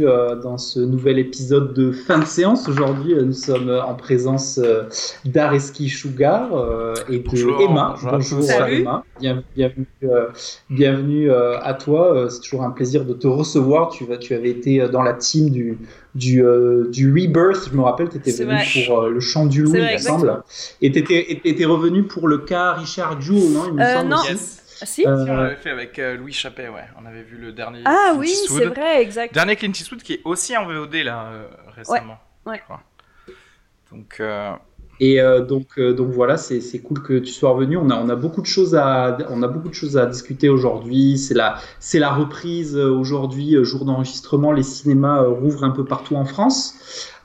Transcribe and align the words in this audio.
Bienvenue 0.00 0.06
euh, 0.08 0.34
dans 0.36 0.56
ce 0.56 0.80
nouvel 0.80 1.18
épisode 1.18 1.74
de 1.74 1.92
fin 1.92 2.18
de 2.20 2.24
séance. 2.24 2.66
Aujourd'hui, 2.68 3.12
euh, 3.14 3.22
nous 3.22 3.32
sommes 3.34 3.68
en 3.70 3.94
présence 3.94 4.58
euh, 4.62 4.84
d'Areski 5.26 5.88
Sugar 5.90 6.54
euh, 6.54 6.94
et 7.10 7.18
de 7.18 7.28
Bonjour, 7.28 7.60
Emma. 7.60 7.94
bonjour. 8.02 8.42
Salut. 8.42 8.80
Emma. 8.80 9.04
Bien- 9.20 9.42
bienvenue 9.54 9.86
euh, 10.04 10.26
bienvenue 10.70 11.30
euh, 11.30 11.58
à 11.60 11.74
toi. 11.74 12.14
Euh, 12.14 12.28
C'est 12.30 12.40
toujours 12.40 12.62
un 12.62 12.70
plaisir 12.70 13.04
de 13.04 13.12
te 13.12 13.26
recevoir. 13.26 13.90
Tu, 13.90 14.04
avais 14.32 14.48
été 14.50 14.80
euh, 14.80 14.88
dans 14.88 15.02
la 15.02 15.12
team 15.12 15.50
du, 15.50 15.76
du, 16.14 16.42
euh, 16.42 16.88
du 16.90 17.12
Rebirth. 17.12 17.68
Je 17.70 17.76
me 17.76 17.82
rappelle, 17.82 18.08
tu 18.08 18.16
étais 18.16 18.30
venu 18.32 18.46
vrai. 18.54 18.64
pour 18.86 19.02
euh, 19.02 19.10
le 19.10 19.20
chant 19.20 19.44
du 19.46 19.62
loup, 19.62 19.74
il 19.74 19.82
me 19.82 19.98
semble. 19.98 20.42
Et 20.80 20.90
tu 20.92 20.98
étais, 21.00 21.64
revenu 21.66 22.04
pour 22.04 22.26
le 22.26 22.38
cas 22.38 22.72
Richard 22.72 23.20
Jewell, 23.20 23.52
non 23.52 23.64
il 23.68 23.74
me 23.74 23.82
Euh, 23.82 23.94
semble 23.96 24.08
non. 24.08 24.16
Ah, 24.82 24.86
si 24.86 25.06
Euh, 25.06 25.24
On 25.28 25.36
l'avait 25.36 25.56
fait 25.56 25.70
avec 25.70 25.98
euh, 25.98 26.16
Louis 26.16 26.32
Chappet, 26.32 26.68
ouais. 26.68 26.84
On 27.00 27.06
avait 27.06 27.22
vu 27.22 27.36
le 27.36 27.52
dernier. 27.52 27.80
Ah 27.84 28.08
Clint 28.10 28.20
oui, 28.20 28.28
Eastwood. 28.30 28.58
c'est 28.62 28.66
vrai, 28.68 29.02
exact. 29.02 29.34
Dernier 29.34 29.56
Clint 29.56 29.72
Eastwood 29.72 30.02
qui 30.02 30.14
est 30.14 30.20
aussi 30.24 30.56
en 30.56 30.66
VOD 30.66 30.94
là 30.96 31.26
euh, 31.32 31.46
récemment. 31.76 32.18
Ouais. 32.46 32.62
Donc 33.92 34.18
euh, 34.20 34.52
Et 35.00 35.20
euh, 35.20 35.40
donc, 35.40 35.78
euh, 35.78 35.92
donc 35.92 36.08
voilà, 36.10 36.36
c'est 36.36 36.60
c'est 36.60 36.78
cool 36.80 37.02
que 37.02 37.18
tu 37.18 37.32
sois 37.32 37.50
revenu. 37.50 37.76
On 37.76 37.90
a, 37.90 37.96
on 37.96 38.08
a 38.08 38.16
beaucoup 38.16 38.40
de 38.40 38.46
choses 38.46 38.74
à, 38.76 39.18
on 39.30 39.42
a 39.42 39.48
beaucoup 39.48 39.68
de 39.68 39.74
choses 39.74 39.96
à 39.96 40.06
discuter 40.06 40.48
aujourd'hui. 40.48 41.18
C'est 41.18 41.34
la, 41.34 41.58
c'est 41.80 41.98
la 41.98 42.10
reprise 42.12 42.76
aujourd'hui, 42.76 43.56
jour 43.64 43.84
d'enregistrement. 43.84 44.52
Les 44.52 44.62
cinémas 44.62 45.22
euh, 45.22 45.28
rouvrent 45.28 45.64
un 45.64 45.70
peu 45.70 45.84
partout 45.84 46.16
en 46.16 46.24
France. 46.24 46.74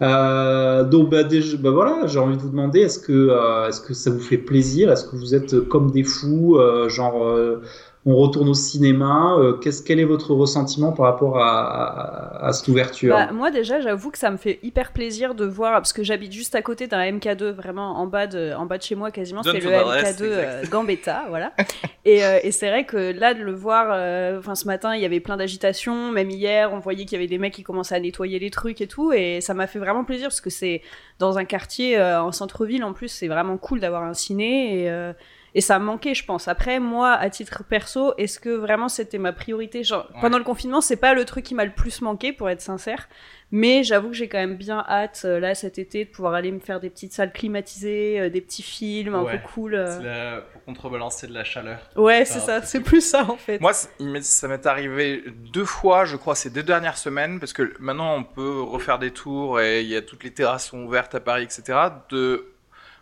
Euh, 0.01 0.83
donc 0.83 1.09
bah, 1.09 1.23
déjà, 1.23 1.57
bah 1.57 1.71
voilà, 1.71 2.05
j'ai 2.07 2.19
envie 2.19 2.35
de 2.37 2.41
vous 2.41 2.49
demander, 2.49 2.81
est-ce 2.81 2.99
que, 2.99 3.11
euh, 3.13 3.67
est-ce 3.69 3.81
que 3.81 3.93
ça 3.93 4.09
vous 4.11 4.19
fait 4.19 4.37
plaisir? 4.37 4.91
Est-ce 4.91 5.05
que 5.05 5.15
vous 5.15 5.33
êtes 5.35 5.59
comme 5.69 5.91
des 5.91 6.03
fous, 6.03 6.57
euh, 6.57 6.89
genre 6.89 7.23
euh, 7.25 7.61
on 8.05 8.15
retourne 8.15 8.49
au 8.49 8.53
cinéma 8.53 9.35
euh, 9.39 9.53
qu'est-ce, 9.53 9.81
Quel 9.81 9.99
est 9.99 10.05
votre 10.05 10.33
ressentiment 10.33 10.91
par 10.91 11.07
rapport 11.07 11.39
à, 11.39 11.65
à, 11.65 12.47
à 12.47 12.53
cette 12.53 12.67
ouverture? 12.67 13.15
Bah, 13.15 13.31
moi 13.31 13.49
déjà, 13.49 13.79
j'avoue 13.79 14.11
que 14.11 14.17
ça 14.17 14.29
me 14.29 14.37
fait 14.37 14.59
hyper 14.61 14.91
plaisir 14.91 15.33
de 15.33 15.45
voir 15.45 15.73
parce 15.73 15.93
que 15.93 16.03
j'habite 16.03 16.31
juste 16.31 16.53
à 16.53 16.61
côté 16.61 16.87
d'un 16.87 17.03
MK2, 17.03 17.49
vraiment 17.49 17.97
en 17.97 18.05
bas 18.05 18.27
de, 18.27 18.53
en 18.55 18.65
bas 18.65 18.77
de 18.77 18.83
chez 18.83 18.95
moi 18.95 19.11
quasiment. 19.11 19.41
C'est 19.41 19.59
le 19.59 19.73
adresse, 19.73 20.19
MK2 20.19 20.23
euh. 20.23 20.63
Gambetta, 20.69 21.25
voilà. 21.29 21.53
et, 22.05 22.23
euh, 22.23 22.39
et 22.43 22.51
c'est 22.51 22.69
vrai 22.69 22.85
que 22.85 23.11
là 23.11 23.33
de 23.33 23.41
le 23.41 23.53
voir, 23.53 23.87
euh, 23.91 24.37
enfin 24.37 24.55
ce 24.55 24.65
matin 24.65 24.95
il 24.95 25.01
y 25.01 25.05
avait 25.05 25.19
plein 25.19 25.37
d'agitation, 25.37 26.11
même 26.11 26.29
hier 26.29 26.71
on 26.73 26.79
voyait 26.79 27.05
qu'il 27.05 27.13
y 27.13 27.15
avait 27.15 27.27
des 27.27 27.39
mecs 27.39 27.53
qui 27.53 27.63
commençaient 27.63 27.95
à 27.95 27.99
nettoyer 27.99 28.37
les 28.37 28.51
trucs 28.51 28.81
et 28.81 28.87
tout, 28.87 29.13
et 29.13 29.41
ça 29.41 29.53
m'a 29.53 29.67
fait 29.67 29.79
vraiment 29.79 30.03
plaisir 30.03 30.27
parce 30.27 30.41
que 30.41 30.49
c'est 30.49 30.81
dans 31.19 31.37
un 31.37 31.45
quartier 31.45 31.97
euh, 31.97 32.21
en 32.21 32.31
centre-ville 32.31 32.83
en 32.83 32.93
plus, 32.93 33.07
c'est 33.07 33.27
vraiment 33.27 33.57
cool 33.57 33.79
d'avoir 33.79 34.03
un 34.03 34.13
ciné 34.13 34.81
et 34.81 34.89
euh, 34.89 35.13
et 35.55 35.61
ça 35.61 35.79
me 35.79 35.85
manquait, 35.85 36.13
je 36.13 36.23
pense. 36.25 36.47
Après, 36.47 36.79
moi, 36.79 37.13
à 37.13 37.29
titre 37.31 37.63
perso, 37.63 38.13
est-ce 38.17 38.39
que 38.39 38.49
vraiment 38.49 38.89
c'était 38.89 39.17
ma 39.17 39.33
priorité? 39.33 39.83
Genre, 39.83 40.07
Ouais. 40.13 40.21
pendant 40.21 40.37
le 40.37 40.43
confinement, 40.43 40.81
c'est 40.81 40.97
pas 40.97 41.13
le 41.15 41.25
truc 41.25 41.43
qui 41.45 41.55
m'a 41.55 41.65
le 41.65 41.71
plus 41.71 42.01
manqué, 42.01 42.31
pour 42.33 42.49
être 42.49 42.61
sincère. 42.61 43.07
Mais 43.51 43.83
j'avoue 43.83 44.09
que 44.09 44.15
j'ai 44.15 44.27
quand 44.27 44.39
même 44.39 44.57
bien 44.57 44.83
hâte, 44.89 45.21
euh, 45.23 45.39
là, 45.39 45.53
cet 45.55 45.77
été, 45.79 46.03
de 46.05 46.09
pouvoir 46.09 46.33
aller 46.33 46.51
me 46.51 46.59
faire 46.59 46.79
des 46.79 46.89
petites 46.89 47.13
salles 47.13 47.31
climatisées, 47.31 48.19
euh, 48.19 48.29
des 48.29 48.41
petits 48.41 48.63
films 48.63 49.15
un 49.15 49.21
Ouais. 49.23 49.37
peu 49.37 49.47
cool. 49.53 49.75
euh. 49.75 50.01
la- 50.01 50.41
pour 50.41 50.63
contrebalancer 50.65 51.27
de 51.27 51.33
la 51.33 51.43
chaleur. 51.43 51.79
Ouais, 51.95 52.25
c'est 52.25 52.39
ça, 52.39 52.61
c'est 52.63 52.81
plus 52.81 53.01
ça, 53.01 53.23
en 53.29 53.37
fait. 53.37 53.59
Moi, 53.61 53.71
ça 53.73 54.47
m'est 54.47 54.65
arrivé 54.65 55.23
deux 55.53 55.63
fois, 55.63 56.05
je 56.05 56.17
crois, 56.17 56.35
ces 56.35 56.49
deux 56.49 56.63
dernières 56.63 56.97
semaines, 56.97 57.39
parce 57.39 57.53
que 57.53 57.73
maintenant 57.79 58.15
on 58.15 58.23
peut 58.23 58.61
refaire 58.61 58.99
des 58.99 59.11
tours 59.11 59.61
et 59.61 59.81
il 59.81 59.87
y 59.87 59.95
a 59.95 60.01
toutes 60.01 60.23
les 60.23 60.31
terrasses 60.33 60.67
sont 60.69 60.83
ouvertes 60.83 61.13
à 61.15 61.19
Paris, 61.19 61.43
etc. 61.43 61.77
De 62.09 62.51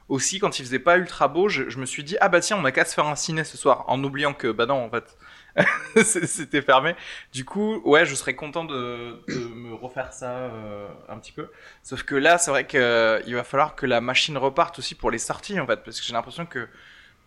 aussi 0.09 0.40
quand 0.40 0.59
il 0.59 0.66
faisait 0.66 0.80
pas 0.80 0.97
ultra 0.97 1.28
beau, 1.28 1.50
je, 1.50 1.69
je 1.69 1.78
me 1.80 1.86
suis 1.86 2.03
dit 2.03 2.18
ah 2.22 2.30
bah 2.30 2.40
tiens 2.40 2.58
on 2.58 2.66
a 2.66 2.72
qu'à 2.72 2.86
se 2.86 2.94
faire 2.94 3.08
un 3.08 3.16
ciné 3.16 3.44
ce 3.44 3.58
soir, 3.58 3.86
en 3.88 4.03
oubliant 4.03 4.34
que 4.34 4.52
bah 4.52 4.66
non 4.66 4.84
en 4.86 4.90
fait 4.90 5.18
c'était 6.03 6.62
fermé. 6.62 6.96
Du 7.31 7.46
coup 7.46 7.81
ouais 7.86 8.06
je 8.06 8.16
serais 8.16 8.36
content 8.36 8.64
de, 8.66 9.22
de 9.28 9.47
me 9.53 9.74
refaire 9.74 10.12
ça 10.14 10.31
euh, 10.31 10.88
un 11.09 11.18
petit 11.19 11.31
peu. 11.31 11.50
Sauf 11.84 12.03
que 12.03 12.16
là 12.16 12.38
c'est 12.38 12.52
vrai 12.52 12.66
que 12.66 12.78
euh, 12.78 13.22
il 13.28 13.36
va 13.36 13.44
falloir 13.44 13.75
que 13.75 13.86
la 13.86 14.02
machine 14.02 14.38
reparte 14.38 14.80
aussi 14.80 14.96
pour 14.96 15.12
les 15.12 15.19
sorties 15.19 15.59
en 15.59 15.68
fait, 15.68 15.84
parce 15.84 16.00
que 16.00 16.06
j'ai 16.06 16.14
l'impression 16.14 16.46
que 16.46 16.68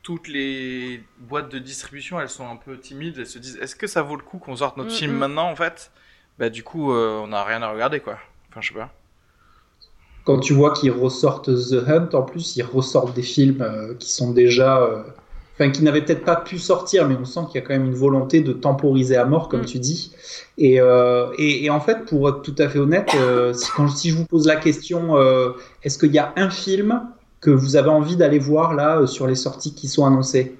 toutes 0.07 0.29
les 0.29 1.03
boîtes 1.19 1.49
de 1.51 1.59
distribution, 1.59 2.21
elles 2.21 2.29
sont 2.29 2.49
un 2.49 2.55
peu 2.55 2.79
timides. 2.79 3.19
Elles 3.19 3.27
se 3.27 3.41
disent, 3.41 3.57
est-ce 3.57 3.75
que 3.75 3.89
ça 3.89 4.03
vaut 4.03 4.15
le 4.15 4.23
coup 4.23 4.39
qu'on 4.39 4.55
sorte 4.55 4.77
notre 4.77 4.93
Mm, 4.93 4.95
film 4.95 5.13
mm. 5.15 5.19
maintenant, 5.19 5.51
en 5.51 5.57
fait? 5.57 5.91
Bah, 6.39 6.49
du 6.49 6.63
coup, 6.63 6.93
euh, 6.93 7.19
on 7.25 7.27
n'a 7.27 7.43
rien 7.43 7.61
à 7.63 7.73
regarder, 7.73 7.99
quoi. 7.99 8.17
Enfin, 8.49 8.61
je 8.61 8.69
sais 8.69 8.75
pas. 8.75 8.95
Quand 10.27 10.41
tu 10.41 10.53
vois 10.53 10.73
qu'ils 10.75 10.91
ressortent 10.93 11.47
The 11.71 11.89
Hunt, 11.89 12.11
en 12.13 12.23
plus, 12.23 12.57
ils 12.57 12.63
ressortent 12.65 13.15
des 13.15 13.23
films 13.23 13.63
euh, 13.63 13.95
qui 13.99 14.13
sont 14.13 14.33
déjà. 14.33 14.83
euh, 14.83 15.03
Enfin, 15.59 15.71
qui 15.71 15.83
n'avaient 15.83 16.03
peut-être 16.05 16.27
pas 16.27 16.37
pu 16.37 16.59
sortir, 16.59 17.09
mais 17.09 17.17
on 17.19 17.25
sent 17.25 17.41
qu'il 17.51 17.59
y 17.59 17.65
a 17.65 17.67
quand 17.67 17.73
même 17.73 17.87
une 17.87 17.95
volonté 17.95 18.43
de 18.43 18.53
temporiser 18.53 19.17
à 19.17 19.25
mort, 19.25 19.49
comme 19.49 19.63
Mm. 19.63 19.65
tu 19.65 19.79
dis. 19.79 20.13
Et, 20.59 20.83
euh, 20.83 21.29
et, 21.39 21.65
et 21.65 21.71
en 21.71 21.81
fait, 21.81 22.05
pour 22.05 22.29
être 22.29 22.43
tout 22.43 22.55
à 22.59 22.69
fait 22.69 22.79
honnête, 22.79 23.09
si, 23.55 23.71
quand, 23.75 23.89
si 23.89 24.11
je 24.11 24.17
vous 24.17 24.27
pose 24.27 24.47
la 24.47 24.57
question, 24.57 25.17
est-ce 25.83 25.99
qu'il 25.99 26.13
y 26.13 26.19
a 26.19 26.35
un 26.37 26.51
film 26.51 27.09
que 27.41 27.51
vous 27.51 27.77
avez 27.77 27.89
envie 27.89 28.17
d'aller 28.17 28.39
voir 28.39 28.75
là 28.75 29.07
sur 29.07 29.27
les 29.27 29.35
sorties 29.35 29.75
qui 29.75 29.89
sont 29.89 30.05
annoncées? 30.05 30.59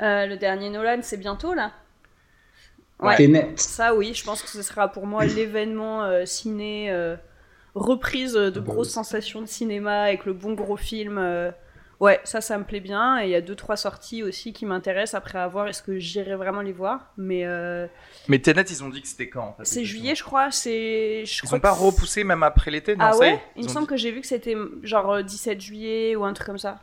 Le 0.00 0.36
dernier 0.36 0.70
Nolan, 0.70 1.00
c'est 1.02 1.18
bientôt, 1.18 1.52
là? 1.52 1.72
Ouais. 3.00 3.16
Tenet. 3.16 3.52
Ça, 3.56 3.94
oui, 3.94 4.14
je 4.14 4.24
pense 4.24 4.40
que 4.40 4.48
ce 4.48 4.62
sera 4.62 4.88
pour 4.88 5.06
moi 5.06 5.26
l'événement 5.26 6.08
ciné, 6.24 6.90
reprise 7.74 8.34
de 8.34 8.52
Ah 8.56 8.60
bah 8.60 8.60
grosses 8.60 8.90
sensations 8.90 9.40
de 9.40 9.46
cinéma 9.46 10.02
avec 10.02 10.24
le 10.26 10.32
bon 10.32 10.52
gros 10.54 10.76
film. 10.76 11.18
euh, 11.18 11.50
Ouais, 12.00 12.18
ça, 12.24 12.40
ça 12.40 12.58
me 12.58 12.64
plaît 12.64 12.80
bien. 12.80 13.20
Et 13.20 13.26
il 13.26 13.30
y 13.30 13.36
a 13.36 13.40
deux, 13.40 13.54
trois 13.54 13.76
sorties 13.76 14.24
aussi 14.24 14.52
qui 14.52 14.66
m'intéressent 14.66 15.14
après 15.16 15.38
avoir. 15.38 15.68
Est-ce 15.68 15.84
que 15.84 15.98
j'irai 16.00 16.34
vraiment 16.34 16.60
les 16.60 16.72
voir? 16.72 17.12
Mais 17.16 17.44
euh, 17.46 17.86
Mais 18.26 18.40
Tenet, 18.40 18.62
ils 18.70 18.82
ont 18.82 18.88
dit 18.88 19.00
que 19.02 19.06
c'était 19.06 19.28
quand, 19.28 19.44
en 19.50 19.52
fait 19.52 19.64
c'est 19.66 19.84
juillet, 19.84 20.16
je 20.16 20.24
crois. 20.24 20.50
C'est. 20.50 21.24
je 21.24 21.40
Ils 21.44 21.46
crois 21.46 21.58
ont 21.58 21.60
pas 21.60 21.70
que 21.70 21.76
c'est- 21.78 21.84
repoussé 21.84 22.24
même 22.24 22.42
après 22.42 22.72
l'été? 22.72 22.96
Non, 22.96 23.04
Ah 23.06 23.12
ça 23.12 23.18
ouais? 23.20 23.40
Il 23.56 23.62
me 23.64 23.68
semble 23.68 23.86
dit- 23.86 23.90
que 23.90 23.96
j'ai 23.96 24.10
vu 24.10 24.20
que 24.20 24.26
c'était 24.26 24.56
genre 24.82 25.12
euh, 25.12 25.22
17 25.22 25.60
juillet 25.60 26.16
ou 26.16 26.24
un 26.24 26.32
truc 26.32 26.46
comme 26.48 26.58
ça. 26.58 26.80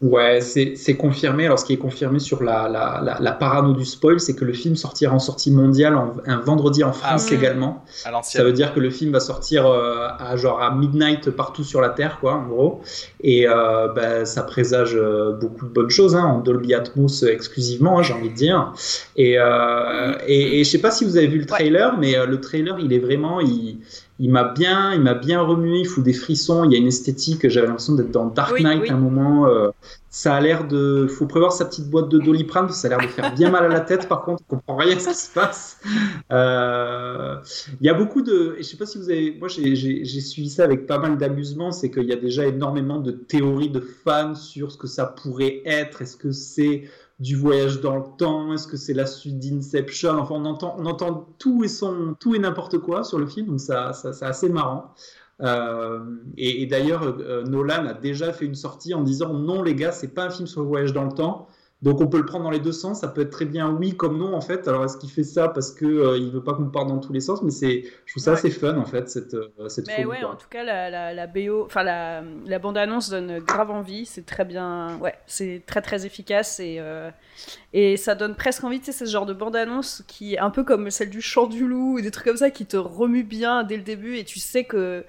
Ouais, 0.00 0.40
c'est 0.40 0.96
confirmé. 0.96 1.44
Alors, 1.44 1.58
ce 1.58 1.66
qui 1.66 1.74
est 1.74 1.76
confirmé 1.76 2.20
sur 2.20 2.42
la, 2.42 2.70
la, 2.70 3.02
la, 3.04 3.18
la 3.20 3.32
parano 3.32 3.74
du 3.74 3.84
spoil, 3.84 4.18
c'est 4.18 4.34
que 4.34 4.46
le 4.46 4.54
film 4.54 4.74
sortira 4.74 5.14
en 5.14 5.18
sortie 5.18 5.50
mondiale 5.50 5.94
en- 5.94 6.14
un 6.24 6.38
vendredi 6.40 6.82
en 6.82 6.94
France 6.94 7.26
Ah. 7.30 7.34
également. 7.34 7.84
À 8.06 8.22
Ça 8.22 8.42
veut 8.42 8.54
dire 8.54 8.72
que 8.72 8.80
le 8.80 8.88
film 8.88 9.12
va 9.12 9.20
sortir 9.20 9.66
euh, 9.66 10.08
à 10.18 10.36
genre 10.36 10.62
à 10.62 10.74
midnight 10.74 11.28
partout 11.30 11.64
sur 11.64 11.82
la 11.82 11.90
Terre, 11.90 12.16
quoi, 12.18 12.32
en 12.32 12.46
gros. 12.48 12.80
Et 13.22 13.46
euh, 13.46 13.88
bah, 13.88 14.24
ça 14.24 14.42
présage 14.42 14.92
euh, 14.94 15.32
beaucoup 15.32 15.66
de 15.66 15.70
bonnes 15.70 15.90
choses, 15.90 16.16
hein, 16.16 16.24
en 16.24 16.38
Dolby 16.40 16.72
Atmos 16.72 17.22
euh, 17.22 17.28
exclusivement, 17.30 17.98
hein, 17.98 18.02
j'ai 18.02 18.14
envie 18.14 18.30
de 18.30 18.34
dire. 18.34 18.72
Et, 19.16 19.38
euh, 19.38 20.14
et, 20.26 20.60
et 20.60 20.64
je 20.64 20.70
sais 20.70 20.80
pas 20.80 20.92
si 20.92 21.04
vous 21.04 21.18
avez 21.18 21.26
vu 21.26 21.40
le 21.40 21.46
trailer, 21.46 21.98
mais 21.98 22.14
le 22.26 22.40
trailer, 22.40 22.78
il 22.78 22.94
est 22.94 22.98
vraiment, 23.00 23.40
il, 23.42 23.80
il 24.20 24.30
m'a 24.30 24.44
bien, 24.44 24.92
il 24.92 25.00
m'a 25.00 25.14
bien 25.14 25.40
remué. 25.40 25.78
Il 25.80 25.86
fout 25.86 26.04
des 26.04 26.12
frissons. 26.12 26.64
Il 26.64 26.72
y 26.72 26.74
a 26.76 26.78
une 26.78 26.86
esthétique. 26.86 27.48
J'avais 27.48 27.66
l'impression 27.66 27.94
d'être 27.94 28.10
dans 28.10 28.26
Dark 28.26 28.60
Knight 28.60 28.82
oui. 28.82 28.90
à 28.90 28.94
un 28.94 28.98
moment. 28.98 29.46
euh, 29.46 29.70
ça 30.10 30.34
a 30.34 30.40
l'air 30.40 30.66
de. 30.68 31.06
Faut 31.08 31.26
prévoir 31.26 31.52
sa 31.52 31.64
petite 31.64 31.88
boîte 31.88 32.08
de 32.10 32.18
Doliprane. 32.18 32.66
parce 32.66 32.76
que 32.76 32.80
Ça 32.82 32.94
a 32.94 32.98
l'air 32.98 33.08
de 33.08 33.12
faire 33.12 33.34
bien 33.34 33.50
mal 33.50 33.64
à 33.64 33.68
la 33.68 33.80
tête. 33.80 34.08
Par 34.08 34.22
contre, 34.22 34.42
on 34.50 34.56
comprend 34.56 34.76
rien 34.76 34.96
à 34.96 35.00
ce 35.00 35.08
qui 35.08 35.14
se 35.14 35.32
passe. 35.32 35.78
Euh, 36.32 37.36
Il 37.80 37.86
y 37.86 37.88
a 37.88 37.94
beaucoup 37.94 38.20
de. 38.22 38.56
Je 38.58 38.62
sais 38.62 38.76
pas 38.76 38.86
si 38.86 38.98
vous 38.98 39.08
avez. 39.08 39.36
Moi, 39.38 39.48
j'ai 39.48 40.20
suivi 40.20 40.50
ça 40.50 40.64
avec 40.64 40.86
pas 40.86 40.98
mal 40.98 41.16
d'amusement. 41.16 41.72
C'est 41.72 41.90
qu'il 41.90 42.04
y 42.04 42.12
a 42.12 42.16
déjà 42.16 42.46
énormément 42.46 42.98
de 43.00 43.12
théories 43.12 43.70
de 43.70 43.80
fans 43.80 44.34
sur 44.34 44.70
ce 44.70 44.76
que 44.76 44.86
ça 44.86 45.06
pourrait 45.06 45.62
être. 45.64 46.02
Est-ce 46.02 46.16
que 46.16 46.30
c'est 46.32 46.84
du 47.20 47.36
voyage 47.36 47.80
dans 47.80 47.96
le 47.96 48.04
temps 48.18 48.52
Est-ce 48.52 48.66
que 48.66 48.76
c'est 48.76 48.94
la 48.94 49.06
suite 49.06 49.38
d'Inception 49.38 50.18
Enfin, 50.18 50.34
on 50.36 50.86
entend, 50.86 51.28
tout 51.38 51.64
et 51.64 52.38
n'importe 52.38 52.78
quoi 52.78 53.04
sur 53.04 53.18
le 53.18 53.26
film, 53.26 53.46
donc 53.46 53.60
ça, 53.60 53.92
ça 53.92 54.12
c'est 54.12 54.24
assez 54.24 54.48
marrant. 54.48 54.94
Euh, 55.42 56.00
et, 56.36 56.66
d'ailleurs, 56.66 57.02
euh, 57.02 57.44
Nolan 57.44 57.86
a 57.86 57.94
déjà 57.94 58.32
fait 58.32 58.44
une 58.44 58.54
sortie 58.54 58.92
en 58.92 59.02
disant 59.02 59.32
non 59.32 59.62
les 59.62 59.74
gars, 59.74 59.92
c'est 59.92 60.14
pas 60.14 60.24
un 60.24 60.30
film 60.30 60.46
sur 60.46 60.62
le 60.62 60.66
voyage 60.66 60.92
dans 60.92 61.04
le 61.04 61.12
temps, 61.12 61.48
donc 61.82 62.00
on 62.02 62.08
peut 62.08 62.18
le 62.18 62.26
prendre 62.26 62.44
dans 62.44 62.50
les 62.50 62.60
deux 62.60 62.72
sens. 62.72 63.00
Ça 63.00 63.08
peut 63.08 63.22
être 63.22 63.30
très 63.30 63.46
bien 63.46 63.70
oui 63.70 63.96
comme 63.96 64.18
non 64.18 64.34
en 64.34 64.42
fait. 64.42 64.68
Alors 64.68 64.84
est-ce 64.84 64.98
qu'il 64.98 65.10
fait 65.10 65.24
ça 65.24 65.48
parce 65.48 65.70
que 65.70 65.86
euh, 65.86 66.18
il 66.18 66.30
veut 66.30 66.42
pas 66.42 66.52
qu'on 66.52 66.66
parte 66.66 66.88
dans 66.88 66.98
tous 66.98 67.12
les 67.12 67.20
sens? 67.20 67.42
Mais 67.42 67.50
c'est, 67.50 67.84
je 68.04 68.12
trouve 68.12 68.22
ça 68.22 68.32
assez 68.32 68.50
fun 68.50 68.76
en 68.76 68.84
fait 68.84 69.08
cette 69.08 69.32
euh, 69.34 69.68
cette. 69.68 69.86
Mais 69.86 70.04
ouais, 70.04 70.22
en 70.22 70.36
tout 70.36 70.48
cas 70.50 70.62
la, 70.62 70.90
la, 70.90 71.14
la 71.14 71.26
BO, 71.26 71.64
enfin 71.64 71.82
la, 71.82 72.22
la 72.46 72.58
bande 72.58 72.76
annonce 72.76 73.08
donne 73.08 73.38
grave 73.38 73.70
envie. 73.70 74.04
C'est 74.04 74.26
très 74.26 74.44
bien, 74.44 74.98
ouais, 74.98 75.14
c'est 75.26 75.62
très 75.66 75.80
très 75.80 76.04
efficace 76.04 76.60
et 76.60 76.76
euh, 76.80 77.10
et 77.72 77.96
ça 77.96 78.14
donne 78.14 78.34
presque 78.34 78.62
envie. 78.62 78.80
Tu 78.80 78.86
sais, 78.86 78.92
c'est 78.92 79.06
ce 79.06 79.10
genre 79.12 79.26
de 79.26 79.34
bande 79.34 79.56
annonce 79.56 80.02
qui 80.06 80.34
est 80.34 80.38
un 80.38 80.50
peu 80.50 80.64
comme 80.64 80.90
celle 80.90 81.10
du 81.10 81.22
Chant 81.22 81.46
du 81.46 81.66
loup 81.66 81.96
ou 81.96 82.00
des 82.02 82.10
trucs 82.10 82.26
comme 82.26 82.36
ça 82.36 82.50
qui 82.50 82.66
te 82.66 82.76
remue 82.76 83.22
bien 83.24 83.64
dès 83.64 83.76
le 83.76 83.82
début 83.82 84.16
et 84.18 84.24
tu 84.24 84.38
sais 84.38 84.64
que 84.64 85.04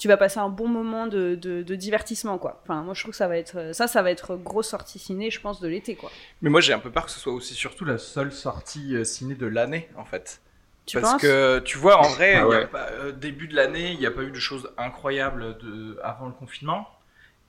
tu 0.00 0.08
vas 0.08 0.16
passer 0.16 0.38
un 0.38 0.48
bon 0.48 0.66
moment 0.66 1.06
de, 1.06 1.34
de, 1.34 1.74
divertissement, 1.74 2.38
quoi. 2.38 2.62
Enfin, 2.62 2.82
moi, 2.82 2.94
je 2.94 3.02
trouve 3.02 3.10
que 3.10 3.18
ça 3.18 3.28
va 3.28 3.36
être, 3.36 3.74
ça, 3.74 3.86
ça 3.86 4.00
va 4.00 4.10
être 4.10 4.34
grosse 4.34 4.68
sortie 4.68 4.98
ciné, 4.98 5.30
je 5.30 5.38
pense, 5.42 5.60
de 5.60 5.68
l'été, 5.68 5.94
quoi. 5.94 6.10
Mais 6.40 6.48
moi, 6.48 6.62
j'ai 6.62 6.72
un 6.72 6.78
peu 6.78 6.90
peur 6.90 7.04
que 7.04 7.10
ce 7.10 7.20
soit 7.20 7.34
aussi 7.34 7.52
surtout 7.52 7.84
la 7.84 7.98
seule 7.98 8.32
sortie 8.32 8.96
euh, 8.96 9.04
ciné 9.04 9.34
de 9.34 9.44
l'année, 9.44 9.90
en 9.98 10.06
fait. 10.06 10.40
Tu 10.86 10.98
Parce 10.98 11.20
que 11.20 11.58
tu 11.58 11.76
vois, 11.76 11.98
en 11.98 12.08
vrai, 12.08 12.36
ah 12.36 12.46
euh, 12.92 13.12
début 13.12 13.46
de 13.46 13.54
l'année, 13.54 13.92
il 13.92 13.98
n'y 13.98 14.06
a 14.06 14.10
pas 14.10 14.22
eu 14.22 14.30
de 14.30 14.38
choses 14.38 14.72
incroyables 14.78 15.58
de, 15.58 16.00
avant 16.02 16.28
le 16.28 16.32
confinement. 16.32 16.88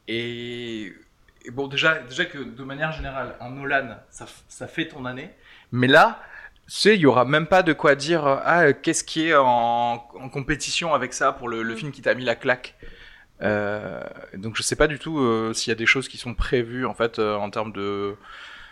Et, 0.10 0.92
bon, 1.54 1.68
déjà, 1.68 2.00
déjà 2.00 2.26
que 2.26 2.38
de 2.38 2.64
manière 2.66 2.92
générale, 2.92 3.38
un 3.40 3.52
Nolan, 3.52 3.98
ça, 4.10 4.26
ça 4.50 4.68
fait 4.68 4.90
ton 4.90 5.06
année. 5.06 5.32
Mais 5.72 5.88
là, 5.88 6.22
tu 6.72 6.78
sais, 6.78 6.96
il 6.96 7.02
y 7.02 7.06
aura 7.06 7.26
même 7.26 7.48
pas 7.48 7.64
de 7.64 7.74
quoi 7.74 7.96
dire 7.96 8.26
ah 8.26 8.72
qu'est-ce 8.72 9.04
qui 9.04 9.28
est 9.28 9.36
en, 9.36 9.98
compétition 10.32 10.94
avec 10.94 11.12
ça 11.12 11.34
pour 11.34 11.50
le, 11.50 11.66
mm. 11.66 11.76
film 11.76 11.92
qui 11.92 12.02
t'a 12.02 12.14
mis 12.16 12.24
la 12.24 12.36
claque. 12.36 12.78
Euh, 13.42 14.00
donc 14.38 14.56
je 14.56 14.64
sais 14.64 14.78
pas 14.78 14.88
du 14.88 14.98
tout 14.98 15.20
euh, 15.20 15.52
s'il 15.52 15.70
y 15.70 15.74
a 15.74 15.76
des 15.76 15.86
choses 15.86 16.08
qui 16.08 16.18
sont 16.18 16.34
prévues 16.34 16.86
en 16.86 16.94
fait 16.94 17.20
euh, 17.20 17.36
en 17.36 17.50
termes 17.50 17.74
de 17.74 18.14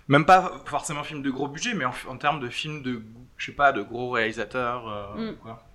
même 0.07 0.25
pas 0.25 0.62
forcément 0.66 1.04
film 1.04 1.24
de 1.24 1.30
gros 1.31 1.48
budget 1.48 1.74
mais 1.74 1.86
en, 1.86 2.18
termes 2.18 2.40
de 2.40 2.50
films 2.50 2.84
de 2.84 3.01
je 3.36 3.48
sais 3.48 3.51
pas 3.51 3.74
de 3.74 3.81
gros 3.81 4.12
réalisateurs 4.12 5.16
mm. 5.18 5.31
quoi. 5.44 5.66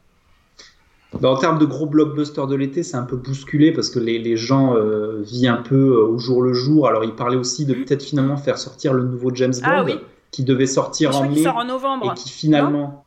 En 1.22 1.36
termes 1.36 1.58
de 1.58 1.66
gros 1.66 1.86
blockbusters 1.86 2.46
de 2.46 2.56
l'été, 2.56 2.82
c'est 2.82 2.96
un 2.96 3.04
peu 3.04 3.16
bousculé 3.16 3.70
parce 3.70 3.88
que 3.90 4.00
les, 4.00 4.18
les 4.18 4.36
gens 4.36 4.74
vivent 5.20 5.50
un 5.50 5.62
peu 5.62 5.94
au 5.96 6.18
jour 6.18 6.42
le 6.42 6.52
jour. 6.52 6.88
Alors, 6.88 7.04
ils 7.04 7.14
parlaient 7.14 7.36
aussi 7.36 7.66
de 7.66 7.72
mm. 7.72 7.84
peut-être 7.84 8.02
finalement 8.02 8.36
faire 8.36 8.58
sortir 8.58 8.92
le 8.92 9.04
nouveau 9.04 9.32
James 9.32 9.52
ah 9.62 9.68
Bond. 9.68 9.76
Ah 9.76 9.84
oui 9.84 10.00
qui 10.34 10.42
devait 10.42 10.66
sortir 10.66 11.16
en 11.16 11.28
mai 11.28 11.46
en 11.46 11.64
novembre. 11.64 12.12
et 12.12 12.14
qui 12.14 12.28
finalement. 12.28 13.04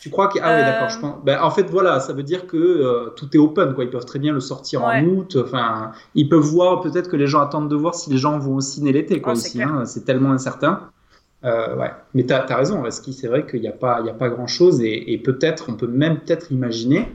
Tu 0.00 0.10
crois 0.10 0.26
que 0.28 0.38
ah 0.42 0.56
oui 0.56 0.62
d'accord 0.62 0.88
je 0.88 0.98
euh. 0.98 1.00
pense. 1.00 1.24
Ben, 1.24 1.40
en 1.40 1.50
fait 1.50 1.64
voilà 1.64 2.00
ça 2.00 2.12
veut 2.12 2.22
dire 2.22 2.46
que 2.46 2.56
euh, 2.56 3.10
tout 3.10 3.28
est 3.34 3.38
open 3.38 3.74
quoi 3.74 3.84
ils 3.84 3.90
peuvent 3.90 4.04
très 4.04 4.18
bien 4.18 4.32
le 4.32 4.40
sortir 4.40 4.82
en 4.82 5.00
août 5.04 5.38
enfin 5.44 5.92
ils 6.16 6.28
peuvent 6.28 6.40
voir 6.40 6.80
peut-être 6.80 7.08
que 7.08 7.16
les 7.16 7.28
gens 7.28 7.40
attendent 7.40 7.70
de 7.70 7.76
voir 7.76 7.94
si 7.94 8.10
les 8.10 8.18
gens 8.18 8.36
vont 8.38 8.56
au 8.56 8.60
ciné 8.60 8.90
l'été 8.90 9.20
quoi 9.20 9.34
aussi 9.34 9.62
hein. 9.62 9.84
c'est 9.84 10.04
tellement 10.04 10.32
incertain 10.32 10.90
euh, 11.44 11.76
ouais 11.76 11.92
mais 12.14 12.26
tu 12.26 12.32
as, 12.32 12.44
raison 12.56 12.82
c'est 12.90 13.28
vrai 13.28 13.46
qu'il 13.46 13.60
n'y 13.60 13.68
a 13.68 13.72
pas 13.72 14.00
il 14.02 14.10
a 14.10 14.14
pas 14.14 14.28
grand 14.28 14.48
chose 14.48 14.80
et, 14.80 15.12
et 15.12 15.18
peut-être 15.18 15.66
on 15.68 15.74
peut 15.74 15.86
même 15.86 16.18
peut-être 16.18 16.50
imaginer 16.50 17.08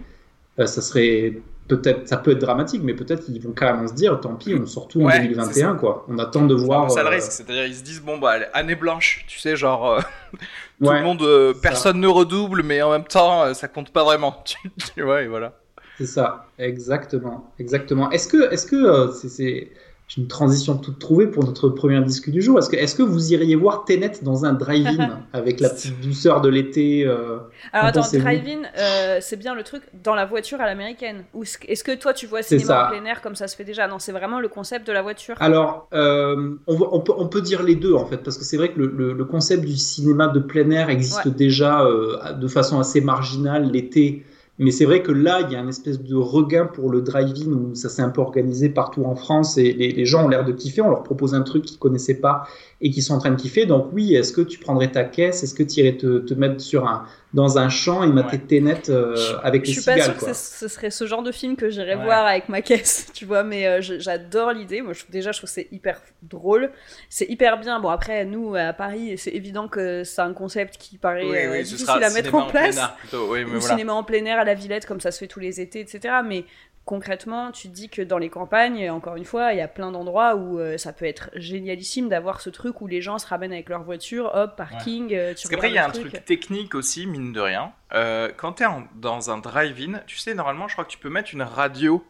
ça 0.57 0.81
serait 0.81 1.41
peut-être 1.67 2.07
ça 2.07 2.17
peut 2.17 2.31
être 2.31 2.39
dramatique, 2.39 2.81
mais 2.83 2.93
peut-être 2.93 3.25
qu'ils 3.25 3.41
vont 3.41 3.51
carrément 3.51 3.87
se 3.87 3.93
dire 3.93 4.19
tant 4.19 4.35
pis, 4.35 4.55
on 4.55 4.65
sort 4.65 4.87
tout 4.87 5.01
en 5.01 5.09
2021 5.09 5.75
quoi. 5.75 6.05
On 6.07 6.17
attend 6.17 6.45
de 6.45 6.55
voir. 6.55 6.89
Ça 6.91 7.01
le 7.01 7.07
euh, 7.07 7.11
risque, 7.11 7.31
c'est-à-dire 7.31 7.65
ils 7.65 7.75
se 7.75 7.83
disent 7.83 8.01
bon 8.01 8.17
bah 8.17 8.35
année 8.53 8.75
blanche, 8.75 9.25
tu 9.27 9.39
sais 9.39 9.55
genre 9.55 9.93
euh, 9.93 9.99
tout 10.83 10.91
le 10.91 11.01
monde, 11.01 11.21
euh, 11.21 11.53
personne 11.61 11.99
ne 11.99 12.07
redouble, 12.07 12.63
mais 12.63 12.81
en 12.81 12.91
même 12.91 13.05
temps 13.05 13.53
ça 13.53 13.67
compte 13.67 13.91
pas 13.91 14.03
vraiment. 14.03 14.43
tu 14.95 15.03
vois 15.03 15.21
et 15.21 15.27
voilà. 15.27 15.53
C'est 15.97 16.05
ça, 16.05 16.45
exactement, 16.59 17.51
exactement. 17.57 18.11
Est-ce 18.11 18.27
que 18.27 18.51
est-ce 18.53 18.67
que 18.67 19.11
c'est 19.13 19.71
une 20.15 20.27
transition 20.27 20.77
toute 20.77 20.99
trouvée 20.99 21.27
pour 21.27 21.43
notre 21.43 21.67
première 21.67 22.01
disque 22.01 22.29
du 22.29 22.41
jour. 22.41 22.57
Est-ce 22.57 22.69
que, 22.69 22.77
est 22.77 22.95
que 22.95 23.03
vous 23.03 23.33
iriez 23.33 23.55
voir 23.55 23.83
Tenet 23.83 24.13
dans 24.21 24.45
un 24.45 24.53
drive-in 24.53 25.19
avec 25.33 25.59
la 25.59 25.69
petite 25.69 25.99
douceur 25.99 26.39
de 26.39 26.47
l'été 26.47 27.05
euh, 27.05 27.39
Alors 27.73 27.87
attends, 27.87 28.07
drive-in, 28.13 28.61
euh, 28.77 29.17
c'est 29.19 29.35
bien 29.35 29.53
le 29.53 29.63
truc 29.63 29.83
dans 30.01 30.15
la 30.15 30.25
voiture 30.25 30.61
à 30.61 30.65
l'américaine. 30.65 31.25
Ou 31.33 31.43
est-ce 31.43 31.83
que 31.83 31.93
toi 31.93 32.13
tu 32.13 32.25
vois 32.25 32.41
cinéma 32.41 32.85
en 32.85 32.91
plein 32.91 33.03
air 33.03 33.21
comme 33.21 33.35
ça 33.35 33.49
se 33.49 33.57
fait 33.57 33.65
déjà? 33.65 33.87
Non, 33.89 33.99
c'est 33.99 34.13
vraiment 34.13 34.39
le 34.39 34.47
concept 34.47 34.87
de 34.87 34.93
la 34.93 35.01
voiture. 35.01 35.35
Alors, 35.41 35.89
euh, 35.93 36.55
on, 36.67 37.01
peut, 37.01 37.13
on, 37.17 37.27
peut, 37.27 37.41
dire 37.41 37.61
les 37.61 37.75
deux 37.75 37.93
en 37.93 38.05
fait, 38.05 38.17
parce 38.17 38.37
que 38.37 38.45
c'est 38.45 38.57
vrai 38.57 38.71
que 38.71 38.79
le, 38.79 39.13
le, 39.13 39.25
concept 39.25 39.65
du 39.65 39.75
cinéma 39.75 40.29
de 40.29 40.39
plein 40.39 40.69
air 40.71 40.89
existe 40.89 41.27
déjà 41.27 41.85
de 42.33 42.47
façon 42.47 42.79
assez 42.79 43.01
marginale 43.01 43.69
l'été 43.69 44.25
mais 44.59 44.71
c'est 44.71 44.85
vrai 44.85 45.03
que 45.03 45.11
là, 45.11 45.41
il 45.41 45.53
y 45.53 45.55
a 45.55 45.61
un 45.61 45.67
espèce 45.67 46.01
de 46.01 46.15
regain 46.15 46.65
pour 46.65 46.89
le 46.89 47.01
drive-in 47.01 47.51
où 47.51 47.75
ça 47.75 47.89
s'est 47.89 48.01
un 48.01 48.09
peu 48.09 48.21
organisé 48.21 48.69
partout 48.69 49.03
en 49.05 49.15
France 49.15 49.57
et 49.57 49.71
les, 49.73 49.91
les 49.91 50.05
gens 50.05 50.25
ont 50.25 50.27
l'air 50.27 50.45
de 50.45 50.51
kiffer. 50.51 50.81
On 50.81 50.89
leur 50.89 51.03
propose 51.03 51.35
un 51.35 51.41
truc 51.41 51.65
qu'ils 51.65 51.77
connaissaient 51.77 52.19
pas 52.19 52.47
et 52.79 52.91
qui 52.91 53.01
sont 53.01 53.15
en 53.15 53.19
train 53.19 53.31
de 53.31 53.35
kiffer. 53.35 53.65
Donc 53.65 53.89
oui, 53.93 54.13
est-ce 54.15 54.31
que 54.31 54.41
tu 54.41 54.59
prendrais 54.59 54.91
ta 54.91 55.03
caisse? 55.03 55.43
Est-ce 55.43 55.55
que 55.55 55.63
tu 55.63 55.79
irais 55.79 55.97
te, 55.97 56.19
te, 56.19 56.33
mettre 56.35 56.61
sur 56.61 56.87
un, 56.87 57.07
dans 57.33 57.57
un 57.57 57.69
champ 57.69 58.03
et 58.03 58.07
mater 58.07 58.39
tes 58.39 58.61
net 58.61 58.89
euh, 58.89 59.15
avec 59.43 59.65
les 59.65 59.73
cigales 59.73 59.97
Je 59.97 60.03
suis 60.03 60.11
pas 60.11 60.19
sûre 60.19 60.27
que 60.27 60.33
ce 60.33 60.67
serait 60.67 60.91
ce 60.91 61.07
genre 61.07 61.23
de 61.23 61.31
film 61.31 61.55
que 61.55 61.69
j'irais 61.69 61.95
voir 61.95 62.25
avec 62.25 62.49
ma 62.49 62.61
caisse, 62.61 63.07
tu 63.13 63.25
vois, 63.25 63.43
mais 63.43 63.67
euh, 63.67 63.81
j'adore 63.81 64.51
l'idée. 64.51 64.81
Moi, 64.81 64.93
je, 64.93 65.03
déjà, 65.09 65.31
je 65.31 65.39
trouve 65.39 65.49
c'est 65.49 65.67
hyper 65.71 66.01
drôle. 66.21 66.71
C'est 67.09 67.27
hyper 67.29 67.59
bien. 67.59 67.79
Bon, 67.79 67.89
après, 67.89 68.25
nous, 68.25 68.55
à 68.55 68.73
Paris, 68.73 69.17
c'est 69.17 69.31
évident 69.31 69.67
que 69.67 70.03
c'est 70.03 70.21
un 70.21 70.33
concept 70.33 70.77
qui 70.77 70.97
paraît 70.97 71.25
euh, 71.25 71.63
difficile 71.63 72.03
à 72.03 72.11
mettre 72.11 72.35
en 72.35 72.45
place. 72.45 72.79
En 73.13 73.59
cinéma 73.59 73.93
en 73.93 74.03
plein 74.03 74.23
air 74.25 74.37
à 74.37 74.43
la 74.43 74.53
Villette, 74.53 74.85
comme 74.85 75.01
ça 75.01 75.11
se 75.11 75.17
fait 75.19 75.27
tous 75.27 75.39
les 75.39 75.59
étés, 75.59 75.79
etc. 75.79 76.15
Mais 76.23 76.45
concrètement, 76.87 77.51
tu 77.51 77.67
te 77.67 77.73
dis 77.73 77.89
que 77.89 78.01
dans 78.01 78.17
les 78.17 78.29
campagnes, 78.29 78.89
encore 78.89 79.17
une 79.17 79.25
fois, 79.25 79.51
il 79.51 79.57
y 79.57 79.61
a 79.61 79.67
plein 79.67 79.91
d'endroits 79.91 80.35
où 80.35 80.57
euh, 80.57 80.77
ça 80.77 80.93
peut 80.93 81.05
être 81.05 81.29
génialissime 81.35 82.07
d'avoir 82.07 82.39
ce 82.39 82.49
truc 82.49 82.81
où 82.81 82.87
les 82.87 83.01
gens 83.01 83.19
se 83.19 83.27
ramènent 83.27 83.51
avec 83.51 83.67
leur 83.67 83.83
voiture, 83.83 84.31
hop, 84.33 84.55
parking. 84.55 85.13
Euh, 85.13 85.33
Parce 85.33 85.49
qu'après, 85.49 85.69
il 85.69 85.75
y 85.75 85.77
a 85.77 85.85
un 85.85 85.91
truc 85.91 86.23
technique 86.25 86.73
aussi, 86.75 87.05
mine 87.05 87.33
de 87.33 87.41
rien. 87.41 87.73
Euh, 87.93 88.31
quand 88.35 88.53
tu 88.53 88.63
es 88.63 88.67
dans 88.95 89.29
un 89.29 89.37
drive-in, 89.37 89.99
tu 90.07 90.17
sais, 90.17 90.33
normalement, 90.33 90.69
je 90.69 90.73
crois 90.73 90.85
que 90.85 90.89
tu 90.89 90.97
peux 90.97 91.09
mettre 91.09 91.33
une 91.33 91.43
radio 91.43 92.03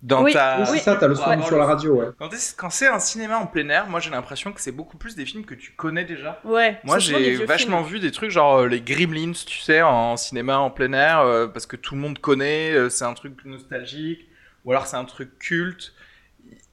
dans 0.00 0.22
oui, 0.22 0.32
ta... 0.32 0.64
c'est 0.64 0.78
ça, 0.78 0.94
t'as 0.94 1.08
le 1.08 1.16
son 1.16 1.42
sur 1.42 1.58
la 1.58 1.66
radio, 1.66 1.96
ouais. 1.96 2.06
Quand, 2.56 2.70
c'est 2.70 2.86
un 2.86 3.00
cinéma 3.00 3.38
en 3.38 3.46
plein 3.46 3.68
air, 3.68 3.88
moi 3.88 3.98
j'ai 3.98 4.10
l'impression 4.10 4.52
que 4.52 4.60
c'est 4.60 4.72
beaucoup 4.72 4.96
plus 4.96 5.16
des 5.16 5.26
films 5.26 5.44
que 5.44 5.56
tu 5.56 5.72
connais 5.72 6.04
déjà. 6.04 6.40
Ouais. 6.44 6.78
Moi 6.84 7.00
j'ai 7.00 7.44
vachement 7.44 7.82
vu 7.82 7.98
des 7.98 8.12
trucs 8.12 8.30
genre 8.30 8.60
euh, 8.60 8.68
les 8.68 8.80
Gremlins, 8.80 9.32
tu 9.32 9.58
sais, 9.58 9.82
en 9.82 10.16
cinéma 10.16 10.58
en 10.58 10.70
plein 10.70 10.92
air, 10.92 11.20
euh, 11.20 11.48
parce 11.48 11.66
que 11.66 11.74
tout 11.74 11.96
le 11.96 12.00
monde 12.00 12.20
connaît, 12.20 12.72
euh, 12.72 12.88
c'est 12.88 13.04
un 13.04 13.14
truc 13.14 13.44
nostalgique, 13.44 14.28
ou 14.64 14.70
alors 14.70 14.86
c'est 14.86 14.96
un 14.96 15.04
truc 15.04 15.36
culte, 15.40 15.92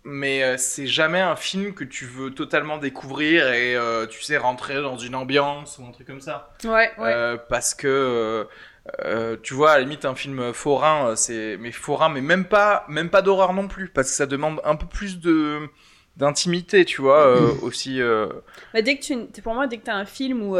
mais 0.03 0.55
c'est 0.59 0.85
jamais 0.85 1.21
un 1.21 1.35
film 1.35 1.73
que 1.73 1.83
tu 1.83 2.05
veux 2.05 2.29
totalement 2.29 2.77
découvrir 2.77 3.51
et 3.53 3.75
tu 4.07 4.21
sais 4.21 4.37
rentrer 4.37 4.79
dans 4.83 4.97
une 4.97 5.15
ambiance 5.15 5.79
ou 5.79 5.85
un 5.87 5.91
truc 5.91 6.05
comme 6.05 6.21
ça. 6.21 6.53
Ouais, 6.63 6.91
ouais. 6.99 7.37
parce 7.49 7.73
que 7.73 8.47
euh, 9.03 9.35
tu 9.41 9.53
vois, 9.53 9.71
à 9.71 9.75
la 9.75 9.81
limite, 9.81 10.05
un 10.05 10.15
film 10.15 10.53
forain, 10.53 11.09
euh, 11.09 11.15
c'est 11.15 11.57
mais 11.59 11.71
forain, 11.71 12.09
mais 12.09 12.21
même 12.21 12.45
pas, 12.45 12.85
même 12.87 13.09
pas 13.09 13.21
d'horreur 13.21 13.53
non 13.53 13.67
plus, 13.67 13.89
parce 13.89 14.09
que 14.09 14.15
ça 14.15 14.25
demande 14.27 14.61
un 14.63 14.75
peu 14.75 14.85
plus 14.85 15.19
de 15.19 15.67
d'intimité, 16.17 16.85
tu 16.85 17.01
vois, 17.01 17.27
euh, 17.27 17.51
aussi. 17.61 17.99
Bah, 18.73 18.81
dès 18.81 18.97
que 18.97 19.03
tu, 19.03 19.41
pour 19.41 19.53
moi, 19.53 19.67
dès 19.67 19.77
que 19.77 19.85
t'as 19.85 19.95
un 19.95 20.05
film 20.05 20.43
où 20.43 20.57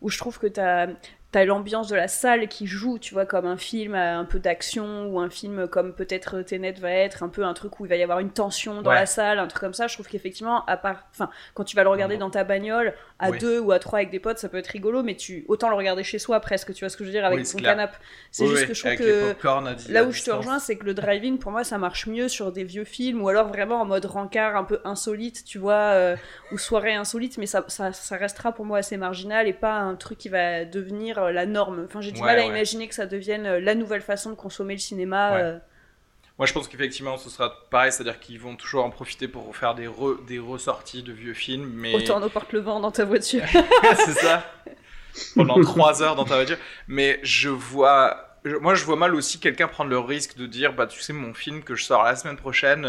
où 0.00 0.10
je 0.10 0.18
trouve 0.18 0.38
que 0.38 0.46
t'as 0.46 0.88
t'as 1.32 1.46
l'ambiance 1.46 1.88
de 1.88 1.96
la 1.96 2.08
salle 2.08 2.46
qui 2.46 2.66
joue, 2.66 2.98
tu 2.98 3.14
vois, 3.14 3.24
comme 3.24 3.46
un 3.46 3.56
film 3.56 3.94
un 3.94 4.26
peu 4.26 4.38
d'action 4.38 5.06
ou 5.06 5.18
un 5.18 5.30
film 5.30 5.66
comme 5.66 5.94
peut-être 5.94 6.42
Tenet 6.42 6.72
va 6.72 6.90
être, 6.90 7.22
un 7.22 7.30
peu 7.30 7.42
un 7.42 7.54
truc 7.54 7.80
où 7.80 7.86
il 7.86 7.88
va 7.88 7.96
y 7.96 8.02
avoir 8.02 8.18
une 8.18 8.30
tension 8.30 8.82
dans 8.82 8.92
la 8.92 9.06
salle, 9.06 9.38
un 9.38 9.46
truc 9.46 9.62
comme 9.62 9.72
ça. 9.72 9.86
Je 9.86 9.94
trouve 9.94 10.08
qu'effectivement, 10.08 10.62
à 10.66 10.76
part, 10.76 11.06
enfin, 11.10 11.30
quand 11.54 11.64
tu 11.64 11.74
vas 11.74 11.84
le 11.84 11.88
regarder 11.88 12.18
dans 12.18 12.28
ta 12.28 12.44
bagnole 12.44 12.92
à 13.22 13.30
deux 13.32 13.58
ou 13.58 13.72
à 13.72 13.78
trois 13.78 14.00
avec 14.00 14.10
des 14.10 14.20
potes, 14.20 14.38
ça 14.38 14.48
peut 14.48 14.58
être 14.58 14.68
rigolo, 14.68 15.02
mais 15.02 15.16
tu 15.16 15.44
autant 15.48 15.68
le 15.68 15.76
regarder 15.76 16.02
chez 16.02 16.18
soi 16.18 16.40
presque, 16.40 16.74
tu 16.74 16.80
vois 16.84 16.88
ce 16.88 16.96
que 16.96 17.04
je 17.04 17.08
veux 17.08 17.14
dire, 17.14 17.24
avec 17.24 17.44
ton 17.44 17.58
canapé. 17.58 17.96
C'est 18.30 18.46
juste 18.46 18.66
que 18.66 18.74
je 18.74 18.80
trouve 18.80 18.96
que 18.96 19.92
là 19.92 20.04
où 20.04 20.12
je 20.12 20.22
te 20.22 20.30
rejoins, 20.30 20.58
c'est 20.58 20.76
que 20.76 20.84
le 20.84 20.94
drive-in 20.94 21.36
pour 21.36 21.52
moi 21.52 21.64
ça 21.64 21.78
marche 21.78 22.06
mieux 22.06 22.28
sur 22.28 22.52
des 22.52 22.64
vieux 22.64 22.84
films 22.84 23.22
ou 23.22 23.28
alors 23.28 23.48
vraiment 23.48 23.80
en 23.80 23.84
mode 23.84 24.04
rencard 24.04 24.56
un 24.56 24.64
peu 24.64 24.80
insolite, 24.84 25.44
tu 25.44 25.58
vois, 25.58 25.74
euh, 25.74 26.16
ou 26.50 26.58
soirée 26.58 26.94
insolite, 26.94 27.38
mais 27.38 27.46
ça, 27.46 27.64
ça, 27.68 27.92
ça 27.92 28.16
restera 28.16 28.52
pour 28.52 28.64
moi 28.64 28.78
assez 28.78 28.96
marginal 28.96 29.48
et 29.48 29.52
pas 29.52 29.74
un 29.74 29.94
truc 29.94 30.18
qui 30.18 30.28
va 30.28 30.64
devenir 30.64 31.18
euh, 31.18 31.32
la 31.32 31.46
norme. 31.46 31.82
Enfin, 31.84 32.00
j'ai 32.00 32.12
du 32.12 32.22
mal 32.22 32.38
à 32.38 32.44
imaginer 32.44 32.88
que 32.88 32.94
ça 32.94 33.06
devienne 33.06 33.46
euh, 33.46 33.60
la 33.60 33.74
nouvelle 33.74 34.02
façon 34.02 34.30
de 34.30 34.34
consommer 34.34 34.74
le 34.74 34.80
cinéma. 34.80 35.36
Euh. 35.36 35.58
Moi, 36.38 36.46
je 36.46 36.52
pense 36.52 36.68
qu'effectivement, 36.68 37.16
ce 37.18 37.30
sera 37.30 37.52
pareil, 37.70 37.92
c'est-à-dire 37.92 38.18
qu'ils 38.18 38.40
vont 38.40 38.56
toujours 38.56 38.84
en 38.84 38.90
profiter 38.90 39.28
pour 39.28 39.54
faire 39.56 39.74
des, 39.74 39.88
des 40.26 40.38
ressorties 40.38 41.02
de 41.02 41.12
vieux 41.12 41.34
films. 41.34 41.70
Mais... 41.74 41.94
Autant 41.94 42.20
nos 42.20 42.28
porte 42.28 42.52
le 42.52 42.60
vent 42.60 42.80
dans 42.80 42.90
ta 42.90 43.04
voiture. 43.04 43.42
c'est 43.96 44.14
ça. 44.14 44.44
Pendant 45.34 45.60
trois 45.60 46.02
heures 46.02 46.16
dans 46.16 46.24
ta 46.24 46.36
voiture. 46.36 46.58
Mais 46.88 47.20
je 47.22 47.48
vois. 47.48 48.38
Moi, 48.60 48.74
je 48.74 48.84
vois 48.84 48.96
mal 48.96 49.14
aussi 49.14 49.38
quelqu'un 49.38 49.68
prendre 49.68 49.90
le 49.90 49.98
risque 49.98 50.36
de 50.36 50.46
dire 50.46 50.72
Bah, 50.72 50.86
tu 50.86 51.00
sais, 51.00 51.12
mon 51.12 51.34
film 51.34 51.62
que 51.62 51.74
je 51.74 51.84
sors 51.84 52.02
la 52.02 52.16
semaine 52.16 52.36
prochaine, 52.36 52.88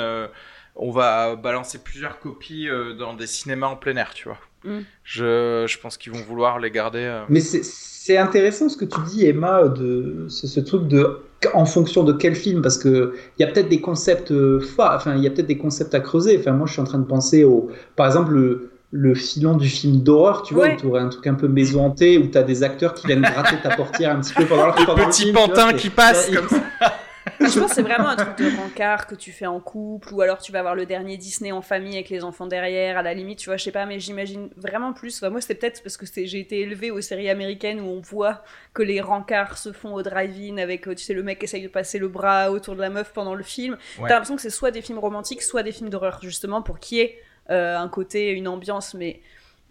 on 0.75 0.91
va 0.91 1.35
balancer 1.35 1.83
plusieurs 1.83 2.19
copies 2.19 2.69
dans 2.97 3.13
des 3.13 3.27
cinémas 3.27 3.67
en 3.67 3.75
plein 3.75 3.97
air, 3.97 4.13
tu 4.13 4.29
vois. 4.29 4.39
Mm. 4.63 4.79
Je, 5.03 5.65
je, 5.67 5.79
pense 5.79 5.97
qu'ils 5.97 6.13
vont 6.13 6.21
vouloir 6.23 6.59
les 6.59 6.71
garder. 6.71 6.99
Euh. 6.99 7.25
Mais 7.29 7.41
c'est 7.41 8.17
intéressant 8.17 8.69
ce 8.69 8.77
que 8.77 8.85
tu 8.85 8.99
dis, 9.07 9.25
Emma, 9.25 9.67
de 9.67 10.27
ce, 10.29 10.47
ce, 10.47 10.59
truc 10.59 10.87
de 10.87 11.19
en 11.53 11.65
fonction 11.65 12.03
de 12.03 12.13
quel 12.13 12.35
film, 12.35 12.61
parce 12.61 12.77
que 12.77 13.13
il 13.37 13.45
y 13.45 13.45
a 13.45 13.51
peut-être 13.51 13.69
des 13.69 13.81
concepts, 13.81 14.33
enfin 14.77 15.15
il 15.15 15.23
y 15.23 15.27
a 15.27 15.29
peut-être 15.29 15.47
des 15.47 15.57
concepts 15.57 15.93
à 15.95 15.99
creuser. 15.99 16.37
Enfin 16.39 16.51
moi 16.51 16.67
je 16.67 16.73
suis 16.73 16.81
en 16.81 16.85
train 16.85 16.99
de 16.99 17.05
penser 17.05 17.43
au, 17.43 17.69
par 17.95 18.07
exemple 18.07 18.33
le, 18.33 18.69
le 18.91 19.15
filon 19.15 19.57
du 19.57 19.67
film 19.67 20.01
d'horreur, 20.01 20.43
tu 20.43 20.53
vois, 20.53 20.69
où 20.69 20.75
tu 20.77 20.85
aurais 20.85 21.01
un 21.01 21.09
truc 21.09 21.25
un 21.27 21.33
peu 21.33 21.47
maison 21.47 21.85
hantée, 21.85 22.17
où 22.17 22.27
tu 22.27 22.37
as 22.37 22.43
des 22.43 22.63
acteurs 22.63 22.93
qui 22.93 23.07
viennent 23.07 23.21
gratter 23.21 23.55
ta 23.61 23.75
portière 23.75 24.15
un 24.15 24.21
petit 24.21 24.33
peu 24.33 24.45
pendant 24.45 24.67
le, 24.67 24.71
le 24.71 25.09
petit 25.09 25.31
pantin 25.31 25.73
qui 25.73 25.89
passe 25.89 26.29
comme 26.29 26.47
ça. 26.47 26.61
je 27.39 27.59
pense 27.59 27.69
que 27.69 27.75
c'est 27.75 27.81
vraiment 27.81 28.09
un 28.09 28.15
truc 28.15 28.37
de 28.37 28.55
rencard 28.57 29.07
que 29.07 29.15
tu 29.15 29.31
fais 29.31 29.45
en 29.45 29.59
couple, 29.59 30.13
ou 30.13 30.21
alors 30.21 30.39
tu 30.39 30.51
vas 30.51 30.61
voir 30.61 30.75
le 30.75 30.85
dernier 30.85 31.17
Disney 31.17 31.51
en 31.51 31.61
famille 31.61 31.95
avec 31.95 32.09
les 32.09 32.23
enfants 32.23 32.47
derrière, 32.47 32.97
à 32.97 33.01
la 33.01 33.13
limite, 33.13 33.39
tu 33.39 33.49
vois, 33.49 33.57
je 33.57 33.63
sais 33.63 33.71
pas, 33.71 33.85
mais 33.85 33.99
j'imagine 33.99 34.49
vraiment 34.57 34.93
plus. 34.93 35.21
moi, 35.23 35.41
c'est 35.41 35.55
peut-être 35.55 35.81
parce 35.83 35.97
que 35.97 36.05
j'ai 36.05 36.39
été 36.39 36.61
élevée 36.61 36.91
aux 36.91 37.01
séries 37.01 37.29
américaines 37.29 37.79
où 37.79 37.85
on 37.85 38.01
voit 38.01 38.43
que 38.73 38.83
les 38.83 39.01
rencards 39.01 39.57
se 39.57 39.71
font 39.71 39.93
au 39.93 40.01
drive-in 40.01 40.57
avec, 40.57 40.83
tu 40.83 40.97
sais, 40.97 41.13
le 41.13 41.23
mec 41.23 41.39
qui 41.39 41.45
essaye 41.45 41.63
de 41.63 41.67
passer 41.67 41.99
le 41.99 42.07
bras 42.07 42.51
autour 42.51 42.75
de 42.75 42.81
la 42.81 42.89
meuf 42.89 43.13
pendant 43.13 43.35
le 43.35 43.43
film. 43.43 43.77
T'as 43.97 44.09
l'impression 44.09 44.35
que 44.35 44.41
c'est 44.41 44.49
soit 44.49 44.71
des 44.71 44.81
films 44.81 44.99
romantiques, 44.99 45.41
soit 45.41 45.63
des 45.63 45.71
films 45.71 45.89
d'horreur, 45.89 46.19
justement, 46.21 46.61
pour 46.61 46.79
qu'il 46.79 46.97
y 46.97 47.01
ait 47.01 47.21
euh, 47.49 47.77
un 47.77 47.89
côté, 47.89 48.31
une 48.31 48.47
ambiance, 48.47 48.93
mais 48.93 49.21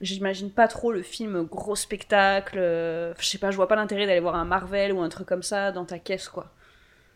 j'imagine 0.00 0.50
pas 0.50 0.68
trop 0.68 0.92
le 0.92 1.02
film 1.02 1.44
gros 1.44 1.76
spectacle. 1.76 2.58
Euh, 2.58 3.14
je 3.18 3.26
sais 3.26 3.38
pas, 3.38 3.50
je 3.50 3.56
vois 3.56 3.68
pas 3.68 3.76
l'intérêt 3.76 4.06
d'aller 4.06 4.20
voir 4.20 4.34
un 4.34 4.44
Marvel 4.44 4.92
ou 4.92 5.00
un 5.00 5.08
truc 5.08 5.26
comme 5.26 5.42
ça 5.42 5.72
dans 5.72 5.84
ta 5.84 5.98
caisse, 5.98 6.28
quoi. 6.28 6.50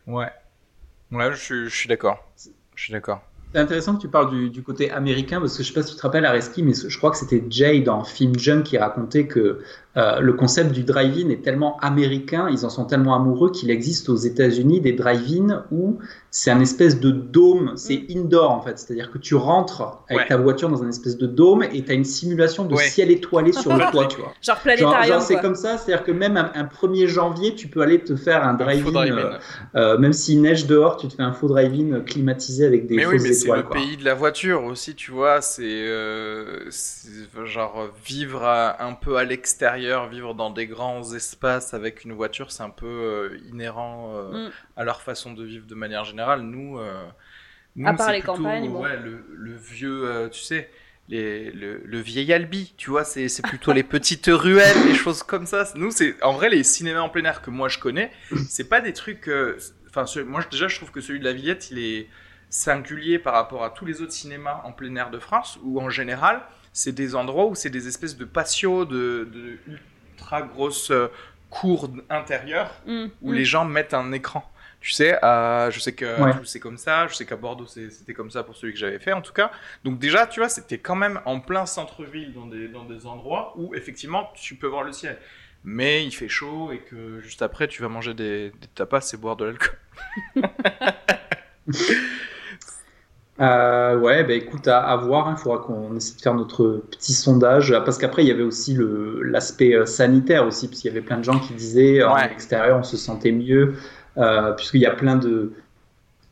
Ouais. 0.06 0.30
Ouais, 1.12 1.32
je 1.32 1.68
suis, 1.68 1.88
d'accord. 1.88 2.18
Je 2.74 2.82
suis 2.82 2.92
d'accord. 2.92 3.20
C'est 3.52 3.60
intéressant 3.60 3.96
que 3.96 4.02
tu 4.02 4.08
parles 4.08 4.50
du, 4.50 4.62
côté 4.62 4.90
américain 4.90 5.40
parce 5.40 5.56
que 5.56 5.62
je 5.62 5.68
sais 5.68 5.74
pas 5.74 5.82
si 5.82 5.92
tu 5.92 5.96
te 5.96 6.02
rappelles 6.02 6.26
Areski, 6.26 6.62
mais 6.62 6.72
je 6.74 6.96
crois 6.98 7.10
que 7.10 7.16
c'était 7.16 7.42
Jay 7.48 7.80
dans 7.80 8.04
Film 8.04 8.38
Junk 8.38 8.64
qui 8.64 8.76
racontait 8.76 9.26
que 9.26 9.62
euh, 9.96 10.20
le 10.20 10.34
concept 10.34 10.72
du 10.72 10.82
drive-in 10.82 11.30
est 11.30 11.42
tellement 11.42 11.78
américain, 11.80 12.48
ils 12.50 12.66
en 12.66 12.68
sont 12.68 12.84
tellement 12.84 13.14
amoureux 13.14 13.50
qu'il 13.50 13.70
existe 13.70 14.10
aux 14.10 14.16
États-Unis 14.16 14.82
des 14.82 14.92
drive-in 14.92 15.64
où 15.70 15.98
c'est 16.30 16.50
un 16.50 16.60
espèce 16.60 17.00
de 17.00 17.10
dôme, 17.10 17.72
c'est 17.76 18.04
mm. 18.10 18.18
indoor 18.18 18.50
en 18.50 18.60
fait, 18.60 18.78
c'est-à-dire 18.78 19.10
que 19.10 19.16
tu 19.16 19.34
rentres 19.34 20.02
avec 20.10 20.28
ta 20.28 20.36
voiture 20.36 20.68
dans 20.68 20.82
un 20.82 20.88
espèce 20.90 21.16
de 21.16 21.26
dôme 21.26 21.62
et 21.62 21.82
tu 21.82 21.90
as 21.90 21.94
une 21.94 22.04
simulation 22.04 22.66
de 22.66 22.76
ciel 22.76 23.10
étoilé 23.10 23.52
sur 23.52 23.74
le 23.74 23.84
toit, 23.90 24.06
tu 24.06 24.20
vois. 24.20 24.34
Genre 24.42 24.58
planétarium. 24.58 25.20
c'est 25.20 25.40
comme 25.40 25.54
ça, 25.54 25.78
c'est-à-dire 25.78 26.04
que 26.04 26.12
même 26.12 26.36
un, 26.36 26.64
1er 26.64 27.06
janvier, 27.06 27.54
tu 27.54 27.68
peux 27.68 27.80
aller 27.80 28.00
te 28.00 28.16
faire 28.16 28.46
un 28.46 28.52
drive-in, 28.52 29.16
euh, 29.16 29.38
euh, 29.76 29.98
même 29.98 30.12
s'il 30.12 30.42
neige 30.42 30.66
dehors, 30.66 30.98
tu 30.98 31.08
te 31.08 31.14
fais 31.14 31.22
un 31.22 31.32
faux 31.32 31.48
drive-in 31.48 32.00
climatisé 32.00 32.66
avec 32.66 32.86
des 32.86 32.96
mais 32.96 33.06
oui, 33.06 33.16
mais 33.22 33.32
c'est 33.32 33.50
le 33.50 33.62
pays 33.62 33.96
de 33.96 34.04
la 34.04 34.14
voiture 34.14 34.64
aussi, 34.64 34.94
tu 34.94 35.10
vois, 35.10 35.40
c'est 35.40 35.86
genre 37.46 37.88
vivre 38.04 38.44
un 38.44 38.92
peu 38.92 39.16
à 39.16 39.24
l'extérieur 39.24 39.85
vivre 40.10 40.34
dans 40.34 40.50
des 40.50 40.66
grands 40.66 41.14
espaces 41.14 41.74
avec 41.74 42.04
une 42.04 42.12
voiture, 42.12 42.50
c'est 42.50 42.62
un 42.62 42.70
peu 42.70 42.86
euh, 42.86 43.38
inhérent 43.50 44.12
euh, 44.14 44.48
mm. 44.48 44.52
à 44.76 44.84
leur 44.84 45.02
façon 45.02 45.32
de 45.32 45.44
vivre 45.44 45.66
de 45.66 45.74
manière 45.74 46.04
générale. 46.04 46.42
Nous, 46.42 46.78
euh, 46.78 47.04
à 47.84 47.94
part 47.94 48.12
les 48.12 48.22
campagnes, 48.22 48.68
ouais, 48.68 48.96
le, 48.96 49.56
vieux, 49.56 50.28
tu 50.32 50.40
sais, 50.40 50.70
les, 51.08 51.50
le, 51.50 51.98
vieil 52.00 52.32
Albi, 52.32 52.74
tu 52.76 52.90
vois, 52.90 53.04
c'est 53.04 53.42
plutôt 53.42 53.72
les 53.72 53.82
petites 53.82 54.28
ruelles, 54.28 54.76
les 54.86 54.94
choses 54.94 55.22
comme 55.22 55.46
ça. 55.46 55.64
Nous, 55.74 55.90
c'est 55.90 56.22
en 56.22 56.32
vrai 56.32 56.48
les 56.48 56.64
cinémas 56.64 57.00
en 57.00 57.08
plein 57.08 57.24
air 57.24 57.42
que 57.42 57.50
moi 57.50 57.68
je 57.68 57.78
connais, 57.78 58.10
c'est 58.48 58.68
pas 58.68 58.80
des 58.80 58.92
trucs. 58.92 59.30
Enfin, 59.88 60.04
moi 60.24 60.42
déjà, 60.50 60.68
je 60.68 60.76
trouve 60.76 60.90
que 60.90 61.00
celui 61.00 61.20
de 61.20 61.24
la 61.24 61.32
Villette, 61.32 61.70
il 61.70 61.78
est 61.78 62.08
singulier 62.48 63.18
par 63.18 63.34
rapport 63.34 63.64
à 63.64 63.70
tous 63.70 63.84
les 63.84 64.00
autres 64.00 64.12
cinémas 64.12 64.62
en 64.64 64.72
plein 64.72 64.94
air 64.96 65.10
de 65.10 65.18
France, 65.18 65.58
où 65.62 65.80
en 65.80 65.90
général, 65.90 66.42
c'est 66.76 66.92
des 66.92 67.14
endroits 67.14 67.46
où 67.46 67.54
c'est 67.54 67.70
des 67.70 67.88
espèces 67.88 68.18
de 68.18 68.26
patios 68.26 68.84
de, 68.84 69.26
ultra 69.66 70.42
grosses 70.42 70.90
euh, 70.90 71.08
cours 71.48 71.88
intérieures 72.10 72.70
mm, 72.86 73.06
où 73.22 73.32
mm. 73.32 73.34
les 73.34 73.44
gens 73.46 73.64
mettent 73.64 73.94
un 73.94 74.12
écran. 74.12 74.44
Tu 74.82 74.90
sais, 74.90 75.18
je 75.22 75.78
sais 75.80 75.94
que 75.94 76.06
c'est 76.44 76.60
comme 76.60 76.76
ça, 76.76 77.06
je 77.08 77.14
sais 77.14 77.24
qu'à 77.24 77.36
Bordeaux 77.36 77.66
c'était 77.66 78.12
comme 78.12 78.30
ça 78.30 78.42
pour 78.42 78.54
celui 78.54 78.74
que 78.74 78.78
j'avais 78.78 78.98
fait 78.98 79.14
en 79.14 79.22
tout 79.22 79.32
cas. 79.32 79.50
Donc 79.84 79.98
déjà, 79.98 80.26
tu 80.26 80.40
vois, 80.40 80.50
c'était 80.50 80.76
quand 80.76 80.94
même 80.94 81.18
en 81.24 81.40
plein 81.40 81.64
centre-ville 81.64 82.34
dans 82.34 82.46
des, 82.46 82.68
dans 82.68 82.84
des 82.84 83.06
endroits 83.06 83.54
où 83.56 83.74
effectivement 83.74 84.30
tu 84.34 84.54
peux 84.54 84.66
voir 84.66 84.82
le 84.82 84.92
ciel. 84.92 85.16
Mais 85.64 86.04
il 86.04 86.12
fait 86.12 86.28
chaud 86.28 86.72
et 86.72 86.80
que 86.80 87.20
juste 87.22 87.40
après 87.40 87.68
tu 87.68 87.80
vas 87.80 87.88
manger 87.88 88.12
des, 88.12 88.50
des 88.50 88.68
tapas 88.74 89.10
et 89.14 89.16
boire 89.16 89.36
de 89.36 89.46
l'alcool. 89.46 89.78
Euh, 93.38 93.98
ouais, 93.98 94.24
bah 94.24 94.32
écoute, 94.32 94.66
à, 94.68 94.96
voir. 94.96 95.26
Il 95.28 95.32
hein, 95.32 95.36
faudra 95.36 95.58
qu'on 95.58 95.94
essaie 95.96 96.16
de 96.16 96.22
faire 96.22 96.34
notre 96.34 96.82
petit 96.90 97.12
sondage. 97.12 97.74
Parce 97.84 97.98
qu'après, 97.98 98.22
il 98.24 98.28
y 98.28 98.30
avait 98.30 98.42
aussi 98.42 98.76
l'aspect 99.22 99.74
euh, 99.74 99.86
sanitaire 99.86 100.46
aussi, 100.46 100.68
puisqu'il 100.68 100.88
y 100.88 100.90
avait 100.90 101.02
plein 101.02 101.18
de 101.18 101.24
gens 101.24 101.38
qui 101.38 101.54
disaient 101.54 102.00
euh, 102.00 102.08
à 102.08 102.28
l'extérieur, 102.28 102.78
on 102.78 102.82
se 102.82 102.96
sentait 102.96 103.32
mieux, 103.32 103.74
euh, 104.16 104.52
puisqu'il 104.52 104.80
y 104.80 104.86
a 104.86 104.92
plein 104.92 105.16
de. 105.16 105.52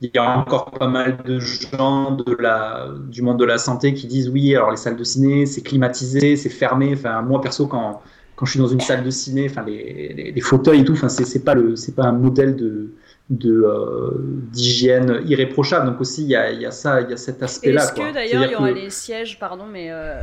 Il 0.01 0.11
y 0.15 0.19
a 0.19 0.39
encore 0.39 0.71
pas 0.71 0.89
mal 0.89 1.19
de 1.25 1.39
gens 1.39 2.11
de 2.11 2.37
la, 2.39 2.89
du 3.09 3.23
monde 3.23 3.39
de 3.39 3.45
la 3.45 3.59
santé 3.59 3.95
qui 3.95 4.07
disent 4.07 4.29
oui, 4.29 4.55
alors 4.55 4.71
les 4.71 4.77
salles 4.77 4.97
de 4.97 5.05
ciné, 5.05 5.47
c'est 5.47 5.63
climatisé, 5.63 6.37
c'est 6.37 6.51
fermé. 6.51 6.93
Enfin, 6.95 7.23
moi 7.23 7.41
perso, 7.41 7.67
quand, 7.67 8.03
quand 8.37 8.45
je 8.45 8.53
suis 8.53 8.61
dans 8.61 8.67
une 8.67 8.81
salle 8.81 9.05
de 9.05 9.11
ciné, 9.11 9.47
enfin, 9.49 9.63
les, 9.65 10.13
les, 10.15 10.33
les 10.33 10.41
fauteuils 10.41 10.81
et 10.81 10.85
tout, 10.85 10.93
enfin, 10.93 11.09
c'est 11.09 11.45
pas, 11.45 11.55
le, 11.55 11.75
pas 11.95 12.05
un 12.05 12.13
modèle 12.13 12.57
de, 12.57 12.91
de 13.31 13.62
euh, 13.62 14.11
d'hygiène 14.52 15.23
irréprochable. 15.25 15.87
Donc 15.87 16.00
aussi 16.00 16.23
il 16.25 16.28
y 16.28 16.37
a, 16.37 16.52
y 16.52 16.66
a, 16.66 16.71
ça, 16.71 17.00
il 17.00 17.09
y 17.09 17.12
a 17.12 17.16
cet 17.16 17.43
aspect-là. 17.43 17.83
Est-ce 17.83 17.93
que 17.95 18.12
d'ailleurs 18.12 18.45
il 18.45 18.52
y 18.52 18.54
aura 18.54 18.71
les 18.71 18.90
sièges, 18.90 19.38
pardon, 19.38 19.64
mais 19.64 19.87
euh, 19.90 20.14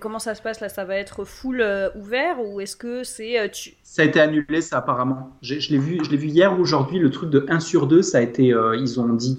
comment 0.00 0.18
ça 0.18 0.34
se 0.34 0.42
passe 0.42 0.60
là 0.60 0.68
Ça 0.68 0.84
va 0.84 0.96
être 0.96 1.24
full 1.24 1.60
euh, 1.60 1.90
ouvert 1.94 2.40
ou 2.44 2.60
est-ce 2.60 2.74
que 2.74 3.04
c'est 3.04 3.48
tu... 3.52 3.74
Ça 3.84 4.02
a 4.02 4.06
été 4.06 4.20
annulé, 4.20 4.60
ça 4.60 4.78
apparemment. 4.78 5.36
Je 5.40 5.54
l'ai 5.54 5.78
vu, 5.78 6.00
je 6.02 6.10
l'ai 6.10 6.16
vu 6.16 6.28
hier 6.28 6.58
ou 6.58 6.60
aujourd'hui. 6.62 6.98
Le 6.98 7.10
truc 7.10 7.30
de 7.30 7.46
1 7.48 7.60
sur 7.60 7.86
2, 7.86 8.02
ça 8.02 8.18
a 8.18 8.20
été, 8.22 8.46
ils 8.78 9.00
ont 9.00 9.08
dit 9.10 9.38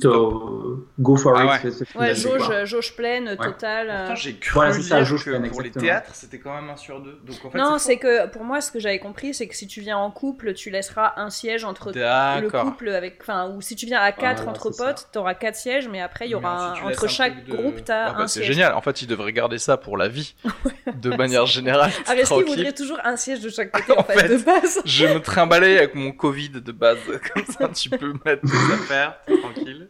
go 0.99 1.15
for 1.15 1.35
ah 1.35 1.59
it. 1.63 1.83
Ouais, 1.95 2.15
jauge, 2.15 2.65
jauge, 2.65 2.95
pleine, 2.95 3.35
totale. 3.35 4.13
j'ai 4.15 4.35
cru 4.35 4.53
voilà, 4.53 4.73
ça, 4.73 5.03
jauge 5.03 5.25
que 5.25 5.49
pour 5.49 5.61
les 5.61 5.71
théâtres, 5.71 6.11
c'était 6.13 6.37
quand 6.37 6.53
même 6.53 6.69
1 6.69 6.77
sur 6.77 7.01
2. 7.01 7.19
Donc, 7.25 7.45
en 7.45 7.49
fait, 7.49 7.57
non, 7.57 7.77
c'est 7.79 7.97
que 7.97 8.29
pour 8.29 8.43
moi, 8.43 8.61
ce 8.61 8.71
que 8.71 8.79
j'avais 8.79 8.99
compris, 8.99 9.33
c'est 9.33 9.47
que 9.47 9.55
si 9.55 9.67
tu 9.67 9.81
viens 9.81 9.97
en 9.97 10.11
couple, 10.11 10.53
tu 10.53 10.69
laisseras 10.69 11.13
un 11.17 11.29
siège 11.29 11.65
entre 11.65 11.91
le 11.91 12.49
couple 12.49 12.92
avec, 12.93 13.17
enfin, 13.21 13.49
ou 13.49 13.61
si 13.61 13.75
tu 13.75 13.85
viens 13.85 14.01
à 14.01 14.11
4 14.11 14.47
entre 14.47 14.69
potes, 14.69 15.07
tu 15.11 15.17
auras 15.17 15.33
4 15.33 15.55
sièges, 15.55 15.87
mais 15.87 16.01
après 16.01 16.27
il 16.27 16.31
y 16.31 16.35
aura 16.35 16.75
entre 16.83 17.07
chaque 17.07 17.47
groupe, 17.47 17.83
tu 17.85 17.91
as 17.91 18.07
ah 18.07 18.13
bah, 18.13 18.23
un. 18.23 18.27
C'est 18.27 18.43
génial. 18.43 18.73
En 18.73 18.81
fait, 18.81 19.01
ils 19.01 19.07
devraient 19.07 19.33
garder 19.33 19.57
ça 19.57 19.77
pour 19.77 19.97
la 19.97 20.07
vie, 20.07 20.35
de 20.93 21.09
manière 21.15 21.45
générale. 21.45 21.91
Arrêtez, 22.05 22.43
voudrait 22.43 22.73
toujours 22.73 22.99
un 23.03 23.15
siège 23.15 23.41
de 23.41 23.49
chaque 23.49 23.71
côté 23.87 23.97
en, 23.97 24.03
fait, 24.03 24.27
de 24.27 24.37
base. 24.37 24.81
je 24.85 25.05
me 25.05 25.19
trimbalais 25.19 25.77
avec 25.77 25.95
mon 25.95 26.11
Covid 26.11 26.49
de 26.49 26.71
base, 26.71 26.99
comme 27.33 27.45
ça 27.45 27.69
tu 27.69 27.89
peux 27.89 28.13
mettre 28.25 28.41
tes 28.41 28.73
affaires 28.73 29.17
tranquille. 29.41 29.89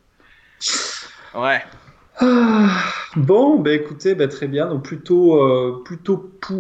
Ouais. 1.36 1.64
Ah, 2.20 2.70
bon, 3.16 3.60
bah 3.60 3.74
écoutez, 3.74 4.14
bah, 4.16 4.28
très 4.28 4.48
bien. 4.48 4.68
Donc 4.68 4.84
plutôt, 4.84 5.44
euh, 5.44 5.82
plutôt, 5.84 6.18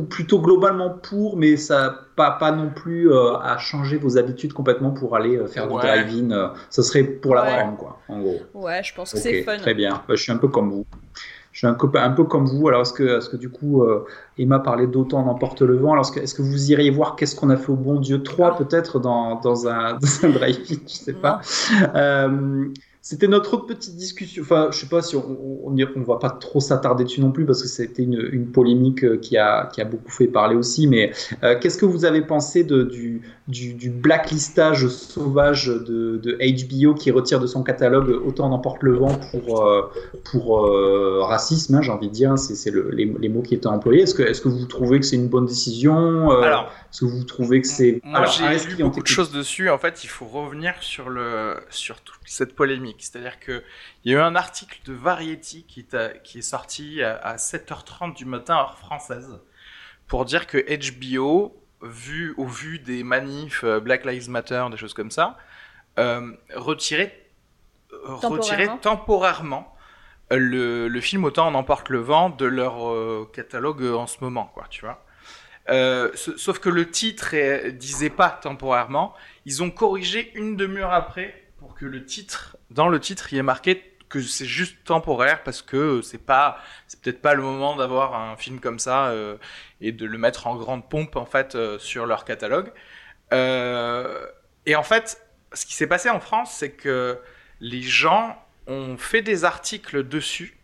plutôt 0.09 0.39
globalement 0.39 0.89
pour, 0.89 1.37
mais 1.37 1.57
ça 1.57 1.99
pas, 2.15 2.31
pas 2.31 2.51
non 2.51 2.69
plus 2.69 3.11
euh, 3.11 3.35
à 3.37 3.57
changer 3.57 3.97
vos 3.97 4.17
habitudes 4.17 4.53
complètement 4.53 4.91
pour 4.91 5.15
aller 5.15 5.37
euh, 5.37 5.47
faire 5.47 5.67
du 5.67 5.75
drive-in. 5.75 6.53
ce 6.69 6.81
serait 6.81 7.03
pour 7.03 7.35
la 7.35 7.45
forme, 7.45 7.75
quoi, 7.77 7.99
en 8.07 8.19
gros. 8.19 8.41
Ouais, 8.53 8.81
je 8.83 8.93
pense 8.93 9.11
que 9.11 9.17
c'est 9.17 9.43
fun. 9.43 9.57
Très 9.57 9.73
bien. 9.73 10.01
Bah, 10.07 10.15
je 10.15 10.23
suis 10.23 10.31
un 10.31 10.37
peu 10.37 10.47
comme 10.47 10.71
vous. 10.71 10.85
Je 11.51 11.59
suis 11.59 11.67
un 11.67 11.75
peu, 11.75 11.87
un 11.99 12.09
peu 12.09 12.23
comme 12.23 12.47
vous. 12.47 12.67
Alors, 12.67 12.81
est-ce 12.81 12.93
que, 12.93 13.19
est 13.19 13.31
que 13.31 13.37
du 13.37 13.49
coup, 13.49 13.85
Emma 14.39 14.57
parlait 14.57 14.87
d'autant 14.87 15.23
n'emporte 15.23 15.61
le 15.61 15.77
vent? 15.77 15.93
Alors, 15.93 16.11
est-ce 16.17 16.33
que, 16.33 16.41
vous 16.41 16.71
iriez 16.71 16.89
voir 16.89 17.15
qu'est-ce 17.15 17.35
qu'on 17.35 17.51
a 17.51 17.57
fait 17.57 17.71
au 17.71 17.75
bon 17.75 17.99
Dieu 17.99 18.23
3 18.23 18.57
peut-être 18.57 18.99
dans, 18.99 19.39
dans, 19.39 19.67
un, 19.67 19.99
un 20.23 20.29
drive-in? 20.29 20.77
Je 20.87 20.93
sais 20.93 21.13
pas. 21.13 21.41
C'était 23.05 23.27
notre 23.27 23.57
petite 23.57 23.97
discussion. 23.97 24.43
Enfin, 24.43 24.69
je 24.71 24.79
sais 24.79 24.87
pas 24.87 25.01
si 25.01 25.17
on, 25.17 25.65
on, 25.65 25.75
on 25.97 26.01
va 26.03 26.19
pas 26.19 26.29
trop 26.29 26.61
s'attarder 26.61 27.03
dessus 27.03 27.19
non 27.19 27.33
plus 27.33 27.45
parce 27.45 27.61
que 27.61 27.67
c'était 27.67 28.03
une, 28.03 28.29
une, 28.31 28.47
polémique 28.47 29.03
euh, 29.03 29.17
qui 29.17 29.35
a, 29.35 29.69
qui 29.73 29.81
a 29.81 29.85
beaucoup 29.85 30.09
fait 30.09 30.27
parler 30.27 30.55
aussi. 30.55 30.87
Mais 30.87 31.11
euh, 31.43 31.59
qu'est-ce 31.59 31.77
que 31.77 31.85
vous 31.85 32.05
avez 32.05 32.21
pensé 32.21 32.63
de, 32.63 32.83
du, 32.83 33.21
du, 33.47 33.73
du 33.73 33.89
blacklistage 33.89 34.87
sauvage 34.87 35.67
de, 35.67 36.17
de, 36.17 36.37
HBO 36.37 36.93
qui 36.93 37.11
retire 37.11 37.41
de 37.41 37.47
son 37.47 37.61
catalogue 37.61 38.09
autant 38.25 38.47
n'emporte 38.47 38.83
le 38.83 38.95
vent 38.95 39.19
pour, 39.31 39.65
euh, 39.67 39.91
pour 40.31 40.69
racisme, 41.27 41.75
hein, 41.75 41.81
j'ai 41.81 41.91
envie 41.91 42.07
de 42.07 42.13
dire, 42.13 42.37
c'est 42.37 42.71
le, 42.71 42.89
les, 42.91 43.05
les, 43.05 43.29
mots 43.29 43.41
qui 43.41 43.53
étaient 43.53 43.67
employés. 43.67 44.03
Est-ce 44.03 44.15
que, 44.15 44.23
est 44.23 44.31
-ce 44.31 44.41
que 44.41 44.47
vous 44.47 44.65
trouvez 44.65 44.99
que 44.99 45.05
c'est 45.05 45.17
une 45.17 45.27
bonne 45.27 45.45
décision 45.45 46.31
Alors, 46.31 46.71
Est-ce 46.89 47.01
que 47.01 47.05
vous 47.05 47.23
trouvez 47.23 47.61
que 47.61 47.67
c'est... 47.67 47.99
Moi, 48.03 48.25
j'ai 48.25 48.69
lu 48.69 48.83
beaucoup 48.83 49.01
de 49.01 49.07
choses 49.07 49.31
dessus. 49.31 49.69
En 49.69 49.77
fait, 49.77 50.03
il 50.03 50.09
faut 50.09 50.25
revenir 50.25 50.75
sur, 50.81 51.09
le, 51.09 51.57
sur 51.69 51.99
toute 52.01 52.21
cette 52.25 52.55
polémique. 52.55 52.97
C'est-à-dire 52.99 53.39
qu'il 53.39 53.61
y 54.05 54.15
a 54.15 54.19
eu 54.19 54.21
un 54.21 54.35
article 54.35 54.79
de 54.85 54.93
Variety 54.93 55.65
qui 55.67 55.81
est, 55.81 56.23
qui 56.23 56.39
est 56.39 56.41
sorti 56.41 57.01
à, 57.03 57.35
7h30 57.35 58.15
du 58.15 58.25
matin, 58.25 58.55
heure 58.55 58.77
française, 58.77 59.39
pour 60.07 60.25
dire 60.25 60.47
que 60.47 60.57
HBO, 60.57 61.53
vu, 61.83 62.33
au 62.37 62.45
vu 62.45 62.79
des 62.79 63.03
manifs 63.03 63.63
euh, 63.63 63.79
Black 63.79 64.05
Lives 64.05 64.29
Matter, 64.29 64.65
des 64.71 64.77
choses 64.77 64.93
comme 64.93 65.11
ça, 65.11 65.37
euh, 65.99 66.31
retirait, 66.55 67.27
temporairement, 68.81 69.75
le, 70.31 70.87
le, 70.87 71.01
film 71.01 71.25
Autant 71.25 71.47
en 71.47 71.53
emporte 71.53 71.89
le 71.89 71.99
vent 71.99 72.29
de 72.29 72.45
leur 72.45 73.31
catalogue 73.31 73.83
en 73.83 74.07
ce 74.07 74.17
moment, 74.21 74.49
quoi, 74.55 74.65
tu 74.69 74.81
vois. 74.83 75.03
sauf 76.15 76.57
que 76.57 76.69
le 76.69 76.89
titre 76.89 77.35
disait 77.69 78.09
pas 78.09 78.29
temporairement. 78.29 79.13
Ils 79.45 79.61
ont 79.61 79.69
corrigé 79.69 80.31
une 80.33 80.55
demi-heure 80.55 80.93
après 80.93 81.43
pour 81.59 81.75
que 81.75 81.85
le 81.85 82.03
titre, 82.03 82.57
dans 82.71 82.89
le 82.89 82.99
titre, 82.99 83.31
il 83.31 83.37
est 83.37 83.43
marqué 83.43 83.92
que 84.13 84.21
c'est 84.21 84.45
juste 84.45 84.83
temporaire 84.83 85.41
parce 85.41 85.63
que 85.63 86.03
c'est 86.03 86.23
pas, 86.23 86.59
c'est 86.87 87.01
peut-être 87.01 87.19
pas 87.19 87.33
le 87.33 87.41
moment 87.41 87.75
d'avoir 87.75 88.13
un 88.13 88.37
film 88.37 88.59
comme 88.59 88.77
ça 88.77 89.07
euh, 89.07 89.37
et 89.81 89.91
de 89.91 90.05
le 90.05 90.19
mettre 90.19 90.45
en 90.45 90.55
grande 90.55 90.87
pompe 90.87 91.15
en 91.15 91.25
fait 91.25 91.55
euh, 91.55 91.79
sur 91.79 92.05
leur 92.05 92.23
catalogue. 92.23 92.71
Euh, 93.33 94.27
et 94.67 94.75
en 94.75 94.83
fait, 94.83 95.19
ce 95.53 95.65
qui 95.65 95.73
s'est 95.73 95.87
passé 95.87 96.11
en 96.11 96.19
France, 96.19 96.53
c'est 96.53 96.69
que 96.69 97.19
les 97.59 97.81
gens 97.81 98.39
ont 98.67 98.97
fait 98.97 99.23
des 99.23 99.45
articles 99.45 100.07
dessus. 100.07 100.59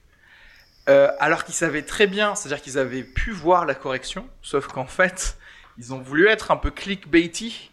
alors 0.86 1.44
qu'ils 1.44 1.56
savaient 1.56 1.86
très 1.86 2.08
bien, 2.08 2.36
c'est-à-dire 2.36 2.62
qu'ils 2.62 2.78
avaient 2.78 3.04
pu 3.04 3.32
voir 3.32 3.66
la 3.66 3.76
correction, 3.76 4.28
sauf 4.42 4.68
qu'en 4.68 4.88
fait, 4.88 5.38
ils 5.80 5.94
ont 5.94 6.00
voulu 6.00 6.28
être 6.28 6.52
un 6.52 6.58
peu 6.58 6.72
clickbaity 6.72 7.72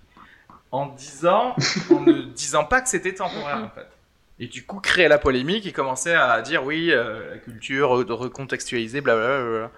en 0.71 0.87
disant, 0.87 1.54
en 1.90 2.00
ne 2.00 2.23
disant 2.23 2.64
pas 2.64 2.80
que 2.80 2.88
c'était 2.88 3.14
temporaire 3.14 3.64
en 3.64 3.71
fait. 3.71 3.96
Et 4.38 4.49
du 4.49 4.66
coup, 4.66 4.81
créer 4.81 5.09
la 5.09 5.19
polémique 5.19 5.66
et 5.66 5.73
commencer 5.73 6.12
à 6.12 6.43
dire 6.43 6.64
oui, 6.64 6.90
euh, 6.90 7.31
la 7.31 7.38
culture, 7.38 8.05
de 8.05 8.12
recontextualiser, 8.12 9.00
blablabla. 9.00 9.71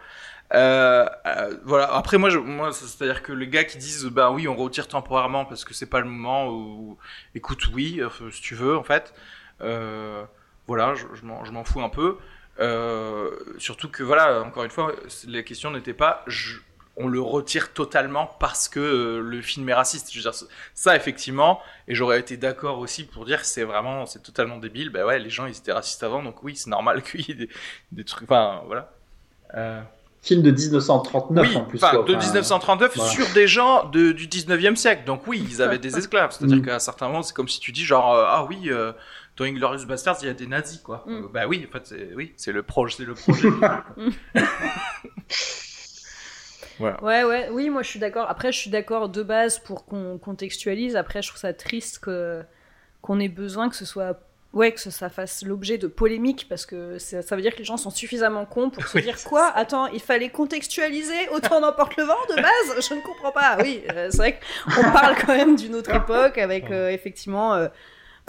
Euh, 0.54 1.06
euh, 1.26 1.56
voilà. 1.64 1.94
Après, 1.94 2.18
moi, 2.18 2.30
je, 2.30 2.38
moi 2.38 2.72
c'est-à-dire 2.72 3.22
que 3.22 3.32
les 3.32 3.46
gars 3.48 3.64
qui 3.64 3.78
disent 3.78 4.06
bah 4.06 4.30
oui, 4.32 4.48
on 4.48 4.56
retire 4.56 4.88
temporairement 4.88 5.44
parce 5.44 5.64
que 5.64 5.74
c'est 5.74 5.86
pas 5.86 6.00
le 6.00 6.06
moment, 6.06 6.48
ou 6.50 6.98
écoute, 7.34 7.68
oui, 7.72 8.00
si 8.32 8.42
tu 8.42 8.54
veux, 8.54 8.76
en 8.76 8.84
fait. 8.84 9.14
Voilà, 9.60 10.94
je, 10.94 11.06
je 11.14 11.24
m'en 11.52 11.64
fous 11.64 11.80
un 11.80 11.88
peu. 11.88 12.18
Surtout 13.58 13.88
que 13.88 14.02
voilà, 14.02 14.42
encore 14.42 14.64
une 14.64 14.70
fois, 14.70 14.92
la 15.28 15.42
question 15.42 15.70
n'était 15.70 15.94
pas 15.94 16.24
on 16.98 17.08
le 17.08 17.20
retire 17.20 17.72
totalement 17.72 18.28
parce 18.40 18.68
que 18.68 18.80
euh, 18.80 19.20
le 19.20 19.40
film 19.40 19.68
est 19.68 19.74
raciste. 19.74 20.12
Je 20.12 20.18
veux 20.18 20.22
dire, 20.22 20.34
ça, 20.74 20.96
effectivement, 20.96 21.60
et 21.86 21.94
j'aurais 21.94 22.18
été 22.18 22.36
d'accord 22.36 22.78
aussi 22.80 23.04
pour 23.04 23.24
dire 23.24 23.44
c'est 23.44 23.64
vraiment, 23.64 24.04
c'est 24.04 24.22
totalement 24.22 24.58
débile. 24.58 24.90
Ben 24.90 25.06
ouais, 25.06 25.18
les 25.18 25.30
gens, 25.30 25.46
ils 25.46 25.56
étaient 25.56 25.72
racistes 25.72 26.02
avant, 26.02 26.22
donc 26.22 26.42
oui, 26.42 26.56
c'est 26.56 26.70
normal 26.70 27.02
qu'il 27.08 27.20
y 27.20 27.30
ait 27.30 27.48
des, 27.92 28.04
trucs. 28.04 28.30
Enfin, 28.30 28.62
voilà. 28.66 28.90
Euh... 29.54 29.80
Film 30.20 30.42
de 30.42 30.50
1939 30.50 31.56
en 31.56 31.64
plus. 31.64 31.80
de 31.80 32.14
1939 32.16 32.98
sur 33.00 33.32
des 33.34 33.46
gens 33.46 33.84
de, 33.84 34.10
du 34.10 34.26
19e 34.26 34.74
siècle. 34.74 35.04
Donc 35.06 35.28
oui, 35.28 35.46
ils 35.48 35.62
avaient 35.62 35.78
des 35.78 35.96
esclaves. 35.98 36.32
C'est-à-dire 36.32 36.56
mm. 36.56 36.62
qu'à 36.62 36.78
certains 36.80 37.06
moments, 37.06 37.22
c'est 37.22 37.34
comme 37.34 37.48
si 37.48 37.60
tu 37.60 37.70
dis 37.70 37.84
genre, 37.84 38.12
euh, 38.12 38.24
ah 38.26 38.44
oui, 38.48 38.64
euh, 38.66 38.92
dans 39.36 39.44
Inglorious 39.44 39.86
Bastards, 39.86 40.18
il 40.22 40.26
y 40.26 40.30
a 40.30 40.34
des 40.34 40.48
nazis, 40.48 40.80
quoi. 40.80 41.04
Mm. 41.06 41.28
bah 41.32 41.46
oui, 41.46 41.64
en 41.68 41.72
fait, 41.72 41.86
c'est, 41.86 42.10
oui, 42.16 42.32
c'est 42.36 42.50
le, 42.50 42.64
projet 42.64 42.96
c'est 42.98 43.04
le 43.04 43.14
projet. 43.14 43.48
Ouais, 46.80 47.24
ouais, 47.24 47.48
oui, 47.50 47.70
moi 47.70 47.82
je 47.82 47.88
suis 47.88 47.98
d'accord. 47.98 48.28
Après, 48.28 48.52
je 48.52 48.58
suis 48.58 48.70
d'accord 48.70 49.08
de 49.08 49.22
base 49.22 49.58
pour 49.58 49.84
qu'on 49.86 50.18
contextualise. 50.18 50.96
Après, 50.96 51.22
je 51.22 51.28
trouve 51.28 51.40
ça 51.40 51.52
triste 51.52 51.98
que 51.98 52.42
qu'on 53.00 53.20
ait 53.20 53.28
besoin 53.28 53.68
que 53.68 53.76
ce 53.76 53.84
soit 53.84 54.20
ouais 54.52 54.72
que 54.72 54.80
ça 54.80 55.08
fasse 55.08 55.44
l'objet 55.44 55.78
de 55.78 55.86
polémiques 55.86 56.46
parce 56.48 56.64
que 56.66 56.98
ça, 56.98 57.36
veut 57.36 57.42
dire 57.42 57.52
que 57.52 57.58
les 57.58 57.64
gens 57.64 57.76
sont 57.76 57.90
suffisamment 57.90 58.44
cons 58.46 58.70
pour 58.70 58.86
se 58.86 58.98
dire 59.08 59.22
quoi? 59.24 59.52
attends 59.54 59.86
il 59.88 60.00
fallait 60.00 60.30
contextualiser 60.30 61.28
autant 61.32 61.60
n'emporte 61.60 61.96
le 61.96 62.04
vent 62.04 62.14
de 62.30 62.34
base? 62.36 62.88
Je 62.88 62.94
ne 62.94 63.00
comprends 63.00 63.30
pas. 63.30 63.58
Oui 63.60 63.82
euh, 63.92 64.08
c'est 64.10 64.16
vrai 64.16 64.40
qu'on 64.74 64.90
parle 64.90 65.16
quand 65.20 65.36
même 65.36 65.54
d'une 65.54 65.74
autre 65.74 65.94
époque 65.94 66.38
avec 66.38 66.70
euh, 66.70 66.88
effectivement 66.88 67.54
euh, 67.54 67.68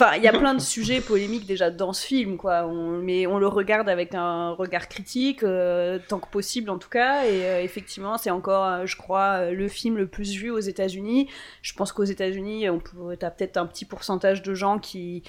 Enfin, 0.01 0.15
il 0.15 0.23
y 0.23 0.29
a 0.29 0.31
plein 0.31 0.53
de 0.53 0.61
sujets 0.61 1.01
polémiques 1.01 1.45
déjà 1.45 1.69
dans 1.69 1.91
ce 1.91 2.07
film, 2.07 2.37
quoi. 2.37 2.65
Mais 3.03 3.27
on 3.27 3.37
le 3.37 3.47
regarde 3.47 3.89
avec 3.89 4.15
un 4.15 4.51
regard 4.51 4.87
critique, 4.87 5.43
euh, 5.43 5.99
tant 6.07 6.19
que 6.19 6.29
possible 6.29 6.69
en 6.69 6.77
tout 6.77 6.87
cas. 6.87 7.25
Et 7.25 7.43
euh, 7.43 7.61
effectivement, 7.61 8.17
c'est 8.17 8.29
encore, 8.29 8.65
euh, 8.65 8.85
je 8.85 8.95
crois, 8.95 9.51
le 9.51 9.67
film 9.67 9.97
le 9.97 10.07
plus 10.07 10.37
vu 10.37 10.51
aux 10.51 10.59
États-Unis. 10.59 11.27
Je 11.61 11.73
pense 11.73 11.91
qu'aux 11.91 12.05
États-Unis, 12.05 12.69
on 12.69 12.79
peut, 12.79 13.17
t'as 13.19 13.29
peut-être 13.29 13.57
un 13.57 13.65
petit 13.65 13.83
pourcentage 13.83 14.41
de 14.41 14.53
gens 14.53 14.79
qui 14.79 15.21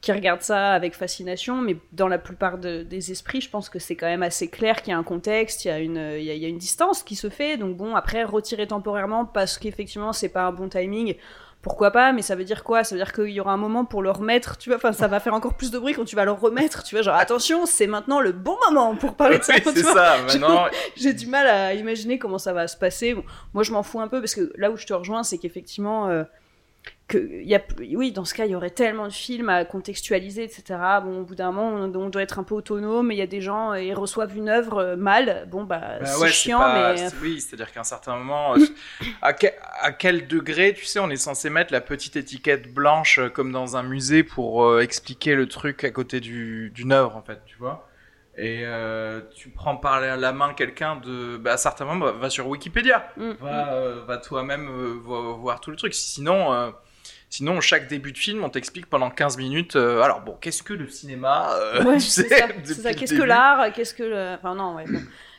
qui 0.00 0.12
regardent 0.12 0.42
ça 0.42 0.74
avec 0.74 0.94
fascination, 0.94 1.60
mais 1.60 1.76
dans 1.90 2.06
la 2.06 2.18
plupart 2.18 2.58
des 2.58 3.10
esprits, 3.10 3.40
je 3.40 3.50
pense 3.50 3.68
que 3.68 3.80
c'est 3.80 3.96
quand 3.96 4.06
même 4.06 4.22
assez 4.22 4.46
clair 4.46 4.80
qu'il 4.80 4.92
y 4.92 4.94
a 4.94 4.98
un 4.98 5.02
contexte, 5.02 5.64
il 5.64 5.68
y 5.68 5.70
a 5.72 5.80
une, 5.80 6.14
il 6.16 6.22
y 6.22 6.44
a 6.44 6.48
une 6.48 6.58
distance 6.58 7.02
qui 7.02 7.16
se 7.16 7.28
fait. 7.28 7.56
Donc 7.56 7.76
bon, 7.76 7.96
après 7.96 8.22
retirer 8.22 8.68
temporairement 8.68 9.24
parce 9.24 9.58
qu'effectivement 9.58 10.12
c'est 10.12 10.28
pas 10.28 10.44
un 10.44 10.52
bon 10.52 10.68
timing 10.68 11.16
pourquoi 11.68 11.90
pas, 11.90 12.12
mais 12.12 12.22
ça 12.22 12.34
veut 12.34 12.44
dire 12.44 12.64
quoi? 12.64 12.82
Ça 12.82 12.94
veut 12.94 12.98
dire 12.98 13.12
qu'il 13.12 13.28
y 13.28 13.40
aura 13.40 13.52
un 13.52 13.58
moment 13.58 13.84
pour 13.84 14.02
le 14.02 14.10
remettre, 14.10 14.56
tu 14.56 14.70
vois, 14.70 14.76
enfin 14.76 14.92
ça 14.92 15.06
va 15.06 15.20
faire 15.20 15.34
encore 15.34 15.52
plus 15.54 15.70
de 15.70 15.78
bruit 15.78 15.92
quand 15.92 16.06
tu 16.06 16.16
vas 16.16 16.24
le 16.24 16.32
remettre, 16.32 16.82
tu 16.82 16.94
vois, 16.94 17.02
genre 17.02 17.14
attention, 17.14 17.66
c'est 17.66 17.86
maintenant 17.86 18.20
le 18.20 18.32
bon 18.32 18.56
moment 18.66 18.94
pour 18.96 19.14
parler 19.14 19.38
de 19.38 19.44
ça. 19.44 19.52
c'est 19.62 19.82
ça, 19.82 20.16
maintenant. 20.26 20.64
J'ai 20.96 21.12
du 21.12 21.26
mal 21.26 21.46
à 21.46 21.74
imaginer 21.74 22.18
comment 22.18 22.38
ça 22.38 22.54
va 22.54 22.66
se 22.68 22.76
passer. 22.76 23.14
moi 23.52 23.62
je 23.62 23.72
m'en 23.72 23.82
fous 23.82 24.00
un 24.00 24.08
peu 24.08 24.20
parce 24.20 24.34
que 24.34 24.50
là 24.56 24.70
où 24.70 24.78
je 24.78 24.86
te 24.86 24.94
rejoins, 24.94 25.22
c'est 25.22 25.36
qu'effectivement, 25.36 26.08
euh, 26.08 26.24
que 27.08 27.42
y 27.42 27.54
a, 27.54 27.62
oui, 27.94 28.12
dans 28.12 28.26
ce 28.26 28.34
cas, 28.34 28.44
il 28.44 28.52
y 28.52 28.54
aurait 28.54 28.70
tellement 28.70 29.08
de 29.08 29.12
films 29.12 29.48
à 29.48 29.64
contextualiser, 29.64 30.44
etc. 30.44 30.78
Bon, 31.02 31.20
au 31.20 31.24
bout 31.24 31.34
d'un 31.34 31.50
moment, 31.50 31.68
on, 31.68 32.08
doit 32.10 32.22
être 32.22 32.38
un 32.38 32.44
peu 32.44 32.54
autonome. 32.54 33.10
Il 33.10 33.18
y 33.18 33.22
a 33.22 33.26
des 33.26 33.40
gens, 33.40 33.72
ils 33.74 33.94
reçoivent 33.94 34.36
une 34.36 34.50
œuvre 34.50 34.78
euh, 34.78 34.96
mal. 34.96 35.48
Bon, 35.50 35.64
bah, 35.64 35.98
bah 36.00 36.04
c'est 36.04 36.28
chiant, 36.28 36.60
mais. 36.72 37.08
Oui, 37.22 37.40
c'est-à-dire 37.40 37.72
qu'à 37.72 37.80
un 37.80 37.84
certain 37.84 38.16
moment, 38.16 38.54
à, 39.22 39.34
à, 39.80 39.92
quel 39.92 40.28
degré, 40.28 40.74
tu 40.74 40.84
sais, 40.84 40.98
on 40.98 41.08
est 41.08 41.16
censé 41.16 41.48
mettre 41.48 41.72
la 41.72 41.80
petite 41.80 42.16
étiquette 42.16 42.72
blanche 42.72 43.18
euh, 43.18 43.30
comme 43.30 43.52
dans 43.52 43.76
un 43.76 43.82
musée 43.82 44.22
pour 44.22 44.64
euh, 44.64 44.80
expliquer 44.80 45.34
le 45.34 45.48
truc 45.48 45.84
à 45.84 45.90
côté 45.90 46.20
d'une 46.20 46.92
œuvre, 46.92 47.16
en 47.16 47.22
fait, 47.22 47.40
tu 47.46 47.56
vois 47.56 47.86
et 48.40 48.62
tu 49.34 49.48
prends 49.48 49.76
par 49.76 50.00
la 50.00 50.32
main 50.32 50.54
quelqu'un 50.54 50.94
de 50.94 51.38
bah, 51.38 51.54
à 51.54 51.56
certains 51.56 51.84
moments 51.84 52.12
va 52.12 52.30
sur 52.30 52.46
Wikipédia 52.46 53.10
mm, 53.16 53.30
va, 53.40 53.64
mm. 53.64 54.06
va 54.06 54.16
toi-même 54.18 54.68
voir 55.00 55.60
tout 55.60 55.72
le 55.72 55.76
truc 55.76 55.92
sinon 55.92 56.72
Sinon, 57.30 57.60
chaque 57.60 57.88
début 57.88 58.12
de 58.12 58.18
film, 58.18 58.42
on 58.42 58.48
t'explique 58.48 58.86
pendant 58.86 59.10
15 59.10 59.36
minutes. 59.36 59.76
Euh, 59.76 60.00
alors, 60.00 60.22
bon, 60.22 60.36
qu'est-ce 60.40 60.62
que 60.62 60.72
le 60.72 60.88
cinéma 60.88 61.52
euh, 61.52 61.98
C'est 61.98 62.28
ça. 62.28 62.94
Qu'est-ce 62.94 63.14
que 63.14 63.22
l'art 63.22 63.72
Qu'est-ce 63.72 63.94
que 63.94 64.02
le... 64.02 64.34
Enfin, 64.34 64.54
non, 64.54 64.76
ouais. 64.76 64.84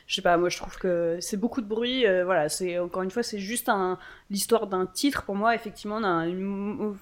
Je 0.06 0.16
sais 0.16 0.22
pas, 0.22 0.36
moi 0.36 0.48
je 0.48 0.56
trouve 0.56 0.76
que 0.76 1.18
c'est 1.20 1.36
beaucoup 1.36 1.60
de 1.60 1.68
bruit. 1.68 2.04
Euh, 2.04 2.24
voilà, 2.24 2.48
c'est 2.48 2.80
encore 2.80 3.02
une 3.02 3.12
fois, 3.12 3.22
c'est 3.22 3.38
juste 3.38 3.68
un, 3.68 3.96
l'histoire 4.28 4.66
d'un 4.66 4.86
titre. 4.86 5.22
Pour 5.22 5.36
moi, 5.36 5.54
effectivement, 5.54 6.00
d'un 6.00 6.26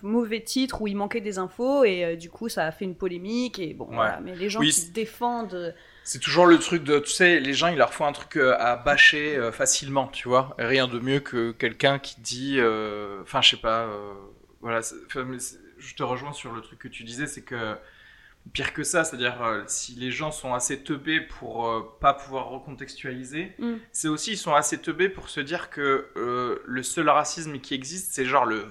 mauvais 0.02 0.42
titre 0.42 0.82
où 0.82 0.86
il 0.86 0.94
manquait 0.94 1.22
des 1.22 1.38
infos 1.38 1.84
et 1.84 2.16
du 2.16 2.28
coup, 2.28 2.50
ça 2.50 2.66
a 2.66 2.70
fait 2.70 2.84
une 2.84 2.94
polémique. 2.94 3.58
Et 3.58 3.72
bon, 3.72 3.88
voilà. 3.90 4.20
Mais 4.22 4.34
les 4.34 4.50
gens 4.50 4.60
qui 4.60 4.90
défendent. 4.90 5.74
C'est 6.04 6.18
toujours 6.18 6.44
le 6.44 6.58
truc 6.58 6.84
de, 6.84 6.98
tu 6.98 7.10
sais, 7.10 7.40
les 7.40 7.54
gens, 7.54 7.68
ils 7.68 7.78
leur 7.78 7.94
font 7.94 8.04
un 8.04 8.12
truc 8.12 8.36
à 8.36 8.76
bâcher 8.76 9.38
facilement, 9.52 10.08
tu 10.08 10.28
vois. 10.28 10.54
Rien 10.58 10.86
de 10.86 10.98
mieux 10.98 11.20
que 11.20 11.52
quelqu'un 11.52 11.98
qui 11.98 12.20
dit, 12.20 12.58
enfin, 13.22 13.40
je 13.40 13.50
sais 13.50 13.56
pas 13.56 13.88
voilà, 14.60 14.80
je 14.80 15.94
te 15.94 16.02
rejoins 16.02 16.32
sur 16.32 16.52
le 16.52 16.60
truc 16.60 16.78
que 16.78 16.88
tu 16.88 17.04
disais, 17.04 17.26
c'est 17.26 17.42
que 17.42 17.76
pire 18.52 18.72
que 18.72 18.82
ça, 18.82 19.04
c'est-à-dire 19.04 19.42
euh, 19.42 19.62
si 19.66 19.92
les 19.94 20.10
gens 20.10 20.30
sont 20.30 20.54
assez 20.54 20.82
teubés 20.82 21.20
pour 21.20 21.68
euh, 21.68 21.96
pas 22.00 22.14
pouvoir 22.14 22.48
recontextualiser, 22.48 23.52
mm. 23.58 23.74
c'est 23.92 24.08
aussi 24.08 24.32
ils 24.32 24.38
sont 24.38 24.54
assez 24.54 24.78
teubés 24.78 25.08
pour 25.08 25.28
se 25.28 25.40
dire 25.40 25.70
que 25.70 26.08
euh, 26.16 26.62
le 26.66 26.82
seul 26.82 27.08
racisme 27.08 27.58
qui 27.58 27.74
existe, 27.74 28.12
c'est 28.12 28.24
genre 28.24 28.46
le 28.46 28.66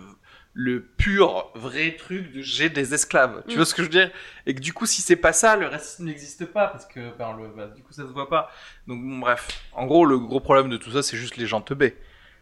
le 0.59 0.81
pur 0.81 1.51
vrai 1.53 1.95
truc 1.95 2.31
de 2.31 2.41
j'ai 2.41 2.69
des 2.69 2.95
esclaves. 2.95 3.43
Tu 3.47 3.53
mm. 3.53 3.57
vois 3.57 3.65
ce 3.65 3.75
que 3.75 3.83
je 3.83 3.87
veux 3.87 3.91
dire? 3.91 4.11
Et 4.47 4.55
que 4.55 4.59
du 4.59 4.73
coup, 4.73 4.87
si 4.87 5.03
c'est 5.03 5.15
pas 5.15 5.33
ça, 5.33 5.55
le 5.55 5.67
racisme 5.67 6.05
n'existe 6.05 6.45
pas 6.45 6.67
parce 6.67 6.87
que 6.87 7.15
ben, 7.15 7.37
le, 7.37 7.49
bah, 7.49 7.67
du 7.67 7.83
coup, 7.83 7.93
ça 7.93 8.07
se 8.07 8.11
voit 8.11 8.27
pas. 8.27 8.51
Donc 8.87 8.99
bref, 9.19 9.47
en 9.73 9.85
gros, 9.85 10.03
le 10.05 10.17
gros 10.17 10.39
problème 10.39 10.69
de 10.69 10.77
tout 10.77 10.91
ça, 10.91 11.03
c'est 11.03 11.17
juste 11.17 11.37
les 11.37 11.45
gens 11.45 11.61
teubés. 11.61 11.95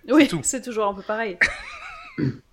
Oui, 0.08 0.30
c'est 0.44 0.62
toujours 0.62 0.88
un 0.88 0.94
peu 0.94 1.02
pareil. 1.02 1.38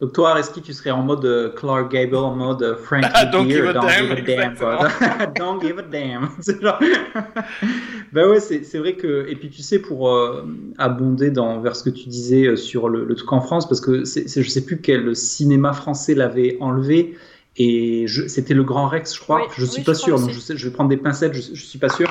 Donc 0.00 0.12
toi, 0.12 0.32
Areski, 0.32 0.60
tu 0.60 0.74
serais 0.74 0.90
en 0.90 1.02
mode 1.02 1.24
euh, 1.24 1.48
Clark 1.48 1.90
Gable, 1.90 2.16
en 2.16 2.34
mode 2.34 2.62
euh, 2.62 2.76
Frank 2.76 3.02
don't, 3.32 3.48
give 3.48 3.66
a, 3.66 3.72
don't 3.72 3.86
damn, 3.86 4.14
give 4.14 4.38
a 4.38 4.50
damn. 4.50 5.32
don't 5.34 5.62
give 5.62 5.78
a 5.78 5.82
damn. 5.82 6.28
ben 8.12 8.28
ouais, 8.28 8.40
c'est 8.40 8.78
vrai 8.78 8.94
que... 8.96 9.26
Et 9.26 9.36
puis 9.36 9.48
tu 9.48 9.62
sais, 9.62 9.78
pour 9.78 10.10
euh, 10.10 10.46
abonder 10.76 11.30
dans, 11.30 11.60
vers 11.60 11.74
ce 11.74 11.82
que 11.82 11.88
tu 11.88 12.10
disais 12.10 12.56
sur 12.56 12.90
le, 12.90 13.14
truc 13.14 13.32
en 13.32 13.40
France, 13.40 13.66
parce 13.66 13.80
que 13.80 14.04
c'est 14.04 14.26
je 14.42 14.48
sais 14.50 14.64
plus 14.66 14.82
quel 14.82 15.16
cinéma 15.16 15.72
français 15.72 16.14
l'avait 16.14 16.58
enlevé, 16.60 17.16
et 17.56 18.04
c'était 18.28 18.52
le 18.52 18.64
Grand 18.64 18.88
Rex, 18.88 19.14
je 19.14 19.20
crois. 19.20 19.48
je 19.56 19.64
suis 19.64 19.82
pas 19.82 19.94
sûr, 19.94 20.20
donc 20.20 20.30
je, 20.30 20.38
sais, 20.38 20.58
je 20.58 20.68
vais 20.68 20.74
prendre 20.74 20.90
des 20.90 20.98
pincettes, 20.98 21.32
je, 21.32 21.54
je 21.54 21.64
suis 21.64 21.78
pas 21.78 21.88
sûr 21.88 22.10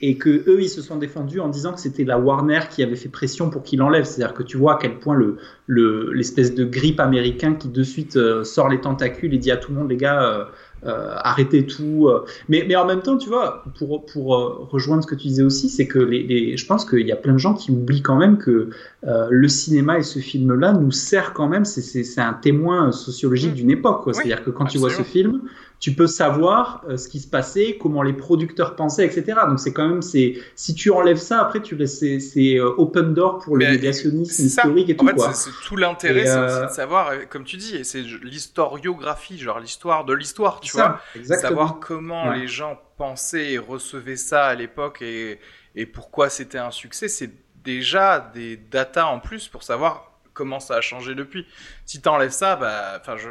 et 0.00 0.16
que 0.16 0.30
eux 0.48 0.60
ils 0.60 0.68
se 0.68 0.82
sont 0.82 0.96
défendus 0.96 1.40
en 1.40 1.48
disant 1.48 1.72
que 1.72 1.80
c'était 1.80 2.04
la 2.04 2.18
Warner 2.18 2.60
qui 2.70 2.82
avait 2.82 2.96
fait 2.96 3.08
pression 3.08 3.50
pour 3.50 3.62
qu'il 3.62 3.80
enlève. 3.82 4.04
C'est-à-dire 4.04 4.34
que 4.34 4.42
tu 4.42 4.56
vois 4.56 4.74
à 4.74 4.78
quel 4.80 4.98
point 4.98 5.14
le 5.14 6.12
l'espèce 6.12 6.54
de 6.54 6.64
grippe 6.64 7.00
américain 7.00 7.54
qui 7.54 7.68
de 7.68 7.82
suite 7.82 8.16
euh, 8.16 8.44
sort 8.44 8.68
les 8.68 8.80
tentacules 8.80 9.32
et 9.32 9.38
dit 9.38 9.50
à 9.50 9.56
tout 9.56 9.72
le 9.72 9.78
monde 9.78 9.90
les 9.90 9.96
gars 9.96 10.22
euh, 10.22 10.44
euh, 10.84 11.14
arrêtez 11.16 11.64
tout. 11.64 12.10
Mais, 12.50 12.76
en 12.76 12.84
même 12.84 13.00
temps, 13.00 13.16
tu 13.16 13.30
vois, 13.30 13.64
pour, 13.78 14.68
rejoindre 14.70 15.02
ce 15.02 15.06
que 15.06 15.14
tu 15.14 15.28
disais 15.28 15.42
aussi, 15.42 15.70
c'est 15.70 15.86
que 15.86 16.00
je 16.10 16.66
pense 16.66 16.84
qu'il 16.84 17.06
y 17.06 17.12
a 17.12 17.16
plein 17.16 17.32
de 17.32 17.38
gens 17.38 17.54
qui 17.54 17.70
oublient 17.70 18.02
quand 18.02 18.16
même 18.16 18.36
que 18.36 18.68
euh, 19.06 19.28
le 19.30 19.48
cinéma 19.48 19.98
et 19.98 20.02
ce 20.02 20.18
film-là 20.18 20.72
nous 20.72 20.90
sert 20.90 21.34
quand 21.34 21.46
même, 21.46 21.66
c'est 21.66 22.18
un 22.18 22.32
témoin 22.32 22.90
sociologique 22.90 23.52
mmh. 23.52 23.54
d'une 23.54 23.70
époque. 23.70 24.02
C'est-à-dire 24.12 24.42
que 24.42 24.50
quand 24.50 24.64
tu 24.64 24.78
vois 24.78 24.88
ce 24.88 25.02
film, 25.02 25.42
tu 25.78 25.92
peux 25.92 26.06
savoir 26.06 26.82
euh, 26.88 26.96
ce 26.96 27.10
qui 27.10 27.20
se 27.20 27.28
passait, 27.28 27.76
comment 27.78 28.02
les 28.02 28.14
producteurs 28.14 28.76
pensaient, 28.76 29.04
etc. 29.04 29.40
Donc 29.46 29.60
c'est 29.60 29.74
quand 29.74 29.86
même, 29.86 30.00
c'est 30.00 30.38
si 30.56 30.74
tu 30.74 30.90
enlèves 30.90 31.18
ça, 31.18 31.42
après 31.42 31.60
tu 31.60 31.76
c'est 31.86 32.56
euh, 32.56 32.70
open 32.78 33.12
door 33.12 33.40
pour 33.40 33.58
le 33.58 33.66
médiationnisme 33.66 34.46
historique 34.46 34.88
et 34.88 34.96
tout. 34.96 35.04
En 35.04 35.08
fait, 35.08 35.34
c'est 35.34 35.50
tout 35.66 35.76
l'intérêt, 35.76 36.24
c'est 36.24 36.66
de 36.68 36.72
savoir, 36.72 37.12
comme 37.28 37.44
tu 37.44 37.58
dis, 37.58 37.84
c'est 37.84 38.00
l'historiographie, 38.22 39.38
genre 39.38 39.60
l'histoire 39.60 40.06
de 40.06 40.14
l'histoire, 40.14 40.60
tu 40.60 40.72
vois, 40.72 41.00
savoir 41.22 41.78
comment 41.78 42.32
les 42.32 42.46
gens 42.46 42.80
pensaient 42.96 43.52
et 43.52 43.58
recevaient 43.58 44.16
ça 44.16 44.46
à 44.46 44.54
l'époque 44.54 45.02
et, 45.02 45.38
et 45.74 45.84
pourquoi 45.84 46.30
c'était 46.30 46.58
un 46.58 46.70
succès, 46.70 47.08
c'est 47.08 47.43
déjà 47.64 48.30
des 48.34 48.56
datas 48.56 49.06
en 49.06 49.20
plus 49.20 49.48
pour 49.48 49.62
savoir 49.62 50.12
comment 50.32 50.60
ça 50.60 50.76
a 50.76 50.80
changé 50.80 51.14
depuis. 51.14 51.46
Si 51.86 52.00
tu 52.00 52.08
enlèves 52.08 52.32
ça, 52.32 52.56
bah, 52.56 52.98
enfin, 53.00 53.16
je, 53.16 53.28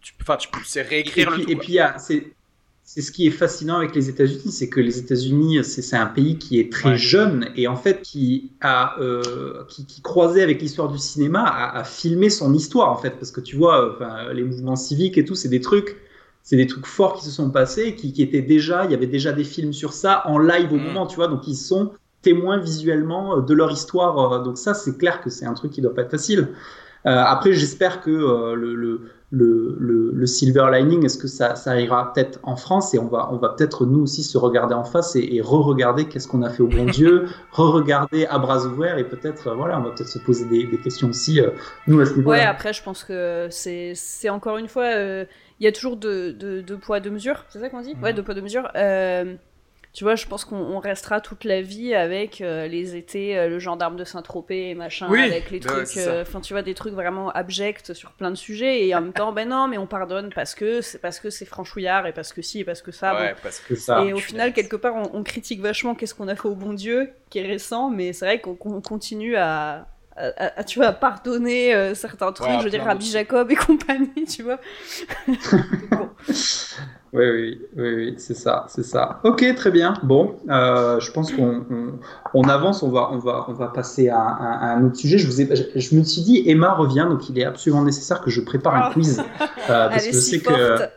tu, 0.00 0.12
tu 0.12 0.48
peux 0.48 0.58
c'est 0.64 0.82
réécrire 0.82 1.28
et 1.28 1.32
puis, 1.32 1.44
le 1.44 1.50
Et 1.50 1.56
puis, 1.56 1.78
c'est, 1.98 2.32
c'est 2.82 3.02
ce 3.02 3.12
qui 3.12 3.26
est 3.26 3.30
fascinant 3.30 3.78
avec 3.78 3.94
les 3.94 4.08
États-Unis, 4.08 4.52
c'est 4.52 4.68
que 4.68 4.80
les 4.80 4.98
États-Unis, 4.98 5.64
c'est, 5.64 5.96
un 5.96 6.06
pays 6.06 6.38
qui 6.38 6.60
est 6.60 6.72
très 6.72 6.96
jeune 6.96 7.50
et 7.56 7.66
en 7.66 7.76
fait 7.76 8.02
qui 8.02 8.52
a, 8.60 8.98
euh, 9.00 9.64
qui, 9.68 9.86
qui, 9.86 10.02
croisait 10.02 10.42
avec 10.42 10.62
l'histoire 10.62 10.88
du 10.88 10.98
cinéma, 10.98 11.42
a, 11.42 11.78
a, 11.78 11.84
filmé 11.84 12.30
son 12.30 12.54
histoire 12.54 12.90
en 12.90 12.96
fait, 12.96 13.10
parce 13.10 13.30
que 13.30 13.40
tu 13.40 13.56
vois, 13.56 13.94
enfin, 13.94 14.32
les 14.32 14.44
mouvements 14.44 14.76
civiques 14.76 15.18
et 15.18 15.24
tout, 15.24 15.34
c'est 15.34 15.48
des 15.48 15.60
trucs 15.60 15.96
c'est 16.46 16.56
des 16.56 16.68
trucs 16.68 16.86
forts 16.86 17.16
qui 17.16 17.24
se 17.24 17.32
sont 17.32 17.50
passés, 17.50 17.96
qui, 17.96 18.12
qui, 18.12 18.22
étaient 18.22 18.40
déjà, 18.40 18.84
il 18.84 18.92
y 18.92 18.94
avait 18.94 19.08
déjà 19.08 19.32
des 19.32 19.42
films 19.42 19.72
sur 19.72 19.92
ça 19.92 20.22
en 20.26 20.38
live 20.38 20.72
au 20.72 20.76
mm. 20.76 20.84
moment, 20.84 21.06
tu 21.08 21.16
vois, 21.16 21.26
donc 21.26 21.48
ils 21.48 21.56
sont 21.56 21.90
témoins 22.22 22.58
visuellement 22.58 23.36
euh, 23.36 23.40
de 23.40 23.54
leur 23.54 23.70
histoire. 23.70 24.32
Euh, 24.32 24.42
donc 24.42 24.58
ça, 24.58 24.74
c'est 24.74 24.98
clair 24.98 25.20
que 25.20 25.30
c'est 25.30 25.46
un 25.46 25.54
truc 25.54 25.72
qui 25.72 25.80
doit 25.80 25.94
pas 25.94 26.02
être 26.02 26.10
facile. 26.10 26.48
Euh, 27.06 27.22
après, 27.24 27.52
j'espère 27.52 28.00
que 28.00 28.10
le, 28.10 28.74
le, 28.74 29.12
le, 29.30 30.10
le, 30.12 30.26
silver 30.26 30.66
lining, 30.72 31.04
est-ce 31.04 31.18
que 31.18 31.28
ça, 31.28 31.54
ça 31.54 31.80
ira 31.80 32.12
peut-être 32.12 32.40
en 32.42 32.56
France 32.56 32.94
et 32.94 32.98
on 32.98 33.06
va, 33.06 33.28
on 33.32 33.36
va 33.36 33.50
peut-être 33.50 33.86
nous 33.86 34.00
aussi 34.00 34.24
se 34.24 34.36
regarder 34.36 34.74
en 34.74 34.82
face 34.82 35.14
et, 35.14 35.40
re-regarder 35.40 36.06
qu'est-ce 36.06 36.26
qu'on 36.26 36.42
a 36.42 36.50
fait 36.50 36.64
au 36.64 36.66
bon 36.66 36.86
Dieu, 36.86 37.26
re-regarder 37.52 38.26
à 38.26 38.40
bras 38.40 38.66
ouverts 38.66 38.98
et 38.98 39.04
peut-être, 39.04 39.54
voilà, 39.54 39.78
on 39.78 39.84
va 39.84 39.90
peut-être 39.90 40.08
se 40.08 40.18
poser 40.18 40.46
des, 40.46 40.66
des 40.66 40.78
questions 40.78 41.10
aussi, 41.10 41.40
nous 41.86 42.00
à 42.00 42.06
ce 42.06 42.14
niveau-là. 42.14 42.38
Ouais, 42.38 42.44
après, 42.44 42.72
je 42.72 42.82
pense 42.82 43.04
que 43.04 43.46
c'est 43.50 44.28
encore 44.28 44.58
une 44.58 44.68
fois, 44.68 44.90
il 44.90 45.26
y 45.60 45.68
a 45.68 45.72
toujours 45.72 45.96
deux 45.96 46.32
de, 46.32 46.60
de 46.60 46.74
poids, 46.74 46.98
deux 46.98 47.10
mesures, 47.10 47.44
c'est 47.50 47.60
ça 47.60 47.68
qu'on 47.68 47.82
dit? 47.82 47.94
Ouais, 48.02 48.12
deux 48.12 48.24
poids, 48.24 48.34
deux 48.34 48.42
mesures. 48.42 48.68
Tu 49.96 50.04
vois, 50.04 50.14
je 50.14 50.26
pense 50.26 50.44
qu'on 50.44 50.78
restera 50.78 51.22
toute 51.22 51.44
la 51.44 51.62
vie 51.62 51.94
avec 51.94 52.42
euh, 52.42 52.68
les 52.68 52.96
étés, 52.96 53.38
euh, 53.38 53.48
le 53.48 53.58
gendarme 53.58 53.96
de 53.96 54.04
Saint-Tropez 54.04 54.68
et 54.68 54.74
machin, 54.74 55.10
avec 55.10 55.50
les 55.50 55.58
trucs, 55.58 55.96
euh, 55.96 56.20
enfin, 56.20 56.42
tu 56.42 56.52
vois, 56.52 56.60
des 56.60 56.74
trucs 56.74 56.92
vraiment 56.92 57.30
abjects 57.30 57.94
sur 57.94 58.10
plein 58.12 58.30
de 58.30 58.34
sujets, 58.34 58.86
et 58.86 58.94
en 58.94 59.00
même 59.00 59.14
temps, 59.14 59.32
ben 59.32 59.48
non, 59.48 59.68
mais 59.68 59.78
on 59.78 59.86
pardonne 59.86 60.30
parce 60.34 60.54
que 60.54 60.82
c'est 60.82 60.98
parce 60.98 61.18
que 61.18 61.30
c'est 61.30 61.46
franchouillard, 61.46 62.06
et 62.06 62.12
parce 62.12 62.34
que 62.34 62.42
si, 62.42 62.60
et 62.60 62.64
parce 62.64 62.82
que 62.82 62.92
ça. 62.92 63.14
Ouais, 63.14 63.34
parce 63.42 63.58
que 63.58 63.74
ça. 63.74 64.04
Et 64.04 64.12
au 64.12 64.18
final, 64.18 64.52
quelque 64.52 64.76
part, 64.76 64.96
on, 65.14 65.22
critique 65.22 65.62
vachement 65.62 65.94
qu'est-ce 65.94 66.14
qu'on 66.14 66.28
a 66.28 66.36
fait 66.36 66.48
au 66.48 66.54
bon 66.54 66.74
Dieu, 66.74 67.14
qui 67.30 67.38
est 67.38 67.46
récent, 67.46 67.88
mais 67.88 68.12
c'est 68.12 68.26
vrai 68.26 68.38
qu'on 68.38 68.82
continue 68.82 69.36
à, 69.36 69.86
à, 70.14 70.62
tu 70.64 70.78
vois, 70.78 70.92
pardonner 70.92 71.94
certains 71.94 72.32
trucs, 72.32 72.58
je 72.58 72.64
veux 72.64 72.70
dire, 72.70 72.84
Rabbi 72.84 73.06
Jacob 73.06 73.50
et 73.50 73.54
compagnie, 73.56 74.26
tu 74.28 74.42
vois. 74.42 74.60
bon. 75.90 76.10
Oui, 77.16 77.24
oui, 77.30 77.60
oui, 77.76 77.94
oui 77.94 78.14
c'est 78.18 78.34
ça, 78.34 78.66
c'est 78.68 78.82
ça. 78.82 79.20
Ok, 79.24 79.42
très 79.56 79.70
bien. 79.70 79.94
Bon, 80.02 80.36
euh, 80.50 81.00
je 81.00 81.10
pense 81.10 81.32
qu'on 81.32 81.64
on, 82.34 82.42
avance, 82.44 82.82
on 82.82 82.90
va, 82.90 83.08
on 83.10 83.16
va, 83.16 83.46
on 83.48 83.54
va 83.54 83.68
passer 83.68 84.10
à, 84.10 84.18
un 84.18 84.84
autre 84.84 84.96
sujet. 84.96 85.16
Je, 85.16 85.26
vous 85.26 85.40
ai, 85.40 85.48
je, 85.74 85.96
me 85.96 86.04
suis 86.04 86.20
dit, 86.20 86.42
Emma 86.46 86.74
revient, 86.74 87.06
donc 87.08 87.30
il 87.30 87.38
est 87.38 87.44
absolument 87.44 87.82
nécessaire 87.82 88.20
que 88.20 88.28
je 88.28 88.42
prépare 88.42 88.74
un 88.74 88.88
oh. 88.90 88.92
quiz. 88.92 89.22
Euh, 89.70 89.88
parce 89.88 90.06
que 90.06 90.12
je 90.12 90.18
sais 90.18 90.40
que 90.40 90.90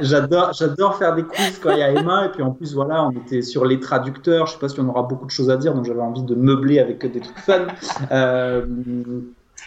j'adore, 0.00 0.54
j'adore 0.54 0.96
faire 0.96 1.14
des 1.14 1.24
quiz 1.24 1.58
quand 1.62 1.72
il 1.72 1.78
y 1.78 1.82
a 1.82 1.90
Emma. 1.90 2.24
Et 2.24 2.28
puis 2.30 2.42
en 2.42 2.52
plus, 2.52 2.72
voilà, 2.74 3.04
on 3.04 3.10
était 3.10 3.42
sur 3.42 3.66
les 3.66 3.80
traducteurs. 3.80 4.46
Je 4.46 4.52
sais 4.52 4.58
pas 4.58 4.70
si 4.70 4.80
on 4.80 4.88
aura 4.88 5.02
beaucoup 5.02 5.26
de 5.26 5.30
choses 5.30 5.50
à 5.50 5.58
dire, 5.58 5.74
donc 5.74 5.84
j'avais 5.84 6.00
envie 6.00 6.22
de 6.22 6.34
meubler 6.34 6.78
avec 6.78 7.04
des 7.12 7.20
trucs 7.20 7.38
fun. 7.38 7.66
Euh, 8.12 8.64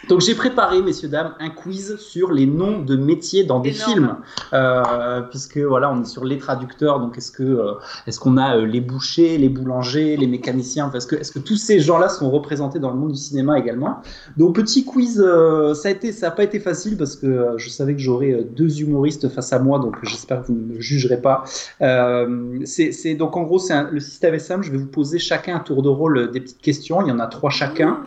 donc 0.08 0.21
j'ai 0.21 0.36
préparé, 0.36 0.82
messieurs 0.82 1.10
dames, 1.10 1.36
un 1.39 1.49
quiz 1.49 1.97
sur 1.97 2.32
les 2.32 2.47
noms 2.47 2.80
de 2.80 2.95
métiers 2.95 3.43
dans 3.43 3.60
des 3.60 3.71
films, 3.71 4.17
euh, 4.54 5.21
puisque 5.30 5.58
voilà, 5.58 5.91
on 5.91 6.01
est 6.01 6.06
sur 6.06 6.25
les 6.25 6.38
traducteurs. 6.38 6.99
Donc 6.99 7.17
est-ce 7.17 7.32
que 7.32 7.43
euh, 7.43 7.73
est-ce 8.08 8.19
qu'on 8.19 8.38
a 8.38 8.58
euh, 8.58 8.65
les 8.65 8.82
bouchers, 8.82 9.38
les 9.38 9.49
boulangers, 9.49 10.17
les 10.17 10.27
mécaniciens? 10.27 10.91
Est-ce 10.91 11.06
que 11.06 11.15
est-ce 11.15 11.32
que 11.32 11.39
tous 11.39 11.58
ces 11.58 11.80
gens-là 11.80 12.10
sont 12.10 12.32
représentés 12.32 12.80
dans 12.80 12.89
le 12.89 12.97
monde 12.97 13.12
du 13.12 13.19
cinéma 13.19 13.60
également? 13.60 14.01
Donc 14.38 14.56
petit 14.56 14.86
quiz, 14.86 15.23
ça 15.75 15.88
a 15.88 15.91
été, 15.91 16.12
ça 16.12 16.30
a 16.30 16.32
pas 16.32 16.43
été 16.43 16.60
facile 16.60 16.97
parce 16.97 17.15
que 17.15 17.54
je 17.58 17.69
savais 17.69 17.93
que 17.93 18.01
j'aurais 18.01 18.43
deux 18.43 18.82
humoristes 18.82 19.30
face 19.30 19.54
à 19.54 19.60
moi, 19.60 19.80
donc 19.80 19.97
j'espère 20.04 20.41
que 20.41 20.47
vous 20.47 20.56
ne 20.56 20.75
me 20.75 20.82
jugerez 20.82 21.21
pas. 21.21 21.43
c'est 22.65 23.15
donc 23.15 23.38
en 23.38 23.43
gros, 23.43 23.60
c'est 23.60 23.91
le 23.91 23.99
système 23.99 24.34
est 24.34 24.39
simple. 24.39 24.65
Je 24.65 24.71
vais 24.71 24.77
vous 24.77 24.88
poser 24.88 25.19
chacun 25.19 25.58
un 25.58 25.60
tour 25.60 25.84
de 25.84 25.89
rôle 25.89 26.32
des 26.32 26.39
petites 26.39 26.62
questions. 26.62 27.01
Il 27.06 27.10
y 27.10 27.12
en 27.12 27.19
a 27.19 27.27
trois 27.27 27.51
chacun. 27.51 28.04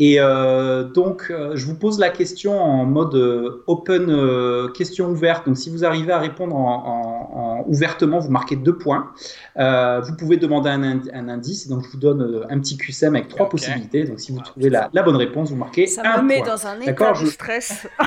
Et 0.00 0.20
euh, 0.20 0.84
donc, 0.84 1.26
euh, 1.30 1.56
je 1.56 1.66
vous 1.66 1.74
pose 1.74 1.98
la 1.98 2.10
question 2.10 2.60
en 2.60 2.84
mode 2.84 3.16
euh, 3.16 3.64
open, 3.66 4.06
euh, 4.10 4.68
question 4.68 5.08
ouverte. 5.08 5.46
Donc, 5.46 5.58
si 5.58 5.70
vous 5.70 5.84
arrivez 5.84 6.12
à 6.12 6.20
répondre 6.20 6.54
en, 6.54 7.64
en, 7.64 7.64
ouvertement, 7.68 8.20
vous 8.20 8.30
marquez 8.30 8.54
deux 8.54 8.78
points. 8.78 9.12
vous 9.56 10.16
pouvez 10.16 10.36
demander 10.36 10.70
un, 10.70 10.82
un, 10.82 11.28
indice. 11.28 11.66
Donc, 11.66 11.84
je 11.84 11.90
vous 11.90 11.98
donne 11.98 12.46
un 12.48 12.60
petit 12.60 12.76
QCM 12.76 13.16
avec 13.16 13.28
trois 13.28 13.48
possibilités. 13.48 14.04
Donc, 14.04 14.20
si 14.20 14.30
vous 14.30 14.40
trouvez 14.40 14.70
la, 14.70 14.88
la, 14.92 15.02
bonne 15.02 15.16
réponse, 15.16 15.50
vous 15.50 15.56
marquez 15.56 15.88
Ça 15.88 16.02
un 16.04 16.22
me 16.22 16.28
met 16.28 16.42
dans 16.42 16.66
un 16.66 16.80
état 16.80 17.12
de 17.12 17.26
stress. 17.26 17.88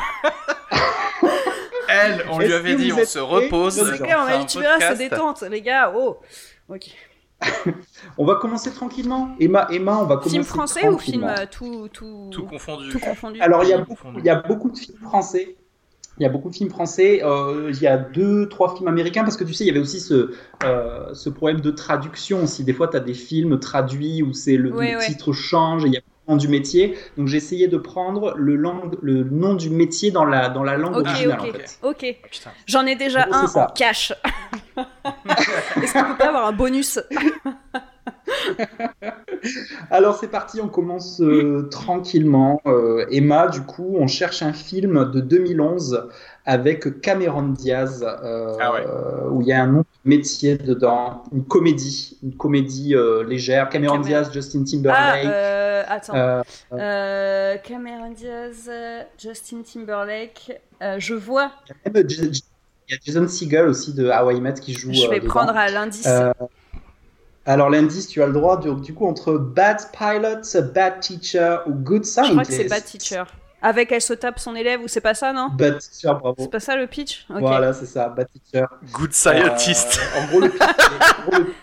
Elle, 1.89 2.23
on 2.31 2.39
lui 2.39 2.53
avait 2.53 2.75
dit, 2.75 2.93
on 2.93 3.03
se 3.03 3.19
repose. 3.19 3.91
Les 3.91 4.07
gars, 4.07 4.23
on 4.23 4.27
a 4.33 4.37
dit, 4.37 4.45
tu 4.45 4.59
verras, 4.59 4.79
c'est 4.79 5.09
détente. 5.09 5.43
Les 5.49 5.61
gars, 5.61 5.91
oh. 5.93 6.19
Ok. 6.69 6.89
on 8.17 8.25
va 8.25 8.35
commencer 8.35 8.71
tranquillement. 8.71 9.35
Emma, 9.39 9.67
Emma, 9.71 9.97
on 9.99 10.05
va 10.05 10.17
commencer. 10.17 10.31
Film 10.31 10.43
français 10.43 10.89
ou 10.89 10.97
film 10.97 11.23
euh, 11.23 11.45
tout, 11.49 11.87
tout... 11.91 12.29
tout 12.31 12.45
confondu. 12.45 12.89
Tout 12.89 12.99
confondu. 12.99 13.41
Alors, 13.41 13.63
il 13.63 13.69
y, 13.69 13.73
a 13.73 13.79
beaucoup, 13.79 14.07
il 14.17 14.25
y 14.25 14.29
a 14.29 14.35
beaucoup 14.35 14.69
de 14.69 14.77
films 14.77 14.97
français. 14.99 15.55
Il 16.19 16.23
y 16.23 16.25
a 16.25 16.29
beaucoup 16.29 16.49
de 16.49 16.55
films 16.55 16.69
français. 16.69 17.21
Euh, 17.23 17.71
il 17.73 17.81
y 17.81 17.87
a 17.87 17.97
deux, 17.97 18.47
trois 18.49 18.75
films 18.75 18.87
américains 18.87 19.23
parce 19.23 19.37
que 19.37 19.43
tu 19.43 19.53
sais, 19.53 19.63
il 19.63 19.67
y 19.67 19.71
avait 19.71 19.79
aussi 19.79 19.99
ce, 19.99 20.31
euh, 20.63 21.13
ce 21.13 21.29
problème 21.29 21.61
de 21.61 21.71
traduction. 21.71 22.45
Si 22.47 22.63
des 22.63 22.73
fois, 22.73 22.87
tu 22.87 22.97
as 22.97 22.99
des 22.99 23.13
films 23.13 23.59
traduits 23.59 24.21
où 24.21 24.33
c'est 24.33 24.57
le, 24.57 24.71
titre 25.05 25.33
change 25.33 25.85
et 25.85 25.87
il 25.87 25.93
y 25.93 25.97
a 25.97 26.01
du 26.35 26.47
métier. 26.47 26.97
Donc 27.17 27.27
j'ai 27.27 27.37
essayé 27.37 27.67
de 27.67 27.77
prendre 27.77 28.33
le, 28.37 28.55
langue, 28.55 28.97
le 29.01 29.23
nom 29.23 29.55
du 29.55 29.69
métier 29.69 30.11
dans 30.11 30.25
la, 30.25 30.49
dans 30.49 30.63
la 30.63 30.77
langue 30.77 30.97
originale. 30.97 31.39
Ok, 31.83 32.03
ok. 32.03 32.05
J'en 32.67 32.85
ai 32.85 32.95
déjà 32.95 33.27
un 33.31 33.45
en 33.45 33.67
cash. 33.67 34.13
Est-ce 35.81 35.93
qu'on 35.93 36.11
peut 36.11 36.17
pas 36.17 36.27
avoir 36.27 36.45
un 36.47 36.53
bonus 36.53 36.99
Alors 39.89 40.15
c'est 40.15 40.29
parti, 40.29 40.61
on 40.61 40.67
commence 40.67 41.21
euh, 41.21 41.67
tranquillement. 41.69 42.61
Euh, 42.65 43.05
Emma, 43.11 43.47
du 43.47 43.61
coup, 43.61 43.95
on 43.97 44.07
cherche 44.07 44.41
un 44.41 44.53
film 44.53 45.11
de 45.11 45.19
2011 45.19 46.07
avec 46.45 47.01
Cameron 47.01 47.49
Diaz, 47.49 48.03
euh, 48.03 48.57
ah 48.59 49.27
où 49.29 49.41
il 49.41 49.47
y 49.47 49.53
a 49.53 49.63
un 49.63 49.67
nom 49.67 49.79
de 49.79 49.85
métier 50.05 50.57
dedans, 50.57 51.23
une 51.31 51.45
comédie, 51.45 52.17
une 52.23 52.35
comédie 52.35 52.95
légère. 53.27 53.69
Cameron 53.69 53.99
Diaz, 53.99 54.31
Justin 54.33 54.63
Timberlake. 54.63 55.27
Ah, 55.27 55.93
attends. 55.93 56.43
Cameron 57.63 58.11
Diaz, 58.11 58.69
Justin 59.17 59.61
Timberlake. 59.61 60.59
je 60.97 61.13
vois. 61.13 61.51
Il 61.85 61.93
y 62.89 62.93
a 62.93 62.97
Jason 63.05 63.27
Segel 63.27 63.67
aussi 63.67 63.93
de 63.93 64.09
Hawaii 64.09 64.41
Met 64.41 64.55
qui 64.55 64.73
joue. 64.73 64.91
Je 64.91 65.09
vais 65.09 65.21
prendre 65.21 65.55
à 65.55 65.69
l'indice. 65.69 66.07
Alors 67.45 67.69
l'indice, 67.69 68.07
tu 68.07 68.21
as 68.21 68.27
le 68.27 68.33
droit 68.33 68.59
du, 68.59 68.93
coup 68.93 69.07
entre 69.07 69.33
Bad 69.33 69.79
Pilot, 69.91 70.41
Bad 70.73 70.99
Teacher 70.99 71.57
ou 71.65 71.71
Good 71.71 72.05
Scientist. 72.05 72.27
Je 72.27 72.33
crois 72.33 72.45
que 72.45 72.53
c'est 72.53 72.69
Bad 72.69 72.85
Teacher. 72.85 73.23
Avec 73.63 73.91
elle 73.91 74.01
se 74.01 74.13
tape 74.13 74.39
son 74.39 74.55
élève 74.55 74.81
ou 74.81 74.87
c'est 74.87 75.01
pas 75.01 75.13
ça, 75.13 75.33
non 75.33 75.49
Bad 75.53 75.77
Teacher, 75.77 76.13
bravo. 76.19 76.35
C'est 76.39 76.49
pas 76.49 76.59
ça 76.59 76.75
le 76.75 76.87
pitch? 76.87 77.25
Voilà, 77.29 77.73
c'est 77.73 77.85
ça, 77.85 78.09
Bad 78.09 78.27
Teacher. 78.31 78.65
Good 78.91 79.13
Scientist. 79.13 79.99
Euh, 79.99 80.19
en 80.19 80.27
gros, 80.27 80.39
le 80.39 80.51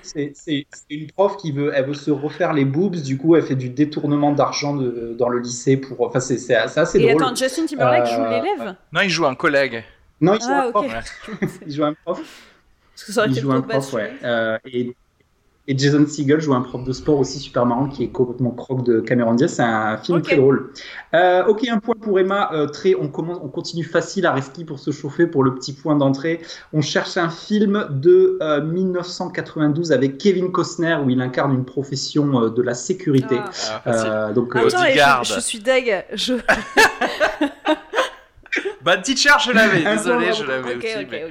c'est 0.02 0.66
une 0.90 1.10
prof 1.10 1.36
qui 1.36 1.50
veut, 1.50 1.72
elle 1.74 1.86
veut 1.86 1.94
se 1.94 2.12
refaire 2.12 2.52
les 2.52 2.64
boobs, 2.64 2.96
du 2.96 3.18
coup, 3.18 3.34
elle 3.34 3.42
fait 3.42 3.56
du 3.56 3.68
détournement 3.68 4.32
d'argent 4.32 4.74
dans 4.74 5.28
le 5.28 5.40
lycée 5.40 5.76
pour. 5.76 6.00
Enfin, 6.06 6.20
c'est 6.20 6.54
assez 6.54 7.00
Et 7.00 7.08
drôle. 7.08 7.22
attends, 7.22 7.34
Justin 7.34 7.66
Timberlake 7.66 8.06
joue 8.06 8.22
euh, 8.22 8.30
l'élève? 8.30 8.74
Non, 8.92 9.00
il 9.00 9.10
joue 9.10 9.26
un 9.26 9.34
collègue. 9.34 9.82
Non, 10.20 10.34
il 10.34 10.40
joue 10.40 10.48
ah, 10.50 10.66
un 10.66 10.70
prof. 10.70 10.86
il 11.66 11.74
joue 11.74 11.84
un 11.84 11.94
prof. 11.94 12.20
Parce 12.94 13.04
que 13.04 13.12
ça 13.12 13.20
aurait 13.22 13.30
il 13.30 13.40
joue 13.40 13.52
un 13.52 13.62
prof, 13.62 13.92
ouais. 13.92 14.12
Euh, 14.22 14.58
et 14.64 14.94
Et 15.70 15.76
Jason 15.76 16.06
Segel 16.06 16.40
joue 16.40 16.54
un 16.54 16.62
prof 16.62 16.82
de 16.82 16.92
sport 16.94 17.18
aussi 17.18 17.38
super 17.38 17.66
marrant 17.66 17.88
qui 17.88 18.02
est 18.02 18.08
complètement 18.08 18.52
croque 18.52 18.84
de 18.84 19.00
Cameron 19.00 19.34
Diaz. 19.34 19.52
C'est 19.52 19.62
un 19.62 19.98
film 19.98 20.22
très 20.22 20.36
drôle. 20.36 20.72
Euh, 21.14 21.44
ok, 21.44 21.68
un 21.68 21.76
point 21.78 21.94
pour 22.00 22.18
Emma. 22.18 22.48
Euh, 22.54 22.66
très, 22.66 22.94
on, 22.94 23.08
commence, 23.08 23.38
on 23.42 23.48
continue 23.48 23.84
facile 23.84 24.24
à 24.24 24.32
Reski 24.32 24.64
pour 24.64 24.78
se 24.78 24.92
chauffer 24.92 25.26
pour 25.26 25.44
le 25.44 25.54
petit 25.54 25.74
point 25.74 25.94
d'entrée. 25.94 26.40
On 26.72 26.80
cherche 26.80 27.18
un 27.18 27.28
film 27.28 27.86
de 27.90 28.38
1992 28.62 29.92
euh, 29.92 29.94
avec 29.94 30.16
Kevin 30.16 30.52
Costner 30.52 30.96
où 31.04 31.10
il 31.10 31.20
incarne 31.20 31.52
une 31.52 31.66
profession 31.66 32.48
de 32.48 32.62
la 32.62 32.72
sécurité. 32.72 33.38
Ah. 33.84 34.32
donc, 34.32 34.56
Attends, 34.56 34.68
je, 35.22 35.34
je, 35.34 35.40
suis 35.40 35.58
deg. 35.58 36.06
Je... 36.14 36.32
Bad 38.82 39.02
teacher, 39.02 39.34
je 39.44 39.52
l'avais. 39.52 39.82
Désolé, 39.82 40.32
je 40.32 40.44
l'avais 40.44 40.76
aussi. 40.76 41.06
mais... 41.10 41.26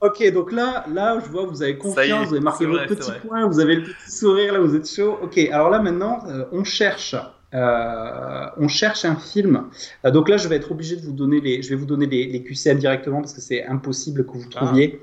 Ok, 0.00 0.32
donc 0.32 0.50
là, 0.50 0.86
là, 0.90 1.20
je 1.22 1.30
vois, 1.30 1.44
vous 1.44 1.62
avez 1.62 1.76
confiance, 1.76 2.28
vous 2.28 2.34
avez 2.34 2.42
marqué 2.42 2.64
votre 2.64 2.86
petit 2.86 3.10
point, 3.26 3.46
vous 3.46 3.60
avez 3.60 3.76
le 3.76 3.82
petit 3.82 4.10
sourire, 4.10 4.54
là, 4.54 4.58
vous 4.60 4.74
êtes 4.74 4.88
chaud. 4.88 5.18
Ok, 5.22 5.36
alors 5.52 5.68
là, 5.68 5.78
maintenant, 5.78 6.20
euh, 6.26 6.44
on 6.52 6.64
cherche. 6.64 7.14
Euh, 7.52 8.46
on 8.56 8.68
cherche 8.68 9.04
un 9.04 9.16
film. 9.16 9.68
Euh, 10.06 10.10
donc 10.10 10.28
là, 10.30 10.38
je 10.38 10.48
vais 10.48 10.56
être 10.56 10.70
obligé 10.70 10.96
de 10.96 11.02
vous 11.02 11.12
donner 11.12 11.40
les, 11.40 11.62
je 11.62 11.68
vais 11.68 11.74
vous 11.74 11.84
donner 11.84 12.06
les, 12.06 12.26
les 12.26 12.42
QCM 12.42 12.78
directement 12.78 13.20
parce 13.20 13.34
que 13.34 13.42
c'est 13.42 13.66
impossible 13.66 14.24
que 14.24 14.32
vous 14.32 14.46
ah. 14.54 14.64
trouviez. 14.64 15.00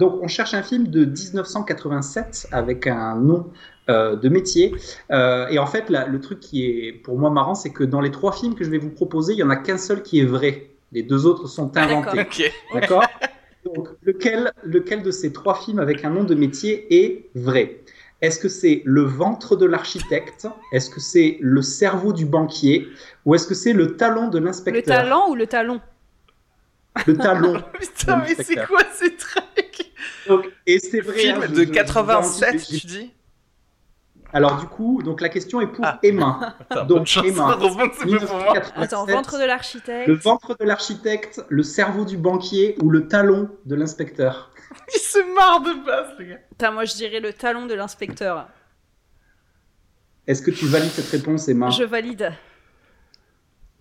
donc, 0.00 0.18
on 0.20 0.26
cherche 0.26 0.54
un 0.54 0.62
film 0.62 0.88
de 0.88 1.04
1987 1.04 2.48
avec 2.50 2.88
un 2.88 3.14
nom 3.16 3.46
de 3.88 4.28
métier. 4.28 4.74
et 5.10 5.58
en 5.60 5.66
fait, 5.66 5.90
là, 5.90 6.08
le 6.08 6.20
truc 6.20 6.40
qui 6.40 6.66
est 6.66 6.92
pour 6.92 7.18
moi 7.18 7.30
marrant, 7.30 7.54
c'est 7.54 7.70
que 7.70 7.84
dans 7.84 8.00
les 8.00 8.10
trois 8.10 8.32
films 8.32 8.56
que 8.56 8.64
je 8.64 8.70
vais 8.70 8.78
vous 8.78 8.90
proposer, 8.90 9.34
il 9.34 9.38
y 9.38 9.44
en 9.44 9.50
a 9.50 9.56
qu'un 9.56 9.78
seul 9.78 10.02
qui 10.02 10.18
est 10.18 10.26
vrai. 10.26 10.70
Les 10.90 11.02
deux 11.02 11.26
autres 11.26 11.46
sont 11.46 11.76
inventés. 11.76 12.26
D'accord? 12.74 13.04
Donc, 13.74 13.88
lequel, 14.02 14.52
lequel 14.64 15.02
de 15.02 15.10
ces 15.10 15.32
trois 15.32 15.54
films 15.54 15.78
avec 15.78 16.04
un 16.04 16.10
nom 16.10 16.24
de 16.24 16.34
métier 16.34 16.86
est 16.90 17.28
vrai? 17.34 17.80
Est-ce 18.20 18.40
que 18.40 18.48
c'est 18.48 18.82
le 18.84 19.02
ventre 19.02 19.54
de 19.54 19.64
l'architecte? 19.64 20.48
Est-ce 20.72 20.90
que 20.90 21.00
c'est 21.00 21.38
le 21.40 21.62
cerveau 21.62 22.12
du 22.12 22.26
banquier? 22.26 22.88
Ou 23.24 23.34
est-ce 23.34 23.46
que 23.46 23.54
c'est 23.54 23.72
le 23.72 23.96
talon 23.96 24.28
de 24.28 24.38
l'inspecteur? 24.38 24.82
Le 24.82 25.02
talent 25.04 25.30
ou 25.30 25.34
le 25.36 25.46
talon? 25.46 25.80
Le 27.06 27.16
talon. 27.16 27.62
Putain, 27.78 28.24
mais 28.26 28.34
c'est 28.42 28.66
quoi 28.66 28.80
ces 28.92 29.14
trucs 29.14 29.92
Donc, 30.26 30.50
Et 30.66 30.80
c'est 30.80 31.00
vrai. 31.00 31.18
Film 31.18 31.42
hein, 31.44 31.48
de 31.48 31.64
87, 31.64 32.66
tu 32.66 32.86
dis? 32.86 33.12
Alors 34.32 34.60
du 34.60 34.66
coup, 34.66 35.02
donc 35.02 35.20
la 35.20 35.28
question 35.28 35.60
est 35.60 35.66
pour 35.66 35.84
ah. 35.84 35.98
Emma. 36.02 36.56
donc 36.88 37.08
Emma. 37.24 37.58
Attends, 38.76 39.06
ventre 39.06 39.38
de 39.38 39.44
l'architecte. 39.44 40.08
Le 40.08 40.14
ventre 40.14 40.56
de 40.58 40.64
l'architecte, 40.64 41.42
le 41.48 41.62
cerveau 41.62 42.04
du 42.04 42.16
banquier 42.16 42.76
ou 42.82 42.90
le 42.90 43.08
talon 43.08 43.50
de 43.64 43.74
l'inspecteur. 43.74 44.50
Il 44.94 45.00
se 45.00 45.34
marre 45.34 45.60
de 45.60 45.84
base, 45.84 46.08
les 46.18 46.26
gars. 46.26 46.38
Putain, 46.50 46.70
moi 46.72 46.84
je 46.84 46.94
dirais 46.94 47.20
le 47.20 47.32
talon 47.32 47.66
de 47.66 47.74
l'inspecteur. 47.74 48.48
Est-ce 50.26 50.42
que 50.42 50.50
tu 50.50 50.66
valides 50.66 50.90
cette 50.90 51.08
réponse, 51.08 51.48
Emma? 51.48 51.70
Je 51.70 51.84
valide. 51.84 52.32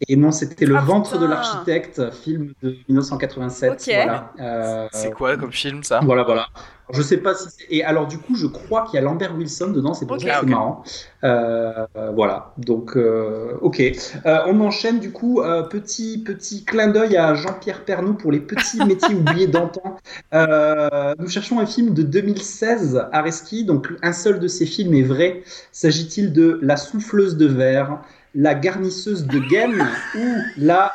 Et 0.08 0.16
non, 0.16 0.32
c'était 0.32 0.66
Le 0.66 0.76
ah, 0.76 0.82
ventre 0.82 1.18
de 1.18 1.26
l'architecte, 1.26 2.12
film 2.12 2.54
de 2.62 2.76
1987. 2.88 3.84
Voilà. 3.86 4.32
Euh, 4.40 4.88
c'est 4.92 5.12
quoi 5.12 5.36
comme 5.38 5.52
film 5.52 5.82
ça? 5.84 6.02
Voilà, 6.04 6.24
voilà. 6.24 6.48
Je 6.94 7.02
sais 7.02 7.18
pas 7.18 7.34
si. 7.34 7.50
Et 7.70 7.84
alors 7.84 8.08
du 8.08 8.18
coup, 8.18 8.36
je 8.36 8.46
crois 8.46 8.84
qu'il 8.84 8.96
y 8.96 8.98
a 9.00 9.02
Lambert 9.02 9.36
Wilson 9.36 9.72
dedans. 9.72 9.94
C'est 9.94 10.06
pour 10.06 10.22
ça 10.22 10.30
que 10.30 10.40
c'est 10.40 10.46
marrant. 10.46 10.84
Euh, 11.24 11.86
voilà. 12.14 12.54
Donc, 12.58 12.96
euh, 12.96 13.58
ok. 13.62 13.82
on 14.24 14.62
enchaîne 14.62 15.00
du 15.00 15.12
coup. 15.12 15.42
petit 15.70 16.24
petit 16.24 16.64
clin 16.64 16.88
d'œil 16.90 17.18
à 17.18 17.34
Jean-Pierre 17.34 17.84
Pernou 17.84 18.14
pour 18.14 18.32
les 18.32 18.40
petits 18.40 18.78
métiers 18.86 19.16
oubliés 19.16 19.48
d'antan. 19.48 19.98
nous 20.32 21.28
cherchons 21.28 21.60
un 21.60 21.66
film 21.66 21.96
de 21.96 22.04
2016, 22.04 23.08
Areski. 23.12 23.66
Donc 23.66 23.90
un 24.04 24.14
seul 24.14 24.40
de 24.40 24.48
ces 24.48 24.68
films 24.68 24.94
est 24.94 25.04
vrai. 25.04 25.42
S'agit-il 25.72 26.32
de 26.34 26.60
La 26.62 26.78
souffleuse 26.78 27.36
de 27.36 27.48
verre? 27.48 28.00
La 28.36 28.56
garnisseuse 28.56 29.26
de 29.26 29.40
gaine 29.40 29.88
ou 30.16 30.36
la 30.58 30.94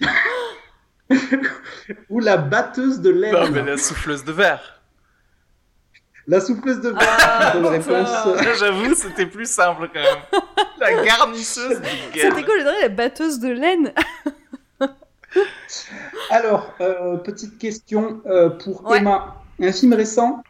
ou 2.10 2.20
la 2.20 2.36
batteuse 2.36 3.00
de 3.00 3.10
laine. 3.10 3.32
Non, 3.32 3.50
mais 3.50 3.62
la 3.62 3.78
souffleuse 3.78 4.24
de 4.24 4.32
verre. 4.32 4.80
La 6.26 6.40
souffleuse 6.40 6.80
de 6.80 6.90
verre. 6.90 7.16
Ah, 7.20 7.54
J'avoue, 8.58 8.94
c'était 8.94 9.26
plus 9.26 9.50
simple 9.50 9.88
quand 9.92 10.00
même. 10.00 10.42
La 10.78 11.02
garnisseuse 11.02 11.80
de 11.80 12.12
gaine. 12.14 12.30
C'était 12.30 12.44
quoi 12.44 12.56
le 12.56 12.82
la 12.82 12.88
batteuse 12.88 13.40
de 13.40 13.48
laine? 13.48 13.92
Alors, 16.30 16.74
euh, 16.80 17.16
petite 17.16 17.58
question 17.58 18.20
euh, 18.26 18.50
pour 18.50 18.94
Emma. 18.94 19.42
Un 19.60 19.72
film 19.72 19.94
récent? 19.94 20.42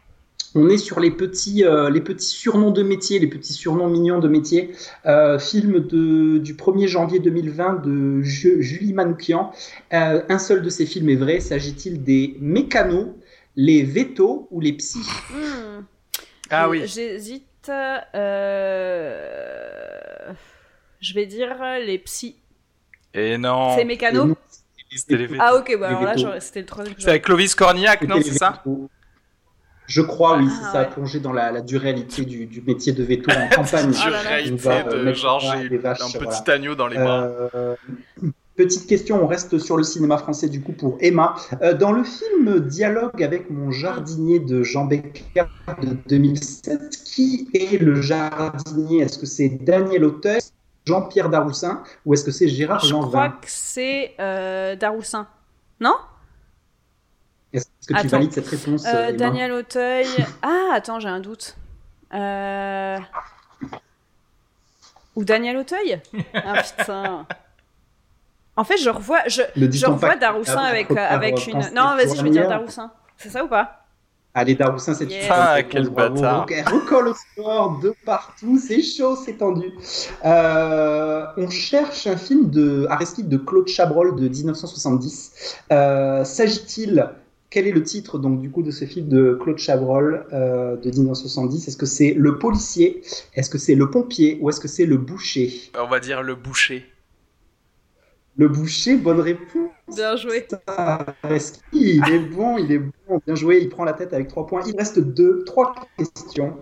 On 0.55 0.69
est 0.69 0.77
sur 0.77 0.99
les 0.99 1.11
petits, 1.11 1.63
euh, 1.63 1.89
les 1.89 2.01
petits 2.01 2.25
surnoms 2.25 2.71
de 2.71 2.83
métier, 2.83 3.19
les 3.19 3.27
petits 3.27 3.53
surnoms 3.53 3.87
mignons 3.87 4.19
de 4.19 4.27
métier. 4.27 4.71
Euh, 5.05 5.37
film 5.37 5.79
de, 5.79 6.39
du 6.39 6.55
1er 6.55 6.87
janvier 6.87 7.19
2020 7.19 7.85
de 7.85 8.21
Julie 8.21 8.93
Manoukian. 8.93 9.51
Euh, 9.93 10.21
un 10.27 10.39
seul 10.39 10.61
de 10.61 10.69
ces 10.69 10.85
films 10.85 11.09
est 11.09 11.15
vrai. 11.15 11.39
S'agit-il 11.39 12.03
des 12.03 12.35
mécanos, 12.39 13.07
les 13.55 13.83
vétos 13.83 14.47
ou 14.51 14.59
les 14.59 14.73
psys 14.73 15.07
hmm. 15.31 15.83
Ah 16.49 16.69
oui. 16.69 16.83
J'hésite. 16.85 17.45
Je 17.67 18.03
vais 21.13 21.25
dire 21.27 21.55
les 21.85 21.99
psys. 21.99 22.35
Et 23.13 23.37
non. 23.37 23.75
C'est 23.75 23.85
mécanos 23.85 24.35
Ah 25.39 25.55
ok, 25.55 25.77
bah 25.79 25.89
alors 25.89 26.03
là 26.03 26.39
c'était 26.39 26.61
le 26.61 26.65
troisième. 26.65 26.95
C'est 26.97 27.09
avec 27.09 27.23
Clovis 27.23 27.53
Cornillac, 27.53 28.01
non 28.03 28.19
C'est 28.21 28.33
ça 28.33 28.63
je 29.89 30.01
crois, 30.01 30.37
oui, 30.37 30.47
c'est 30.49 30.67
ah, 30.67 30.71
ça, 30.71 30.79
a 30.81 30.85
plongé 30.85 31.19
dans 31.19 31.33
la, 31.33 31.51
la 31.51 31.61
duréalité 31.61 32.23
du, 32.23 32.45
du, 32.45 32.61
métier 32.61 32.93
de 32.93 33.03
veto 33.03 33.31
en 33.31 33.49
campagne. 33.55 33.89
duréalité 33.89 34.83
de 34.83 35.13
genre 35.13 35.39
j'ai 35.39 35.49
un 35.57 36.25
petit 36.25 36.51
agneau 36.51 36.75
dans 36.75 36.87
les 36.87 36.97
bras. 36.97 37.23
Euh, 37.55 37.75
petite 38.55 38.85
question, 38.85 39.23
on 39.23 39.25
reste 39.25 39.57
sur 39.57 39.77
le 39.77 39.83
cinéma 39.83 40.19
français 40.19 40.47
du 40.47 40.61
coup 40.61 40.73
pour 40.73 40.97
Emma. 41.01 41.35
Euh, 41.63 41.73
dans 41.73 41.91
le 41.91 42.03
film 42.03 42.59
Dialogue 42.59 43.23
avec 43.23 43.49
mon 43.49 43.71
jardinier 43.71 44.39
de 44.39 44.61
Jean 44.61 44.85
Becker 44.85 45.45
de 45.81 45.97
2007, 46.07 47.03
qui 47.03 47.49
est 47.55 47.81
le 47.81 47.99
jardinier? 47.99 49.01
Est-ce 49.01 49.17
que 49.17 49.25
c'est 49.25 49.49
Daniel 49.49 50.05
Auteuil, 50.05 50.41
Jean-Pierre 50.85 51.29
Daroussin 51.29 51.81
ou 52.05 52.13
est-ce 52.13 52.23
que 52.23 52.31
c'est 52.31 52.47
Gérard 52.47 52.85
Lanvin? 52.85 53.05
Je 53.05 53.09
crois 53.09 53.29
que 53.29 53.47
c'est 53.47 54.13
euh, 54.19 54.75
Daroussin. 54.75 55.27
Non? 55.79 55.95
Est-ce 57.53 57.65
que 57.87 58.01
tu 58.01 58.07
valides 58.07 58.31
cette 58.31 58.47
réponse 58.47 58.85
euh, 58.85 59.11
Daniel 59.11 59.51
Auteuil. 59.51 60.07
Ah, 60.41 60.71
attends, 60.73 60.99
j'ai 60.99 61.09
un 61.09 61.19
doute. 61.19 61.55
Euh... 62.13 62.97
Ou 65.15 65.23
Daniel 65.23 65.57
Auteuil 65.57 66.01
Ah 66.33 66.61
putain. 66.61 67.25
En 68.55 68.63
fait, 68.63 68.77
je 68.77 68.89
revois, 68.89 69.21
je, 69.27 69.41
je 69.55 69.85
revois 69.85 70.15
Daroussin 70.15 70.57
avec, 70.57 70.91
euh, 70.91 70.95
avec 70.97 71.47
une. 71.47 71.59
Non, 71.73 71.95
vas-y, 71.95 72.17
je 72.17 72.23
vais 72.23 72.29
dire 72.29 72.47
Daroussin. 72.47 72.91
C'est 73.17 73.29
ça 73.29 73.43
ou 73.43 73.47
pas 73.47 73.79
Allez, 74.33 74.53
Daroussin, 74.53 74.93
c'est 74.93 75.05
yeah. 75.05 75.27
Ah, 75.29 75.63
quel 75.63 75.89
bâtard. 75.89 76.41
Donc, 76.41 76.51
elle 76.51 76.67
recolle 76.67 77.07
au 77.07 77.13
sport 77.13 77.79
de 77.79 77.95
partout, 78.05 78.59
c'est 78.59 78.83
chaud, 78.83 79.15
c'est 79.15 79.37
tendu. 79.37 79.73
Euh, 80.23 81.25
on 81.37 81.49
cherche 81.49 82.05
un 82.05 82.15
film 82.15 82.49
de 82.49 82.85
Aristide 82.89 83.27
de 83.27 83.37
Claude 83.37 83.67
Chabrol 83.67 84.15
de 84.15 84.27
1970. 84.27 85.57
Euh, 85.71 86.23
S'agit-il 86.23 87.09
quel 87.49 87.67
est 87.67 87.71
le 87.71 87.83
titre 87.83 88.19
donc 88.19 88.41
du 88.41 88.51
coup 88.51 88.61
de 88.61 88.71
ce 88.71 88.85
film 88.85 89.07
de 89.07 89.37
Claude 89.41 89.57
Chabrol 89.57 90.25
euh, 90.33 90.75
de 90.77 90.89
1970 90.91 91.67
Est-ce 91.67 91.77
que 91.77 91.85
c'est 91.85 92.13
le 92.13 92.37
policier? 92.37 93.01
Est-ce 93.33 93.49
que 93.49 93.57
c'est 93.57 93.75
le 93.75 93.89
pompier? 93.89 94.37
Ou 94.41 94.49
est-ce 94.49 94.59
que 94.59 94.67
c'est 94.67 94.85
le 94.85 94.97
boucher? 94.97 95.71
On 95.79 95.87
va 95.87 95.99
dire 95.99 96.21
le 96.21 96.35
boucher. 96.35 96.85
Le 98.37 98.47
boucher, 98.47 98.95
bonne 98.95 99.19
réponse. 99.19 99.69
Bien 99.93 100.15
joué. 100.15 100.47
Il 101.73 102.03
est 102.09 102.19
bon, 102.19 102.57
il 102.57 102.71
est 102.71 102.79
bon, 102.79 103.19
bien 103.25 103.35
joué. 103.35 103.59
Il 103.61 103.67
prend 103.67 103.83
la 103.83 103.91
tête 103.91 104.13
avec 104.13 104.29
trois 104.29 104.47
points. 104.47 104.61
Il 104.65 104.77
reste 104.77 104.99
deux, 104.99 105.43
trois 105.43 105.73
questions. 105.97 106.55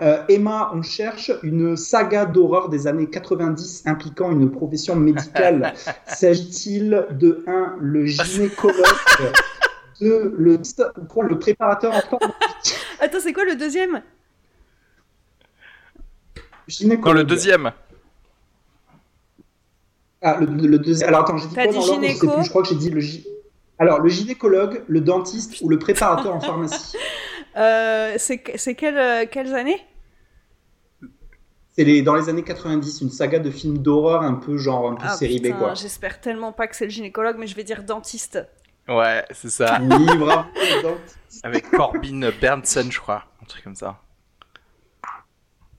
Euh, 0.00 0.22
Emma, 0.28 0.70
on 0.74 0.82
cherche 0.82 1.32
une 1.42 1.76
saga 1.76 2.24
d'horreur 2.24 2.68
des 2.68 2.86
années 2.86 3.08
90 3.08 3.84
impliquant 3.86 4.30
une 4.30 4.48
profession 4.50 4.94
médicale. 4.94 5.74
S'agit-il 6.06 7.06
de 7.10 7.42
1. 7.48 7.78
Le 7.80 8.06
gynécologue? 8.06 8.76
Le, 10.00 10.36
le 10.36 11.38
préparateur 11.38 11.94
en 11.94 12.00
forme. 12.00 12.32
Attends, 13.00 13.20
c'est 13.20 13.32
quoi 13.32 13.44
le 13.44 13.56
deuxième? 13.56 14.02
Non, 16.84 17.12
le 17.12 17.24
deuxième. 17.24 17.72
Ah, 20.20 20.38
le, 20.40 20.78
deuxième. 20.78 21.08
Alors 21.08 21.20
attends, 21.20 21.36
j'ai 21.36 21.46
dit 21.46 21.54
quoi 21.54 21.66
dans 21.66 21.72
l'ordre 21.72 22.08
Je 22.08 22.18
plus. 22.18 22.44
Je 22.44 22.48
crois 22.50 22.62
que 22.62 22.68
j'ai 22.68 22.74
dit 22.74 22.90
le 22.90 23.00
Alors, 23.78 24.00
le 24.00 24.08
gynécologue, 24.08 24.82
le 24.88 25.00
dentiste 25.00 25.60
ou 25.62 25.68
le 25.68 25.78
préparateur 25.78 26.34
en 26.34 26.40
pharmacie 26.40 26.96
euh, 27.56 28.14
C'est 28.18 28.74
quelle, 28.74 28.98
euh, 28.98 29.26
quelles 29.30 29.54
années? 29.54 29.80
C'est 31.70 31.84
les, 31.84 32.02
dans 32.02 32.16
les 32.16 32.28
années 32.28 32.42
90, 32.42 33.02
une 33.02 33.10
saga 33.10 33.38
de 33.38 33.50
films 33.50 33.78
d'horreur 33.78 34.22
un 34.22 34.34
peu 34.34 34.56
genre 34.56 34.90
un 34.90 34.94
peu 34.96 35.06
ah, 35.06 35.16
série 35.16 35.38
B 35.38 35.56
quoi. 35.56 35.74
J'espère 35.74 36.20
tellement 36.20 36.52
pas 36.52 36.66
que 36.66 36.74
c'est 36.74 36.86
le 36.86 36.90
gynécologue, 36.90 37.36
mais 37.38 37.46
je 37.46 37.54
vais 37.54 37.62
dire 37.62 37.84
dentiste. 37.84 38.40
Ouais, 38.88 39.24
c'est 39.30 39.50
ça. 39.50 39.78
Oui, 39.82 40.06
Avec 41.42 41.70
Corbin 41.70 42.30
Bernsen, 42.40 42.90
je 42.90 42.98
crois. 43.00 43.24
Un 43.42 43.46
truc 43.46 43.62
comme 43.64 43.76
ça. 43.76 43.98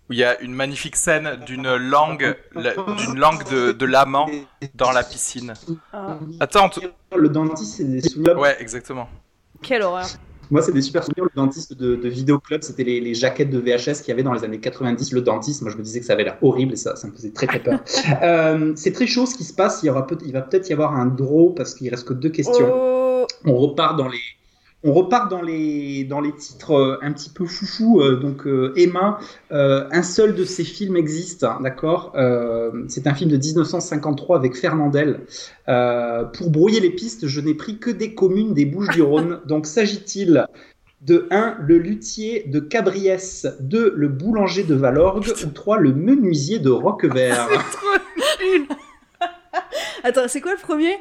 où 0.09 0.13
il 0.13 0.19
y 0.19 0.23
a 0.23 0.39
une 0.41 0.53
magnifique 0.53 0.95
scène 0.95 1.37
d'une 1.45 1.75
langue, 1.75 2.37
d'une 2.55 3.19
langue 3.19 3.43
de, 3.49 3.71
de 3.71 3.85
l'amant 3.85 4.27
dans 4.75 4.91
la 4.91 5.03
piscine. 5.03 5.53
Ah. 5.91 6.17
Attends, 6.39 6.69
le 7.15 7.29
dentiste, 7.29 7.77
c'est 7.77 7.83
des 7.83 8.01
souvenirs. 8.01 8.37
Ouais, 8.37 8.55
exactement. 8.59 9.09
Quelle 9.61 9.81
horreur. 9.81 10.07
Moi, 10.51 10.61
c'est 10.61 10.71
des 10.71 10.81
super 10.81 11.03
souvenirs. 11.03 11.25
Le 11.25 11.35
dentiste 11.35 11.73
de, 11.73 11.95
de 11.95 12.09
Vidéo 12.09 12.39
Club, 12.39 12.63
c'était 12.63 12.83
les, 12.83 13.13
jaquettes 13.13 13.49
de 13.49 13.59
VHS 13.59 14.01
qu'il 14.01 14.09
y 14.09 14.11
avait 14.11 14.23
dans 14.23 14.33
les 14.33 14.43
années 14.43 14.59
90. 14.59 15.11
Le 15.11 15.21
dentiste, 15.21 15.61
moi, 15.61 15.71
je 15.71 15.77
me 15.77 15.83
disais 15.83 15.99
que 15.99 16.05
ça 16.05 16.13
avait 16.13 16.23
l'air 16.23 16.37
horrible 16.41 16.73
et 16.73 16.77
ça, 16.77 16.95
ça 16.95 17.07
me 17.07 17.13
faisait 17.13 17.31
très 17.31 17.47
très 17.47 17.59
peur. 17.59 17.79
euh, 18.23 18.73
c'est 18.75 18.91
très 18.91 19.07
chaud 19.07 19.25
ce 19.25 19.35
qui 19.35 19.43
se 19.43 19.53
passe. 19.53 19.81
Il, 19.83 19.87
y 19.87 19.89
aura 19.89 20.07
peut 20.07 20.17
il 20.25 20.33
va 20.33 20.41
peut-être 20.41 20.69
y 20.69 20.73
avoir 20.73 20.95
un 20.95 21.05
draw 21.05 21.51
parce 21.51 21.75
qu'il 21.75 21.89
reste 21.89 22.07
que 22.07 22.13
deux 22.13 22.29
questions. 22.29 22.69
Oh. 22.71 23.25
On 23.45 23.55
repart 23.57 23.97
dans 23.97 24.07
les 24.07 24.19
on 24.83 24.93
repart 24.93 25.29
dans 25.29 25.41
les, 25.41 26.05
dans 26.05 26.21
les 26.21 26.33
titres 26.33 26.71
euh, 26.71 26.97
un 27.01 27.11
petit 27.11 27.29
peu 27.29 27.45
foufou. 27.45 28.01
Euh, 28.01 28.15
donc, 28.15 28.47
euh, 28.47 28.73
Emma, 28.77 29.19
un 29.51 30.03
seul 30.03 30.35
de 30.35 30.45
ces 30.45 30.63
films 30.63 30.95
existe, 30.95 31.43
hein, 31.43 31.59
d'accord 31.61 32.13
C'est 32.87 33.07
un 33.07 33.13
film 33.13 33.29
de 33.29 33.37
1953 33.37 34.37
avec 34.37 34.55
Fernandel. 34.55 35.21
pour 35.65 36.49
brouiller 36.49 36.79
les 36.79 36.91
pistes, 36.91 37.27
je 37.27 37.41
n'ai 37.41 37.53
pris 37.53 37.77
que 37.77 37.89
des 37.89 38.15
communes 38.15 38.53
des 38.53 38.65
Bouches-du-Rhône. 38.65 39.41
donc, 39.45 39.65
s'agit-il 39.65 40.45
de 41.01 41.27
1. 41.31 41.57
Le 41.61 41.77
luthier 41.77 42.45
de 42.47 42.59
Cabriès, 42.59 43.47
2. 43.59 43.93
Le 43.95 44.07
boulanger 44.07 44.63
de 44.63 44.75
Valorgue, 44.75 45.27
ou 45.45 45.49
3. 45.49 45.77
Le 45.79 45.93
menuisier 45.93 46.59
de 46.59 46.69
Roquevert 46.69 47.49
Attends, 50.03 50.27
c'est 50.27 50.41
quoi 50.41 50.53
le 50.53 50.59
premier? 50.59 50.93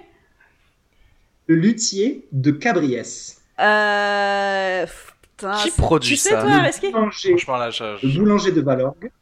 Le 1.47 1.55
luthier 1.55 2.27
de 2.33 2.51
Cabriès. 2.51 3.38
Euh... 3.61 4.87
Qui 5.63 5.71
produit 5.71 6.11
tu 6.11 6.17
sais, 6.17 6.31
ça 6.31 6.43
toi, 6.43 6.51
le 6.51 6.91
boulanger, 6.91 7.37
le 7.37 8.19
boulanger 8.19 8.53
de 8.53 8.61
Valorgue 8.61 9.13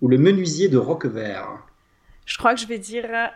ou 0.00 0.08
le 0.08 0.16
menuisier 0.16 0.68
de 0.68 0.78
Roquevert 0.78 1.58
Je 2.24 2.38
crois 2.38 2.54
que 2.54 2.60
je 2.60 2.66
vais 2.66 2.78
dire. 2.78 3.04
Euh, 3.04 3.26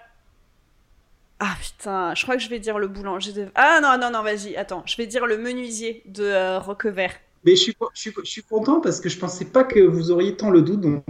ah 1.41 1.55
putain, 1.61 2.15
je 2.15 2.23
crois 2.23 2.37
que 2.37 2.43
je 2.43 2.49
vais 2.49 2.59
dire 2.59 2.79
le 2.79 2.89
boulanger 2.89 3.33
de. 3.33 3.49
Ah 3.55 3.81
non, 3.83 3.99
non, 4.01 4.11
non, 4.11 4.23
vas-y, 4.23 4.57
attends. 4.57 4.83
Je 4.87 4.97
vais 4.97 5.07
dire 5.07 5.27
le 5.27 5.37
menuisier 5.37 6.03
de 6.07 6.25
euh, 6.25 6.59
Roquevert. 6.59 7.15
Mais 7.45 7.57
je 7.57 7.63
suis, 7.63 7.77
je, 7.95 8.11
suis, 8.25 8.43
content 8.43 8.81
parce 8.81 9.01
que 9.01 9.09
je 9.09 9.19
pensais 9.19 9.47
pas 9.47 9.65
que 9.65 9.81
vous 9.81 10.11
auriez 10.11 10.37
tant 10.37 10.51
le 10.51 10.61
doute. 10.61 10.81
Donc, 10.83 11.05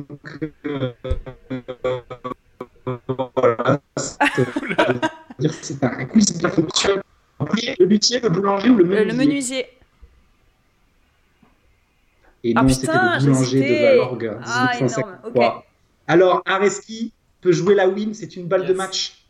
euh, 0.67 0.93
voilà. 3.37 3.81
C'est 5.39 5.83
un 5.83 6.05
quiz 6.05 6.39
bien 6.39 6.51
fonctionne. 6.51 7.03
Le 7.41 7.85
luthier, 7.87 8.21
le 8.21 8.29
boulanger 8.29 8.71
ou 8.71 8.77
le 8.77 8.85
menuisier 8.85 9.05
Le 9.05 9.15
menuisier. 9.15 9.67
Et 12.43 12.55
ah, 12.57 12.63
non, 12.63 12.69
c'était 12.69 12.93
le 12.93 13.27
boulanger 13.27 13.61
de 13.61 13.83
Valorgue, 13.83 14.33
ah, 14.45 15.63
Alors, 16.07 16.43
Areski 16.47 17.13
peut 17.41 17.53
jouer 17.53 17.75
la 17.75 17.89
win, 17.89 18.15
c'est 18.15 18.37
une 18.37 18.47
balle 18.47 18.67
de 18.67 18.75
match. 18.75 19.21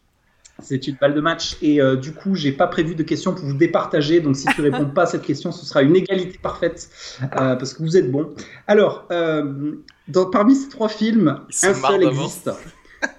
C'est 0.62 0.87
une 0.87 0.96
balle 0.96 1.14
de 1.14 1.20
match. 1.20 1.57
Et 1.62 1.81
euh, 1.81 1.96
du 1.96 2.12
coup, 2.12 2.35
j'ai 2.35 2.53
pas 2.53 2.66
prévu 2.66 2.94
de 2.94 3.03
questions 3.03 3.35
pour 3.35 3.44
vous 3.44 3.57
départager. 3.57 4.20
Donc, 4.20 4.37
si 4.37 4.46
tu 4.55 4.61
réponds 4.61 4.87
pas 4.87 5.03
à 5.03 5.07
cette 5.07 5.23
question, 5.23 5.53
ce 5.53 5.64
sera 5.64 5.83
une 5.83 5.96
égalité 5.96 6.38
parfaite 6.38 6.90
euh, 7.23 7.57
parce 7.57 7.73
que 7.73 7.83
vous 7.83 7.96
êtes 7.96 8.11
bon. 8.11 8.35
Alors, 8.66 9.07
euh, 9.11 9.73
dans, 10.09 10.29
parmi 10.29 10.55
ces 10.55 10.68
trois 10.68 10.88
films, 10.88 11.40
un 11.62 11.75
seul 11.75 12.03
existe. 12.03 12.51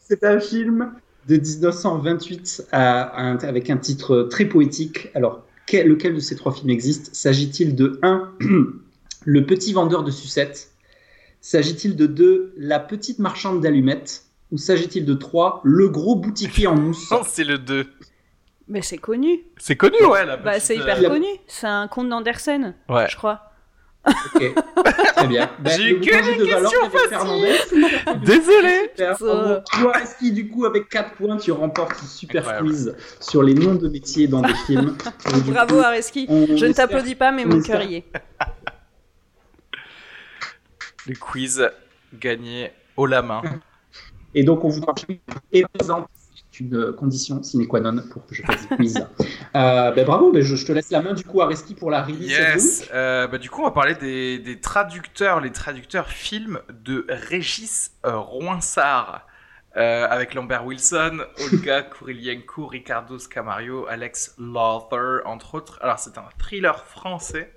c'est 0.00 0.24
un 0.24 0.40
film 0.40 0.92
de 1.30 1.36
1928 1.36 2.68
avec 2.72 3.70
un 3.70 3.76
titre 3.76 4.22
très 4.30 4.46
poétique. 4.46 5.10
Alors, 5.14 5.44
lequel 5.72 6.14
de 6.14 6.20
ces 6.20 6.34
trois 6.34 6.52
films 6.52 6.70
existe? 6.70 7.14
S'agit-il 7.14 7.76
de 7.76 8.00
1. 8.02 8.32
Le 9.24 9.46
petit 9.46 9.72
vendeur 9.72 10.02
de 10.02 10.10
sucettes? 10.10 10.72
S'agit-il 11.40 11.94
de 11.94 12.06
2. 12.06 12.54
La 12.56 12.80
petite 12.80 13.20
marchande 13.20 13.60
d'allumettes? 13.60 14.24
Ou 14.50 14.58
s'agit-il 14.58 15.04
de 15.04 15.14
3. 15.14 15.60
Le 15.62 15.88
gros 15.88 16.16
boutiquier 16.16 16.66
en 16.66 16.74
mousse? 16.74 17.08
Non, 17.12 17.20
c'est 17.24 17.44
le 17.44 17.58
2. 17.58 17.86
Mais 18.66 18.82
c'est 18.82 18.98
connu. 18.98 19.44
C'est 19.56 19.76
connu, 19.76 20.04
ouais. 20.04 20.24
bah, 20.44 20.58
c'est 20.58 20.76
hyper 20.76 20.98
euh, 20.98 21.08
connu. 21.08 21.28
C'est 21.46 21.66
un 21.66 21.86
conte 21.86 22.08
d'Andersen, 22.08 22.74
ouais. 22.88 23.06
je 23.08 23.16
crois. 23.16 23.49
Ok, 24.06 24.54
très 25.16 25.26
bien. 25.26 25.50
Ben, 25.58 25.70
J'ai 25.76 25.90
eu 25.90 26.00
que 26.00 26.38
des 26.38 26.46
questions 26.46 26.90
faciles. 26.90 28.20
Désolé. 28.24 28.90
Toi, 28.96 30.02
Eski, 30.02 30.32
du 30.32 30.48
coup, 30.48 30.64
avec 30.64 30.88
4 30.88 31.12
points, 31.14 31.36
tu 31.36 31.52
remportes 31.52 32.00
une 32.00 32.08
super 32.08 32.58
quiz 32.58 32.96
sur 33.20 33.42
les 33.42 33.54
noms 33.54 33.74
de 33.74 33.88
métiers 33.88 34.26
dans 34.26 34.40
des 34.40 34.54
films. 34.66 34.96
Bravo, 35.46 35.76
coup, 35.76 35.82
Areski. 35.82 36.26
Je 36.28 36.66
ne 36.66 36.72
t'applaudis 36.72 37.14
pas, 37.14 37.30
mais 37.30 37.44
mon 37.44 37.60
cœur 37.60 37.82
y 37.82 37.96
est. 37.96 38.04
Le 41.06 41.14
quiz 41.14 41.68
gagné 42.14 42.72
haut 42.96 43.06
la 43.06 43.22
main. 43.22 43.42
Et 44.34 44.44
donc, 44.44 44.64
on 44.64 44.68
vous 44.68 44.80
présente 44.80 46.08
une 46.60 46.92
condition 46.92 47.42
sine 47.42 47.66
qua 47.66 47.80
non 47.80 48.02
pour 48.10 48.26
que 48.26 48.34
je 48.34 48.42
fasse 48.42 48.68
des 48.68 48.76
quiz. 48.76 48.94
euh, 49.56 49.90
ben 49.92 50.04
bravo, 50.04 50.32
ben 50.32 50.42
je, 50.42 50.56
je, 50.56 50.66
te 50.66 50.72
laisse 50.72 50.90
la 50.90 51.02
main 51.02 51.14
du 51.14 51.24
coup 51.24 51.40
à 51.40 51.46
Reski 51.46 51.74
pour 51.74 51.90
la 51.90 52.02
release. 52.02 52.30
Yes. 52.30 52.88
Euh, 52.92 53.26
bah, 53.26 53.38
du 53.38 53.50
coup, 53.50 53.62
on 53.62 53.64
va 53.64 53.70
parler 53.70 53.94
des, 53.94 54.38
des, 54.38 54.60
traducteurs, 54.60 55.40
les 55.40 55.52
traducteurs 55.52 56.08
films 56.08 56.60
de 56.84 57.06
Régis 57.08 57.92
euh, 58.06 58.18
Roinsard. 58.18 59.26
Euh, 59.76 60.08
avec 60.08 60.34
Lambert 60.34 60.66
Wilson, 60.66 61.20
Olga 61.52 61.82
Kurylenko, 61.82 62.66
Ricardo 62.66 63.20
Scamario, 63.20 63.86
Alex 63.86 64.34
Lothar, 64.36 65.20
entre 65.26 65.54
autres. 65.54 65.78
Alors, 65.80 65.98
c'est 66.00 66.18
un 66.18 66.28
thriller 66.38 66.84
français, 66.86 67.54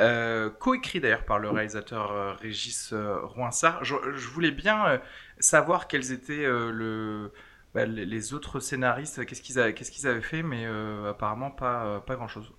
euh, 0.00 0.50
coécrit 0.50 0.98
d'ailleurs 0.98 1.24
par 1.24 1.38
le 1.38 1.48
réalisateur 1.48 2.10
euh, 2.10 2.32
Régis 2.32 2.92
Roinsard. 2.92 3.84
Je, 3.84 3.94
je, 4.16 4.28
voulais 4.28 4.50
bien 4.50 5.00
savoir 5.38 5.86
quels 5.86 6.10
étaient 6.10 6.46
le, 6.46 7.30
bah, 7.76 7.84
les 7.84 8.32
autres 8.32 8.58
scénaristes, 8.58 9.26
qu'est-ce 9.26 9.42
qu'ils 9.42 9.58
avaient, 9.58 9.74
qu'est-ce 9.74 9.90
qu'ils 9.90 10.08
avaient 10.08 10.22
fait, 10.22 10.42
mais 10.42 10.64
euh, 10.64 11.10
apparemment 11.10 11.50
pas, 11.50 11.84
euh, 11.84 11.98
pas 11.98 12.16
grand-chose. 12.16 12.50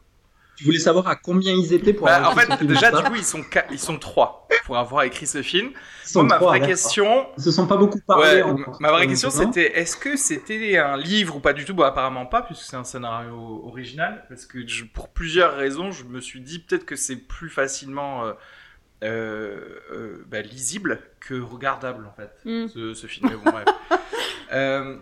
Tu 0.56 0.64
voulais 0.64 0.78
savoir 0.78 1.08
à 1.08 1.16
combien 1.16 1.54
ils 1.54 1.74
étaient 1.74 1.92
pour 1.92 2.06
bah, 2.06 2.30
En 2.30 2.36
fait, 2.36 2.64
déjà, 2.64 2.92
du 2.92 3.02
coup, 3.02 3.16
ils 3.16 3.24
sont, 3.24 3.44
ils 3.72 3.80
sont 3.80 3.98
trois 3.98 4.48
pour 4.66 4.78
avoir 4.78 5.02
écrit 5.06 5.26
ce 5.26 5.42
film. 5.42 5.72
Moi, 6.14 6.24
ma 6.24 6.38
vraie 6.38 6.62
question. 6.62 7.26
Ils 7.36 7.44
se 7.44 7.50
sont 7.50 7.66
pas 7.66 7.78
beaucoup 7.78 8.00
parlé. 8.00 8.44
ma 8.80 8.92
vraie 8.92 9.08
question, 9.08 9.32
c'était 9.32 9.80
est-ce 9.80 9.98
que 9.98 10.18
c'était 10.18 10.78
un 10.78 10.98
livre 10.98 11.38
ou 11.38 11.40
pas 11.40 11.54
du 11.54 11.66
tout? 11.66 11.74
Bah, 11.74 11.88
Apparemment 11.88 12.28
pas, 12.28 12.44
puisque 12.44 12.66
c'est 12.66 12.76
un 12.76 12.84
scénario 12.84 13.64
original. 13.66 14.24
Parce 14.30 14.46
que 14.46 14.60
pour 14.94 15.10
plusieurs 15.10 15.56
raisons, 15.56 15.90
je 15.90 16.04
me 16.04 16.22
suis 16.22 16.42
dit 16.42 16.60
peut-être 16.60 16.86
que 16.86 16.96
c'est 16.96 17.16
plus 17.16 17.50
facilement. 17.50 18.24
Euh, 18.24 18.34
bah, 19.02 20.42
lisible 20.42 21.02
que 21.20 21.40
regardable 21.40 22.06
en 22.06 22.14
fait 22.14 22.32
hmm. 22.46 22.68
ce, 22.68 22.94
ce, 22.94 23.08
film. 23.08 23.30
Bon, 23.44 23.52
bref. 23.52 23.66
Euh, 24.54 24.98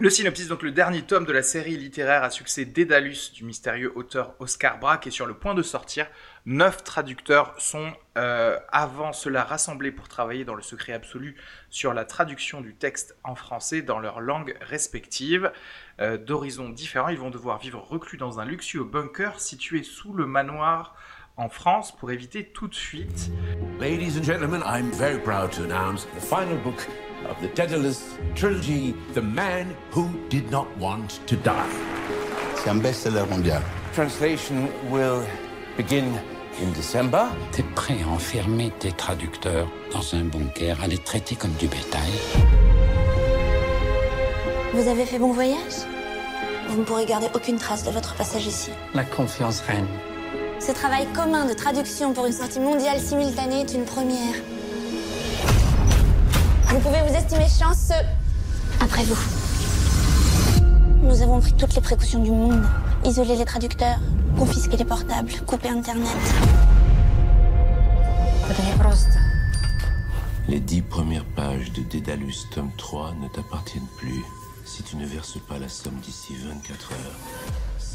le 0.00 0.08
synopsis, 0.08 0.48
donc 0.48 0.62
le 0.62 0.72
dernier 0.72 1.02
tome 1.02 1.26
de 1.26 1.32
la 1.32 1.42
série 1.42 1.76
littéraire 1.76 2.24
à 2.24 2.30
succès 2.30 2.64
Dédalus 2.64 3.32
du 3.34 3.44
mystérieux 3.44 3.92
auteur 3.94 4.34
Oscar 4.38 4.78
Braque 4.78 5.06
est 5.06 5.10
sur 5.10 5.26
le 5.26 5.34
point 5.34 5.54
de 5.54 5.62
sortir. 5.62 6.06
Neuf 6.46 6.82
traducteurs 6.84 7.54
sont 7.58 7.92
euh, 8.16 8.58
avant 8.72 9.12
cela 9.12 9.44
rassemblés 9.44 9.92
pour 9.92 10.08
travailler 10.08 10.46
dans 10.46 10.54
le 10.54 10.62
secret 10.62 10.94
absolu 10.94 11.36
sur 11.68 11.92
la 11.92 12.06
traduction 12.06 12.62
du 12.62 12.74
texte 12.74 13.14
en 13.24 13.34
français 13.34 13.82
dans 13.82 13.98
leurs 13.98 14.22
langues 14.22 14.56
respectives. 14.62 15.52
Euh, 16.00 16.16
D'horizons 16.16 16.70
différents, 16.70 17.08
ils 17.08 17.18
vont 17.18 17.28
devoir 17.28 17.58
vivre 17.58 17.80
reclus 17.80 18.16
dans 18.16 18.40
un 18.40 18.46
luxueux 18.46 18.84
bunker 18.84 19.38
situé 19.38 19.82
sous 19.82 20.14
le 20.14 20.24
manoir 20.24 20.96
en 21.40 21.48
France 21.48 21.92
pour 21.98 22.10
éviter 22.10 22.44
toute 22.44 22.76
fuite. 22.76 23.30
Ladies 23.80 24.18
and 24.18 24.24
gentlemen, 24.24 24.62
I'm 24.66 24.92
very 24.92 25.18
proud 25.18 25.50
to 25.52 25.64
announce 25.64 26.06
the 26.14 26.20
final 26.20 26.58
book 26.58 26.86
of 27.28 27.36
the 27.40 27.48
Daedalus 27.54 28.02
trilogy, 28.34 28.94
The 29.14 29.22
Man 29.22 29.74
Who 29.96 30.10
Did 30.28 30.50
Not 30.50 30.66
Want 30.78 31.20
to 31.26 31.36
Die. 31.36 31.50
C'est 32.56 32.68
un 32.68 32.76
best-seller 32.76 33.24
mondial. 33.30 33.62
Translation 33.94 34.68
will 34.90 35.24
begin 35.78 36.12
in 36.62 36.72
December. 36.74 37.24
T'es 37.52 37.64
prêt 37.74 37.96
à 38.04 38.08
enfermer 38.08 38.70
tes 38.78 38.92
traducteurs 38.92 39.66
dans 39.92 40.14
un 40.14 40.24
bunker, 40.24 40.76
à 40.82 40.88
les 40.88 40.98
traiter 40.98 41.36
comme 41.36 41.52
du 41.52 41.68
bétail? 41.68 42.12
Vous 44.74 44.86
avez 44.86 45.06
fait 45.06 45.18
bon 45.18 45.32
voyage? 45.32 45.86
Vous 46.68 46.78
ne 46.80 46.84
pourrez 46.84 47.06
garder 47.06 47.28
aucune 47.34 47.56
trace 47.56 47.82
de 47.84 47.90
votre 47.90 48.14
passage 48.14 48.46
ici. 48.46 48.70
La 48.94 49.04
confiance 49.04 49.62
règne. 49.62 49.86
Ce 50.60 50.72
travail 50.72 51.06
commun 51.14 51.46
de 51.46 51.54
traduction 51.54 52.12
pour 52.12 52.26
une 52.26 52.34
sortie 52.34 52.60
mondiale 52.60 53.00
simultanée 53.00 53.62
est 53.62 53.72
une 53.72 53.86
première. 53.86 54.34
Vous 56.68 56.78
pouvez 56.80 57.00
vous 57.08 57.14
estimer 57.14 57.46
chanceux. 57.48 58.04
Après 58.78 59.02
vous. 59.04 59.16
Nous 61.02 61.22
avons 61.22 61.40
pris 61.40 61.54
toutes 61.54 61.74
les 61.74 61.80
précautions 61.80 62.22
du 62.22 62.30
monde. 62.30 62.62
Isoler 63.06 63.36
les 63.36 63.46
traducteurs, 63.46 63.98
confisquer 64.38 64.76
les 64.76 64.84
portables, 64.84 65.32
couper 65.46 65.70
Internet. 65.70 66.06
Les 70.46 70.60
dix 70.60 70.82
premières 70.82 71.24
pages 71.24 71.72
de 71.72 71.82
Dédalus 71.82 72.48
tome 72.50 72.70
3 72.76 73.14
ne 73.22 73.28
t'appartiennent 73.28 73.88
plus. 73.96 74.22
Si 74.66 74.82
tu 74.82 74.96
ne 74.96 75.06
verses 75.06 75.38
pas 75.48 75.58
la 75.58 75.70
somme 75.70 75.98
d'ici 76.00 76.34
24 76.36 76.92
heures, 76.92 77.16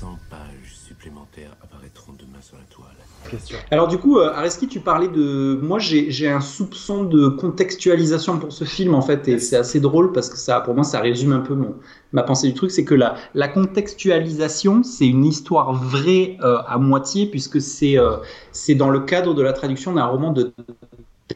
100 0.05 0.19
pages 0.29 0.75
supplémentaires 0.87 1.55
apparaîtront 1.63 2.13
demain 2.13 2.39
sur 2.39 2.57
la 2.57 2.63
toile. 2.65 3.57
Alors 3.71 3.87
du 3.87 3.97
coup, 3.97 4.19
euh, 4.19 4.31
Areski, 4.33 4.67
tu 4.67 4.79
parlais 4.79 5.07
de... 5.07 5.59
Moi, 5.63 5.79
j'ai 5.79 6.29
un 6.29 6.41
soupçon 6.41 7.05
de 7.05 7.27
contextualisation 7.27 8.37
pour 8.37 8.53
ce 8.53 8.65
film, 8.65 8.93
en 8.93 9.01
fait, 9.01 9.27
et 9.27 9.39
c'est 9.39 9.55
assez 9.55 9.79
drôle 9.79 10.11
parce 10.11 10.29
que 10.29 10.37
ça, 10.37 10.59
pour 10.59 10.75
moi, 10.75 10.83
ça 10.83 10.99
résume 10.99 11.31
un 11.31 11.39
peu 11.39 11.55
mon, 11.55 11.75
ma 12.11 12.21
pensée 12.21 12.47
du 12.47 12.53
truc. 12.53 12.69
C'est 12.69 12.85
que 12.85 12.93
la, 12.93 13.15
la 13.33 13.47
contextualisation, 13.47 14.83
c'est 14.83 15.07
une 15.07 15.25
histoire 15.25 15.73
vraie 15.73 16.37
euh, 16.43 16.59
à 16.67 16.77
moitié, 16.77 17.25
puisque 17.25 17.59
c'est 17.59 17.97
euh, 17.97 18.17
c'est 18.51 18.75
dans 18.75 18.91
le 18.91 18.99
cadre 18.99 19.33
de 19.33 19.41
la 19.41 19.53
traduction 19.53 19.93
d'un 19.93 20.05
roman 20.05 20.31
de 20.31 20.53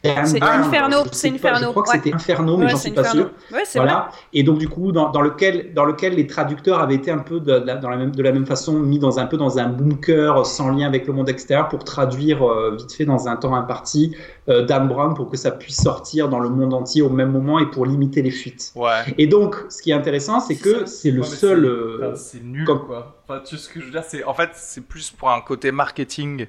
c'est 0.02 0.40
Inferno, 0.42 0.98
c'est 1.10 1.30
Inferno. 1.30 1.66
je 1.66 1.70
crois 1.70 1.82
que 1.82 1.90
c'était 1.90 2.14
Inferno, 2.14 2.56
mais 2.56 2.68
j'en 2.68 2.76
suis 2.76 2.92
pas 2.92 3.04
sûr. 3.04 3.30
voilà. 3.74 4.10
Et 4.32 4.44
donc 4.44 4.58
du 4.58 4.68
coup, 4.68 4.92
dans, 4.92 5.10
dans, 5.10 5.20
lequel, 5.20 5.74
dans 5.74 5.84
lequel 5.84 6.14
les 6.14 6.28
traducteurs 6.28 6.78
avaient 6.78 6.94
été 6.94 7.10
un 7.10 7.18
peu 7.18 7.40
de, 7.40 7.58
dans 7.58 7.90
la 7.90 7.96
même, 7.96 8.14
de 8.14 8.22
la 8.22 8.30
même 8.30 8.46
façon 8.46 8.78
mis 8.78 9.00
dans 9.00 9.18
un 9.18 9.26
peu 9.26 9.36
dans 9.36 9.58
un 9.58 9.68
bunker 9.68 10.46
sans 10.46 10.70
lien 10.70 10.86
avec 10.86 11.08
le 11.08 11.12
monde 11.12 11.28
extérieur 11.28 11.68
pour 11.68 11.82
traduire 11.82 12.48
euh, 12.48 12.76
vite 12.76 12.92
fait 12.92 13.04
dans 13.04 13.26
un 13.26 13.36
temps 13.36 13.54
imparti 13.54 14.16
euh, 14.48 14.64
Dan 14.64 14.86
Brown 14.86 15.14
pour 15.14 15.28
que 15.28 15.36
ça 15.36 15.50
puisse 15.50 15.82
sortir 15.82 16.28
dans 16.28 16.38
le 16.38 16.50
monde 16.50 16.72
entier 16.72 17.02
au 17.02 17.10
même 17.10 17.32
moment 17.32 17.58
et 17.58 17.66
pour 17.66 17.84
limiter 17.84 18.22
les 18.22 18.30
fuites. 18.30 18.72
Ouais. 18.76 19.02
Et 19.18 19.26
donc, 19.26 19.56
ce 19.70 19.82
qui 19.82 19.90
est 19.90 19.94
intéressant, 19.94 20.38
c'est 20.38 20.56
que 20.56 20.86
c'est 20.86 21.10
le 21.10 21.24
seul. 21.24 21.64
Euh, 21.64 22.14
c'est 22.14 22.42
nul 22.42 22.64
quoi. 22.64 23.20
Enfin, 23.24 23.40
tu 23.44 23.56
sais 23.56 23.64
ce 23.64 23.68
que 23.68 23.80
je 23.80 23.86
veux 23.86 23.90
dire, 23.90 24.04
c'est 24.06 24.22
en 24.22 24.34
fait 24.34 24.50
c'est 24.54 24.86
plus 24.86 25.10
pour 25.10 25.30
un 25.30 25.40
côté 25.40 25.72
marketing 25.72 26.46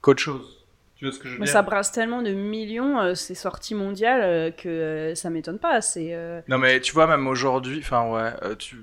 qu'autre 0.00 0.22
chose. 0.22 0.61
Mais 1.38 1.46
ça 1.46 1.62
brasse 1.62 1.92
tellement 1.92 2.22
de 2.22 2.30
millions, 2.30 3.00
euh, 3.00 3.14
ces 3.14 3.34
sorties 3.34 3.74
mondiales, 3.74 4.22
euh, 4.22 4.50
que 4.50 4.68
euh, 4.68 5.14
ça 5.14 5.30
m'étonne 5.30 5.58
pas. 5.58 5.80
C'est. 5.80 6.16
Non 6.48 6.58
mais 6.58 6.80
tu 6.80 6.92
vois 6.92 7.06
même 7.06 7.26
aujourd'hui, 7.26 7.80
enfin 7.80 8.08
ouais, 8.10 8.56
tu. 8.56 8.82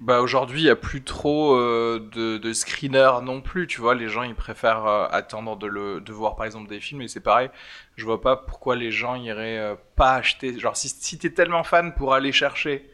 Bah 0.00 0.20
aujourd'hui 0.20 0.62
il 0.62 0.64
y 0.64 0.70
a 0.70 0.74
plus 0.74 1.04
trop 1.04 1.56
de, 1.56 2.36
de 2.36 2.52
screeners 2.52 3.22
non 3.22 3.40
plus, 3.40 3.68
tu 3.68 3.80
vois. 3.80 3.94
Les 3.94 4.08
gens 4.08 4.24
ils 4.24 4.34
préfèrent 4.34 4.84
attendre 5.12 5.56
de, 5.56 5.68
le, 5.68 6.00
de 6.00 6.12
voir 6.12 6.34
par 6.34 6.44
exemple 6.44 6.68
des 6.68 6.80
films 6.80 7.02
et 7.02 7.08
c'est 7.08 7.20
pareil. 7.20 7.50
Je 7.94 8.04
vois 8.04 8.20
pas 8.20 8.36
pourquoi 8.36 8.74
les 8.74 8.90
gens 8.90 9.14
iraient 9.14 9.76
pas 9.94 10.14
acheter. 10.14 10.58
Genre 10.58 10.76
si, 10.76 10.88
si 10.88 11.18
t'es 11.18 11.30
tellement 11.30 11.62
fan 11.62 11.94
pour 11.94 12.14
aller 12.14 12.32
chercher 12.32 12.90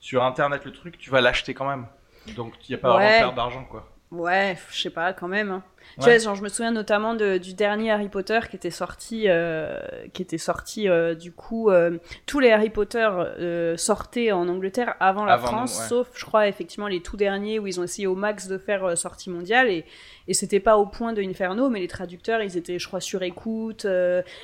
sur 0.00 0.24
internet 0.24 0.64
le 0.64 0.72
truc, 0.72 0.98
tu 0.98 1.08
vas 1.10 1.20
l'acheter 1.20 1.54
quand 1.54 1.68
même. 1.68 1.86
Donc 2.34 2.54
il 2.68 2.72
y 2.72 2.74
a 2.74 2.78
pas 2.78 2.94
vraiment 2.94 3.18
perdre 3.18 3.34
d'argent 3.36 3.64
quoi. 3.64 3.88
Ouais, 4.10 4.58
je 4.72 4.80
sais 4.80 4.90
pas 4.90 5.12
quand 5.12 5.28
même. 5.28 5.52
Hein. 5.52 5.62
Tu 6.00 6.10
vois, 6.10 6.18
genre, 6.18 6.34
je 6.34 6.42
me 6.42 6.48
souviens 6.48 6.72
notamment 6.72 7.14
de, 7.14 7.38
du 7.38 7.54
dernier 7.54 7.90
Harry 7.90 8.08
Potter 8.08 8.40
qui 8.48 8.56
était 8.56 8.70
sorti, 8.70 9.24
euh, 9.28 9.78
qui 10.12 10.22
était 10.22 10.38
sorti 10.38 10.88
euh, 10.88 11.14
du 11.14 11.32
coup, 11.32 11.70
euh, 11.70 11.98
tous 12.26 12.40
les 12.40 12.50
Harry 12.50 12.70
Potter 12.70 13.08
euh, 13.10 13.76
sortaient 13.76 14.32
en 14.32 14.48
Angleterre 14.48 14.94
avant 15.00 15.24
la 15.24 15.38
France, 15.38 15.88
sauf, 15.88 16.08
je 16.14 16.24
crois, 16.24 16.48
effectivement, 16.48 16.88
les 16.88 17.00
tout 17.02 17.16
derniers 17.16 17.58
où 17.58 17.66
ils 17.66 17.80
ont 17.80 17.84
essayé 17.84 18.06
au 18.06 18.14
max 18.14 18.48
de 18.48 18.58
faire 18.58 18.84
euh, 18.84 18.96
sortie 18.96 19.30
mondiale 19.30 19.68
et, 19.68 19.84
et 20.28 20.34
c'était 20.34 20.60
pas 20.60 20.76
au 20.76 20.86
point 20.86 21.12
de 21.12 21.22
Inferno, 21.22 21.68
mais 21.68 21.80
les 21.80 21.88
traducteurs, 21.88 22.42
ils 22.42 22.56
étaient, 22.56 22.78
je 22.78 22.86
crois, 22.86 23.00
sur 23.00 23.22
écoute, 23.22 23.86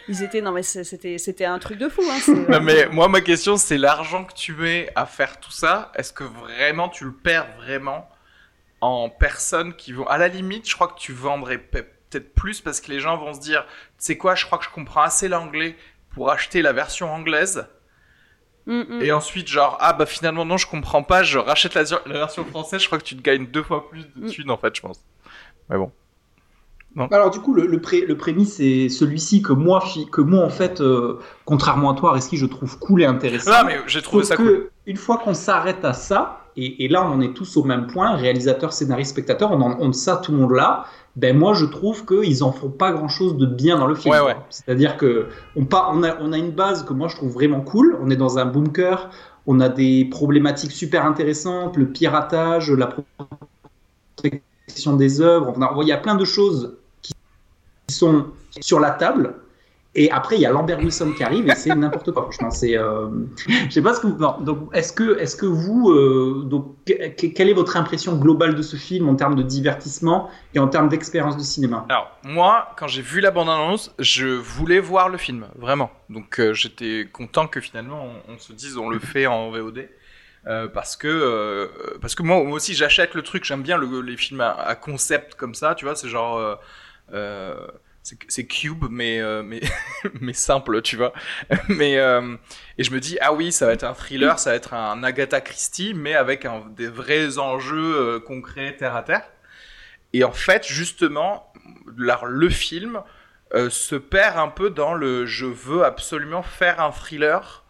ils 0.08 0.22
étaient, 0.22 0.40
non 0.40 0.52
mais 0.52 0.62
c'était, 0.62 1.18
c'était 1.18 1.44
un 1.44 1.58
truc 1.58 1.78
de 1.78 1.88
fou. 1.88 2.02
Hein, 2.02 2.34
non 2.48 2.60
mais 2.60 2.86
moi, 2.86 3.08
ma 3.08 3.20
question, 3.20 3.56
c'est 3.56 3.78
l'argent 3.78 4.24
que 4.24 4.34
tu 4.34 4.52
mets 4.54 4.90
à 4.94 5.06
faire 5.06 5.38
tout 5.38 5.52
ça, 5.52 5.92
est-ce 5.94 6.12
que 6.12 6.24
vraiment 6.24 6.88
tu 6.88 7.04
le 7.04 7.12
perds 7.12 7.48
vraiment 7.56 8.08
en 8.80 9.08
personnes 9.08 9.74
qui 9.74 9.92
vont. 9.92 10.06
À 10.06 10.18
la 10.18 10.28
limite, 10.28 10.68
je 10.68 10.74
crois 10.74 10.88
que 10.88 10.98
tu 10.98 11.12
vendrais 11.12 11.58
peut-être 11.58 12.34
plus 12.34 12.60
parce 12.60 12.80
que 12.80 12.90
les 12.90 13.00
gens 13.00 13.16
vont 13.16 13.34
se 13.34 13.40
dire 13.40 13.66
Tu 13.66 13.94
sais 13.98 14.16
quoi, 14.16 14.34
je 14.34 14.46
crois 14.46 14.58
que 14.58 14.64
je 14.64 14.70
comprends 14.70 15.02
assez 15.02 15.28
l'anglais 15.28 15.76
pour 16.10 16.30
acheter 16.30 16.62
la 16.62 16.72
version 16.72 17.12
anglaise. 17.12 17.66
Mm. 18.66 19.00
Et 19.00 19.12
ensuite, 19.12 19.48
genre, 19.48 19.76
ah 19.80 19.92
bah 19.92 20.06
finalement, 20.06 20.44
non, 20.44 20.56
je 20.56 20.66
comprends 20.66 21.02
pas, 21.02 21.22
je 21.22 21.38
rachète 21.38 21.74
la, 21.74 21.84
version 22.06 22.44
française, 22.44 22.82
je 22.82 22.86
crois 22.86 22.98
que 22.98 23.04
tu 23.04 23.16
te 23.16 23.22
gagnes 23.22 23.46
deux 23.46 23.62
fois 23.62 23.88
plus 23.88 24.06
de 24.16 24.26
mm. 24.26 24.30
thunes 24.30 24.50
en 24.50 24.56
fait, 24.56 24.74
je 24.74 24.82
pense. 24.82 25.00
Mais 25.68 25.76
bon. 25.76 25.90
Alors 27.10 27.30
du 27.30 27.40
coup, 27.40 27.52
le, 27.52 27.66
le, 27.66 27.80
pré, 27.80 28.00
le 28.00 28.16
prémisse 28.16 28.56
c'est 28.56 28.88
celui-ci 28.88 29.42
que 29.42 29.52
moi, 29.52 29.84
que 30.10 30.22
moi 30.22 30.42
en 30.42 30.48
fait, 30.48 30.80
euh, 30.80 31.20
contrairement 31.44 31.92
à 31.92 31.94
toi, 31.94 32.12
Reski, 32.12 32.38
je 32.38 32.46
trouve 32.46 32.78
cool 32.78 33.02
et 33.02 33.04
intéressant. 33.04 33.50
Ah 33.52 33.64
mais 33.64 33.78
j'ai 33.86 34.00
trouvé 34.00 34.24
ça 34.24 34.36
cool. 34.36 34.70
Une 34.86 34.96
fois 34.96 35.18
qu'on 35.18 35.34
s'arrête 35.34 35.84
à 35.84 35.92
ça, 35.92 36.45
et, 36.58 36.88
là, 36.88 37.06
on 37.06 37.20
est 37.20 37.34
tous 37.34 37.56
au 37.58 37.64
même 37.64 37.86
point, 37.86 38.16
réalisateur, 38.16 38.72
scénariste, 38.72 39.10
spectateur, 39.10 39.52
on, 39.52 39.60
en, 39.60 39.76
on 39.78 39.92
ça 39.92 40.16
tout 40.16 40.32
le 40.32 40.38
monde 40.38 40.52
là. 40.52 40.86
Ben 41.14 41.36
moi, 41.36 41.52
je 41.54 41.66
trouve 41.66 42.06
qu'ils 42.06 42.42
en 42.42 42.52
font 42.52 42.70
pas 42.70 42.92
grand-chose 42.92 43.36
de 43.36 43.46
bien 43.46 43.78
dans 43.78 43.86
le 43.86 43.94
film. 43.94 44.14
C'est-à-dire 44.48 44.96
que 44.96 45.28
on, 45.54 45.66
on, 45.70 46.02
a, 46.02 46.16
on 46.20 46.32
a 46.32 46.38
une 46.38 46.50
base 46.50 46.84
que 46.84 46.92
moi 46.92 47.08
je 47.08 47.16
trouve 47.16 47.32
vraiment 47.32 47.60
cool. 47.60 47.98
On 48.02 48.10
est 48.10 48.16
dans 48.16 48.38
un 48.38 48.46
bunker, 48.46 49.10
on 49.46 49.60
a 49.60 49.68
des 49.68 50.06
problématiques 50.06 50.72
super 50.72 51.04
intéressantes, 51.04 51.76
le 51.76 51.86
piratage, 51.86 52.70
la 52.70 52.88
protection 54.16 54.96
des 54.96 55.20
œuvres. 55.20 55.54
il 55.82 55.88
y 55.88 55.92
a 55.92 55.98
plein 55.98 56.16
de 56.16 56.24
choses 56.24 56.76
qui 57.02 57.14
sont 57.88 58.26
sur 58.60 58.80
la 58.80 58.90
table 58.90 59.34
et 59.98 60.10
après, 60.10 60.36
il 60.36 60.42
y 60.42 60.46
a 60.46 60.50
Lambert 60.50 60.78
Wilson 60.78 61.12
qui 61.16 61.24
arrive 61.24 61.48
et 61.48 61.54
c'est 61.54 61.74
n'importe 61.74 62.12
quoi. 62.12 62.24
Franchement, 62.24 62.50
c'est. 62.50 62.76
Euh... 62.76 63.08
Je 63.48 63.70
sais 63.70 63.80
pas 63.80 63.94
ce 63.94 64.00
que 64.00 64.06
vous. 64.06 64.44
donc, 64.44 64.68
est-ce 64.74 64.92
que, 64.92 65.18
est-ce 65.18 65.36
que 65.36 65.46
vous, 65.46 65.90
euh, 65.90 66.42
donc, 66.44 66.76
quelle 66.84 67.48
est 67.48 67.54
votre 67.54 67.78
impression 67.78 68.14
globale 68.16 68.54
de 68.54 68.60
ce 68.60 68.76
film 68.76 69.08
en 69.08 69.14
termes 69.16 69.36
de 69.36 69.42
divertissement 69.42 70.28
et 70.54 70.58
en 70.58 70.68
termes 70.68 70.90
d'expérience 70.90 71.38
de 71.38 71.42
cinéma? 71.42 71.86
Alors, 71.88 72.10
moi, 72.24 72.68
quand 72.76 72.88
j'ai 72.88 73.00
vu 73.00 73.20
la 73.20 73.30
bande-annonce, 73.30 73.94
je 73.98 74.26
voulais 74.26 74.80
voir 74.80 75.08
le 75.08 75.16
film, 75.16 75.46
vraiment. 75.56 75.90
Donc, 76.10 76.40
euh, 76.40 76.52
j'étais 76.52 77.08
content 77.10 77.46
que 77.46 77.62
finalement, 77.62 78.06
on, 78.28 78.38
se 78.38 78.52
dise, 78.52 78.76
on 78.76 78.90
le 78.90 78.98
fait 78.98 79.26
en 79.26 79.50
VOD. 79.50 79.88
Euh, 80.46 80.68
parce 80.68 80.96
que 80.96 81.68
parce 82.00 82.14
que 82.14 82.22
moi, 82.22 82.36
aussi 82.36 82.74
j'achète 82.74 83.14
le 83.14 83.22
truc 83.22 83.42
j'aime 83.42 83.62
bien 83.62 83.76
le, 83.76 84.00
les 84.00 84.16
films 84.16 84.40
à, 84.42 84.76
concept 84.76 85.34
comme 85.34 85.56
ça 85.56 85.74
tu 85.74 85.84
vois 85.84 85.96
c'est 85.96 86.08
genre 86.08 86.60
c'est 88.28 88.46
cube 88.46 88.84
mais 88.90 89.20
euh, 89.20 89.42
mais 89.42 89.60
simple 90.32 90.82
tu 90.82 90.96
vois. 90.96 91.12
Mais 91.68 91.98
euh, 91.98 92.36
et 92.78 92.84
je 92.84 92.92
me 92.92 93.00
dis 93.00 93.18
ah 93.20 93.32
oui 93.32 93.52
ça 93.52 93.66
va 93.66 93.72
être 93.72 93.84
un 93.84 93.94
thriller 93.94 94.38
ça 94.38 94.50
va 94.50 94.56
être 94.56 94.74
un 94.74 95.02
Agatha 95.02 95.40
Christie 95.40 95.92
mais 95.94 96.14
avec 96.14 96.46
des 96.76 96.88
vrais 96.88 97.38
enjeux 97.38 97.96
euh, 97.96 98.20
concrets 98.20 98.76
terre 98.76 98.94
à 98.94 99.02
terre. 99.02 99.28
Et 100.12 100.22
en 100.24 100.32
fait 100.32 100.64
justement 100.66 101.52
le 101.96 102.48
film 102.48 103.02
se 103.68 103.96
perd 103.96 104.38
un 104.38 104.48
peu 104.48 104.70
dans 104.70 104.94
le 104.94 105.26
je 105.26 105.46
veux 105.46 105.84
absolument 105.84 106.42
faire 106.42 106.80
un 106.80 106.92
thriller 106.92 107.64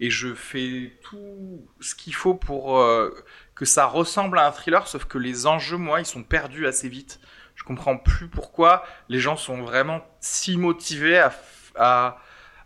et 0.00 0.10
je 0.10 0.34
fais 0.34 0.92
tout 1.02 1.66
ce 1.80 1.94
qu'il 1.94 2.14
faut 2.14 2.34
pour 2.34 2.84
que 3.54 3.64
ça 3.64 3.86
ressemble 3.86 4.38
à 4.38 4.46
un 4.46 4.52
thriller 4.52 4.86
sauf 4.86 5.04
que 5.04 5.18
les 5.18 5.46
enjeux 5.46 5.76
moi 5.76 6.00
ils 6.00 6.06
sont 6.06 6.22
perdus 6.22 6.66
assez 6.66 6.88
vite 6.88 7.20
je 7.62 7.66
comprends 7.68 7.96
plus 7.96 8.26
pourquoi 8.26 8.84
les 9.08 9.20
gens 9.20 9.36
sont 9.36 9.62
vraiment 9.62 10.04
si 10.18 10.56
motivés 10.56 11.18
à, 11.18 11.32
à, 11.76 12.18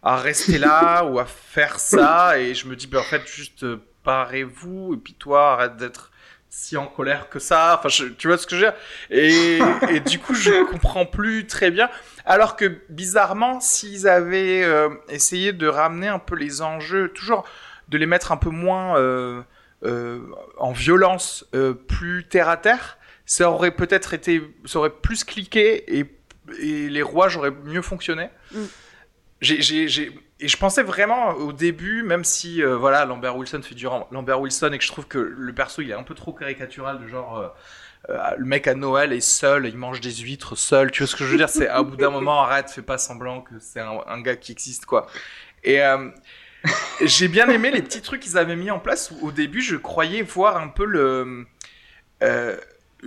à 0.02 0.16
rester 0.16 0.56
là 0.56 1.04
ou 1.10 1.18
à 1.18 1.26
faire 1.26 1.78
ça. 1.78 2.38
Et 2.38 2.54
je 2.54 2.66
me 2.66 2.76
dis, 2.76 2.86
ben, 2.86 3.00
en 3.00 3.02
fait, 3.02 3.26
juste 3.26 3.64
euh, 3.64 3.84
parez-vous. 4.04 4.94
Et 4.94 4.96
puis 4.96 5.12
toi, 5.12 5.52
arrête 5.52 5.76
d'être 5.76 6.10
si 6.48 6.78
en 6.78 6.86
colère 6.86 7.28
que 7.28 7.38
ça. 7.38 7.78
Enfin, 7.78 7.90
tu 8.16 8.26
vois 8.26 8.38
ce 8.38 8.46
que 8.46 8.56
je 8.56 8.64
veux 8.64 8.70
dire? 8.70 8.78
Et, 9.10 9.58
et, 9.94 10.00
du 10.00 10.18
coup, 10.18 10.32
je 10.32 10.64
comprends 10.64 11.04
plus 11.04 11.46
très 11.46 11.70
bien. 11.70 11.90
Alors 12.24 12.56
que 12.56 12.78
bizarrement, 12.88 13.60
s'ils 13.60 14.08
avaient 14.08 14.64
euh, 14.64 14.88
essayé 15.10 15.52
de 15.52 15.66
ramener 15.66 16.08
un 16.08 16.18
peu 16.18 16.36
les 16.36 16.62
enjeux, 16.62 17.08
toujours 17.08 17.44
de 17.88 17.98
les 17.98 18.06
mettre 18.06 18.32
un 18.32 18.38
peu 18.38 18.48
moins 18.48 18.96
euh, 18.96 19.42
euh, 19.84 20.20
en 20.56 20.72
violence, 20.72 21.44
plus 21.86 22.26
terre 22.26 22.48
à 22.48 22.56
terre, 22.56 22.96
ça 23.26 23.50
aurait 23.50 23.72
peut-être 23.72 24.14
été, 24.14 24.42
ça 24.64 24.78
aurait 24.78 24.90
plus 24.90 25.24
cliqué 25.24 25.98
et, 25.98 26.06
et 26.60 26.88
les 26.88 27.02
rois 27.02 27.28
j'aurais 27.28 27.50
mieux 27.50 27.82
fonctionné. 27.82 28.30
Mm. 28.52 28.64
J'ai, 29.40 30.12
et 30.38 30.48
je 30.48 30.56
pensais 30.56 30.82
vraiment 30.82 31.30
au 31.30 31.52
début, 31.52 32.02
même 32.02 32.24
si 32.24 32.62
euh, 32.62 32.76
voilà 32.76 33.04
Lambert 33.04 33.36
Wilson 33.36 33.60
fait 33.62 33.74
du 33.74 33.86
Lambert 34.10 34.40
Wilson 34.40 34.70
et 34.72 34.78
que 34.78 34.84
je 34.84 34.90
trouve 34.90 35.06
que 35.06 35.18
le 35.18 35.52
perso 35.52 35.82
il 35.82 35.90
est 35.90 35.94
un 35.94 36.02
peu 36.02 36.14
trop 36.14 36.32
caricatural 36.32 37.00
de 37.00 37.08
genre 37.08 37.38
euh, 37.38 37.48
euh, 38.10 38.30
le 38.36 38.44
mec 38.44 38.66
à 38.66 38.74
Noël 38.74 39.12
est 39.12 39.20
seul, 39.20 39.66
il 39.66 39.76
mange 39.76 40.00
des 40.00 40.14
huîtres 40.14 40.56
seul. 40.56 40.90
Tu 40.90 41.02
vois 41.02 41.08
ce 41.08 41.16
que 41.16 41.24
je 41.24 41.30
veux 41.30 41.38
dire? 41.38 41.48
C'est 41.48 41.68
à 41.68 41.82
bout 41.82 41.96
d'un 41.96 42.10
moment 42.10 42.42
arrête, 42.42 42.70
fais 42.70 42.82
pas 42.82 42.98
semblant 42.98 43.40
que 43.40 43.54
c'est 43.58 43.80
un, 43.80 43.98
un, 44.06 44.20
gars 44.20 44.36
qui 44.36 44.52
existe 44.52 44.86
quoi. 44.86 45.06
Et 45.64 45.80
j'ai 47.02 47.28
bien 47.28 47.48
aimé 47.48 47.70
les 47.70 47.82
petits 47.82 48.02
trucs 48.02 48.20
qu'ils 48.20 48.38
avaient 48.38 48.56
mis 48.56 48.70
en 48.70 48.78
place. 48.78 49.10
Où, 49.10 49.28
au 49.28 49.32
début, 49.32 49.60
je 49.60 49.76
croyais 49.76 50.22
voir 50.22 50.58
un 50.58 50.68
peu 50.68 50.84
le 50.84 51.46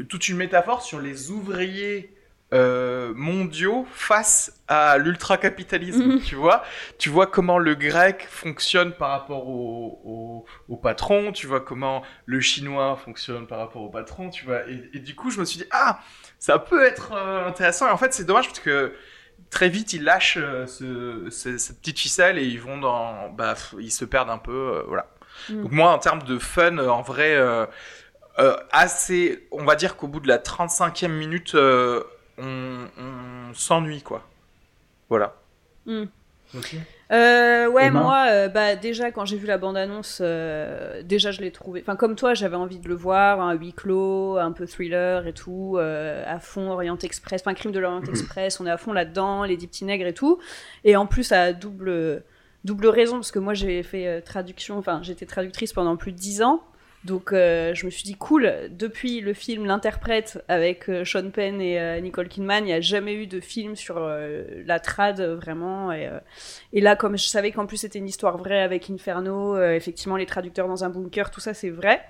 toute 0.07 0.27
une 0.27 0.37
métaphore 0.37 0.81
sur 0.81 0.99
les 0.99 1.31
ouvriers 1.31 2.13
euh, 2.51 3.13
mondiaux 3.15 3.85
face 3.91 4.59
à 4.67 4.97
l'ultra-capitalisme, 4.97 6.13
mhm. 6.13 6.21
tu 6.21 6.33
vois. 6.33 6.63
Tu 6.97 7.09
vois 7.09 7.27
comment 7.27 7.59
le 7.59 7.75
grec 7.75 8.25
fonctionne 8.27 8.93
par 8.93 9.11
rapport 9.11 9.47
au, 9.47 10.45
au, 10.67 10.75
patron, 10.77 11.31
tu 11.31 11.45
vois 11.45 11.59
comment 11.59 12.01
le 12.25 12.39
chinois 12.39 12.95
fonctionne 12.95 13.45
par 13.45 13.59
rapport 13.59 13.83
au 13.83 13.89
patron, 13.89 14.31
tu 14.31 14.45
vois. 14.45 14.61
Et, 14.67 14.97
du 14.97 15.13
coup, 15.13 15.29
je 15.29 15.39
me 15.39 15.45
suis 15.45 15.59
dit, 15.59 15.67
ah, 15.69 15.99
ça 16.39 16.57
peut 16.57 16.83
être 16.83 17.11
euh, 17.13 17.47
intéressant. 17.47 17.87
Et 17.87 17.91
en 17.91 17.97
fait, 17.97 18.15
c'est 18.15 18.25
dommage 18.25 18.47
parce 18.47 18.61
que 18.61 18.95
très 19.51 19.69
vite, 19.69 19.93
ils 19.93 20.03
lâchent 20.03 20.39
euh, 20.39 20.65
ce, 20.65 21.29
cette 21.29 21.79
petite 21.81 21.99
ficelle 21.99 22.39
et 22.39 22.45
ils 22.45 22.59
vont 22.59 22.79
dans... 22.79 23.29
Bah, 23.29 23.53
ils 23.79 23.91
se 23.91 24.05
perdent 24.05 24.31
un 24.31 24.39
peu, 24.39 24.83
voilà. 24.87 25.05
Mhm. 25.49 25.61
Donc 25.61 25.71
moi, 25.71 25.91
en 25.91 25.99
termes 25.99 26.23
de 26.23 26.39
fun, 26.39 26.79
en 26.79 27.03
vrai 27.03 27.37
assez, 28.71 29.47
on 29.51 29.65
va 29.65 29.75
dire 29.75 29.95
qu'au 29.95 30.07
bout 30.07 30.19
de 30.19 30.27
la 30.27 30.37
35e 30.37 31.09
minute, 31.09 31.55
on, 32.37 33.53
s'ennuie, 33.53 34.01
quoi. 34.01 34.27
Voilà. 35.09 35.35
Euh, 37.11 37.67
ouais, 37.67 37.89
moi, 37.89 38.25
euh, 38.29 38.47
bah 38.49 38.75
déjà 38.75 39.11
quand 39.11 39.25
j'ai 39.25 39.37
vu 39.37 39.47
la 39.47 39.57
bande-annonce, 39.57 40.19
euh, 40.21 41.01
déjà 41.03 41.31
je 41.31 41.41
l'ai 41.41 41.51
trouvé. 41.51 41.81
Enfin, 41.81 41.95
comme 41.95 42.15
toi, 42.15 42.33
j'avais 42.33 42.55
envie 42.55 42.79
de 42.79 42.87
le 42.87 42.95
voir, 42.95 43.41
un 43.41 43.53
huis 43.53 43.73
clos, 43.73 44.37
un 44.37 44.51
peu 44.51 44.67
thriller 44.67 45.25
et 45.25 45.33
tout, 45.33 45.77
à 45.79 46.39
fond 46.39 46.69
Orient 46.69 46.97
Express, 46.97 47.41
enfin 47.41 47.53
Crime 47.53 47.71
de 47.71 47.79
l'Orient 47.79 48.03
Express, 48.07 48.59
on 48.59 48.67
est 48.67 48.71
à 48.71 48.77
fond 48.77 48.93
là-dedans, 48.93 49.43
les 49.43 49.57
dix 49.57 49.67
petits 49.67 49.85
nègres 49.85 50.07
et 50.07 50.13
tout. 50.13 50.39
Et 50.83 50.95
en 50.95 51.05
plus, 51.05 51.31
à 51.31 51.53
double 51.53 52.23
double 52.65 52.87
raison 52.87 53.15
parce 53.15 53.31
que 53.31 53.39
moi 53.39 53.53
j'ai 53.53 53.81
fait 53.83 54.21
traduction, 54.21 54.77
enfin 54.77 54.99
j'étais 55.01 55.25
traductrice 55.25 55.71
pendant 55.73 55.97
plus 55.97 56.11
de 56.11 56.17
dix 56.17 56.41
ans. 56.41 56.61
Donc 57.05 57.31
euh, 57.31 57.73
je 57.73 57.85
me 57.85 57.91
suis 57.91 58.03
dit 58.03 58.15
cool, 58.15 58.51
depuis 58.71 59.21
le 59.21 59.33
film 59.33 59.65
L'interprète 59.65 60.43
avec 60.49 60.89
euh, 60.89 61.05
Sean 61.05 61.29
Penn 61.31 61.61
et 61.61 61.79
euh, 61.79 61.99
Nicole 62.01 62.27
Kidman, 62.27 62.63
il 62.65 62.67
n'y 62.67 62.73
a 62.73 62.81
jamais 62.81 63.13
eu 63.13 63.25
de 63.25 63.39
film 63.39 63.75
sur 63.75 63.99
la 63.99 64.79
trad 64.79 65.21
vraiment. 65.21 65.91
Et, 65.93 66.09
et, 66.73 66.81
là, 66.81 66.95
comme 66.95 67.17
je 67.17 67.25
savais 67.25 67.51
qu'en 67.51 67.65
plus 67.65 67.77
c'était 67.77 67.99
une 67.99 68.07
histoire 68.07 68.37
vraie 68.37 68.61
avec 68.61 68.89
Inferno, 68.89 69.61
effectivement 69.61 70.17
les 70.17 70.25
traducteurs 70.25 70.67
dans 70.67 70.83
un 70.83 70.89
bunker, 70.89 71.31
tout 71.31 71.39
ça 71.39 71.53
c'est 71.53 71.69
vrai. 71.69 72.01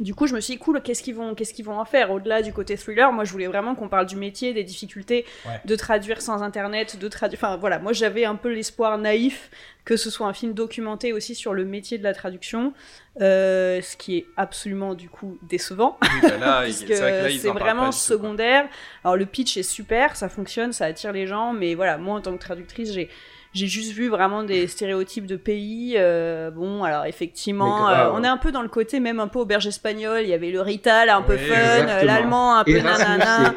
Du 0.00 0.14
coup, 0.14 0.26
je 0.26 0.34
me 0.34 0.40
suis 0.40 0.54
dit, 0.54 0.58
cool, 0.58 0.80
qu'est-ce 0.80 1.02
qu'ils 1.02 1.14
vont, 1.14 1.34
qu'est-ce 1.34 1.52
qu'ils 1.52 1.64
vont 1.64 1.78
en 1.78 1.84
faire? 1.84 2.10
Au-delà 2.10 2.40
du 2.40 2.52
côté 2.52 2.76
thriller, 2.76 3.12
moi, 3.12 3.24
je 3.24 3.32
voulais 3.32 3.46
vraiment 3.46 3.74
qu'on 3.74 3.88
parle 3.88 4.06
du 4.06 4.16
métier, 4.16 4.54
des 4.54 4.64
difficultés 4.64 5.26
de 5.64 5.76
traduire 5.76 6.22
sans 6.22 6.42
Internet, 6.42 6.98
de 6.98 7.08
traduire... 7.08 7.38
Enfin, 7.38 7.56
voilà, 7.56 7.78
moi, 7.78 7.92
j'avais 7.92 8.24
un 8.24 8.36
peu 8.36 8.52
l'espoir 8.52 8.96
naïf 8.98 9.50
que 9.84 9.96
ce 9.96 10.10
soit 10.10 10.26
un 10.28 10.32
film 10.32 10.52
documenté 10.54 11.12
aussi 11.12 11.34
sur 11.34 11.54
le 11.54 11.64
métier 11.64 11.98
de 11.98 12.04
la 12.04 12.14
traduction, 12.14 12.72
euh, 13.20 13.80
ce 13.82 13.96
qui 13.96 14.16
est 14.16 14.26
absolument, 14.36 14.94
du 14.94 15.08
coup, 15.08 15.38
décevant. 15.42 15.98
Bah 16.40 16.64
c'est 16.70 17.48
vraiment 17.48 17.90
secondaire. 17.92 18.68
Alors, 19.04 19.16
le 19.16 19.26
pitch 19.26 19.56
est 19.56 19.62
super, 19.62 20.16
ça 20.16 20.28
fonctionne, 20.28 20.72
ça 20.72 20.86
attire 20.86 21.12
les 21.12 21.26
gens, 21.26 21.52
mais 21.52 21.74
voilà, 21.74 21.98
moi, 21.98 22.16
en 22.16 22.20
tant 22.20 22.32
que 22.32 22.38
traductrice, 22.38 22.92
j'ai 22.92 23.08
j'ai 23.54 23.66
juste 23.66 23.92
vu 23.92 24.08
vraiment 24.08 24.44
des 24.44 24.66
stéréotypes 24.66 25.26
de 25.26 25.36
pays. 25.36 25.94
Euh, 25.98 26.50
bon, 26.50 26.84
alors 26.84 27.04
effectivement, 27.04 27.88
euh, 27.90 28.10
on 28.14 28.24
est 28.24 28.28
un 28.28 28.38
peu 28.38 28.50
dans 28.50 28.62
le 28.62 28.68
côté 28.68 28.98
même 28.98 29.20
un 29.20 29.28
peu 29.28 29.40
auberge 29.40 29.66
espagnole. 29.66 30.22
Il 30.22 30.28
y 30.28 30.32
avait 30.32 30.50
le 30.50 30.62
Rital 30.62 31.10
un 31.10 31.20
peu 31.20 31.36
fun, 31.36 31.54
euh, 31.54 32.02
l'allemand 32.02 32.56
un 32.56 32.64
peu 32.64 32.78
nanana, 32.78 33.54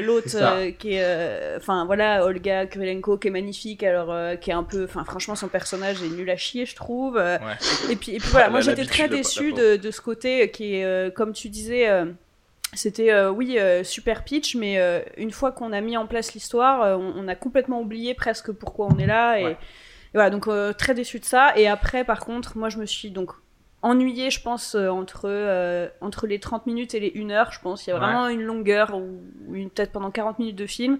l'autre 0.00 0.70
qui 0.78 0.94
est, 0.94 1.56
enfin 1.56 1.84
voilà, 1.84 2.24
Olga 2.24 2.64
Kurylenko 2.66 3.18
qui 3.18 3.28
est 3.28 3.30
magnifique, 3.30 3.82
alors 3.82 4.14
qui 4.40 4.50
est 4.50 4.54
un 4.54 4.62
peu, 4.62 4.84
enfin 4.84 5.04
franchement 5.04 5.34
son 5.34 5.48
personnage 5.48 6.02
est 6.02 6.08
nul 6.08 6.30
à 6.30 6.36
chier, 6.36 6.64
je 6.64 6.74
trouve. 6.74 7.20
Et 7.90 7.96
puis 7.96 8.14
et 8.14 8.18
puis 8.18 8.28
voilà, 8.30 8.48
moi 8.48 8.60
j'étais 8.62 8.86
très 8.86 9.08
déçue 9.08 9.52
de, 9.52 9.76
de, 9.76 9.90
ce 9.90 10.00
côté 10.00 10.50
qui 10.50 10.76
est, 10.76 11.14
comme 11.14 11.34
tu 11.34 11.50
disais 11.50 11.86
c'était 12.74 13.12
euh, 13.12 13.30
oui 13.30 13.58
euh, 13.58 13.84
super 13.84 14.24
pitch 14.24 14.56
mais 14.56 14.78
euh, 14.78 15.00
une 15.16 15.30
fois 15.30 15.52
qu'on 15.52 15.72
a 15.72 15.80
mis 15.80 15.96
en 15.96 16.06
place 16.06 16.34
l'histoire 16.34 16.98
on, 16.98 17.28
a 17.28 17.34
complètement 17.34 17.80
oublié 17.80 18.14
presque 18.14 18.52
pourquoi 18.52 18.88
on 18.90 18.98
est 18.98 19.06
là 19.06 19.38
et, 19.40 19.56
voilà 20.12 20.30
donc 20.30 20.48
très 20.78 20.94
déçu 20.94 21.18
de 21.18 21.24
ça. 21.24 21.56
Et 21.56 21.66
après 21.66 22.04
par 22.04 22.20
contre 22.20 22.56
moi 22.56 22.68
je 22.68 22.78
me 22.78 22.86
suis 22.86 23.10
donc 23.10 23.32
ennuyée 23.82 24.30
je 24.30 24.40
pense 24.40 24.76
entre 24.76 25.90
entre 26.00 26.26
les 26.28 26.38
30 26.38 26.66
minutes 26.66 26.94
et 26.94 27.00
les 27.00 27.12
1 27.16 27.30
heure. 27.30 27.50
Je 27.50 27.60
pense 27.60 27.86
il 27.86 27.90
y 27.90 27.92
a 27.92 27.98
vraiment 27.98 28.28
une 28.28 28.42
longueur 28.42 28.94
ou, 28.94 29.20
peut-être 29.74 29.90
pendant 29.90 30.12
40 30.12 30.38
minutes 30.38 30.56
de 30.56 30.66
film 30.66 30.98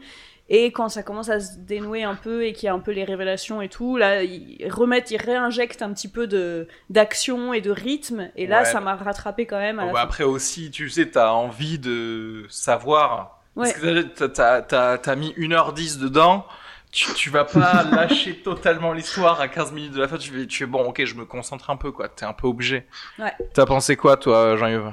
et 0.49 0.72
quand 0.72 0.90
ça 0.90 1.03
commence 1.03 1.30
à 1.30 1.40
se 1.40 1.57
dénouer 1.57 2.03
un 2.03 2.16
peu 2.16 2.45
et 2.45 2.53
qu'il 2.53 2.66
y 2.66 2.68
a 2.68 2.74
un 2.74 2.78
peu 2.78 2.92
les 2.92 3.05
révélations 3.05 3.62
et 3.62 3.70
tout, 3.70 3.97
là, 3.97 4.22
ils 4.22 4.70
remettent, 4.70 5.11
ils 5.11 5.16
réinjectent 5.16 5.80
un 5.80 5.92
petit 5.92 6.09
peu 6.09 6.26
de 6.26 6.68
d'action 6.90 7.55
et 7.55 7.62
de 7.62 7.70
rythme. 7.70 8.30
Et 8.36 8.47
là, 8.47 8.64
ça 8.66 8.80
m'a 8.80 8.95
rattrapé 8.95 9.47
quand 9.47 9.59
même. 9.59 9.78
À 9.78 9.86
bah 9.86 10.01
après 10.01 10.24
aussi, 10.24 10.70
tu 10.70 10.90
sais, 10.90 11.11
t'as 11.11 11.30
envie 11.30 11.78
de 11.78 12.45
savoir. 12.51 13.40
Parce 13.57 13.72
que 13.72 14.03
t'as 14.03 14.97
as, 14.97 15.16
mis 15.16 15.32
1h10 15.32 15.99
dedans. 15.99 16.45
Tu, 16.92 17.12
tu 17.14 17.30
vas 17.30 17.45
pas 17.45 17.82
lâcher 17.90 18.36
totalement 18.36 18.92
l'histoire 18.92 19.40
à 19.40 19.49
15 19.49 19.72
minutes 19.72 19.92
de 19.95 20.01
la 20.01 20.09
fin. 20.09 20.18
Tu, 20.18 20.47
tu 20.47 20.62
es 20.62 20.66
bon, 20.66 20.84
ok, 20.84 21.05
je 21.05 21.14
me 21.14 21.24
concentre 21.24 21.70
un 21.70 21.76
peu, 21.76 21.90
quoi. 21.90 22.09
T'es 22.09 22.24
un 22.24 22.32
peu 22.32 22.47
obligé. 22.47 22.86
Ouais. 23.18 23.32
T'as 23.53 23.66
pensé 23.66 23.97
quoi, 23.97 24.16
toi, 24.16 24.57
Jean-Yves? 24.57 24.92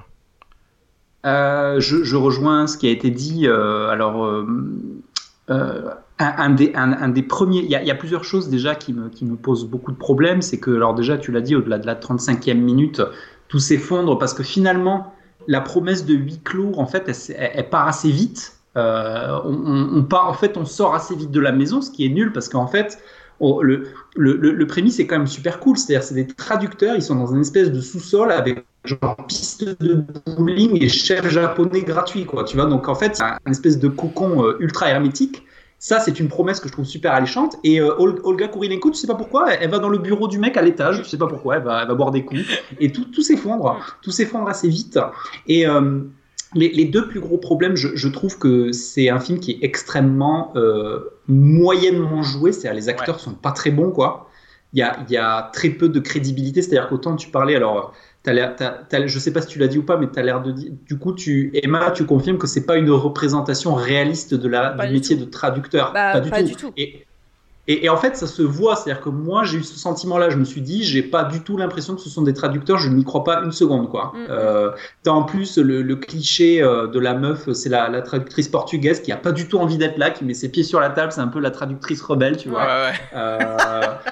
Euh, 1.25 1.79
je, 1.79 2.03
je, 2.03 2.15
rejoins 2.15 2.65
ce 2.65 2.77
qui 2.77 2.87
a 2.87 2.91
été 2.91 3.11
dit. 3.11 3.47
Euh, 3.47 3.89
alors, 3.89 4.25
euh, 4.25 4.47
euh, 5.51 5.91
un, 6.19 6.51
des, 6.51 6.71
un, 6.75 7.09
des, 7.09 7.23
premiers, 7.23 7.59
il 7.59 7.69
y, 7.69 7.91
a, 7.91 7.95
plusieurs 7.95 8.23
choses 8.23 8.49
déjà 8.49 8.75
qui 8.75 8.93
me, 8.93 9.09
qui 9.09 9.25
me 9.25 9.35
posent 9.35 9.65
beaucoup 9.65 9.91
de 9.91 9.97
problèmes. 9.97 10.41
C'est 10.41 10.59
que, 10.59 10.71
alors 10.71 10.93
déjà, 10.93 11.17
tu 11.17 11.31
l'as 11.31 11.41
dit, 11.41 11.55
au-delà 11.55 11.79
de 11.79 11.87
la 11.87 11.95
35e 11.95 12.53
minute, 12.55 13.01
tout 13.47 13.59
s'effondre 13.59 14.17
parce 14.17 14.33
que 14.33 14.43
finalement, 14.43 15.13
la 15.47 15.61
promesse 15.61 16.05
de 16.05 16.13
huis 16.13 16.39
clos, 16.43 16.73
en 16.77 16.85
fait, 16.85 17.09
elle, 17.35 17.69
part 17.69 17.87
assez 17.87 18.11
vite. 18.11 18.53
Euh, 18.77 19.39
on, 19.43 20.03
part, 20.03 20.29
en 20.29 20.33
fait, 20.33 20.57
on 20.57 20.65
sort 20.65 20.93
assez 20.93 21.15
vite 21.15 21.31
de 21.31 21.39
la 21.39 21.51
maison, 21.51 21.81
ce 21.81 21.89
qui 21.91 22.05
est 22.05 22.09
nul 22.09 22.31
parce 22.31 22.47
qu'en 22.47 22.67
fait, 22.67 22.99
le, 23.41 23.87
le, 24.15 24.35
le, 24.35 24.67
prémisse 24.67 24.99
est 24.99 25.07
quand 25.07 25.17
même 25.17 25.27
super 25.27 25.59
cool. 25.59 25.77
C'est-à-dire, 25.77 26.03
c'est 26.03 26.15
des 26.15 26.27
traducteurs, 26.27 26.95
ils 26.95 27.01
sont 27.01 27.15
dans 27.15 27.33
une 27.33 27.41
espèce 27.41 27.71
de 27.71 27.81
sous-sol 27.81 28.31
avec 28.31 28.63
genre 28.83 29.15
piste 29.27 29.81
de 29.81 30.03
bowling 30.25 30.81
et 30.81 30.89
chef 30.89 31.29
japonais 31.29 31.81
gratuit, 31.81 32.25
quoi. 32.25 32.43
Tu 32.43 32.57
vois, 32.57 32.65
donc 32.65 32.87
en 32.89 32.95
fait, 32.95 33.15
c'est 33.15 33.23
un 33.23 33.51
espèce 33.51 33.79
de 33.79 33.87
cocon 33.87 34.43
euh, 34.45 34.57
ultra 34.59 34.89
hermétique. 34.89 35.43
Ça, 35.77 35.99
c'est 35.99 36.19
une 36.19 36.27
promesse 36.27 36.59
que 36.59 36.67
je 36.67 36.73
trouve 36.73 36.85
super 36.85 37.11
alléchante. 37.11 37.55
Et 37.63 37.81
euh, 37.81 37.95
Olga 37.97 38.47
Kurilenko, 38.47 38.91
tu 38.91 38.97
sais 38.97 39.07
pas 39.07 39.15
pourquoi, 39.15 39.51
elle 39.51 39.71
va 39.71 39.79
dans 39.79 39.89
le 39.89 39.97
bureau 39.97 40.27
du 40.27 40.37
mec 40.37 40.55
à 40.55 40.61
l'étage, 40.61 41.01
tu 41.01 41.09
sais 41.09 41.17
pas 41.17 41.25
pourquoi, 41.25 41.57
elle 41.57 41.63
va, 41.63 41.81
elle 41.81 41.87
va 41.87 41.95
boire 41.95 42.11
des 42.11 42.23
coups. 42.23 42.41
Et 42.79 42.91
tout, 42.91 43.05
tout 43.05 43.23
s'effondre, 43.23 43.79
tout 44.03 44.11
s'effondre 44.11 44.47
assez 44.47 44.69
vite. 44.69 44.99
Et 45.47 45.67
euh, 45.67 46.01
les, 46.53 46.69
les, 46.69 46.85
deux 46.85 47.07
plus 47.07 47.19
gros 47.19 47.39
problèmes, 47.39 47.75
je, 47.75 47.95
je 47.95 48.07
trouve 48.09 48.37
que 48.37 48.71
c'est 48.71 49.09
un 49.09 49.19
film 49.19 49.39
qui 49.39 49.53
est 49.53 49.59
extrêmement 49.63 50.53
euh, 50.55 50.99
moyennement 51.27 52.21
joué, 52.21 52.51
c'est-à-dire 52.51 52.75
les 52.75 52.87
acteurs 52.87 53.19
sont 53.19 53.33
pas 53.33 53.51
très 53.51 53.71
bons, 53.71 53.89
quoi. 53.89 54.29
Il 54.73 54.79
y 54.79 54.83
a, 54.83 55.03
il 55.07 55.11
y 55.11 55.17
a 55.17 55.49
très 55.51 55.69
peu 55.69 55.89
de 55.89 55.99
crédibilité, 55.99 56.61
c'est-à-dire 56.61 56.89
qu'autant 56.89 57.15
tu 57.15 57.29
parlais, 57.29 57.55
alors 57.55 57.93
T'as 58.23 58.33
l'air, 58.33 58.55
je 59.07 59.19
sais 59.19 59.33
pas 59.33 59.41
si 59.41 59.47
tu 59.47 59.57
l'as 59.57 59.67
dit 59.67 59.79
ou 59.79 59.83
pas, 59.83 59.97
mais 59.97 60.07
tu 60.11 60.19
as 60.19 60.21
l'air 60.21 60.43
de 60.43 60.51
dire. 60.51 60.71
Du 60.85 60.99
coup, 60.99 61.13
tu, 61.13 61.49
Emma, 61.55 61.89
tu 61.89 62.05
confirmes 62.05 62.37
que 62.37 62.45
c'est 62.45 62.65
pas 62.65 62.77
une 62.77 62.91
représentation 62.91 63.73
réaliste 63.73 64.35
de 64.35 64.47
la, 64.47 64.73
du, 64.73 64.93
métier 64.93 65.15
de 65.15 65.25
traducteur. 65.25 65.91
Bah, 65.91 66.13
pas, 66.13 66.19
du, 66.19 66.29
pas 66.29 66.41
tout. 66.41 66.47
du, 66.47 66.55
tout. 66.55 66.71
Et, 66.77 67.07
et, 67.67 67.89
en 67.89 67.97
fait, 67.97 68.17
ça 68.17 68.25
se 68.25 68.41
voit, 68.41 68.75
c'est-à-dire 68.75 69.03
que 69.03 69.09
moi, 69.09 69.43
j'ai 69.43 69.59
eu 69.59 69.63
ce 69.63 69.77
sentiment-là. 69.77 70.31
Je 70.31 70.37
me 70.37 70.45
suis 70.45 70.61
dit, 70.61 70.83
j'ai 70.83 71.03
pas 71.03 71.23
du 71.23 71.41
tout 71.41 71.57
l'impression 71.57 71.95
que 71.95 72.01
ce 72.01 72.09
sont 72.09 72.23
des 72.23 72.33
traducteurs. 72.33 72.79
Je 72.79 72.89
n'y 72.89 73.03
crois 73.03 73.23
pas 73.23 73.43
une 73.43 73.51
seconde, 73.51 73.87
quoi. 73.87 74.13
Mm. 74.15 74.25
Euh, 74.29 74.71
t'as 75.03 75.11
en 75.11 75.23
plus 75.23 75.57
le, 75.57 75.95
cliché 75.95 76.61
euh, 76.61 76.87
de 76.87 76.99
la 76.99 77.13
meuf, 77.13 77.51
c'est 77.53 77.69
la, 77.69 78.01
traductrice 78.01 78.47
portugaise 78.47 79.01
qui 79.01 79.11
a 79.11 79.17
pas 79.17 79.31
du 79.31 79.47
tout 79.47 79.59
envie 79.59 79.77
d'être 79.77 79.99
là, 79.99 80.09
qui 80.09 80.25
met 80.25 80.33
ses 80.33 80.49
pieds 80.49 80.63
sur 80.63 80.79
la 80.79 80.89
table. 80.89 81.11
C'est 81.11 81.21
un 81.21 81.27
peu 81.27 81.39
la 81.39 81.51
traductrice 81.51 82.01
rebelle, 82.01 82.35
tu 82.35 82.49
vois. 82.49 82.67
Euh, 83.13 83.37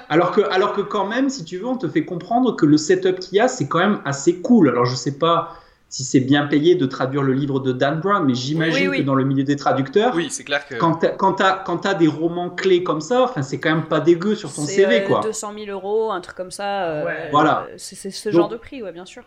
alors 0.08 0.30
que, 0.30 0.42
alors 0.52 0.72
que 0.72 0.80
quand 0.80 1.06
même, 1.06 1.28
si 1.28 1.44
tu 1.44 1.58
veux, 1.58 1.66
on 1.66 1.76
te 1.76 1.88
fait 1.88 2.04
comprendre 2.04 2.54
que 2.54 2.66
le 2.66 2.76
setup 2.76 3.18
qu'il 3.18 3.38
y 3.38 3.40
a, 3.40 3.48
c'est 3.48 3.66
quand 3.66 3.78
même 3.78 4.00
assez 4.04 4.36
cool. 4.36 4.68
Alors 4.68 4.84
je 4.84 4.94
sais 4.94 5.18
pas 5.18 5.56
si 5.90 6.04
c'est 6.04 6.20
bien 6.20 6.46
payé 6.46 6.76
de 6.76 6.86
traduire 6.86 7.22
le 7.22 7.32
livre 7.32 7.58
de 7.58 7.72
Dan 7.72 7.98
Brown, 7.98 8.24
mais 8.24 8.34
j'imagine 8.34 8.92
que 8.92 9.02
dans 9.02 9.16
le 9.16 9.24
milieu 9.24 9.42
des 9.42 9.56
traduceurs, 9.56 10.14
oui, 10.14 10.28
c'est 10.30 10.44
clair 10.44 10.66
que 10.66 10.76
quand 10.76 11.00
tu 11.34 11.88
as, 11.88 11.94
des 11.94 12.06
romans 12.06 12.48
clés 12.48 12.84
comme 12.84 13.00
ça, 13.00 13.24
enfin 13.24 13.42
c'est 13.42 13.58
quand 13.58 13.74
même 13.74 13.86
pas 13.86 13.98
dégueu 13.98 14.36
sur 14.36 14.54
ton 14.54 14.62
CV, 14.62 15.02
euh, 15.02 15.06
quoi. 15.08 15.20
200 15.20 15.52
000 15.64 15.70
euros, 15.70 16.12
un 16.12 16.20
truc 16.20 16.36
comme 16.36 16.52
ça. 16.52 16.84
Euh, 16.84 17.28
voilà. 17.32 17.66
C'est 17.76 18.10
ce 18.10 18.30
genre 18.30 18.48
de 18.48 18.56
prix, 18.56 18.82
ouais, 18.82 18.92
bien 18.92 19.04
sûr. 19.04 19.24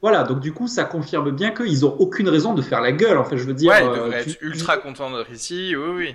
Voilà, 0.00 0.22
donc 0.22 0.40
du 0.40 0.52
coup, 0.52 0.68
ça 0.68 0.84
confirme 0.84 1.32
bien 1.32 1.50
qu'ils 1.50 1.84
ont 1.84 1.96
aucune 1.98 2.28
raison 2.28 2.54
de 2.54 2.62
faire 2.62 2.80
la 2.80 2.92
gueule. 2.92 3.18
En 3.18 3.24
fait, 3.24 3.38
je 3.38 3.44
veux 3.44 3.54
dire. 3.54 3.72
Ouais, 3.72 3.82
ils 3.82 3.88
devraient 3.88 4.18
euh, 4.18 4.20
être 4.20 4.36
ultra 4.42 4.76
contents 4.76 5.10
d'être 5.10 5.32
ici. 5.32 5.74
Oui, 5.74 5.90
oui. 5.96 6.14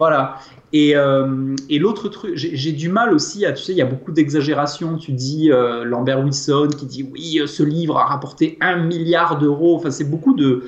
Voilà. 0.00 0.38
Et, 0.72 0.96
euh, 0.96 1.54
et 1.68 1.78
l'autre 1.78 2.08
truc, 2.08 2.32
j'ai 2.34 2.72
du 2.72 2.88
mal 2.88 3.12
aussi 3.12 3.44
à, 3.44 3.52
tu 3.52 3.62
sais, 3.62 3.72
il 3.72 3.78
y 3.78 3.82
a 3.82 3.86
beaucoup 3.86 4.12
d'exagération. 4.12 4.96
Tu 4.96 5.12
dis 5.12 5.52
euh, 5.52 5.84
Lambert 5.84 6.20
Wilson 6.24 6.70
qui 6.76 6.86
dit 6.86 7.08
oui, 7.12 7.38
euh, 7.38 7.46
ce 7.46 7.62
livre 7.62 7.98
a 7.98 8.06
rapporté 8.06 8.56
un 8.62 8.76
milliard 8.76 9.36
d'euros. 9.38 9.76
Enfin, 9.76 9.90
c'est 9.90 10.08
beaucoup 10.08 10.34
de, 10.34 10.64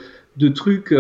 trucs 0.55 0.95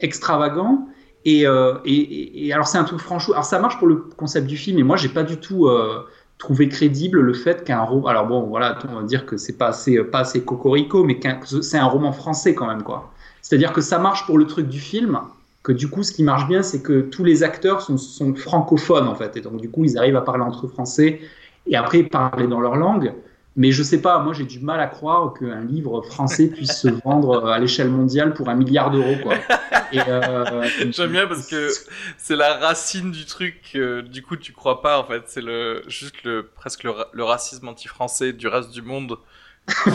extravagants. 0.00 0.88
Et, 1.26 1.44
alors, 1.44 2.66
c'est 2.66 2.78
un 2.78 2.84
truc 2.84 3.00
franchement. 3.00 3.34
Alors, 3.34 3.44
ça 3.44 3.58
marche 3.58 3.78
pour 3.78 3.88
le 3.88 3.96
concept 3.96 4.46
du 4.46 4.56
film, 4.56 4.78
et 4.78 4.82
moi, 4.82 4.96
j'ai 4.96 5.10
pas 5.10 5.22
du 5.22 5.36
tout 5.36 5.68
trouvé 6.38 6.70
crédible 6.70 7.20
le 7.20 7.34
fait 7.34 7.62
qu'un 7.62 7.82
roman. 7.82 8.06
Alors, 8.06 8.26
bon, 8.26 8.40
voilà, 8.44 8.78
on 8.88 9.00
va 9.00 9.02
dire 9.02 9.26
que 9.26 9.36
c'est 9.36 9.58
pas 9.58 9.68
assez, 9.68 10.02
pas 10.02 10.20
assez 10.20 10.42
cocorico, 10.42 11.04
mais 11.04 11.20
c'est 11.60 11.78
un 11.78 11.86
roman 11.86 12.12
français 12.12 12.54
quand 12.54 12.66
même, 12.66 12.82
quoi. 12.82 13.12
C'est-à-dire 13.42 13.74
que 13.74 13.82
ça 13.82 13.98
marche 13.98 14.24
pour 14.24 14.38
le 14.38 14.46
truc 14.46 14.68
du 14.68 14.80
film, 14.80 15.20
que 15.66 15.72
du 15.72 15.88
coup, 15.88 16.04
ce 16.04 16.12
qui 16.12 16.22
marche 16.22 16.46
bien, 16.46 16.62
c'est 16.62 16.80
que 16.80 17.00
tous 17.00 17.24
les 17.24 17.42
acteurs 17.42 17.82
sont, 17.82 18.34
francophones, 18.36 19.08
en 19.08 19.16
fait. 19.16 19.36
Et 19.36 19.40
donc, 19.40 19.60
du 19.60 19.68
coup, 19.68 19.82
ils 19.82 19.98
arrivent 19.98 20.14
à 20.14 20.20
parler 20.20 20.44
entre 20.44 20.68
français 20.68 21.20
et 21.66 21.74
après 21.74 22.04
parler 22.04 22.46
dans 22.46 22.60
leur 22.60 22.76
langue. 22.76 23.12
Mais 23.56 23.72
je 23.72 23.82
sais 23.82 24.00
pas, 24.00 24.20
moi, 24.20 24.32
j'ai 24.32 24.44
du 24.44 24.60
mal 24.60 24.78
à 24.78 24.86
croire 24.86 25.34
qu'un 25.34 25.64
livre 25.64 26.02
français 26.02 26.46
puisse 26.46 26.82
se 26.82 26.86
vendre 27.04 27.48
à 27.48 27.58
l'échelle 27.58 27.88
mondiale 27.88 28.32
pour 28.32 28.48
un 28.48 28.54
milliard 28.54 28.92
d'euros. 28.92 29.16
Euh, 29.92 30.68
J'aime 30.92 31.10
bien 31.10 31.26
parce 31.26 31.48
que 31.48 31.68
c'est 32.16 32.36
la 32.36 32.54
racine 32.58 33.10
du 33.10 33.24
truc. 33.24 33.76
du 34.08 34.22
coup, 34.22 34.36
tu 34.36 34.52
crois 34.52 34.80
pas, 34.82 35.00
en 35.00 35.04
fait. 35.04 35.24
C'est 35.26 35.42
le, 35.42 35.82
juste 35.88 36.22
le, 36.22 36.46
presque 36.46 36.84
le, 36.84 37.24
racisme 37.24 37.66
anti-français 37.66 38.32
du 38.32 38.46
reste 38.46 38.70
du 38.70 38.82
monde 38.82 39.16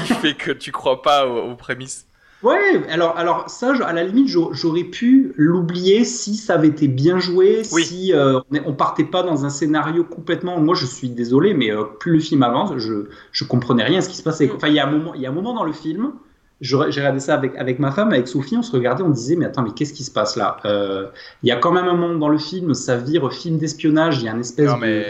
qui 0.05 0.13
fait 0.15 0.33
que 0.33 0.51
tu 0.51 0.73
crois 0.73 1.01
pas 1.01 1.25
aux 1.27 1.55
prémices 1.55 2.07
Ouais, 2.43 2.81
alors, 2.89 3.15
alors 3.17 3.49
ça, 3.49 3.73
à 3.85 3.93
la 3.93 4.03
limite, 4.03 4.27
j'aurais 4.27 4.83
pu 4.83 5.33
l'oublier 5.37 6.03
si 6.05 6.35
ça 6.35 6.55
avait 6.55 6.69
été 6.69 6.87
bien 6.87 7.19
joué, 7.19 7.63
si 7.63 8.13
euh, 8.13 8.39
on 8.65 8.73
partait 8.73 9.03
pas 9.03 9.21
dans 9.21 9.45
un 9.45 9.49
scénario 9.49 10.03
complètement. 10.03 10.59
Moi, 10.59 10.73
je 10.73 10.87
suis 10.87 11.09
désolé, 11.09 11.53
mais 11.53 11.71
euh, 11.71 11.83
plus 11.83 12.13
le 12.13 12.19
film 12.19 12.41
avance, 12.41 12.75
je, 12.77 13.09
je 13.31 13.43
comprenais 13.43 13.83
rien 13.83 13.99
à 13.99 14.01
ce 14.01 14.09
qui 14.09 14.17
se 14.17 14.23
passait. 14.23 14.47
Mm. 14.47 14.55
Enfin, 14.55 14.67
il 14.69 14.73
y 14.73 14.79
a 14.79 14.87
un 14.87 14.91
moment, 14.91 15.13
il 15.13 15.21
y 15.21 15.27
a 15.27 15.29
un 15.29 15.33
moment 15.33 15.53
dans 15.53 15.65
le 15.65 15.73
film 15.73 16.13
j'ai 16.61 16.77
regardé 16.77 17.19
ça 17.19 17.33
avec, 17.33 17.55
avec 17.57 17.79
ma 17.79 17.91
femme, 17.91 18.11
avec 18.11 18.27
Sophie, 18.27 18.55
on 18.55 18.61
se 18.61 18.71
regardait, 18.71 19.01
on 19.01 19.09
disait, 19.09 19.35
mais 19.35 19.45
attends, 19.45 19.63
mais 19.63 19.71
qu'est-ce 19.71 19.93
qui 19.93 20.03
se 20.03 20.11
passe 20.11 20.35
là? 20.35 20.57
Euh, 20.65 21.07
Il 21.41 21.49
y 21.49 21.51
a 21.51 21.55
quand 21.55 21.71
même 21.71 21.87
un 21.87 21.95
moment 21.95 22.19
dans 22.19 22.29
le 22.29 22.37
film, 22.37 22.75
ça 22.75 22.97
vire 22.97 23.33
film 23.33 23.57
d'espionnage, 23.57 24.19
il 24.19 24.25
y 24.25 24.29
a 24.29 24.33
une 24.33 24.41
espèce 24.41 24.71
de... 24.71 25.03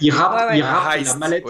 Il, 0.00 0.12
rappe, 0.12 0.52
il 0.54 0.62
rappe 0.62 1.04
la 1.04 1.14
mallette, 1.16 1.44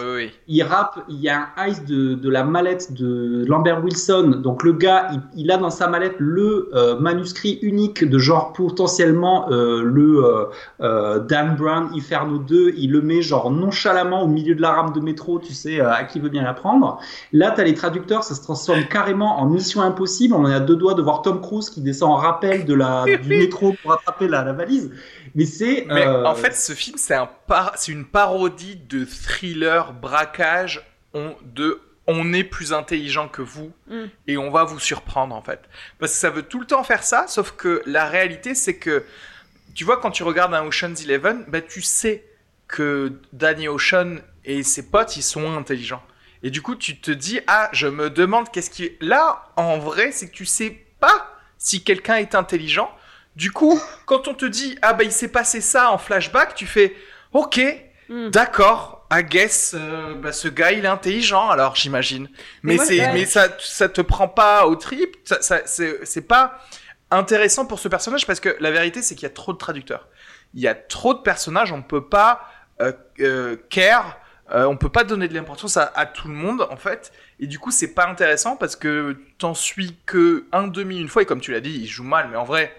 il 0.47 0.63
rappe, 0.63 0.99
il 1.07 1.19
y 1.19 1.29
a 1.29 1.49
un 1.55 1.65
heist 1.65 1.87
de, 1.87 2.15
de, 2.15 2.29
la 2.29 2.43
mallette 2.43 2.93
de 2.93 3.45
Lambert 3.47 3.83
Wilson, 3.83 4.39
donc 4.43 4.63
le 4.63 4.73
gars, 4.73 5.11
il, 5.35 5.51
a 5.51 5.57
dans 5.57 5.69
sa 5.69 5.87
mallette 5.87 6.15
le 6.17 6.71
euh, 6.73 6.99
manuscrit 6.99 7.59
unique 7.61 8.03
de 8.03 8.17
genre 8.17 8.53
potentiellement 8.53 9.51
euh, 9.51 9.83
le 9.83 10.49
Dan 11.27 11.55
Brown 11.55 11.89
Inferno 11.95 12.39
2, 12.39 12.73
il 12.75 12.91
le 12.91 13.01
met 13.01 13.21
genre 13.21 13.51
nonchalamment 13.51 14.23
au 14.23 14.27
milieu 14.27 14.55
de 14.55 14.61
la 14.63 14.71
rame 14.71 14.93
de 14.93 14.99
métro, 14.99 15.37
tu 15.37 15.53
sais, 15.53 15.79
à 15.79 16.03
qui 16.05 16.19
veut 16.19 16.29
bien 16.29 16.43
la 16.43 16.53
prendre. 16.53 16.99
Là, 17.33 17.51
tu 17.51 17.61
as 17.61 17.63
les 17.63 17.75
traducteurs, 17.75 18.23
ça 18.23 18.33
se 18.33 18.41
transforme 18.41 18.83
carrément 18.89 19.26
en 19.29 19.45
Mission 19.45 19.81
Impossible. 19.81 20.33
On 20.33 20.45
a 20.45 20.59
deux 20.59 20.75
doigts 20.75 20.93
de 20.93 21.01
voir 21.01 21.21
Tom 21.21 21.41
Cruise 21.41 21.69
qui 21.69 21.81
descend 21.81 22.11
en 22.11 22.15
rappel 22.15 22.65
de 22.65 22.73
la, 22.73 23.05
du 23.21 23.29
métro 23.29 23.75
pour 23.81 23.93
attraper 23.93 24.27
la, 24.27 24.43
valise. 24.53 24.91
Mais 25.35 25.45
c'est. 25.45 25.89
Euh, 25.91 26.25
en 26.25 26.35
fait, 26.35 26.55
ce 26.55 26.73
film, 26.73 26.97
c'est 26.97 27.15
un 27.15 27.29
c'est 27.75 27.91
une 27.91 28.05
parodie 28.05 28.75
de 28.75 29.05
thriller 29.05 29.93
braquage 29.93 30.83
on, 31.13 31.35
de 31.43 31.81
on 32.07 32.33
est 32.33 32.43
plus 32.43 32.73
intelligent 32.73 33.27
que 33.27 33.41
vous 33.41 33.71
mm. 33.87 34.05
et 34.27 34.37
on 34.37 34.49
va 34.49 34.63
vous 34.63 34.79
surprendre 34.79 35.35
en 35.35 35.41
fait. 35.41 35.61
Parce 35.99 36.13
que 36.13 36.17
ça 36.17 36.29
veut 36.29 36.43
tout 36.43 36.59
le 36.59 36.65
temps 36.65 36.83
faire 36.83 37.03
ça, 37.03 37.27
sauf 37.27 37.51
que 37.51 37.81
la 37.85 38.05
réalité 38.05 38.55
c'est 38.55 38.77
que 38.77 39.03
tu 39.75 39.83
vois 39.83 39.97
quand 39.97 40.11
tu 40.11 40.23
regardes 40.23 40.53
un 40.53 40.65
Ocean's 40.65 41.03
Eleven, 41.03 41.45
bah, 41.47 41.61
tu 41.61 41.81
sais 41.81 42.25
que 42.67 43.13
Danny 43.33 43.67
Ocean 43.67 44.17
et 44.45 44.63
ses 44.63 44.89
potes 44.89 45.17
ils 45.17 45.23
sont 45.23 45.55
intelligents. 45.57 46.01
Et 46.43 46.49
du 46.49 46.61
coup, 46.61 46.75
tu 46.75 46.99
te 46.99 47.11
dis, 47.11 47.39
ah, 47.47 47.69
je 47.73 47.87
me 47.87 48.09
demande 48.09 48.51
qu'est-ce 48.51 48.69
qui. 48.69 48.91
Là, 49.01 49.43
en 49.55 49.77
vrai, 49.77 50.11
c'est 50.11 50.27
que 50.27 50.33
tu 50.33 50.45
sais 50.45 50.85
pas 50.99 51.33
si 51.57 51.83
quelqu'un 51.83 52.15
est 52.15 52.35
intelligent. 52.35 52.91
Du 53.35 53.51
coup, 53.51 53.79
quand 54.05 54.27
on 54.27 54.33
te 54.33 54.45
dit, 54.45 54.77
ah, 54.81 54.93
bah, 54.93 55.03
il 55.03 55.11
s'est 55.11 55.31
passé 55.31 55.61
ça 55.61 55.91
en 55.91 55.97
flashback, 55.97 56.55
tu 56.55 56.65
fais, 56.65 56.95
ok, 57.33 57.59
hmm. 58.09 58.29
d'accord, 58.29 59.05
I 59.11 59.23
guess, 59.23 59.75
euh, 59.77 60.15
bah, 60.15 60.31
ce 60.31 60.47
gars, 60.47 60.71
il 60.71 60.85
est 60.85 60.89
intelligent, 60.89 61.49
alors 61.49 61.75
j'imagine. 61.75 62.29
Mais, 62.63 62.77
c'est, 62.77 63.13
mais 63.13 63.25
ça, 63.25 63.47
ça 63.59 63.89
te 63.89 64.01
prend 64.01 64.27
pas 64.27 64.65
au 64.65 64.75
trip, 64.75 65.15
ça, 65.23 65.41
ça 65.41 65.61
c'est 65.65 66.27
pas 66.27 66.59
intéressant 67.11 67.65
pour 67.65 67.79
ce 67.79 67.87
personnage 67.87 68.25
parce 68.27 68.39
que 68.39 68.55
la 68.59 68.71
vérité, 68.71 69.01
c'est 69.01 69.15
qu'il 69.15 69.23
y 69.23 69.31
a 69.31 69.33
trop 69.33 69.53
de 69.53 69.57
traducteurs. 69.57 70.07
Il 70.53 70.61
y 70.61 70.67
a 70.67 70.75
trop 70.75 71.13
de 71.13 71.19
personnages, 71.19 71.71
on 71.71 71.77
ne 71.77 71.83
peut 71.83 72.07
pas 72.07 72.49
euh, 72.81 72.91
euh, 73.19 73.55
care 73.69 74.19
euh, 74.51 74.65
on 74.65 74.77
peut 74.77 74.89
pas 74.89 75.03
donner 75.03 75.27
de 75.27 75.33
l'importance 75.33 75.77
à, 75.77 76.05
tout 76.05 76.27
le 76.27 76.33
monde 76.33 76.67
en 76.69 76.77
fait, 76.77 77.11
et 77.39 77.47
du 77.47 77.59
coup 77.59 77.71
c'est 77.71 77.93
pas 77.93 78.07
intéressant 78.07 78.55
parce 78.55 78.75
que 78.75 79.17
t'en 79.37 79.53
suis 79.53 79.97
que 80.05 80.45
un 80.51 80.67
demi 80.67 80.99
une 80.99 81.09
fois 81.09 81.23
et 81.23 81.25
comme 81.25 81.41
tu 81.41 81.51
l'as 81.51 81.61
dit, 81.61 81.71
il 81.81 81.87
joue 81.87 82.03
mal, 82.03 82.29
mais 82.31 82.37
en 82.37 82.45
vrai, 82.45 82.73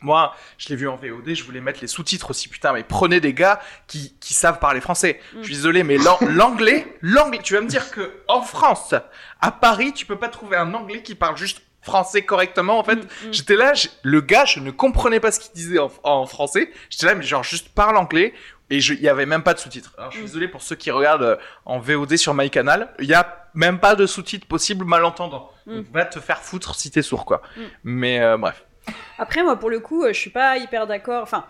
moi, 0.00 0.34
je 0.58 0.68
l'ai 0.68 0.76
vu 0.76 0.88
en 0.88 0.96
VOD, 0.96 1.34
je 1.34 1.44
voulais 1.44 1.60
mettre 1.60 1.80
les 1.80 1.86
sous-titres 1.86 2.30
aussi, 2.30 2.48
putain, 2.48 2.72
mais 2.72 2.82
prenez 2.82 3.20
des 3.20 3.34
gars 3.34 3.60
qui, 3.86 4.16
qui 4.18 4.34
savent 4.34 4.58
parler 4.58 4.80
français. 4.80 5.20
Je 5.36 5.44
suis 5.44 5.54
désolé, 5.54 5.84
mais 5.84 5.96
l'anglais, 5.96 6.96
l'anglais, 7.02 7.38
tu 7.40 7.54
vas 7.54 7.60
me 7.60 7.68
dire 7.68 7.90
que 7.92 8.12
en 8.26 8.42
France, 8.42 8.94
à 9.40 9.52
Paris, 9.52 9.92
tu 9.92 10.04
peux 10.04 10.18
pas 10.18 10.28
trouver 10.28 10.56
un 10.56 10.74
anglais 10.74 11.02
qui 11.02 11.14
parle 11.14 11.36
juste 11.36 11.62
français 11.82 12.22
correctement 12.22 12.78
en 12.78 12.84
fait. 12.84 12.96
Mm, 12.96 13.00
mm. 13.00 13.32
J'étais 13.32 13.56
là, 13.56 13.72
le 14.02 14.20
gars, 14.20 14.44
je 14.44 14.60
ne 14.60 14.70
comprenais 14.70 15.20
pas 15.20 15.32
ce 15.32 15.40
qu'il 15.40 15.52
disait 15.52 15.78
en, 15.78 15.90
en 16.04 16.26
français. 16.26 16.70
J'étais 16.90 17.06
là, 17.06 17.14
mais 17.14 17.24
genre 17.24 17.44
juste 17.44 17.68
parle 17.68 17.96
anglais 17.96 18.34
et 18.72 18.78
il 18.78 19.02
y 19.02 19.08
avait 19.08 19.26
même 19.26 19.42
pas 19.42 19.52
de 19.52 19.58
sous-titres. 19.58 19.92
Alors 19.98 20.10
je 20.10 20.16
suis 20.16 20.24
mm. 20.24 20.28
désolé 20.28 20.48
pour 20.48 20.62
ceux 20.62 20.76
qui 20.76 20.90
regardent 20.90 21.22
euh, 21.22 21.36
en 21.66 21.78
VOD 21.78 22.16
sur 22.16 22.32
MyCanal, 22.32 22.88
il 22.98 23.06
y 23.06 23.14
a 23.14 23.46
même 23.54 23.78
pas 23.78 23.94
de 23.94 24.06
sous-titres 24.06 24.46
possible 24.46 24.86
malentendant. 24.86 25.50
Mm. 25.66 25.76
Donc, 25.76 25.86
va 25.92 26.04
te 26.06 26.18
faire 26.20 26.38
foutre 26.38 26.74
si 26.74 26.90
t'es 26.90 27.02
sourd 27.02 27.26
quoi. 27.26 27.42
Mm. 27.56 27.60
Mais 27.84 28.20
euh, 28.20 28.38
bref. 28.38 28.64
Après 29.18 29.42
moi 29.42 29.56
pour 29.56 29.68
le 29.68 29.80
coup, 29.80 30.04
euh, 30.04 30.12
je 30.14 30.18
suis 30.18 30.30
pas 30.30 30.56
hyper 30.56 30.86
d'accord. 30.86 31.22
Enfin, 31.22 31.44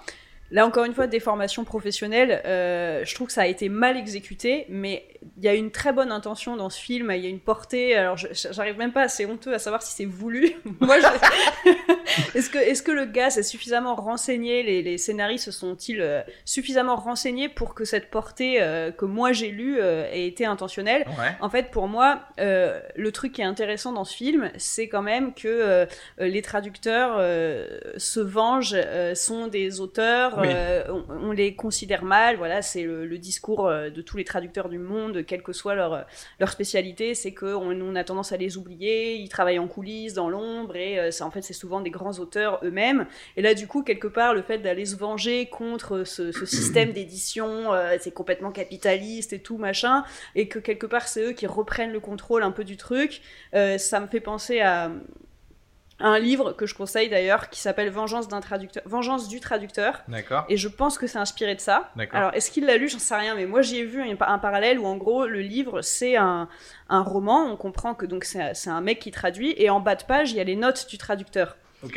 Là, 0.53 0.67
encore 0.67 0.85
une 0.85 0.93
fois, 0.93 1.07
des 1.07 1.19
formations 1.19 1.65
professionnelles, 1.65 2.43
euh, 2.45 3.07
je 3.07 3.15
trouve 3.15 3.29
que 3.29 3.33
ça 3.33 3.41
a 3.41 3.47
été 3.47 3.71
mal 3.71 3.97
exécuté, 3.97 4.67
mais 4.69 5.07
il 5.37 5.45
y 5.45 5.49
a 5.49 5.55
une 5.55 5.71
très 5.71 5.93
bonne 5.93 6.13
intention 6.13 6.57
dans 6.57 6.71
ce 6.71 6.81
film, 6.81 7.11
il 7.11 7.23
y 7.23 7.27
a 7.27 7.29
une 7.29 7.41
portée. 7.41 7.97
Alors, 7.97 8.17
j'arrive 8.17 8.79
même 8.79 8.93
pas, 8.93 9.09
c'est 9.09 9.27
honteux 9.27 9.55
à 9.55 9.59
savoir 9.59 9.83
si 9.83 9.95
c'est 9.95 10.05
voulu. 10.05 10.53
Moi, 10.81 10.97
est-ce 12.35 12.51
que, 12.51 12.59
est 12.59 12.83
que 12.85 12.93
le 12.93 13.07
gars 13.07 13.31
s'est 13.31 13.43
suffisamment 13.43 13.95
renseigné, 13.95 14.63
les, 14.63 14.83
les 14.83 14.99
scénaristes 14.99 15.47
se 15.47 15.53
sont-ils 15.53 16.01
euh, 16.01 16.23
suffisamment 16.45 16.97
renseignés 16.97 17.49
pour 17.49 17.75
que 17.75 17.85
cette 17.85 18.11
portée 18.11 18.61
euh, 18.61 18.91
que 18.91 19.05
moi 19.05 19.33
j'ai 19.33 19.51
lue 19.51 19.81
ait 19.81 20.27
été 20.27 20.45
intentionnelle? 20.47 21.05
En 21.41 21.51
fait, 21.51 21.71
pour 21.71 21.89
moi, 21.89 22.23
le 22.39 23.11
truc 23.11 23.33
qui 23.33 23.41
est 23.41 23.45
intéressant 23.45 23.93
dans 23.93 24.05
ce 24.05 24.15
film, 24.15 24.51
c'est 24.57 24.89
quand 24.89 25.03
même 25.03 25.35
que 25.35 25.87
les 26.19 26.43
traducteurs 26.43 27.19
se 27.97 28.21
vengent, 28.21 28.77
sont 29.15 29.47
des 29.47 29.81
auteurs 29.81 30.43
euh, 30.45 30.85
on, 31.09 31.33
les 31.33 31.55
considère 31.55 32.05
mal. 32.05 32.37
Voilà, 32.37 32.63
c'est 32.63 32.83
le, 32.83 33.19
discours 33.19 33.67
euh, 33.67 33.91
de 33.91 34.03
tous 34.03 34.17
les 34.17 34.25
traducteurs 34.25 34.69
du 34.69 34.79
monde, 34.79 35.12
quelle 35.21 35.43
que 35.43 35.53
soit 35.53 35.75
leur, 35.75 36.07
leur 36.41 36.51
spécialité, 36.51 37.15
c'est 37.15 37.35
qu'on 37.35 37.81
on 37.81 37.95
a 37.95 38.05
tendance 38.05 38.33
à 38.33 38.37
les 38.37 38.57
oublier. 38.57 39.17
Ils 39.17 39.29
travaillent 39.29 39.59
en 39.59 39.69
coulisses, 39.69 40.15
dans 40.15 40.31
l'ombre, 40.31 40.77
et 40.77 40.99
euh, 40.99 41.11
en 41.21 41.31
fait, 41.31 41.43
c'est 41.43 41.53
souvent 41.53 41.81
des 41.81 41.91
grands 41.91 42.19
auteurs 42.19 42.61
eux-mêmes. 42.65 43.07
Et 43.37 43.43
là, 43.43 43.55
du 43.55 43.67
coup, 43.67 43.83
quelque 43.83 44.09
part, 44.09 44.35
le 44.35 44.43
fait 44.43 44.59
d'aller 44.59 44.87
se 44.87 44.97
venger 44.97 45.47
contre 45.47 46.05
ce, 46.05 46.33
système 46.47 46.93
d'édition, 46.95 47.71
c'est 48.01 48.13
complètement 48.13 48.51
capitaliste 48.51 49.33
et 49.33 49.41
tout 49.41 49.59
machin, 49.59 50.05
et 50.35 50.49
que 50.49 50.59
quelque 50.59 50.87
part, 50.87 51.09
c'est 51.09 51.23
eux 51.23 51.33
qui 51.33 51.47
reprennent 51.47 51.93
le 51.93 52.01
contrôle 52.01 52.43
un 52.43 52.51
peu 52.51 52.65
du 52.65 52.77
truc. 52.77 53.21
ça 53.53 54.01
me 54.01 54.07
fait 54.07 54.21
penser 54.21 54.61
à 54.61 54.91
un 56.03 56.19
livre 56.19 56.53
que 56.53 56.67
je 56.67 56.75
conseille 56.75 57.09
d'ailleurs 57.09 57.49
qui 57.49 57.61
s'appelle 57.61 57.91
Vengeance 57.91 58.29
d'un 58.29 58.41
traducteur, 58.41 58.83
Vengeance 58.87 59.29
du 59.29 59.41
traducteur. 59.41 60.03
D'accord. 60.09 60.45
Et 60.49 60.57
je 60.57 60.69
pense 60.69 60.99
que 60.99 61.07
c'est 61.07 61.19
inspiré 61.19 61.55
de 61.55 61.61
ça. 61.61 61.91
Alors 62.13 62.35
est-ce 62.35 62.51
qu'il 62.51 62.67
l'a 62.67 62.77
lu? 62.77 62.89
J'en 62.89 62.99
sais 62.99 63.15
rien, 63.15 63.35
mais 63.35 63.47
moi 63.47 63.63
j'y 63.63 63.79
ai 63.79 63.85
vu 63.85 64.03
un, 64.03 64.17
un, 64.21 64.39
parallèle 64.39 64.79
où 64.79 64.87
en 64.87 64.97
gros 64.97 65.27
le 65.27 65.41
livre 65.41 65.83
c'est 65.83 66.17
un, 66.17 66.49
un, 66.89 67.03
roman. 67.03 67.51
On 67.51 67.57
comprend 67.57 67.95
que 67.95 68.05
donc 68.05 68.25
c'est 68.25 68.71
un 68.71 68.81
mec 68.81 68.99
qui 68.99 69.11
traduit 69.11 69.55
et 69.57 69.71
en 69.71 69.81
bas 69.81 69.95
de 69.95 70.05
page 70.05 70.33
il 70.33 70.37
y 70.37 70.41
a 70.41 70.45
les 70.45 70.57
notes 70.57 70.87
du 70.89 70.99
traducteur. 70.99 71.57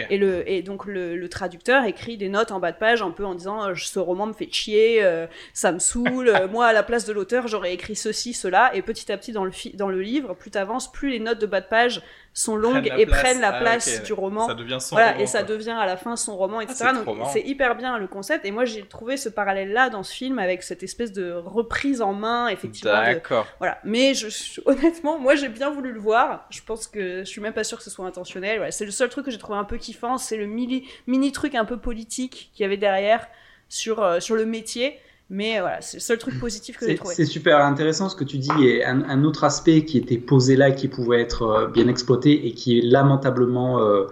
Et, 0.09 0.17
le, 0.17 0.49
et 0.49 0.61
donc 0.61 0.85
le, 0.85 1.27
traducteur 1.29 1.85
écrit 1.85 2.17
des 2.17 2.29
notes 2.29 2.51
en 2.51 2.59
bas 2.59 2.71
de 2.71 2.77
page 2.77 3.01
un 3.01 3.11
peu 3.11 3.25
en 3.25 3.35
disant 3.35 3.69
euh, 3.69 3.73
ce 3.75 3.99
roman 3.99 4.27
me 4.27 4.33
fait 4.33 4.51
chier, 4.51 5.03
euh, 5.03 5.27
ça 5.53 5.71
me 5.71 5.79
saoule, 5.79 6.29
euh, 6.29 6.47
moi 6.47 6.67
à 6.67 6.73
la 6.73 6.83
place 6.83 7.05
de 7.05 7.13
l'auteur 7.13 7.47
j'aurais 7.47 7.73
écrit 7.73 7.95
ceci, 7.95 8.33
cela, 8.33 8.75
et 8.75 8.81
petit 8.81 9.11
à 9.11 9.17
petit 9.17 9.31
dans 9.31 9.45
le, 9.45 9.51
dans 9.75 9.89
le 9.89 10.01
livre, 10.01 10.33
plus 10.33 10.51
t'avances, 10.51 10.91
plus 10.91 11.09
les 11.09 11.19
notes 11.19 11.39
de 11.39 11.45
bas 11.45 11.61
de 11.61 11.67
page 11.67 12.01
sont 12.35 12.57
longues 12.57 12.91
et 12.97 13.05
prennent 13.05 13.39
la 13.39 13.55
ah, 13.55 13.59
place 13.61 14.03
du 14.03 14.11
roman. 14.11 14.45
Ça 14.45 14.53
devient 14.53 14.77
son 14.81 14.95
voilà, 14.95 15.13
roman, 15.13 15.23
et 15.23 15.25
ça 15.25 15.41
devient 15.41 15.71
à 15.71 15.85
la 15.85 15.95
fin 15.95 16.17
son 16.17 16.35
roman, 16.35 16.59
etc. 16.59 16.87
Ah, 16.87 16.93
Donc 16.93 17.17
c'est 17.31 17.41
hyper 17.41 17.75
bien 17.75 17.97
le 17.97 18.07
concept. 18.07 18.45
Et 18.45 18.51
moi 18.51 18.65
j'ai 18.65 18.85
trouvé 18.85 19.15
ce 19.15 19.29
parallèle-là 19.29 19.89
dans 19.89 20.03
ce 20.03 20.13
film 20.13 20.37
avec 20.37 20.61
cette 20.61 20.83
espèce 20.83 21.13
de 21.13 21.31
reprise 21.31 22.01
en 22.01 22.13
main, 22.13 22.49
effectivement. 22.49 22.91
D'accord. 22.91 23.47
Voilà. 23.59 23.79
Mais 23.85 24.13
je, 24.13 24.27
honnêtement, 24.65 25.17
moi 25.17 25.35
j'ai 25.35 25.47
bien 25.47 25.69
voulu 25.69 25.93
le 25.93 25.99
voir. 25.99 26.45
Je 26.49 26.59
pense 26.61 26.87
que 26.87 27.19
je 27.19 27.23
suis 27.23 27.39
même 27.39 27.53
pas 27.53 27.63
sûr 27.63 27.77
que 27.77 27.83
ce 27.85 27.89
soit 27.89 28.05
intentionnel. 28.05 28.57
Voilà. 28.57 28.71
C'est 28.71 28.85
le 28.85 28.91
seul 28.91 29.07
truc 29.07 29.25
que 29.25 29.31
j'ai 29.31 29.37
trouvé 29.37 29.57
un 29.57 29.63
peu 29.63 29.77
kiffant, 29.77 30.17
c'est 30.17 30.37
le 30.37 30.45
mini, 30.45 30.89
mini 31.07 31.31
truc 31.31 31.55
un 31.55 31.65
peu 31.65 31.77
politique 31.77 32.51
qu'il 32.53 32.63
y 32.63 32.65
avait 32.65 32.75
derrière 32.75 33.27
sur, 33.69 34.03
euh, 34.03 34.19
sur 34.19 34.35
le 34.35 34.45
métier. 34.45 34.99
Mais 35.29 35.59
voilà, 35.59 35.81
c'est 35.81 35.97
le 35.97 36.01
seul 36.01 36.19
truc 36.19 36.39
positif 36.39 36.77
que 36.77 36.87
j'ai 36.87 36.95
trouvé. 36.95 37.15
C'est 37.15 37.25
super 37.25 37.59
intéressant 37.59 38.09
ce 38.09 38.15
que 38.15 38.23
tu 38.23 38.37
dis. 38.37 38.51
Et 38.63 38.85
un, 38.85 39.23
autre 39.23 39.43
aspect 39.43 39.83
qui 39.83 39.97
était 39.97 40.19
posé 40.19 40.55
là, 40.55 40.71
qui 40.71 40.87
pouvait 40.87 41.21
être 41.21 41.41
euh, 41.41 41.67
bien 41.67 41.87
exploité 41.87 42.47
et 42.47 42.53
qui 42.53 42.77
est 42.77 42.81
lamentablement 42.81 43.79
euh, 43.79 43.83
euh, 43.83 44.05
euh, 44.05 44.07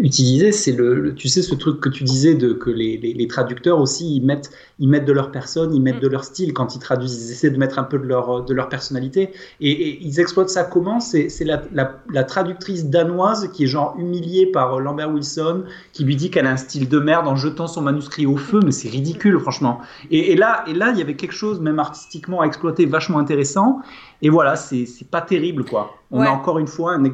utiliser, 0.00 0.52
c'est 0.52 0.72
le, 0.72 1.14
tu 1.14 1.28
sais, 1.28 1.42
ce 1.42 1.54
truc 1.54 1.80
que 1.80 1.88
tu 1.88 2.04
disais 2.04 2.34
de 2.34 2.52
que 2.52 2.70
les, 2.70 2.96
les, 2.96 3.28
traducteurs 3.28 3.78
aussi 3.78 4.16
ils 4.16 4.24
mettent, 4.24 4.50
ils 4.78 4.88
mettent 4.88 5.04
de 5.04 5.12
leur 5.12 5.30
personne, 5.30 5.74
ils 5.74 5.82
mettent 5.82 5.96
mm. 5.96 6.00
de 6.00 6.08
leur 6.08 6.24
style 6.24 6.52
quand 6.54 6.74
ils 6.74 6.78
traduisent, 6.78 7.28
ils 7.28 7.32
essaient 7.32 7.50
de 7.50 7.58
mettre 7.58 7.78
un 7.78 7.84
peu 7.84 7.98
de 7.98 8.06
leur, 8.06 8.44
de 8.44 8.54
leur 8.54 8.68
personnalité 8.68 9.32
et, 9.60 9.98
ils 10.00 10.20
exploitent 10.20 10.48
ça 10.48 10.64
comment? 10.64 11.00
C'est 11.00 11.28
la, 11.44 11.62
la, 11.72 12.00
la, 12.12 12.24
traductrice 12.24 12.86
danoise 12.86 13.48
qui 13.52 13.64
est 13.64 13.66
genre 13.66 13.94
humiliée 13.98 14.46
par 14.46 14.80
Lambert 14.80 15.10
Wilson, 15.10 15.64
qui 15.92 16.04
lui 16.04 16.16
dit 16.16 16.30
qu'elle 16.30 16.46
a 16.46 16.50
un 16.50 16.56
style 16.56 16.88
de 16.88 16.98
merde 16.98 17.28
en 17.28 17.36
jetant 17.36 17.66
son 17.66 17.82
manuscrit 17.82 18.26
au 18.26 18.36
feu, 18.36 18.60
mais 18.64 18.72
c'est 18.72 18.88
ridicule 18.88 19.38
franchement. 19.40 19.80
Et, 20.10 20.32
et, 20.32 20.36
là, 20.36 20.64
et 20.66 20.74
là, 20.74 20.90
il 20.90 20.98
y 20.98 21.02
avait 21.02 21.16
quelque 21.16 21.34
chose 21.34 21.60
même 21.60 21.78
artistiquement 21.78 22.40
à 22.40 22.46
exploiter, 22.46 22.86
vachement 22.86 23.18
intéressant. 23.18 23.80
Et 24.22 24.30
voilà, 24.30 24.56
c'est 24.56 24.86
pas 25.10 25.20
terrible 25.20 25.64
quoi. 25.64 25.90
On 26.10 26.22
a 26.22 26.30
encore 26.30 26.58
une 26.58 26.66
fois 26.66 26.94
un, 26.94 27.04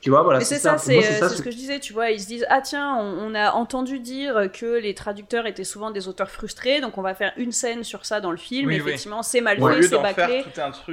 Tu 0.00 0.08
vois, 0.10 0.22
voilà. 0.22 0.40
c'est 0.40 0.58
ça, 0.58 0.78
c'est 0.78 1.02
ce 1.02 1.42
que 1.42 1.50
je 1.50 1.56
disais, 1.56 1.78
tu 1.78 1.92
vois. 1.92 2.10
Ils 2.10 2.20
se 2.20 2.26
disent, 2.26 2.46
ah 2.48 2.60
tiens, 2.62 2.96
on, 2.96 3.34
a 3.34 3.52
entendu 3.52 4.00
dire 4.00 4.50
que 4.52 4.78
les 4.78 4.94
traducteurs 4.94 5.46
étaient 5.46 5.64
souvent 5.64 5.90
des 5.90 6.08
auteurs 6.08 6.30
frustrés, 6.30 6.80
donc 6.80 6.96
on 6.96 7.02
va 7.02 7.14
faire 7.14 7.32
une 7.36 7.52
scène 7.52 7.84
sur 7.84 8.06
ça 8.06 8.20
dans 8.20 8.30
le 8.30 8.36
film. 8.36 8.70
effectivement, 8.70 9.22
c'est 9.22 9.40
mal 9.40 9.58
fait, 9.58 9.82
c'est 9.82 9.98
bâclé. 9.98 10.44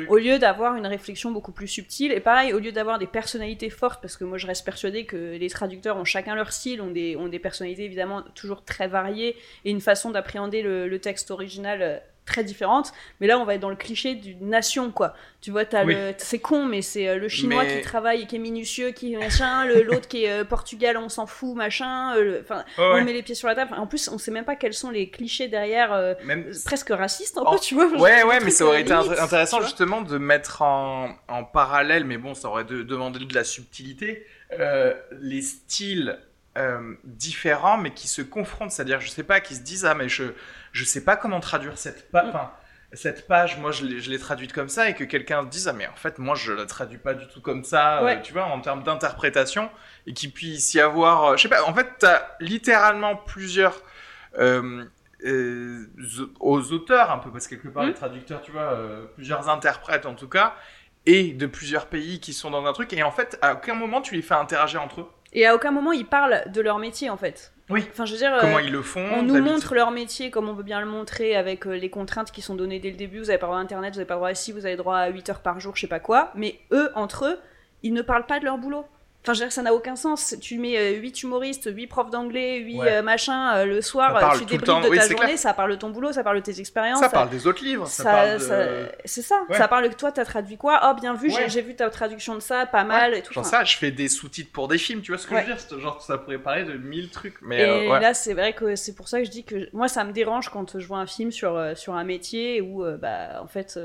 Au 0.10 0.18
lieu 0.18 0.39
d'avoir 0.39 0.76
une 0.76 0.88
réflexion 0.88 1.32
beaucoup 1.32 1.51
plus 1.51 1.68
subtile. 1.68 2.12
Et 2.12 2.20
pareil, 2.20 2.53
au 2.53 2.60
lieu 2.60 2.72
d'avoir 2.72 2.99
des 2.99 3.08
personnalités 3.08 3.70
fortes, 3.70 4.01
parce 4.01 4.18
que 4.18 4.24
moi 4.24 4.38
je 4.38 4.47
reste 4.47 4.66
persuadée 4.66 5.05
que 5.05 5.38
les 5.38 5.49
traducteurs 5.49 5.97
ont 5.97 6.05
chacun 6.05 6.36
leur 6.36 6.51
style, 6.51 6.82
ont 6.82 6.91
des, 6.91 7.16
ont 7.16 7.28
des 7.28 7.39
personnalités 7.39 7.86
évidemment 7.86 8.24
toujours 8.36 8.64
très 8.64 8.88
variées 8.88 9.36
et 9.66 9.72
une 9.72 9.82
façon 9.82 10.12
d'appréhender 10.12 10.62
le, 10.62 10.88
le 10.88 10.99
texte 10.99 11.32
original 11.32 11.82
euh, 11.82 11.97
très 12.28 12.43
différentes. 12.43 12.93
Mais 13.19 13.25
là, 13.25 13.39
on 13.39 13.45
va 13.45 13.55
être 13.55 13.61
dans 13.61 13.71
le 13.71 13.75
cliché 13.75 14.13
d'une 14.13 14.49
nation, 14.49 14.91
quoi. 14.91 15.15
Tu 15.41 15.49
vois, 15.49 15.63
le, 15.63 16.13
c'est 16.17 16.39
con, 16.39 16.65
mais 16.65 16.82
c'est 16.82 17.07
euh, 17.07 17.17
le 17.17 17.30
chinois 17.30 17.65
qui 17.65 17.82
travaille 17.82 18.23
et 18.23 18.28
qui 18.28 18.36
est 18.36 18.39
minutieux, 18.39 18.91
qui 18.91 19.15
machin, 19.15 19.65
l'autre 19.86 20.07
qui 20.07 20.25
est 20.25 20.32
euh, 20.32 20.43
Portugal, 20.43 20.97
on 20.97 21.09
s'en 21.09 21.25
fout, 21.25 21.55
machin. 21.55 22.15
Euh, 22.17 22.41
enfin, 22.41 22.65
on 22.78 23.03
met 23.03 23.13
les 23.13 23.23
pieds 23.23 23.34
sur 23.34 23.47
la 23.47 23.55
table. 23.55 23.73
En 23.75 23.88
plus, 23.88 24.09
on 24.09 24.17
sait 24.17 24.32
même 24.32 24.45
pas 24.45 24.55
quels 24.55 24.73
sont 24.73 24.91
les 24.91 25.09
clichés 25.09 25.47
derrière, 25.47 26.15
presque 26.65 26.89
racistes, 26.89 27.38
un 27.38 27.49
peu, 27.49 27.59
tu 27.59 27.73
vois. 27.73 27.88
Ouais, 27.88 28.23
ouais, 28.23 28.39
mais 28.43 28.51
ça 28.51 28.65
aurait 28.65 28.82
été 28.82 28.91
intéressant 28.91 29.61
justement 29.61 30.01
de 30.01 30.17
mettre 30.17 30.61
en, 30.61 31.15
en, 31.28 31.43
parallèle, 31.43 32.03
mais 32.03 32.17
bon, 32.17 32.36
ça 32.36 32.49
aurait 32.49 32.65
demandé 32.65 33.19
de 33.19 33.34
la 33.34 33.45
subtilité, 33.45 34.25
les 35.21 35.41
styles 35.41 36.19
différents, 37.05 37.78
mais 37.78 37.91
qui 37.91 38.07
se 38.07 38.21
confrontent. 38.21 38.71
C'est-à-dire, 38.71 38.99
je 38.99 39.09
sais 39.09 39.23
pas, 39.23 39.39
qui 39.39 39.55
se 39.55 39.61
disent, 39.61 39.86
ah, 39.86 39.95
mais 39.95 40.09
je 40.09 40.34
je 40.78 40.86
sais 40.86 41.03
pas 41.03 41.15
comment 41.15 41.39
traduire 41.39 41.78
cette. 41.78 42.07
Enfin, 42.13 42.51
cette 42.93 43.28
page, 43.28 43.57
moi, 43.57 43.71
je 43.71 43.84
l'ai 43.84 44.19
traduite 44.19 44.53
comme 44.53 44.69
ça 44.69 44.89
et 44.89 44.93
que 44.93 45.03
quelqu'un 45.03 45.43
dise, 45.43 45.67
ah, 45.67 45.73
mais 45.73 45.88
en 45.88 45.95
fait, 45.95 46.19
moi, 46.19 46.36
je 46.36 46.53
la 46.53 46.65
traduis 46.65 46.99
pas 46.99 47.13
du 47.15 47.28
tout 47.28 47.41
comme 47.41 47.63
ça, 47.63 48.01
euh, 48.01 48.15
tu 48.21 48.32
vois, 48.32 48.45
en 48.45 48.61
termes 48.61 48.84
d'interprétation, 48.84 49.69
et 50.05 50.13
qu'il 50.13 50.32
puisse 50.32 50.73
y 50.73 50.80
avoir, 50.80 51.25
euh, 51.25 51.38
je 51.38 51.41
sais 51.41 51.49
pas, 51.49 51.63
en 51.63 51.73
fait, 51.73 51.88
tu 51.99 52.05
as 52.05 52.38
littéralement 52.39 53.15
plusieurs, 53.15 53.82
euh, 54.38 54.86
aux 56.39 56.71
auteurs, 56.71 57.11
un 57.11 57.17
peu, 57.17 57.30
parce 57.30 57.47
que 57.47 57.55
quelque 57.55 57.73
part, 57.73 57.84
les 57.84 57.91
mm. 57.91 57.95
traducteurs, 57.95 58.41
tu 58.41 58.51
vois, 58.51 58.78
plusieurs 59.15 59.49
interprètes 59.49 60.05
en 60.05 60.13
tout 60.13 60.30
cas, 60.30 60.55
et 61.05 61.34
de 61.34 61.45
plusieurs 61.45 61.88
pays 61.88 62.19
qui 62.19 62.32
sont 62.32 62.51
dans 62.51 62.65
un 62.65 62.71
truc, 62.71 62.93
et 62.93 63.03
en 63.03 63.11
fait, 63.11 63.38
à 63.41 63.53
aucun 63.55 63.73
moment, 63.73 64.01
tu 64.01 64.15
les 64.15 64.21
fais 64.21 64.36
interagir 64.36 64.82
entre 64.82 65.01
eux. 65.01 65.09
Et 65.34 65.45
à 65.45 65.55
aucun 65.55 65.71
moment, 65.71 65.91
ils 65.91 66.05
parlent 66.05 66.43
de 66.47 66.61
leur 66.61 66.78
métier, 66.78 67.09
en 67.09 67.17
fait. 67.17 67.51
Oui. 67.70 67.86
Enfin, 67.91 68.05
je 68.05 68.13
veux 68.13 68.18
dire, 68.18 68.38
comment 68.39 68.57
euh, 68.57 68.61
ils 68.61 68.72
le 68.72 68.82
font 68.82 69.05
On 69.13 69.24
nous 69.24 69.41
montre 69.41 69.76
leur 69.76 69.91
métier 69.91 70.32
comme 70.32 70.47
on 70.47 70.53
veut 70.53 70.63
bien 70.63 70.80
le 70.80 70.86
montrer 70.86 71.36
avec 71.36 71.68
euh, 71.68 71.76
les 71.76 71.89
contraintes 71.89 72.32
qui 72.32 72.41
sont 72.41 72.55
données 72.55 72.80
dès 72.80 72.91
le 72.91 72.95
début. 72.95 73.20
Vous 73.20 73.30
avez 73.30 73.39
pas 73.39 73.47
droit 73.47 73.57
à 73.57 73.61
Internet, 73.61 73.93
vous 73.93 73.99
avez 73.99 74.07
pas 74.07 74.15
droit 74.15 74.30
à 74.30 74.36
si, 74.36 74.51
vous 74.51 74.65
avez 74.65 74.78
droit 74.78 74.97
à 74.97 75.09
8 75.09 75.30
heures 75.30 75.41
par 75.41 75.59
jour, 75.59 75.76
je 75.76 75.82
sais 75.82 75.88
pas 75.88 75.99
quoi. 75.99 76.32
Mais 76.36 76.59
eux, 76.72 76.89
entre 76.95 77.26
eux, 77.26 77.39
ils 77.84 77.93
ne 77.93 78.01
parlent 78.01 78.26
pas 78.26 78.39
de 78.39 78.45
leur 78.45 78.57
boulot. 78.57 78.86
Enfin, 79.28 79.34
je 79.34 79.39
veux 79.39 79.47
dire, 79.47 79.51
ça 79.51 79.61
n'a 79.61 79.73
aucun 79.73 79.97
sens. 79.97 80.36
Tu 80.39 80.57
mets 80.57 80.93
8 80.93 81.09
euh, 81.09 81.28
humoristes, 81.28 81.69
8 81.69 81.88
profs 81.88 82.09
d'anglais, 82.09 82.59
8 82.59 82.80
euh, 82.80 83.01
machins, 83.01 83.51
euh, 83.55 83.65
le 83.65 83.82
soir, 83.82 84.17
tu 84.39 84.45
débriefes 84.45 84.61
de 84.61 84.95
ta 84.95 85.07
journée, 85.09 85.36
ça 85.36 85.53
parle 85.53 85.71
de 85.71 85.75
ton 85.75 85.89
boulot, 85.89 86.13
ça 86.13 86.23
parle 86.23 86.38
de 86.38 86.43
tes 86.43 86.61
expériences. 86.61 87.01
Ça, 87.01 87.09
parle 87.09 87.30
des 87.30 87.45
autres 87.45 87.61
livres. 87.61 87.88
Ça, 87.88 88.39
C'est 89.03 89.21
ça. 89.21 89.41
Ça 89.51 89.67
parle 89.67 89.89
de 89.89 89.93
toi, 89.93 90.13
t'as 90.13 90.23
traduit 90.23 90.55
quoi? 90.55 90.80
Oh, 90.86 90.93
bien 90.97 91.13
vu, 91.13 91.30
j'ai 91.47 91.61
vu 91.61 91.75
ta 91.75 91.89
traduction 91.89 92.36
de 92.36 92.39
ça, 92.39 92.65
pas 92.65 92.86
mal 92.86 93.15
et 93.15 93.21
tout. 93.21 93.34
Genre 93.34 93.45
ça, 93.45 93.65
je 93.65 93.75
fais 93.75 93.91
des 93.91 94.07
sous-titres 94.07 94.53
pour 94.53 94.69
des 94.69 94.78
films, 94.78 95.01
tu 95.01 95.11
vois 95.11 95.17
ce 95.19 95.28
que 95.28 95.36
je 95.36 95.41
veux 95.41 95.45
dire? 95.45 95.80
Genre, 95.80 96.01
ça 96.01 96.17
pourrait 96.17 96.38
parler 96.38 96.63
de 96.63 96.78
mille 96.78 97.09
trucs. 97.09 97.41
Mais 97.41 97.59
et 97.59 97.88
là, 97.89 98.13
c'est 98.13 98.34
vrai 98.34 98.53
que 98.53 98.78
c'est 98.78 98.95
pour 98.95 99.09
ça 99.09 99.19
que 99.19 99.25
je 99.25 99.32
dis 99.32 99.43
que 99.43 99.67
moi, 99.73 99.89
ça 99.89 100.05
me 100.05 100.13
dérange 100.13 100.47
quand 100.49 100.80
je 100.80 100.88
vois 100.88 100.99
un 100.99 101.07
film 101.07 101.32
sur, 101.32 101.61
sur 101.75 101.95
un 101.95 102.05
métier 102.05 102.61
où, 102.61 102.86
bah, 102.97 103.41
en 103.41 103.47
fait 103.47 103.78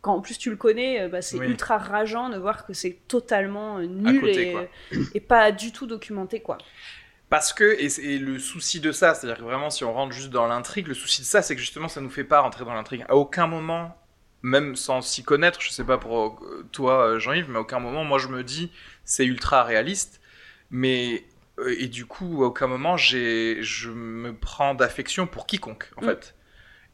quand 0.00 0.14
en 0.14 0.20
plus 0.20 0.38
tu 0.38 0.50
le 0.50 0.56
connais, 0.56 1.02
euh, 1.02 1.08
bah, 1.08 1.22
c'est 1.22 1.36
ultra 1.36 1.78
rageant 1.78 2.30
de 2.30 2.38
voir 2.38 2.66
que 2.66 2.72
c'est 2.72 2.98
totalement 3.06 3.78
euh, 3.78 3.86
nul 3.86 4.28
et, 5.14 5.20
pas 5.20 5.52
du 5.52 5.72
tout 5.72 5.86
documenté 5.86 6.40
quoi. 6.40 6.58
Parce 7.28 7.52
que, 7.52 7.76
et, 7.78 8.18
le 8.18 8.38
souci 8.38 8.80
de 8.80 8.90
ça, 8.90 9.14
c'est-à-dire 9.14 9.38
que 9.38 9.44
vraiment 9.44 9.70
si 9.70 9.84
on 9.84 9.92
rentre 9.92 10.12
juste 10.12 10.30
dans 10.30 10.46
l'intrigue, 10.46 10.88
le 10.88 10.94
souci 10.94 11.20
de 11.22 11.26
ça 11.26 11.42
c'est 11.42 11.54
que 11.54 11.60
justement 11.60 11.88
ça 11.88 12.00
nous 12.00 12.10
fait 12.10 12.24
pas 12.24 12.40
rentrer 12.40 12.64
dans 12.64 12.74
l'intrigue. 12.74 13.04
À 13.08 13.14
aucun 13.14 13.46
moment, 13.46 13.96
même 14.42 14.74
sans 14.74 15.02
s'y 15.02 15.22
connaître, 15.22 15.60
je 15.60 15.70
sais 15.70 15.84
pas 15.84 15.98
pour 15.98 16.40
euh, 16.44 16.66
toi 16.72 17.18
Jean-Yves, 17.18 17.50
mais 17.50 17.58
à 17.58 17.60
aucun 17.60 17.78
moment 17.78 18.04
moi 18.04 18.18
je 18.18 18.28
me 18.28 18.42
dis 18.42 18.72
c'est 19.04 19.26
ultra 19.26 19.64
réaliste, 19.64 20.20
mais 20.70 21.24
et 21.68 21.88
du 21.88 22.06
coup 22.06 22.42
à 22.42 22.46
aucun 22.46 22.66
moment 22.66 22.96
je 22.96 23.90
me 23.90 24.34
prends 24.34 24.74
d'affection 24.74 25.26
pour 25.26 25.46
quiconque 25.46 25.90
en 25.98 26.02
mm. 26.02 26.06
fait. 26.06 26.34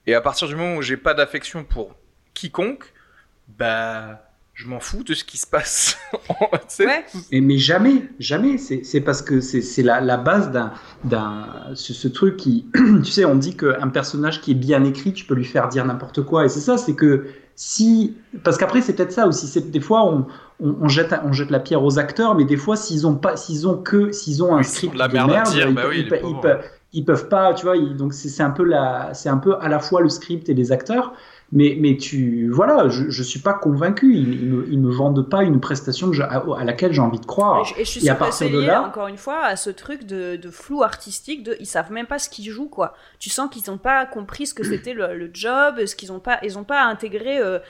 Et 0.09 0.15
à 0.15 0.21
partir 0.21 0.49
du 0.49 0.57
moment 0.57 0.77
où 0.77 0.83
j'ai 0.83 0.97
pas 0.97 1.15
d'affection 1.15 1.65
pour 1.65 1.97
quiconque, 2.35 2.93
bah 3.49 4.23
je 4.57 4.69
m'en 4.69 4.81
fous 4.81 5.05
de 5.05 5.13
ce 5.13 5.23
qui 5.23 5.37
se 5.37 5.47
passe. 5.47 5.99
ouais. 6.81 7.41
mais 7.41 7.59
jamais, 7.59 8.09
jamais. 8.19 8.57
C'est 8.57 9.01
parce 9.03 9.21
que 9.21 9.41
c'est 9.41 9.83
la, 9.83 10.01
la, 10.01 10.17
base 10.17 10.51
d'un 11.05 11.55
ce, 11.75 11.93
ce, 11.93 12.09
truc 12.09 12.39
qui, 12.39 12.67
tu 13.05 13.11
sais, 13.11 13.27
on 13.27 13.35
dit 13.35 13.55
qu'un 13.55 13.89
personnage 13.89 14.41
qui 14.41 14.53
est 14.53 14.55
bien 14.55 14.83
écrit, 14.85 15.13
tu 15.13 15.27
peux 15.27 15.35
lui 15.35 15.45
faire 15.45 15.69
dire 15.69 15.85
n'importe 15.85 16.23
quoi. 16.23 16.47
Et 16.47 16.49
c'est 16.49 16.61
ça, 16.61 16.79
c'est 16.79 16.95
que 16.95 17.27
si, 17.55 18.17
parce 18.45 18.59
qu'après 18.59 18.83
c'est 18.83 18.95
peut-être 18.95 19.13
ça 19.13 19.27
aussi. 19.27 19.47
C'est 19.47 19.71
des 19.71 19.81
fois 19.81 20.05
on, 20.05 20.27
on, 20.61 20.89
jette 20.89 21.15
on 21.25 21.33
jette 21.33 21.51
la 21.51 21.61
pierre 21.61 21.83
aux 21.83 21.99
acteurs, 21.99 22.35
mais 22.35 22.45
des 22.45 22.59
fois 22.59 22.77
s'ils 22.77 23.07
ont 23.07 23.17
pas, 23.17 23.37
s'ils 23.37 23.67
ont 23.67 23.77
que, 23.79 24.13
s'ils 24.13 24.43
ont 24.43 24.55
un 24.57 24.63
script 24.63 24.95
de, 24.95 25.13
merde, 25.13 25.49
ils, 25.55 25.75
bah 25.75 25.83
oui, 25.89 26.07
ils, 26.93 27.05
peuvent, 27.05 27.29
pas, 27.29 27.55
tu 27.55 27.67
vois. 27.67 27.79
donc 27.79 28.13
c'est 28.13 28.43
un 28.43 28.51
peu 28.51 28.65
la, 28.65 29.13
c'est 29.15 29.31
un 29.31 29.39
peu 29.39 29.57
à 29.61 29.69
la 29.69 29.81
fois 29.81 30.03
le 30.03 30.09
script 30.11 30.49
et 30.49 30.55
les 30.55 30.71
acteurs. 30.71 31.15
Mais, 31.53 31.77
mais 31.81 31.97
tu, 31.97 32.51
voilà, 32.51 32.89
je, 32.89 33.09
je 33.09 33.23
suis 33.23 33.39
pas 33.39 33.55
convaincu. 33.55 34.15
Ils, 34.15 34.43
ils, 34.43 34.81
me, 34.81 34.89
me 34.89 34.93
vendent 34.93 35.29
pas 35.29 35.45
une 35.45 35.61
prestation 35.61 36.11
que 36.11 36.21
à, 36.21 36.65
laquelle 36.65 36.93
j'ai 36.93 37.01
envie 37.01 37.21
de 37.21 37.27
croire. 37.27 37.61
Et, 37.79 37.85
je, 37.85 37.89
suis 37.89 38.07
et 38.07 38.11
à 38.11 38.17
partir 38.17 38.51
de 38.51 38.59
là, 38.59 38.83
encore 38.83 39.07
une 39.07 39.17
fois, 39.17 39.45
à 39.45 39.55
ce 39.55 39.71
truc 39.71 40.05
de, 40.05 40.35
de 40.37 40.51
flou 40.51 40.83
artistique, 40.83 41.45
de, 41.45 41.57
ils 41.61 41.67
savent 41.67 41.93
même 41.93 42.07
pas 42.07 42.19
ce 42.19 42.29
qu'ils 42.29 42.51
jouent, 42.51 42.69
quoi. 42.69 42.95
Tu 43.21 43.31
sens 43.31 43.49
qu'ils 43.49 43.71
n'ont 43.71 43.79
pas 43.79 44.07
compris 44.07 44.47
ce 44.47 44.55
que 44.55 44.65
c'était 44.65 44.93
le, 44.93 45.17
le, 45.17 45.31
job, 45.33 45.87
ce 45.87 45.95
qu'ils 45.95 46.11
ont 46.11 46.19
pas, 46.19 46.39
ils 46.43 46.59
ont 46.59 46.65
pas 46.65 46.83
intégré 46.83 47.39
euh, 47.39 47.61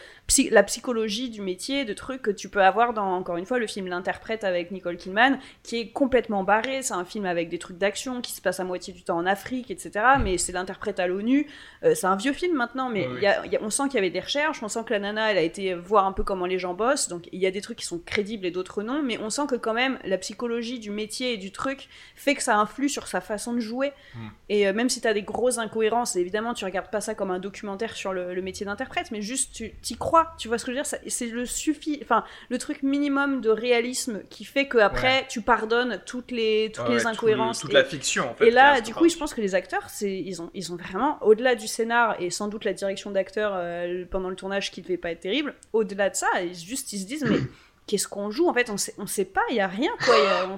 la 0.51 0.63
psychologie 0.63 1.31
du 1.31 1.41
métier, 1.41 1.85
de 1.85 1.93
trucs 1.93 2.23
que 2.23 2.31
tu 2.31 2.49
peux 2.49 2.63
avoir 2.63 2.93
dans, 2.93 3.15
encore 3.15 3.37
une 3.37 3.47
fois, 3.47 3.59
le 3.59 3.67
film 3.67 3.87
L'interprète 3.87 4.45
avec 4.45 4.71
Nicole 4.71 4.97
Kidman, 4.97 5.39
qui 5.63 5.79
est 5.79 5.89
complètement 5.89 6.43
barré. 6.43 6.83
C'est 6.83 6.95
un 6.95 7.05
film 7.05 7.27
avec 7.27 7.49
des 7.49 7.59
trucs 7.59 7.79
d'action 7.79 8.21
qui 8.21 8.33
se 8.33 8.41
passe 8.41 8.59
à 8.59 8.65
moitié 8.65 8.93
du 8.93 9.03
temps 9.03 9.17
en 9.17 9.27
Afrique, 9.27 9.71
etc. 9.71 10.05
Mais 10.21 10.39
c'est 10.39 10.53
l'interprète 10.53 10.99
à 10.99 11.07
l'ONU. 11.07 11.47
Euh, 11.85 11.95
c'est 11.95 12.07
un 12.07 12.17
vieux 12.17 12.33
film 12.33 12.57
maintenant, 12.57 12.91
mais 12.91 13.09
y 13.21 13.27
a, 13.27 13.43
on 13.61 13.71
sent 13.71 13.85
qu'il 13.85 13.95
y 13.95 13.99
avait 13.99 14.11
des 14.11 14.21
recherches. 14.21 14.63
On 14.63 14.69
sent 14.69 14.81
que 14.85 14.93
la 14.93 14.99
nana, 14.99 15.31
elle 15.31 15.39
a 15.39 15.43
été 15.43 15.75
voir 15.75 16.07
un 16.07 16.13
peu 16.13 16.25
comment 16.25 16.47
les 16.47 16.59
gens 16.59 16.75
bossent. 16.75 17.09
Donc 17.09 17.29
il 17.33 17.39
y 17.39 17.47
a 17.47 17.51
des 17.51 17.61
trucs 17.61 17.79
qui 17.79 17.87
sont 17.87 18.01
crédibles 18.01 18.47
et 18.47 18.51
d'autres 18.51 18.83
non. 18.83 19.03
Mais 19.03 19.19
on 19.19 19.31
sent 19.31 19.47
que 19.49 19.57
quand 19.57 19.75
même, 19.75 19.99
la 20.05 20.19
psychologie 20.19 20.81
du 20.81 20.91
métier 20.91 21.35
et 21.35 21.37
du 21.37 21.53
truc 21.53 21.89
fait 22.17 22.35
que 22.35 22.43
ça 22.43 22.57
influe 22.57 22.89
sur 22.89 23.07
sa 23.07 23.21
façon 23.21 23.53
de 23.53 23.61
jouer. 23.61 23.93
Hmm. 24.15 24.29
Et 24.49 24.67
euh, 24.67 24.73
même 24.73 24.89
si 24.89 25.01
tu 25.01 25.07
as 25.07 25.15
des 25.15 25.23
grosses 25.23 25.59
incohérences, 25.59 26.17
évidemment, 26.17 26.53
tu 26.53 26.65
regardes 26.65 26.91
pas 26.91 27.01
ça 27.01 27.15
comme 27.15 27.31
un 27.31 27.39
documentaire 27.39 27.95
sur 27.95 28.13
le, 28.13 28.35
le 28.35 28.43
métier 28.43 28.67
d'interprète, 28.67 29.11
mais 29.13 29.23
juste 29.23 29.55
tu 29.55 29.73
t'y 29.83 29.97
crois 29.97 30.16
tu 30.39 30.49
vois 30.49 30.59
ce 30.59 30.65
que 30.65 30.73
je 30.73 30.77
veux 30.77 30.83
dire? 30.83 30.99
C'est 31.07 31.27
le 31.27 31.47
suffit, 31.47 31.99
enfin, 32.03 32.25
le 32.49 32.59
truc 32.59 32.83
minimum 32.83 33.41
de 33.41 33.51
réalisme 33.51 34.21
qui 34.31 34.45
fait 34.45 34.67
que 34.67 34.79
après 34.79 35.27
tu 35.29 35.41
pardonnes 35.41 36.01
toutes 36.07 36.31
les 36.31 36.73
toutes 36.75 36.89
les 36.89 37.07
incohérences, 37.07 37.61
toute 37.61 37.73
la 37.73 37.85
fiction. 37.85 38.31
En 38.31 38.35
fait, 38.35 38.49
et 38.49 38.51
là, 38.51 38.81
du 38.81 38.95
coup, 38.95 39.09
je 39.09 39.17
pense 39.17 39.35
que 39.35 39.41
les 39.41 39.55
acteurs, 39.55 39.89
c'est 39.89 40.13
ils 40.13 40.43
ont 40.43 40.51
ils 40.55 40.73
ont 40.73 40.77
vraiment 40.77 41.19
au-delà 41.23 41.55
du 41.55 41.67
scénar 41.67 42.17
et 42.21 42.31
sans 42.31 42.49
doute 42.49 42.65
la 42.65 42.73
direction 42.73 43.11
d'acteur 43.11 43.53
euh, 43.55 44.05
pendant 44.11 44.31
le 44.31 44.37
tournage 44.37 44.71
qui 44.71 44.83
devait 44.83 44.97
pas 44.97 45.11
être 45.11 45.21
terrible. 45.21 45.55
Au-delà 45.73 46.11
de 46.11 46.17
ça, 46.17 46.27
ils, 46.43 46.55
juste 46.55 46.93
ils 46.93 47.01
se 47.01 47.07
disent 47.07 47.25
mais 47.29 47.39
qu'est-ce 47.87 48.09
qu'on 48.09 48.31
joue? 48.31 48.49
En 48.49 48.55
fait 48.55 48.71
on 48.71 48.77
sait, 48.77 48.95
on 48.99 49.07
sait 49.07 49.25
pas 49.25 49.43
il 49.51 49.57
y 49.57 49.61
a 49.61 49.69
rien 49.69 49.91
quoi 50.05 50.15
on, 50.49 50.57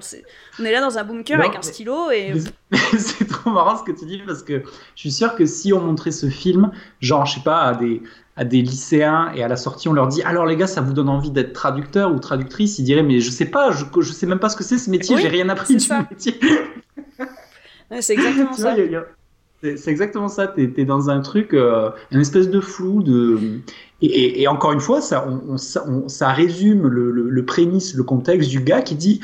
on, 0.59 0.65
est 0.65 0.71
là 0.71 0.81
dans 0.81 0.97
un 0.97 1.03
bunker 1.03 1.39
avec 1.39 1.55
un 1.55 1.61
stylo 1.61 2.11
et 2.11 2.33
c'est 2.97 3.27
trop 3.27 3.51
marrant 3.51 3.77
ce 3.77 3.83
que 3.83 3.97
tu 3.97 4.05
dis 4.05 4.21
parce 4.25 4.43
que 4.43 4.63
je 4.95 4.99
suis 4.99 5.11
sûr 5.11 5.35
que 5.35 5.45
si 5.45 5.71
on 5.73 5.79
montrait 5.79 6.11
ce 6.11 6.29
film 6.29 6.71
genre 6.99 7.25
je 7.25 7.35
sais 7.35 7.43
pas 7.43 7.61
à 7.61 7.75
des 7.75 8.01
à 8.39 8.45
des 8.45 8.61
lycéens 8.61 9.33
et 9.35 9.43
à 9.43 9.49
la 9.49 9.57
sortie 9.57 9.89
on 9.89 9.93
leur 9.93 10.07
dit 10.07 10.23
alors 10.23 10.45
les 10.45 10.55
gars 10.55 10.65
ça 10.65 10.79
vous 10.79 10.93
donne 10.93 11.09
envie 11.09 11.29
d'être 11.29 11.51
traducteur 11.51 12.13
ou 12.13 12.19
traductrice? 12.19 12.79
Ils 12.79 12.85
diraient 12.85 13.03
mais 13.03 13.19
je 13.19 13.29
sais 13.29 13.45
pas 13.45 13.71
je, 13.71 13.83
je 13.99 14.13
sais 14.13 14.25
même 14.25 14.39
pas 14.39 14.47
ce 14.47 14.55
que 14.55 14.63
c'est 14.63 14.77
ce 14.77 14.89
métier 14.89 15.17
j'ai 15.17 15.27
rien 15.27 15.49
appris 15.49 15.75
du 15.75 15.85
métier. 16.09 16.39
C'est 18.01 18.13
exactement 18.13 18.53
ça. 18.53 18.75
c'est 19.63 19.87
exactement 19.87 20.27
ça. 20.27 20.47
Tu 20.47 20.71
es, 20.77 20.85
dans 20.85 21.09
un 21.09 21.21
truc 21.21 21.55
euh, 21.55 21.89
une 22.11 22.21
espèce 22.21 22.47
de 22.47 22.61
flou 22.61 23.01
de 23.01 23.39
et, 24.03 24.43
et, 24.43 24.47
encore 24.47 24.73
une 24.73 24.79
fois 24.79 25.01
ça 25.01 25.27
on, 25.27 25.55
on, 25.55 26.07
ça 26.07 26.29
résume 26.29 26.87
le, 26.87 27.09
le, 27.09 27.27
le 27.27 27.45
prémisse 27.45 27.95
le 27.95 28.03
contexte 28.03 28.51
du 28.51 28.59
gars 28.59 28.83
qui 28.83 28.93
dit 28.93 29.21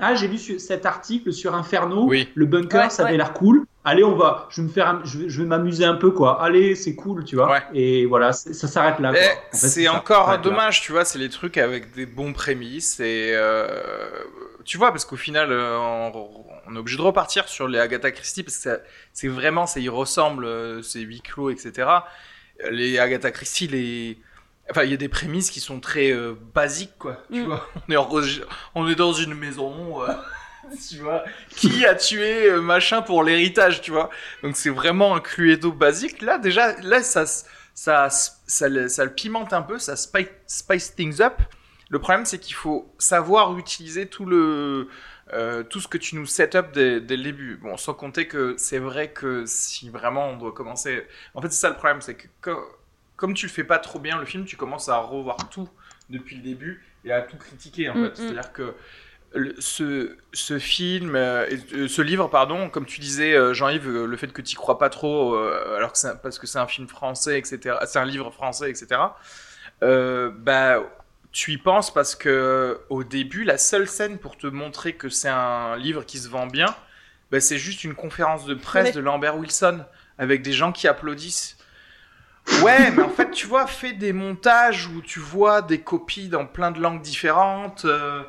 ah 0.00 0.14
j'ai 0.14 0.28
lu 0.28 0.38
cet 0.38 0.86
article 0.86 1.32
sur 1.32 1.54
Inferno 1.54 2.10
le 2.34 2.46
bunker 2.46 2.90
ça 2.90 3.06
avait 3.06 3.16
l'air 3.16 3.32
cool 3.32 3.66
allez, 3.84 4.04
on 4.04 4.16
va, 4.16 4.48
je 4.50 4.60
vais 4.60 4.68
me 4.68 4.72
faire, 4.72 5.04
je 5.04 5.18
vais, 5.18 5.44
m'amuser 5.44 5.84
un 5.84 5.94
peu, 5.94 6.10
quoi. 6.10 6.42
Allez, 6.42 6.74
c'est 6.74 6.94
cool, 6.94 7.24
tu 7.24 7.36
vois. 7.36 7.62
Et 7.74 8.06
voilà, 8.06 8.32
ça 8.32 8.68
s'arrête 8.68 8.98
là. 8.98 9.12
c'est 9.52 9.88
encore 9.88 10.38
dommage, 10.38 10.82
tu 10.82 10.92
vois, 10.92 11.04
c'est 11.04 11.18
les 11.18 11.28
trucs 11.28 11.58
avec 11.58 11.94
des 11.94 12.06
bons 12.06 12.32
prémices 12.32 13.00
et 13.00 13.32
euh, 13.34 13.66
tu 14.64 14.78
vois, 14.78 14.90
parce 14.90 15.04
qu'au 15.04 15.16
final, 15.16 15.48
euh, 15.50 15.78
on, 15.78 16.74
est 16.74 16.78
obligé 16.78 16.96
de 16.96 17.02
repartir 17.02 17.48
sur 17.48 17.68
les 17.68 17.78
Agatha 17.78 18.10
Christie 18.10 18.42
parce 18.42 18.58
que 18.58 18.80
c'est 19.12 19.28
vraiment, 19.28 19.66
ça 19.66 19.80
y 19.80 19.88
ressemble, 19.88 20.44
euh, 20.44 20.82
c'est 20.82 21.00
huis 21.00 21.20
clos, 21.20 21.50
etc. 21.50 21.88
Les 22.70 22.98
Agatha 22.98 23.30
Christie, 23.30 23.66
les 23.66 24.18
Enfin, 24.70 24.84
il 24.84 24.90
y 24.90 24.94
a 24.94 24.98
des 24.98 25.08
prémices 25.08 25.50
qui 25.50 25.60
sont 25.60 25.80
très 25.80 26.12
euh, 26.12 26.34
basiques, 26.54 26.96
quoi. 26.98 27.22
Tu 27.32 27.42
mm. 27.42 27.46
vois, 27.46 27.68
on 27.88 28.22
est, 28.22 28.40
on 28.74 28.88
est 28.88 28.94
dans 28.94 29.12
une 29.12 29.34
maison. 29.34 30.02
Euh, 30.02 30.12
tu 30.88 30.98
vois, 30.98 31.24
qui 31.50 31.84
a 31.84 31.94
tué 31.94 32.48
euh, 32.48 32.60
machin 32.60 33.02
pour 33.02 33.24
l'héritage, 33.24 33.80
tu 33.80 33.90
vois. 33.90 34.08
Donc 34.42 34.56
c'est 34.56 34.70
vraiment 34.70 35.16
un 35.16 35.20
cluedo 35.20 35.72
basique. 35.72 36.22
Là, 36.22 36.38
déjà, 36.38 36.80
là, 36.82 37.02
ça, 37.02 37.24
ça, 37.74 38.08
ça, 38.08 38.68
le, 38.68 39.06
pimente 39.08 39.52
un 39.52 39.62
peu, 39.62 39.78
ça 39.78 39.96
spice, 39.96 40.94
things 40.94 41.20
up. 41.20 41.34
Le 41.90 41.98
problème, 41.98 42.24
c'est 42.24 42.38
qu'il 42.38 42.54
faut 42.54 42.94
savoir 42.98 43.58
utiliser 43.58 44.06
tout 44.06 44.24
le, 44.24 44.88
tout 45.68 45.80
ce 45.80 45.88
que 45.88 45.98
tu 45.98 46.16
nous 46.16 46.24
set 46.24 46.54
up 46.54 46.72
dès, 46.72 47.00
dès, 47.00 47.16
le 47.18 47.24
début. 47.24 47.56
Bon, 47.56 47.76
sans 47.76 47.92
compter 47.92 48.28
que 48.28 48.54
c'est 48.56 48.78
vrai 48.78 49.10
que 49.10 49.44
si 49.44 49.90
vraiment 49.90 50.28
on 50.28 50.36
doit 50.38 50.52
commencer. 50.52 51.06
En 51.34 51.42
fait, 51.42 51.50
c'est 51.50 51.60
ça 51.60 51.68
le 51.68 51.76
problème, 51.76 52.00
c'est 52.00 52.14
que 52.14 52.52
comme 53.22 53.34
tu 53.34 53.46
le 53.46 53.52
fais 53.52 53.62
pas 53.62 53.78
trop 53.78 54.00
bien 54.00 54.18
le 54.18 54.24
film, 54.24 54.44
tu 54.44 54.56
commences 54.56 54.88
à 54.88 54.98
revoir 54.98 55.36
tout 55.48 55.68
depuis 56.10 56.34
le 56.34 56.42
début 56.42 56.84
et 57.04 57.12
à 57.12 57.22
tout 57.22 57.36
critiquer 57.36 57.88
en 57.88 57.94
mm, 57.94 58.02
fait. 58.02 58.10
Mm. 58.10 58.16
C'est-à-dire 58.16 58.52
que 58.52 58.74
ce, 59.60 60.16
ce 60.32 60.58
film, 60.58 61.14
euh, 61.14 61.46
euh, 61.72 61.86
ce 61.86 62.02
livre, 62.02 62.26
pardon, 62.26 62.68
comme 62.68 62.84
tu 62.84 63.00
disais, 63.00 63.32
euh, 63.36 63.54
Jean-Yves, 63.54 63.88
le 63.88 64.16
fait 64.16 64.32
que 64.32 64.42
tu 64.42 64.56
crois 64.56 64.76
pas 64.76 64.88
trop, 64.88 65.36
alors 65.36 65.92
que 65.92 66.16
parce 66.16 66.40
que 66.40 66.48
c'est 66.48 66.58
un 66.58 66.66
film 66.66 66.88
français, 66.88 67.38
etc., 67.38 67.76
c'est 67.86 68.00
un 68.00 68.04
livre 68.04 68.32
français, 68.32 68.68
etc., 68.68 69.00
bah, 69.80 70.82
tu 71.30 71.52
y 71.52 71.58
penses 71.58 71.94
parce 71.94 72.16
que 72.16 72.80
au 72.90 73.04
début, 73.04 73.44
la 73.44 73.56
seule 73.56 73.86
scène 73.86 74.18
pour 74.18 74.36
te 74.36 74.48
montrer 74.48 74.94
que 74.94 75.08
c'est 75.08 75.28
un 75.28 75.76
livre 75.76 76.04
qui 76.04 76.18
se 76.18 76.28
vend 76.28 76.48
bien, 76.48 76.74
bah, 77.30 77.38
c'est 77.38 77.56
juste 77.56 77.84
une 77.84 77.94
conférence 77.94 78.46
de 78.46 78.54
presse 78.54 78.92
de 78.92 79.00
Lambert 79.00 79.38
Wilson 79.38 79.84
avec 80.18 80.42
des 80.42 80.52
gens 80.52 80.72
qui 80.72 80.88
applaudissent. 80.88 81.56
Ouais, 82.62 82.90
mais 82.90 83.02
en 83.02 83.08
fait, 83.08 83.30
tu 83.30 83.46
vois, 83.46 83.66
fais 83.66 83.92
des 83.92 84.12
montages 84.12 84.86
où 84.86 85.00
tu 85.00 85.20
vois 85.20 85.62
des 85.62 85.80
copies 85.80 86.28
dans 86.28 86.46
plein 86.46 86.70
de 86.70 86.80
langues 86.80 87.02
différentes. 87.02 87.84
Euh, 87.84 88.22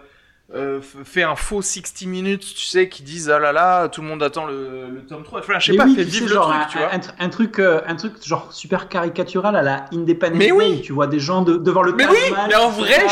euh, 0.55 0.81
fait 0.81 1.23
un 1.23 1.35
faux 1.35 1.63
60 1.63 2.03
minutes, 2.03 2.45
tu 2.55 2.65
sais, 2.65 2.87
qui 2.87 3.01
disent 3.01 3.29
ah 3.29 3.39
là 3.39 3.51
là, 3.51 3.87
tout 3.87 4.01
le 4.01 4.07
monde 4.07 4.21
attend 4.21 4.45
le, 4.45 4.87
le 4.87 5.01
tome 5.03 5.23
3. 5.23 5.39
Enfin, 5.39 5.57
je 5.57 5.71
sais 5.71 5.77
pas, 5.77 5.85
oui, 5.85 5.95
fait 5.95 6.03
vivre 6.03 6.29
le 6.29 6.35
truc, 6.35 6.53
un, 6.53 6.65
tu 6.65 6.77
vois. 6.77 6.91
Un, 7.19 7.29
truc, 7.29 7.59
euh, 7.59 7.81
un 7.87 7.95
truc 7.95 8.23
genre 8.23 8.53
super 8.53 8.87
caricatural 8.87 9.55
à 9.55 9.63
la 9.63 9.85
Independence 9.91 10.37
mais 10.37 10.51
oui. 10.51 10.81
tu 10.83 10.93
vois 10.93 11.07
des 11.07 11.19
gens 11.19 11.41
de, 11.41 11.57
devant 11.57 11.81
le 11.81 11.93
Mais 11.93 12.05
oui, 12.05 12.17
mais 12.47 12.55
en 12.55 12.69
vrai, 12.69 13.07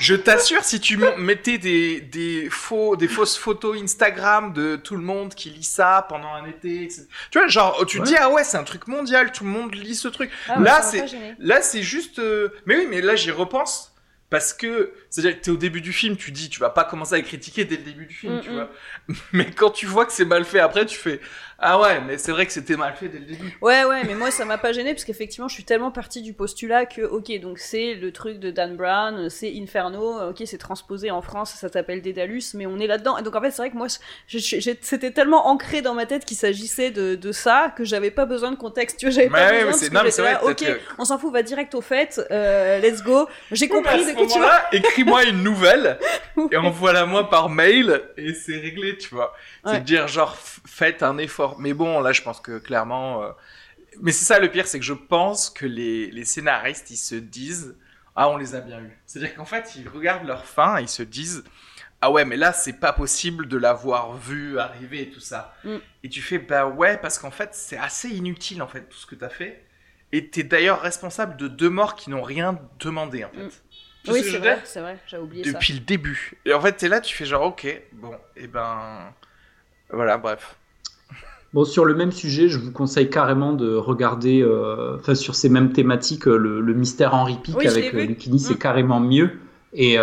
je 0.00 0.14
t'assure, 0.14 0.62
si 0.62 0.78
tu 0.78 1.00
mettais 1.18 1.58
des, 1.58 2.00
des, 2.00 2.48
faux, 2.48 2.94
des 2.94 3.08
fausses 3.08 3.36
photos 3.36 3.76
Instagram 3.82 4.52
de 4.52 4.76
tout 4.76 4.94
le 4.94 5.02
monde 5.02 5.34
qui 5.34 5.50
lit 5.50 5.64
ça 5.64 6.06
pendant 6.08 6.32
un 6.32 6.46
été, 6.46 6.84
etc. 6.84 7.06
tu 7.32 7.38
vois, 7.40 7.48
genre, 7.48 7.84
tu 7.86 7.98
te 7.98 8.04
dis 8.04 8.16
ah 8.16 8.30
ouais, 8.30 8.44
c'est 8.44 8.56
un 8.56 8.64
truc 8.64 8.86
mondial, 8.86 9.32
tout 9.32 9.42
le 9.42 9.50
monde 9.50 9.74
lit 9.74 9.96
ce 9.96 10.06
truc. 10.06 10.30
Ah 10.48 10.60
là, 10.60 10.82
c'est, 10.82 11.06
là, 11.40 11.60
c'est 11.60 11.82
juste. 11.82 12.20
Euh, 12.20 12.50
mais 12.66 12.76
oui, 12.76 12.86
mais 12.88 13.00
là, 13.00 13.16
j'y 13.16 13.32
repense 13.32 13.92
parce 14.30 14.52
que 14.52 14.92
c'est-à-dire 15.10 15.38
que 15.38 15.44
t'es 15.44 15.50
au 15.50 15.56
début 15.56 15.80
du 15.80 15.92
film, 15.92 16.16
tu 16.16 16.30
dis, 16.30 16.48
tu 16.48 16.60
vas 16.60 16.70
pas 16.70 16.84
commencer 16.84 17.14
à 17.14 17.20
critiquer 17.20 17.64
dès 17.64 17.76
le 17.76 17.82
début 17.82 18.06
du 18.06 18.14
film, 18.14 18.40
tu 18.42 18.50
vois. 18.50 18.70
Mais 19.32 19.50
quand 19.50 19.70
tu 19.70 19.86
vois 19.86 20.06
que 20.06 20.12
c'est 20.12 20.24
mal 20.24 20.44
fait 20.44 20.60
après, 20.60 20.86
tu 20.86 20.98
fais, 20.98 21.20
ah 21.60 21.80
ouais, 21.80 22.00
mais 22.00 22.18
c'est 22.18 22.30
vrai 22.30 22.46
que 22.46 22.52
c'était 22.52 22.76
mal 22.76 22.94
fait 22.94 23.08
dès 23.08 23.18
le 23.18 23.24
début. 23.24 23.58
Ouais, 23.60 23.84
ouais, 23.84 24.04
mais 24.04 24.14
moi 24.14 24.30
ça 24.30 24.44
m'a 24.44 24.58
pas 24.58 24.72
gêné 24.72 24.94
parce 24.94 25.04
qu'effectivement 25.04 25.48
je 25.48 25.54
suis 25.54 25.64
tellement 25.64 25.90
partie 25.90 26.22
du 26.22 26.32
postulat 26.32 26.86
que, 26.86 27.02
ok, 27.02 27.32
donc 27.40 27.58
c'est 27.58 27.94
le 27.94 28.12
truc 28.12 28.38
de 28.38 28.52
Dan 28.52 28.76
Brown, 28.76 29.28
c'est 29.28 29.52
Inferno, 29.56 30.30
ok, 30.30 30.40
c'est 30.46 30.58
transposé 30.58 31.10
en 31.10 31.20
France, 31.20 31.50
ça 31.50 31.68
s'appelle 31.68 32.00
Dédalus, 32.00 32.54
mais 32.54 32.66
on 32.66 32.78
est 32.78 32.86
là-dedans. 32.86 33.18
Et 33.18 33.22
donc 33.22 33.34
en 33.34 33.40
fait, 33.40 33.50
c'est 33.50 33.62
vrai 33.62 33.70
que 33.70 33.76
moi 33.76 33.88
c'était 34.28 35.10
tellement 35.10 35.48
ancré 35.48 35.82
dans 35.82 35.94
ma 35.94 36.06
tête 36.06 36.24
qu'il 36.24 36.36
s'agissait 36.36 36.92
de, 36.92 37.16
de, 37.16 37.32
ça 37.32 37.72
que 37.76 37.84
j'avais 37.84 38.12
pas 38.12 38.24
besoin 38.24 38.52
de 38.52 38.56
contexte, 38.56 39.00
tu 39.00 39.06
vois, 39.06 39.12
j'avais 39.12 39.28
pas 39.28 39.50
besoin 39.64 40.04
de 40.04 40.10
vrai, 40.10 40.38
ok, 40.44 40.64
on 40.98 41.04
s'en 41.04 41.18
fout, 41.18 41.32
va 41.32 41.42
direct 41.42 41.74
au 41.74 41.80
fait, 41.80 42.20
euh, 42.30 42.78
let's 42.78 43.02
go. 43.02 43.28
J'ai 43.50 43.66
compris 43.66 44.06
de 44.06 44.12
quoi 44.12 44.26
tu 44.28 44.38
vas. 44.38 44.62
Écris-moi 44.98 45.24
une 45.24 45.42
nouvelle 45.42 45.98
et 46.50 46.56
envoie-la 46.56 47.06
moi 47.06 47.30
par 47.30 47.48
mail 47.48 48.02
et 48.16 48.34
c'est 48.34 48.58
réglé, 48.58 48.98
tu 48.98 49.14
vois. 49.14 49.34
C'est 49.64 49.84
dire 49.84 50.08
genre 50.08 50.36
faites 50.36 51.02
un 51.02 51.18
effort. 51.18 51.58
Mais 51.58 51.72
bon, 51.72 52.00
là, 52.00 52.12
je 52.12 52.22
pense 52.22 52.40
que 52.40 52.58
clairement. 52.58 53.22
Euh, 53.22 53.30
mais 54.00 54.12
c'est 54.12 54.24
ça 54.24 54.38
le 54.38 54.50
pire, 54.50 54.66
c'est 54.66 54.78
que 54.78 54.84
je 54.84 54.94
pense 54.94 55.50
que 55.50 55.66
les, 55.66 56.10
les, 56.10 56.24
scénaristes, 56.24 56.90
ils 56.90 56.96
se 56.96 57.14
disent 57.14 57.76
Ah, 58.16 58.28
on 58.28 58.36
les 58.36 58.54
a 58.54 58.60
bien 58.60 58.80
eus. 58.80 58.96
C'est-à-dire 59.06 59.34
qu'en 59.34 59.44
fait, 59.44 59.74
ils 59.76 59.88
regardent 59.88 60.26
leur 60.26 60.44
fin 60.44 60.78
et 60.78 60.82
ils 60.82 60.88
se 60.88 61.02
disent 61.02 61.44
Ah 62.00 62.10
ouais, 62.10 62.24
mais 62.24 62.36
là, 62.36 62.52
c'est 62.52 62.74
pas 62.74 62.92
possible 62.92 63.48
de 63.48 63.56
l'avoir 63.56 64.16
vu 64.16 64.58
arriver 64.58 65.02
et 65.02 65.10
tout 65.10 65.20
ça. 65.20 65.54
Mm. 65.64 65.76
Et 66.04 66.08
tu 66.08 66.22
fais 66.22 66.38
Bah 66.38 66.66
ouais, 66.66 66.96
parce 66.98 67.18
qu'en 67.18 67.30
fait, 67.30 67.50
c'est 67.52 67.78
assez 67.78 68.08
inutile, 68.08 68.62
en 68.62 68.68
fait, 68.68 68.88
tout 68.88 68.98
ce 68.98 69.06
que 69.06 69.14
t'as 69.14 69.28
fait. 69.28 69.64
Et 70.10 70.30
t'es 70.30 70.42
d'ailleurs 70.42 70.80
responsable 70.80 71.36
de 71.36 71.48
deux 71.48 71.68
morts 71.68 71.94
qui 71.94 72.10
n'ont 72.10 72.22
rien 72.22 72.58
demandé, 72.78 73.24
en 73.24 73.30
fait. 73.30 73.44
Mm. 73.44 73.50
Oui, 74.10 74.22
c'est 74.22 74.38
vrai, 74.38 74.60
c'est 74.64 74.80
vrai, 74.80 74.98
j'ai 75.06 75.18
oublié 75.18 75.42
Depuis 75.42 75.52
ça. 75.52 75.58
Depuis 75.58 75.72
le 75.74 75.80
début. 75.80 76.32
Et 76.44 76.54
en 76.54 76.60
fait, 76.60 76.72
t'es 76.72 76.88
là, 76.88 77.00
tu 77.00 77.14
fais 77.14 77.24
genre, 77.24 77.42
ok, 77.42 77.82
bon, 77.92 78.12
et 78.36 78.46
ben. 78.46 79.12
Voilà, 79.90 80.18
bref. 80.18 80.56
Bon, 81.54 81.64
sur 81.64 81.86
le 81.86 81.94
même 81.94 82.12
sujet, 82.12 82.48
je 82.48 82.58
vous 82.58 82.72
conseille 82.72 83.08
carrément 83.08 83.54
de 83.54 83.74
regarder, 83.74 84.42
euh, 84.42 84.96
enfin, 84.96 85.14
sur 85.14 85.34
ces 85.34 85.48
mêmes 85.48 85.72
thématiques, 85.72 86.28
euh, 86.28 86.36
le, 86.36 86.74
mystère 86.74 87.14
Henri 87.14 87.38
Pic 87.42 87.56
avec 87.64 87.94
euh, 87.94 88.04
Lucini, 88.04 88.38
c'est 88.38 88.54
mm. 88.54 88.58
carrément 88.58 89.00
mieux. 89.00 89.38
Et, 89.74 89.98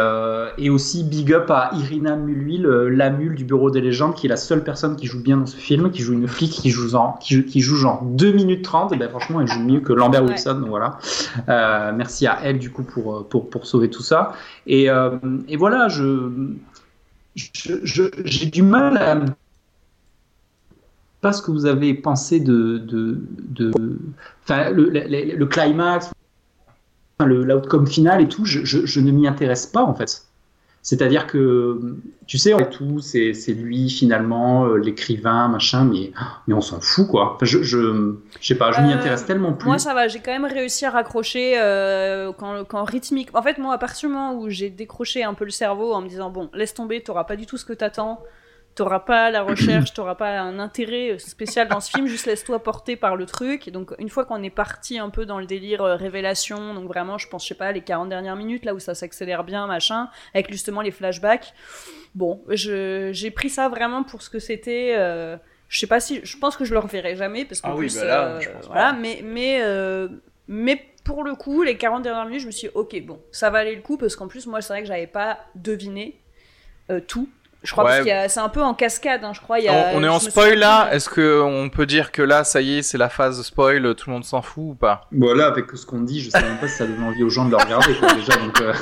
et, 0.58 0.70
aussi 0.70 1.04
big 1.04 1.34
up 1.34 1.50
à 1.50 1.72
Irina 1.74 2.16
Mulhuil, 2.16 2.68
la 2.92 3.10
mule 3.10 3.34
du 3.34 3.44
Bureau 3.46 3.72
des 3.72 3.82
légendes, 3.82 4.14
qui 4.14 4.28
est 4.28 4.30
la 4.30 4.38
seule 4.38 4.64
personne 4.64 4.96
qui 4.96 5.08
joue 5.08 5.22
bien 5.22 5.38
dans 5.38 5.48
ce 5.48 5.56
film, 5.56 5.90
qui 5.90 6.04
joue 6.04 6.14
une 6.14 6.28
flic 6.28 6.52
qui 6.52 6.70
joue, 6.70 6.94
en, 6.94 7.14
qui, 7.14 7.44
qui 7.46 7.62
joue 7.62 7.76
genre 7.76 8.04
2 8.04 8.32
minutes 8.32 8.64
30. 8.64 8.94
Et 8.94 8.98
ben 8.98 9.10
franchement, 9.10 9.42
elle 9.42 9.48
joue 9.48 9.62
mieux 9.62 9.80
que 9.80 9.92
Lambert 9.92 10.24
Wilson. 10.24 10.60
Donc 10.60 10.70
voilà. 10.70 11.00
merci 11.94 12.28
à 12.28 12.40
elle, 12.44 12.60
du 12.60 12.70
coup, 12.70 12.84
pour, 12.84 13.28
pour, 13.28 13.50
pour 13.50 13.66
sauver 13.66 13.90
tout 13.90 14.04
ça. 14.04 14.34
Et, 14.68 14.88
et 15.48 15.58
voilà, 15.58 15.88
je, 15.88 16.30
j'ai 17.36 18.46
du 18.46 18.62
mal 18.62 18.98
à 18.98 19.20
pas 21.26 21.34
ce 21.34 21.42
que 21.42 21.50
vous 21.50 21.66
avez 21.66 21.96
pensé 21.96 22.40
de, 22.40 22.78
de, 22.78 23.18
de 23.50 23.72
enfin, 24.44 24.70
le, 24.70 24.90
le, 24.90 25.36
le, 25.36 25.46
climax, 25.48 26.12
l'outcome 27.24 27.88
final 27.88 28.22
et 28.22 28.28
tout, 28.28 28.46
je, 28.46 28.66
je, 28.66 29.00
ne 29.00 29.12
m'y 29.12 29.28
intéresse 29.28 29.66
pas 29.66 29.84
en 29.84 29.94
fait. 29.94 30.24
C'est-à-dire 30.82 31.26
que, 31.26 31.98
tu 32.28 32.38
sais, 32.38 32.54
en 32.54 32.64
tout, 32.64 33.00
c'est 33.00 33.34
lui 33.48 33.90
finalement, 33.90 34.68
euh, 34.68 34.78
l'écrivain, 34.78 35.48
machin, 35.48 35.84
mais, 35.84 36.12
mais 36.48 36.54
on 36.54 36.62
s'en 36.62 36.80
fout 36.80 37.08
quoi. 37.08 37.34
Enfin, 37.36 37.46
je, 37.46 37.64
je, 37.64 38.14
je 38.40 38.48
sais 38.48 38.56
pas, 38.56 38.72
je 38.72 38.82
m'y 38.82 38.92
euh, 38.92 38.96
intéresse 38.96 39.26
tellement 39.26 39.54
plus. 39.54 39.68
Moi 39.68 39.80
ça 39.80 39.96
va, 39.96 40.08
j'ai 40.08 40.20
quand 40.20 40.32
même 40.32 40.46
réussi 40.46 40.86
à 40.86 40.92
raccrocher 40.92 41.56
euh, 41.58 42.32
quand, 42.38 42.66
quand 42.66 42.84
rythmique. 42.84 43.30
En 43.34 43.42
fait, 43.42 43.58
moi, 43.58 43.74
à 43.74 43.78
partir 43.80 44.10
du 44.10 44.14
moment 44.14 44.36
où 44.40 44.50
j'ai 44.50 44.70
décroché 44.70 45.24
un 45.24 45.34
peu 45.34 45.46
le 45.46 45.52
cerveau 45.52 45.94
en 45.94 46.02
me 46.02 46.08
disant, 46.08 46.30
bon, 46.30 46.50
laisse 46.54 46.76
tomber, 46.76 47.02
t'auras 47.02 47.24
pas 47.24 47.36
du 47.36 47.48
tout 47.48 47.58
ce 47.58 47.66
que 47.66 47.74
t'attends 47.74 48.22
t'auras 48.76 49.00
pas 49.00 49.32
la 49.32 49.42
recherche, 49.42 49.94
t'auras 49.94 50.16
pas 50.16 50.38
un 50.40 50.60
intérêt 50.60 51.18
spécial 51.18 51.70
dans 51.70 51.80
ce 51.80 51.90
film, 51.90 52.08
juste 52.08 52.26
laisse-toi 52.26 52.62
porter 52.62 52.98
par 52.98 53.16
le 53.16 53.26
truc. 53.26 53.68
Et 53.68 53.72
donc, 53.72 53.94
une 53.98 54.10
fois 54.10 54.26
qu'on 54.26 54.44
est 54.44 54.50
parti 54.50 55.00
un 55.00 55.10
peu 55.10 55.26
dans 55.26 55.40
le 55.40 55.46
délire 55.46 55.82
euh, 55.82 55.96
révélation, 55.96 56.74
donc 56.74 56.86
vraiment, 56.88 57.18
je 57.18 57.28
pense, 57.28 57.44
je 57.44 57.50
sais 57.50 57.56
pas, 57.56 57.72
les 57.72 57.82
40 57.82 58.10
dernières 58.10 58.36
minutes, 58.36 58.66
là 58.66 58.76
où 58.76 58.80
ça 58.80 58.94
s'accélère 58.94 59.46
bien, 59.46 59.66
machin, 59.66 60.10
avec 60.34 60.52
justement 60.52 60.82
les 60.82 60.92
flashbacks. 60.92 61.54
Bon, 62.14 62.44
j'ai 62.50 63.32
pris 63.32 63.50
ça 63.50 63.70
vraiment 63.70 64.04
pour 64.04 64.22
ce 64.22 64.30
que 64.30 64.40
c'était. 64.40 64.94
Euh, 64.98 65.38
je 65.70 65.80
sais 65.80 65.88
pas 65.88 66.00
si. 66.00 66.20
Je 66.24 66.38
pense 66.38 66.58
que 66.58 66.66
je 66.66 66.74
le 66.74 66.80
reverrai 66.80 67.16
jamais, 67.16 67.46
parce 67.46 67.62
qu'en 67.62 67.74
ah 67.74 67.78
plus. 67.78 67.98
Bah 67.98 68.38
euh, 68.38 68.40
voilà, 68.68 68.94
mais. 68.94 69.22
mais 69.24 69.62
mais 70.48 70.80
pour 71.04 71.24
le 71.24 71.34
coup, 71.34 71.64
les 71.64 71.76
40 71.76 72.04
dernières 72.04 72.26
minutes, 72.26 72.42
je 72.42 72.46
me 72.48 72.52
suis 72.52 72.68
dit, 72.68 72.74
ok, 72.76 73.02
bon, 73.04 73.20
ça 73.32 73.50
valait 73.50 73.74
le 73.74 73.82
coup, 73.82 73.98
parce 73.98 74.16
qu'en 74.16 74.28
plus, 74.28 74.46
moi, 74.46 74.62
c'est 74.62 74.74
vrai 74.74 74.82
que 74.82 74.88
j'avais 74.88 75.08
pas 75.08 75.40
deviné 75.56 76.20
tout. 77.08 77.30
Je 77.66 77.72
crois 77.72 78.00
que 78.00 78.28
c'est 78.28 78.40
un 78.40 78.50
peu 78.50 78.62
en 78.62 78.74
cascade, 78.74 79.24
hein, 79.24 79.34
je 79.34 79.42
crois. 79.42 79.60
Y 79.60 79.68
a, 79.68 79.92
on, 79.94 80.04
est 80.04 80.08
en 80.08 80.20
spoil 80.20 80.58
là. 80.60 80.90
Est-ce 80.92 81.10
qu'on 81.10 81.70
peut 81.70 81.86
dire 81.86 82.12
que 82.12 82.22
là, 82.22 82.44
ça 82.44 82.62
y 82.62 82.78
est, 82.78 82.82
c'est 82.82 82.98
la 82.98 83.10
phase 83.10 83.42
spoil, 83.42 83.96
tout 83.96 84.10
le 84.10 84.14
monde 84.14 84.24
s'en 84.24 84.42
fout 84.42 84.64
ou 84.64 84.76
pas? 84.76 85.08
Voilà, 85.12 85.48
avec 85.48 85.66
ce 85.74 85.86
qu'on 85.86 86.02
dit, 86.02 86.22
je 86.22 86.30
sais 86.30 86.42
même 86.42 86.60
pas 86.60 86.68
si 86.68 86.78
ça 86.78 86.86
donne 86.86 87.04
envie 87.04 87.24
aux 87.24 87.30
gens 87.30 87.46
de 87.46 87.52
le 87.52 87.58
regarder 87.58 87.94
déjà. 88.16 88.36
Donc, 88.38 88.62
euh, 88.62 88.74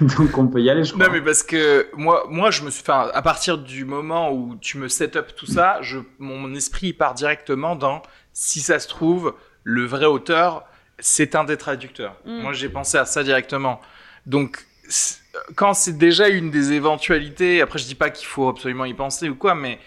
donc, 0.18 0.38
on 0.38 0.46
peut 0.46 0.60
y 0.60 0.70
aller, 0.70 0.84
je 0.84 0.92
crois. 0.92 1.06
Non, 1.06 1.12
mais 1.12 1.20
parce 1.20 1.42
que 1.42 1.88
moi, 1.96 2.26
moi, 2.28 2.50
je 2.50 2.62
me 2.62 2.70
suis, 2.70 2.82
enfin, 2.82 3.10
à 3.12 3.22
partir 3.22 3.58
du 3.58 3.84
moment 3.84 4.30
où 4.32 4.56
tu 4.60 4.78
me 4.78 4.88
set 4.88 5.16
up 5.16 5.32
tout 5.34 5.46
ça, 5.46 5.78
je, 5.80 5.98
mon 6.18 6.54
esprit 6.54 6.92
part 6.92 7.14
directement 7.14 7.74
dans 7.74 8.02
si 8.32 8.60
ça 8.60 8.78
se 8.78 8.88
trouve, 8.88 9.34
le 9.64 9.84
vrai 9.84 10.06
auteur, 10.06 10.64
c'est 10.98 11.34
un 11.34 11.44
des 11.44 11.56
traducteurs. 11.56 12.16
Mm. 12.26 12.42
Moi, 12.42 12.52
j'ai 12.52 12.68
pensé 12.68 12.98
à 12.98 13.04
ça 13.04 13.22
directement. 13.22 13.80
Donc 14.26 14.66
quand 15.54 15.74
c'est 15.74 15.96
déjà 15.96 16.28
une 16.28 16.50
des 16.50 16.72
éventualités, 16.72 17.60
après 17.60 17.78
je 17.78 17.86
dis 17.86 17.94
pas 17.94 18.10
qu'il 18.10 18.26
faut 18.26 18.48
absolument 18.48 18.84
y 18.84 18.94
penser 18.94 19.28
ou 19.28 19.34
quoi, 19.34 19.54
mais 19.54 19.78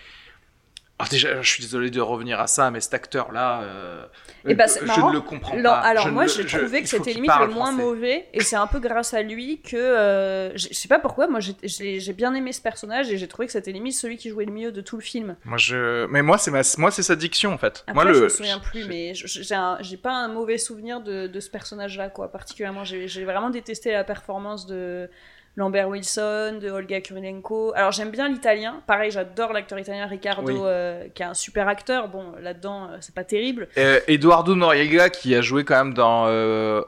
Alors 1.03 1.09
déjà, 1.09 1.41
je 1.41 1.49
suis 1.49 1.61
désolé 1.61 1.89
de 1.89 1.99
revenir 1.99 2.39
à 2.39 2.47
ça, 2.47 2.71
mais 2.71 2.79
cet 2.79 2.93
acteur-là, 2.93 3.61
euh, 3.63 4.05
eh 4.47 4.55
ben, 4.55 4.67
je 4.67 5.01
ne 5.01 5.11
le 5.11 5.19
comprends 5.21 5.61
pas. 5.61 5.79
Alors 5.79 6.07
moi, 6.09 6.27
j'ai 6.27 6.45
trouvé 6.45 6.81
que 6.81 6.87
c'était 6.87 7.13
limite 7.13 7.31
le 7.39 7.47
moins 7.47 7.71
mauvais, 7.71 8.27
et 8.33 8.41
c'est 8.41 8.55
un 8.55 8.67
peu 8.67 8.79
grâce 8.79 9.13
à 9.13 9.21
lui 9.21 9.61
que 9.61 9.75
euh, 9.75 10.55
je 10.55 10.73
sais 10.73 10.87
pas 10.87 10.99
pourquoi. 10.99 11.27
Moi, 11.27 11.39
j'ai 11.41 12.13
bien 12.13 12.33
aimé 12.33 12.53
ce 12.53 12.61
personnage 12.61 13.09
et 13.11 13.17
j'ai 13.17 13.27
trouvé 13.27 13.47
que 13.47 13.51
c'était 13.51 13.71
limite 13.71 13.95
celui 13.95 14.17
qui 14.17 14.29
jouait 14.29 14.45
le 14.45 14.51
mieux 14.51 14.71
de 14.71 14.81
tout 14.81 14.95
le 14.95 15.01
film. 15.01 15.35
Moi, 15.45 15.57
je, 15.57 16.05
mais 16.07 16.21
moi, 16.21 16.37
c'est 16.37 16.51
ma... 16.51 16.61
moi, 16.77 16.91
c'est 16.91 17.03
sa 17.03 17.15
diction 17.15 17.53
en 17.53 17.57
fait. 17.57 17.83
Après, 17.87 17.93
moi, 17.93 18.13
je 18.13 18.19
le... 18.19 18.23
me 18.25 18.29
souviens 18.29 18.59
plus, 18.59 18.85
mais 18.85 19.13
j'ai 19.13 19.97
pas 19.97 20.13
un 20.13 20.27
mauvais 20.29 20.57
souvenir 20.57 21.01
de, 21.01 21.27
de 21.27 21.39
ce 21.39 21.49
personnage-là, 21.49 22.09
quoi. 22.09 22.31
Particulièrement, 22.31 22.83
j'ai 22.83 23.25
vraiment 23.25 23.49
détesté 23.49 23.91
la 23.91 24.03
performance 24.03 24.65
de 24.67 25.09
Lambert 25.55 25.87
Wilson, 25.87 26.57
de 26.59 26.71
Olga 26.71 26.99
Kurylenko. 26.99 27.73
Alors 27.75 27.91
j'aime 27.91 28.09
bien 28.09 28.27
l'italien. 28.27 28.81
Pareil, 28.87 29.11
j'adore 29.11 29.53
l'acteur 29.53 29.77
italien 29.77 30.07
Riccardo, 30.07 30.65
euh, 30.65 31.03
qui 31.13 31.21
est 31.21 31.25
un 31.25 31.35
super 31.35 31.67
acteur. 31.67 32.07
Bon, 32.07 32.33
là-dedans, 32.41 32.85
euh, 32.85 32.97
c'est 33.01 33.13
pas 33.13 33.23
terrible. 33.23 33.67
Euh, 33.77 33.99
Eduardo 34.07 34.55
Noriega, 34.55 35.11
qui 35.11 35.35
a 35.35 35.41
joué 35.41 35.63
quand 35.63 35.75
même 35.75 35.93
dans 35.93 36.25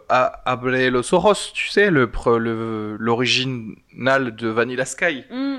Abre 0.09 0.89
los 0.89 1.13
Ojos, 1.13 1.51
tu 1.53 1.70
sais, 1.70 1.91
l'original 1.91 4.36
de 4.36 4.47
Vanilla 4.47 4.86
Sky. 4.86 5.26
Mm. 5.30 5.57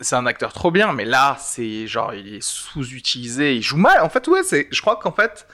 C'est 0.00 0.16
un 0.16 0.26
acteur 0.26 0.52
trop 0.52 0.72
bien, 0.72 0.92
mais 0.92 1.04
là, 1.04 1.36
c'est 1.38 1.86
genre, 1.86 2.12
il 2.12 2.34
est 2.34 2.42
sous-utilisé, 2.42 3.54
il 3.54 3.62
joue 3.62 3.76
mal. 3.76 4.02
En 4.02 4.08
fait, 4.08 4.26
ouais, 4.26 4.40
je 4.68 4.80
crois 4.80 4.96
qu'en 4.96 5.12
fait, 5.12 5.46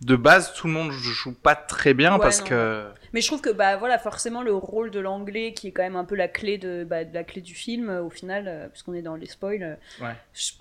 de 0.00 0.14
base, 0.14 0.54
tout 0.54 0.68
le 0.68 0.72
monde 0.72 0.92
joue 0.92 1.34
pas 1.34 1.56
très 1.56 1.92
bien 1.92 2.20
parce 2.20 2.40
que. 2.40 2.84
Mais 3.12 3.20
je 3.20 3.26
trouve 3.26 3.40
que 3.40 3.50
bah 3.50 3.76
voilà, 3.76 3.98
forcément 3.98 4.42
le 4.42 4.54
rôle 4.54 4.90
de 4.90 5.00
l'anglais 5.00 5.52
qui 5.52 5.68
est 5.68 5.70
quand 5.72 5.82
même 5.82 5.96
un 5.96 6.04
peu 6.04 6.14
la 6.14 6.28
clé 6.28 6.58
de, 6.58 6.84
bah, 6.88 7.04
de 7.04 7.12
la 7.12 7.24
clé 7.24 7.42
du 7.42 7.54
film 7.54 7.90
au 7.90 8.10
final, 8.10 8.44
euh, 8.48 8.68
puisqu'on 8.68 8.94
est 8.94 9.02
dans 9.02 9.16
les 9.16 9.26
spoils. 9.26 9.62
Euh, 9.62 10.04
ouais. 10.04 10.16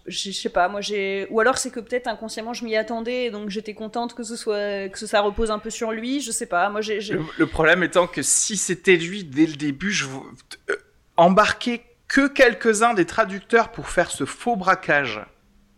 Je, 0.08 0.32
sais 0.32 0.50
pas, 0.50 0.68
moi 0.68 0.82
j'ai. 0.82 1.28
Ou 1.30 1.40
alors 1.40 1.58
c'est 1.58 1.72
que 1.72 1.80
peut-être 1.80 2.08
inconsciemment 2.08 2.54
je 2.54 2.66
m'y 2.66 2.76
attendais, 2.76 3.26
et 3.26 3.32
donc 3.32 3.50
j'étais 3.50 3.74
contente 3.74 4.14
que 4.14 4.24
ce 4.24 4.36
soit 4.36 4.90
que 4.90 5.06
ça 5.06 5.22
repose 5.22 5.52
un 5.52 5.60
peu 5.60 5.70
sur 5.70 5.92
lui. 5.92 6.20
Je 6.22 6.32
sais 6.32 6.46
pas, 6.46 6.70
moi 6.70 6.82
j'ai. 6.82 7.00
Le, 7.00 7.48
problème 7.48 7.84
étant 7.84 8.08
que 8.08 8.22
si 8.22 8.58
c'était 8.58 8.98
lui 8.98 9.24
dès 9.24 9.46
le 9.46 9.56
début, 9.56 9.92
je 9.92 10.06
euh, 10.70 10.76
embarquer 11.18 11.82
que 12.08 12.28
quelques-uns 12.28 12.94
des 12.94 13.06
traducteurs 13.06 13.72
pour 13.72 13.88
faire 13.88 14.12
ce 14.12 14.26
faux 14.26 14.58
braquage, 14.58 15.22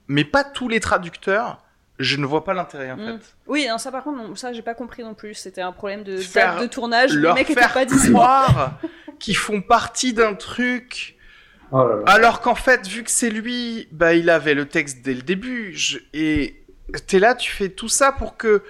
mais 0.08 0.24
pas 0.24 0.44
tous 0.44 0.68
les 0.68 0.80
traducteurs 0.80 1.64
je 2.00 2.18
ne 2.18 2.26
vois 2.26 2.44
pas 2.44 2.54
l'intérêt 2.54 2.92
en 2.92 2.98
mm. 2.98 3.20
fait. 3.20 3.36
Oui, 3.48 3.68
non, 3.70 3.78
ça 3.78 3.92
par 3.92 4.04
contre, 4.04 4.38
ça 4.38 4.54
j'ai 4.54 4.62
pas 4.62 4.74
compris 4.74 5.04
non 5.04 5.14
plus. 5.14 5.34
C'était 5.36 5.62
un 5.62 5.72
problème 5.72 6.04
de 6.04 6.20
date 6.34 6.62
de 6.62 6.68
tournage. 6.68 7.14
Leur 7.14 7.36
les 7.36 7.42
mecs 7.42 7.54
faire 7.54 7.74
pas 7.74 7.86
croire 7.86 8.80
qu'ils 9.20 9.38
font 9.38 9.62
partie 9.62 10.14
d'un 10.14 10.34
truc. 10.34 11.18
Oh 11.72 11.88
alors 12.06 12.42
qu'en 12.42 12.56
fait, 12.56 12.88
vu 12.88 13.04
que 13.04 13.12
c'est 13.12 13.30
lui, 13.30 13.88
bah 13.92 14.14
il 14.14 14.30
avait 14.30 14.54
le 14.54 14.68
texte 14.68 15.04
dès 15.04 15.14
le 15.14 15.22
début. 15.22 15.74
Je... 15.74 16.00
Et 16.14 16.64
t'es 17.08 17.20
là, 17.20 17.36
tu 17.36 17.52
fais 17.52 17.70
tout 17.70 17.90
ça 17.90 18.12
pour 18.12 18.38
que 18.38 18.64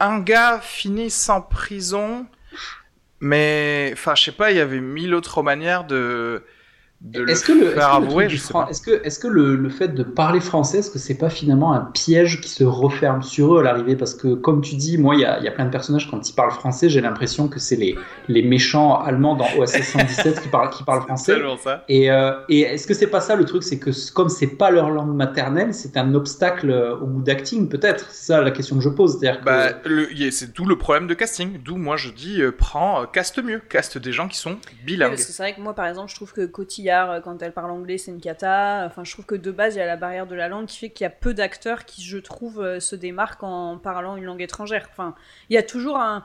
un 0.00 0.20
gars 0.20 0.60
finisse 0.60 1.28
en 1.28 1.40
prison. 1.40 2.26
Mais 3.20 3.90
enfin, 3.94 4.14
je 4.14 4.24
sais 4.24 4.32
pas, 4.32 4.50
il 4.50 4.58
y 4.58 4.60
avait 4.60 4.80
mille 4.80 5.14
autres 5.14 5.42
manières 5.42 5.84
de 5.84 6.44
est-ce 7.14 7.44
que 7.44 7.52
le, 7.52 7.70
faire 7.70 7.94
avouer, 7.94 8.24
Est-ce 8.24 8.80
que, 8.80 9.04
est-ce 9.04 9.18
que 9.18 9.28
le, 9.28 9.54
le, 9.54 9.68
fait 9.68 9.88
de 9.88 10.02
parler 10.02 10.40
français, 10.40 10.78
est-ce 10.78 10.90
que 10.90 10.98
c'est 10.98 11.18
pas 11.18 11.30
finalement 11.30 11.72
un 11.72 11.80
piège 11.80 12.40
qui 12.40 12.48
se 12.48 12.64
referme 12.64 13.22
sur 13.22 13.54
eux 13.54 13.60
à 13.60 13.62
l'arrivée? 13.62 13.96
Parce 13.96 14.14
que, 14.14 14.34
comme 14.34 14.62
tu 14.62 14.76
dis, 14.76 14.98
moi, 14.98 15.14
il 15.14 15.20
y 15.20 15.24
a, 15.24 15.40
y 15.40 15.48
a, 15.48 15.50
plein 15.50 15.66
de 15.66 15.70
personnages, 15.70 16.10
quand 16.10 16.28
ils 16.28 16.34
parlent 16.34 16.52
français, 16.52 16.88
j'ai 16.88 17.00
l'impression 17.00 17.48
que 17.48 17.60
c'est 17.60 17.76
les, 17.76 17.96
les 18.28 18.42
méchants 18.42 19.00
allemands 19.00 19.36
dans 19.36 19.46
OSS 19.58 19.82
117 19.82 20.40
qui, 20.40 20.48
parlent, 20.48 20.70
qui 20.70 20.84
parlent 20.84 21.02
français. 21.06 21.36
Ça. 21.62 21.84
Et, 21.88 22.10
euh, 22.10 22.32
et 22.48 22.60
est-ce 22.60 22.86
que 22.86 22.94
c'est 22.94 23.06
pas 23.06 23.20
ça 23.20 23.36
le 23.36 23.44
truc? 23.44 23.62
C'est 23.62 23.78
que, 23.78 23.90
comme 24.12 24.28
c'est 24.28 24.56
pas 24.56 24.70
leur 24.70 24.90
langue 24.90 25.14
maternelle, 25.14 25.74
c'est 25.74 25.96
un 25.96 26.14
obstacle 26.14 26.70
euh, 26.70 26.96
au 26.96 27.06
bout 27.06 27.22
d'acting, 27.22 27.68
peut-être 27.68 28.10
C'est 28.10 28.32
ça 28.32 28.40
la 28.40 28.50
question 28.50 28.76
que 28.76 28.82
je 28.82 28.88
pose. 28.88 29.20
Que... 29.20 29.44
Bah, 29.44 29.68
c'est 30.30 30.52
tout 30.52 30.64
le 30.64 30.76
problème 30.76 31.06
de 31.06 31.14
casting. 31.14 31.58
D'où 31.62 31.76
moi 31.76 31.96
je 31.96 32.10
dis, 32.10 32.40
euh, 32.40 32.52
prends, 32.52 33.02
euh, 33.02 33.06
caste 33.06 33.42
mieux, 33.42 33.60
caste 33.60 33.98
des 33.98 34.12
gens 34.12 34.28
qui 34.28 34.38
sont 34.38 34.58
bilingues. 34.84 35.12
Oui, 35.12 35.18
c'est 35.18 35.36
vrai 35.42 35.54
que 35.54 35.60
moi, 35.60 35.74
par 35.74 35.86
exemple, 35.86 36.10
je 36.10 36.16
trouve 36.16 36.32
que 36.32 36.46
Cotillard 36.46 36.85
euh, 36.90 37.20
quand 37.20 37.42
elle 37.42 37.52
parle 37.52 37.70
anglais, 37.70 37.98
c'est 37.98 38.10
une 38.10 38.20
cata. 38.20 38.84
Enfin, 38.86 39.04
je 39.04 39.12
trouve 39.12 39.26
que 39.26 39.34
de 39.34 39.50
base, 39.50 39.74
il 39.74 39.78
y 39.78 39.82
a 39.82 39.86
la 39.86 39.96
barrière 39.96 40.26
de 40.26 40.34
la 40.34 40.48
langue 40.48 40.66
qui 40.66 40.78
fait 40.78 40.90
qu'il 40.90 41.04
y 41.04 41.06
a 41.06 41.10
peu 41.10 41.34
d'acteurs 41.34 41.84
qui, 41.84 42.02
je 42.02 42.18
trouve, 42.18 42.60
euh, 42.60 42.80
se 42.80 42.96
démarquent 42.96 43.42
en 43.42 43.78
parlant 43.78 44.16
une 44.16 44.24
langue 44.24 44.42
étrangère. 44.42 44.88
Enfin, 44.90 45.14
il 45.50 45.54
y 45.54 45.58
a 45.58 45.62
toujours 45.62 45.98
un. 45.98 46.24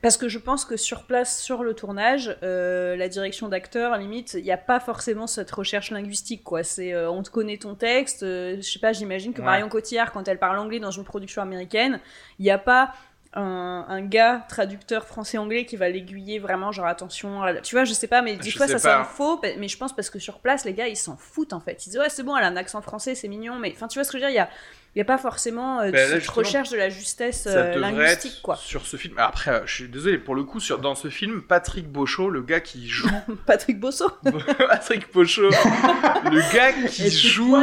Parce 0.00 0.16
que 0.16 0.28
je 0.28 0.38
pense 0.38 0.64
que 0.64 0.76
sur 0.76 1.04
place, 1.04 1.42
sur 1.42 1.64
le 1.64 1.74
tournage, 1.74 2.36
euh, 2.44 2.94
la 2.94 3.08
direction 3.08 3.48
d'acteur, 3.48 3.98
limite, 3.98 4.34
il 4.34 4.44
n'y 4.44 4.52
a 4.52 4.56
pas 4.56 4.78
forcément 4.78 5.26
cette 5.26 5.50
recherche 5.50 5.90
linguistique, 5.90 6.44
quoi. 6.44 6.62
C'est, 6.62 6.96
on 7.08 7.24
te 7.24 7.30
connaît 7.30 7.56
ton 7.56 7.74
texte. 7.74 8.20
je 8.20 8.60
sais 8.60 8.78
pas, 8.78 8.92
j'imagine 8.92 9.32
que 9.32 9.42
Marion 9.42 9.68
Cotillard, 9.68 10.12
quand 10.12 10.28
elle 10.28 10.38
parle 10.38 10.58
anglais 10.58 10.78
dans 10.78 10.92
une 10.92 11.02
production 11.02 11.42
américaine, 11.42 11.98
il 12.38 12.44
n'y 12.44 12.50
a 12.52 12.58
pas 12.58 12.92
un, 13.34 14.00
gars 14.02 14.44
traducteur 14.48 15.06
français-anglais 15.06 15.64
qui 15.64 15.76
va 15.76 15.88
l'aiguiller 15.88 16.38
vraiment, 16.38 16.72
genre 16.72 16.86
attention, 16.86 17.42
tu 17.62 17.74
vois, 17.74 17.84
je 17.84 17.92
sais 17.92 18.06
pas, 18.06 18.22
mais 18.22 18.36
des 18.36 18.50
fois 18.50 18.66
ça 18.66 18.78
sonne 18.78 19.04
faux, 19.04 19.40
mais 19.58 19.68
je 19.68 19.76
pense 19.76 19.94
parce 19.94 20.10
que 20.10 20.18
sur 20.18 20.40
place, 20.40 20.64
les 20.64 20.74
gars 20.74 20.88
ils 20.88 20.96
s'en 20.96 21.16
foutent 21.16 21.52
en 21.52 21.60
fait. 21.60 21.86
Ils 21.86 21.90
disent 21.90 21.98
ouais, 21.98 22.10
c'est 22.10 22.22
bon, 22.22 22.36
elle 22.36 22.44
a 22.44 22.48
un 22.48 22.56
accent 22.56 22.80
français, 22.82 23.14
c'est 23.14 23.28
mignon, 23.28 23.58
mais 23.58 23.72
enfin, 23.74 23.88
tu 23.88 23.98
vois 23.98 24.04
ce 24.04 24.12
que 24.12 24.18
je 24.18 24.24
veux 24.24 24.30
dire, 24.30 24.34
il 24.34 24.38
y 24.38 24.44
a. 24.44 24.48
Il 24.94 24.98
n'y 24.98 25.02
a 25.02 25.04
pas 25.04 25.18
forcément 25.18 25.80
euh, 25.80 25.90
ben 25.90 26.08
cette 26.08 26.26
recherche 26.28 26.70
de 26.70 26.76
la 26.76 26.88
justesse 26.88 27.46
euh, 27.46 27.76
linguistique, 27.76 28.40
quoi. 28.42 28.56
Sur 28.56 28.86
ce 28.86 28.96
film, 28.96 29.14
après, 29.18 29.50
euh, 29.50 29.60
je 29.66 29.74
suis 29.74 29.88
désolé 29.88 30.16
pour 30.18 30.34
le 30.34 30.44
coup, 30.44 30.60
sur, 30.60 30.78
dans 30.78 30.94
ce 30.94 31.08
film, 31.08 31.42
Patrick 31.42 31.86
Beauchot, 31.88 32.30
le 32.30 32.42
gars 32.42 32.60
qui 32.60 32.88
joue. 32.88 33.08
Patrick 33.46 33.78
Bosso 33.78 34.08
Patrick 34.58 35.12
Beauchot, 35.12 35.50
le 35.50 36.52
gars 36.54 36.72
qui 36.88 37.10
joue, 37.10 37.56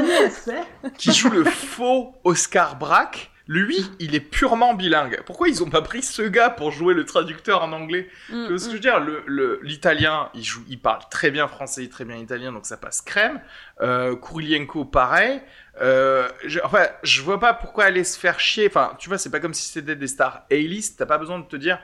qui 0.97 1.11
joue 1.11 1.29
le 1.29 1.43
faux 1.43 2.15
Oscar 2.23 2.77
Braque 2.77 3.31
lui, 3.47 3.77
il 3.99 4.15
est 4.15 4.19
purement 4.19 4.73
bilingue. 4.73 5.21
Pourquoi 5.25 5.47
ils 5.47 5.63
ont 5.63 5.69
pas 5.69 5.81
pris 5.81 6.01
ce 6.01 6.23
gars 6.23 6.49
pour 6.49 6.71
jouer 6.71 6.93
le 6.93 7.05
traducteur 7.05 7.63
en 7.63 7.71
anglais 7.73 8.09
mm, 8.29 8.33
ce 8.33 8.49
que 8.49 8.57
je 8.57 8.69
veux 8.69 8.77
mm. 8.77 8.79
dire 8.79 8.99
Le 9.27 9.59
l'italien, 9.61 10.29
il 10.33 10.43
joue, 10.43 10.63
il 10.67 10.79
parle 10.79 11.01
très 11.11 11.31
bien 11.31 11.47
français, 11.47 11.83
et 11.83 11.89
très 11.89 12.05
bien 12.05 12.17
italien, 12.17 12.51
donc 12.51 12.65
ça 12.65 12.77
passe 12.77 13.01
crème. 13.01 13.39
Euh, 13.81 14.15
Kurilenko, 14.15 14.85
pareil. 14.85 15.41
Euh, 15.81 16.27
je, 16.45 16.59
enfin, 16.63 16.87
je 17.03 17.21
vois 17.21 17.39
pas 17.39 17.53
pourquoi 17.53 17.83
aller 17.83 18.03
se 18.03 18.17
faire 18.17 18.39
chier. 18.39 18.67
Enfin, 18.67 18.93
tu 18.97 19.09
vois, 19.09 19.17
c'est 19.17 19.29
pas 19.29 19.39
comme 19.39 19.53
si 19.53 19.69
c'était 19.69 19.95
des 19.95 20.07
stars 20.07 20.45
A-list. 20.51 20.97
T'as 20.97 21.05
pas 21.05 21.17
besoin 21.17 21.39
de 21.39 21.45
te 21.45 21.55
dire 21.55 21.79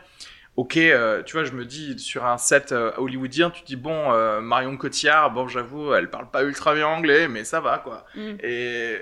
ok, 0.62 0.78
euh, 0.78 1.24
tu 1.24 1.34
vois, 1.34 1.44
je 1.44 1.54
me 1.54 1.66
dis 1.66 1.98
sur 1.98 2.24
un 2.24 2.38
set 2.38 2.72
euh, 2.72 2.92
hollywoodien, 2.98 3.50
tu 3.50 3.62
te 3.62 3.66
dis 3.66 3.76
bon, 3.76 4.14
euh, 4.14 4.42
Marion 4.42 4.78
Cotillard, 4.78 5.32
bon, 5.32 5.48
j'avoue, 5.48 5.96
elle 5.96 6.12
parle 6.12 6.30
pas 6.30 6.44
ultra 6.44 6.76
bien 6.76 6.86
anglais, 6.86 7.28
mais 7.28 7.44
ça 7.44 7.62
va 7.62 7.80
quoi. 7.80 8.06
Mm. 8.16 8.34
Et 8.44 8.98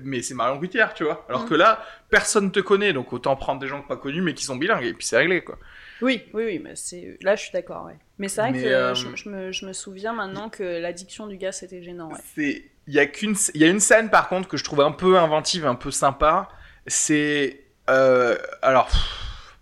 mais 0.00 0.22
c'est 0.22 0.34
Marion 0.34 0.60
Cotillard, 0.60 0.94
tu 0.94 1.02
vois. 1.02 1.26
Alors 1.28 1.44
mm. 1.44 1.48
que 1.48 1.54
là, 1.54 1.84
personne 2.08 2.52
te 2.52 2.60
connaît, 2.60 2.92
donc 2.92 3.12
autant 3.12 3.34
prendre 3.34 3.60
des 3.60 3.66
gens 3.66 3.82
pas 3.82 3.96
connus 3.96 4.22
mais 4.22 4.32
qui 4.32 4.44
sont 4.44 4.54
bilingues 4.54 4.84
et 4.84 4.92
puis 4.92 5.04
c'est 5.04 5.16
réglé 5.16 5.42
quoi. 5.42 5.58
Oui, 6.02 6.22
oui, 6.34 6.44
oui, 6.44 6.60
mais 6.60 6.76
c'est 6.76 7.18
là, 7.20 7.34
je 7.34 7.42
suis 7.42 7.52
d'accord, 7.52 7.86
ouais. 7.86 7.96
Mais 8.18 8.28
c'est 8.28 8.40
vrai 8.40 8.52
que 8.52 8.94
je, 8.94 9.28
me, 9.28 9.50
je, 9.50 9.66
me, 9.66 9.72
souviens 9.72 10.12
maintenant 10.12 10.50
que 10.50 10.80
l'addiction 10.80 11.26
du 11.26 11.36
gars 11.36 11.50
c'était 11.50 11.82
gênant. 11.82 12.10
Ouais. 12.10 12.18
C'est, 12.36 12.64
il 12.86 12.94
y 12.94 13.00
a 13.00 13.06
qu'une, 13.06 13.34
il 13.54 13.60
y 13.60 13.64
a 13.64 13.68
une 13.68 13.80
scène 13.80 14.08
par 14.08 14.28
contre 14.28 14.48
que 14.48 14.56
je 14.56 14.62
trouve 14.62 14.82
un 14.82 14.92
peu 14.92 15.18
inventive, 15.18 15.66
un 15.66 15.74
peu 15.74 15.90
sympa. 15.90 16.48
C'est, 16.86 17.58
alors. 17.88 18.88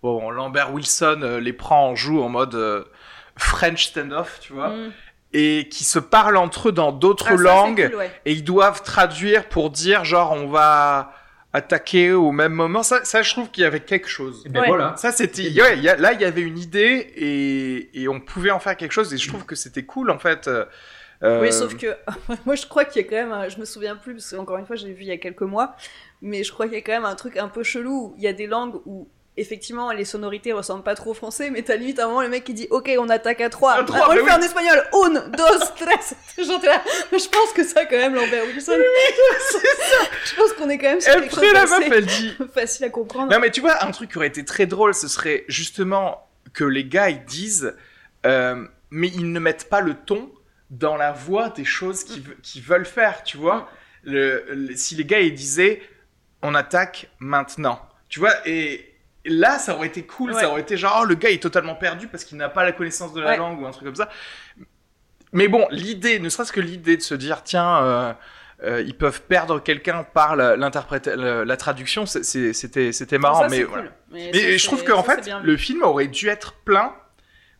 Bon, 0.01 0.31
Lambert 0.31 0.73
Wilson 0.73 1.19
euh, 1.21 1.39
les 1.39 1.53
prend 1.53 1.89
en 1.89 1.95
joue 1.95 2.21
en 2.21 2.29
mode 2.29 2.55
euh, 2.55 2.83
French 3.37 3.85
stand-off, 3.85 4.39
tu 4.41 4.53
vois. 4.53 4.69
Mm. 4.69 4.93
Et 5.33 5.69
qui 5.69 5.83
se 5.83 5.99
parlent 5.99 6.37
entre 6.37 6.69
eux 6.69 6.71
dans 6.71 6.91
d'autres 6.91 7.29
ah, 7.29 7.35
langues. 7.35 7.91
Et 8.25 8.33
ils 8.33 8.43
doivent 8.43 8.83
traduire 8.83 9.47
pour 9.47 9.69
dire, 9.69 10.03
genre, 10.03 10.33
on 10.33 10.47
va 10.47 11.13
attaquer 11.53 12.11
au 12.11 12.31
même 12.31 12.51
moment. 12.51 12.83
Ça, 12.83 13.05
ça 13.05 13.21
je 13.21 13.31
trouve 13.31 13.49
qu'il 13.49 13.63
y 13.63 13.65
avait 13.65 13.79
quelque 13.79 14.09
chose. 14.09 14.43
Et 14.45 14.49
ben 14.49 14.63
voilà. 14.67 14.95
Ça, 14.97 15.11
c'était. 15.11 15.49
Ouais, 15.61 15.75
là, 15.75 16.13
il 16.13 16.19
y 16.19 16.25
avait 16.25 16.41
une 16.41 16.57
idée 16.57 17.13
et, 17.15 18.01
et 18.01 18.07
on 18.09 18.19
pouvait 18.19 18.51
en 18.51 18.59
faire 18.59 18.75
quelque 18.75 18.91
chose. 18.91 19.13
Et 19.13 19.17
je 19.17 19.27
trouve 19.29 19.45
que 19.45 19.55
c'était 19.55 19.83
cool, 19.83 20.11
en 20.11 20.19
fait. 20.19 20.49
Euh... 20.49 20.65
Oui, 21.23 21.53
sauf 21.53 21.77
que 21.77 21.95
moi, 22.45 22.55
je 22.55 22.65
crois 22.65 22.83
qu'il 22.83 23.01
y 23.01 23.05
a 23.05 23.07
quand 23.07 23.27
même. 23.27 23.49
Je 23.49 23.57
me 23.57 23.65
souviens 23.65 23.95
plus, 23.95 24.13
parce 24.13 24.31
qu'encore 24.31 24.57
une 24.57 24.65
fois, 24.65 24.75
j'ai 24.75 24.91
vu 24.91 25.03
il 25.03 25.07
y 25.07 25.11
a 25.11 25.17
quelques 25.17 25.41
mois. 25.41 25.77
Mais 26.21 26.43
je 26.43 26.51
crois 26.51 26.65
qu'il 26.65 26.75
y 26.75 26.79
a 26.79 26.81
quand 26.81 26.91
même 26.91 27.05
un 27.05 27.15
truc 27.15 27.37
un 27.37 27.47
peu 27.47 27.63
chelou. 27.63 28.15
Il 28.17 28.23
y 28.23 28.27
a 28.27 28.33
des 28.33 28.47
langues 28.47 28.81
où 28.85 29.07
effectivement, 29.37 29.91
les 29.91 30.05
sonorités 30.05 30.51
ressemblent 30.53 30.83
pas 30.83 30.95
trop 30.95 31.11
au 31.11 31.13
français, 31.13 31.49
mais 31.49 31.61
t'as 31.61 31.75
limite 31.75 31.99
un 31.99 32.07
moment 32.07 32.21
le 32.21 32.29
mec 32.29 32.43
qui 32.43 32.53
dit 32.53 32.67
Ok, 32.69 32.91
on 32.99 33.09
attaque 33.09 33.41
à 33.41 33.49
3. 33.49 33.85
on 33.87 34.13
le 34.13 34.23
fait 34.23 34.31
en 34.31 34.41
espagnol. 34.41 34.83
Un, 34.93 35.09
dos, 35.29 35.65
tres. 35.77 36.15
je 36.37 37.29
pense 37.29 37.53
que 37.55 37.63
ça, 37.63 37.85
quand 37.85 37.97
même, 37.97 38.15
Lambert 38.15 38.45
Wilson. 38.45 38.73
je 40.25 40.35
pense 40.35 40.53
qu'on 40.53 40.69
est 40.69 40.77
quand 40.77 40.89
même 40.89 41.01
sur 41.01 41.13
quelque 41.13 41.35
chose 41.35 41.53
la 41.53 41.65
meuf, 41.65 41.91
elle 41.91 42.05
dit. 42.05 42.33
facile 42.53 42.85
à 42.85 42.89
comprendre. 42.89 43.31
Non, 43.31 43.39
mais 43.39 43.51
tu 43.51 43.61
vois, 43.61 43.83
un 43.83 43.91
truc 43.91 44.11
qui 44.11 44.17
aurait 44.17 44.27
été 44.27 44.43
très 44.43 44.65
drôle, 44.65 44.93
ce 44.93 45.07
serait 45.07 45.45
justement 45.47 46.27
que 46.53 46.63
les 46.63 46.85
gars 46.85 47.09
ils 47.09 47.23
disent, 47.23 47.75
euh, 48.25 48.65
mais 48.89 49.07
ils 49.07 49.31
ne 49.31 49.39
mettent 49.39 49.69
pas 49.69 49.81
le 49.81 49.93
ton 49.93 50.31
dans 50.69 50.97
la 50.97 51.11
voix 51.11 51.49
des 51.49 51.65
choses 51.65 52.03
qu'ils 52.03 52.61
veulent 52.63 52.85
faire, 52.85 53.23
tu 53.23 53.37
vois. 53.37 53.69
Le, 54.03 54.69
si 54.75 54.95
les 54.95 55.05
gars 55.05 55.19
ils 55.19 55.33
disaient 55.33 55.81
On 56.41 56.55
attaque 56.55 57.09
maintenant. 57.19 57.79
Tu 58.09 58.19
vois, 58.19 58.33
et 58.45 58.90
là, 59.25 59.59
ça 59.59 59.75
aurait 59.75 59.87
été 59.87 60.03
cool, 60.03 60.33
ça 60.33 60.49
aurait 60.49 60.61
été 60.61 60.77
genre, 60.77 60.99
oh, 61.01 61.05
le 61.05 61.15
gars 61.15 61.29
est 61.29 61.41
totalement 61.41 61.75
perdu 61.75 62.07
parce 62.07 62.23
qu'il 62.23 62.37
n'a 62.37 62.49
pas 62.49 62.63
la 62.63 62.71
connaissance 62.71 63.13
de 63.13 63.21
la 63.21 63.37
langue 63.37 63.61
ou 63.61 63.65
un 63.65 63.71
truc 63.71 63.85
comme 63.85 63.95
ça. 63.95 64.09
Mais 65.33 65.47
bon, 65.47 65.65
l'idée, 65.71 66.19
ne 66.19 66.29
serait-ce 66.29 66.51
que 66.51 66.59
l'idée 66.59 66.97
de 66.97 67.01
se 67.01 67.15
dire, 67.15 67.43
tiens, 67.43 67.83
euh, 67.83 68.13
euh, 68.63 68.83
ils 68.85 68.97
peuvent 68.97 69.21
perdre 69.21 69.59
quelqu'un 69.59 70.03
par 70.03 70.35
l'interprète, 70.35 71.07
la, 71.07 71.57
traduction. 71.57 72.05
C'était, 72.05 72.91
c'était 72.91 73.17
marrant, 73.17 73.47
mais, 73.49 73.65
mais, 74.11 74.57
je 74.57 74.65
trouve 74.65 74.83
qu'en 74.83 75.03
fait, 75.03 75.29
le 75.43 75.57
film 75.57 75.83
aurait 75.83 76.07
dû 76.07 76.27
être 76.27 76.53
plein 76.53 76.93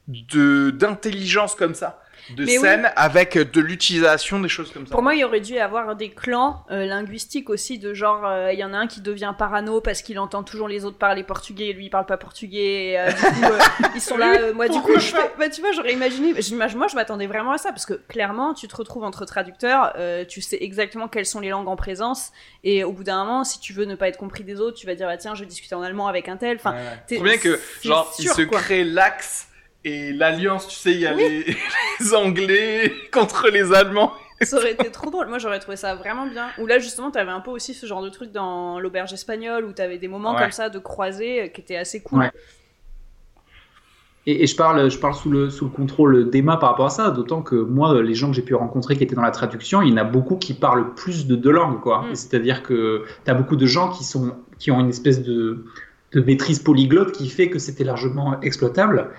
d'intelligence 0.07 1.55
comme 1.55 1.75
ça 1.75 2.00
de 2.35 2.45
scènes 2.45 2.91
avec 2.95 3.37
de 3.37 3.61
l'utilisation 3.61 4.39
des 4.39 4.49
choses 4.49 4.71
comme 4.71 4.85
ça. 4.85 4.91
Pour 4.91 5.01
moi, 5.01 5.15
il 5.15 5.23
aurait 5.23 5.41
dû 5.41 5.53
y 5.53 5.59
avoir 5.59 5.95
des 5.95 6.09
clans 6.09 6.63
euh, 6.71 6.85
linguistiques 6.85 7.49
aussi, 7.49 7.79
de 7.79 7.93
genre, 7.93 8.25
euh, 8.25 8.53
il 8.53 8.59
y 8.59 8.63
en 8.63 8.73
a 8.73 8.77
un 8.77 8.87
qui 8.87 9.01
devient 9.01 9.33
parano 9.37 9.81
parce 9.81 10.01
qu'il 10.01 10.19
entend 10.19 10.43
toujours 10.43 10.67
les 10.67 10.85
autres 10.85 10.97
parler 10.97 11.23
portugais 11.23 11.67
et 11.69 11.73
lui 11.73 11.85
il 11.85 11.89
parle 11.89 12.05
pas 12.05 12.17
portugais. 12.17 12.95
Euh, 12.97 13.11
du 13.11 13.41
coup, 13.41 13.53
ils 13.95 14.01
sont 14.01 14.17
là. 14.17 14.53
moi, 14.53 14.67
du 14.67 14.79
coup, 14.79 14.97
je 14.99 15.11
bah, 15.37 15.49
tu 15.49 15.61
vois, 15.61 15.71
j'aurais 15.71 15.93
imaginé. 15.93 16.33
Moi, 16.33 16.87
je 16.87 16.95
m'attendais 16.95 17.27
vraiment 17.27 17.51
à 17.51 17.57
ça 17.57 17.69
parce 17.69 17.85
que 17.85 17.93
clairement, 17.93 18.53
tu 18.53 18.67
te 18.67 18.75
retrouves 18.75 19.03
entre 19.03 19.25
traducteurs, 19.25 19.95
tu 20.27 20.41
sais 20.41 20.57
exactement 20.61 21.07
quelles 21.07 21.25
sont 21.25 21.39
les 21.39 21.49
langues 21.49 21.67
en 21.67 21.75
présence 21.75 22.31
et 22.63 22.83
au 22.83 22.91
bout 22.91 23.03
d'un 23.03 23.23
moment, 23.23 23.43
si 23.43 23.59
tu 23.59 23.73
veux 23.73 23.85
ne 23.85 23.95
pas 23.95 24.07
être 24.07 24.17
compris 24.17 24.43
des 24.43 24.59
autres, 24.59 24.77
tu 24.77 24.85
vas 24.85 24.95
dire, 24.95 25.07
ah, 25.09 25.17
tiens, 25.17 25.35
je 25.35 25.41
vais 25.41 25.47
discuter 25.47 25.75
en 25.75 25.81
allemand 25.81 26.07
avec 26.07 26.27
un 26.27 26.37
tel. 26.37 26.57
Enfin, 26.57 26.75
ouais, 27.09 27.19
bien 27.19 27.37
que, 27.37 27.59
genre, 27.83 28.13
il 28.19 28.29
se 28.29 28.41
crée 28.41 28.83
l'axe 28.83 29.47
et 29.83 30.13
l'alliance, 30.13 30.67
tu 30.67 30.75
sais, 30.75 30.91
il 30.91 30.99
y 30.99 31.07
a 31.07 31.13
les... 31.15 31.55
Anglais 32.13 32.91
contre 33.11 33.49
les 33.49 33.73
Allemands. 33.73 34.13
Ça 34.41 34.57
aurait 34.57 34.71
été 34.71 34.89
trop 34.89 35.11
drôle. 35.11 35.27
Moi, 35.27 35.37
j'aurais 35.37 35.59
trouvé 35.59 35.77
ça 35.77 35.93
vraiment 35.93 36.25
bien. 36.25 36.47
Ou 36.57 36.65
là, 36.65 36.79
justement, 36.79 37.11
t'avais 37.11 37.31
un 37.31 37.41
peu 37.41 37.51
aussi 37.51 37.75
ce 37.75 37.85
genre 37.85 38.01
de 38.01 38.09
truc 38.09 38.31
dans 38.31 38.79
l'auberge 38.79 39.13
espagnole 39.13 39.65
où 39.65 39.71
t'avais 39.71 39.99
des 39.99 40.07
moments 40.07 40.35
comme 40.35 40.51
ça 40.51 40.69
de 40.69 40.79
croisés 40.79 41.51
qui 41.53 41.61
étaient 41.61 41.77
assez 41.77 42.01
cool. 42.01 42.31
Et, 44.27 44.45
je 44.45 44.55
parle, 44.55 44.89
je 44.89 44.99
parle 44.99 45.15
sous 45.15 45.31
le, 45.31 45.49
sous 45.49 45.65
le 45.65 45.71
contrôle 45.71 46.29
d'Emma 46.29 46.57
par 46.57 46.69
rapport 46.69 46.85
à 46.85 46.91
ça, 46.91 47.09
d'autant 47.09 47.41
que 47.41 47.55
moi, 47.55 48.01
les 48.03 48.13
gens 48.13 48.27
que 48.29 48.35
j'ai 48.35 48.43
pu 48.43 48.53
rencontrer 48.53 48.95
qui 48.95 49.03
étaient 49.03 49.15
dans 49.15 49.23
la 49.23 49.31
traduction, 49.31 49.81
il 49.81 49.89
y 49.89 49.93
en 49.93 49.97
a 49.97 50.03
beaucoup 50.03 50.35
qui 50.35 50.53
parlent 50.53 50.93
plus 50.93 51.25
de 51.25 51.35
deux 51.35 51.51
langues, 51.51 51.79
quoi. 51.81 52.03
Mm. 52.03 52.15
C'est-à-dire 52.15 52.61
que 52.61 53.03
tu 53.25 53.31
as 53.31 53.33
beaucoup 53.33 53.55
de 53.55 53.65
gens 53.65 53.89
qui, 53.89 54.03
sont, 54.03 54.35
qui 54.59 54.69
ont 54.69 54.79
une 54.79 54.89
espèce 54.89 55.23
de, 55.23 55.65
de 56.11 56.21
maîtrise 56.21 56.59
polyglotte 56.59 57.13
qui 57.13 57.29
fait 57.29 57.49
que 57.49 57.57
c'était 57.57 57.83
largement 57.83 58.39
exploitable. 58.41 59.09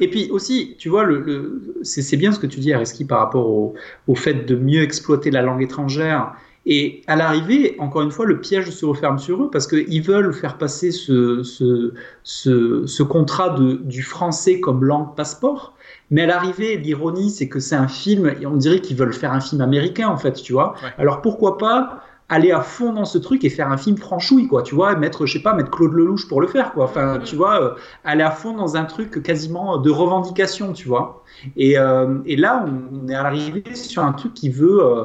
Et 0.00 0.08
puis 0.08 0.28
aussi, 0.30 0.76
tu 0.78 0.88
vois, 0.88 1.04
le, 1.04 1.62
c'est 1.82 2.16
bien 2.16 2.32
ce 2.32 2.38
que 2.38 2.46
tu 2.46 2.60
dis, 2.60 2.72
Areski, 2.72 3.04
par 3.04 3.18
rapport 3.18 3.48
au, 3.48 3.74
fait 4.14 4.46
de 4.46 4.54
mieux 4.54 4.82
exploiter 4.82 5.30
la 5.30 5.42
langue 5.42 5.62
étrangère. 5.62 6.34
Et 6.64 7.02
à 7.08 7.16
l'arrivée, 7.16 7.74
encore 7.80 8.02
une 8.02 8.12
fois, 8.12 8.24
le 8.24 8.40
piège 8.40 8.70
se 8.70 8.84
referme 8.86 9.18
sur 9.18 9.42
eux 9.42 9.50
parce 9.50 9.66
qu'ils 9.66 10.02
veulent 10.02 10.32
faire 10.32 10.58
passer 10.58 10.92
ce, 10.92 11.42
ce, 11.42 11.92
ce, 12.22 13.02
contrat 13.02 13.50
de, 13.50 13.80
du 13.82 14.02
français 14.02 14.60
comme 14.60 14.84
langue 14.84 15.16
passeport. 15.16 15.74
Mais 16.10 16.22
à 16.22 16.26
l'arrivée, 16.26 16.76
l'ironie, 16.76 17.30
c'est 17.30 17.48
que 17.48 17.58
c'est 17.58 17.74
un 17.74 17.88
film, 17.88 18.32
et 18.40 18.46
on 18.46 18.56
dirait 18.56 18.80
qu'ils 18.80 18.96
veulent 18.96 19.14
faire 19.14 19.32
un 19.32 19.40
film 19.40 19.60
américain, 19.60 20.08
en 20.08 20.18
fait, 20.18 20.34
tu 20.34 20.52
vois. 20.52 20.74
Alors 20.98 21.20
pourquoi 21.20 21.58
pas 21.58 22.04
aller 22.32 22.50
à 22.50 22.62
fond 22.62 22.94
dans 22.94 23.04
ce 23.04 23.18
truc 23.18 23.44
et 23.44 23.50
faire 23.50 23.70
un 23.70 23.76
film 23.76 23.98
franchouille, 23.98 24.48
quoi, 24.48 24.62
tu 24.62 24.74
vois, 24.74 24.96
mettre, 24.96 25.26
je 25.26 25.34
sais 25.34 25.42
pas, 25.42 25.52
mettre 25.52 25.70
Claude 25.70 25.92
Lelouch 25.92 26.26
pour 26.28 26.40
le 26.40 26.46
faire, 26.46 26.72
quoi. 26.72 26.86
Enfin, 26.86 27.20
tu 27.22 27.36
vois, 27.36 27.62
euh, 27.62 27.74
aller 28.04 28.22
à 28.22 28.30
fond 28.30 28.54
dans 28.54 28.74
un 28.74 28.86
truc 28.86 29.22
quasiment 29.22 29.76
de 29.76 29.90
revendication, 29.90 30.72
tu 30.72 30.88
vois. 30.88 31.24
Et, 31.56 31.78
euh, 31.78 32.20
et 32.24 32.36
là, 32.36 32.64
on, 32.66 33.06
est 33.06 33.14
arrivé 33.14 33.62
sur 33.74 34.02
un 34.02 34.12
truc 34.12 34.32
qui 34.32 34.48
veut, 34.48 34.82
euh, 34.82 35.04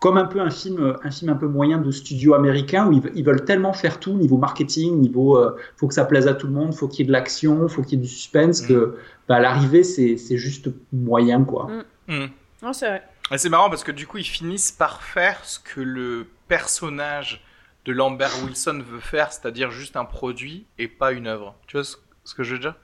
comme 0.00 0.18
un 0.18 0.24
peu 0.24 0.40
un 0.40 0.50
film, 0.50 0.96
un 1.04 1.10
film 1.12 1.30
un 1.30 1.36
peu 1.36 1.46
moyen 1.46 1.78
de 1.78 1.92
studio 1.92 2.34
américain, 2.34 2.88
où 2.88 3.00
ils, 3.14 3.24
veulent 3.24 3.44
tellement 3.44 3.72
faire 3.72 4.00
tout, 4.00 4.14
niveau 4.14 4.36
marketing, 4.36 5.00
niveau, 5.00 5.38
faut 5.76 5.86
que 5.86 5.94
ça 5.94 6.04
plaise 6.04 6.26
à 6.26 6.34
tout 6.34 6.48
le 6.48 6.54
monde, 6.54 6.74
faut 6.74 6.88
qu'il 6.88 7.00
y 7.00 7.02
ait 7.04 7.06
de 7.06 7.12
l'action, 7.12 7.68
faut 7.68 7.82
qu'il 7.82 8.00
y 8.00 8.02
ait 8.02 8.04
du 8.04 8.10
suspense, 8.10 8.64
mm. 8.64 8.66
que, 8.66 8.96
bah, 9.28 9.36
à 9.36 9.40
l'arrivée, 9.40 9.84
c'est 9.84 10.36
juste 10.36 10.70
moyen, 10.92 11.44
quoi. 11.44 11.68
Mm. 12.08 12.14
Mm. 12.14 12.30
Non, 12.64 12.72
c'est 12.72 12.88
vrai. 12.88 13.02
C'est 13.36 13.48
marrant 13.48 13.70
parce 13.70 13.84
que 13.84 13.92
du 13.92 14.08
coup, 14.08 14.18
ils 14.18 14.24
finissent 14.24 14.72
par 14.72 15.02
faire 15.02 15.38
ce 15.44 15.58
que 15.60 15.80
le 15.80 16.26
personnage 16.48 17.44
de 17.84 17.92
Lambert 17.92 18.32
Wilson 18.44 18.82
veut 18.86 19.00
faire, 19.00 19.32
c'est-à-dire 19.32 19.70
juste 19.70 19.96
un 19.96 20.04
produit 20.04 20.66
et 20.78 20.88
pas 20.88 21.12
une 21.12 21.26
œuvre. 21.26 21.54
Tu 21.66 21.76
vois 21.76 21.84
ce, 21.84 22.34
que 22.34 22.42
je 22.42 22.54
veux 22.54 22.60
dire? 22.60 22.74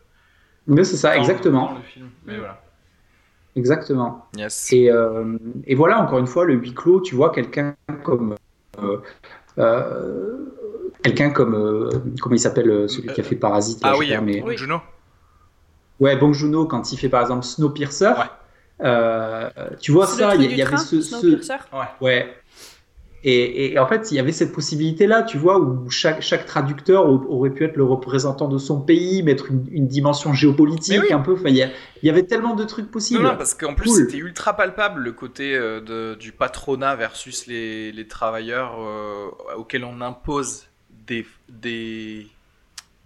Mais 0.67 0.85
c'est 0.85 0.97
ça, 0.97 1.17
exactement. 1.17 1.79
Mais 2.27 2.39
voilà. 2.39 2.61
Exactement. 3.57 4.27
Yes. 4.37 4.73
Et, 4.73 4.91
euh, 4.91 5.37
et, 5.67 5.75
voilà, 5.75 6.01
encore 6.01 6.19
une 6.19 6.27
fois, 6.27 6.45
le 6.45 6.55
huis 6.55 6.75
clos, 6.75 7.01
tu 7.01 7.15
vois, 7.15 7.31
quelqu'un 7.31 7.75
comme. 8.05 8.37
Euh, 8.81 8.99
euh, 9.59 10.47
quelqu'un 11.03 11.31
comme. 11.31 11.91
comment 12.21 12.35
il 12.35 12.39
s'appelle 12.39 12.89
celui 12.89 13.09
qui 13.09 13.21
a 13.21 13.25
fait 13.25 13.37
Parasite 13.37 13.81
Ah 13.83 13.97
oui, 13.99 14.15
mais... 14.23 14.45
Juno. 14.57 14.81
Ouais, 15.99 16.17
Bong 16.17 16.33
Juno, 16.33 16.67
quand 16.67 16.93
il 16.93 16.99
fait 16.99 17.09
par 17.09 17.23
exemple 17.23 17.45
Snowpiercer. 17.45 18.13
Ouais. 18.81 19.77
tu 19.81 19.93
vois 19.93 20.07
ça, 20.07 20.35
il 20.37 20.57
y, 20.57 20.63
avait 20.63 20.77
ce. 20.77 21.01
ce... 21.03 21.27
Ouais. 21.27 21.87
ouais. 22.01 22.40
Et, 23.23 23.79
en 23.79 23.87
fait, 23.87 24.11
il 24.11 24.15
y 24.15 24.19
avait 24.19 24.33
cette 24.33 24.53
possibilité-là, 24.53 25.23
tu 25.23 25.37
vois, 25.37 25.59
où 25.59 25.91
chaque, 25.91 26.23
chaque 26.23 26.47
traducteur 26.47 27.07
aurait 27.07 27.51
pu 27.51 27.65
être 27.65 27.77
le 27.77 27.85
représentant 27.85 28.49
de 28.49 28.57
son 28.57 28.81
pays, 28.81 29.23
mettre 29.23 29.51
une, 29.51 29.87
dimension 29.87 30.33
géopolitique 30.33 31.11
un 31.11 31.19
peu. 31.19 31.37
Il 31.45 31.71
y, 32.03 32.09
avait 32.09 32.23
tellement 32.23 32.55
de 32.55 32.65
trucs 32.65 32.91
possibles. 32.91 33.23
Non, 33.23 33.33
non 33.33 33.37
parce 33.37 33.53
qu'en 33.53 33.75
plus, 33.75 33.95
c'était 33.95 34.17
ultra 34.17 34.57
palpable 34.57 35.03
le 35.03 35.13
côté 35.13 35.55
euh, 35.55 35.81
de, 35.83 36.15
du 36.15 36.33
patronat 36.33 36.97
versus 36.97 37.47
les, 37.47 37.93
les 37.93 38.07
travailleurs 38.07 38.77
euh, 38.79 39.29
auxquels 39.57 39.85
on 39.85 40.01
impose 40.01 40.69
des, 41.07 41.27
des, 41.51 42.27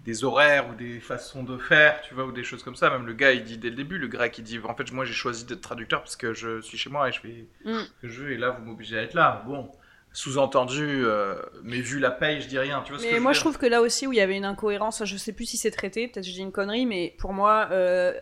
des 0.05 0.23
horaires 0.23 0.69
ou 0.71 0.75
des 0.77 1.01
façons 1.01 1.43
de 1.43 1.59
faire, 1.59 2.01
tu 2.03 2.15
vois, 2.15 2.25
ou 2.25 2.31
des 2.31 2.45
choses 2.45 2.63
comme 2.63 2.77
ça. 2.77 2.89
Même 2.89 3.07
le 3.07 3.15
gars, 3.15 3.33
il 3.33 3.43
dit 3.43 3.59
dès 3.59 3.71
le 3.71 3.77
début, 3.77 3.99
le 3.99 4.07
grec, 4.07 4.39
il 4.39 4.45
dit 4.45 4.61
en 4.63 4.77
fait, 4.77 4.93
moi 4.93 5.05
j'ai 5.05 5.13
choisi 5.13 5.45
d'être 5.45 5.61
traducteur 5.61 6.03
parce 6.03 6.15
que 6.15 6.35
je 6.35 6.61
suis 6.61 6.79
chez 6.79 6.91
moi 6.91 7.09
et 7.09 7.13
je 7.13 7.21
fais 7.21 7.47
mm. 7.65 7.79
ce 7.81 8.03
que 8.03 8.09
je 8.09 8.23
veux, 8.23 8.31
et 8.31 8.37
là, 8.37 8.51
vous 8.51 8.65
m'obligez 8.65 8.97
à 8.97 9.03
être 9.03 9.15
là. 9.15 9.43
Bon 9.49 9.69
sous-entendu, 10.15 11.03
euh, 11.05 11.35
mais 11.65 11.81
vu 11.81 11.99
la 11.99 12.13
paye, 12.13 12.41
je 12.41 12.47
dis 12.47 12.59
rien. 12.59 12.83
Tu 12.87 12.93
vois 12.93 13.03
mais 13.03 13.19
moi, 13.19 13.33
je, 13.33 13.41
trouve 13.41 13.59
que 13.59 13.67
là 13.67 13.83
aussi 13.83 14.07
où 14.07 14.13
il 14.13 14.17
y 14.17 14.21
avait 14.21 14.37
une 14.37 14.45
incohérence, 14.45 15.05
je 15.05 15.17
sais 15.17 15.33
plus 15.33 15.45
si 15.45 15.57
c'est 15.57 15.73
traité, 15.73 16.07
peut-être 16.07 16.25
que 16.25 16.31
je 16.31 16.35
dis 16.35 16.41
une 16.41 16.53
connerie, 16.53 16.87
mais 16.87 17.15
pour 17.19 17.33
moi, 17.33 17.69
euh, 17.73 18.15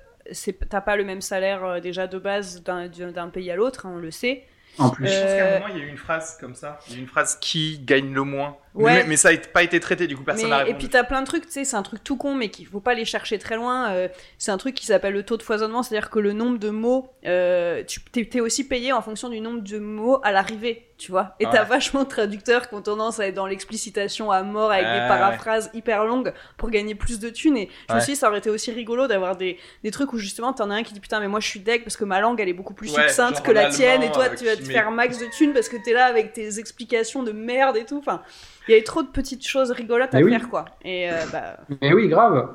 t'as 0.70 0.80
pas 0.80 0.96
le 0.96 1.04
même 1.04 1.20
salaire 1.20 1.62
euh, 1.64 1.80
déjà 1.80 2.06
de 2.06 2.18
base 2.18 2.62
d'un 2.62 3.28
pays 3.28 3.50
à 3.50 3.56
l'autre, 3.56 3.84
hein, 3.84 3.92
on 3.94 3.98
le 3.98 4.10
sait. 4.10 4.46
En 4.78 4.88
plus, 4.88 5.06
je 5.06 5.12
pense 5.12 5.32
qu'à 5.32 5.56
un 5.56 5.60
moment, 5.60 5.74
il 5.74 5.78
y 5.78 5.82
a 5.82 5.84
eu 5.84 5.88
une 5.90 5.98
phrase 5.98 6.38
comme 6.40 6.54
ça. 6.54 6.78
Il 6.88 6.94
y 6.94 6.96
a 6.96 7.00
une 7.00 7.06
phrase 7.06 7.36
qui 7.38 7.78
gagne 7.78 8.14
le 8.14 8.22
moins. 8.22 8.56
Ouais. 8.74 9.04
Mais, 9.04 9.16
ça 9.16 9.32
n'a 9.32 9.38
pas 9.38 9.62
été 9.62 9.80
traité, 9.80 10.06
du 10.06 10.16
coup, 10.16 10.24
personne 10.24 10.48
n'a 10.48 10.66
Et 10.66 10.74
puis, 10.74 10.88
t'as 10.88 11.04
plein 11.04 11.20
de 11.20 11.26
trucs, 11.26 11.46
tu 11.46 11.52
sais, 11.52 11.64
c'est 11.64 11.76
un 11.76 11.82
truc 11.82 12.02
tout 12.02 12.16
con, 12.16 12.34
mais 12.34 12.48
qu'il 12.48 12.66
faut 12.66 12.80
pas 12.80 12.94
les 12.94 13.04
chercher 13.04 13.38
très 13.38 13.56
loin. 13.56 13.90
Euh, 13.90 14.08
c'est 14.38 14.50
un 14.50 14.56
truc 14.56 14.74
qui 14.74 14.86
s'appelle 14.86 15.12
le 15.12 15.22
taux 15.22 15.36
de 15.36 15.42
foisonnement, 15.42 15.82
c'est-à-dire 15.82 16.08
que 16.08 16.18
le 16.18 16.32
nombre 16.32 16.58
de 16.58 16.70
mots, 16.70 17.10
euh, 17.26 17.82
tu 17.84 18.00
es, 18.14 18.40
aussi 18.40 18.66
payé 18.66 18.92
en 18.92 19.02
fonction 19.02 19.28
du 19.28 19.40
nombre 19.40 19.60
de 19.60 19.78
mots 19.78 20.20
à 20.22 20.32
l'arrivée, 20.32 20.88
tu 20.96 21.10
vois. 21.10 21.34
Et 21.38 21.44
t'as 21.44 21.64
vachement 21.64 22.04
de 22.04 22.08
traducteurs 22.08 22.68
qui 22.68 22.74
ont 22.74 22.80
tendance 22.80 23.20
à 23.20 23.26
être 23.26 23.34
dans 23.34 23.46
l'explicitation 23.46 24.30
à 24.30 24.42
mort 24.42 24.72
avec 24.72 24.86
des 24.86 25.08
paraphrases 25.08 25.70
hyper 25.74 26.04
longues 26.04 26.32
pour 26.56 26.70
gagner 26.70 26.94
plus 26.94 27.18
de 27.18 27.28
thunes. 27.28 27.56
Et 27.56 27.68
je 27.90 27.94
me 27.94 28.00
suis 28.00 28.12
dit, 28.12 28.18
ça 28.18 28.28
aurait 28.28 28.38
été 28.38 28.50
aussi 28.50 28.70
rigolo 28.72 29.06
d'avoir 29.06 29.36
des, 29.36 29.58
des 29.82 29.90
trucs 29.90 30.12
où 30.12 30.18
justement, 30.18 30.52
t'en 30.52 30.70
as 30.70 30.76
un 30.76 30.82
qui 30.82 30.94
dit 30.94 31.00
putain, 31.00 31.20
mais 31.20 31.28
moi 31.28 31.40
je 31.40 31.48
suis 31.48 31.60
deck 31.60 31.84
parce 31.84 31.96
que 31.96 32.04
ma 32.04 32.20
langue 32.20 32.40
elle 32.40 32.48
est 32.48 32.54
beaucoup 32.54 32.74
plus 32.74 32.88
succincte 32.88 33.42
que 33.42 33.52
la 33.52 33.68
tienne, 33.68 34.02
et 34.02 34.10
toi 34.10 34.30
tu 34.30 34.44
vas 34.44 34.56
te 34.56 34.64
faire 34.64 34.90
max 34.90 35.18
de 35.18 35.26
thunes 35.26 35.52
parce 35.52 35.68
que 35.68 35.76
t'es 35.76 35.92
là 35.92 36.06
avec 36.06 36.32
tes 36.32 36.58
explications 36.58 37.22
de 37.22 37.32
merde 37.32 37.76
et 37.76 37.84
tout. 37.84 37.98
Enfin, 37.98 38.22
il 38.68 38.72
y 38.72 38.74
avait 38.74 38.84
trop 38.84 39.02
de 39.02 39.08
petites 39.08 39.46
choses 39.46 39.70
rigolotes 39.70 40.14
à 40.14 40.18
faire, 40.22 40.48
quoi. 40.48 40.64
Et 40.84 41.10
euh, 41.10 41.14
bah... 41.32 41.56
Mais 41.80 41.92
oui, 41.92 42.08
grave. 42.08 42.48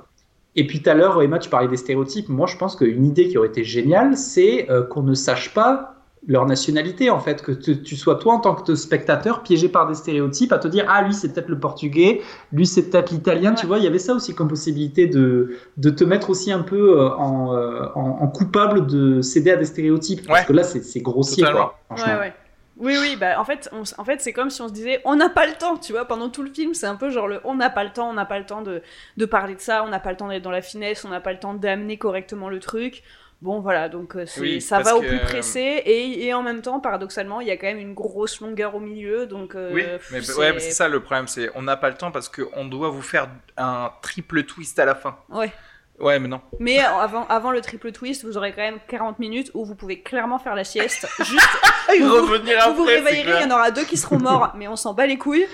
Et 0.56 0.66
puis 0.66 0.82
tout 0.82 0.90
à 0.90 0.96
l'heure, 0.96 1.22
Emma, 1.22 1.38
tu 1.38 1.50
parlais 1.50 1.68
des 1.68 1.78
stéréotypes. 1.78 2.30
Moi, 2.30 2.48
je 2.48 2.58
pense 2.58 2.76
qu'une 2.76 3.06
idée 3.06 3.28
qui 3.28 3.38
aurait 3.38 3.50
été 3.50 3.64
géniale, 3.64 4.18
c'est 4.18 4.70
euh, 4.72 4.84
qu'on 4.84 5.04
ne 5.04 5.14
sache 5.14 5.54
pas 5.54 5.94
leur 6.28 6.46
nationalité, 6.46 7.10
en 7.10 7.20
fait, 7.20 7.42
que 7.42 7.52
tu 7.52 7.96
sois 7.96 8.16
toi 8.16 8.34
en 8.34 8.40
tant 8.40 8.56
que 8.56 8.76
spectateur 8.76 9.44
piégé 9.44 9.70
par 9.70 9.88
des 9.88 9.94
stéréotypes 9.94 10.52
à 10.52 10.58
te 10.58 10.68
dire 10.68 10.86
ah 10.90 11.04
lui 11.04 11.14
c'est 11.14 11.32
peut-être 11.32 11.48
le 11.48 11.60
portugais, 11.60 12.22
lui 12.52 12.66
c'est 12.66 12.90
peut-être 12.90 13.12
l'italien, 13.12 13.54
tu 13.54 13.66
vois, 13.66 13.78
il 13.78 13.86
y 13.86 13.88
avait 13.88 14.00
ça 14.00 14.14
aussi 14.14 14.36
comme 14.36 14.50
possibilité 14.50 15.08
de, 15.08 15.56
de 15.78 15.90
te 15.90 16.04
mettre 16.04 16.30
aussi 16.30 16.52
un 16.52 16.64
peu 16.64 17.00
euh, 17.00 17.10
en, 17.12 17.94
en, 17.96 18.28
coupable 18.28 18.88
de 18.88 19.22
céder 19.22 19.52
à 19.52 19.56
des 19.56 19.66
stéréotypes, 19.66 20.28
parce 20.28 20.46
que 20.46 20.54
là 20.54 20.64
c'est 20.64 21.00
grossier, 21.00 21.44
quoi, 21.44 21.80
ouais, 21.92 21.98
ouais. 21.98 22.34
Oui, 22.80 22.98
oui, 23.00 23.16
bah 23.16 23.40
en 23.40 23.46
fait, 23.46 23.70
en 23.98 24.04
fait 24.06 24.22
c'est 24.22 24.34
comme 24.34 24.50
si 24.50 24.62
on 24.62 24.68
se 24.68 24.74
disait 24.74 25.02
on 25.04 25.16
n'a 25.16 25.30
pas 25.30 25.48
le 25.48 25.54
temps, 25.54 25.78
tu 25.78 25.94
vois, 25.94 26.06
pendant 26.06 26.30
tout 26.30 26.44
le 26.44 26.52
film, 26.52 26.74
c'est 26.74 26.86
un 26.86 26.96
peu 26.96 27.10
genre 27.10 27.28
le 27.28 27.42
on 27.44 27.56
n'a 27.56 27.70
pas 27.70 27.84
le 27.84 27.92
temps, 27.92 28.10
on 28.10 28.14
n'a 28.14 28.26
pas 28.26 28.40
le 28.40 28.46
temps 28.46 28.62
de, 28.62 28.82
de 29.18 29.26
parler 29.26 29.56
de 29.56 29.62
ça, 29.62 29.84
on 29.84 29.90
n'a 29.90 30.00
pas 30.00 30.12
le 30.12 30.18
temps 30.18 30.28
d'être 30.28 30.44
dans 30.44 30.52
la 30.52 30.62
finesse, 30.62 31.04
on 31.04 31.10
n'a 31.10 31.22
pas 31.22 31.34
le 31.34 31.40
temps 31.40 31.54
d'amener 31.54 31.98
correctement 31.98 32.50
le 32.50 32.60
truc. 32.60 33.04
Bon, 33.42 33.60
voilà, 33.60 33.88
donc 33.88 34.16
euh, 34.16 34.26
ça 34.60 34.80
va 34.80 34.96
au 34.96 35.02
plus 35.02 35.20
pressé, 35.20 35.60
et, 35.60 36.26
et, 36.26 36.34
en 36.34 36.42
même 36.42 36.64
temps, 36.64 36.80
paradoxalement, 36.80 37.40
il 37.40 37.48
y 37.48 37.52
a 37.52 37.58
quand 37.58 37.68
même 37.68 37.78
une 37.78 37.94
grosse 37.94 38.42
longueur 38.42 38.74
au 38.74 38.80
milieu, 38.80 39.28
donc... 39.28 39.54
Euh, 39.54 39.70
oui, 39.72 39.86
mais 40.12 40.28
ouais, 40.38 40.60
c'est 40.60 40.72
ça 40.72 40.88
le 40.88 41.02
problème, 41.02 41.28
c'est 41.28 41.52
on 41.54 41.62
n'a 41.62 41.78
pas 41.78 41.90
le 41.90 41.96
temps 41.96 42.10
parce 42.10 42.30
qu'on 42.30 42.66
doit 42.66 42.90
vous 42.90 43.04
faire 43.04 43.30
un 43.56 43.92
triple 44.02 44.44
twist 44.44 44.80
à 44.80 44.86
la 44.86 44.96
fin. 44.96 45.20
Ouais. 45.30 45.52
Ouais, 46.00 46.20
mais 46.20 46.28
non. 46.28 46.42
Mais 46.60 46.80
avant, 46.80 47.26
avant 47.28 47.52
le 47.52 47.60
triple 47.62 47.92
twist, 47.92 48.24
vous 48.24 48.38
aurez 48.38 48.52
quand 48.52 48.62
même 48.62 48.80
40 48.88 49.18
minutes 49.18 49.50
où 49.56 49.66
vous 49.66 49.74
pouvez 49.74 50.02
clairement 50.02 50.38
faire 50.38 50.54
la 50.54 50.64
sieste. 50.64 51.08
Juste. 51.20 51.48
vous, 52.00 52.14
revenir 52.14 52.70
vous, 52.70 52.76
vous 52.76 52.84
réveillerez, 52.84 53.42
il 53.42 53.50
y 53.50 53.52
en 53.52 53.56
aura 53.56 53.72
deux 53.72 53.84
qui 53.84 53.98
seront 53.98 54.20
morts, 54.20 54.54
mais 54.56 54.68
on 54.68 54.76
s'en 54.76 54.94
bat 54.94 55.08
les 55.08 55.18
couilles. 55.18 55.48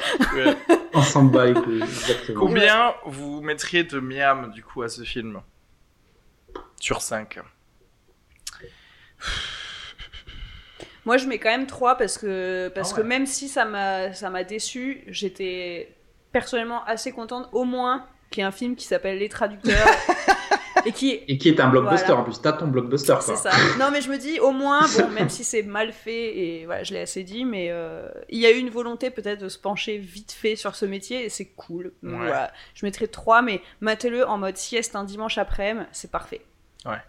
on 0.94 1.02
s'en 1.02 1.24
bat 1.24 1.46
les 1.46 1.54
couilles, 1.54 1.82
exactement. 1.82 2.40
Combien 2.42 2.94
vous 3.06 3.40
mettriez 3.42 3.86
de 3.86 4.00
miam, 4.02 4.52
du 4.52 4.64
coup, 4.64 4.82
à 4.82 4.90
ce 4.90 5.04
film? 5.04 5.42
Sur 6.78 7.02
5 7.02 7.40
Moi, 11.06 11.16
je 11.16 11.26
mets 11.28 11.40
quand 11.40 11.52
même 11.52 11.68
3 11.68 11.96
parce 11.96 12.18
que, 12.18 12.68
parce 12.76 12.92
ah 12.92 12.98
que 12.98 13.02
même 13.02 13.26
si 13.26 13.48
ça 13.48 13.64
m'a 13.64 14.44
déçu, 14.44 15.06
j'étais 15.08 15.96
personnellement 16.34 16.84
assez 16.84 17.14
contente 17.14 17.48
au 17.54 17.64
moins 17.64 18.06
qu'il 18.34 18.42
y 18.42 18.44
ait 18.44 18.48
un 18.48 18.52
film 18.52 18.76
qui 18.76 18.86
s'appelle 18.86 19.20
Les 19.20 19.30
Traducteurs. 19.30 19.88
et 20.86 20.92
qui 20.92 21.12
et 21.28 21.38
qui 21.38 21.50
est 21.50 21.60
un 21.60 21.70
blockbuster 21.70 22.12
en 22.12 22.24
plus. 22.24 22.42
T'as 22.42 22.54
ton 22.54 22.68
blockbuster 22.68 23.16
c'est 23.22 23.36
ça. 23.36 23.52
Non 23.80 23.90
mais 23.92 24.02
je 24.02 24.10
me 24.10 24.18
dis 24.18 24.40
au 24.40 24.52
moins 24.52 24.82
bon 24.98 25.10
même 25.10 25.30
si 25.30 25.44
c'est 25.44 25.64
mal 25.64 25.92
fait 25.92 26.38
et 26.38 26.66
voilà 26.66 26.84
je 26.84 26.94
l'ai 26.94 27.02
assez 27.02 27.24
dit 27.24 27.46
mais 27.46 27.68
euh, 27.72 28.08
il 28.30 28.40
y 28.40 28.46
a 28.46 28.52
eu 28.52 28.58
une 28.58 28.70
volonté 28.70 29.10
peut-être 29.10 29.42
de 29.42 29.50
se 29.50 29.58
pencher 29.58 29.98
vite 29.98 30.32
fait 30.32 30.56
sur 30.56 30.76
ce 30.76 30.86
métier 30.86 31.26
et 31.26 31.30
c'est 31.30 31.46
cool. 31.46 31.94
Voilà. 32.02 32.52
Je 32.74 32.86
mettrais 32.86 33.08
3 33.08 33.42
mais 33.42 33.62
matez-le 33.82 34.28
en 34.28 34.38
mode 34.38 34.58
sieste 34.58 34.96
un 34.96 35.04
dimanche 35.04 35.38
après-midi 35.38 35.88
c'est 35.92 36.12
parfait. 36.12 36.42
Ouais. 36.86 37.02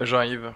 Jean-Yves. 0.00 0.52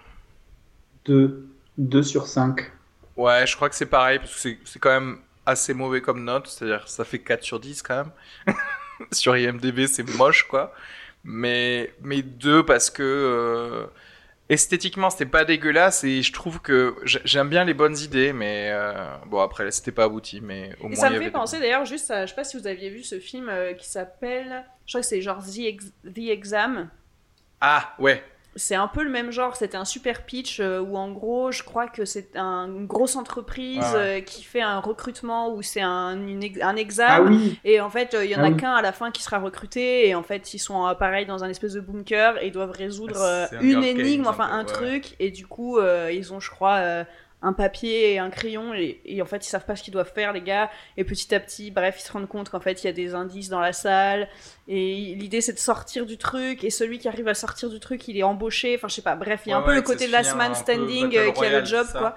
2 1.05 1.47
2 1.77 2.03
sur 2.03 2.27
5 2.27 2.71
ouais 3.15 3.45
je 3.47 3.55
crois 3.55 3.69
que 3.69 3.75
c'est 3.75 3.85
pareil 3.85 4.19
parce 4.19 4.43
que 4.43 4.49
c'est 4.65 4.79
quand 4.79 4.89
même 4.89 5.19
assez 5.45 5.73
mauvais 5.73 6.01
comme 6.01 6.23
note 6.23 6.47
c'est 6.47 6.65
à 6.65 6.67
dire 6.67 6.89
ça 6.89 7.05
fait 7.05 7.19
4 7.19 7.43
sur 7.43 7.59
10 7.59 7.81
quand 7.81 7.95
même 7.95 8.55
sur 9.11 9.35
IMDB 9.35 9.87
c'est 9.87 10.07
moche 10.15 10.47
quoi 10.47 10.73
mais, 11.23 11.93
mais 12.01 12.21
deux 12.21 12.65
parce 12.65 12.89
que 12.89 13.03
euh, 13.03 13.87
esthétiquement 14.49 15.09
c'était 15.09 15.25
pas 15.25 15.45
dégueulasse 15.45 16.03
et 16.03 16.21
je 16.21 16.31
trouve 16.31 16.61
que 16.61 16.95
j'aime 17.03 17.49
bien 17.49 17.65
les 17.65 17.73
bonnes 17.73 17.97
idées, 17.97 18.33
mais 18.33 18.69
euh, 18.71 18.93
bon 19.25 19.41
après 19.41 19.69
c'était 19.71 19.91
pas 19.91 20.05
abouti, 20.05 20.41
mais 20.41 20.71
au 20.81 20.89
et 20.89 20.95
Ça 20.95 21.09
me 21.09 21.19
fait 21.19 21.31
penser 21.31 21.59
d'ailleurs 21.59 21.85
juste 21.85 22.09
à, 22.11 22.25
je 22.25 22.29
sais 22.29 22.35
pas 22.35 22.45
si 22.45 22.57
vous 22.57 22.65
aviez 22.65 22.89
vu 22.89 23.03
ce 23.03 23.19
film 23.19 23.49
euh, 23.49 23.73
qui 23.73 23.87
s'appelle, 23.87 24.65
je 24.85 24.93
crois 24.93 25.01
que 25.01 25.07
c'est 25.07 25.21
genre 25.21 25.43
The, 25.43 26.13
The 26.13 26.29
Exam. 26.29 26.89
Ah 27.59 27.93
ouais, 27.99 28.23
c'est 28.57 28.75
un 28.75 28.87
peu 28.87 29.03
le 29.03 29.09
même 29.09 29.31
genre. 29.31 29.55
C'était 29.55 29.77
un 29.77 29.85
super 29.85 30.23
pitch 30.23 30.59
euh, 30.59 30.79
où, 30.79 30.97
en 30.97 31.11
gros, 31.11 31.51
je 31.51 31.63
crois 31.63 31.87
que 31.87 32.05
c'est 32.05 32.35
une 32.35 32.87
grosse 32.87 33.15
entreprise 33.15 33.85
euh, 33.95 34.19
qui 34.19 34.43
fait 34.43 34.61
un 34.61 34.79
recrutement 34.79 35.53
où 35.53 35.61
c'est 35.61 35.81
un, 35.81 36.17
un 36.61 36.75
examen. 36.75 37.39
Ah 37.39 37.59
et 37.63 37.79
en 37.79 37.89
fait, 37.89 38.13
euh, 38.13 38.25
il 38.25 38.31
y 38.31 38.35
en 38.35 38.43
a 38.43 38.47
ah 38.47 38.51
qu'un 38.51 38.73
à 38.73 38.81
la 38.81 38.91
fin 38.91 39.11
qui 39.11 39.21
sera 39.21 39.39
recruté. 39.39 40.07
Et 40.07 40.15
en 40.15 40.23
fait, 40.23 40.53
ils 40.53 40.59
sont 40.59 40.93
pareil 40.99 41.25
dans 41.25 41.43
un 41.43 41.49
espèce 41.49 41.73
de 41.73 41.81
bunker 41.81 42.41
et 42.41 42.47
ils 42.47 42.51
doivent 42.51 42.71
résoudre 42.71 43.21
ah, 43.21 43.47
une 43.61 43.83
énigme, 43.83 44.27
enfin 44.27 44.49
un 44.51 44.65
truc. 44.65 45.15
Et 45.19 45.31
du 45.31 45.45
coup, 45.45 45.79
ils 46.11 46.33
ont, 46.33 46.39
je 46.39 46.49
crois 46.49 47.05
un 47.41 47.53
papier 47.53 48.13
et 48.13 48.19
un 48.19 48.29
crayon 48.29 48.73
et, 48.73 49.21
en 49.21 49.25
fait 49.25 49.45
ils 49.45 49.49
savent 49.49 49.65
pas 49.65 49.75
ce 49.75 49.83
qu'ils 49.83 49.93
doivent 49.93 50.11
faire 50.11 50.33
les 50.33 50.41
gars. 50.41 50.71
Et 50.97 51.03
petit 51.03 51.33
à 51.35 51.39
petit 51.39 51.69
bref 51.71 51.97
ils 51.99 52.03
se 52.03 52.11
rendent 52.11 52.27
compte 52.27 52.49
qu'en 52.49 52.59
fait 52.59 52.83
il 52.83 52.87
y 52.87 52.89
a 52.89 52.93
des 52.93 53.13
indices 53.13 53.49
dans 53.49 53.59
la 53.59 53.73
salle. 53.73 54.27
Et 54.67 55.15
l'idée 55.15 55.41
c'est 55.41 55.53
de 55.53 55.59
sortir 55.59 56.05
du 56.05 56.17
truc. 56.17 56.63
Et 56.63 56.69
celui 56.69 56.99
qui 56.99 57.07
arrive 57.07 57.27
à 57.27 57.35
sortir 57.35 57.69
du 57.69 57.79
truc 57.79 58.07
il 58.07 58.17
est 58.17 58.23
embauché. 58.23 58.75
Enfin 58.75 58.87
je 58.87 58.95
sais 58.95 59.01
pas. 59.01 59.15
Bref 59.15 59.41
il 59.45 59.49
y 59.49 59.53
a 59.53 59.57
un 59.57 59.61
peu 59.61 59.75
le 59.75 59.81
côté 59.81 60.07
de 60.07 60.11
last 60.11 60.35
man 60.35 60.55
standing 60.55 61.15
euh, 61.15 61.31
qui 61.31 61.45
a 61.45 61.59
le 61.59 61.65
job 61.65 61.87
quoi 61.91 62.15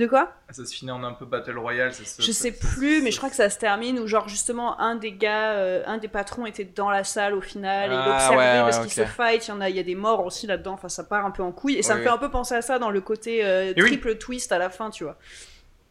de 0.00 0.06
quoi 0.06 0.32
Ça 0.50 0.64
se 0.64 0.74
finit 0.74 0.90
en 0.90 1.04
un 1.04 1.12
peu 1.12 1.26
Battle 1.26 1.58
Royale. 1.58 1.92
je 1.92 2.32
sais 2.32 2.52
plus, 2.52 3.02
mais 3.02 3.10
je 3.10 3.18
crois 3.18 3.28
que 3.28 3.36
ça 3.36 3.50
se 3.50 3.58
termine 3.58 3.98
où 3.98 4.06
genre 4.06 4.28
justement 4.28 4.80
un 4.80 4.96
des 4.96 5.12
gars, 5.12 5.52
euh, 5.52 5.82
un 5.86 5.98
des 5.98 6.08
patrons 6.08 6.46
était 6.46 6.64
dans 6.64 6.90
la 6.90 7.04
salle 7.04 7.34
au 7.34 7.40
final 7.40 7.90
et 7.90 7.94
il 7.94 8.00
ah, 8.02 8.14
observait 8.14 8.60
parce 8.62 8.78
qu'ils 8.80 8.92
se 8.92 9.04
fight. 9.04 9.46
Il 9.46 9.50
y 9.50 9.52
en 9.52 9.60
a, 9.60 9.68
il 9.68 9.76
y 9.76 9.78
a 9.78 9.82
des 9.82 9.94
morts 9.94 10.24
aussi 10.24 10.46
là-dedans. 10.46 10.72
Enfin, 10.72 10.88
ça 10.88 11.04
part 11.04 11.26
un 11.26 11.30
peu 11.30 11.42
en 11.42 11.52
couille 11.52 11.76
et 11.76 11.82
ça 11.82 11.94
me 11.96 12.02
fait 12.02 12.08
un 12.08 12.18
peu 12.18 12.30
penser 12.30 12.54
à 12.54 12.62
ça 12.62 12.78
dans 12.78 12.90
le 12.90 13.00
côté 13.00 13.44
euh, 13.44 13.74
triple 13.74 14.16
twist 14.16 14.50
à 14.52 14.58
la 14.58 14.70
fin, 14.70 14.90
tu 14.90 15.04
vois. 15.04 15.18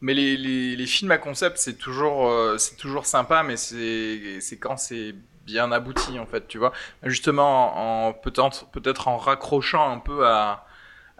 Mais 0.02 0.14
les, 0.14 0.36
les, 0.36 0.76
les 0.76 0.86
films 0.86 1.10
à 1.12 1.18
concept, 1.18 1.58
c'est 1.58 1.74
toujours, 1.74 2.28
euh, 2.28 2.56
c'est 2.58 2.76
toujours 2.76 3.06
sympa, 3.06 3.42
mais 3.42 3.56
c'est 3.56 4.58
quand 4.58 4.76
c'est 4.76 5.14
bien 5.44 5.70
abouti 5.70 6.18
en 6.18 6.26
fait, 6.26 6.48
tu 6.48 6.58
vois. 6.58 6.72
Justement, 7.04 8.08
en, 8.08 8.12
peut-être 8.12 8.66
peut-être 8.70 9.08
en 9.08 9.16
raccrochant 9.16 9.90
un 9.90 9.98
peu 9.98 10.26
à 10.26 10.64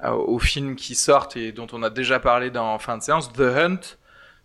aux 0.04 0.38
films 0.38 0.76
qui 0.76 0.94
sortent 0.94 1.36
et 1.36 1.52
dont 1.52 1.66
on 1.72 1.82
a 1.82 1.90
déjà 1.90 2.20
parlé 2.20 2.50
dans 2.50 2.78
fin 2.78 2.96
de 2.96 3.02
séance, 3.02 3.32
The 3.32 3.40
Hunt, 3.40 3.80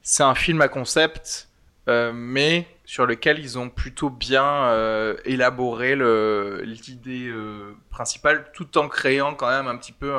c'est 0.02 0.24
un 0.24 0.36
film 0.36 0.62
à 0.62 0.68
concept, 0.68 1.50
euh, 1.88 2.12
mais 2.14 2.68
sur 2.86 3.06
lequel 3.06 3.40
ils 3.40 3.58
ont 3.58 3.70
plutôt 3.70 4.10
bien 4.10 4.46
euh, 4.46 5.16
élaboré 5.26 5.96
l'idée 6.66 7.34
principale, 7.90 8.52
tout 8.54 8.78
en 8.78 8.88
créant 8.88 9.34
quand 9.34 9.50
même 9.50 9.68
un 9.68 9.78
petit 9.78 9.94
peu 9.94 10.14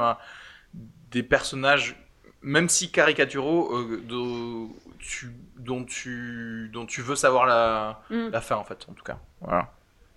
des 1.11 1.23
personnages, 1.23 1.97
même 2.43 2.69
si 2.69 2.91
caricaturaux, 2.91 3.85
dont 4.09 4.71
tu, 4.99 5.33
dont, 5.59 5.85
tu, 5.85 6.71
dont 6.73 6.87
tu 6.87 7.03
veux 7.03 7.17
savoir 7.17 7.47
la, 7.47 8.01
mm. 8.11 8.29
la 8.31 8.41
fin 8.41 8.57
en 8.57 8.65
fait, 8.65 8.87
en 8.89 8.93
tout 8.93 9.05
cas. 9.05 9.19
Voilà. 9.41 9.71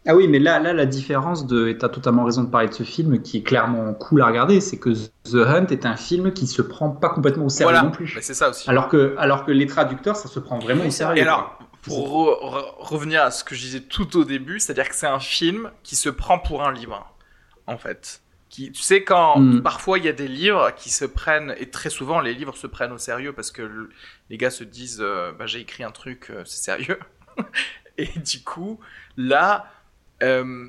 Ah 0.08 0.16
oui, 0.16 0.28
mais 0.28 0.40
là, 0.40 0.60
là, 0.60 0.74
la 0.74 0.86
différence 0.86 1.46
de, 1.46 1.68
et 1.68 1.78
as 1.84 1.90
totalement 1.90 2.24
raison 2.24 2.44
de 2.44 2.50
parler 2.50 2.70
de 2.70 2.74
ce 2.74 2.84
film, 2.84 3.22
qui 3.22 3.38
est 3.38 3.44
clairement 3.44 3.94
cool 3.94 4.22
à 4.22 4.28
regarder, 4.28 4.62
c'est 4.62 4.78
que 4.78 4.90
The 4.90 5.36
Hunt 5.36 5.68
est 5.68 5.86
un 5.86 5.98
film 5.98 6.32
qui 6.32 6.48
se 6.48 6.62
prend 6.62 6.90
pas 6.90 7.10
complètement 7.10 7.46
au 7.46 7.50
sérieux 7.50 7.82
non 7.82 7.92
plus. 7.92 8.18
c'est 8.22 8.34
ça 8.34 8.50
aussi. 8.50 8.70
Alors 8.70 8.88
que, 8.88 9.16
alors 9.18 9.46
que 9.46 9.52
les 9.52 9.68
traducteurs, 9.68 10.16
ça 10.16 10.30
se 10.30 10.40
prend 10.40 10.58
vraiment 10.58 10.86
au 10.86 10.90
sérieux. 10.90 11.18
Et 11.18 11.22
alors, 11.22 11.60
pour 11.82 12.78
revenir 12.80 13.24
à 13.24 13.32
ce 13.32 13.44
que 13.44 13.56
je 13.56 13.62
disais 13.62 13.82
tout 13.82 14.18
au 14.18 14.24
début, 14.24 14.60
c'est-à-dire 14.60 14.88
que 14.88 14.96
c'est 14.96 15.08
un 15.08 15.20
film 15.20 15.72
qui 15.84 15.96
se 15.96 16.10
prend 16.10 16.40
pour 16.40 16.64
un 16.64 16.72
livre, 16.72 17.14
en 17.68 17.78
fait. 17.78 18.22
Qui, 18.50 18.72
tu 18.72 18.82
sais, 18.82 19.04
quand 19.04 19.40
hmm. 19.40 19.62
parfois 19.62 20.00
il 20.00 20.06
y 20.06 20.08
a 20.08 20.14
des 20.14 20.28
livres 20.28 20.72
qui 20.76 20.90
se 20.90 21.06
prennent, 21.06 21.54
et 21.60 21.70
très 21.70 21.92
souvent 21.92 22.20
les 22.20 22.34
livres 22.34 22.56
se 22.58 22.66
prennent 22.66 22.92
au 22.92 22.98
sérieux 22.98 23.32
parce 23.32 23.52
que 23.52 23.90
les 24.32 24.38
gars 24.38 24.50
se 24.50 24.64
disent, 24.64 25.02
euh, 25.02 25.32
bah, 25.38 25.46
j'ai 25.46 25.60
écrit 25.60 25.84
un 25.84 25.92
truc, 25.92 26.32
euh, 26.32 26.42
c'est 26.46 26.64
sérieux. 26.64 27.00
et 28.00 28.10
du 28.18 28.44
coup, 28.44 28.80
là, 29.18 29.68
euh, 30.24 30.68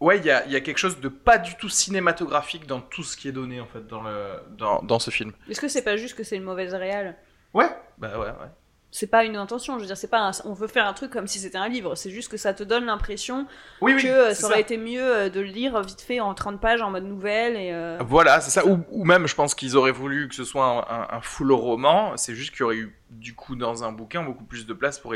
ouais, 0.00 0.18
il 0.18 0.24
y 0.24 0.30
a, 0.30 0.46
y 0.46 0.56
a, 0.56 0.60
quelque 0.60 0.78
chose 0.78 1.00
de 1.00 1.08
pas 1.08 1.38
du 1.38 1.54
tout 1.56 1.68
cinématographique 1.68 2.66
dans 2.66 2.80
tout 2.80 3.02
ce 3.02 3.16
qui 3.16 3.28
est 3.28 3.32
donné 3.32 3.60
en 3.60 3.66
fait 3.66 3.86
dans, 3.86 4.02
le, 4.02 4.40
dans, 4.56 4.82
dans 4.82 4.98
ce 4.98 5.10
film. 5.10 5.32
Est-ce 5.48 5.60
que 5.60 5.68
c'est 5.68 5.82
pas 5.82 5.96
juste 5.96 6.16
que 6.16 6.24
c'est 6.24 6.36
une 6.36 6.44
mauvaise 6.44 6.74
réelle 6.74 7.16
Ouais, 7.54 7.68
bah 7.98 8.18
ouais, 8.18 8.26
ouais. 8.26 8.50
C'est 8.94 9.08
pas 9.08 9.24
une 9.24 9.36
intention, 9.36 9.76
je 9.76 9.80
veux 9.80 9.86
dire, 9.86 9.96
c'est 9.96 10.06
pas 10.06 10.30
on 10.44 10.52
veut 10.52 10.68
faire 10.68 10.86
un 10.86 10.92
truc 10.92 11.10
comme 11.10 11.26
si 11.26 11.38
c'était 11.38 11.58
un 11.58 11.68
livre, 11.68 11.94
c'est 11.94 12.10
juste 12.10 12.30
que 12.30 12.36
ça 12.36 12.54
te 12.54 12.62
donne 12.62 12.84
l'impression 12.84 13.46
oui, 13.80 13.96
que 13.96 14.06
euh, 14.06 14.34
ça 14.34 14.46
aurait 14.46 14.60
été 14.60 14.76
mieux 14.76 15.02
euh, 15.02 15.28
de 15.30 15.40
le 15.40 15.46
lire 15.46 15.80
vite 15.80 16.02
fait 16.02 16.20
en 16.20 16.34
30 16.34 16.60
pages 16.60 16.82
en 16.82 16.90
mode 16.90 17.04
nouvelle 17.04 17.56
et 17.56 17.96
Voilà, 18.00 18.40
c'est 18.40 18.50
ça, 18.50 18.66
ou, 18.66 18.84
ou, 18.90 19.04
même 19.04 19.26
je 19.26 19.34
pense 19.34 19.54
qu'ils 19.54 19.76
auraient 19.76 19.92
voulu 19.92 20.28
que 20.28 20.34
ce 20.34 20.44
soit 20.44 20.86
un, 20.88 21.16
un, 21.16 21.20
full 21.20 21.52
roman, 21.52 22.16
c'est 22.16 22.34
juste 22.34 22.50
qu'il 22.52 22.60
y 22.60 22.62
aurait 22.64 22.76
eu 22.76 22.94
du 23.10 23.34
coup 23.34 23.56
dans 23.56 23.84
un 23.84 23.92
bouquin 23.92 24.22
beaucoup 24.22 24.44
plus 24.44 24.66
de 24.66 24.72
place 24.72 24.98
pour, 24.98 25.14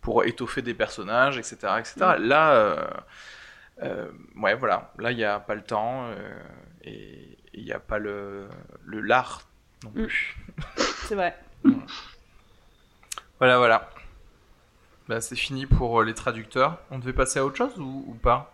pour 0.00 0.24
étoffer 0.24 0.62
des 0.62 0.74
personnages, 0.74 1.38
etc. 1.38 1.56
etc. 1.78 1.94
Mm. 2.18 2.22
Là, 2.22 2.52
euh, 2.52 2.86
euh, 3.82 4.10
ouais, 4.36 4.54
voilà. 4.54 4.92
Là, 4.98 5.12
il 5.12 5.16
n'y 5.16 5.24
a 5.24 5.40
pas 5.40 5.54
le 5.54 5.62
temps 5.62 6.06
euh, 6.06 6.38
et 6.84 7.38
il 7.54 7.64
n'y 7.64 7.72
a 7.72 7.80
pas 7.80 7.98
le, 7.98 8.48
le 8.84 9.00
l'art 9.00 9.42
non 9.84 9.90
mm. 9.90 10.04
plus. 10.04 10.36
C'est 11.08 11.14
vrai. 11.14 11.36
voilà, 13.38 13.58
voilà. 13.58 13.90
Bah, 15.08 15.20
c'est 15.20 15.36
fini 15.36 15.66
pour 15.66 16.02
les 16.02 16.14
traducteurs. 16.14 16.78
On 16.90 16.98
devait 16.98 17.12
passer 17.12 17.38
à 17.38 17.44
autre 17.44 17.56
chose 17.56 17.78
ou, 17.78 18.16
pas? 18.22 18.52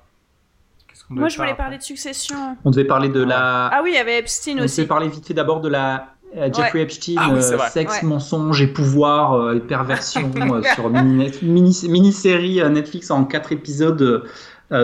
Moi, 1.08 1.28
je 1.28 1.36
voulais 1.38 1.54
parler 1.54 1.78
de 1.78 1.82
succession. 1.82 2.56
On 2.64 2.70
devait 2.70 2.84
parler 2.84 3.08
de 3.08 3.22
la. 3.22 3.68
Ah 3.68 3.80
oui, 3.82 3.90
il 3.92 3.96
y 3.96 3.98
avait 3.98 4.18
Epstein 4.18 4.58
aussi. 4.62 4.80
On 4.80 4.82
devait 4.82 4.88
parler 4.88 5.08
vite 5.08 5.26
fait 5.26 5.34
d'abord 5.34 5.60
de 5.60 5.68
la 5.68 6.12
euh, 6.36 6.50
Jeffrey 6.52 6.80
Epstein, 6.80 7.16
ah 7.18 7.30
euh, 7.30 7.58
sexe, 7.68 8.02
mensonge 8.02 8.62
et 8.62 8.66
pouvoir 8.66 9.34
euh, 9.34 9.56
et 9.56 9.60
perversion 9.60 10.30
sur 10.74 10.88
mini-série 10.90 12.62
Netflix 12.70 13.10
en 13.10 13.24
quatre 13.24 13.52
épisodes 13.52 14.24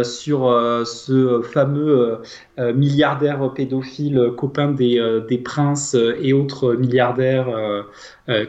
sur 0.03 0.51
ce 0.87 1.43
fameux 1.43 2.19
milliardaire 2.59 3.53
pédophile 3.55 4.33
copain 4.37 4.71
des, 4.71 5.23
des 5.29 5.39
princes 5.39 5.95
et 5.95 6.33
autres 6.33 6.75
milliardaires 6.75 7.49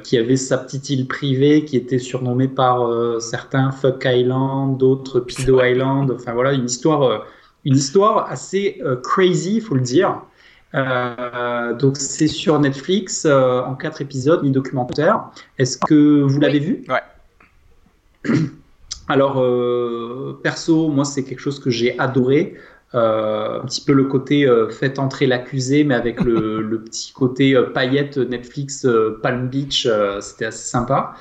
qui 0.04 0.18
avait 0.18 0.38
sa 0.38 0.58
petite 0.58 0.90
île 0.90 1.08
privée 1.08 1.66
qui 1.66 1.78
était 1.78 2.00
surnommée 2.00 2.48
par 2.48 2.90
certains 3.22 3.72
Fuck 3.72 4.06
Island, 4.06 4.78
d'autres 4.78 5.20
Pido 5.20 5.62
Island. 5.62 6.12
Enfin 6.12 6.34
voilà, 6.34 6.54
une 6.54 6.66
histoire, 6.66 7.26
une 7.66 7.76
histoire 7.76 8.30
assez 8.30 8.82
crazy, 9.04 9.56
il 9.58 9.62
faut 9.62 9.76
le 9.76 9.82
dire. 9.82 10.22
Euh, 10.76 11.74
donc 11.74 11.98
c'est 11.98 12.28
sur 12.28 12.60
Netflix 12.60 13.26
euh, 13.26 13.62
en 13.62 13.76
quatre 13.76 14.02
épisodes, 14.02 14.44
mi-documentaire. 14.44 15.30
Est-ce 15.58 15.78
que 15.78 16.22
vous 16.22 16.40
l'avez 16.40 16.60
vu? 16.60 16.86
Ouais. 16.88 18.32
Alors 19.10 19.42
euh, 19.42 20.40
perso, 20.42 20.88
moi 20.88 21.04
c'est 21.04 21.24
quelque 21.24 21.40
chose 21.40 21.60
que 21.60 21.70
j'ai 21.70 21.98
adoré. 22.00 22.56
un 22.94 23.66
petit 23.66 23.84
peu 23.84 23.94
le 23.94 24.06
côté 24.06 24.48
fait 24.72 24.98
entrer 24.98 25.28
l'accusé, 25.28 25.84
mais 25.84 25.96
avec 25.96 26.22
le, 26.22 26.62
le 26.72 26.82
petit 26.82 27.12
côté 27.12 27.56
paillette 27.74 28.18
Netflix 28.18 28.88
Palm 29.22 29.50
Beach, 29.50 29.88
c'était 30.22 30.46
assez 30.46 30.70
sympa. 30.70 31.16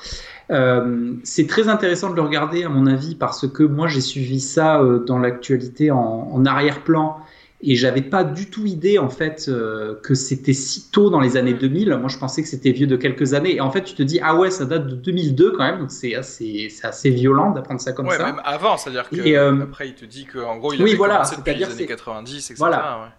c'est 1.23 1.47
très 1.47 1.67
intéressant 1.67 2.09
de 2.11 2.15
le 2.15 2.21
regarder 2.21 2.63
à 2.63 2.69
mon 2.69 2.87
avis 2.87 3.15
parce 3.15 3.47
que 3.47 3.63
moi 3.63 3.87
j'ai 3.87 4.01
suivi 4.01 4.39
ça 4.39 4.81
dans 5.05 5.19
l'actualité 5.19 5.91
en, 5.91 6.29
en 6.31 6.45
arrière-plan 6.45 7.17
et 7.61 7.75
j'avais 7.75 8.01
pas 8.01 8.23
du 8.23 8.49
tout 8.49 8.65
idée 8.65 8.97
en 8.97 9.09
fait 9.09 9.45
euh, 9.49 9.95
que 10.01 10.15
c'était 10.15 10.53
si 10.53 10.89
tôt 10.91 11.09
dans 11.09 11.19
les 11.19 11.35
années 11.35 11.53
2000. 11.53 11.97
Moi, 11.99 12.07
je 12.07 12.17
pensais 12.17 12.41
que 12.41 12.47
c'était 12.47 12.71
vieux 12.71 12.87
de 12.87 12.95
quelques 12.95 13.33
années. 13.33 13.55
Et 13.55 13.61
en 13.61 13.69
fait, 13.69 13.83
tu 13.83 13.95
te 13.95 14.03
dis 14.03 14.19
ah 14.23 14.35
ouais, 14.35 14.49
ça 14.49 14.65
date 14.65 14.87
de 14.87 14.95
2002 14.95 15.51
quand 15.51 15.65
même. 15.65 15.79
Donc 15.79 15.91
c'est 15.91 16.15
assez, 16.15 16.67
c'est 16.69 16.87
assez 16.87 17.09
violent 17.09 17.51
d'apprendre 17.51 17.81
ça 17.81 17.91
comme 17.91 18.07
ouais, 18.07 18.17
ça. 18.17 18.25
même 18.25 18.41
avant, 18.45 18.77
c'est-à-dire 18.77 19.09
que 19.09 19.17
euh, 19.17 19.63
après 19.63 19.89
il 19.89 19.95
te 19.95 20.05
dit 20.05 20.25
que 20.25 20.39
en 20.39 20.57
gros 20.57 20.71
il 20.73 20.81
a 20.81 20.85
oui, 20.85 20.95
voilà, 20.95 21.23
depuis 21.29 21.55
les 21.55 21.65
années 21.65 21.85
90, 21.85 22.37
etc. 22.37 22.55
Voilà. 22.57 23.11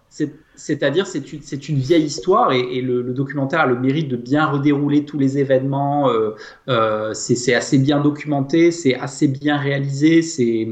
C'est-à-dire, 0.57 1.07
c'est 1.07 1.33
une, 1.33 1.41
une, 1.69 1.79
vieille 1.79 2.05
histoire 2.05 2.53
et, 2.53 2.81
le, 2.81 3.03
documentaire 3.15 3.61
a 3.61 3.67
le 3.67 3.79
mérite 3.79 4.09
de 4.09 4.17
bien 4.17 4.47
redérouler 4.47 5.05
tous 5.05 5.19
les 5.19 5.39
événements. 5.39 6.11
Euh, 6.11 6.35
euh, 6.69 7.15
c'est 7.15 7.55
assez 7.55 7.79
bien 7.79 8.01
documenté, 8.01 8.73
c'est 8.73 8.97
assez 8.97 9.29
bien 9.29 9.57
réalisé. 9.57 10.23
C'est 10.23 10.69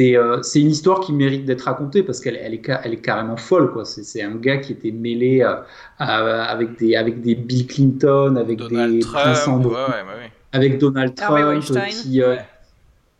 euh, 0.00 0.42
une 0.54 0.70
histoire 0.70 1.00
qui 1.00 1.12
mérite 1.12 1.44
d'être 1.44 1.62
racontée 1.62 2.02
parce 2.02 2.20
qu'elle 2.20 2.36
elle 2.36 2.54
est, 2.54 2.68
elle 2.84 2.94
est 2.94 3.00
carrément 3.00 3.36
folle. 3.36 3.72
C'est 3.84 4.22
un 4.22 4.34
gars 4.34 4.58
qui 4.58 4.72
était 4.72 4.90
mêlé 4.90 5.46
avec, 5.98 6.78
des, 6.78 6.96
avec 6.96 7.20
des 7.20 7.34
Bill 7.34 7.66
Clinton, 7.66 8.36
avec 8.36 8.58
des 8.68 8.98
Trump, 9.00 9.66
avec 10.52 10.78
Donald 10.78 11.14
Trump, 11.14 11.62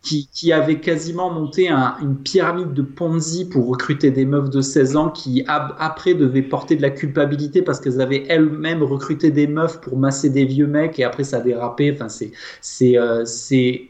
qui, 0.01 0.29
qui, 0.31 0.53
avait 0.53 0.79
quasiment 0.79 1.29
monté 1.29 1.69
une 1.69 2.15
pyramide 2.15 2.73
de 2.73 2.81
Ponzi 2.81 3.45
pour 3.49 3.67
recruter 3.67 4.09
des 4.09 4.25
meufs 4.25 4.49
de 4.49 4.61
16 4.61 4.95
ans 4.95 5.09
qui 5.09 5.43
après 5.47 6.13
devaient 6.13 6.41
porter 6.41 6.75
de 6.75 6.81
la 6.81 6.91
culpabilité 6.91 7.61
parce 7.61 7.79
qu'elles 7.79 7.99
avaient 7.99 8.23
elles-mêmes 8.29 8.83
recruté 8.83 9.31
des 9.31 9.47
meufs 9.47 9.81
pour 9.81 9.97
masser 9.97 10.29
des 10.29 10.45
vieux 10.45 10.67
mecs 10.67 10.97
et 10.99 11.03
après 11.03 11.23
ça 11.23 11.37
a 11.37 11.41
dérapé. 11.41 11.91
Enfin, 11.93 12.09
c'est 12.09 12.31
c'est 12.61 12.97
euh, 12.97 13.25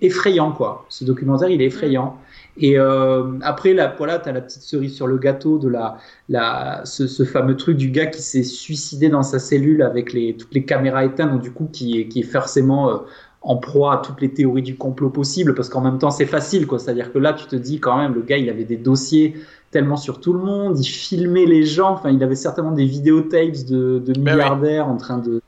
effrayant 0.02 0.52
quoi. 0.52 0.86
Ce 0.90 1.04
documentaire 1.04 1.50
il 1.50 1.62
est 1.62 1.66
effrayant. 1.66 2.18
Et 2.60 2.78
euh, 2.78 3.34
après, 3.42 3.74
là, 3.74 3.94
voilà, 3.98 4.20
tu 4.20 4.30
as 4.30 4.32
la 4.32 4.42
petite 4.42 4.64
cerise 4.64 4.96
sur 4.96 5.08
le 5.08 5.18
gâteau 5.18 5.60
de 5.60 5.68
la, 5.68 5.98
la, 6.30 6.82
ce, 6.86 7.24
fameux 7.24 7.56
truc 7.56 7.78
du 7.78 7.90
gars 7.90 8.08
qui 8.08 8.22
s'est 8.22 8.44
suicidé 8.44 9.10
dans 9.10 9.24
sa 9.24 9.40
cellule 9.40 9.82
avec 9.84 10.14
les, 10.14 10.36
toutes 10.36 10.54
les 10.54 10.66
caméras 10.66 11.06
éteintes, 11.06 11.32
donc 11.32 11.42
du 11.42 11.52
coup, 11.52 11.70
qui 11.72 12.00
est, 12.00 12.08
qui 12.08 12.22
est 12.22 12.24
forcément 12.24 12.90
euh, 12.90 12.98
en 13.42 13.58
proie 13.58 13.94
à 13.94 13.98
toutes 13.98 14.22
les 14.22 14.34
théories 14.34 14.64
du 14.64 14.76
complot 14.76 15.10
possibles, 15.10 15.54
parce 15.54 15.70
qu'en 15.70 15.82
même 15.82 16.00
temps, 16.00 16.12
c'est 16.12 16.26
facile, 16.26 16.66
quoi. 16.66 16.80
C'est-à-dire 16.80 17.14
que 17.14 17.20
là, 17.20 17.34
tu 17.34 17.46
te 17.46 17.56
dis 17.56 17.80
quand 17.80 17.98
même, 17.98 18.16
le 18.16 18.22
gars, 18.22 18.38
il 18.38 18.50
avait 18.50 18.66
des 18.66 18.78
dossiers 18.78 19.36
tellement 19.72 19.98
sur 19.98 20.20
tout 20.20 20.34
le 20.34 20.40
monde, 20.40 20.80
il 20.80 20.88
filmait 20.88 21.46
les 21.46 21.64
gens, 21.64 21.92
enfin, 21.92 22.10
il 22.10 22.24
avait 22.24 22.36
certainement 22.36 22.72
des 22.72 22.86
vidéotapes 22.86 23.66
de, 23.70 24.00
de 24.00 24.14
ben 24.14 24.34
milliardaires 24.34 24.88
en 24.88 24.98
train 24.98 25.18
de, 25.18 25.42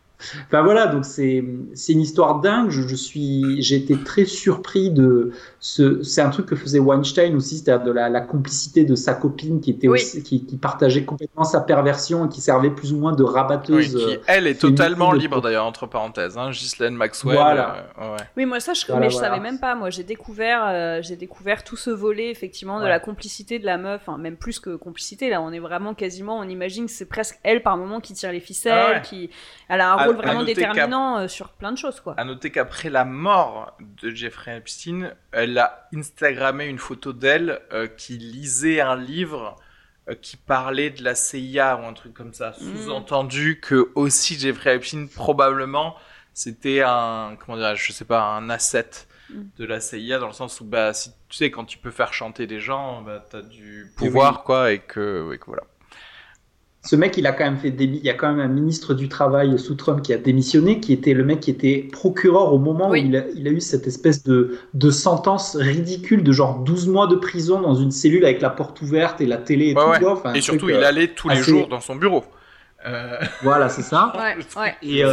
Enfin 0.47 0.63
voilà, 0.63 0.87
donc 0.87 1.05
c'est 1.05 1.37
une 1.37 2.01
histoire 2.01 2.41
dingue. 2.41 2.69
Je, 2.69 2.95
suis, 2.95 3.61
j'ai 3.61 3.77
été 3.77 3.97
très 4.03 4.25
surpris 4.25 4.89
de 4.89 5.31
ce. 5.59 6.03
C'est 6.03 6.21
un 6.21 6.29
truc 6.29 6.47
que 6.47 6.55
faisait 6.55 6.79
Weinstein 6.79 7.35
aussi, 7.35 7.57
c'est-à-dire 7.57 7.85
de 7.85 7.91
la, 7.91 8.21
complicité 8.21 8.83
de 8.83 8.95
sa 8.95 9.13
copine 9.13 9.61
qui 9.61 9.71
était 9.71 9.87
aussi, 9.87 10.21
qui, 10.23 10.39
partageait 10.61 11.05
complètement 11.05 11.45
sa 11.45 11.61
perversion 11.61 12.25
et 12.25 12.29
qui 12.29 12.41
servait 12.41 12.69
plus 12.69 12.91
ou 12.91 12.97
moins 12.97 13.13
de 13.13 13.23
rabatteuse. 13.23 13.95
Oui, 13.95 14.05
qui, 14.05 14.19
elle 14.27 14.47
est 14.47 14.59
totalement 14.59 15.13
libre 15.13 15.41
d'ailleurs 15.41 15.65
entre 15.65 15.87
parenthèses. 15.87 16.37
Hein, 16.37 16.51
Ghislaine 16.51 16.95
Maxwell. 16.95 17.37
Voilà. 17.37 17.87
Euh, 18.01 18.17
Oui, 18.35 18.45
moi 18.45 18.59
ça, 18.59 18.73
je, 18.73 18.91
mais 18.93 19.09
je 19.09 19.15
savais 19.15 19.39
même 19.39 19.59
pas. 19.59 19.75
Moi, 19.75 19.89
j'ai 19.89 20.03
découvert, 20.03 20.65
euh, 20.67 20.99
j'ai 21.01 21.15
découvert 21.15 21.63
tout 21.63 21.77
ce 21.77 21.89
volet 21.89 22.29
effectivement 22.29 22.81
de 22.81 22.85
la 22.85 22.99
complicité 22.99 23.59
de 23.59 23.65
la 23.65 23.77
meuf, 23.77 24.01
enfin, 24.05 24.17
même 24.17 24.35
plus 24.35 24.59
que 24.59 24.75
complicité. 24.75 25.29
Là, 25.29 25.41
on 25.41 25.51
est 25.51 25.59
vraiment 25.59 25.93
quasiment, 25.93 26.39
on 26.39 26.43
imagine 26.43 26.87
que 26.87 26.91
c'est 26.91 27.05
presque 27.07 27.39
elle 27.43 27.63
par 27.63 27.77
moment 27.77 27.99
qui 27.99 28.13
tire 28.13 28.31
les 28.31 28.39
ficelles, 28.39 28.95
ah 28.95 28.99
qui, 28.99 29.29
elle 29.69 29.81
a 29.81 29.93
un 29.93 30.09
rôle 30.14 30.23
vraiment 30.23 30.44
déterminant 30.44 31.19
euh, 31.19 31.27
sur 31.27 31.49
plein 31.49 31.72
de 31.72 31.77
choses. 31.77 31.99
Quoi. 31.99 32.15
À 32.18 32.23
noter 32.23 32.52
qu'après 32.52 32.90
la 32.90 33.06
mort 33.06 33.77
de 34.02 34.10
Jeffrey 34.11 34.57
Epstein, 34.57 35.14
elle 35.31 35.57
a 35.57 35.88
Instagrammé 35.94 36.65
une 36.65 36.77
photo 36.77 37.14
d'elle 37.14 37.61
euh, 37.73 37.88
qui 37.88 38.18
lisait 38.18 38.81
un 38.81 38.95
livre 38.95 39.56
euh, 40.10 40.15
qui 40.15 40.38
parlait 40.38 40.90
de 40.90 41.03
la 41.03 41.15
CIA 41.15 41.77
ou 41.77 41.86
un 41.86 41.94
truc 41.94 42.14
comme 42.14 42.34
ça. 42.34 42.56
Mm. 42.60 42.76
Sous-entendu 42.76 43.60
que 43.60 43.91
aussi 43.95 44.38
Jeffrey 44.38 44.76
Epstein, 44.76 45.07
probablement, 45.07 45.95
c'était 46.34 46.81
un, 46.81 47.38
comment 47.40 47.57
dirais 47.57 47.76
je 47.76 47.91
sais 47.91 48.06
pas, 48.06 48.22
un 48.22 48.49
asset 48.49 48.90
mm. 49.30 49.41
de 49.57 49.65
la 49.65 49.80
CIA 49.80 50.19
dans 50.19 50.27
le 50.27 50.34
sens 50.34 50.61
où, 50.61 50.65
bah, 50.65 50.94
si, 50.94 51.11
tu 51.30 51.38
sais, 51.38 51.52
quand 51.52 51.65
tu 51.65 51.77
peux 51.77 51.91
faire 51.91 52.14
chanter 52.14 52.48
des 52.48 52.60
gens, 52.60 53.02
bah, 53.02 53.26
t'as 53.30 53.41
du 53.41 53.91
pouvoir, 53.98 54.44
quoi, 54.44 54.72
et 54.72 54.80
que, 54.80 55.31
et 55.34 55.38
que 55.38 55.45
voilà 55.45 55.64
ce 56.90 56.95
mec, 56.95 57.18
il 57.18 57.28
a 57.28 57.34
quand 57.34 57.44
même 57.44 57.60
fait 57.60 57.68
il 57.80 58.03
y 58.03 58.10
a 58.10 58.16
quand 58.16 58.34
même 58.34 58.40
un 58.40 58.52
ministre 58.52 58.95
du 58.95 59.10
travail 59.10 59.60
sous 59.60 59.76
Trump 59.76 60.02
qui 60.02 60.11
a 60.11 60.18
démissionné, 60.18 60.80
qui 60.80 60.91
était 60.91 61.14
le 61.14 61.24
mec 61.24 61.40
qui 61.40 61.52
était 61.52 61.88
procureur 61.91 62.52
au 62.52 62.57
moment 62.57 62.90
où 62.90 62.95
il 62.95 63.16
a, 63.16 63.28
eu 63.36 63.61
cette 63.61 63.86
espèce 63.86 64.24
de, 64.24 64.57
de 64.74 64.90
sentence 64.90 65.56
ridicule 65.56 66.24
de 66.24 66.32
genre 66.32 66.57
12 66.61 66.88
mois 66.88 67.06
de 67.06 67.16
prison 67.16 67.61
dans 67.61 67.76
une 67.76 67.91
cellule 67.91 68.26
avec 68.26 68.41
la 68.41 68.49
porte 68.49 68.82
ouverte 68.82 69.22
et 69.22 69.28
la 69.28 69.38
télé 69.38 69.70
et 69.70 69.76
tout. 69.76 70.34
et 70.34 70.41
surtout, 70.41 70.70
il 70.70 70.78
euh, 70.78 70.88
allait 70.88 71.10
tous 71.10 71.30
les 71.30 71.36
jours 71.36 71.68
dans 71.68 71.80
son 71.80 71.95
bureau. 71.95 72.24
Euh, 72.88 73.20
voilà, 73.44 73.70
c'est 73.70 73.84
ça. 73.84 74.11
et, 74.82 75.03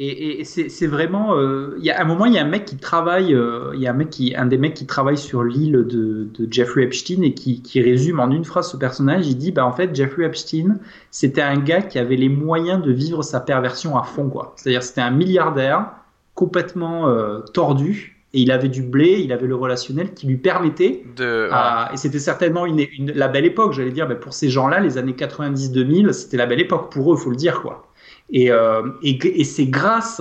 et, 0.00 0.44
c'est 0.44 0.86
vraiment, 0.86 1.36
euh, 1.36 1.74
il 1.78 1.84
y 1.84 1.90
a 1.90 2.00
un 2.00 2.04
moment, 2.04 2.24
il 2.24 2.34
y 2.34 2.38
a 2.38 2.42
un 2.42 2.48
mec 2.48 2.64
qui 2.64 2.76
travaille, 2.76 3.34
euh, 3.34 3.72
il 3.74 3.80
y 3.80 3.88
a 3.88 3.90
un 3.90 3.94
mec 3.94 4.10
qui, 4.10 4.32
un 4.36 4.46
des 4.46 4.56
mecs 4.56 4.74
qui 4.74 4.86
travaille 4.86 5.18
sur 5.18 5.42
l'île 5.42 5.72
de, 5.72 6.28
de, 6.32 6.52
Jeffrey 6.52 6.84
Epstein 6.84 7.22
et 7.22 7.34
qui, 7.34 7.62
qui, 7.62 7.80
résume 7.80 8.20
en 8.20 8.30
une 8.30 8.44
phrase 8.44 8.70
ce 8.70 8.76
personnage. 8.76 9.26
Il 9.26 9.36
dit, 9.36 9.50
bah 9.50 9.66
en 9.66 9.72
fait, 9.72 9.92
Jeffrey 9.96 10.24
Epstein, 10.24 10.78
c'était 11.10 11.42
un 11.42 11.58
gars 11.58 11.82
qui 11.82 11.98
avait 11.98 12.14
les 12.14 12.28
moyens 12.28 12.80
de 12.80 12.92
vivre 12.92 13.24
sa 13.24 13.40
perversion 13.40 13.98
à 13.98 14.04
fond, 14.04 14.28
quoi. 14.28 14.52
C'est-à-dire, 14.54 14.84
c'était 14.84 15.00
un 15.00 15.10
milliardaire 15.10 15.90
complètement 16.34 17.08
euh, 17.08 17.40
tordu 17.52 18.22
et 18.34 18.40
il 18.42 18.52
avait 18.52 18.68
du 18.68 18.82
blé, 18.82 19.20
il 19.24 19.32
avait 19.32 19.48
le 19.48 19.56
relationnel 19.56 20.14
qui 20.14 20.28
lui 20.28 20.36
permettait 20.36 21.02
de. 21.16 21.50
et 21.92 21.96
c'était 21.96 22.20
certainement 22.20 22.66
une, 22.66 22.86
une, 22.96 23.10
la 23.12 23.26
belle 23.26 23.46
époque, 23.46 23.72
j'allais 23.72 23.90
dire, 23.90 24.06
bah, 24.06 24.14
pour 24.14 24.32
ces 24.32 24.48
gens-là, 24.48 24.78
les 24.78 24.96
années 24.96 25.14
90-2000, 25.14 26.12
c'était 26.12 26.36
la 26.36 26.46
belle 26.46 26.60
époque 26.60 26.92
pour 26.92 27.12
eux, 27.12 27.16
faut 27.16 27.30
le 27.30 27.36
dire, 27.36 27.62
quoi. 27.62 27.87
Euh, 28.34 28.90
et, 29.02 29.40
et, 29.40 29.44
c'est 29.44 29.66
grâce 29.66 30.20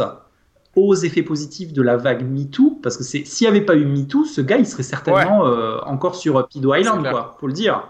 aux 0.76 0.96
effets 0.96 1.24
positifs 1.24 1.74
de 1.74 1.82
la 1.82 1.98
vague 1.98 2.24
MeToo, 2.24 2.80
parce 2.82 2.98
que 2.98 3.04
s'il 3.04 3.26
n'y 3.42 3.48
avait 3.48 3.66
pas 3.66 3.76
eu 3.76 3.86
MeToo, 3.86 4.26
ce 4.26 4.42
gars, 4.42 4.58
il 4.58 4.66
serait 4.66 4.84
certainement 4.84 5.46
euh, 5.46 5.80
encore 5.86 6.16
sur 6.16 6.48
Pido 6.48 6.74
Island, 6.74 7.02
quoi, 7.10 7.36
faut 7.40 7.48
le 7.48 7.54
dire. 7.54 7.88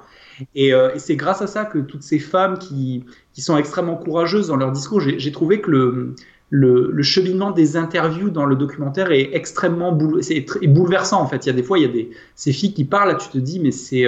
Euh, 0.58 0.94
et, 0.94 1.00
c'est 1.00 1.16
grâce 1.16 1.42
à 1.42 1.48
ça 1.48 1.66
que 1.66 1.80
toutes 1.80 2.04
ces 2.04 2.20
femmes 2.20 2.58
qui, 2.58 3.06
qui 3.34 3.42
sont 3.42 3.58
extrêmement 3.58 3.96
courageuses 3.96 4.48
dans 4.48 4.56
leur 4.56 4.72
discours, 4.72 5.02
j'ai 5.02 5.32
trouvé 5.32 5.62
que 5.62 5.70
le, 5.70 6.16
le, 6.50 7.04
cheminement 7.04 7.52
des 7.52 7.76
interviews 7.76 8.30
dans 8.30 8.46
le 8.46 8.56
documentaire 8.56 9.12
est 9.12 9.30
extrêmement 9.34 9.92
bouleversant 9.92 11.22
en 11.22 11.28
fait. 11.28 11.46
Il 11.46 11.48
y 11.48 11.52
a 11.52 11.56
des 11.56 11.64
fois, 11.64 11.78
il 11.78 11.82
y 11.82 11.90
a 11.90 11.92
des 11.92 12.12
ces 12.36 12.54
filles 12.54 12.74
qui 12.74 12.86
parlent, 12.86 13.10
là, 13.10 13.16
tu 13.16 13.30
te 13.30 13.38
dis 13.38 13.60
mais 13.60 13.72
c'est 13.72 14.06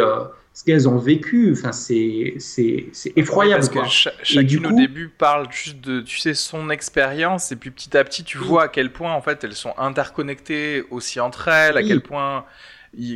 ce 0.60 0.66
qu'elles 0.66 0.90
ont 0.90 0.98
vécu. 0.98 1.54
Enfin, 1.54 1.72
c'est 1.72 2.36
effroyable. 3.16 3.66
Parce 3.74 3.90
que 3.94 4.10
chacune 4.24 4.66
au 4.66 4.72
début 4.74 5.08
parle 5.08 5.50
juste 5.52 5.80
de, 5.80 6.02
tu 6.02 6.18
sais, 6.18 6.34
son 6.34 6.70
expérience, 6.70 7.54
et 7.54 7.56
puis 7.56 7.72
petit 7.72 7.96
à 7.96 8.04
petit, 8.04 8.26
tu 8.26 8.38
vois 8.38 8.64
à 8.64 8.68
quel 8.68 8.92
point, 8.92 9.14
en 9.14 9.22
fait, 9.22 9.42
elles 9.46 9.56
sont 9.56 9.74
interconnectées 9.78 10.84
aussi 10.92 11.22
entre 11.22 11.48
elles, 11.48 11.78
à 11.78 11.84
quel 11.84 12.02
point, 12.02 12.44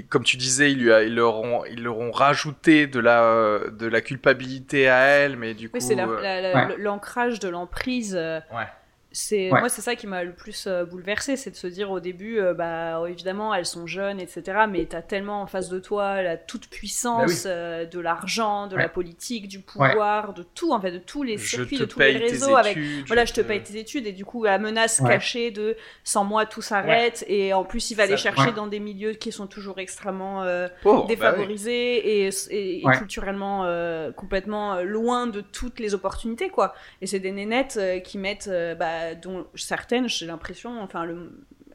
comme 0.08 0.24
tu 0.24 0.38
disais, 0.38 0.72
ils, 0.72 0.80
lui 0.80 0.92
ils, 1.06 1.16
leur 1.16 1.42
ont, 1.42 1.66
ils 1.66 1.84
leur 1.84 1.98
ont 1.98 2.12
rajouté 2.12 2.88
de 2.88 3.02
la, 3.02 3.60
de 3.70 3.88
la 3.88 4.00
culpabilité 4.00 4.88
à 4.88 5.00
elles, 5.00 5.36
mais 5.36 5.54
du 5.54 5.68
coup. 5.68 5.76
Oui, 5.76 5.82
c'est 5.82 6.00
euh, 6.00 6.76
l'ancrage 6.78 7.42
de 7.42 7.50
l'emprise. 7.50 8.16
Euh, 8.18 8.40
ouais 8.54 8.68
c'est 9.16 9.50
moi 9.52 9.70
c'est 9.70 9.84
ça 9.84 9.96
qui 9.96 10.08
m'a 10.08 10.24
le 10.24 10.34
plus 10.34 10.66
euh, 10.66 10.86
bouleversé 10.86 11.38
c'est 11.38 11.52
de 11.52 11.56
se 11.56 11.68
dire 11.68 11.92
au 11.92 12.00
début 12.00 12.40
euh, 12.40 12.56
bah 12.56 13.00
évidemment 13.08 13.54
elles 13.54 13.68
sont 13.68 13.86
jeunes 13.86 14.20
etc 14.20 14.62
mais 14.68 14.88
tu 14.88 14.96
as 14.96 15.04
tellement 15.04 15.44
en 15.44 15.46
face 15.46 15.70
de 15.70 15.78
toi 15.78 16.24
la 16.24 16.36
toute 16.36 16.68
puissance 16.68 17.44
bah 17.44 17.50
euh, 17.52 17.86
de 17.86 18.00
l'argent 18.00 18.66
de 18.66 18.76
la 18.76 18.90
politique 18.90 19.48
du 19.48 19.60
pouvoir 19.60 20.34
de 20.34 20.42
tout 20.42 20.74
en 20.74 20.82
fait 20.82 20.92
de 20.92 20.98
tous 20.98 21.22
les 21.22 21.38
circuits 21.38 21.78
de 21.78 21.86
tous 21.86 22.00
les 22.00 22.18
réseaux 22.18 22.56
avec 22.56 22.76
voilà 23.06 23.26
je 23.26 23.34
te 23.34 23.42
paye 23.42 23.62
tes 23.62 23.78
études 23.78 24.08
et 24.08 24.14
du 24.14 24.26
coup 24.26 24.46
la 24.46 24.58
menace 24.58 25.00
cachée 25.00 25.52
de 25.52 25.78
sans 26.04 26.24
moi 26.24 26.48
tout 26.48 26.64
s'arrête 26.64 27.24
et 27.28 27.54
en 27.54 27.66
plus 27.66 27.92
il 27.92 27.96
va 27.96 28.04
aller 28.04 28.18
chercher 28.18 28.52
dans 28.52 28.66
des 28.66 28.80
milieux 28.80 29.14
qui 29.14 29.32
sont 29.32 29.46
toujours 29.46 29.78
extrêmement 29.80 30.44
oh, 30.86 31.02
bah 31.02 31.06
défavorisés 31.08 32.26
et, 32.26 32.82
culturellement 32.98 33.68
complètement 34.16 34.82
loin 34.82 35.28
de 35.28 35.42
toutes 35.42 35.80
les 35.80 35.94
opportunités 35.94 36.50
quoi. 36.50 36.74
Et 37.02 37.08
c'est 37.08 37.20
des 37.20 37.32
nénettes 37.32 37.80
qui 38.04 38.18
mettent 38.18 38.50
bah, 38.80 39.03
dont 39.22 39.46
certaines, 39.56 40.08
j'ai 40.08 40.26
l'impression, 40.26 40.82
enfin, 40.82 41.08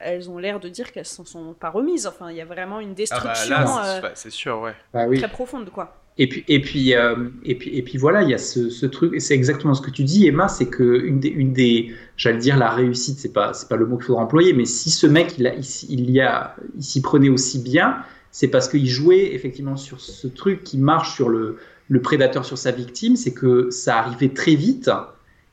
elles 0.00 0.30
ont 0.30 0.38
l'air 0.38 0.60
de 0.60 0.68
dire 0.68 0.92
qu'elles 0.92 1.06
s'en 1.06 1.24
sont 1.24 1.54
pas 1.54 1.70
remises. 1.70 2.06
Enfin, 2.06 2.30
il 2.30 2.36
y 2.36 2.40
a 2.40 2.44
vraiment 2.44 2.80
une 2.80 2.90
ah 2.90 2.92
bah 2.92 2.96
destruction 2.96 3.56
euh, 3.84 4.00
c'est 4.14 4.30
sûr, 4.30 4.60
ouais. 4.60 4.74
Bah 4.92 5.06
très 5.14 5.28
profonde, 5.28 5.70
quoi. 5.70 6.02
Et 6.20 6.28
puis, 6.28 6.44
et 6.48 6.60
puis, 6.60 6.94
euh, 6.94 7.28
et 7.44 7.54
puis, 7.54 7.70
et 7.76 7.82
puis 7.82 7.96
voilà, 7.96 8.22
il 8.22 8.30
y 8.30 8.34
a 8.34 8.38
ce, 8.38 8.86
truc, 8.86 9.14
et 9.14 9.20
c'est 9.20 9.34
exactement 9.34 9.74
ce 9.74 9.82
que 9.82 9.90
tu 9.90 10.02
dis, 10.02 10.26
Emma, 10.26 10.48
c'est 10.48 10.66
que 10.66 11.04
une 11.04 11.20
des, 11.20 11.28
une 11.28 11.52
des 11.52 11.94
j'allais 12.16 12.38
dire 12.38 12.56
la 12.56 12.70
réussite, 12.70 13.20
c'est 13.20 13.32
pas, 13.32 13.52
c'est 13.54 13.68
pas 13.68 13.76
le 13.76 13.86
mot 13.86 13.96
qu'il 13.96 14.06
faudra 14.06 14.22
employer, 14.22 14.52
mais 14.52 14.64
si 14.64 14.90
ce 14.90 15.06
mec, 15.06 15.38
il, 15.38 15.46
a, 15.46 15.54
il, 15.54 16.10
y 16.10 16.20
a, 16.20 16.56
il 16.76 16.82
s'y 16.82 17.02
prenait 17.02 17.28
aussi 17.28 17.60
bien, 17.60 17.98
c'est 18.32 18.48
parce 18.48 18.68
qu'il 18.68 18.88
jouait 18.88 19.32
effectivement 19.32 19.76
sur 19.76 20.00
ce 20.00 20.26
truc 20.26 20.64
qui 20.64 20.78
marche 20.78 21.14
sur 21.14 21.28
le, 21.28 21.58
le 21.88 22.02
prédateur 22.02 22.44
sur 22.44 22.58
sa 22.58 22.72
victime, 22.72 23.14
c'est 23.14 23.32
que 23.32 23.70
ça 23.70 23.98
arrivait 23.98 24.30
très 24.30 24.56
vite 24.56 24.90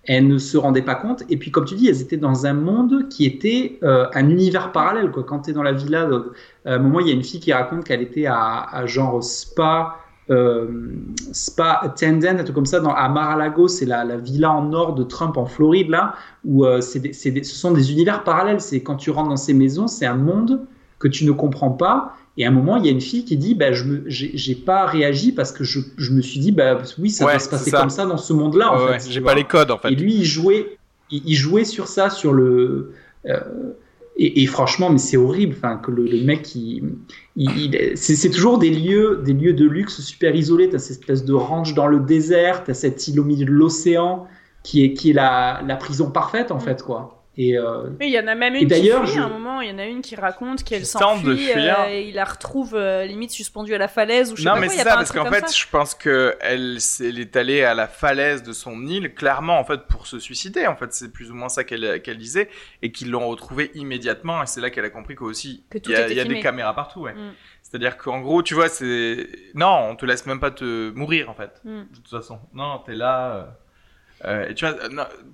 elles 0.08 0.28
ne 0.28 0.38
se 0.38 0.58
rendaient 0.58 0.82
pas 0.82 0.96
compte. 0.96 1.24
Et 1.30 1.38
puis, 1.38 1.52
comme 1.52 1.66
tu 1.66 1.76
dis, 1.76 1.88
elles 1.88 2.02
étaient 2.02 2.18
dans 2.18 2.46
un 2.46 2.54
monde 2.54 3.10
qui 3.10 3.26
était 3.26 3.80
euh, 3.84 4.06
un 4.14 4.30
univers 4.30 4.72
parallèle. 4.72 5.12
Quand 5.12 5.40
tu 5.40 5.50
es 5.50 5.54
dans 5.54 5.64
la 5.64 5.72
villa, 5.72 6.04
euh, 6.04 6.34
à 6.66 6.76
un 6.76 6.78
moment, 6.80 7.00
il 7.00 7.08
y 7.08 7.12
a 7.12 7.14
une 7.14 7.24
fille 7.24 7.40
qui 7.40 7.52
raconte 7.52 7.84
qu'elle 7.84 8.02
était 8.02 8.28
à, 8.28 8.86
genre 8.86 9.24
spa, 9.24 9.98
euh, 10.30 10.68
spa 11.32 11.80
attendant, 11.82 12.30
un 12.30 12.44
truc 12.44 12.54
comme 12.54 12.66
ça, 12.66 12.80
dans, 12.80 12.94
à 12.94 13.10
Mar-a-Lago, 13.10 13.68
c'est 13.68 13.86
la, 13.86 14.04
la, 14.04 14.18
villa 14.18 14.52
en 14.52 14.64
nord 14.64 14.94
de 14.94 15.04
Trump 15.04 15.38
en 15.38 15.46
Floride, 15.46 15.90
là, 15.90 16.14
où 16.44 16.66
c'est 16.82 17.14
ce 17.14 17.56
sont 17.56 17.72
des 17.72 17.92
univers 17.92 18.24
parallèles. 18.24 18.62
C'est 18.62 18.82
quand 18.82 18.96
tu 18.96 19.10
rentres 19.10 19.30
dans 19.30 19.38
ces 19.38 19.54
maisons, 19.54 19.88
c'est 19.88 20.06
un 20.06 20.16
monde 20.16 20.62
que 21.00 21.08
tu 21.08 21.26
ne 21.26 21.32
comprends 21.32 21.72
pas 21.72 22.16
Et 22.38 22.46
à 22.46 22.50
un 22.50 22.52
moment, 22.52 22.76
il 22.78 22.86
y 22.86 22.90
a 22.90 22.92
une 22.92 23.02
fille 23.02 23.24
qui 23.24 23.38
dit 23.38 23.56
bah, 23.56 23.72
Je 23.72 23.86
j'ai 24.08 24.56
pas 24.56 24.86
réagi 24.86 25.32
parce 25.32 25.52
que 25.52 25.64
je, 25.64 25.80
je, 25.98 26.12
me 26.12 26.22
suis 26.22 26.40
dit 26.40 26.52
bah, 26.52 26.82
Oui, 26.98 27.10
ça 27.10 27.26
va 27.26 27.40
se 27.40 27.50
passer 27.50 27.72
comme 27.72 27.90
ça 27.90 28.06
dans 28.06 28.18
ce 28.18 28.34
monde-là. 28.34 28.74
en 28.74 28.88
fait, 28.88 29.10
j'ai 29.10 29.22
pas 29.22 29.36
les 29.36 29.46
codes 29.46 29.72
en 29.72 29.78
fait. 29.78 29.92
Et 29.92 29.96
lui, 29.96 30.16
il 30.16 30.26
jouait, 30.26 30.78
il, 31.12 31.36
jouait 31.36 31.66
sur 31.66 31.88
ça, 31.88 32.10
sur 32.10 32.34
le. 32.34 32.94
Euh, 33.26 33.40
et, 34.18 34.46
franchement, 34.46 34.90
mais 34.90 34.98
c'est 34.98 35.18
horrible, 35.18 35.56
enfin 35.58 35.76
que 35.76 35.92
le, 35.92 36.24
mec, 36.24 36.56
il, 36.56 36.96
c'est 37.96 38.30
toujours 38.30 38.58
des 38.58 38.70
lieux, 38.70 39.22
des 39.26 39.34
lieux 39.34 39.52
de 39.52 39.66
luxe 39.66 40.00
super 40.00 40.34
isolés. 40.34 40.70
T'as 40.70 40.80
cette 40.80 41.00
espèce 41.00 41.26
de 41.26 41.34
ranch 41.34 41.74
dans 41.74 41.88
le 41.88 42.00
désert, 42.00 42.64
t'as 42.64 42.74
cette 42.74 43.06
île 43.10 43.20
au 43.20 43.26
milieu 43.26 43.46
de 43.46 43.52
l'océan 43.52 44.26
qui 44.64 44.86
est 44.86 44.94
qui 44.94 45.10
est 45.10 45.14
la, 45.14 45.62
la 45.68 45.76
prison 45.76 46.12
parfaite 46.12 46.52
en 46.52 46.58
mm. 46.58 46.62
fait, 46.62 46.82
quoi. 46.82 47.15
Et 47.38 47.58
euh, 47.58 47.90
il 48.00 48.10
y 48.10 48.20
en 48.20 48.28
a 48.28 48.36
même 48.36 48.56
une 48.56 48.68
qui 48.68 48.82
fuit, 48.82 48.92
à 48.92 49.24
un 49.24 49.30
moment, 49.30 49.60
il 49.60 49.70
y 49.70 49.74
en 49.74 49.78
a 49.78 49.86
une 49.86 50.02
qui 50.02 50.16
raconte 50.16 50.64
qu'elle 50.64 50.86
s'enfuit 50.86 51.52
euh, 51.52 51.88
et 51.90 52.08
il 52.08 52.16
la 52.16 52.24
retrouve 52.24 52.76
euh, 52.76 53.04
limite 53.06 53.32
suspendue 53.32 53.74
à 53.76 53.78
la 53.78 53.90
falaise 53.90 54.32
ou 54.32 54.38
je 54.38 54.44
sais 54.44 54.48
non, 54.48 54.56
pas 54.56 54.62
mais 54.62 54.70
c'est 54.70 54.84
ça, 54.84 54.96
parce 54.96 55.12
qu'en 55.12 55.30
fait, 55.30 55.54
je 55.54 55.66
pense 55.70 55.96
que 55.96 56.36
elle, 56.40 56.78
elle, 57.02 57.20
est 57.20 57.36
allée 57.36 57.64
à 57.64 57.74
la 57.74 57.88
falaise 57.88 58.42
de 58.42 58.54
son 58.54 58.86
île, 58.86 59.14
clairement, 59.14 59.60
en 59.60 59.66
fait, 59.66 59.82
pour 59.88 60.08
se 60.08 60.18
suicider. 60.18 60.66
En 60.66 60.78
fait, 60.78 60.94
c'est 60.94 61.12
plus 61.12 61.30
ou 61.30 61.36
moins 61.36 61.50
ça 61.50 61.66
qu'elle 61.66 62.02
qu'elle 62.02 62.18
disait 62.18 62.50
et 62.82 62.92
qu'ils 62.94 63.12
l'ont 63.12 63.28
retrouvée 63.28 63.72
immédiatement. 63.76 64.42
Et 64.42 64.46
c'est 64.46 64.62
là 64.62 64.70
qu'elle 64.70 64.86
a 64.86 64.90
compris 64.90 65.16
qu'aussi, 65.16 65.66
il 65.74 65.92
y 65.92 65.96
a, 65.96 66.08
y 66.08 66.20
a 66.20 66.24
des 66.24 66.40
caméras 66.40 66.74
partout, 66.74 67.02
ouais. 67.02 67.14
Mm. 67.14 67.34
C'est-à-dire 67.64 67.98
qu'en 67.98 68.22
gros, 68.22 68.44
tu 68.44 68.54
vois, 68.54 68.70
c'est 68.70 69.28
non, 69.56 69.90
on 69.90 69.96
te 69.98 70.06
laisse 70.06 70.26
même 70.26 70.40
pas 70.40 70.52
te 70.52 70.92
mourir, 70.92 71.30
en 71.30 71.34
fait. 71.34 71.60
Mm. 71.66 71.82
De 71.82 71.96
toute 71.96 72.10
façon, 72.10 72.40
non, 72.54 72.80
t'es 72.86 72.96
là. 72.96 73.58
Euh, 74.24 74.48
et 74.48 74.54
tu 74.56 74.66
vois, 74.66 74.76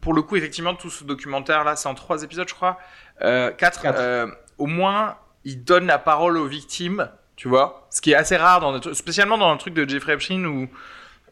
pour 0.01 0.13
le 0.13 0.21
coup, 0.21 0.35
effectivement, 0.35 0.73
tout 0.73 0.89
ce 0.89 1.03
documentaire-là, 1.03 1.75
c'est 1.75 1.87
en 1.87 1.93
trois 1.93 2.23
épisodes, 2.23 2.47
je 2.47 2.53
crois. 2.53 2.79
Euh, 3.21 3.51
quatre. 3.51 3.81
Euh, 3.85 4.27
au 4.57 4.65
moins, 4.65 5.17
il 5.43 5.63
donne 5.63 5.85
la 5.85 5.99
parole 5.99 6.37
aux 6.37 6.47
victimes, 6.47 7.09
tu 7.35 7.47
vois. 7.47 7.87
Ce 7.91 8.01
qui 8.01 8.11
est 8.11 8.15
assez 8.15 8.37
rare, 8.37 8.59
dans 8.59 8.93
spécialement 8.93 9.37
dans 9.37 9.51
le 9.51 9.57
truc 9.57 9.73
de 9.73 9.87
Jeffrey 9.87 10.13
Epstein, 10.13 10.45
où 10.45 10.67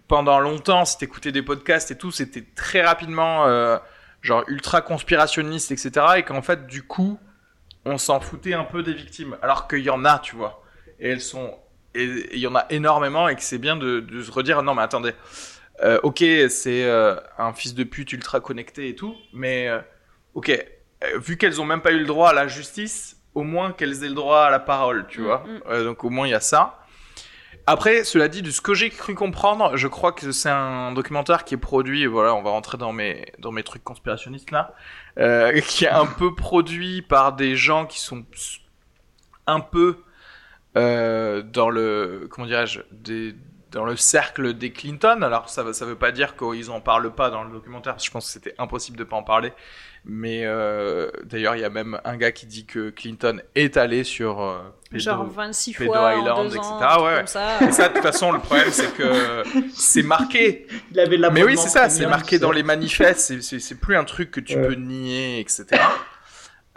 pendant 0.08 0.40
longtemps, 0.40 0.86
si 0.86 0.98
t'écoutais 0.98 1.32
des 1.32 1.44
podcasts 1.44 1.92
et 1.92 1.98
tout, 1.98 2.12
c'était 2.12 2.46
très 2.56 2.82
rapidement 2.82 3.46
euh, 3.46 3.78
genre 4.22 4.44
ultra 4.48 4.82
conspirationniste, 4.82 5.72
etc. 5.72 5.92
Et 6.18 6.24
qu'en 6.24 6.42
fait, 6.42 6.68
du 6.68 6.84
coup, 6.84 7.20
on 7.86 7.98
s'en 7.98 8.20
foutait 8.20 8.54
un 8.54 8.64
peu 8.64 8.84
des 8.84 8.94
victimes. 8.94 9.38
Alors 9.42 9.68
qu'il 9.68 9.80
y 9.80 9.90
en 9.90 10.06
a, 10.06 10.20
tu 10.20 10.36
vois. 10.36 10.64
Et 11.00 11.10
elles 11.10 11.22
sont... 11.22 11.58
Et 11.96 12.04
il 12.34 12.40
y 12.40 12.46
en 12.46 12.56
a 12.56 12.68
énormément 12.70 13.28
et 13.30 13.36
que 13.36 13.42
c'est 13.42 13.58
bien 13.58 13.76
de, 13.76 14.00
de 14.00 14.22
se 14.22 14.32
redire, 14.32 14.62
non 14.62 14.76
mais 14.76 14.84
attendez, 14.84 15.16
euh, 15.84 16.00
ok, 16.04 16.24
c'est 16.50 16.84
euh, 16.84 17.16
un 17.38 17.54
fils 17.54 17.74
de 17.74 17.84
pute 17.84 18.12
ultra 18.12 18.40
connecté 18.42 18.90
et 18.90 18.96
tout, 18.96 19.16
mais 19.34 19.68
euh, 19.70 19.80
ok, 20.34 20.52
vu 21.16 21.38
qu'elles 21.38 21.62
ont 21.62 21.66
même 21.66 21.82
pas 21.82 21.92
eu 21.92 22.00
le 22.00 22.06
droit 22.06 22.30
à 22.30 22.34
la 22.34 22.48
justice, 22.48 23.22
au 23.34 23.44
moins 23.44 23.72
qu'elles 23.72 24.04
aient 24.04 24.10
le 24.10 24.16
droit 24.16 24.42
à 24.42 24.50
la 24.50 24.60
parole, 24.60 25.08
tu 25.08 25.22
mm, 25.22 25.24
vois. 25.24 25.46
Mm. 25.70 25.84
donc 25.86 26.04
au 26.04 26.10
moins 26.10 26.28
il 26.28 26.32
y 26.32 26.36
a 26.36 26.42
ça. 26.42 26.76
Après, 27.66 28.04
cela 28.04 28.28
dit, 28.28 28.42
de 28.42 28.50
ce 28.50 28.62
que 28.62 28.74
j'ai 28.74 28.90
cru 28.90 29.14
comprendre, 29.14 29.78
je 29.78 29.88
crois 29.88 30.12
que 30.12 30.32
c'est 30.32 30.50
un 30.50 30.92
documentaire 30.92 31.46
qui 31.46 31.54
est 31.54 31.58
produit, 31.58 32.08
voilà, 32.08 32.34
on 32.34 32.42
va 32.42 32.50
rentrer 32.50 32.80
dans 32.80 32.94
mes, 32.94 33.32
dans 33.38 33.52
mes 33.52 33.62
trucs 33.62 33.84
conspirationnistes 33.84 34.52
là, 34.52 34.74
qui 35.62 35.86
est 35.86 35.90
un 35.90 36.08
peu 36.08 36.34
produit 36.34 37.04
par 37.04 37.34
des 37.34 37.56
gens 37.56 37.86
qui 37.86 38.02
sont 38.02 38.26
un 39.46 39.60
peu 39.60 39.98
dans 40.74 41.70
le, 41.70 42.28
comment 42.30 42.48
dirais-je, 42.48 42.82
des, 42.92 43.36
dans 43.72 43.86
le 43.86 43.96
cercle 43.96 44.54
des 44.54 44.72
Clinton. 44.72 45.22
Alors 45.22 45.50
ça 45.50 45.74
ça 45.74 45.86
veut 45.86 45.96
pas 45.96 46.12
dire 46.12 46.36
qu'ils 46.36 46.72
en 46.72 46.82
parlent 46.82 47.14
pas 47.14 47.30
dans 47.30 47.44
le 47.44 47.52
documentaire. 47.52 47.98
Je 48.00 48.10
pense 48.12 48.26
que 48.26 48.32
c'était 48.32 48.56
impossible 48.58 48.98
de 48.98 49.04
pas 49.04 49.16
en 49.16 49.24
parler. 49.24 49.54
Mais 50.06 50.44
euh, 50.46 51.12
d'ailleurs, 51.26 51.56
il 51.56 51.62
y 51.62 51.66
a 51.66 51.70
même 51.70 52.00
un 52.06 52.18
gars 52.18 52.32
qui 52.32 52.46
dit 52.46 52.66
que 52.66 52.90
Clinton 52.90 53.42
est 53.54 53.76
allé 53.76 54.04
sur 54.04 54.42
euh, 54.42 54.60
genre 54.94 55.26
26 55.26 55.74
fois 55.74 56.16
Island, 56.16 56.48
etc. 56.48 56.64
ouais. 57.04 57.28
ça. 57.28 57.60
Et 57.62 57.72
ça, 57.72 57.90
de 57.90 57.94
toute 57.96 58.04
façon, 58.04 58.32
le 58.32 58.40
problème, 58.40 58.70
c'est 58.72 58.94
que 58.96 59.44
c'est 59.74 60.04
marqué. 60.04 60.68
Il 60.92 61.00
avait 61.00 61.18
Mais 61.32 61.44
oui, 61.44 61.58
c'est 61.58 61.70
ça, 61.70 61.90
c'est 61.90 62.08
marqué 62.08 62.40
dans 62.40 62.52
les 62.52 62.64
manifestes. 62.64 63.42
C'est 63.42 63.80
plus 63.80 63.96
un 63.96 64.06
truc 64.06 64.32
que 64.32 64.40
tu 64.40 64.56
peux 64.56 64.76
nier, 64.76 65.40
etc. 65.40 65.66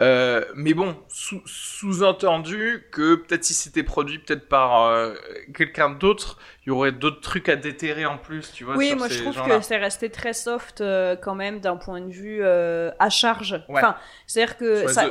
Euh, 0.03 0.43
mais 0.55 0.73
bon, 0.73 0.95
sous-entendu 1.07 2.87
que 2.91 3.15
peut-être 3.15 3.45
si 3.45 3.53
c'était 3.53 3.83
produit 3.83 4.19
peut-être 4.19 4.49
par 4.49 4.83
euh, 4.83 5.13
quelqu'un 5.55 5.91
d'autre, 5.91 6.39
il 6.65 6.69
y 6.69 6.71
aurait 6.71 6.91
d'autres 6.91 7.21
trucs 7.21 7.47
à 7.47 7.55
déterrer 7.55 8.05
en 8.05 8.17
plus, 8.17 8.51
tu 8.51 8.65
vois. 8.65 8.75
Oui, 8.75 8.95
moi 8.95 9.07
je 9.07 9.21
trouve 9.21 9.41
que 9.41 9.61
c'est 9.61 9.77
resté 9.77 10.09
très 10.09 10.33
soft 10.33 10.81
euh, 10.81 11.15
quand 11.15 11.35
même 11.35 11.61
d'un 11.61 11.77
point 11.77 12.01
de 12.01 12.11
vue 12.11 12.43
à 12.43 13.09
charge. 13.09 13.63
Enfin, 13.69 13.95
c'est-à-dire 14.27 14.57
que 14.57 14.87
ça, 14.87 15.09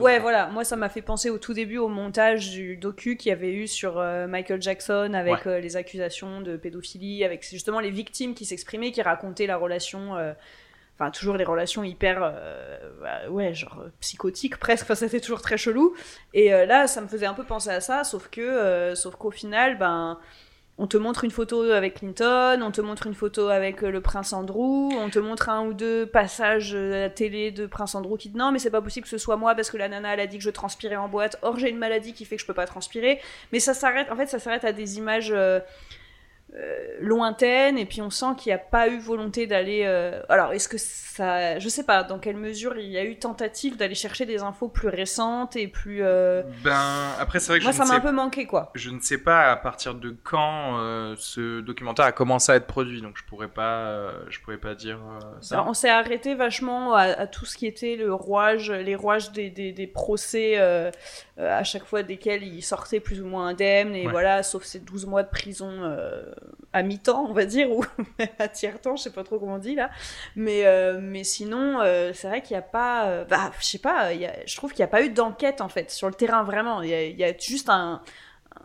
ouais, 0.00 0.18
voilà, 0.18 0.48
moi 0.48 0.64
ça 0.64 0.76
m'a 0.76 0.88
fait 0.88 1.02
penser 1.02 1.30
au 1.30 1.38
tout 1.38 1.54
début 1.54 1.78
au 1.78 1.88
montage 1.88 2.50
du 2.50 2.76
docu 2.76 3.16
qu'il 3.16 3.30
y 3.30 3.32
avait 3.32 3.52
eu 3.52 3.68
sur 3.68 4.02
Michael 4.28 4.60
Jackson 4.60 5.12
avec 5.14 5.44
les 5.44 5.76
accusations 5.76 6.40
de 6.40 6.56
pédophilie, 6.56 7.24
avec 7.24 7.48
justement 7.48 7.78
les 7.78 7.90
victimes 7.90 8.34
qui 8.34 8.44
s'exprimaient, 8.44 8.90
qui 8.90 9.02
racontaient 9.02 9.46
la 9.46 9.56
relation 9.56 10.16
enfin 10.98 11.10
toujours 11.10 11.36
les 11.36 11.44
relations 11.44 11.82
hyper 11.84 12.20
euh, 12.22 12.78
bah, 13.02 13.28
ouais 13.30 13.52
genre 13.54 13.80
euh, 13.80 13.88
psychotiques 14.00 14.58
presque 14.58 14.84
enfin 14.84 14.94
c'était 14.94 15.20
toujours 15.20 15.42
très 15.42 15.56
chelou 15.56 15.94
et 16.32 16.54
euh, 16.54 16.66
là 16.66 16.86
ça 16.86 17.00
me 17.00 17.08
faisait 17.08 17.26
un 17.26 17.34
peu 17.34 17.44
penser 17.44 17.70
à 17.70 17.80
ça 17.80 18.04
sauf 18.04 18.28
que 18.28 18.94
sauf 18.94 19.16
qu'au 19.16 19.30
final 19.30 19.76
ben 19.78 20.18
on 20.76 20.88
te 20.88 20.96
montre 20.96 21.22
une 21.22 21.30
photo 21.30 21.70
avec 21.70 21.94
Clinton, 21.94 22.60
on 22.60 22.72
te 22.72 22.80
montre 22.80 23.06
une 23.06 23.14
photo 23.14 23.46
avec 23.46 23.82
le 23.82 24.00
prince 24.00 24.32
Andrew, 24.32 24.88
on 24.92 25.08
te 25.08 25.20
montre 25.20 25.48
un 25.48 25.64
ou 25.66 25.72
deux 25.72 26.04
passages 26.04 26.74
à 26.74 26.98
la 26.98 27.10
télé 27.10 27.52
de 27.52 27.66
prince 27.66 27.94
Andrew 27.94 28.16
qui 28.16 28.30
dit 28.30 28.36
non 28.36 28.50
mais 28.50 28.58
c'est 28.58 28.72
pas 28.72 28.82
possible 28.82 29.04
que 29.04 29.10
ce 29.10 29.18
soit 29.18 29.36
moi 29.36 29.54
parce 29.54 29.70
que 29.70 29.76
la 29.76 29.88
nana 29.88 30.14
elle 30.14 30.20
a 30.20 30.26
dit 30.26 30.38
que 30.38 30.42
je 30.42 30.50
transpirais 30.50 30.96
en 30.96 31.08
boîte. 31.08 31.38
Or 31.42 31.60
j'ai 31.60 31.70
une 31.70 31.78
maladie 31.78 32.12
qui 32.12 32.24
fait 32.24 32.34
que 32.34 32.42
je 32.42 32.46
peux 32.46 32.54
pas 32.54 32.66
transpirer. 32.66 33.20
Mais 33.52 33.60
ça 33.60 33.72
s'arrête 33.72 34.10
en 34.10 34.16
fait 34.16 34.26
ça 34.26 34.40
s'arrête 34.40 34.64
à 34.64 34.72
des 34.72 34.98
images 34.98 35.32
lointaine 37.00 37.78
et 37.78 37.84
puis 37.84 38.00
on 38.00 38.10
sent 38.10 38.34
qu'il 38.38 38.50
n'y 38.50 38.54
a 38.54 38.58
pas 38.58 38.88
eu 38.88 38.98
volonté 38.98 39.46
d'aller 39.46 39.82
euh, 39.84 40.22
alors 40.28 40.52
est-ce 40.52 40.68
que 40.68 40.78
ça 40.78 41.58
je 41.58 41.68
sais 41.68 41.82
pas 41.82 42.04
dans 42.04 42.20
quelle 42.20 42.36
mesure 42.36 42.78
il 42.78 42.88
y 42.88 42.96
a 42.96 43.04
eu 43.04 43.18
tentative 43.18 43.76
d'aller 43.76 43.96
chercher 43.96 44.24
des 44.24 44.40
infos 44.40 44.68
plus 44.68 44.88
récentes 44.88 45.56
et 45.56 45.66
plus 45.66 46.02
euh, 46.02 46.42
ben 46.62 47.10
après 47.18 47.40
c'est 47.40 47.50
vrai 47.50 47.58
que 47.58 47.64
moi 47.64 47.72
ça 47.72 47.84
m'a 47.84 47.94
un 47.94 48.00
peu 48.00 48.12
manqué 48.12 48.46
quoi. 48.46 48.70
Je 48.74 48.90
ne 48.90 49.00
sais 49.00 49.18
pas 49.18 49.50
à 49.50 49.56
partir 49.56 49.94
de 49.94 50.16
quand 50.22 50.78
ce 51.16 51.60
documentaire 51.60 52.04
a 52.04 52.12
commencé 52.12 52.52
à 52.52 52.56
être 52.56 52.66
produit 52.66 53.02
donc 53.02 53.18
je 53.18 53.24
pourrais 53.24 53.48
pas 53.48 54.12
je 54.28 54.38
pourrais 54.40 54.58
pas 54.58 54.74
dire 54.76 55.00
ça. 55.40 55.64
On 55.66 55.74
s'est 55.74 55.90
arrêté 55.90 56.36
vachement 56.36 56.94
à, 56.94 57.26
tout 57.26 57.46
ce 57.46 57.56
qui 57.56 57.66
était 57.66 57.96
le 57.96 58.14
rouage 58.14 58.70
les 58.70 58.94
rouages 58.94 59.32
des, 59.32 59.50
des, 59.50 59.72
des 59.72 59.86
procès 59.88 60.56
à 61.36 61.64
chaque 61.64 61.84
fois 61.84 62.04
desquels 62.04 62.44
il 62.44 62.62
sortait 62.62 63.00
plus 63.00 63.20
ou 63.20 63.26
moins 63.26 63.48
indemne 63.48 63.94
et 63.94 64.06
voilà 64.06 64.44
sauf 64.44 64.62
ces 64.62 64.78
12 64.78 65.06
mois 65.06 65.24
de 65.24 65.30
prison 65.30 65.68
à 66.74 66.82
mi-temps, 66.82 67.26
on 67.28 67.32
va 67.32 67.46
dire, 67.46 67.70
ou 67.76 67.84
à 68.38 68.48
tiers-temps, 68.48 68.96
je 68.96 69.04
sais 69.04 69.12
pas 69.12 69.24
trop 69.24 69.38
comment 69.38 69.54
on 69.54 69.58
dit 69.58 69.74
là. 69.74 69.90
Mais, 70.36 70.66
euh, 70.66 70.98
mais 71.00 71.24
sinon, 71.24 71.80
euh, 71.80 72.12
c'est 72.12 72.28
vrai 72.28 72.42
qu'il 72.42 72.54
n'y 72.54 72.58
a 72.58 72.62
pas. 72.62 73.06
Euh, 73.06 73.24
bah, 73.24 73.52
je 73.60 73.64
sais 73.64 73.78
pas, 73.78 74.10
je 74.12 74.56
trouve 74.56 74.72
qu'il 74.72 74.80
n'y 74.80 74.88
a 74.88 74.88
pas 74.88 75.02
eu 75.02 75.10
d'enquête 75.10 75.60
en 75.60 75.68
fait 75.68 75.90
sur 75.90 76.08
le 76.08 76.14
terrain 76.14 76.42
vraiment. 76.42 76.82
Il 76.82 76.90
y, 76.90 77.24
a, 77.24 77.32
juste 77.38 77.70
un, 77.70 78.02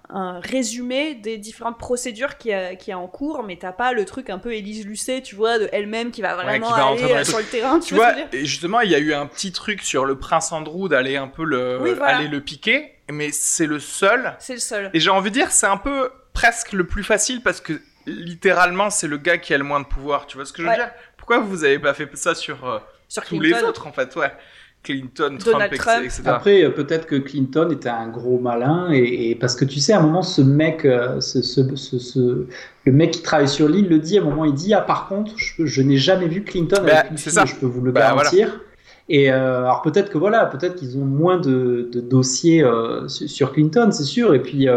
un 0.10 0.40
résumé 0.40 1.14
des 1.14 1.38
différentes 1.38 1.78
procédures 1.78 2.38
qui 2.38 2.52
a, 2.52 2.76
qui 2.76 2.92
a 2.92 2.98
en 2.98 3.08
cours, 3.08 3.44
mais 3.44 3.58
t'as 3.58 3.72
pas 3.72 3.94
le 3.94 4.06
truc 4.06 4.32
un 4.32 4.40
peu 4.40 4.54
Élise 4.54 4.86
Lucet, 4.86 5.22
tu 5.22 5.36
vois, 5.36 5.60
de 5.60 5.70
elle-même 5.72 6.10
qui 6.12 6.22
va 6.22 6.36
vraiment 6.36 6.74
aller 6.74 7.24
sur 7.24 7.38
le 7.38 7.46
terrain. 7.46 7.80
Tu, 7.80 7.94
vois, 7.94 8.14
et 8.34 8.46
justement, 8.46 8.82
il 8.82 8.90
y 8.90 8.96
a 8.96 9.00
eu 9.00 9.14
un 9.14 9.28
petit 9.28 9.52
truc 9.52 9.84
sur 9.84 10.06
le 10.06 10.18
prince 10.18 10.52
Andrew 10.52 10.90
d'aller 10.90 11.16
un 11.16 11.28
peu 11.28 11.44
le, 11.44 12.02
aller 12.02 12.28
le 12.28 12.42
piquer, 12.42 12.96
mais 13.12 13.30
c'est 13.32 13.68
le 13.68 13.80
seul. 13.80 14.36
C'est 14.40 14.54
le 14.54 14.60
seul. 14.60 14.90
Et 14.94 15.00
j'ai 15.00 15.12
envie 15.12 15.30
de 15.30 15.36
dire, 15.36 15.52
c'est 15.52 15.68
un 15.68 15.78
peu 15.78 16.10
presque 16.40 16.72
le 16.72 16.86
plus 16.86 17.04
facile 17.04 17.42
parce 17.42 17.60
que 17.60 17.74
littéralement, 18.08 18.90
c'est 18.90 19.08
le 19.08 19.18
gars 19.18 19.38
qui 19.38 19.54
a 19.54 19.58
le 19.58 19.64
moins 19.66 19.82
de 19.82 19.86
pouvoir. 19.86 20.26
Tu 20.26 20.38
vois 20.38 20.46
ce 20.46 20.54
que 20.54 20.62
je 20.62 20.68
veux 20.68 20.74
dire? 20.74 20.90
Pourquoi 21.18 21.40
vous 21.40 21.64
avez 21.64 21.80
pas 21.80 21.94
fait 21.94 22.10
ça 22.16 22.34
sur, 22.34 22.66
euh, 22.66 22.80
sur 23.08 23.24
tous 23.26 23.40
les 23.40 23.54
autres, 23.64 23.88
en 23.88 23.92
fait? 23.92 24.16
Ouais. 24.16 24.32
Clinton, 24.82 25.36
Trump, 25.38 25.62
etc. 25.74 26.22
Après, 26.26 26.64
euh, 26.64 26.70
peut-être 26.70 27.06
que 27.06 27.18
Clinton 27.18 27.70
était 27.70 27.90
un 27.90 28.08
gros 28.08 28.40
malin, 28.40 28.90
et, 28.94 29.36
parce 29.36 29.54
que 29.54 29.66
tu 29.66 29.82
sais, 29.82 29.92
à 29.92 30.00
un 30.00 30.02
moment, 30.02 30.22
ce 30.22 30.42
mec, 30.42 30.86
euh, 30.86 31.20
ce, 31.20 31.42
ce, 31.42 32.48
le 32.86 32.92
mec 32.94 33.12
qui 33.12 33.22
travaille 33.22 33.50
sur 33.50 33.68
l'île 33.68 33.90
le 33.90 34.00
dit, 34.00 34.18
à 34.18 34.22
un 34.22 34.24
moment, 34.24 34.46
il 34.46 34.54
dit, 34.54 34.74
ah 34.74 34.80
par 34.80 35.10
contre, 35.10 35.34
je, 35.36 35.82
n'ai 35.82 35.98
jamais 35.98 36.30
vu 36.30 36.46
Clinton 36.46 36.82
bah, 36.86 37.00
avec 37.00 37.12
une 37.12 37.18
ça. 37.18 37.44
je 37.44 37.56
peux 37.56 37.66
vous 37.66 37.82
le 37.82 37.92
bah, 37.92 38.00
garantir. 38.00 38.62
Et 39.10 39.30
alors 39.30 39.82
peut-être 39.82 40.12
que 40.12 40.20
voilà, 40.20 40.46
peut-être 40.46 40.76
qu'ils 40.76 40.98
ont 40.98 41.06
moins 41.06 41.40
de, 41.40 41.90
dossiers 41.96 42.64
sur 43.08 43.52
Clinton, 43.52 43.90
c'est 43.92 44.04
sûr. 44.04 44.34
Et 44.34 44.40
puis 44.40 44.70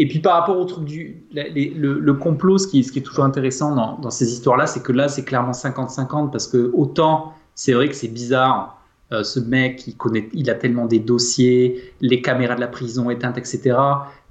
et 0.00 0.06
puis 0.06 0.20
par 0.20 0.34
rapport 0.34 0.56
au 0.56 0.64
truc 0.64 0.84
du 0.84 1.24
le, 1.34 2.12
complot, 2.12 2.56
ce 2.56 2.68
qui, 2.68 2.78
est 2.78 3.02
toujours 3.02 3.24
intéressant 3.24 3.98
dans, 4.00 4.10
ces 4.10 4.32
histoires-là, 4.32 4.68
c'est 4.68 4.82
que 4.82 4.92
là, 4.92 5.08
c'est 5.08 5.24
clairement 5.24 5.50
50-50 5.50 6.30
parce 6.30 6.46
que 6.46 6.70
autant 6.72 7.34
c'est 7.56 7.72
vrai 7.72 7.88
que 7.88 7.94
c'est 7.94 8.06
bizarre, 8.08 8.80
euh, 9.10 9.24
ce 9.24 9.40
mec, 9.40 9.88
il, 9.88 9.96
connaît, 9.96 10.28
il 10.32 10.48
a 10.50 10.54
tellement 10.54 10.86
des 10.86 11.00
dossiers, 11.00 11.92
les 12.00 12.22
caméras 12.22 12.54
de 12.54 12.60
la 12.60 12.68
prison 12.68 13.10
éteintes, 13.10 13.38
etc. 13.38 13.76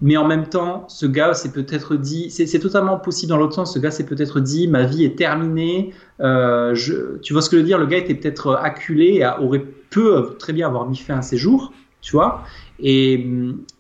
Mais 0.02 0.16
en 0.16 0.26
même 0.26 0.48
temps, 0.48 0.86
ce 0.88 1.06
gars 1.06 1.34
s'est 1.34 1.52
peut-être 1.52 1.98
dit, 1.98 2.30
c'est 2.30 2.60
totalement 2.60 2.98
possible 2.98 3.32
dans 3.32 3.38
l'autre 3.38 3.56
sens, 3.56 3.74
ce 3.74 3.80
gars 3.80 3.92
s'est 3.92 4.06
peut-être 4.06 4.40
dit, 4.40 4.70
ma 4.70 4.86
vie 4.86 5.04
est 5.04 5.18
terminée. 5.18 5.94
Euh, 6.22 6.74
tu 7.22 7.34
vois 7.34 7.42
ce 7.42 7.50
que 7.50 7.58
je 7.58 7.62
veux 7.62 7.68
dire? 7.68 7.80
Le 7.80 7.88
gars 7.88 7.98
était 7.98 8.16
peut-être 8.16 8.56
acculé, 8.56 9.28
aurait 9.42 9.66
pu 9.90 10.00
très 10.40 10.54
bien 10.54 10.68
avoir 10.68 10.88
mis 10.88 10.96
fin 10.96 11.18
à 11.18 11.22
ses 11.22 11.38
jours. 11.38 11.74
tu 12.00 12.14
vois? 12.14 12.44
Et, 12.80 13.26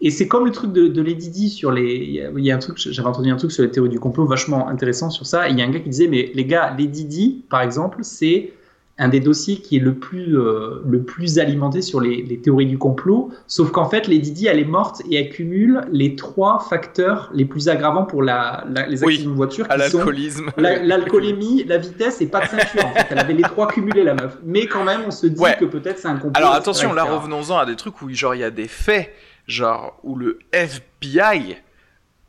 c'est 0.09 0.27
comme 0.27 0.45
le 0.45 0.51
truc 0.51 0.71
de, 0.73 0.87
de 0.87 1.01
Lady 1.01 1.29
Di 1.29 1.49
sur 1.49 1.71
les. 1.71 2.29
Il 2.35 2.45
y, 2.45 2.51
a 2.51 2.55
un 2.55 2.59
truc, 2.59 2.77
j'avais 2.77 3.07
entendu 3.07 3.29
un 3.29 3.35
truc 3.35 3.51
sur 3.51 3.63
les 3.63 3.71
théories 3.71 3.89
du 3.89 3.99
complot 3.99 4.25
vachement 4.25 4.67
intéressant 4.67 5.09
sur 5.09 5.25
ça. 5.25 5.49
Il 5.49 5.57
y 5.57 5.61
a 5.61 5.65
un 5.65 5.69
gars 5.69 5.79
qui 5.79 5.89
disait, 5.89 6.07
mais 6.07 6.31
les 6.33 6.45
gars, 6.45 6.75
Lady 6.77 7.05
Di, 7.05 7.45
par 7.49 7.61
exemple, 7.61 7.99
c'est 8.01 8.53
un 8.99 9.09
des 9.09 9.19
dossiers 9.19 9.57
qui 9.57 9.77
est 9.77 9.79
le 9.79 9.93
plus, 9.93 10.37
euh, 10.37 10.81
le 10.87 11.03
plus 11.03 11.37
alimenté 11.37 11.81
sur 11.81 12.01
les, 12.01 12.23
les, 12.23 12.39
théories 12.39 12.65
du 12.65 12.79
complot, 12.79 13.31
sauf 13.45 13.71
qu'en 13.71 13.87
fait, 13.87 14.07
Lady 14.07 14.31
Di, 14.31 14.47
elle 14.47 14.59
est 14.59 14.65
morte 14.65 15.01
et 15.09 15.17
elle 15.17 15.29
cumule 15.29 15.81
les 15.91 16.15
trois 16.15 16.59
facteurs 16.59 17.29
les 17.33 17.45
plus 17.45 17.69
aggravants 17.69 18.05
pour 18.05 18.23
la, 18.23 18.65
les 18.87 19.03
accidents 19.03 19.31
de 19.31 19.35
voiture, 19.35 19.67
qui 19.67 19.77
l'alcoolisme, 19.77 20.51
l'alcoolémie, 20.57 21.63
la, 21.65 21.77
vitesse 21.77 22.21
et 22.21 22.27
pas 22.27 22.41
de 22.41 22.49
ceinture. 22.49 22.85
en 22.85 22.93
fait. 22.93 23.07
Elle 23.11 23.19
avait 23.19 23.33
les 23.33 23.43
trois 23.43 23.67
cumulés, 23.67 24.03
la 24.03 24.15
meuf. 24.15 24.37
Mais 24.43 24.65
quand 24.65 24.83
même, 24.83 25.01
on 25.05 25.11
se 25.11 25.27
dit 25.27 25.43
que 25.59 25.65
peut-être 25.65 25.99
c'est 25.99 26.07
un 26.07 26.15
complot. 26.15 26.31
Alors 26.33 26.53
attention, 26.53 26.93
là, 26.93 27.03
revenons-en 27.03 27.57
à 27.57 27.65
des 27.65 27.75
trucs 27.75 28.01
où 28.01 28.09
genre 28.09 28.33
il 28.33 28.41
y 28.41 28.43
a 28.43 28.51
des 28.51 28.67
faits, 28.67 29.13
genre 29.47 29.99
où 30.03 30.15
le 30.15 30.39
FBI 30.51 31.57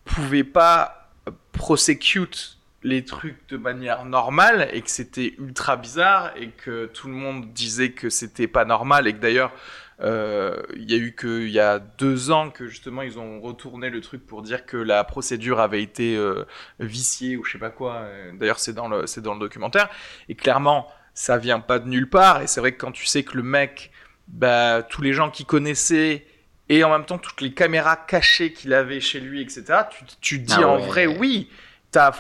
pouvait 0.05 0.45
pas 0.45 1.11
prosecute 1.53 2.58
les 2.83 3.05
trucs 3.05 3.49
de 3.49 3.57
manière 3.57 4.05
normale 4.05 4.69
et 4.73 4.83
que 4.83 4.91
c'était 4.91 5.35
ultra 5.39 5.77
bizarre 5.77 6.33
et 6.37 6.51
que 6.51 6.87
tout 6.87 7.09
le 7.09 7.15
monde 7.15 7.53
disait 7.53 7.91
que 7.91 8.09
c'était 8.09 8.47
pas 8.47 8.65
normal 8.65 9.09
et 9.09 9.13
que 9.13 9.19
d'ailleurs 9.19 9.53
euh, 10.01 10.63
il 10.77 10.89
y 10.89 10.95
a 10.95 10.97
eu 10.97 11.13
que 11.13 11.43
il 11.43 11.51
y 11.51 11.59
a 11.59 11.81
deux 11.81 12.31
ans 12.31 12.51
que 12.51 12.69
justement 12.69 13.03
ils 13.03 13.19
ont 13.19 13.41
retourné 13.41 13.91
le 13.91 14.01
truc 14.01 14.25
pour 14.25 14.43
dire 14.43 14.65
que 14.65 14.77
la 14.77 15.03
procédure 15.03 15.59
avait 15.59 15.83
été 15.83 16.17
euh, 16.17 16.45
viciée 16.79 17.37
ou 17.37 17.45
je 17.45 17.53
sais 17.53 17.59
pas 17.59 17.71
quoi. 17.71 18.07
D'ailleurs 18.35 18.61
c'est 18.61 18.75
dans 18.75 18.87
le 18.87 19.09
c'est 19.09 19.23
dans 19.23 19.35
le 19.35 19.41
documentaire 19.41 19.89
et 20.29 20.37
clairement 20.37 20.87
ça 21.15 21.37
vient 21.37 21.59
pas 21.59 21.81
de 21.81 21.89
nulle 21.89 22.09
part 22.09 22.43
et 22.43 22.47
c'est 22.47 22.61
vrai 22.61 22.71
que 22.73 22.79
quand 22.79 22.93
tu 22.93 23.07
sais 23.07 23.25
que 23.25 23.37
le 23.37 23.43
mec 23.43 23.91
bah 24.29 24.85
tous 24.89 25.03
les 25.03 25.13
gens 25.13 25.31
qui 25.31 25.45
connaissaient 25.45 26.25
et 26.69 26.85
en 26.85 26.91
même 26.91 27.05
temps 27.05 27.19
toutes 27.19 27.41
les 27.41 27.53
caméras 27.53 27.97
cachées 27.97 28.53
qu'il 28.53 28.73
avait 28.75 29.01
chez 29.01 29.19
lui 29.19 29.43
etc 29.43 29.81
tu 29.91 30.05
tu 30.21 30.39
dis 30.39 30.55
ah 30.59 30.69
en 30.69 30.79
vrai 30.79 31.09
oui 31.09 31.51
t'as 31.91 32.13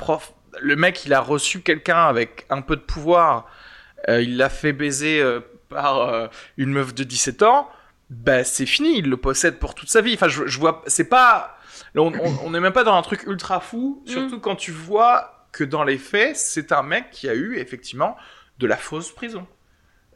le 0.60 0.76
mec, 0.76 1.05
il 1.05 1.14
a 1.14 1.20
reçu 1.20 1.60
quelqu'un 1.60 2.05
avec 2.06 2.47
un 2.51 2.60
peu 2.60 2.76
de 2.76 2.80
pouvoir, 2.80 3.47
euh, 4.09 4.22
il 4.22 4.36
l'a 4.36 4.48
fait 4.48 4.72
baiser 4.72 5.20
euh, 5.20 5.40
par 5.68 6.01
euh, 6.01 6.28
une 6.56 6.70
meuf 6.70 6.94
de 6.94 7.05
17 7.05 7.43
ans, 7.43 7.68
bah 8.10 8.44
c'est 8.44 8.66
fini, 8.66 8.98
il 8.98 9.09
le 9.09 9.16
possède 9.16 9.59
pour 9.59 9.74
toute 9.74 9.90
sa 9.90 10.01
vie. 10.01 10.14
Enfin, 10.14 10.28
je, 10.28 10.59
vois, 10.59 10.82
c'est 10.86 11.09
pas, 11.09 11.59
on 11.94 12.51
n'est 12.51 12.60
même 12.60 12.72
pas 12.72 12.85
dans 12.85 12.97
un 12.97 13.02
truc 13.02 13.24
ultra 13.24 13.60
fou, 13.60 14.02
mm. 14.06 14.10
surtout 14.10 14.40
quand 14.40 14.56
tu 14.56 14.72
vois 14.72 15.47
que 15.52 15.64
dans 15.64 15.85
les 15.85 15.98
faits, 15.98 16.36
c'est 16.36 16.72
un 16.72 16.82
mec 16.82 17.10
qui 17.10 17.28
a 17.28 17.35
eu 17.35 17.56
effectivement 17.56 18.16
de 18.59 18.66
la 18.66 18.76
fausse 18.76 19.12
prison. 19.12 19.47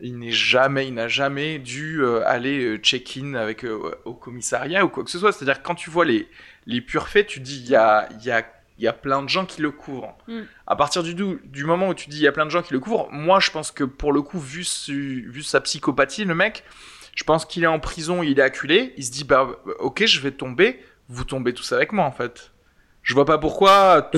Il 0.01 0.19
n'est 0.19 0.33
jamais, 0.33 0.89
il 0.89 0.95
n'a 0.95 1.07
jamais 1.07 1.59
dû 1.59 2.05
aller 2.27 2.77
check-in 2.79 3.35
avec 3.35 3.65
au 4.05 4.15
commissariat 4.15 4.85
ou 4.85 4.89
quoi 4.89 5.05
que 5.05 5.11
ce 5.11 5.19
soit. 5.19 5.31
C'est-à-dire 5.31 5.63
quand 5.63 5.77
tu 5.77 5.91
vois 5.91 6.05
les 6.05 6.29
les 6.67 6.81
purs 6.81 7.09
faits, 7.09 7.29
tu 7.29 7.39
dis 7.39 7.61
il 7.61 7.71
y 7.71 7.77
a 7.77 8.09
il 8.11 8.25
y 8.25 8.33
a 8.33 8.45
il 8.79 8.85
y 8.85 8.89
a 8.89 8.93
plein 8.93 9.23
de 9.23 9.29
gens 9.29 9.47
qui 9.47 9.63
le 9.63 9.71
couvrent. 9.71 10.17
Mm. 10.29 10.41
À 10.67 10.77
partir 10.77 11.03
du, 11.03 11.15
du 11.15 11.65
moment 11.65 11.89
où 11.89 11.95
tu 11.95 12.09
dis 12.09 12.19
il 12.19 12.23
y 12.23 12.29
a 12.29 12.33
plein 12.33 12.47
de 12.47 12.51
gens 12.51 12.63
qui 12.63 12.73
le 12.73 12.81
couvrent, 12.81 13.09
moi 13.11 13.41
je 13.41 13.51
pense 13.51 13.71
que 13.71 13.85
pour 13.85 14.13
le 14.13 14.23
coup, 14.23 14.39
vu, 14.39 14.65
vu 14.89 15.43
sa 15.43 15.61
psychopathie, 15.61 16.25
le 16.25 16.35
mec, 16.35 16.65
je 17.15 17.25
pense 17.25 17.45
qu'il 17.45 17.65
est 17.65 17.69
en 17.69 17.81
prison, 17.81 18.23
il 18.23 18.39
est 18.39 18.43
acculé, 18.43 18.95
il 18.97 19.05
se 19.05 19.11
dit 19.11 19.25
bah 19.25 19.49
ok, 19.79 20.05
je 20.07 20.21
vais 20.21 20.33
tomber, 20.33 20.81
vous 21.09 21.25
tombez 21.25 21.53
tous 21.53 21.73
avec 21.73 21.93
moi 21.93 22.05
en 22.05 22.13
fait. 22.13 22.53
Je 23.03 23.15
vois 23.15 23.25
pas 23.25 23.39
pourquoi 23.39 24.11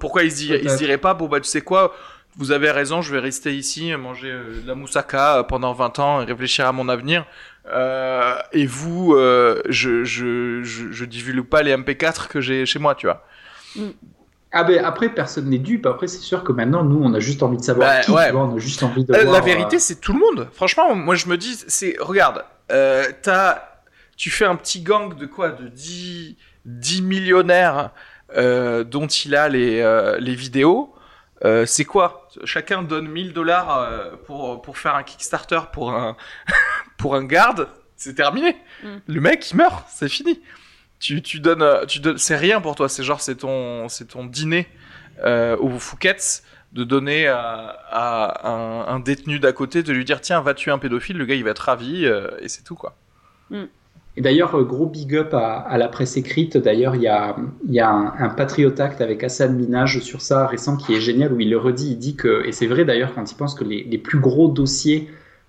pourquoi 0.00 0.22
il 0.22 0.32
se, 0.32 0.44
il 0.44 0.70
se 0.70 0.76
dirait 0.78 0.98
pas 0.98 1.14
bon 1.14 1.28
bah 1.28 1.40
tu 1.40 1.48
sais 1.48 1.60
quoi, 1.60 1.94
vous 2.38 2.52
avez 2.52 2.70
raison, 2.70 3.02
je 3.02 3.12
vais 3.12 3.18
rester 3.18 3.54
ici, 3.54 3.94
manger 3.96 4.30
euh, 4.30 4.62
de 4.62 4.68
la 4.68 4.74
moussaka 4.76 5.44
pendant 5.48 5.72
20 5.72 5.98
ans 5.98 6.22
et 6.22 6.24
réfléchir 6.24 6.66
à 6.66 6.72
mon 6.72 6.88
avenir. 6.88 7.26
Euh, 7.66 8.38
et 8.52 8.64
vous, 8.64 9.14
euh, 9.14 9.60
je, 9.68 10.04
je, 10.04 10.62
je, 10.62 10.90
je 10.90 11.04
divulgue 11.04 11.46
pas 11.46 11.62
les 11.62 11.76
MP4 11.76 12.28
que 12.28 12.40
j'ai 12.40 12.64
chez 12.64 12.78
moi, 12.78 12.94
tu 12.94 13.06
vois. 13.06 13.26
Mm. 13.78 13.90
Ah 14.50 14.64
ben 14.64 14.82
après 14.84 15.10
personne 15.10 15.50
n'est 15.50 15.58
dupe. 15.58 15.86
Après 15.86 16.06
c'est 16.06 16.18
sûr 16.18 16.42
que 16.42 16.52
maintenant 16.52 16.82
nous 16.82 17.00
on 17.02 17.12
a 17.12 17.20
juste 17.20 17.42
envie 17.42 17.58
de 17.58 17.62
savoir 17.62 17.88
bah, 17.88 18.00
qui, 18.00 18.10
ouais. 18.10 18.32
on 18.32 18.56
a 18.56 18.58
juste 18.58 18.82
envie 18.82 19.04
de 19.04 19.14
euh, 19.14 19.24
voir, 19.24 19.34
La 19.34 19.40
vérité 19.40 19.76
euh, 19.76 19.80
c'est 19.80 20.00
tout 20.00 20.14
le 20.14 20.18
monde. 20.18 20.48
Franchement 20.52 20.94
moi 20.94 21.14
je 21.16 21.28
me 21.28 21.36
dis 21.36 21.62
c'est 21.66 21.96
regarde 22.00 22.44
euh, 22.72 23.04
tu 24.16 24.30
fais 24.30 24.46
un 24.46 24.56
petit 24.56 24.80
gang 24.80 25.14
de 25.14 25.26
quoi 25.26 25.50
de 25.50 25.68
10 25.68 26.36
10 26.64 27.02
millionnaires 27.02 27.90
euh, 28.36 28.84
dont 28.84 29.06
il 29.06 29.34
a 29.34 29.48
les 29.50 30.16
les 30.18 30.34
vidéos. 30.34 30.94
c'est 31.66 31.84
quoi? 31.84 32.28
Chacun 32.44 32.82
donne 32.82 33.08
1000 33.08 33.34
dollars 33.34 33.86
pour 34.24 34.62
pour 34.62 34.78
faire 34.78 34.94
un 34.94 35.02
Kickstarter 35.02 35.60
pour 35.74 35.92
un 35.92 36.16
pour 36.96 37.16
un 37.16 37.24
garde. 37.24 37.68
C'est 37.96 38.14
terminé. 38.14 38.56
Mm. 38.82 38.88
Le 39.08 39.20
mec 39.20 39.50
il 39.50 39.56
meurt, 39.56 39.84
c'est 39.90 40.08
fini 40.08 40.40
tu, 40.98 41.22
tu 41.22 41.40
donnes, 41.40 41.62
euh, 41.62 41.84
tu 41.86 42.00
donnes, 42.00 42.18
c'est 42.18 42.36
rien 42.36 42.60
pour 42.60 42.74
toi. 42.74 42.88
C'est 42.88 43.02
genre 43.02 43.20
c'est 43.20 43.36
ton, 43.36 43.88
c'est 43.88 44.08
ton 44.08 44.24
dîner 44.24 44.66
euh, 45.24 45.56
au 45.58 45.70
Fouquet's 45.78 46.42
de 46.72 46.84
donner 46.84 47.26
à, 47.26 48.40
un, 48.44 48.94
un, 48.94 49.00
détenu 49.00 49.38
d'à 49.38 49.52
côté 49.52 49.82
de 49.82 49.92
lui 49.92 50.04
dire 50.04 50.20
tiens 50.20 50.40
va 50.42 50.54
tuer 50.54 50.70
un 50.70 50.78
pédophile? 50.78 51.16
Le 51.16 51.24
gars 51.24 51.34
il 51.34 51.44
va 51.44 51.50
être 51.50 51.60
ravi 51.60 52.04
euh, 52.04 52.28
et 52.40 52.48
c'est 52.48 52.62
tout 52.62 52.74
quoi. 52.74 52.94
Mm. 53.50 53.64
Et 54.16 54.20
d'ailleurs, 54.20 54.56
euh, 54.56 54.64
gros 54.64 54.86
big 54.86 55.14
up 55.14 55.32
à, 55.32 55.60
à 55.60 55.78
la 55.78 55.86
presse 55.88 56.16
écrite. 56.16 56.56
D'ailleurs, 56.56 56.96
il 56.96 57.02
y 57.02 57.06
a, 57.06 57.36
y 57.68 57.78
a 57.78 57.88
un, 57.88 58.12
un 58.18 58.28
Patriot 58.30 58.74
Act 58.80 59.00
avec 59.00 59.22
Hassan 59.22 59.54
Minaj 59.54 60.00
sur 60.00 60.20
ça 60.20 60.46
récent 60.48 60.76
qui 60.76 60.92
est 60.94 61.00
génial 61.00 61.32
où 61.32 61.38
il 61.40 61.50
le 61.50 61.56
redit. 61.56 61.92
Il 61.92 61.98
dit 61.98 62.16
que, 62.16 62.44
et 62.44 62.50
c'est 62.50 62.66
vrai 62.66 62.84
d'ailleurs 62.84 63.14
quand 63.14 63.30
il 63.30 63.36
pense 63.36 63.54
que 63.54 63.62
les, 63.62 63.84
les 63.84 63.98
plus 63.98 64.18
gros 64.18 64.48
dossiers 64.48 65.08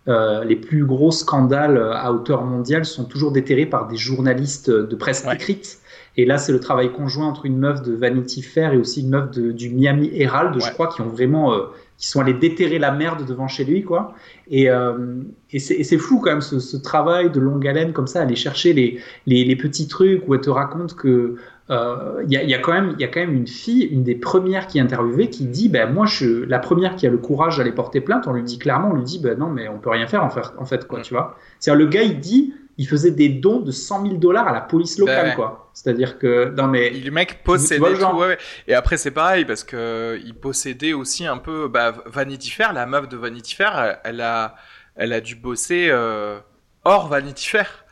euh, 0.09 0.43
les 0.43 0.55
plus 0.55 0.85
gros 0.85 1.11
scandales 1.11 1.77
à 1.93 2.11
hauteur 2.11 2.43
mondiale 2.43 2.83
sont 2.83 3.05
toujours 3.05 3.31
déterrés 3.31 3.65
par 3.65 3.87
des 3.87 3.97
journalistes 3.97 4.69
de 4.69 4.95
presse 4.95 5.25
écrite. 5.31 5.79
Et 6.17 6.25
là, 6.25 6.37
c'est 6.37 6.51
le 6.51 6.59
travail 6.59 6.91
conjoint 6.91 7.27
entre 7.27 7.45
une 7.45 7.57
meuf 7.57 7.81
de 7.81 7.93
Vanity 7.93 8.41
Fair 8.41 8.73
et 8.73 8.77
aussi 8.77 9.01
une 9.01 9.09
meuf 9.09 9.31
de, 9.31 9.51
du 9.51 9.69
Miami 9.69 10.09
Herald, 10.13 10.59
je 10.59 10.71
crois, 10.71 10.87
qui 10.87 11.01
ont 11.01 11.07
vraiment, 11.07 11.53
euh, 11.53 11.67
qui 11.97 12.07
sont 12.07 12.19
allés 12.19 12.33
déterrer 12.33 12.79
la 12.79 12.91
merde 12.91 13.25
devant 13.25 13.47
chez 13.47 13.63
lui, 13.63 13.83
quoi. 13.83 14.13
Et, 14.49 14.69
euh, 14.69 15.21
et 15.51 15.59
c'est 15.59 15.97
flou 15.97 16.19
quand 16.19 16.31
même 16.31 16.41
ce, 16.41 16.59
ce, 16.59 16.75
travail 16.75 17.29
de 17.29 17.39
longue 17.39 17.65
haleine 17.65 17.93
comme 17.93 18.07
ça, 18.07 18.21
aller 18.21 18.35
chercher 18.35 18.73
les, 18.73 18.99
les, 19.27 19.45
les 19.45 19.55
petits 19.55 19.87
trucs 19.87 20.27
où 20.27 20.33
elle 20.33 20.41
te 20.41 20.49
raconte 20.49 20.95
que 20.95 21.35
il 21.69 21.75
euh, 21.75 22.23
y, 22.27 22.35
a, 22.35 22.43
y, 22.43 22.55
a 22.55 22.57
quand 22.57 22.73
même, 22.73 22.95
il 22.97 23.01
y 23.01 23.03
a 23.03 23.07
quand 23.07 23.19
même 23.19 23.35
une 23.35 23.47
fille, 23.47 23.83
une 23.83 24.03
des 24.03 24.15
premières 24.15 24.65
qui 24.65 24.79
est 24.79 24.81
interviewée, 24.81 25.29
qui 25.29 25.45
dit, 25.45 25.69
ben 25.69 25.93
moi, 25.93 26.07
je, 26.07 26.43
la 26.45 26.57
première 26.57 26.95
qui 26.95 27.05
a 27.05 27.11
le 27.11 27.19
courage 27.19 27.57
d'aller 27.57 27.71
porter 27.71 28.01
plainte, 28.01 28.25
on 28.25 28.33
lui 28.33 28.41
dit 28.41 28.57
clairement, 28.57 28.89
on 28.91 28.95
lui 28.95 29.03
dit, 29.03 29.19
ben 29.19 29.37
non, 29.37 29.49
mais 29.49 29.67
on 29.67 29.77
peut 29.77 29.91
rien 29.91 30.07
faire 30.07 30.23
en 30.23 30.31
fait, 30.31 30.41
en 30.57 30.65
fait 30.65 30.87
quoi, 30.87 31.01
tu 31.01 31.13
vois. 31.13 31.37
C'est 31.59 31.73
le 31.75 31.85
gars, 31.85 32.01
il 32.01 32.19
dit, 32.19 32.55
il 32.79 32.87
faisait 32.87 33.11
des 33.11 33.29
dons 33.29 33.59
de 33.59 33.69
100 33.69 34.01
000 34.03 34.15
dollars 34.15 34.47
à 34.47 34.51
la 34.51 34.61
police 34.61 34.97
locale, 34.97 35.27
ben 35.27 35.35
quoi. 35.35 35.69
C'est-à-dire 35.73 36.17
que, 36.17 36.51
non 36.57 36.65
mais. 36.65 36.89
Le 36.89 37.11
mec 37.11 37.43
possédait 37.43 37.93
tout, 37.93 38.17
ouais, 38.17 38.27
ouais. 38.27 38.37
Et 38.67 38.73
après, 38.73 38.97
c'est 38.97 39.11
pareil, 39.11 39.45
parce 39.45 39.63
que 39.63 40.19
il 40.25 40.33
possédait 40.33 40.93
aussi 40.93 41.27
un 41.27 41.37
peu, 41.37 41.67
bah, 41.67 41.93
Vanity 42.07 42.49
Fair, 42.49 42.73
la 42.73 42.87
meuf 42.87 43.07
de 43.07 43.15
Vanity 43.15 43.53
Fair, 43.53 43.99
elle, 44.03 44.21
a, 44.21 44.55
elle 44.95 45.13
a 45.13 45.21
dû 45.21 45.35
bosser 45.35 45.89
euh, 45.91 46.39
hors 46.83 47.07
Vanity 47.09 47.47
Fair 47.47 47.85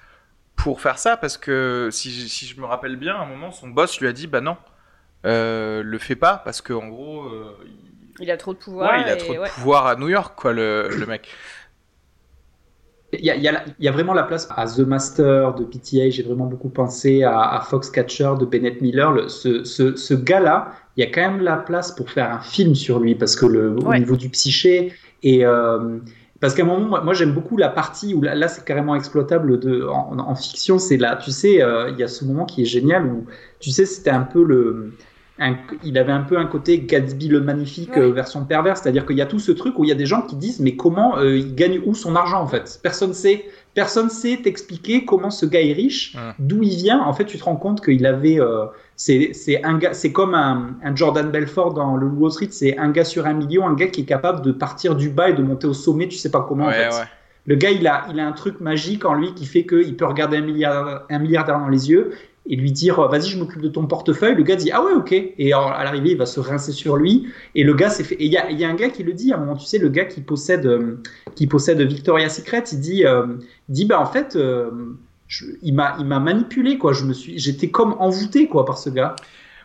pour 0.58 0.82
faire 0.82 1.00
ça 1.00 1.16
parce 1.16 1.38
que 1.38 1.90
si, 1.92 2.12
si, 2.28 2.46
je 2.46 2.60
me 2.60 2.66
rappelle 2.66 2.98
bien, 2.98 3.16
à 3.16 3.20
un 3.22 3.26
moment, 3.26 3.52
son 3.52 3.70
boss 3.70 4.02
lui 4.02 4.08
a 4.08 4.12
dit 4.12 4.28
bah 4.28 4.42
non, 4.42 4.58
euh, 5.26 5.82
le 5.84 5.98
fais 5.98 6.18
pas 6.18 6.42
parce 6.44 6.62
que 6.62 6.74
en 6.74 6.88
gros. 6.90 7.24
Euh, 7.24 7.56
il... 8.20 8.30
a 8.30 8.38
trop 8.38 8.54
de 8.54 8.58
pouvoir. 8.58 9.00
il 9.00 9.10
a 9.10 9.16
trop 9.16 9.34
de 9.34 9.50
pouvoir 9.50 9.88
à 9.88 9.96
New 9.96 10.10
York, 10.10 10.34
quoi, 10.36 10.52
le, 10.52 10.90
le 10.90 11.06
mec. 11.06 11.30
Il 13.14 13.24
y, 13.24 13.30
a, 13.30 13.36
il, 13.36 13.44
y 13.80 13.88
a, 13.88 13.92
vraiment 13.94 14.14
la 14.14 14.24
place 14.24 14.50
à 14.54 14.66
The 14.66 14.80
Master 14.80 15.54
de 15.54 15.64
PTA. 15.64 16.10
J'ai 16.10 16.24
vraiment 16.24 16.46
beaucoup 16.46 16.68
pensé 16.68 17.24
à, 17.24 17.40
à 17.40 17.62
Foxcatcher 17.62 18.34
de 18.38 18.46
Bennett 18.46 18.82
Miller. 18.82 19.14
Le, 19.14 19.30
ce, 19.30 19.64
ce, 19.64 19.96
ce 19.96 20.14
gars-là, 20.14 20.74
il 20.98 21.06
y 21.06 21.08
a 21.08 21.10
quand 21.10 21.22
même 21.22 21.40
la 21.40 21.56
place 21.56 21.94
pour 21.94 22.10
faire 22.10 22.30
un 22.30 22.42
film 22.42 22.76
sur 22.76 23.00
lui 23.00 23.16
parce 23.16 23.38
que 23.38 23.46
le, 23.46 23.78
au 23.78 23.94
niveau 23.94 24.18
du 24.18 24.30
psyché 24.30 24.92
et, 25.24 25.46
euh, 25.46 26.00
parce 26.40 26.54
qu'à 26.54 26.64
un 26.64 26.66
moment, 26.66 27.04
moi, 27.04 27.14
j'aime 27.14 27.34
beaucoup 27.34 27.58
la 27.58 27.70
partie 27.70 28.14
où 28.14 28.22
là, 28.22 28.48
c'est 28.48 28.64
carrément 28.64 28.96
exploitable 28.96 29.60
de, 29.60 29.84
en, 29.84 30.36
fiction. 30.36 30.78
C'est 30.78 30.98
là, 30.98 31.16
tu 31.16 31.32
sais, 31.32 31.62
euh, 31.62 31.90
il 31.90 31.98
y 31.98 32.04
a 32.04 32.08
ce 32.08 32.26
moment 32.26 32.46
qui 32.46 32.62
est 32.62 32.66
génial 32.66 33.06
où, 33.06 33.26
tu 33.60 33.72
sais, 33.72 33.86
c'était 33.86 34.12
un 34.12 34.22
peu 34.22 34.44
le. 34.44 34.94
il 35.84 35.98
avait 35.98 36.12
un 36.12 36.22
peu 36.22 36.38
un 36.38 36.46
côté 36.46 36.80
Gatsby 36.80 37.28
le 37.30 37.42
magnifique 37.42 37.98
euh, 37.98 38.12
version 38.12 38.46
perverse, 38.46 38.82
c'est-à-dire 38.82 39.06
qu'il 39.06 39.18
y 39.18 39.22
a 39.22 39.26
tout 39.26 39.40
ce 39.40 39.52
truc 39.52 39.80
où 39.80 39.84
il 39.84 39.88
y 39.88 39.92
a 39.92 39.96
des 39.96 40.06
gens 40.06 40.22
qui 40.22 40.36
disent 40.36 40.60
mais 40.60 40.76
comment 40.76 41.18
euh, 41.18 41.38
il 41.38 41.56
gagne 41.56 41.82
où 41.86 41.96
son 41.96 42.16
argent 42.16 42.42
en 42.42 42.48
fait? 42.48 42.80
Personne 42.84 43.14
sait, 43.14 43.46
personne 43.74 44.10
sait 44.10 44.40
t'expliquer 44.44 45.06
comment 45.06 45.32
ce 45.32 45.46
gars 45.48 45.62
est 45.62 45.74
riche, 45.74 46.16
d'où 46.38 46.62
il 46.62 46.76
vient. 46.76 47.02
En 47.02 47.14
fait, 47.14 47.26
tu 47.26 47.40
te 47.40 47.44
rends 47.44 47.56
compte 47.56 47.84
qu'il 47.84 48.06
avait 48.06 48.40
c'est 48.98 50.12
comme 50.12 50.34
un, 50.34 50.76
un, 50.84 50.96
Jordan 50.96 51.30
Belfort 51.30 51.74
dans 51.74 51.96
le 51.96 52.08
Wall 52.08 52.32
Street, 52.32 52.50
c'est 52.52 52.78
un 52.78 52.90
gars 52.90 53.06
sur 53.06 53.26
un 53.26 53.34
million, 53.34 53.68
un 53.68 53.76
gars 53.76 53.88
qui 53.88 54.02
est 54.02 54.06
capable 54.06 54.42
de 54.42 54.52
partir 54.52 54.96
du 54.96 55.10
bas 55.10 55.30
et 55.30 55.34
de 55.34 55.44
monter 55.44 55.68
au 55.68 55.74
sommet, 55.74 56.08
tu 56.08 56.18
sais 56.18 56.32
pas 56.32 56.46
comment. 56.48 56.66
en 56.66 56.72
fait. 56.72 56.90
Le 57.46 57.56
gars, 57.56 57.72
il 57.72 57.88
a, 57.88 58.08
il 58.12 58.20
a 58.20 58.28
un 58.28 58.34
truc 58.34 58.60
magique 58.60 59.06
en 59.06 59.14
lui 59.14 59.34
qui 59.34 59.46
fait 59.46 59.66
qu'il 59.66 59.96
peut 59.96 60.06
regarder 60.06 60.38
un 60.38 60.42
milliardaire, 60.42 61.04
un 61.10 61.20
milliardaire 61.20 61.60
dans 61.60 61.70
les 61.70 61.90
yeux 61.90 62.12
et 62.50 62.56
lui 62.56 62.72
dire 62.72 63.08
vas-y 63.08 63.28
je 63.28 63.38
m'occupe 63.38 63.62
de 63.62 63.68
ton 63.68 63.86
portefeuille 63.86 64.36
le 64.36 64.44
gars 64.44 64.56
dit 64.56 64.72
ah 64.72 64.84
ouais 64.84 64.94
ok 64.94 65.12
et 65.12 65.54
à 65.54 65.84
l'arrivée 65.84 66.12
il 66.12 66.18
va 66.18 66.26
se 66.26 66.40
rincer 66.40 66.72
sur 66.72 66.96
lui 66.96 67.28
et 67.56 67.64
le 67.64 67.74
gars 67.74 67.90
s'est 67.90 68.04
fait 68.04 68.16
et 68.16 68.26
il 68.26 68.32
y 68.32 68.38
a, 68.38 68.50
y 68.52 68.64
a, 68.64 68.70
un 68.70 68.76
gars 68.76 68.90
qui 68.90 69.04
le 69.04 69.14
dit 69.14 69.32
à 69.32 69.36
un 69.36 69.40
moment 69.40 69.56
tu 69.56 69.66
sais 69.66 69.78
le 69.78 69.90
gars 69.90 70.06
qui 70.06 70.22
possède 70.22 70.66
euh, 70.66 70.98
qui 71.36 71.48
possède 71.48 71.82
Victoria's 71.82 72.38
Secret 72.38 72.64
il 72.72 72.80
dit 72.80 73.06
euh, 73.06 73.28
dit 73.70 73.86
bah 73.86 74.00
en 74.00 74.06
fait 74.06 74.36
euh, 74.36 74.72
il 75.62 75.74
m'a 75.74 75.96
il 76.00 76.06
m'a 76.06 76.20
manipulé 76.20 76.78
quoi. 76.78 76.94
Je 76.94 77.04
me 77.04 77.14
suis, 77.14 77.38
j'étais 77.38 77.70
comme 77.70 77.94
envoûté 78.00 78.48
quoi 78.48 78.66
par 78.66 78.78
ce 78.78 78.90
gars. 78.90 79.16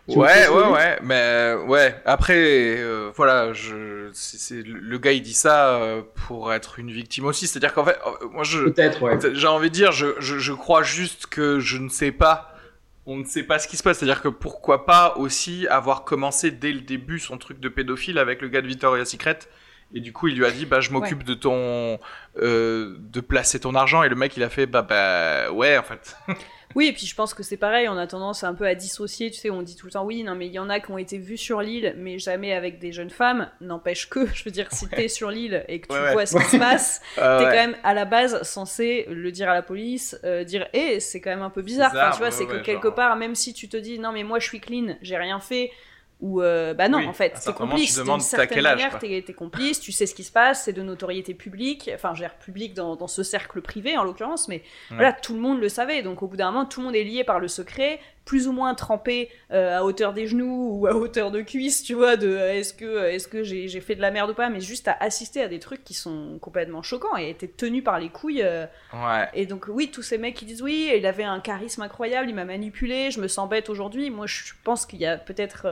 ouais, 0.09 0.49
ouais, 0.49 0.69
ouais, 0.69 0.99
mais 1.03 1.55
ouais. 1.69 1.95
Après, 2.05 2.77
euh, 2.79 3.11
voilà, 3.15 3.53
je, 3.53 4.11
c'est, 4.13 4.63
le 4.67 4.99
gars 4.99 5.13
il 5.13 5.23
dit 5.23 5.35
ça 5.35 5.77
euh, 5.77 6.03
pour 6.27 6.53
être 6.53 6.79
une 6.79 6.91
victime 6.91 7.25
aussi. 7.27 7.47
C'est-à-dire 7.47 7.73
qu'en 7.73 7.85
fait, 7.85 7.99
euh, 8.07 8.29
moi 8.33 8.43
je, 8.45 8.59
peut-être, 8.59 9.03
ouais. 9.03 9.19
J'ai 9.35 9.47
envie 9.47 9.69
de 9.69 9.75
dire, 9.75 9.93
je, 9.93 10.09
je, 10.19 10.39
je, 10.39 10.53
crois 10.53 10.83
juste 10.83 11.27
que 11.27 11.61
je 11.61 11.79
ne 11.79 11.89
sais 11.89 12.13
pas. 12.13 12.49
On 13.05 13.17
ne 13.17 13.25
sait 13.25 13.43
pas 13.43 13.59
ce 13.59 13.67
qui 13.67 13.77
se 13.77 13.83
passe. 13.83 13.99
C'est-à-dire 13.99 14.23
que 14.23 14.29
pourquoi 14.29 14.87
pas 14.87 15.17
aussi 15.17 15.67
avoir 15.69 16.05
commencé 16.05 16.51
dès 16.51 16.73
le 16.73 16.81
début 16.81 17.19
son 17.19 17.37
truc 17.37 17.61
de 17.61 17.69
pédophile 17.69 18.19
avec 18.19 18.43
le 18.43 18.49
gars 18.49 18.63
de 18.63 18.69
Victoria's 18.69 19.09
Secret 19.09 19.41
et 19.95 20.01
du 20.01 20.13
coup, 20.13 20.29
il 20.29 20.37
lui 20.37 20.47
a 20.47 20.51
dit, 20.51 20.65
bah, 20.65 20.81
je 20.81 20.91
m'occupe 20.91 21.23
de 21.23 21.35
ton, 21.35 21.99
euh, 22.39 22.97
de 22.99 23.21
placer 23.21 23.61
ton 23.61 23.75
argent. 23.75 24.03
Et 24.03 24.09
le 24.09 24.17
mec, 24.17 24.37
il 24.37 24.43
a 24.43 24.49
fait, 24.49 24.67
bah, 24.67 24.83
bah, 24.83 25.51
ouais, 25.53 25.77
en 25.77 25.83
fait. 25.83 26.17
oui, 26.75 26.87
et 26.87 26.93
puis 26.93 27.07
je 27.07 27.15
pense 27.15 27.35
que 27.35 27.43
c'est 27.43 27.59
pareil. 27.59 27.89
On 27.89 27.99
a 27.99 28.07
tendance 28.07 28.43
un 28.43 28.55
peu 28.55 28.67
à 28.67 28.75
dissocier. 28.75 29.31
Tu 29.31 29.39
sais, 29.39 29.51
on 29.51 29.61
dit 29.61 29.77
tout 29.77 29.85
le 29.85 29.93
temps, 29.93 30.05
oui, 30.05 30.23
non, 30.23 30.35
mais 30.35 30.47
il 30.47 30.53
y 30.53 30.59
en 30.59 30.71
a 30.71 30.81
qui 30.81 30.91
ont 30.91 30.99
été 30.99 31.19
vus 31.19 31.37
sur 31.37 31.61
l'île, 31.61 31.95
mais 31.99 32.19
jamais 32.19 32.55
avec 32.55 32.79
des 32.79 32.91
jeunes 32.91 33.11
femmes. 33.11 33.51
N'empêche 33.61 34.09
que, 34.09 34.27
je 34.35 34.45
veux 34.45 34.51
dire, 34.51 34.69
si 34.73 34.89
t'es 34.89 35.09
sur 35.09 35.31
l'île 35.31 35.63
et 35.69 35.81
que 35.81 35.89
tu 35.93 36.13
vois 36.13 36.25
ce 36.25 36.39
qui 36.39 36.45
se 36.45 36.57
passe, 36.57 37.03
ah 37.19 37.37
t'es 37.39 37.45
quand 37.45 37.51
même 37.51 37.77
à 37.85 37.93
la 37.93 38.07
base 38.07 38.43
censé 38.43 39.07
le 39.11 39.31
dire 39.31 39.51
à 39.51 39.55
la 39.55 39.63
police, 39.63 40.19
euh, 40.25 40.43
dire, 40.45 40.69
hé, 40.73 41.01
c'est 41.01 41.21
quand 41.21 41.31
même 41.31 41.43
un 41.43 41.51
peu 41.51 41.63
bizarre. 41.63 41.91
enfin, 41.95 42.11
tu 42.13 42.19
vois, 42.19 42.31
c'est 42.31 42.47
que 42.47 42.63
quelque 42.63 42.89
part, 42.89 43.17
même 43.17 43.35
si 43.35 43.53
tu 43.53 43.69
te 43.69 43.77
dis, 43.77 43.99
non, 43.99 44.13
mais 44.13 44.23
moi, 44.23 44.39
je 44.39 44.47
suis 44.47 44.61
clean, 44.61 44.97
j'ai 45.03 45.19
rien 45.19 45.39
fait 45.39 45.71
ou 46.23 46.41
euh, 46.41 46.73
bah 46.73 46.89
non, 46.89 47.05
en 47.07 47.13
fait, 47.13 47.35
t'es 47.45 47.53
complice. 47.53 47.99
D'une 47.99 48.21
certaine 48.21 48.63
manière, 48.63 48.99
t'es 48.99 49.35
complice, 49.37 49.81
tu 49.81 49.91
sais 49.91 50.07
ce 50.07 50.15
qui 50.15 50.23
se 50.23 50.31
passe, 50.33 50.65
c'est 50.65 50.73
de 50.73 50.83
notoriété 50.83 51.35
publique, 51.35 51.91
enfin, 51.93 52.15
gère 52.15 52.37
public 52.37 52.75
dans, 52.75 52.95
dans, 52.95 53.09
ce 53.09 53.25
cercle 53.25 53.61
privé 53.61 53.99
en 53.99 54.05
l'occurrence, 54.05 54.49
mais 54.49 54.63
voilà, 54.91 55.13
tout 55.13 55.35
le 55.35 55.41
monde 55.41 55.61
le 55.61 55.69
savait. 55.69 56.03
Donc 56.03 56.23
au 56.23 56.29
bout 56.29 56.37
d'un 56.37 56.53
moment, 56.53 56.65
tout 56.65 56.81
le 56.81 56.87
monde 56.87 56.97
est 56.97 57.05
lié 57.05 57.25
par 57.25 57.41
le 57.41 57.49
secret 57.49 58.01
plus 58.25 58.47
ou 58.47 58.53
moins 58.53 58.75
trempé 58.75 59.29
euh, 59.51 59.79
à 59.79 59.85
hauteur 59.85 60.13
des 60.13 60.27
genoux 60.27 60.79
ou 60.79 60.87
à 60.87 60.95
hauteur 60.95 61.31
de 61.31 61.41
cuisse, 61.41 61.83
tu 61.83 61.95
vois, 61.95 62.17
de 62.17 62.29
euh, 62.29 62.55
est-ce 62.55 62.73
que, 62.73 62.85
euh, 62.85 63.13
est-ce 63.13 63.27
que 63.27 63.43
j'ai, 63.43 63.69
fait 63.81 63.97
de 63.97 64.01
la 64.01 64.11
merde 64.11 64.31
ou 64.31 64.35
pas, 64.35 64.49
mais 64.49 64.61
juste 64.61 64.87
à 64.87 64.97
assister 65.01 65.43
à 65.43 65.49
des 65.49 65.59
trucs 65.59 65.83
qui 65.83 65.95
sont 65.95 66.39
complètement 66.41 66.83
choquants 66.83 67.17
et 67.17 67.31
était 67.31 67.49
tenu 67.49 67.83
par 67.83 67.99
les 67.99 68.11
couilles. 68.11 68.45
ouais. 68.45 69.29
Et 69.35 69.47
donc, 69.47 69.67
oui, 69.69 69.91
tous 69.91 70.03
ces 70.03 70.19
mecs 70.19 70.35
qui 70.35 70.45
disent 70.45 70.63
oui, 70.63 70.93
il 70.97 71.07
avait 71.07 71.25
un 71.25 71.41
charisme 71.41 71.83
incroyable, 71.83 72.29
il 72.29 72.35
m'a 72.35 72.45
manipulé, 72.45 73.11
je 73.11 73.21
me 73.21 73.29
sens 73.29 73.49
bête 73.49 73.69
aujourd'hui. 73.69 74.11
Moi, 74.11 74.27
je 74.27 74.53
pense 74.63 74.87
qu'il 74.87 75.01
y 75.01 75.07
a 75.07 75.17
peut-être. 75.17 75.67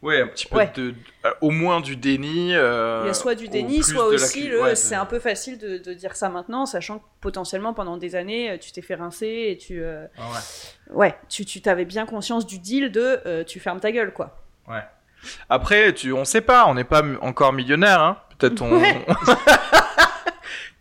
Ouais, 0.00 0.20
un 0.20 0.26
petit 0.26 0.46
peu 0.46 0.58
de, 0.74 0.94
au 1.40 1.50
moins 1.50 1.80
du 1.80 1.94
déni. 1.94 2.48
il 2.48 2.50
y 2.50 2.56
a 2.56 3.14
soit 3.14 3.34
du 3.34 3.48
déni, 3.48 3.82
soit 3.82 4.06
aussi 4.06 4.48
le. 4.48 4.74
c'est 4.74 4.94
un 4.94 5.06
peu 5.06 5.18
facile 5.18 5.58
de, 5.58 5.78
de, 5.78 5.92
dire 5.92 6.16
ça 6.16 6.28
maintenant, 6.28 6.66
sachant 6.66 6.98
que 6.98 7.04
potentiellement 7.20 7.74
pendant 7.74 7.98
des 7.98 8.16
années, 8.16 8.58
tu 8.60 8.72
t'es 8.72 8.82
fait 8.82 8.94
rincer 8.94 9.46
et 9.50 9.58
tu. 9.58 9.80
ouais 9.82 10.08
ouais, 10.94 11.16
tu, 11.28 11.44
tu 11.44 11.60
t'avais 11.60 11.84
bien 11.84 12.06
conscience 12.06 12.46
du 12.46 12.58
deal 12.58 12.90
de 12.90 13.20
euh, 13.26 13.44
tu 13.44 13.60
fermes 13.60 13.80
ta 13.80 13.92
gueule, 13.92 14.12
quoi. 14.12 14.38
Ouais. 14.68 14.82
Après, 15.48 15.92
tu, 15.92 16.12
on 16.12 16.24
sait 16.24 16.40
pas, 16.40 16.66
on 16.66 16.74
n'est 16.74 16.84
pas 16.84 17.02
encore 17.20 17.52
millionnaire, 17.52 18.00
hein. 18.00 18.18
Peut-être 18.38 18.62
on. 18.62 18.80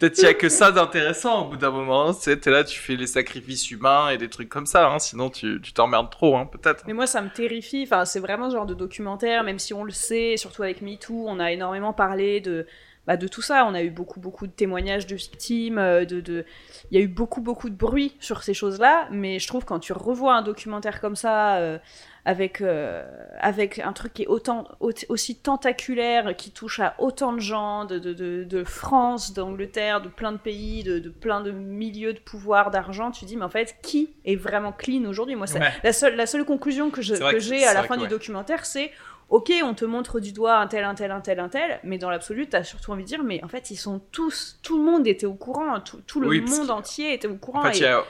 Peut-être 0.02 0.16
qu'il 0.16 0.24
n'y 0.24 0.30
a 0.32 0.34
que 0.34 0.50
ça 0.50 0.72
d'intéressant 0.72 1.46
au 1.46 1.50
bout 1.50 1.58
d'un 1.58 1.70
moment. 1.70 2.12
Tu 2.12 2.22
sais, 2.22 2.40
es 2.44 2.50
là, 2.50 2.64
tu 2.64 2.80
fais 2.80 2.96
les 2.96 3.06
sacrifices 3.06 3.70
humains 3.70 4.10
et 4.10 4.18
des 4.18 4.30
trucs 4.30 4.50
comme 4.50 4.66
ça. 4.66 4.90
Hein. 4.90 4.98
Sinon, 4.98 5.30
tu, 5.30 5.62
tu 5.62 5.74
t'emmerdes 5.74 6.10
trop, 6.10 6.36
hein, 6.38 6.48
peut-être. 6.52 6.84
Mais 6.88 6.94
moi, 6.94 7.06
ça 7.06 7.22
me 7.22 7.30
terrifie. 7.30 7.84
Enfin, 7.84 8.06
c'est 8.06 8.20
vraiment 8.20 8.50
ce 8.50 8.56
genre 8.56 8.66
de 8.66 8.74
documentaire, 8.74 9.44
même 9.44 9.60
si 9.60 9.76
on 9.76 9.84
le 9.84 9.92
sait, 9.92 10.38
surtout 10.38 10.64
avec 10.64 10.82
MeToo, 10.82 11.26
on 11.28 11.40
a 11.40 11.52
énormément 11.52 11.94
parlé 11.94 12.42
de 12.42 12.66
bah, 13.08 13.18
de 13.18 13.28
tout 13.28 13.42
ça. 13.42 13.66
On 13.66 13.74
a 13.74 13.82
eu 13.82 13.90
beaucoup, 13.90 14.20
beaucoup 14.20 14.48
de 14.48 14.52
témoignages 14.52 15.08
de 15.08 15.16
victimes, 15.16 15.78
euh, 15.78 16.06
de, 16.06 16.22
de... 16.22 16.46
il 16.92 16.98
y 16.98 17.02
a 17.02 17.04
eu 17.04 17.08
beaucoup, 17.08 17.42
beaucoup 17.42 17.70
de 17.70 17.76
bruit 17.76 18.16
sur 18.20 18.44
ces 18.44 18.54
choses-là, 18.54 19.08
mais 19.12 19.40
je 19.40 19.48
trouve 19.48 19.66
quand 19.66 19.80
tu 19.80 19.94
revois 19.94 20.36
un 20.36 20.42
documentaire 20.42 21.02
comme 21.02 21.16
ça, 21.16 21.58
euh, 21.58 21.78
avec, 22.26 22.62
euh, 22.62 23.04
avec 23.40 23.80
un 23.80 23.94
truc 23.94 24.14
qui 24.14 24.24
est 24.24 24.28
autant, 24.28 24.68
aussi 24.80 25.36
tentaculaire, 25.36 26.36
qui 26.36 26.52
touche 26.52 26.80
à 26.80 26.96
autant 27.00 27.34
de 27.34 27.40
gens, 27.40 27.86
de, 27.86 27.98
de, 27.98 28.44
de, 28.44 28.64
France, 28.64 29.34
d'Angleterre, 29.34 30.02
de 30.02 30.08
plein 30.08 30.32
de 30.32 30.38
pays, 30.38 30.84
de, 30.84 31.10
plein 31.10 31.42
de 31.42 31.52
milieux 31.52 32.14
de 32.14 32.20
pouvoir, 32.20 32.70
d'argent, 32.70 33.10
tu 33.10 33.26
dis, 33.26 33.38
mais 33.38 33.46
en 33.46 33.50
fait, 33.50 33.76
qui 33.82 34.12
est 34.26 34.36
vraiment 34.36 34.72
clean 34.72 35.06
aujourd'hui? 35.06 35.36
Moi, 35.36 35.48
la, 35.84 35.94
seule, 35.94 36.16
la 36.16 36.28
seule 36.28 36.46
conclusion 36.46 36.92
que, 36.92 37.02
j'ai 37.02 37.66
à 37.66 37.74
la 37.74 37.84
fin 37.84 37.98
du 37.98 38.08
documentaire, 38.08 38.66
c'est 38.66 38.92
ok, 39.32 39.52
on 39.64 39.74
te 39.74 39.86
montre 39.86 40.20
du 40.20 40.34
doigt 40.34 40.58
un 40.58 40.68
tel, 40.68 40.84
un 40.84 40.94
tel, 40.94 41.10
un 41.10 41.22
tel, 41.22 41.40
un 41.40 41.48
tel, 41.50 41.80
mais 41.84 41.98
dans 41.98 42.10
l'absolu, 42.10 42.48
t'as 42.48 42.64
surtout 42.64 42.92
envie 42.92 43.04
de 43.04 43.08
dire, 43.08 43.24
mais 43.24 43.42
en 43.44 43.48
fait, 43.48 43.72
ils 43.72 43.78
sont 43.78 44.02
tous, 44.12 44.60
tout 44.62 44.78
le 44.78 44.84
monde 44.84 45.08
était 45.08 45.26
au 45.26 45.34
courant, 45.34 45.80
tout, 45.80 46.20
le 46.20 46.42
monde 46.42 46.70
entier 46.70 47.14
était 47.14 47.30
au 47.30 47.38
courant. 47.38 47.62
En 47.62 47.72
fait, 47.72 47.80
il 47.80 47.84
y 47.84 47.86
a 47.86 48.04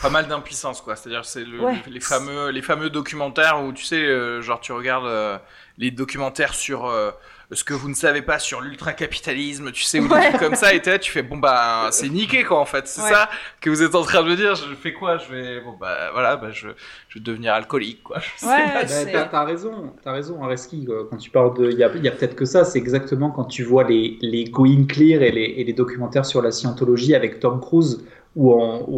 pas 0.00 0.08
mal 0.08 0.26
d'impuissance, 0.26 0.80
quoi. 0.80 0.96
C'est-à-dire, 0.96 1.26
c'est 1.26 1.44
les, 1.44 2.00
fameux, 2.00 2.50
les 2.50 2.62
fameux 2.62 2.88
documentaires 2.88 3.62
où, 3.62 3.72
tu 3.72 3.84
sais, 3.84 4.02
euh, 4.02 4.40
genre, 4.40 4.60
tu 4.60 4.72
regardes 4.72 5.06
euh, 5.06 5.38
les 5.78 5.90
documentaires 5.90 6.54
sur. 6.54 6.86
Euh, 6.86 7.10
ce 7.52 7.64
que 7.64 7.74
vous 7.74 7.88
ne 7.88 7.94
savez 7.94 8.22
pas 8.22 8.38
sur 8.38 8.60
l'ultracapitalisme, 8.60 9.72
tu 9.72 9.82
sais, 9.82 10.00
ou 10.00 10.08
des 10.08 10.20
trucs 10.28 10.38
comme 10.38 10.54
ça, 10.54 10.74
et 10.74 10.80
là, 10.80 10.98
tu 10.98 11.10
fais, 11.10 11.22
bon, 11.22 11.38
bah, 11.38 11.88
c'est 11.90 12.08
niqué, 12.08 12.44
quoi, 12.44 12.60
en 12.60 12.64
fait. 12.64 12.86
C'est 12.86 13.00
ça 13.00 13.28
que 13.60 13.70
vous 13.70 13.82
êtes 13.82 13.94
en 13.94 14.02
train 14.02 14.22
de 14.22 14.28
me 14.28 14.36
dire. 14.36 14.54
Je 14.54 14.74
fais 14.74 14.92
quoi? 14.92 15.18
Je 15.18 15.32
vais, 15.32 15.60
bon, 15.60 15.76
bah, 15.80 16.10
voilà, 16.12 16.36
bah, 16.36 16.50
je, 16.50 16.68
je 17.08 17.18
vais 17.18 17.24
devenir 17.24 17.54
alcoolique, 17.54 18.02
quoi. 18.02 18.18
Ouais, 18.42 18.64
bah, 19.12 19.28
t'as 19.30 19.44
raison, 19.44 19.92
t'as 20.02 20.12
raison, 20.12 20.42
Areski, 20.42 20.86
quand 21.10 21.16
tu 21.16 21.30
parles 21.30 21.56
de. 21.56 21.70
Il 21.70 21.78
y 21.78 21.84
a, 21.84 21.94
y 21.96 22.08
a 22.08 22.12
peut-être 22.12 22.34
que 22.34 22.44
ça, 22.44 22.64
c'est 22.64 22.78
exactement 22.78 23.30
quand 23.30 23.44
tu 23.44 23.62
vois 23.62 23.84
les, 23.84 24.18
les 24.20 24.44
Going 24.44 24.86
Clear 24.86 25.22
et 25.22 25.30
les, 25.30 25.54
et 25.56 25.64
les 25.64 25.72
documentaires 25.72 26.26
sur 26.26 26.42
la 26.42 26.50
scientologie 26.50 27.14
avec 27.14 27.40
Tom 27.40 27.60
Cruise, 27.60 28.04
où, 28.34 28.52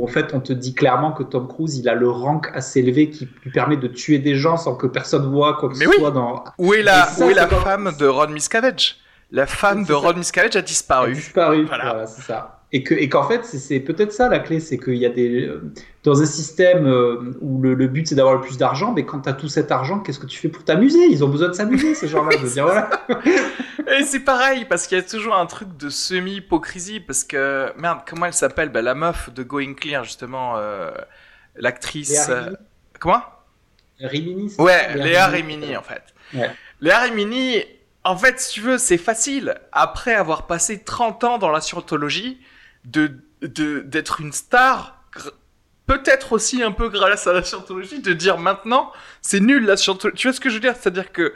en 0.05 0.07
fait 0.07 0.33
on 0.33 0.41
te 0.41 0.53
dit 0.53 0.75
clairement 0.75 1.13
que 1.13 1.23
Tom 1.23 1.49
Cruise 1.49 1.79
il 1.79 1.89
a 1.89 1.95
le 1.95 2.09
rank 2.09 2.51
assez 2.55 2.81
élevé 2.81 3.11
qui 3.11 3.29
lui 3.43 3.51
permet 3.51 3.77
de 3.77 3.89
tuer 3.89 4.19
des 4.19 4.37
gens 4.37 4.57
sans 4.57 4.77
que 4.77 4.87
personne 4.87 5.31
voit 5.31 5.55
quoi 5.55 5.71
que 5.71 5.77
ce 5.77 5.85
soit 5.85 6.11
dans. 6.11 6.45
Où 6.59 6.75
est 6.75 6.83
la, 6.83 7.09
où 7.19 7.25
est 7.25 7.35
la 7.35 7.49
femme 7.49 7.93
de 7.99 8.07
Ron 8.07 8.29
Miscavige? 8.29 8.97
La 9.33 9.47
femme 9.47 9.85
de 9.85 9.93
Ron 9.93 10.15
Miscavige 10.15 10.57
a 10.57 10.63
disparu. 10.63 11.11
A 11.11 11.15
disparu, 11.15 11.65
voilà, 11.65 12.07
c'est 12.07 12.23
ça. 12.23 12.61
Et 12.71 12.83
que 12.83 12.95
et 12.95 13.09
qu'en 13.09 13.23
fait 13.23 13.45
c'est 13.45 13.81
peut-être 13.81 14.13
ça 14.13 14.29
la 14.29 14.41
clé, 14.41 14.61
c'est 14.61 14.79
qu'il 14.79 14.97
y 14.97 15.07
a 15.07 15.11
des 15.11 15.49
dans 16.03 16.21
un 16.21 16.27
système 16.27 16.87
euh, 16.87 17.37
où 17.41 17.61
le, 17.63 17.75
le 17.75 17.87
but 17.89 18.07
c'est 18.07 18.15
d'avoir 18.15 18.35
le 18.35 18.41
plus 18.41 18.59
d'argent, 18.59 18.93
mais 18.93 19.05
quand 19.05 19.21
tu 19.21 19.29
as 19.29 19.33
tout 19.33 19.49
cet 19.49 19.73
argent, 19.73 20.01
qu'est-ce 20.01 20.19
que 20.19 20.27
tu 20.27 20.39
fais 20.39 20.49
pour 20.49 20.65
t'amuser? 20.65 21.05
Ils 21.11 21.25
ont 21.25 21.29
besoin 21.29 21.49
de 21.49 21.55
s'amuser 21.55 21.95
ces 21.95 22.09
gens-là, 22.09 22.37
de 22.37 22.47
dire 22.47 22.65
voilà. 22.65 22.91
Et 23.87 24.05
c'est 24.05 24.21
pareil, 24.21 24.65
parce 24.65 24.87
qu'il 24.87 24.99
y 24.99 25.01
a 25.01 25.05
toujours 25.05 25.35
un 25.35 25.47
truc 25.47 25.77
de 25.77 25.89
semi-hypocrisie, 25.89 27.01
parce 27.01 27.25
que, 27.25 27.73
merde, 27.77 28.01
comment 28.07 28.27
elle 28.27 28.33
s'appelle 28.33 28.71
bah, 28.71 28.83
La 28.83 28.95
meuf 28.95 29.33
de 29.33 29.43
Going 29.43 29.75
Clear, 29.75 30.05
justement, 30.05 30.57
euh, 30.57 30.93
l'actrice... 31.57 32.29
Euh, 32.29 32.51
comment? 32.99 33.23
Rimini 34.01 34.53
Ouais, 34.59 34.97
Léa, 34.97 35.27
Rimini, 35.29 35.77
en 35.77 35.83
fait. 35.83 36.03
Léa 36.81 37.01
Rimini, 37.01 37.63
en 38.03 38.17
fait, 38.17 38.41
si 38.41 38.55
tu 38.55 38.61
veux, 38.61 38.79
c'est 38.79 38.99
facile, 38.99 39.55
après 39.73 40.15
avoir 40.15 40.47
passé 40.47 40.83
30 40.83 41.25
ans 41.25 41.39
dans 41.39 41.51
la 41.51 41.61
scientologie, 41.61 42.41
de 42.85 43.21
d'être 43.43 44.23
une 44.23 44.33
star 44.33 45.05
peut-être 45.87 46.33
aussi 46.33 46.63
un 46.63 46.73
peu 46.73 46.89
grâce 46.89 47.27
à 47.27 47.33
la 47.33 47.43
scientologie, 47.43 48.01
de 48.01 48.13
dire 48.13 48.39
maintenant, 48.39 48.93
c'est 49.21 49.41
nul 49.41 49.65
la 49.67 49.77
scientologie. 49.77 50.17
Tu 50.17 50.29
vois 50.29 50.35
ce 50.35 50.41
que 50.41 50.49
je 50.49 50.55
veux 50.55 50.61
dire? 50.61 50.75
C'est-à-dire 50.79 51.13
que 51.13 51.35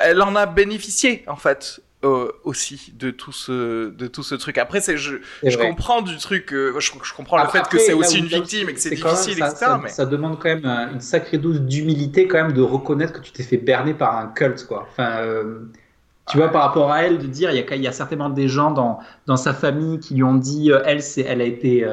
elle 0.00 0.22
en 0.22 0.34
a 0.36 0.46
bénéficié, 0.46 1.24
en 1.26 1.36
fait. 1.36 1.80
Euh, 2.04 2.30
aussi 2.42 2.92
de 2.98 3.10
tout 3.10 3.32
ce 3.32 3.88
de 3.88 4.06
tout 4.08 4.22
ce 4.22 4.34
truc 4.34 4.58
après 4.58 4.82
c'est 4.82 4.98
je, 4.98 5.16
je 5.42 5.56
comprends 5.56 6.02
du 6.02 6.18
truc 6.18 6.52
euh, 6.52 6.78
je, 6.78 6.90
comprends 7.14 7.42
le 7.42 7.48
fait 7.48 7.66
que 7.66 7.78
c'est 7.78 7.94
aussi 7.94 8.18
une 8.18 8.26
victime 8.26 8.68
et 8.68 8.74
que 8.74 8.80
c'est 8.80 8.90
difficile 8.90 9.38
ça, 9.38 9.48
etc 9.48 9.66
mais... 9.82 9.88
ça 9.88 10.04
demande 10.04 10.38
quand 10.38 10.50
même 10.50 10.66
une 10.92 11.00
sacrée 11.00 11.38
dose 11.38 11.62
d'humilité 11.62 12.28
quand 12.28 12.36
même 12.36 12.52
de 12.52 12.60
reconnaître 12.60 13.14
que 13.14 13.20
tu 13.20 13.32
t'es 13.32 13.42
fait 13.42 13.56
berner 13.56 13.94
par 13.94 14.18
un 14.18 14.26
culte 14.26 14.66
quoi 14.66 14.86
enfin 14.90 15.20
euh, 15.20 15.60
tu 16.30 16.38
vois, 16.38 16.48
par 16.48 16.62
rapport 16.62 16.90
à 16.90 17.02
elle, 17.02 17.18
de 17.18 17.26
dire, 17.26 17.50
il 17.50 17.56
y 17.58 17.60
a, 17.60 17.74
il 17.76 17.82
y 17.82 17.86
a 17.86 17.92
certainement 17.92 18.30
des 18.30 18.48
gens 18.48 18.70
dans, 18.70 18.98
dans 19.26 19.36
sa 19.36 19.52
famille 19.52 19.98
qui 19.98 20.14
lui 20.14 20.22
ont 20.22 20.36
dit, 20.36 20.70
elle, 20.86 21.02
c'est, 21.02 21.20
elle 21.20 21.42
a 21.42 21.44
été 21.44 21.86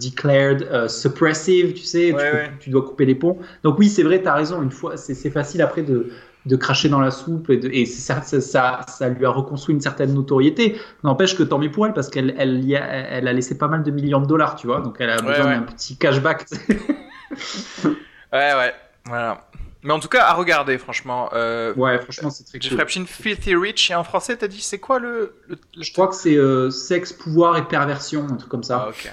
declared 0.00 0.88
suppressive, 0.88 1.72
tu 1.72 1.84
sais, 1.84 2.12
tu, 2.12 2.64
tu, 2.64 2.70
dois 2.70 2.82
couper 2.82 3.04
les 3.04 3.14
ponts. 3.14 3.38
Donc 3.62 3.78
oui, 3.78 3.88
c'est 3.88 4.02
vrai, 4.02 4.20
tu 4.20 4.26
as 4.26 4.34
raison, 4.34 4.60
une 4.60 4.72
fois, 4.72 4.96
c'est 4.96 5.30
facile 5.30 5.62
après 5.62 5.82
de, 5.82 6.10
de 6.46 6.56
cracher 6.56 6.88
dans 6.88 7.00
la 7.00 7.10
soupe 7.10 7.50
et, 7.50 7.60
et 7.72 7.86
ça, 7.86 8.22
ça, 8.22 8.40
ça, 8.86 9.08
lui 9.08 9.26
a 9.26 9.30
reconstruit 9.30 9.74
une 9.74 9.80
certaine 9.80 10.14
notoriété. 10.14 10.80
N'empêche 11.02 11.36
que 11.36 11.42
tant 11.42 11.58
mieux 11.58 11.70
pour 11.70 11.86
elle 11.86 11.92
parce 11.92 12.08
qu'elle 12.08 12.34
elle, 12.38 12.74
a, 12.76 12.78
elle 12.78 13.28
a 13.28 13.32
laissé 13.32 13.58
pas 13.58 13.68
mal 13.68 13.82
de 13.82 13.90
millions 13.90 14.20
de 14.20 14.26
dollars, 14.26 14.56
tu 14.56 14.66
vois, 14.66 14.80
donc 14.80 14.96
elle 15.00 15.10
a 15.10 15.20
besoin 15.20 15.56
d'un 15.56 15.62
petit 15.62 15.96
cashback. 15.96 16.46
ouais, 17.84 17.94
ouais, 18.32 18.74
voilà. 19.04 19.46
Mais 19.82 19.92
en 19.92 20.00
tout 20.00 20.08
cas, 20.08 20.24
à 20.24 20.32
regarder, 20.32 20.78
franchement. 20.78 21.30
Euh, 21.32 21.72
ouais, 21.74 22.00
franchement, 22.00 22.30
c'est 22.30 22.42
très 22.42 22.58
cool. 22.58 22.70
Jeffrey 22.70 23.04
Filthy 23.06 23.54
Rich, 23.54 23.92
et 23.92 23.94
en 23.94 24.02
français, 24.02 24.36
t'as 24.36 24.48
dit, 24.48 24.60
c'est 24.60 24.80
quoi 24.80 24.98
le, 24.98 25.36
Je 25.80 25.92
crois 25.92 26.08
que 26.08 26.16
c'est 26.16 26.36
euh, 26.36 26.70
sexe, 26.70 27.12
pouvoir 27.12 27.56
et 27.56 27.68
perversion, 27.68 28.26
un 28.28 28.34
truc 28.34 28.50
comme 28.50 28.64
ça. 28.64 28.86
Ah, 28.86 28.88
ok. 28.88 29.12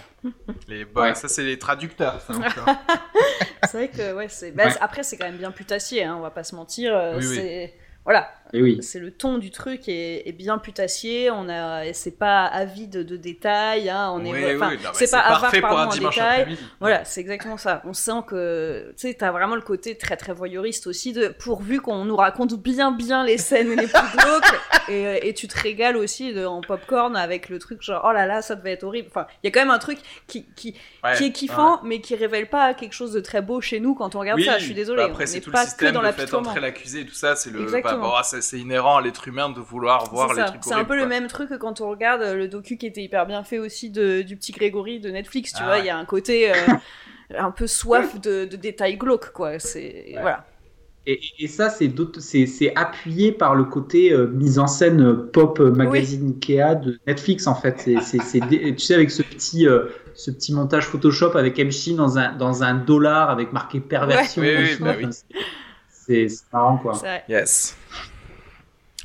Les, 0.67 0.85
ouais. 0.85 1.15
Ça, 1.15 1.27
c'est 1.27 1.43
les 1.43 1.59
traducteurs. 1.59 2.21
c'est 3.63 3.77
vrai 3.77 3.89
que, 3.89 4.13
ouais, 4.13 4.29
c'est... 4.29 4.51
Bah, 4.51 4.65
après, 4.79 5.03
c'est 5.03 5.17
quand 5.17 5.25
même 5.25 5.37
bien 5.37 5.51
putassier, 5.51 6.03
hein, 6.03 6.15
on 6.17 6.21
va 6.21 6.31
pas 6.31 6.43
se 6.43 6.55
mentir. 6.55 6.95
Euh, 6.95 7.19
c'est... 7.21 7.73
Voilà, 8.05 8.29
oui. 8.61 8.77
c'est 8.81 8.99
le 8.99 9.11
ton 9.11 9.37
du 9.37 9.51
truc 9.51 9.87
est, 9.87 10.27
est 10.27 10.31
bien 10.31 10.57
putassier. 10.57 11.31
On 11.31 11.49
a, 11.49 11.91
c'est 11.93 12.17
pas 12.17 12.45
avide 12.45 13.03
de 13.03 13.17
détails. 13.17 13.89
Hein, 13.89 14.11
on 14.13 14.23
est, 14.23 14.57
c'est 14.93 15.11
pas 15.11 15.19
avare 15.19 15.51
pardon, 15.61 15.91
en 15.91 16.09
détails. 16.09 16.57
Voilà, 16.79 17.05
c'est 17.05 17.21
exactement 17.21 17.57
ça. 17.57 17.81
On 17.85 17.93
sent 17.93 18.23
que, 18.27 18.93
tu 18.97 19.07
sais, 19.07 19.13
t'as 19.13 19.31
vraiment 19.31 19.55
le 19.55 19.61
côté 19.61 19.97
très 19.97 20.17
très 20.17 20.33
voyeuriste 20.33 20.87
aussi 20.87 21.13
de 21.13 21.27
pourvu 21.27 21.81
qu'on 21.81 22.05
nous 22.05 22.15
raconte 22.15 22.53
bien 22.53 22.91
bien 22.91 23.23
les 23.23 23.37
scènes 23.37 23.69
les 23.69 23.87
plus 23.87 24.17
glauques 24.17 24.89
et, 24.89 25.29
et, 25.29 25.33
tu 25.33 25.47
te 25.47 25.59
régales 25.59 25.97
aussi 25.97 26.33
de, 26.33 26.45
en 26.45 26.61
popcorn 26.61 27.15
avec 27.15 27.49
le 27.49 27.59
truc 27.59 27.81
genre 27.81 28.05
oh 28.07 28.11
là 28.11 28.25
là 28.25 28.41
ça 28.41 28.55
devait 28.55 28.71
être 28.71 28.83
horrible. 28.83 29.07
Enfin, 29.09 29.27
il 29.41 29.47
y 29.47 29.49
a 29.49 29.51
quand 29.51 29.61
même 29.61 29.71
un 29.71 29.79
truc 29.79 29.99
qui 30.27 30.45
qui, 30.55 30.73
qui 31.17 31.25
est 31.25 31.31
kiffant 31.31 31.81
mais 31.83 32.01
qui 32.01 32.15
révèle 32.15 32.49
pas 32.49 32.73
quelque 32.73 32.93
chose 32.93 33.13
de 33.13 33.19
très 33.19 33.41
beau 33.41 33.61
chez 33.61 33.79
nous 33.79 33.95
quand 33.95 34.15
on 34.15 34.19
regarde 34.19 34.41
ça. 34.41 34.57
Je 34.57 34.65
suis 34.65 34.73
désolée. 34.73 35.03
Bah 35.03 35.09
après, 35.09 35.25
c'est 35.25 35.41
tout 35.41 35.51
le 35.51 35.57
système, 35.57 35.99
le 35.99 36.11
fait 36.11 36.29
d'entrer 36.29 36.59
l'accusé 36.59 37.01
et 37.01 37.05
tout 37.05 37.13
ça, 37.13 37.35
c'est 37.35 37.49
le. 37.49 37.65
Bah, 37.81 38.41
c'est 38.43 38.59
inhérent 38.59 38.97
à 38.97 39.01
l'être 39.01 39.27
humain 39.27 39.49
de 39.49 39.59
vouloir 39.59 40.09
voir 40.11 40.33
les 40.33 40.45
trucs 40.45 40.63
C'est 40.63 40.73
un 40.73 40.83
peu 40.83 40.95
le 40.95 41.07
même 41.07 41.27
truc 41.27 41.49
que 41.49 41.55
quand 41.55 41.81
on 41.81 41.89
regarde 41.89 42.21
euh, 42.21 42.35
le 42.35 42.47
docu 42.47 42.77
qui 42.77 42.85
était 42.85 43.01
hyper 43.01 43.25
bien 43.25 43.43
fait 43.43 43.57
aussi 43.57 43.89
de, 43.89 44.21
du 44.21 44.35
petit 44.35 44.51
Grégory 44.51 44.99
de 44.99 45.09
Netflix. 45.09 45.53
Tu 45.53 45.61
ah 45.61 45.65
vois, 45.65 45.79
il 45.79 45.85
y 45.85 45.89
a 45.89 45.97
un 45.97 46.05
côté 46.05 46.51
euh, 46.51 46.55
un 47.37 47.51
peu 47.51 47.67
soif 47.67 48.19
de, 48.19 48.45
de 48.45 48.55
détails 48.55 48.97
glauques, 48.97 49.31
quoi. 49.31 49.59
C'est 49.59 50.15
voilà. 50.19 50.45
Et, 51.05 51.19
et, 51.37 51.49
ça, 51.49 51.69
c'est 51.69 51.91
appuyé 52.75 53.33
par 53.33 53.55
le 53.55 53.65
côté 53.65 54.13
euh, 54.13 54.27
mise 54.27 54.57
en 54.57 54.67
scène 54.67 55.27
pop 55.33 55.59
magazine 55.59 56.29
Ikea 56.29 56.75
de 56.75 56.97
Netflix, 57.05 57.45
en 57.45 57.55
fait. 57.55 57.89
C'est, 58.01 58.39
tu 58.39 58.79
sais, 58.79 58.93
avec 58.93 59.11
ce 59.11 59.21
petit, 59.21 59.67
ce 60.13 60.31
petit 60.31 60.53
montage 60.53 60.85
Photoshop 60.85 61.35
avec 61.35 61.57
MC 61.57 61.93
dans 61.97 62.17
un, 62.17 62.31
dans 62.31 62.63
un 62.63 62.75
dollar 62.75 63.29
avec 63.29 63.51
marqué 63.51 63.81
perversion. 63.81 64.43
Oui, 64.43 64.77
bah 64.79 64.95
oui, 64.97 65.07
c'est 65.89 66.27
marrant, 66.53 66.77
quoi. 66.77 67.01
Yes. 67.27 67.75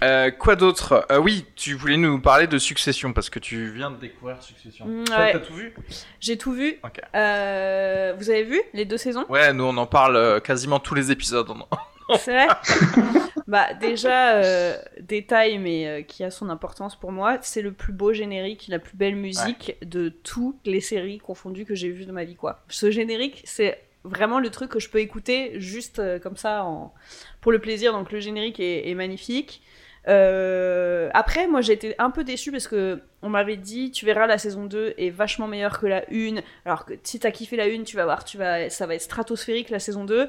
Euh, 0.02 0.30
quoi 0.30 0.56
d'autre? 0.56 1.06
Euh, 1.10 1.18
Oui, 1.18 1.44
tu 1.56 1.74
voulais 1.74 1.96
nous 1.96 2.20
parler 2.20 2.46
de 2.46 2.58
Succession 2.58 3.12
parce 3.12 3.30
que 3.30 3.38
tu 3.38 3.70
viens 3.72 3.90
de 3.90 3.96
découvrir 3.96 4.42
Succession. 4.42 4.86
Mm, 4.86 5.04
t'as 5.04 5.38
tout 5.40 5.54
vu? 5.54 5.74
J'ai 6.20 6.38
tout 6.38 6.52
vu. 6.52 6.78
Euh, 7.14 8.14
vous 8.16 8.30
avez 8.30 8.44
vu 8.44 8.60
les 8.74 8.84
deux 8.84 8.96
saisons? 8.98 9.24
Ouais, 9.28 9.52
nous 9.52 9.64
on 9.64 9.76
en 9.76 9.86
parle 9.86 10.40
quasiment 10.42 10.78
tous 10.78 10.94
les 10.94 11.10
épisodes. 11.10 11.48
C'est 12.18 12.32
vrai? 12.32 12.48
Bah 13.48 13.72
déjà, 13.72 14.42
détail 15.00 15.56
mais 15.56 16.04
qui 16.06 16.22
a 16.22 16.30
son 16.30 16.50
importance 16.50 16.96
pour 16.96 17.12
moi, 17.12 17.38
c'est 17.40 17.62
le 17.62 17.72
plus 17.72 17.94
beau 17.94 18.12
générique, 18.12 18.66
la 18.68 18.78
plus 18.78 18.94
belle 18.94 19.16
musique 19.16 19.78
de 19.80 20.10
toutes 20.10 20.66
les 20.66 20.82
séries 20.82 21.16
confondues 21.16 21.64
que 21.64 21.74
j'ai 21.74 21.88
vues 21.88 22.04
de 22.04 22.12
ma 22.12 22.24
vie 22.24 22.36
quoi. 22.36 22.60
Ce 22.68 22.90
générique, 22.90 23.40
c'est 23.44 23.80
vraiment 24.04 24.38
le 24.38 24.50
truc 24.50 24.70
que 24.70 24.80
je 24.80 24.90
peux 24.90 24.98
écouter 24.98 25.58
juste 25.60 26.02
comme 26.20 26.36
ça 26.36 26.62
en... 26.64 26.92
pour 27.40 27.50
le 27.50 27.58
plaisir. 27.58 27.94
Donc 27.94 28.12
le 28.12 28.20
générique 28.20 28.60
est 28.60 28.94
magnifique. 28.94 29.62
Euh, 30.06 31.10
après, 31.12 31.46
moi 31.48 31.60
j'ai 31.60 31.72
été 31.72 31.94
un 31.98 32.10
peu 32.10 32.24
déçue 32.24 32.52
parce 32.52 32.68
que 32.68 33.00
on 33.22 33.28
m'avait 33.28 33.56
dit 33.56 33.90
tu 33.90 34.06
verras 34.06 34.26
la 34.26 34.38
saison 34.38 34.66
2 34.66 34.94
est 34.96 35.10
vachement 35.10 35.48
meilleure 35.48 35.80
que 35.80 35.86
la 35.86 36.04
1. 36.10 36.36
Alors 36.64 36.84
que 36.84 36.94
si 37.02 37.18
t'as 37.18 37.30
kiffé 37.30 37.56
la 37.56 37.64
1, 37.64 37.84
tu 37.84 37.96
vas 37.96 38.04
voir, 38.04 38.24
tu 38.24 38.38
vas, 38.38 38.70
ça 38.70 38.86
va 38.86 38.94
être 38.94 39.02
stratosphérique 39.02 39.70
la 39.70 39.80
saison 39.80 40.04
2. 40.04 40.28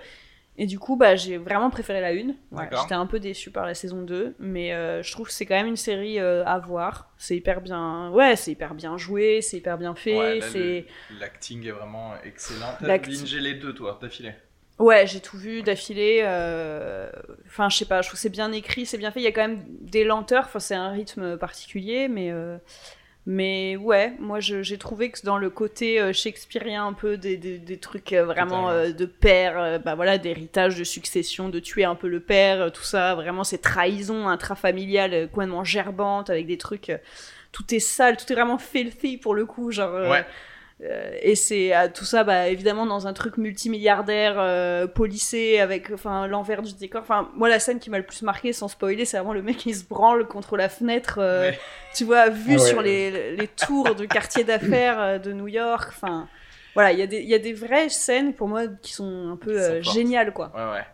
Et 0.62 0.66
du 0.66 0.78
coup, 0.78 0.98
bah, 0.98 1.16
j'ai 1.16 1.38
vraiment 1.38 1.70
préféré 1.70 2.02
la 2.02 2.10
1. 2.10 2.36
J'étais 2.82 2.94
un 2.94 3.06
peu 3.06 3.22
déçue 3.22 3.50
par 3.50 3.66
la 3.66 3.74
saison 3.74 4.02
2, 4.02 4.36
mais 4.40 4.74
euh, 4.74 5.02
je 5.02 5.10
trouve 5.14 5.28
que 5.28 5.34
c'est 5.34 5.46
quand 5.46 5.56
même 5.56 5.68
une 5.68 5.78
série 5.78 6.20
euh, 6.20 6.44
à 6.46 6.60
voir. 6.60 7.14
C'est 7.18 7.38
hyper 7.38 7.62
bien, 7.62 8.10
ouais, 8.12 8.36
c'est 8.36 8.52
hyper 8.52 8.76
bien 8.76 8.98
joué, 8.98 9.42
c'est 9.42 9.58
hyper 9.58 9.78
bien 9.78 9.96
fait. 9.96 10.42
c'est 10.42 10.86
l'acting 11.18 11.66
est 11.66 11.72
vraiment 11.72 12.14
excellent. 12.26 12.76
T'as 12.78 12.98
les 12.98 13.54
deux, 13.54 13.74
toi, 13.74 13.98
d'affilée. 14.02 14.34
Ouais, 14.80 15.06
j'ai 15.06 15.20
tout 15.20 15.38
vu 15.38 15.62
d'affilée. 15.62 16.22
Euh, 16.24 17.10
enfin, 17.46 17.68
je 17.70 17.78
sais 17.78 17.86
pas, 17.86 18.02
je 18.02 18.08
trouve 18.08 18.20
c'est 18.20 18.30
bien 18.30 18.52
écrit, 18.54 18.86
c'est 18.86 18.98
bien 18.98 19.12
fait. 19.12 19.20
Il 19.20 19.24
y 19.24 19.28
a 19.28 19.34
quand 19.34 19.42
même 19.42 19.62
des 19.68 20.06
lenteurs. 20.06 20.46
Enfin, 20.46 20.60
c'est 20.60 20.76
un 20.76 20.90
rythme 20.90 21.38
particulier, 21.38 22.08
mais 22.08 22.32
euh, 22.32 22.58
mais 23.26 23.76
ouais, 23.76 24.14
moi 24.20 24.40
j'ai 24.40 24.78
trouvé 24.78 25.12
que 25.12 25.20
dans 25.24 25.38
le 25.38 25.50
côté 25.50 26.00
euh, 26.00 26.14
shakespearien 26.14 26.88
un 26.88 26.94
peu 26.94 27.18
des, 27.18 27.36
des, 27.36 27.78
trucs 27.78 28.14
vraiment 28.14 28.72
de 28.72 29.06
père, 29.06 29.82
bah 29.84 29.96
voilà, 29.96 30.18
d'héritage, 30.18 30.78
de 30.78 30.86
succession, 30.86 31.50
de 31.50 31.60
tuer 31.60 31.84
un 31.84 31.96
peu 31.96 32.08
le 32.08 32.22
père, 32.22 32.72
tout 32.72 32.84
ça, 32.84 33.16
vraiment 33.16 33.44
c'est 33.44 33.60
trahison 33.60 34.30
intrafamiliale 34.30 35.28
complètement 35.28 35.66
gerbante 35.66 36.30
avec 36.30 36.48
des 36.48 36.58
trucs. 36.58 36.92
tout 37.52 37.76
est 37.76 37.80
sale, 37.80 38.16
tout 38.16 38.32
est 38.32 38.36
vraiment 38.36 38.58
filthy 38.58 39.18
pour 39.18 39.36
le 39.36 39.46
coup, 39.46 39.72
genre. 39.72 40.10
Ouais 40.10 40.20
euh, 40.20 40.24
et 40.82 41.36
c'est 41.36 41.76
euh, 41.76 41.88
tout 41.94 42.06
ça, 42.06 42.24
bah, 42.24 42.48
évidemment, 42.48 42.86
dans 42.86 43.06
un 43.06 43.14
truc 43.14 43.38
multimilliardaire, 43.38 44.36
euh, 44.38 44.88
policé, 44.88 45.60
avec 45.60 45.92
enfin, 45.92 46.28
l'envers 46.28 46.62
du 46.62 46.74
décor. 46.74 47.02
Enfin, 47.02 47.30
moi, 47.36 47.50
la 47.50 47.60
scène 47.60 47.80
qui 47.80 47.90
m'a 47.90 47.98
le 47.98 48.06
plus 48.06 48.22
marqué, 48.22 48.54
sans 48.54 48.70
spoiler, 48.70 49.04
c'est 49.06 49.18
vraiment 49.18 49.34
le 49.34 49.42
mec 49.42 49.58
qui 49.58 49.74
se 49.74 49.86
branle 49.86 50.26
contre 50.28 50.56
la 50.56 50.70
fenêtre, 50.70 51.20
tu 51.94 52.06
vois, 52.06 52.30
vu 52.30 52.56
ah 52.56 52.60
sur 52.60 52.82
les, 52.82 53.36
les, 53.36 53.48
tours 53.48 53.94
du 53.96 54.08
quartier 54.08 54.44
d'affaires 54.44 55.20
de 55.20 55.34
New 55.34 55.48
York. 55.48 55.90
Enfin, 55.90 56.28
voilà, 56.76 56.94
il 56.94 57.00
y, 57.00 57.26
y, 57.26 57.36
a 57.36 57.40
des 57.40 57.54
vraies 57.54 57.90
scènes 57.90 58.34
pour 58.34 58.48
moi 58.48 58.68
qui 58.82 58.94
sont 58.94 59.32
un 59.34 59.38
peu 59.38 59.82
géniales, 59.82 60.32
quoi. 60.32 60.52
Ouais, 60.56 60.78
ouais. 60.78 60.86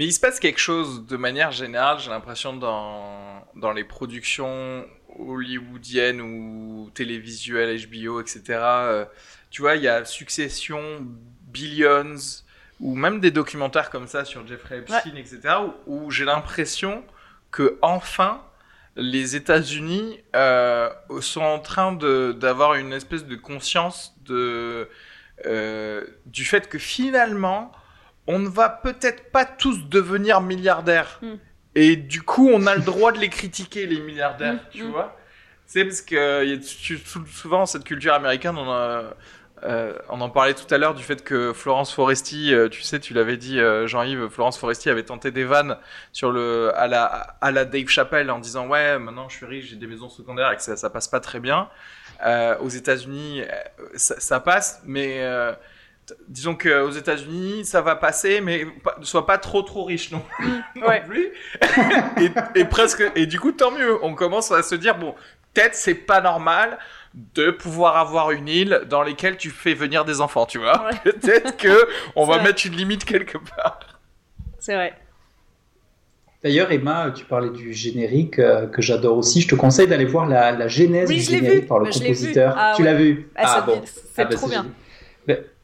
Mais 0.00 0.06
il 0.06 0.12
se 0.14 0.20
passe 0.20 0.40
quelque 0.40 0.58
chose 0.58 1.04
de 1.04 1.18
manière 1.18 1.52
générale, 1.52 1.98
j'ai 1.98 2.08
l'impression, 2.08 2.56
dans, 2.56 3.44
dans 3.54 3.70
les 3.70 3.84
productions 3.84 4.86
hollywoodienne 5.18 6.22
ou 6.22 6.88
télévisuelle, 6.94 7.78
HBO, 7.86 8.22
etc. 8.22 8.42
Euh, 8.48 9.04
tu 9.50 9.60
vois, 9.60 9.76
il 9.76 9.82
y 9.82 9.88
a 9.88 10.06
Succession, 10.06 11.06
Billions, 11.48 12.16
ou 12.80 12.96
même 12.96 13.20
des 13.20 13.30
documentaires 13.30 13.90
comme 13.90 14.06
ça 14.06 14.24
sur 14.24 14.46
Jeffrey 14.46 14.78
Epstein, 14.78 15.16
etc., 15.16 15.40
où, 15.86 16.10
j'ai 16.10 16.24
l'impression 16.24 17.04
que 17.50 17.78
enfin 17.82 18.40
les 18.96 19.36
États-Unis 19.36 20.18
euh, 20.34 20.88
sont 21.20 21.42
en 21.42 21.58
train 21.58 21.92
d'avoir 21.92 22.72
une 22.72 22.94
espèce 22.94 23.26
de 23.26 23.36
conscience 23.36 24.14
de, 24.24 24.88
euh, 25.44 26.06
du 26.24 26.46
fait 26.46 26.70
que 26.70 26.78
finalement, 26.78 27.70
on 28.26 28.38
ne 28.38 28.48
va 28.48 28.68
peut-être 28.68 29.30
pas 29.30 29.44
tous 29.44 29.88
devenir 29.88 30.40
milliardaires. 30.40 31.18
Hmm. 31.22 31.36
Et 31.74 31.96
du 31.96 32.22
coup, 32.22 32.50
on 32.52 32.66
a 32.66 32.74
le 32.74 32.82
droit 32.82 33.12
de 33.12 33.18
les 33.18 33.28
critiquer, 33.28 33.86
les 33.86 34.00
milliardaires, 34.00 34.54
mm, 34.54 34.70
tu 34.72 34.84
mm. 34.84 34.90
vois. 34.90 35.16
C'est 35.66 35.84
parce 35.84 36.02
que 36.02 36.44
y 36.44 36.52
a 36.52 36.60
souvent 37.30 37.64
cette 37.64 37.84
culture 37.84 38.12
américaine, 38.12 38.56
on, 38.56 39.12
euh, 39.62 39.94
on 40.08 40.20
en 40.20 40.30
parlait 40.30 40.54
tout 40.54 40.72
à 40.72 40.78
l'heure 40.78 40.94
du 40.94 41.02
fait 41.02 41.22
que 41.22 41.52
Florence 41.52 41.92
Foresti, 41.92 42.54
euh, 42.54 42.68
tu 42.68 42.82
sais, 42.82 42.98
tu 42.98 43.12
l'avais 43.12 43.36
dit, 43.36 43.60
euh, 43.60 43.86
Jean-Yves, 43.86 44.28
Florence 44.28 44.58
Foresti 44.58 44.88
avait 44.88 45.02
tenté 45.02 45.30
des 45.30 45.44
vannes 45.44 45.76
sur 46.12 46.32
le, 46.32 46.72
à 46.76 46.86
la, 46.86 47.36
à 47.40 47.50
la 47.50 47.64
Dave 47.64 47.88
Chappelle 47.88 48.30
en 48.30 48.38
disant 48.38 48.66
ouais, 48.68 48.98
maintenant 48.98 49.28
je 49.28 49.36
suis 49.36 49.46
riche, 49.46 49.66
j'ai 49.66 49.76
des 49.76 49.86
maisons 49.86 50.08
secondaires 50.08 50.50
et 50.50 50.56
que 50.56 50.62
ça, 50.62 50.76
ça 50.76 50.88
passe 50.88 51.08
pas 51.08 51.20
très 51.20 51.40
bien. 51.40 51.68
aux 52.60 52.68
États-Unis, 52.68 53.42
ça, 53.94 54.18
ça, 54.18 54.40
passe, 54.40 54.82
mais 54.84 55.22
disons 56.28 56.54
qu'aux 56.54 56.90
États-Unis, 56.90 57.64
ça 57.64 57.80
va 57.80 57.96
passer, 57.96 58.40
mais 58.40 58.66
ne 58.98 59.04
sois 59.04 59.26
pas 59.26 59.38
trop 59.38 59.62
trop 59.62 59.84
riche 59.84 60.10
non, 60.10 60.22
plus. 61.06 61.32
et, 62.54 62.64
presque, 62.64 63.02
et 63.14 63.26
du 63.26 63.38
coup, 63.38 63.52
tant 63.52 63.70
mieux. 63.70 64.02
On 64.04 64.14
commence 64.14 64.50
à 64.50 64.62
se 64.62 64.74
dire 64.74 64.98
bon, 64.98 65.14
peut-être 65.54 65.74
c'est 65.74 65.94
pas 65.94 66.20
normal 66.20 66.78
de 67.34 67.50
pouvoir 67.50 67.96
avoir 67.96 68.30
une 68.30 68.48
île 68.48 68.82
dans 68.88 69.02
laquelle 69.02 69.36
tu 69.36 69.50
fais 69.50 69.74
venir 69.74 70.04
des 70.04 70.20
enfants, 70.20 70.46
tu 70.46 70.58
vois. 70.58 70.90
Peut-être 71.04 71.56
que 71.56 71.88
on 72.14 72.24
va 72.24 72.40
mettre 72.42 72.64
une 72.66 72.76
limite 72.76 73.04
quelque 73.04 73.38
part. 73.38 73.80
C'est 74.58 74.74
vrai. 74.74 74.94
D'ailleurs, 76.42 76.72
Emma, 76.72 77.12
tu 77.14 77.24
parlais 77.24 77.50
du 77.50 77.74
générique 77.74 78.38
euh, 78.38 78.66
que 78.66 78.80
j'adore 78.80 79.18
aussi. 79.18 79.42
Je 79.42 79.48
te 79.48 79.54
conseille 79.54 79.88
d'aller 79.88 80.06
voir 80.06 80.26
la, 80.26 80.68
genèse 80.68 81.10
du 81.10 81.20
générique 81.20 81.66
par 81.66 81.80
le 81.80 81.90
compositeur. 81.90 82.54
Ah 82.56 82.72
tu 82.76 82.82
l'as 82.82 82.94
vu 82.94 83.28
Ah, 83.34 83.56
ah 83.58 83.60
bon. 83.62 83.82
C'est 83.84 84.22
ah, 84.22 84.24
bah, 84.24 84.34
trop 84.36 84.48
bien. 84.48 84.66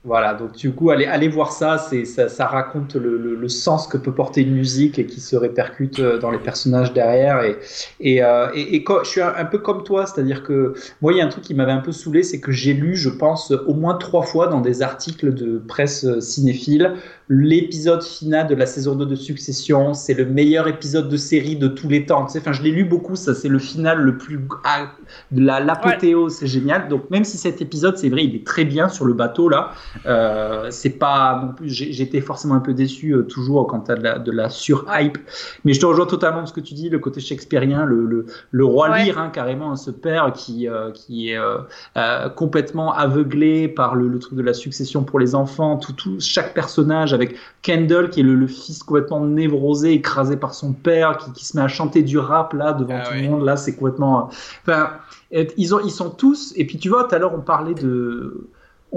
Voilà, 0.07 0.35
donc 0.35 0.53
du 0.53 0.70
coup, 0.70 0.91
allez, 0.91 1.27
voir 1.27 1.51
ça, 1.51 1.78
ça, 1.78 2.28
ça 2.28 2.47
raconte 2.47 2.95
le, 2.95 3.16
le, 3.19 3.49
sens 3.49 3.89
que 3.89 3.97
peut 3.97 4.15
porter 4.15 4.43
une 4.43 4.55
musique 4.55 5.01
et 5.01 5.07
qui 5.07 5.20
se 5.20 5.35
répercute 5.35 5.99
euh, 5.99 6.19
dans 6.19 6.31
les 6.31 6.39
personnages 6.39 6.93
derrière. 6.93 7.43
Et, 7.43 7.57
et, 7.99 8.23
euh, 8.23 8.47
et, 8.55 8.85
je 9.03 9.09
suis 9.09 9.20
un, 9.20 9.45
peu 9.45 9.59
comme 9.59 9.83
toi, 9.83 10.07
c'est-à-dire 10.07 10.45
que 10.45 10.74
moi, 11.03 11.12
il 11.12 11.19
y 11.19 11.20
a 11.20 11.24
un 11.24 11.28
truc 11.28 11.43
qui 11.43 11.55
m'avait 11.55 11.73
un 11.73 11.81
peu 11.81 11.91
saoulé, 11.91 12.23
c'est 12.23 12.39
que 12.39 12.53
j'ai 12.53 12.73
lu, 12.73 12.95
je 12.95 13.09
pense, 13.09 13.51
au 13.51 13.74
moins 13.74 13.97
trois 13.97 14.23
fois 14.23 14.47
dans 14.47 14.61
des 14.61 14.81
articles 14.81 15.35
de 15.35 15.59
presse 15.59 16.05
euh, 16.05 16.20
cinéphile, 16.20 16.95
l'épisode 17.28 18.05
final 18.05 18.47
de 18.47 18.55
la 18.55 18.66
saison 18.66 18.95
2 18.95 19.07
de 19.07 19.16
Succession, 19.16 19.93
c'est 19.93 20.15
le 20.15 20.24
meilleur 20.24 20.69
épisode 20.69 21.09
de 21.09 21.16
série 21.16 21.57
de 21.57 21.66
tous 21.66 21.89
les 21.89 22.07
temps. 22.07 22.28
Enfin, 22.37 22.53
je 22.53 22.62
l'ai 22.62 22.70
lu 22.70 22.85
beaucoup, 22.85 23.16
ça, 23.16 23.35
c'est 23.35 23.49
le 23.49 23.59
final 23.59 23.99
le 23.99 24.16
plus. 24.16 24.39
Ah, 24.62 24.93
la, 25.33 25.59
l'apothéose, 25.59 26.37
c'est 26.37 26.47
génial. 26.47 26.87
Donc, 26.87 27.11
même 27.11 27.24
si 27.24 27.39
cet 27.39 27.61
épisode, 27.61 27.99
c'est 27.99 28.09
vrai, 28.09 28.23
il 28.23 28.37
est 28.37 28.47
très 28.47 28.65
bien 28.65 28.89
sur 28.89 29.05
le 29.05 29.12
bateau 29.12 29.49
là 29.49 29.73
Euh, 30.05 30.70
c'est 30.70 30.98
pas 30.98 31.40
non 31.43 31.52
plus. 31.52 31.68
J'étais 31.68 32.20
forcément 32.20 32.55
un 32.55 32.60
peu 32.60 32.74
déçu 32.74 33.12
euh, 33.12 33.23
toujours 33.23 33.66
quand 33.66 33.81
t'as 33.81 33.94
de 33.94 34.02
la, 34.02 34.18
de 34.18 34.31
la 34.31 34.51
sur-hype. 34.51 35.18
Mais 35.64 35.73
je 35.73 35.81
te 35.81 35.86
rejoins 35.86 36.06
totalement 36.06 36.40
dans 36.40 36.47
ce 36.47 36.52
que 36.52 36.60
tu 36.60 36.74
dis, 36.74 36.89
le 36.89 36.98
côté 36.98 37.20
shakespearien, 37.20 37.85
le, 37.85 38.05
le, 38.06 38.27
le 38.51 38.64
roi 38.64 38.90
ouais. 38.90 39.05
Lear, 39.05 39.18
hein, 39.18 39.31
carrément, 39.31 39.73
hein, 39.73 39.77
ce 39.77 39.90
père 39.90 40.32
qui, 40.32 40.68
euh, 40.68 40.90
qui 40.90 41.31
est 41.31 41.39
euh, 41.39 42.28
complètement 42.31 42.93
aveuglé 42.93 43.68
par 43.68 43.94
le, 43.94 44.09
le, 44.09 44.18
truc 44.18 44.35
de 44.35 44.43
la 44.43 44.55
succession 44.55 45.05
pour 45.05 45.18
les 45.18 45.35
enfants, 45.35 45.77
tout, 45.77 45.93
tout, 45.93 46.16
chaque 46.20 46.55
personnage 46.55 47.14
avec 47.14 47.36
Kendall 47.62 48.10
qui 48.10 48.20
est 48.20 48.24
le, 48.24 48.47
fils 48.47 48.82
complètement 48.82 49.24
névrosé, 49.24 49.93
écrasé 49.93 50.36
par 50.36 50.55
son 50.55 50.73
père, 50.73 51.18
qui, 51.18 51.32
qui, 51.32 51.44
se 51.44 51.56
met 51.56 51.62
à 51.62 51.68
chanter 51.68 52.02
du 52.02 52.18
rap 52.18 52.52
là 52.52 52.73
devant 52.73 52.98
ah, 53.01 53.06
tout 53.06 53.14
oui. 53.14 53.23
le 53.23 53.31
monde. 53.31 53.44
Là, 53.44 53.56
c'est 53.56 53.74
complètement. 53.74 54.31
Enfin, 54.62 54.90
ils, 55.31 55.74
ont, 55.74 55.81
ils 55.81 55.90
sont 55.90 56.10
tous. 56.10 56.52
Et 56.56 56.66
puis 56.66 56.78
tu 56.78 56.89
vois, 56.89 57.05
tout 57.05 57.14
à 57.14 57.18
l'heure, 57.18 57.35
on 57.35 57.40
parlait 57.40 57.74
de 57.74 58.48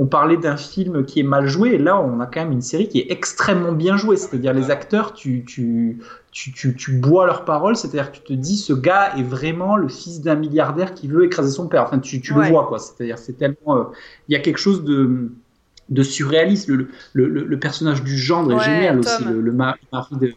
on 0.01 0.05
parlait 0.05 0.37
d'un 0.37 0.55
film 0.55 1.03
qui 1.03 1.19
est 1.19 1.23
mal 1.23 1.45
joué, 1.45 1.71
et 1.71 1.77
là 1.77 1.99
on 1.99 2.21
a 2.21 2.25
quand 2.25 2.39
même 2.39 2.53
une 2.53 2.61
série 2.61 2.87
qui 2.87 2.99
est 2.99 3.11
extrêmement 3.11 3.73
bien 3.73 3.97
jouée. 3.97 4.15
C'est-à-dire 4.15 4.53
les 4.53 4.71
acteurs, 4.71 5.13
tu, 5.13 5.43
tu, 5.45 5.99
tu, 6.31 6.53
tu, 6.53 6.73
tu 6.73 6.93
bois 6.93 7.25
leurs 7.25 7.43
paroles, 7.43 7.75
c'est-à-dire 7.75 8.09
que 8.09 8.15
tu 8.15 8.23
te 8.23 8.31
dis 8.31 8.55
ce 8.55 8.71
gars 8.71 9.17
est 9.17 9.23
vraiment 9.23 9.75
le 9.75 9.89
fils 9.89 10.21
d'un 10.21 10.35
milliardaire 10.35 10.93
qui 10.93 11.09
veut 11.09 11.25
écraser 11.25 11.51
son 11.51 11.67
père. 11.67 11.83
Enfin, 11.83 11.99
tu, 11.99 12.21
tu 12.21 12.33
ouais. 12.33 12.45
le 12.45 12.51
vois, 12.53 12.65
quoi. 12.67 12.79
C'est-à-dire 12.79 13.17
c'est 13.17 13.33
tellement. 13.33 13.75
Euh, 13.75 13.83
il 14.29 14.33
y 14.33 14.37
a 14.37 14.39
quelque 14.39 14.57
chose 14.57 14.85
de 14.85 15.31
de 15.89 16.03
surréalisme. 16.03 16.75
Le, 16.75 16.87
le, 17.13 17.27
le, 17.27 17.43
le, 17.45 17.59
personnage 17.59 18.03
du 18.03 18.17
gendre 18.17 18.51
est 18.51 18.55
ouais, 18.55 18.63
génial 18.63 19.01
Tom. 19.01 19.13
aussi. 19.13 19.23
Le, 19.25 19.41
le, 19.41 19.51
mari 19.51 19.79
de, 20.11 20.33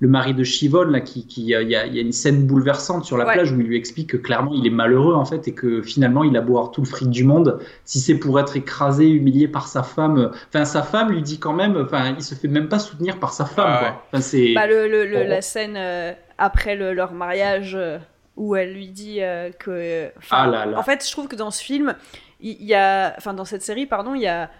le 0.00 0.08
mari 0.08 0.34
de 0.34 0.44
Chivonne, 0.44 0.90
là, 0.90 1.00
qui, 1.00 1.26
qui, 1.26 1.42
il 1.42 1.48
y, 1.48 1.54
a, 1.54 1.62
il 1.62 1.94
y 1.94 1.98
a 1.98 2.02
une 2.02 2.12
scène 2.12 2.46
bouleversante 2.46 3.04
sur 3.04 3.16
la 3.16 3.26
ouais. 3.26 3.32
plage 3.32 3.52
où 3.52 3.60
il 3.60 3.66
lui 3.66 3.76
explique 3.76 4.10
que 4.10 4.16
clairement 4.16 4.52
il 4.52 4.66
est 4.66 4.70
malheureux 4.70 5.14
en 5.14 5.24
fait 5.24 5.48
et 5.48 5.54
que 5.54 5.80
finalement 5.80 6.22
il 6.22 6.36
a 6.36 6.40
beau 6.42 6.58
avoir 6.58 6.70
tout 6.70 6.82
le 6.82 6.86
fric 6.86 7.08
du 7.08 7.24
monde, 7.24 7.60
si 7.84 8.00
c'est 8.00 8.16
pour 8.18 8.38
être 8.38 8.56
écrasé, 8.56 9.08
humilié 9.08 9.48
par 9.48 9.68
sa 9.68 9.82
femme, 9.82 10.32
enfin 10.48 10.64
sa 10.64 10.82
femme 10.82 11.10
lui 11.10 11.22
dit 11.22 11.38
quand 11.38 11.54
même, 11.54 11.76
enfin 11.76 12.14
il 12.16 12.22
se 12.22 12.34
fait 12.34 12.48
même 12.48 12.68
pas 12.68 12.78
soutenir 12.78 13.18
par 13.18 13.32
sa 13.32 13.44
femme. 13.46 13.66
Ah, 13.68 13.78
quoi. 13.78 14.02
Enfin, 14.12 14.20
c'est 14.20 14.52
bah, 14.54 14.66
le, 14.66 14.86
le, 14.88 15.08
oh. 15.16 15.28
la 15.28 15.40
scène 15.40 15.76
euh, 15.76 16.12
après 16.36 16.76
leur 16.76 17.12
mariage 17.12 17.74
euh, 17.74 17.98
où 18.36 18.54
elle 18.54 18.74
lui 18.74 18.88
dit 18.88 19.22
euh, 19.22 19.50
que, 19.50 20.10
ah 20.30 20.46
là 20.46 20.66
là. 20.66 20.78
en 20.78 20.82
fait 20.82 21.06
je 21.06 21.10
trouve 21.10 21.28
que 21.28 21.36
dans 21.36 21.50
ce 21.50 21.62
film 21.62 21.94
il 22.40 22.52
y, 22.60 22.66
y 22.66 22.74
a, 22.74 23.14
enfin 23.16 23.32
dans 23.32 23.46
cette 23.46 23.62
série 23.62 23.86
pardon 23.86 24.14
il 24.14 24.20
y 24.22 24.26
a 24.26 24.50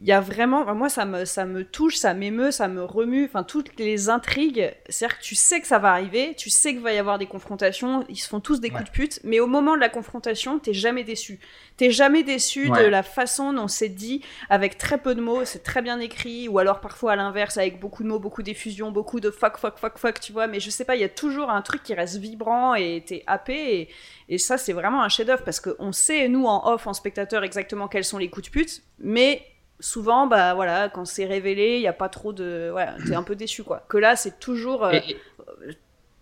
il 0.00 0.06
y 0.06 0.12
a 0.12 0.20
vraiment, 0.20 0.64
moi 0.76 0.88
ça 0.88 1.04
me, 1.04 1.24
ça 1.24 1.44
me 1.44 1.64
touche, 1.64 1.96
ça 1.96 2.14
m'émeut, 2.14 2.52
ça 2.52 2.68
me 2.68 2.84
remue, 2.84 3.24
enfin 3.24 3.42
toutes 3.42 3.76
les 3.80 4.08
intrigues, 4.08 4.72
c'est-à-dire 4.88 5.18
que 5.18 5.24
tu 5.24 5.34
sais 5.34 5.60
que 5.60 5.66
ça 5.66 5.80
va 5.80 5.90
arriver, 5.90 6.34
tu 6.36 6.50
sais 6.50 6.72
qu'il 6.72 6.82
va 6.82 6.92
y 6.92 6.98
avoir 6.98 7.18
des 7.18 7.26
confrontations, 7.26 8.04
ils 8.08 8.16
se 8.16 8.28
font 8.28 8.38
tous 8.38 8.60
des 8.60 8.70
coups 8.70 8.84
de 8.84 8.90
pute, 8.90 9.20
mais 9.24 9.40
au 9.40 9.48
moment 9.48 9.74
de 9.74 9.80
la 9.80 9.88
confrontation, 9.88 10.60
t'es 10.60 10.72
jamais 10.72 11.02
déçu. 11.02 11.40
T'es 11.76 11.90
jamais 11.90 12.22
déçu 12.22 12.70
ouais. 12.70 12.84
de 12.84 12.88
la 12.88 13.02
façon 13.02 13.52
dont 13.52 13.66
c'est 13.66 13.88
dit, 13.88 14.22
avec 14.50 14.78
très 14.78 14.98
peu 14.98 15.16
de 15.16 15.20
mots, 15.20 15.44
c'est 15.44 15.64
très 15.64 15.82
bien 15.82 15.98
écrit, 15.98 16.46
ou 16.46 16.60
alors 16.60 16.80
parfois 16.80 17.12
à 17.12 17.16
l'inverse, 17.16 17.56
avec 17.58 17.80
beaucoup 17.80 18.04
de 18.04 18.08
mots, 18.08 18.20
beaucoup 18.20 18.44
d'effusions, 18.44 18.92
beaucoup 18.92 19.18
de 19.18 19.32
fuck, 19.32 19.58
fuck, 19.58 19.78
fuck, 19.78 19.98
fuck, 19.98 20.20
tu 20.20 20.32
vois, 20.32 20.46
mais 20.46 20.60
je 20.60 20.70
sais 20.70 20.84
pas, 20.84 20.94
il 20.94 21.00
y 21.00 21.04
a 21.04 21.08
toujours 21.08 21.50
un 21.50 21.62
truc 21.62 21.82
qui 21.82 21.94
reste 21.94 22.18
vibrant 22.18 22.76
et 22.76 23.02
t'es 23.04 23.24
happé, 23.26 23.80
et, 23.80 23.88
et 24.28 24.38
ça 24.38 24.58
c'est 24.58 24.72
vraiment 24.72 25.02
un 25.02 25.08
chef-d'œuvre, 25.08 25.42
parce 25.42 25.58
qu'on 25.58 25.90
sait, 25.90 26.28
nous 26.28 26.46
en 26.46 26.72
off, 26.72 26.86
en 26.86 26.92
spectateur, 26.92 27.42
exactement 27.42 27.88
quels 27.88 28.04
sont 28.04 28.18
les 28.18 28.30
coups 28.30 28.46
de 28.46 28.52
pute, 28.52 28.82
mais 29.00 29.42
souvent, 29.80 30.26
bah 30.26 30.54
voilà, 30.54 30.88
quand 30.88 31.04
c'est 31.04 31.26
révélé, 31.26 31.76
il 31.76 31.80
n'y 31.80 31.88
a 31.88 31.92
pas 31.92 32.08
trop 32.08 32.32
de. 32.32 32.72
Ouais, 32.74 32.86
t'es 33.06 33.14
un 33.14 33.22
peu 33.22 33.36
déçu, 33.36 33.62
quoi. 33.62 33.84
Que 33.88 33.98
là, 33.98 34.16
c'est 34.16 34.38
toujours. 34.38 34.84
Euh... 34.84 34.92
Et... 34.92 35.16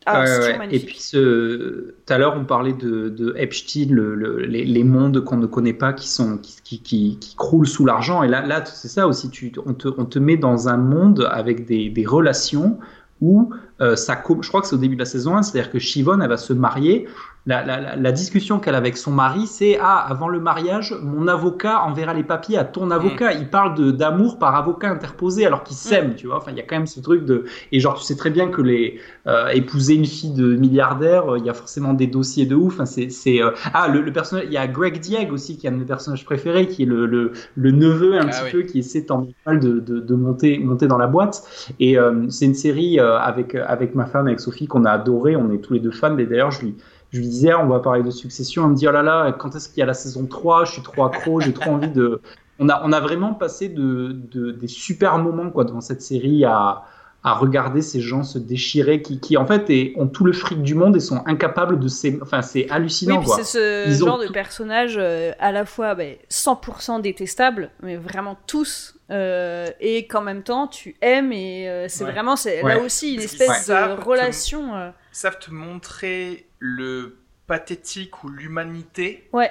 Ah, 0.08 0.22
ouais, 0.22 0.38
ouais. 0.38 0.58
magnifique. 0.58 0.82
Et 0.82 0.86
puis, 0.86 1.00
ce... 1.00 1.94
tout 2.06 2.12
à 2.12 2.18
l'heure, 2.18 2.36
on 2.36 2.44
parlait 2.44 2.74
de, 2.74 3.08
de 3.08 3.34
Epstein, 3.36 3.88
le, 3.90 4.14
le, 4.14 4.38
les, 4.38 4.64
les, 4.64 4.84
mondes 4.84 5.24
qu'on 5.24 5.36
ne 5.36 5.46
connaît 5.46 5.72
pas 5.72 5.92
qui, 5.92 6.08
sont, 6.08 6.38
qui, 6.38 6.60
qui, 6.62 6.80
qui, 6.80 7.18
qui 7.18 7.34
croulent 7.34 7.66
sous 7.66 7.84
l'argent. 7.84 8.22
Et 8.22 8.28
là, 8.28 8.40
là 8.46 8.64
c'est 8.64 8.86
ça 8.86 9.08
aussi. 9.08 9.30
Tu, 9.30 9.52
on, 9.66 9.74
te, 9.74 9.88
on 9.98 10.04
te 10.04 10.20
met 10.20 10.36
dans 10.36 10.68
un 10.68 10.76
monde 10.76 11.28
avec 11.32 11.66
des, 11.66 11.88
des 11.90 12.06
relations 12.06 12.78
où 13.20 13.52
euh, 13.80 13.96
ça, 13.96 14.22
je 14.40 14.48
crois 14.48 14.60
que 14.60 14.68
c'est 14.68 14.76
au 14.76 14.78
début 14.78 14.94
de 14.94 15.00
la 15.00 15.06
saison 15.06 15.36
1, 15.36 15.42
c'est-à-dire 15.42 15.72
que 15.72 15.78
Shivon, 15.78 16.20
elle 16.20 16.28
va 16.28 16.36
se 16.36 16.52
marier 16.52 17.08
la, 17.46 17.64
la, 17.64 17.96
la 17.96 18.12
discussion 18.12 18.58
qu'elle 18.58 18.74
a 18.74 18.78
avec 18.78 18.96
son 18.96 19.12
mari, 19.12 19.46
c'est 19.46 19.78
ah 19.80 20.04
avant 20.08 20.28
le 20.28 20.40
mariage, 20.40 20.94
mon 21.02 21.28
avocat 21.28 21.82
enverra 21.82 22.12
les 22.12 22.24
papiers 22.24 22.58
à 22.58 22.64
ton 22.64 22.90
avocat. 22.90 23.34
Mm. 23.34 23.38
Il 23.40 23.48
parle 23.48 23.96
d'amour 23.96 24.38
par 24.38 24.54
avocat 24.56 24.90
interposé 24.90 25.46
alors 25.46 25.62
qu'ils 25.62 25.76
s'aiment, 25.76 26.10
mm. 26.10 26.16
tu 26.16 26.26
vois. 26.26 26.38
Enfin, 26.38 26.50
il 26.50 26.56
y 26.56 26.60
a 26.60 26.64
quand 26.64 26.76
même 26.76 26.86
ce 26.86 27.00
truc 27.00 27.24
de 27.24 27.44
et 27.70 27.80
genre 27.80 27.94
tu 27.94 28.04
sais 28.04 28.16
très 28.16 28.30
bien 28.30 28.48
que 28.48 28.62
les 28.62 28.98
euh, 29.26 29.48
épouser 29.48 29.94
une 29.94 30.06
fille 30.06 30.34
de 30.34 30.56
milliardaire, 30.56 31.34
euh, 31.34 31.38
il 31.38 31.44
y 31.44 31.50
a 31.50 31.54
forcément 31.54 31.94
des 31.94 32.06
dossiers 32.06 32.46
de 32.46 32.56
ouf. 32.56 32.74
Enfin, 32.74 32.86
c'est 32.86 33.42
euh, 33.42 33.50
ah 33.72 33.88
le, 33.88 34.02
le, 34.02 34.12
personnage, 34.12 34.46
il 34.46 34.52
y 34.52 34.56
a 34.56 34.66
Greg 34.66 34.98
Dieg 34.98 35.32
aussi 35.32 35.56
qui 35.56 35.66
est 35.66 35.70
un 35.70 35.72
de 35.72 35.78
mes 35.78 35.84
personnages 35.84 36.24
préférés, 36.24 36.66
qui 36.66 36.82
est 36.82 36.86
le 36.86 37.06
le, 37.06 37.32
le 37.54 37.70
neveu 37.70 38.14
un 38.14 38.22
ah, 38.22 38.26
petit 38.26 38.42
oui. 38.44 38.50
peu 38.50 38.62
qui 38.62 38.80
essaie 38.80 39.04
tant 39.04 39.28
de, 39.46 39.54
de, 39.56 40.00
de 40.00 40.14
monter 40.14 40.58
monter 40.58 40.88
dans 40.88 40.98
la 40.98 41.06
boîte. 41.06 41.42
Et 41.78 41.96
c'est 42.28 42.46
une 42.46 42.54
série 42.54 42.98
avec 42.98 43.54
avec 43.54 43.94
ma 43.94 44.06
femme 44.06 44.26
avec 44.26 44.40
Sophie 44.40 44.66
qu'on 44.66 44.84
a 44.84 44.90
adoré. 44.90 45.36
On 45.36 45.52
est 45.52 45.58
tous 45.58 45.74
les 45.74 45.80
deux 45.80 45.92
fans. 45.92 46.16
Et 46.18 46.26
d'ailleurs 46.26 46.50
je 46.50 46.62
lui 46.62 46.76
je 47.12 47.18
lui 47.18 47.28
disais, 47.28 47.54
on 47.54 47.66
va 47.66 47.80
parler 47.80 48.02
de 48.02 48.10
succession. 48.10 48.64
Elle 48.64 48.70
me 48.70 48.74
dit, 48.74 48.88
oh 48.88 48.92
là 48.92 49.02
là, 49.02 49.32
quand 49.32 49.54
est-ce 49.54 49.68
qu'il 49.68 49.78
y 49.78 49.82
a 49.82 49.86
la 49.86 49.94
saison 49.94 50.26
3 50.26 50.64
Je 50.64 50.72
suis 50.72 50.82
trop 50.82 51.04
accro, 51.04 51.40
j'ai 51.40 51.52
trop 51.52 51.70
envie 51.70 51.90
de. 51.90 52.20
On 52.58 52.68
a, 52.68 52.80
on 52.84 52.92
a 52.92 53.00
vraiment 53.00 53.34
passé 53.34 53.68
de, 53.68 54.16
de, 54.32 54.50
des 54.50 54.68
super 54.68 55.18
moments 55.18 55.50
quoi, 55.50 55.64
devant 55.64 55.82
cette 55.82 56.00
série 56.00 56.44
à, 56.46 56.84
à 57.26 57.34
regarder 57.34 57.82
ces 57.82 58.00
gens 58.00 58.22
se 58.22 58.38
déchirer 58.38 59.02
qui, 59.02 59.18
qui 59.18 59.36
en 59.36 59.46
fait 59.46 59.68
est, 59.68 59.94
ont 59.96 60.06
tout 60.06 60.24
le 60.24 60.32
fric 60.32 60.62
du 60.62 60.76
monde 60.76 60.94
et 60.94 61.00
sont 61.00 61.24
incapables 61.26 61.80
de 61.80 61.88
ces 61.88 62.16
enfin 62.22 62.40
c'est 62.40 62.70
hallucinant 62.70 63.18
oui, 63.18 63.26
c'est 63.34 63.42
ce 63.42 63.88
Ils 63.88 63.96
genre 63.96 64.20
ont... 64.20 64.22
de 64.22 64.28
personnage 64.28 64.94
euh, 64.96 65.32
à 65.40 65.50
la 65.50 65.64
fois 65.64 65.96
bah, 65.96 66.04
100% 66.30 67.00
détestable 67.00 67.70
mais 67.82 67.96
vraiment 67.96 68.38
tous 68.46 68.94
euh, 69.10 69.66
et 69.80 70.06
qu'en 70.06 70.20
même 70.20 70.44
temps 70.44 70.68
tu 70.68 70.94
aimes 71.00 71.32
et 71.32 71.68
euh, 71.68 71.86
c'est 71.88 72.04
ouais. 72.04 72.12
vraiment 72.12 72.36
c'est 72.36 72.62
ouais. 72.62 72.76
là 72.76 72.80
aussi 72.80 73.14
une 73.14 73.20
espèce 73.20 73.66
de 73.66 74.00
relation 74.04 74.70
te, 74.70 74.92
savent 75.10 75.40
te 75.40 75.50
montrer 75.50 76.45
le 76.58 77.18
pathétique 77.46 78.24
ou 78.24 78.28
l'humanité 78.28 79.28
ouais 79.32 79.50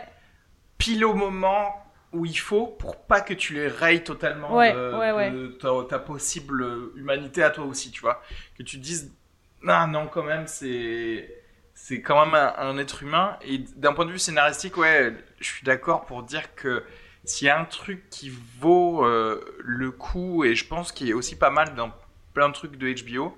pile 0.78 1.06
au 1.06 1.14
moment 1.14 1.86
où 2.12 2.26
il 2.26 2.38
faut 2.38 2.68
pour 2.68 2.98
pas 3.06 3.22
que 3.22 3.34
tu 3.34 3.54
les 3.54 3.68
rayes 3.68 4.04
totalement 4.04 4.56
ouais, 4.56 4.74
de, 4.74 4.98
ouais, 4.98 5.12
ouais. 5.12 5.32
de 5.32 5.48
ta, 5.48 5.70
ta, 5.90 6.00
possible 6.00 6.92
humanité 6.96 7.44
à 7.44 7.50
toi 7.50 7.66
aussi, 7.66 7.92
tu 7.92 8.02
vois. 8.02 8.22
Que 8.58 8.64
tu 8.64 8.78
dises, 8.78 9.14
non, 9.62 9.88
non, 9.88 10.08
quand 10.08 10.24
même, 10.24 10.48
c'est 10.48 11.42
c'est 11.74 12.02
quand 12.02 12.26
même 12.26 12.36
un, 12.36 12.54
un, 12.58 12.78
être 12.78 13.04
humain. 13.04 13.38
Et 13.42 13.58
d'un 13.76 13.92
point 13.92 14.06
de 14.06 14.12
vue 14.12 14.20
scénaristique, 14.20 14.78
ouais, 14.78 15.14
je 15.40 15.46
suis 15.46 15.66
d'accord 15.66 16.06
pour 16.06 16.24
dire 16.24 16.56
que 16.56 16.84
s'il 17.26 17.48
y 17.48 17.50
a 17.50 17.60
un 17.60 17.66
truc 17.66 18.10
qui 18.10 18.32
vaut 18.60 19.06
euh, 19.06 19.44
le 19.60 19.92
coup, 19.92 20.46
et 20.46 20.56
je 20.56 20.66
pense 20.66 20.94
qu'il 20.94 21.10
est 21.10 21.14
aussi 21.14 21.36
pas 21.38 21.50
mal 21.50 21.76
dans 21.76 21.92
plein 22.34 22.48
de 22.48 22.54
trucs 22.54 22.78
de 22.78 22.94
HBO, 23.04 23.38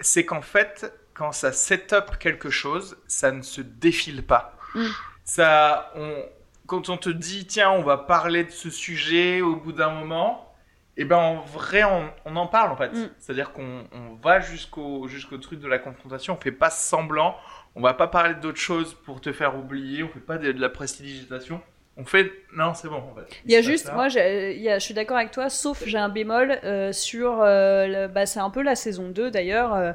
c'est 0.00 0.26
qu'en 0.26 0.42
fait, 0.42 0.92
quand 1.14 1.32
ça 1.32 1.52
set 1.52 1.92
up 1.92 2.18
quelque 2.18 2.50
chose, 2.50 2.96
ça 3.06 3.32
ne 3.32 3.42
se 3.42 3.60
défile 3.60 4.24
pas. 4.24 4.56
Mm. 4.74 4.86
Ça, 5.24 5.92
on, 5.94 6.24
quand 6.66 6.88
on 6.88 6.96
te 6.96 7.10
dit 7.10 7.46
tiens 7.46 7.70
on 7.70 7.82
va 7.82 7.96
parler 7.96 8.44
de 8.44 8.50
ce 8.50 8.70
sujet 8.70 9.40
au 9.40 9.56
bout 9.56 9.72
d'un 9.72 9.90
moment 9.90 10.50
et 10.96 11.02
eh 11.02 11.04
ben 11.04 11.16
en 11.16 11.40
vrai 11.40 11.82
on, 11.82 12.08
on, 12.24 12.36
en 12.36 12.46
parle 12.46 12.70
en 12.70 12.76
fait 12.76 12.92
mm. 12.92 13.10
c'est 13.18 13.32
à 13.32 13.34
dire 13.34 13.52
qu'on 13.52 13.84
on 13.92 14.14
va 14.22 14.40
jusqu'au 14.40 15.08
jusqu'au 15.08 15.38
truc 15.38 15.60
de 15.60 15.68
la 15.68 15.78
confrontation 15.78 16.34
on 16.34 16.40
fait 16.40 16.52
pas 16.52 16.70
semblant 16.70 17.36
on 17.74 17.80
va 17.80 17.94
pas 17.94 18.06
parler 18.06 18.34
d'autre 18.34 18.58
chose 18.58 18.94
pour 19.04 19.20
te 19.20 19.32
faire 19.32 19.56
oublier 19.56 20.02
on 20.02 20.08
fait 20.08 20.20
pas 20.20 20.38
de, 20.38 20.52
de 20.52 20.60
la 20.60 20.68
prestidigitation 20.68 21.60
on 21.96 22.04
fait 22.04 22.32
non 22.56 22.74
c'est 22.74 22.88
bon 22.88 22.96
en 22.96 23.14
fait 23.14 23.42
il 23.44 23.52
y 23.52 23.56
a 23.56 23.62
juste 23.62 23.92
moi 23.92 24.08
y 24.08 24.68
a, 24.68 24.78
je 24.78 24.84
suis 24.84 24.94
d'accord 24.94 25.16
avec 25.16 25.32
toi 25.32 25.50
sauf 25.50 25.82
j'ai 25.84 25.98
un 25.98 26.08
bémol 26.08 26.58
euh, 26.64 26.92
sur 26.92 27.40
euh, 27.42 28.08
bah, 28.08 28.26
c'est 28.26 28.40
un 28.40 28.50
peu 28.50 28.62
la 28.62 28.76
saison 28.76 29.10
2 29.10 29.30
d'ailleurs 29.30 29.74
euh, 29.74 29.92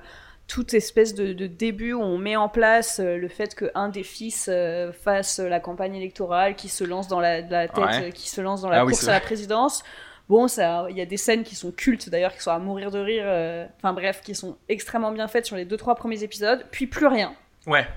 toute 0.49 0.73
espèce 0.73 1.13
de, 1.13 1.31
de, 1.31 1.47
début 1.47 1.93
où 1.93 2.01
on 2.01 2.17
met 2.17 2.35
en 2.35 2.49
place 2.49 2.99
euh, 2.99 3.17
le 3.17 3.27
fait 3.27 3.55
qu'un 3.55 3.88
des 3.88 4.03
fils 4.03 4.49
euh, 4.51 4.91
fasse 4.91 5.39
la 5.39 5.59
campagne 5.59 5.95
électorale, 5.95 6.55
qui 6.55 6.67
se 6.67 6.84
lance 6.84 7.07
dans 7.07 7.19
la, 7.19 7.41
la 7.41 7.67
tête, 7.67 7.77
ouais. 7.77 8.07
euh, 8.07 8.11
qui 8.11 8.27
se 8.27 8.41
lance 8.41 8.61
dans 8.61 8.69
la 8.69 8.81
ah, 8.81 8.85
course 8.85 9.03
oui, 9.03 9.09
à 9.09 9.13
la 9.13 9.19
présidence. 9.19 9.84
Bon, 10.27 10.47
il 10.47 10.97
y 10.97 11.01
a 11.01 11.05
des 11.05 11.17
scènes 11.17 11.43
qui 11.43 11.55
sont 11.55 11.71
cultes 11.71 12.09
d'ailleurs, 12.09 12.34
qui 12.34 12.41
sont 12.41 12.51
à 12.51 12.59
mourir 12.59 12.91
de 12.91 12.99
rire. 12.99 13.23
euh, 13.26 13.65
Enfin 13.77 13.93
bref, 13.93 14.21
qui 14.23 14.35
sont 14.35 14.57
extrêmement 14.67 15.11
bien 15.11 15.27
faites 15.27 15.45
sur 15.45 15.55
les 15.55 15.65
deux 15.65 15.77
trois 15.77 15.95
premiers 15.95 16.23
épisodes. 16.23 16.65
Puis 16.71 16.88
plus 16.88 17.07
rien. 17.07 17.34
Ouais. 17.65 17.88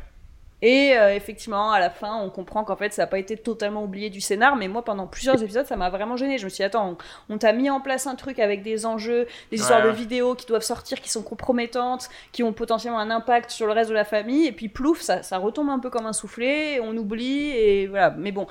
Et 0.62 0.96
euh, 0.96 1.14
effectivement, 1.14 1.72
à 1.72 1.80
la 1.80 1.90
fin, 1.90 2.16
on 2.22 2.30
comprend 2.30 2.62
qu'en 2.62 2.76
fait, 2.76 2.92
ça 2.92 3.02
n'a 3.02 3.06
pas 3.08 3.18
été 3.18 3.36
totalement 3.36 3.82
oublié 3.82 4.10
du 4.10 4.20
scénar, 4.20 4.54
mais 4.54 4.68
moi, 4.68 4.84
pendant 4.84 5.08
plusieurs 5.08 5.42
épisodes, 5.42 5.66
ça 5.66 5.76
m'a 5.76 5.90
vraiment 5.90 6.16
gêné. 6.16 6.38
Je 6.38 6.44
me 6.44 6.48
suis 6.48 6.58
dit, 6.58 6.62
attends, 6.62 6.96
on, 7.28 7.34
on 7.34 7.38
t'a 7.38 7.52
mis 7.52 7.68
en 7.68 7.80
place 7.80 8.06
un 8.06 8.14
truc 8.14 8.38
avec 8.38 8.62
des 8.62 8.86
enjeux, 8.86 9.26
des 9.50 9.58
histoires 9.58 9.84
ouais. 9.84 9.90
de 9.90 9.96
vidéos 9.96 10.36
qui 10.36 10.46
doivent 10.46 10.62
sortir, 10.62 11.00
qui 11.00 11.10
sont 11.10 11.22
compromettantes, 11.22 12.08
qui 12.30 12.44
ont 12.44 12.52
potentiellement 12.52 13.00
un 13.00 13.10
impact 13.10 13.50
sur 13.50 13.66
le 13.66 13.72
reste 13.72 13.90
de 13.90 13.94
la 13.94 14.04
famille, 14.04 14.46
et 14.46 14.52
puis 14.52 14.68
plouf, 14.68 15.00
ça, 15.00 15.24
ça 15.24 15.36
retombe 15.38 15.68
un 15.68 15.80
peu 15.80 15.90
comme 15.90 16.06
un 16.06 16.12
soufflé, 16.12 16.80
on 16.80 16.96
oublie, 16.96 17.50
et 17.50 17.88
voilà. 17.88 18.14
Mais 18.16 18.30
bon, 18.30 18.46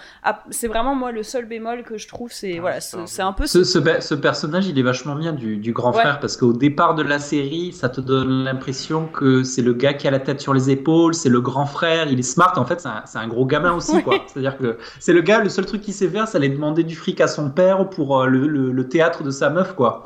c'est 0.49 0.67
vraiment 0.67 0.95
moi 0.95 1.13
le 1.13 1.23
seul 1.23 1.45
bémol 1.45 1.83
que 1.83 1.97
je 1.97 2.09
trouve, 2.09 2.31
c'est 2.33 2.57
ah, 2.57 2.61
voilà, 2.61 2.81
c'est 2.81 3.21
un 3.21 3.31
peu. 3.31 3.47
Ce, 3.47 3.63
ce, 3.63 3.79
ce, 4.01 4.15
personnage, 4.15 4.67
il 4.67 4.77
est 4.77 4.83
vachement 4.83 5.15
bien 5.15 5.31
du, 5.31 5.55
du 5.55 5.71
grand 5.71 5.93
ouais. 5.93 6.01
frère, 6.01 6.19
parce 6.19 6.35
qu'au 6.35 6.51
départ 6.51 6.93
de 6.95 7.03
la 7.03 7.19
série, 7.19 7.71
ça 7.71 7.87
te 7.87 8.01
donne 8.01 8.43
l'impression 8.43 9.05
que 9.07 9.43
c'est 9.43 9.61
le 9.61 9.73
gars 9.73 9.93
qui 9.93 10.09
a 10.09 10.11
la 10.11 10.19
tête 10.19 10.41
sur 10.41 10.53
les 10.53 10.69
épaules, 10.69 11.13
c'est 11.13 11.29
le 11.29 11.39
grand 11.39 11.65
frère 11.65 12.00
il 12.09 12.19
est 12.19 12.23
smart. 12.23 12.53
En 12.57 12.65
fait, 12.65 12.81
c'est 13.05 13.17
un, 13.17 13.27
gros 13.27 13.45
gamin 13.45 13.73
aussi, 13.73 14.01
quoi. 14.03 14.15
C'est-à-dire 14.27 14.57
que 14.57 14.77
c'est 14.99 15.13
le 15.13 15.21
gars, 15.21 15.41
le 15.41 15.49
seul 15.49 15.65
truc 15.65 15.81
qu'il 15.81 15.93
sait 15.93 16.07
faire, 16.07 16.27
c'est 16.27 16.37
aller 16.37 16.49
demander 16.49 16.83
du 16.83 16.95
fric 16.95 17.21
à 17.21 17.27
son 17.27 17.49
père 17.49 17.89
pour 17.89 18.25
le, 18.25 18.47
le, 18.47 18.89
théâtre 18.89 19.23
de 19.23 19.31
sa 19.31 19.49
meuf, 19.49 19.73
quoi. 19.75 20.03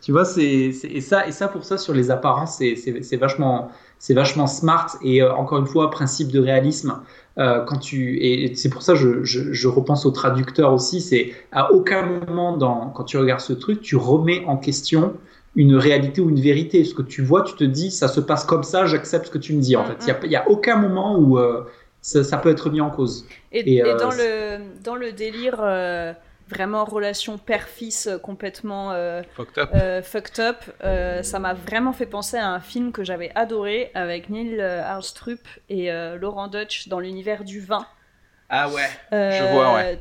Tu 0.00 0.12
vois, 0.12 0.24
c'est 0.24 0.44
et 0.44 1.00
ça 1.00 1.26
et 1.26 1.32
ça 1.32 1.48
pour 1.48 1.64
ça 1.64 1.78
sur 1.78 1.94
les 1.94 2.10
apparences, 2.10 2.56
c'est 2.58 3.16
vachement 3.16 3.70
c'est 3.98 4.12
vachement 4.12 4.46
smart 4.46 4.88
et 5.02 5.22
encore 5.22 5.58
une 5.58 5.66
fois 5.66 5.90
principe 5.90 6.30
de 6.30 6.40
réalisme. 6.40 7.00
Euh, 7.36 7.64
quand 7.64 7.78
tu 7.78 8.18
et 8.22 8.54
c'est 8.54 8.68
pour 8.68 8.82
ça 8.82 8.94
je, 8.94 9.24
je, 9.24 9.52
je, 9.52 9.66
repense 9.66 10.06
au 10.06 10.12
traducteur 10.12 10.72
aussi 10.72 11.00
c'est 11.00 11.32
à 11.50 11.72
aucun 11.72 12.06
moment 12.06 12.56
dans 12.56 12.90
quand 12.90 13.02
tu 13.02 13.18
regardes 13.18 13.40
ce 13.40 13.52
truc 13.52 13.80
tu 13.80 13.96
remets 13.96 14.44
en 14.46 14.56
question 14.56 15.14
une 15.56 15.76
réalité 15.76 16.20
ou 16.20 16.30
une 16.30 16.40
vérité 16.40 16.84
ce 16.84 16.94
que 16.94 17.02
tu 17.02 17.22
vois 17.22 17.42
tu 17.42 17.54
te 17.54 17.64
dis 17.64 17.90
ça 17.90 18.08
se 18.08 18.20
passe 18.20 18.44
comme 18.44 18.64
ça 18.64 18.86
j'accepte 18.86 19.26
ce 19.26 19.30
que 19.30 19.38
tu 19.38 19.54
me 19.54 19.60
dis 19.60 19.76
en 19.76 19.84
fait 19.84 19.96
il 20.00 20.28
n'y 20.28 20.36
a, 20.36 20.42
a, 20.42 20.48
aucun 20.48 20.76
moment 20.76 21.16
où 21.16 21.38
euh, 21.38 21.64
ça, 22.02 22.24
ça, 22.24 22.36
peut 22.38 22.50
être 22.50 22.70
mis 22.70 22.80
en 22.80 22.90
cause 22.90 23.26
et, 23.52 23.76
et, 23.76 23.82
euh, 23.82 23.96
dans 23.96 24.10
le 24.10 24.58
dans 24.82 24.96
le 24.96 25.12
délire 25.12 25.62
vraiment 26.48 26.84
relation 26.84 27.38
père-fils 27.38 28.06
euh, 28.06 28.18
complètement 28.18 28.92
euh, 28.92 29.22
fucked 29.34 29.58
up. 29.58 29.70
Euh, 29.74 30.02
fucked 30.02 30.40
up. 30.40 31.24
ça 31.24 31.38
m'a 31.38 31.54
vraiment 31.54 31.92
fait 31.92 32.06
penser 32.06 32.36
à 32.36 32.50
un 32.50 32.60
film 32.60 32.92
que 32.92 33.04
j'avais 33.04 33.30
adoré 33.34 33.90
avec 33.94 34.30
Neil 34.30 34.60
Armstrong 34.60 35.38
et 35.68 35.90
Laurent 36.18 36.48
Dutch 36.48 36.88
dans 36.88 37.00
l'univers 37.00 37.44
du 37.44 37.60
vin. 37.60 37.86
Ah 38.56 38.68
ouais, 38.68 38.88
je 39.10 39.52
vois, 39.52 39.74
ouais. 39.74 40.00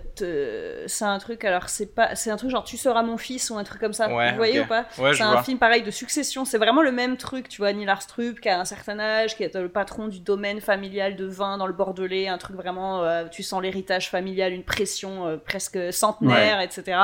C'est 0.88 1.06
un 1.06 1.18
truc, 1.18 1.44
alors 1.44 1.70
c'est 1.70 1.88
pas, 1.88 2.16
c'est 2.16 2.30
un 2.30 2.38
truc 2.38 2.52
genre 2.52 2.64
tu 2.64 2.78
seras 2.78 3.02
mon 3.02 3.18
fils 3.18 3.50
ou 3.50 3.58
un 3.58 3.64
truc 3.64 3.82
comme 3.82 3.94
ça. 3.94 4.08
vous 4.08 4.36
voyez 4.36 4.62
ou 4.62 4.68
pas 4.68 4.86
ouais, 5.00 5.16
C'est 5.16 5.24
un 5.24 5.42
film 5.42 5.58
pareil 5.58 5.82
de 5.82 5.90
succession. 5.92 6.46
C'est 6.46 6.60
vraiment 6.60 6.84
le 6.84 6.92
même 6.92 7.18
truc, 7.18 7.50
tu 7.50 7.62
vois. 7.62 7.74
Neil 7.74 7.90
Armstrong 7.90 8.40
qui 8.40 8.50
a 8.50 8.60
un 8.60 8.66
certain 8.66 9.00
âge, 9.00 9.36
qui 9.36 9.44
est 9.44 9.56
le 9.56 9.70
patron 9.70 10.08
du 10.08 10.20
domaine 10.20 10.62
familial 10.62 11.16
de 11.16 11.26
vin 11.26 11.58
dans 11.58 11.68
le 11.68 11.74
Bordelais, 11.74 12.28
un 12.28 12.38
truc 12.38 12.56
vraiment, 12.56 13.04
euh, 13.04 13.26
tu 13.26 13.42
sens 13.42 13.62
l'héritage 13.62 14.10
familial, 14.12 14.54
une 14.54 14.64
pression 14.64 15.28
euh, 15.28 15.38
presque 15.38 15.92
centenaire, 15.92 16.62
etc. 16.62 16.98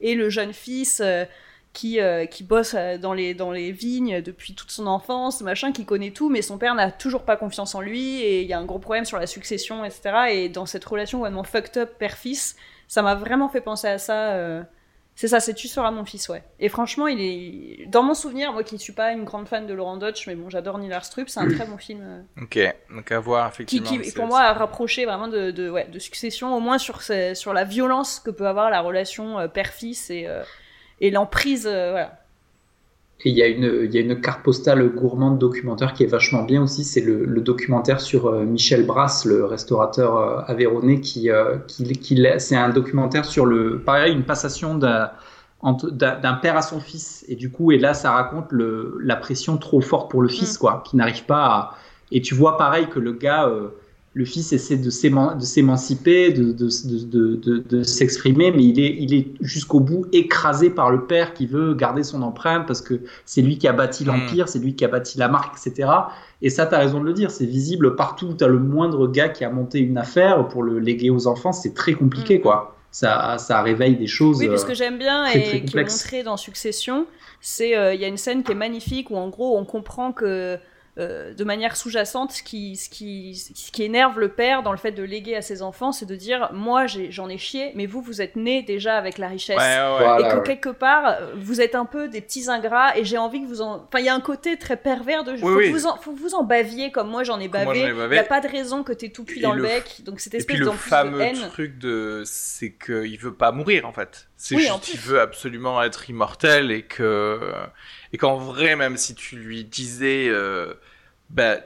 Et 0.00 0.14
le 0.14 0.28
jeune 0.28 0.52
fils. 0.52 1.02
Qui, 1.72 2.00
euh, 2.00 2.26
qui 2.26 2.44
bosse 2.44 2.74
euh, 2.76 2.98
dans 2.98 3.14
les, 3.14 3.32
dans 3.32 3.50
les 3.50 3.72
vignes 3.72 4.20
depuis 4.20 4.54
toute 4.54 4.70
son 4.70 4.86
enfance, 4.86 5.40
machin, 5.40 5.72
qui 5.72 5.86
connaît 5.86 6.10
tout, 6.10 6.28
mais 6.28 6.42
son 6.42 6.58
père 6.58 6.74
n'a 6.74 6.90
toujours 6.90 7.22
pas 7.22 7.36
confiance 7.36 7.74
en 7.74 7.80
lui, 7.80 8.20
et 8.20 8.42
il 8.42 8.46
y 8.46 8.52
a 8.52 8.58
un 8.58 8.66
gros 8.66 8.78
problème 8.78 9.06
sur 9.06 9.18
la 9.18 9.26
succession, 9.26 9.82
etc. 9.82 10.02
Et 10.32 10.48
dans 10.50 10.66
cette 10.66 10.84
relation 10.84 11.20
vraiment 11.20 11.44
fucked 11.44 11.78
up 11.78 11.96
père-fils, 11.98 12.56
ça 12.88 13.00
m'a 13.00 13.14
vraiment 13.14 13.48
fait 13.48 13.62
penser 13.62 13.88
à 13.88 13.96
ça. 13.96 14.32
Euh, 14.32 14.62
c'est 15.14 15.28
ça, 15.28 15.40
c'est 15.40 15.54
Tu 15.54 15.66
seras 15.66 15.90
mon 15.90 16.04
fils, 16.04 16.28
ouais. 16.28 16.42
Et 16.60 16.68
franchement, 16.68 17.06
il 17.06 17.20
est. 17.22 17.86
Dans 17.86 18.02
mon 18.02 18.12
souvenir, 18.12 18.52
moi 18.52 18.64
qui 18.64 18.74
ne 18.74 18.80
suis 18.80 18.92
pas 18.92 19.12
une 19.12 19.24
grande 19.24 19.48
fan 19.48 19.66
de 19.66 19.72
Laurent 19.72 19.96
Dutch, 19.96 20.26
mais 20.26 20.34
bon, 20.34 20.50
j'adore 20.50 20.76
Neil 20.76 20.92
Armstrong, 20.92 21.24
c'est 21.26 21.40
un 21.40 21.48
très 21.48 21.64
bon 21.64 21.78
film. 21.78 22.26
Ok, 22.42 22.58
donc 22.94 23.10
à 23.10 23.18
voir, 23.18 23.48
effectivement. 23.48 23.88
Qui, 23.88 24.12
pour 24.12 24.26
moi, 24.26 24.40
a 24.40 24.52
rapproché 24.52 25.06
vraiment 25.06 25.28
de, 25.28 25.50
de, 25.50 25.70
ouais, 25.70 25.88
de 25.90 25.98
succession, 25.98 26.54
au 26.54 26.60
moins 26.60 26.76
sur, 26.76 27.00
sur 27.00 27.54
la 27.54 27.64
violence 27.64 28.20
que 28.20 28.30
peut 28.30 28.46
avoir 28.46 28.68
la 28.68 28.82
relation 28.82 29.48
père-fils 29.48 30.10
et 30.10 30.28
et 31.02 31.10
l'emprise, 31.10 31.66
euh, 31.66 31.90
voilà. 31.90 32.12
Et 33.24 33.30
il 33.30 33.36
y, 33.36 33.42
a 33.42 33.46
une, 33.46 33.82
il 33.84 33.94
y 33.94 33.98
a 33.98 34.00
une 34.00 34.20
carte 34.20 34.42
postale 34.42 34.88
gourmande 34.88 35.38
documentaire 35.38 35.92
qui 35.92 36.02
est 36.02 36.08
vachement 36.08 36.42
bien 36.42 36.62
aussi, 36.62 36.82
c'est 36.82 37.00
le, 37.00 37.26
documentaire 37.40 38.00
sur 38.00 38.26
euh, 38.26 38.44
Michel 38.44 38.84
Brasse, 38.84 39.24
le 39.24 39.44
restaurateur 39.44 40.16
euh, 40.16 40.40
aveyronais, 40.46 41.00
qui, 41.00 41.28
qui, 41.68 42.26
c'est 42.38 42.56
un 42.56 42.70
documentaire 42.70 43.24
sur 43.24 43.46
le, 43.46 43.80
pareil, 43.80 44.12
une 44.12 44.24
passation 44.24 44.76
d'un, 44.76 45.10
d'un 45.62 46.34
père 46.34 46.56
à 46.56 46.62
son 46.62 46.80
fils. 46.80 47.24
Et 47.28 47.36
du 47.36 47.50
coup, 47.50 47.70
et 47.70 47.78
là, 47.78 47.94
ça 47.94 48.10
raconte 48.10 48.50
le, 48.50 48.98
la 49.02 49.14
pression 49.14 49.56
trop 49.56 49.80
forte 49.80 50.10
pour 50.10 50.22
le 50.22 50.28
fils, 50.28 50.56
mm. 50.56 50.58
quoi, 50.58 50.82
qui 50.84 50.96
n'arrive 50.96 51.24
pas 51.24 51.44
à. 51.44 51.74
Et 52.10 52.22
tu 52.22 52.34
vois 52.34 52.56
pareil 52.56 52.88
que 52.88 52.98
le 52.98 53.12
gars, 53.12 53.48
le 54.14 54.26
fils 54.26 54.52
essaie 54.52 54.76
de 54.76 54.90
s'émanciper, 54.90 56.32
de, 56.32 56.52
de, 56.52 57.82
s'exprimer, 57.82 58.50
mais 58.50 58.62
il 58.62 58.78
est, 58.78 58.96
il 58.98 59.14
est 59.14 59.28
jusqu'au 59.40 59.80
bout 59.80 60.04
écrasé 60.12 60.68
par 60.68 60.90
le 60.90 61.06
père 61.06 61.32
qui 61.32 61.46
veut 61.46 61.72
garder 61.72 62.02
son 62.02 62.20
empreinte 62.20 62.66
parce 62.66 62.82
que 62.82 63.00
c'est 63.24 63.40
lui 63.40 63.56
qui 63.56 63.66
a 63.68 63.72
bâti 63.72 64.04
mm. 64.04 64.06
l'empire, 64.08 64.48
c'est 64.48 64.58
lui 64.58 64.74
qui 64.74 64.84
a 64.84 64.88
bâti 64.88 65.16
la 65.16 65.28
marque, 65.28 65.56
etc. 65.56 65.88
Et 66.42 66.50
ça, 66.50 66.66
tu 66.66 66.74
as 66.74 66.78
raison 66.78 67.00
de 67.00 67.06
le 67.06 67.14
dire, 67.14 67.30
c'est 67.30 67.46
visible 67.46 67.96
partout 67.96 68.26
où 68.26 68.34
tu 68.34 68.44
as 68.44 68.48
le 68.48 68.58
moindre 68.58 69.08
gars 69.08 69.30
qui 69.30 69.44
a 69.44 69.50
monté 69.50 69.78
une 69.78 69.96
affaire 69.96 70.46
pour 70.48 70.62
le 70.62 70.78
léguer 70.78 71.08
aux 71.08 71.26
enfants, 71.26 71.52
c'est 71.52 71.72
très 71.72 71.94
compliqué, 71.94 72.38
mm. 72.38 72.42
quoi. 72.42 72.76
Ça, 72.90 73.38
ça 73.38 73.62
réveille 73.62 73.96
des 73.96 74.06
choses. 74.06 74.40
Oui, 74.40 74.58
ce 74.58 74.66
que 74.66 74.74
j'aime 74.74 74.98
bien 74.98 75.24
et 75.24 75.64
qui 75.64 75.78
est 75.78 75.82
montré 75.82 76.22
dans 76.22 76.36
Succession, 76.36 77.06
c'est 77.40 77.74
euh, 77.74 77.94
il 77.94 78.00
y 78.02 78.04
a 78.04 78.08
une 78.08 78.18
scène 78.18 78.42
qui 78.42 78.52
est 78.52 78.56
magnifique 78.56 79.10
où 79.10 79.16
en 79.16 79.30
gros 79.30 79.56
on 79.56 79.64
comprend 79.64 80.12
que 80.12 80.58
euh, 80.98 81.32
de 81.32 81.44
manière 81.44 81.74
sous-jacente, 81.74 82.32
ce 82.32 82.42
qui, 82.42 82.76
ce, 82.76 82.90
qui, 82.90 83.34
ce 83.34 83.72
qui 83.72 83.82
énerve 83.82 84.20
le 84.20 84.28
père 84.28 84.62
dans 84.62 84.72
le 84.72 84.76
fait 84.76 84.92
de 84.92 85.02
léguer 85.02 85.34
à 85.34 85.40
ses 85.40 85.62
enfants, 85.62 85.90
c'est 85.90 86.04
de 86.04 86.14
dire 86.14 86.50
moi 86.52 86.86
j'en 86.86 87.30
ai, 87.30 87.38
chié, 87.38 87.72
mais 87.74 87.86
vous 87.86 88.02
vous 88.02 88.20
êtes 88.20 88.36
nés 88.36 88.62
déjà 88.62 88.98
avec 88.98 89.16
la 89.16 89.28
richesse 89.28 89.56
et 89.56 90.22
que 90.28 90.42
quelque 90.42 90.68
part 90.68 91.16
vous 91.34 91.62
êtes 91.62 91.74
un 91.74 91.86
peu 91.86 92.08
des 92.08 92.20
petits 92.20 92.50
ingrats 92.50 92.94
et 92.98 93.06
j'ai 93.06 93.16
envie 93.16 93.40
que 93.40 93.46
vous 93.46 93.62
en. 93.62 93.86
Enfin, 93.88 94.00
il 94.00 94.04
y 94.04 94.10
a 94.10 94.14
un 94.14 94.20
côté 94.20 94.58
très 94.58 94.76
pervers 94.76 95.24
de. 95.24 95.34
faut, 95.36 95.56
Que 95.56 95.70
vous 95.70 95.86
en, 95.86 95.96
faut 95.96 96.12
vous 96.12 96.34
en 96.34 96.44
baviez 96.44 96.92
comme 96.92 97.08
moi 97.08 97.24
j'en 97.24 97.40
ai 97.40 97.48
bavé. 97.48 97.80
Il 97.88 98.08
n'y 98.10 98.18
a 98.18 98.24
pas 98.24 98.42
de 98.42 98.48
raison 98.48 98.82
que 98.82 98.92
tu 98.92 99.06
aies 99.06 99.10
tout 99.10 99.24
cuit 99.24 99.40
dans 99.40 99.54
le, 99.54 99.62
bec. 99.62 100.02
Donc 100.04 100.20
cette 100.20 100.34
espèce 100.34 100.56
et 100.56 100.58
puis 100.58 100.66
le 100.66 100.72
fameux 100.72 101.32
truc 101.52 101.78
de, 101.78 102.22
c'est 102.26 102.72
qu'il 102.72 103.18
veut 103.18 103.32
pas 103.32 103.50
mourir 103.50 103.86
en 103.86 103.92
fait. 103.94 104.28
C'est 104.36 104.58
juste 104.58 104.80
qu'il 104.80 105.00
veut 105.00 105.20
absolument 105.20 105.82
être 105.82 106.10
immortel 106.10 106.70
et 106.70 106.82
que 106.82 107.40
et 108.12 108.18
qu'en 108.18 108.36
vrai, 108.36 108.76
même 108.76 108.96
si 108.96 109.14
tu 109.14 109.36
lui 109.36 109.64
disais, 109.64 110.28
euh, 110.28 110.74
bah, 111.30 111.56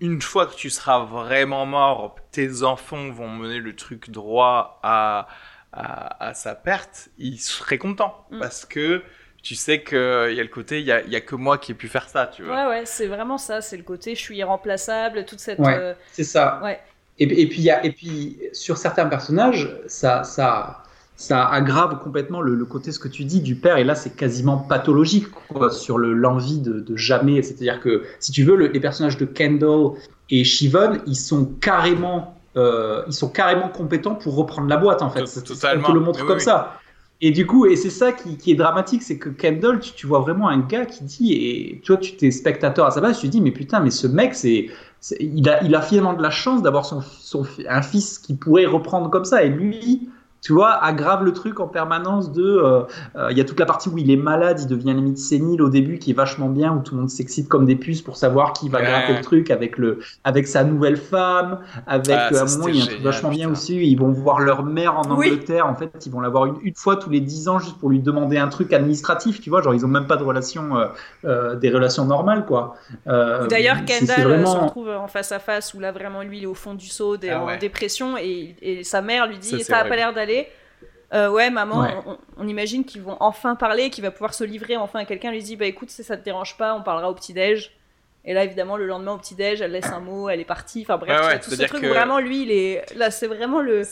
une 0.00 0.20
fois 0.20 0.46
que 0.46 0.54
tu 0.54 0.70
seras 0.70 1.04
vraiment 1.04 1.64
mort, 1.66 2.16
tes 2.30 2.62
enfants 2.62 3.10
vont 3.10 3.28
mener 3.28 3.58
le 3.58 3.74
truc 3.74 4.10
droit 4.10 4.80
à, 4.82 5.28
à, 5.72 6.34
sa 6.34 6.54
perte, 6.54 7.08
il 7.18 7.40
serait 7.40 7.78
content. 7.78 8.26
Mm. 8.30 8.38
Parce 8.38 8.66
que 8.66 9.02
tu 9.42 9.54
sais 9.54 9.82
qu'il 9.82 9.96
y 9.98 10.40
a 10.40 10.42
le 10.42 10.48
côté, 10.48 10.80
il 10.80 10.86
y 10.86 10.92
a, 10.92 11.02
y 11.02 11.16
a, 11.16 11.20
que 11.20 11.34
moi 11.34 11.58
qui 11.58 11.72
ai 11.72 11.74
pu 11.74 11.88
faire 11.88 12.08
ça, 12.08 12.26
tu 12.26 12.42
vois. 12.42 12.64
Ouais, 12.64 12.68
ouais, 12.68 12.86
c'est 12.86 13.06
vraiment 13.06 13.38
ça, 13.38 13.60
c'est 13.60 13.76
le 13.76 13.82
côté, 13.82 14.14
je 14.14 14.20
suis 14.20 14.36
irremplaçable, 14.36 15.24
toute 15.24 15.40
cette... 15.40 15.58
Ouais, 15.58 15.76
euh, 15.76 15.94
c'est 16.12 16.24
ça. 16.24 16.60
Ouais. 16.62 16.80
Et, 17.18 17.42
et, 17.42 17.46
puis, 17.48 17.60
y 17.60 17.70
a, 17.70 17.84
et 17.84 17.92
puis, 17.92 18.40
sur 18.52 18.76
certains 18.76 19.06
personnages, 19.06 19.70
ça... 19.86 20.22
ça 20.22 20.83
ça 21.16 21.46
aggrave 21.46 22.00
complètement 22.00 22.40
le, 22.40 22.64
côté 22.64 22.90
ce 22.90 22.98
que 22.98 23.08
tu 23.08 23.24
dis 23.24 23.40
du 23.40 23.54
père. 23.54 23.76
Et 23.76 23.84
là 23.84 23.94
c'est 23.94 24.16
quasiment 24.16 24.58
pathologique 24.58 25.30
quoi, 25.48 25.70
sur 25.70 25.98
l'envie 25.98 26.58
de, 26.58 26.80
de, 26.80 26.96
jamais. 26.96 27.42
C'est-à-dire 27.42 27.80
que 27.80 28.02
si 28.20 28.32
tu 28.32 28.42
veux 28.44 28.56
les 28.56 28.80
personnages 28.80 29.16
de 29.16 29.24
Kendall 29.24 29.92
et 30.30 30.44
Shivon 30.44 30.98
ils 31.06 31.16
sont 31.16 31.46
carrément 31.60 32.38
euh, 32.56 33.02
ils 33.06 33.12
sont 33.12 33.28
carrément 33.28 33.68
compétents 33.68 34.14
pour 34.14 34.36
reprendre 34.36 34.68
la 34.68 34.76
boîte 34.76 35.02
en 35.02 35.10
fait. 35.10 35.24
Totalement. 35.44 35.84
on 35.84 35.88
te 35.88 35.92
le 35.92 36.00
montre 36.00 36.26
comme 36.26 36.40
ça. 36.40 36.78
Et 37.20 37.30
du 37.30 37.46
coup 37.46 37.64
et 37.66 37.76
c'est 37.76 37.90
ça 37.90 38.12
qui, 38.12 38.36
qui, 38.36 38.50
est 38.50 38.56
dramatique 38.56 39.02
c'est 39.02 39.18
que 39.18 39.28
Kendall 39.28 39.78
tu, 39.78 39.92
tu, 39.92 40.06
vois 40.06 40.18
vraiment 40.18 40.48
un 40.48 40.58
gars 40.58 40.84
qui 40.84 41.04
dit 41.04 41.32
et 41.32 41.80
toi 41.84 41.96
tu 41.96 42.16
t'es 42.16 42.32
spectateur 42.32 42.86
à 42.86 42.90
sa 42.90 43.00
base 43.00 43.20
tu 43.20 43.28
te 43.28 43.32
dis 43.32 43.40
mais 43.40 43.52
putain 43.52 43.78
mais 43.78 43.90
ce 43.90 44.08
mec 44.08 44.34
c'est 44.34 44.68
il 45.20 45.48
a, 45.48 45.62
il 45.62 45.74
a 45.74 45.82
finalement 45.82 46.14
de 46.14 46.22
la 46.22 46.30
chance 46.30 46.62
d'avoir 46.62 46.86
son, 46.86 47.00
son, 47.00 47.44
un 47.68 47.82
fils 47.82 48.18
qui 48.18 48.34
pourrait 48.34 48.66
reprendre 48.66 49.10
comme 49.10 49.24
ça. 49.24 49.42
Et 49.42 49.48
lui 49.48 50.08
tu 50.44 50.52
vois, 50.52 50.72
aggrave 50.72 51.24
le 51.24 51.32
truc 51.32 51.58
en 51.58 51.68
permanence 51.68 52.30
de. 52.30 52.44
Euh, 52.44 52.82
euh, 53.16 53.28
il 53.30 53.38
y 53.38 53.40
a 53.40 53.44
toute 53.44 53.58
la 53.58 53.64
partie 53.64 53.88
où 53.88 53.96
il 53.96 54.10
est 54.10 54.16
malade, 54.16 54.60
il 54.60 54.66
devient 54.66 54.92
limite 54.92 55.16
sénile 55.16 55.62
au 55.62 55.70
début, 55.70 55.98
qui 55.98 56.10
est 56.10 56.14
vachement 56.14 56.50
bien, 56.50 56.70
où 56.74 56.80
tout 56.80 56.94
le 56.94 57.00
monde 57.00 57.08
s'excite 57.08 57.48
comme 57.48 57.64
des 57.64 57.76
puces 57.76 58.02
pour 58.02 58.18
savoir 58.18 58.52
qui 58.52 58.68
va 58.68 58.82
gratter 58.82 59.14
le 59.14 59.22
truc 59.22 59.50
avec, 59.50 59.78
le, 59.78 60.00
avec 60.22 60.46
sa 60.46 60.62
nouvelle 60.62 60.98
femme. 60.98 61.60
Avec, 61.86 62.14
ah, 62.14 62.28
euh, 62.30 62.40
à 62.40 62.42
un 62.42 62.44
moment, 62.44 62.68
il 62.68 62.76
y 62.76 62.80
a 62.80 62.84
un 62.84 62.86
truc 62.88 63.00
vachement 63.00 63.30
bien 63.30 63.50
aussi, 63.50 63.76
ils 63.76 63.98
vont 63.98 64.12
voir 64.12 64.38
leur 64.38 64.64
mère 64.64 64.98
en 64.98 65.10
Angleterre. 65.10 65.66
En 65.66 65.76
fait, 65.76 65.90
ils 66.04 66.12
vont 66.12 66.20
la 66.20 66.28
voir 66.28 66.44
une, 66.44 66.56
une, 66.62 66.74
fois 66.74 66.96
tous 66.96 67.08
les 67.08 67.20
dix 67.20 67.48
ans 67.48 67.58
juste 67.58 67.78
pour 67.78 67.88
lui 67.88 68.00
demander 68.00 68.36
un 68.36 68.48
truc 68.48 68.74
administratif, 68.74 69.40
tu 69.40 69.48
vois. 69.48 69.62
Genre, 69.62 69.72
ils 69.72 69.86
ont 69.86 69.88
même 69.88 70.06
pas 70.06 70.18
de 70.18 70.24
relation, 70.24 70.72
des 71.22 71.70
relations 71.70 72.04
normales, 72.04 72.44
quoi. 72.44 72.76
D'ailleurs, 73.06 73.82
Kendall 73.86 74.46
se 74.46 74.56
retrouve 74.58 74.90
en 74.90 75.08
face 75.08 75.32
à 75.32 75.38
face 75.38 75.72
où 75.72 75.80
là, 75.80 75.90
vraiment, 75.90 76.22
lui, 76.22 76.36
il 76.36 76.42
est 76.42 76.46
au 76.46 76.52
fond 76.52 76.74
du 76.74 76.88
saut, 76.88 77.16
ah 77.26 77.40
en 77.40 77.56
dépression, 77.56 78.18
et, 78.18 78.56
et, 78.60 78.84
sa 78.84 79.00
mère 79.00 79.26
lui 79.26 79.38
dit 79.38 79.64
Ça, 79.64 79.82
n'a 79.82 79.88
pas 79.88 79.96
l'air 79.96 80.12
d'aller 80.12 80.33
euh, 81.12 81.30
ouais, 81.30 81.50
maman, 81.50 81.86
On, 82.36 82.48
imagine 82.48 82.84
qu'ils 82.84 83.02
vont 83.02 83.16
enfin 83.20 83.54
parler, 83.54 83.90
qu'il 83.90 84.02
va 84.02 84.10
pouvoir 84.10 84.34
se 84.34 84.42
livrer 84.42 84.76
enfin 84.76 85.00
à 85.00 85.04
quelqu'un. 85.04 85.30
lui 85.30 85.42
dit, 85.42 85.56
bah 85.56 85.66
écoute, 85.66 85.90
si 85.90 86.02
ça 86.02 86.16
te 86.16 86.24
dérange 86.24 86.56
pas, 86.56 86.74
on 86.74 86.82
parlera 86.82 87.10
au 87.10 87.14
petit-déj. 87.14 87.72
Et 88.26 88.32
là, 88.32 88.42
évidemment, 88.44 88.76
le 88.76 88.86
lendemain 88.86 89.12
au 89.12 89.18
petit-déj, 89.18 89.60
elle 89.60 89.72
laisse 89.72 89.86
un 89.86 90.00
mot, 90.00 90.30
elle 90.30 90.40
est 90.40 90.46
partie. 90.46 90.82
Enfin 90.82 90.96
bref, 90.96 91.40
tout 91.44 91.50
ce 91.50 91.62
truc 91.64 91.84
vraiment, 91.84 92.18
lui, 92.18 92.42
il 92.42 92.50
est. 92.50 92.84
Là, 92.96 93.10
c'est 93.10 93.26
vraiment 93.26 93.60
le. 93.60 93.82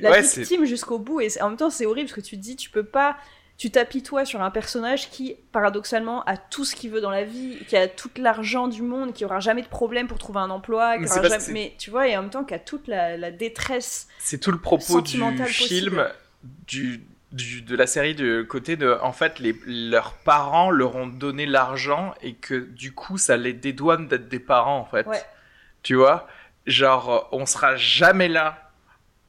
La 0.00 0.20
victime 0.20 0.64
jusqu'au 0.64 0.98
bout. 0.98 1.20
Et 1.20 1.28
en 1.42 1.48
même 1.48 1.58
temps, 1.58 1.70
c'est 1.70 1.84
horrible 1.84 2.08
parce 2.08 2.20
que 2.20 2.26
tu 2.26 2.36
te 2.36 2.42
dis, 2.42 2.56
tu 2.56 2.70
peux 2.70 2.84
pas. 2.84 3.16
Tu 3.58 3.72
t'apitoies 3.72 4.24
sur 4.24 4.40
un 4.40 4.52
personnage 4.52 5.10
qui, 5.10 5.34
paradoxalement, 5.50 6.22
a 6.24 6.36
tout 6.36 6.64
ce 6.64 6.76
qu'il 6.76 6.90
veut 6.90 7.00
dans 7.00 7.10
la 7.10 7.24
vie, 7.24 7.58
qui 7.66 7.76
a 7.76 7.88
tout 7.88 8.08
l'argent 8.16 8.68
du 8.68 8.82
monde, 8.82 9.12
qui 9.12 9.24
aura 9.24 9.40
jamais 9.40 9.62
de 9.62 9.68
problème 9.68 10.06
pour 10.06 10.18
trouver 10.18 10.38
un 10.38 10.50
emploi, 10.50 10.96
mais, 10.96 11.08
mais 11.50 11.74
tu 11.76 11.90
vois, 11.90 12.06
et 12.06 12.16
en 12.16 12.22
même 12.22 12.30
temps, 12.30 12.44
qui 12.44 12.54
a 12.54 12.60
toute 12.60 12.86
la, 12.86 13.30
détresse. 13.32 14.06
C'est 14.20 14.38
tout 14.38 14.52
le 14.52 14.60
propos 14.60 15.00
du 15.00 15.20
film 15.44 16.06
du, 16.68 17.02
de 17.32 17.76
la 17.76 17.86
série 17.86 18.14
de 18.14 18.42
côté 18.42 18.76
de 18.76 18.96
en 19.02 19.12
fait 19.12 19.38
les, 19.38 19.54
leurs 19.66 20.14
parents 20.14 20.70
leur 20.70 20.96
ont 20.96 21.06
donné 21.06 21.44
l'argent 21.44 22.14
et 22.22 22.34
que 22.34 22.54
du 22.54 22.94
coup 22.94 23.18
ça 23.18 23.36
les 23.36 23.52
dédouane 23.52 24.08
d'être 24.08 24.28
des 24.28 24.38
parents 24.38 24.78
en 24.78 24.84
fait. 24.84 25.06
Tu 25.82 25.94
vois? 25.94 26.26
Genre, 26.66 27.28
on 27.32 27.46
sera 27.46 27.76
jamais 27.76 28.28
là 28.28 28.70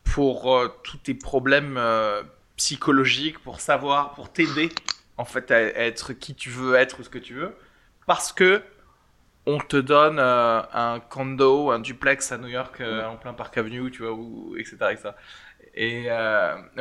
pour 0.04 0.56
euh, 0.56 0.68
tous 0.84 0.98
tes 0.98 1.14
problèmes 1.14 1.76
euh, 1.78 2.24
psychologiques, 2.60 3.40
pour 3.40 3.62
savoir, 3.62 4.12
pour 4.12 4.32
t'aider 4.32 4.70
en 5.18 5.26
fait 5.26 5.50
à, 5.52 5.60
être 5.60 6.14
qui 6.14 6.36
tu 6.36 6.50
veux 6.50 6.76
être 6.76 7.00
ou 7.00 7.04
ce 7.04 7.10
que 7.10 7.18
tu 7.18 7.34
veux, 7.34 7.56
parce 8.06 8.34
que 8.34 8.62
on 9.46 9.58
te 9.58 9.78
donne 9.78 10.20
euh, 10.20 10.62
un 10.74 11.00
condo, 11.00 11.72
un 11.72 11.80
duplex 11.80 12.32
à 12.34 12.38
New 12.38 12.50
York 12.50 12.82
en 12.82 13.16
plein 13.16 13.34
Park 13.34 13.58
Avenue, 13.58 13.90
tu 13.90 14.04
vois, 14.04 14.12
ou, 14.12 14.56
etc., 14.58 14.76
etc. 14.92 15.10
Et 15.74 16.10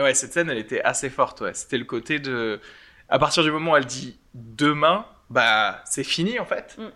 ouais, 0.00 0.14
cette 0.14 0.32
scène, 0.32 0.50
elle 0.50 0.58
était 0.58 0.82
assez 0.82 1.08
forte. 1.08 1.40
Ouais, 1.40 1.54
c'était 1.54 1.78
le 1.78 1.84
côté 1.84 2.18
de, 2.18 2.60
à 3.08 3.18
partir 3.18 3.44
du 3.44 3.50
moment 3.52 3.72
où 3.72 3.76
elle 3.76 3.86
dit 3.86 4.18
demain, 4.34 5.06
bah 5.30 5.80
c'est 5.84 6.04
fini 6.04 6.38
en 6.40 6.44
fait. 6.44 6.76
Mm. 6.78 6.90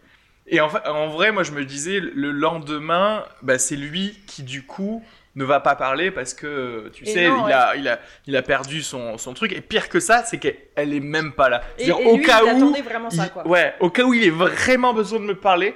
Et 0.49 0.61
en, 0.61 0.69
en, 0.87 1.09
vrai, 1.09 1.31
moi 1.31 1.45
je 1.45 1.53
me 1.53 1.65
disais, 1.65 2.01
le 2.01 2.33
lendemain, 2.33 3.25
bah, 3.43 3.59
c'est 3.59 3.77
lui 3.77 4.19
qui 4.27 4.43
du 4.43 4.67
coup 4.67 5.05
ne 5.35 5.45
va 5.45 5.61
pas 5.61 5.77
parler 5.77 6.11
parce 6.11 6.35
que 6.35 6.91
tu 6.93 7.07
sais, 7.07 7.25
il, 7.25 7.53
a, 7.53 7.75
il, 7.77 7.89
a, 7.89 7.99
il 8.27 8.37
a 8.37 8.43
perdu 8.43 8.83
son, 8.83 9.19
son 9.19 9.35
truc. 9.35 9.53
Et 9.53 9.61
pire 9.61 9.89
que 9.89 10.01
ça, 10.01 10.25
c'est 10.25 10.39
qu'elle 10.39 10.95
est 10.95 11.01
même 11.01 11.33
pas 11.33 11.49
là. 11.49 11.63
Et, 11.79 11.91
au 11.91 12.19
cas 12.19 12.45
où, 12.45 12.75
vraiment 12.83 13.11
ça, 13.11 13.29
quoi. 13.29 13.47
ouais, 13.47 13.75
au 13.81 13.91
cas 13.91 14.05
où 14.05 14.15
il 14.15 14.25
ait 14.25 14.31
vraiment 14.31 14.93
besoin 14.93 15.21
de 15.21 15.25
me 15.25 15.35
parler, 15.35 15.75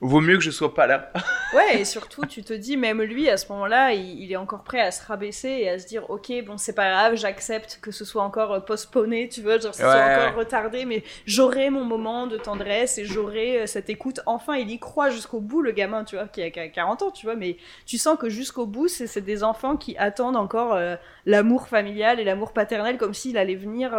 vaut 0.00 0.20
mieux 0.20 0.36
que 0.36 0.42
je 0.44 0.50
sois 0.50 0.74
pas 0.74 0.86
là. 0.86 1.12
Ouais, 1.56 1.80
et 1.80 1.84
surtout, 1.84 2.26
tu 2.26 2.42
te 2.42 2.52
dis, 2.52 2.76
même 2.76 3.02
lui, 3.02 3.28
à 3.28 3.36
ce 3.36 3.50
moment-là, 3.52 3.92
il, 3.92 4.30
est 4.30 4.36
encore 4.36 4.62
prêt 4.62 4.80
à 4.80 4.90
se 4.90 5.04
rabaisser 5.04 5.48
et 5.48 5.70
à 5.70 5.78
se 5.78 5.86
dire, 5.86 6.08
ok, 6.10 6.32
bon, 6.44 6.58
c'est 6.58 6.74
pas 6.74 6.90
grave, 6.90 7.16
j'accepte 7.16 7.78
que 7.80 7.90
ce 7.90 8.04
soit 8.04 8.22
encore 8.22 8.52
euh, 8.52 8.60
postponé, 8.60 9.28
tu 9.28 9.42
vois, 9.42 9.58
genre, 9.58 9.74
ce 9.74 9.80
soit 9.80 9.90
encore 9.90 10.38
retardé, 10.38 10.84
mais 10.84 11.02
j'aurai 11.24 11.70
mon 11.70 11.84
moment 11.84 12.26
de 12.26 12.36
tendresse 12.36 12.98
et 12.98 13.04
j'aurai 13.04 13.62
euh, 13.62 13.66
cette 13.66 13.90
écoute. 13.90 14.20
Enfin, 14.26 14.56
il 14.56 14.70
y 14.70 14.78
croit 14.78 15.10
jusqu'au 15.10 15.40
bout, 15.40 15.62
le 15.62 15.72
gamin, 15.72 16.04
tu 16.04 16.16
vois, 16.16 16.28
qui 16.28 16.42
a 16.42 16.50
40 16.50 17.02
ans, 17.02 17.10
tu 17.10 17.26
vois, 17.26 17.36
mais 17.36 17.56
tu 17.86 17.98
sens 17.98 18.18
que 18.18 18.28
jusqu'au 18.28 18.66
bout, 18.66 18.88
c'est 18.88 19.20
des 19.20 19.42
enfants 19.42 19.76
qui 19.76 19.96
attendent 19.96 20.36
encore 20.36 20.74
euh, 20.74 20.96
l'amour 21.24 21.68
familial 21.68 22.20
et 22.20 22.24
l'amour 22.24 22.52
paternel 22.52 22.98
comme 22.98 23.14
s'il 23.14 23.38
allait 23.38 23.54
venir. 23.54 23.96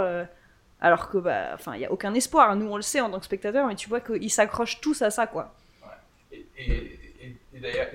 alors 0.80 1.10
que, 1.10 1.18
bah, 1.18 1.50
enfin, 1.54 1.74
il 1.76 1.82
y 1.82 1.86
a 1.86 1.92
aucun 1.92 2.14
espoir. 2.14 2.56
Nous, 2.56 2.68
on 2.68 2.76
le 2.76 2.82
sait 2.82 3.02
en 3.02 3.10
tant 3.10 3.20
que 3.20 3.26
spectateur, 3.26 3.66
mais 3.68 3.76
tu 3.76 3.90
vois 3.90 4.00
qu'ils 4.00 4.32
s'accrochent 4.32 4.80
tous 4.80 5.02
à 5.02 5.10
ça, 5.10 5.28
quoi. 5.28 5.54
Et, 6.58 7.07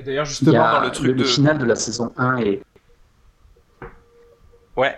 d'ailleurs, 0.05 0.25
justement, 0.25 0.73
dans 0.73 0.81
le 0.81 0.91
truc 0.91 1.17
le, 1.17 1.25
final 1.25 1.59
de 1.59 1.65
la 1.65 1.75
saison 1.75 2.13
1 2.17 2.37
est. 2.39 2.63
Ouais, 4.77 4.97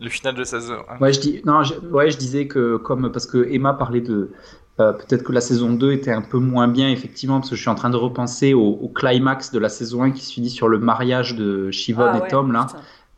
le 0.00 0.08
final 0.08 0.34
de 0.34 0.40
la 0.40 0.44
saison 0.44 0.76
1. 0.88 0.98
Ouais, 0.98 1.12
je, 1.12 1.20
dis, 1.20 1.42
non, 1.44 1.62
ouais, 1.90 2.10
je 2.10 2.16
disais 2.16 2.46
que, 2.46 2.76
comme. 2.76 3.10
Parce 3.12 3.26
que 3.26 3.48
Emma 3.50 3.74
parlait 3.74 4.00
de. 4.00 4.30
Euh, 4.78 4.92
peut-être 4.92 5.22
que 5.22 5.32
la 5.32 5.40
saison 5.40 5.72
2 5.72 5.92
était 5.92 6.12
un 6.12 6.20
peu 6.20 6.38
moins 6.38 6.68
bien, 6.68 6.90
effectivement, 6.90 7.40
parce 7.40 7.48
que 7.48 7.56
je 7.56 7.62
suis 7.62 7.70
en 7.70 7.74
train 7.74 7.88
de 7.88 7.96
repenser 7.96 8.52
au, 8.52 8.92
climax 8.94 9.50
de 9.50 9.58
la 9.58 9.70
saison 9.70 10.02
1 10.02 10.10
qui 10.10 10.22
se 10.22 10.32
finit 10.34 10.50
sur 10.50 10.68
le 10.68 10.78
mariage 10.78 11.34
de 11.34 11.70
Shivon 11.70 12.10
ah 12.12 12.20
et 12.22 12.28
Tom, 12.28 12.52
là 12.52 12.66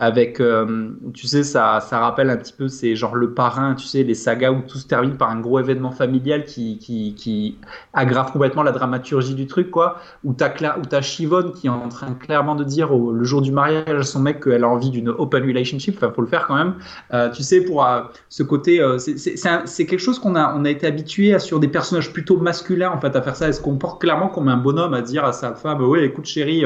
avec, 0.01 0.39
euh, 0.41 0.91
tu 1.13 1.27
sais, 1.27 1.43
ça, 1.43 1.81
ça 1.81 1.99
rappelle 1.99 2.31
un 2.31 2.37
petit 2.37 2.53
peu, 2.53 2.69
c'est 2.69 2.95
genre 2.95 3.17
le 3.17 3.35
parrain, 3.35 3.75
tu 3.75 3.85
sais, 3.85 4.05
les 4.05 4.15
sagas 4.15 4.53
où 4.53 4.63
tout 4.63 4.79
se 4.79 4.87
termine 4.87 5.17
par 5.17 5.31
un 5.31 5.41
gros 5.41 5.59
événement 5.59 5.91
familial 5.91 6.45
qui, 6.45 6.79
qui, 6.79 7.15
qui 7.17 7.59
aggrave 7.95 8.31
complètement 8.31 8.63
la 8.63 8.71
dramaturgie 8.71 9.35
du 9.35 9.49
truc, 9.49 9.73
quoi. 9.73 9.99
Où 10.23 10.35
t'as, 10.35 10.53
où 10.79 10.83
t'as 10.89 11.01
Shivon 11.01 11.51
qui 11.51 11.67
est 11.67 11.71
en 11.71 11.89
train 11.89 12.15
clairement 12.15 12.55
de 12.55 12.63
dire 12.63 12.91
le 12.97 13.25
jour 13.25 13.43
du 13.43 13.51
mariage 13.51 13.89
à 13.89 14.05
son 14.05 14.21
mec 14.21 14.45
qu'elle 14.45 14.63
a 14.63 14.69
envie 14.69 14.91
d'une 14.91 15.09
open 15.09 15.43
relationship, 15.45 15.97
enfin, 15.97 16.13
faut 16.15 16.23
le 16.23 16.29
faire 16.29 16.47
quand 16.47 16.57
même. 16.57 16.75
Euh, 17.13 17.31
tu 17.31 17.43
sais, 17.43 17.61
pour 17.61 17.85
euh, 17.85 18.03
ce 18.29 18.45
côté, 18.45 18.81
c'est, 18.99 19.17
c'est, 19.19 19.87
quelque 19.87 19.99
chose 19.99 20.21
qu'on 20.21 20.37
a, 20.37 20.55
on 20.57 20.65
a 20.65 20.71
été 20.71 20.87
habitué 20.87 21.37
sur 21.41 21.59
des 21.59 21.69
personnages 21.69 22.13
plutôt 22.13 22.37
masculins, 22.37 22.93
en 22.93 23.01
fait, 23.01 23.17
à 23.17 23.23
faire 23.23 23.35
ça. 23.35 23.49
Est-ce 23.49 23.61
qu'on 23.61 23.77
porte 23.77 24.01
clairement 24.01 24.29
comme 24.29 24.47
un 24.47 24.59
bonhomme 24.59 24.95
à 24.95 25.03
dire 25.03 25.25
à 25.25 25.33
sa 25.33 25.55
femme, 25.55 25.83
ouais, 25.83 26.05
écoute, 26.05 26.27
chérie, 26.27 26.63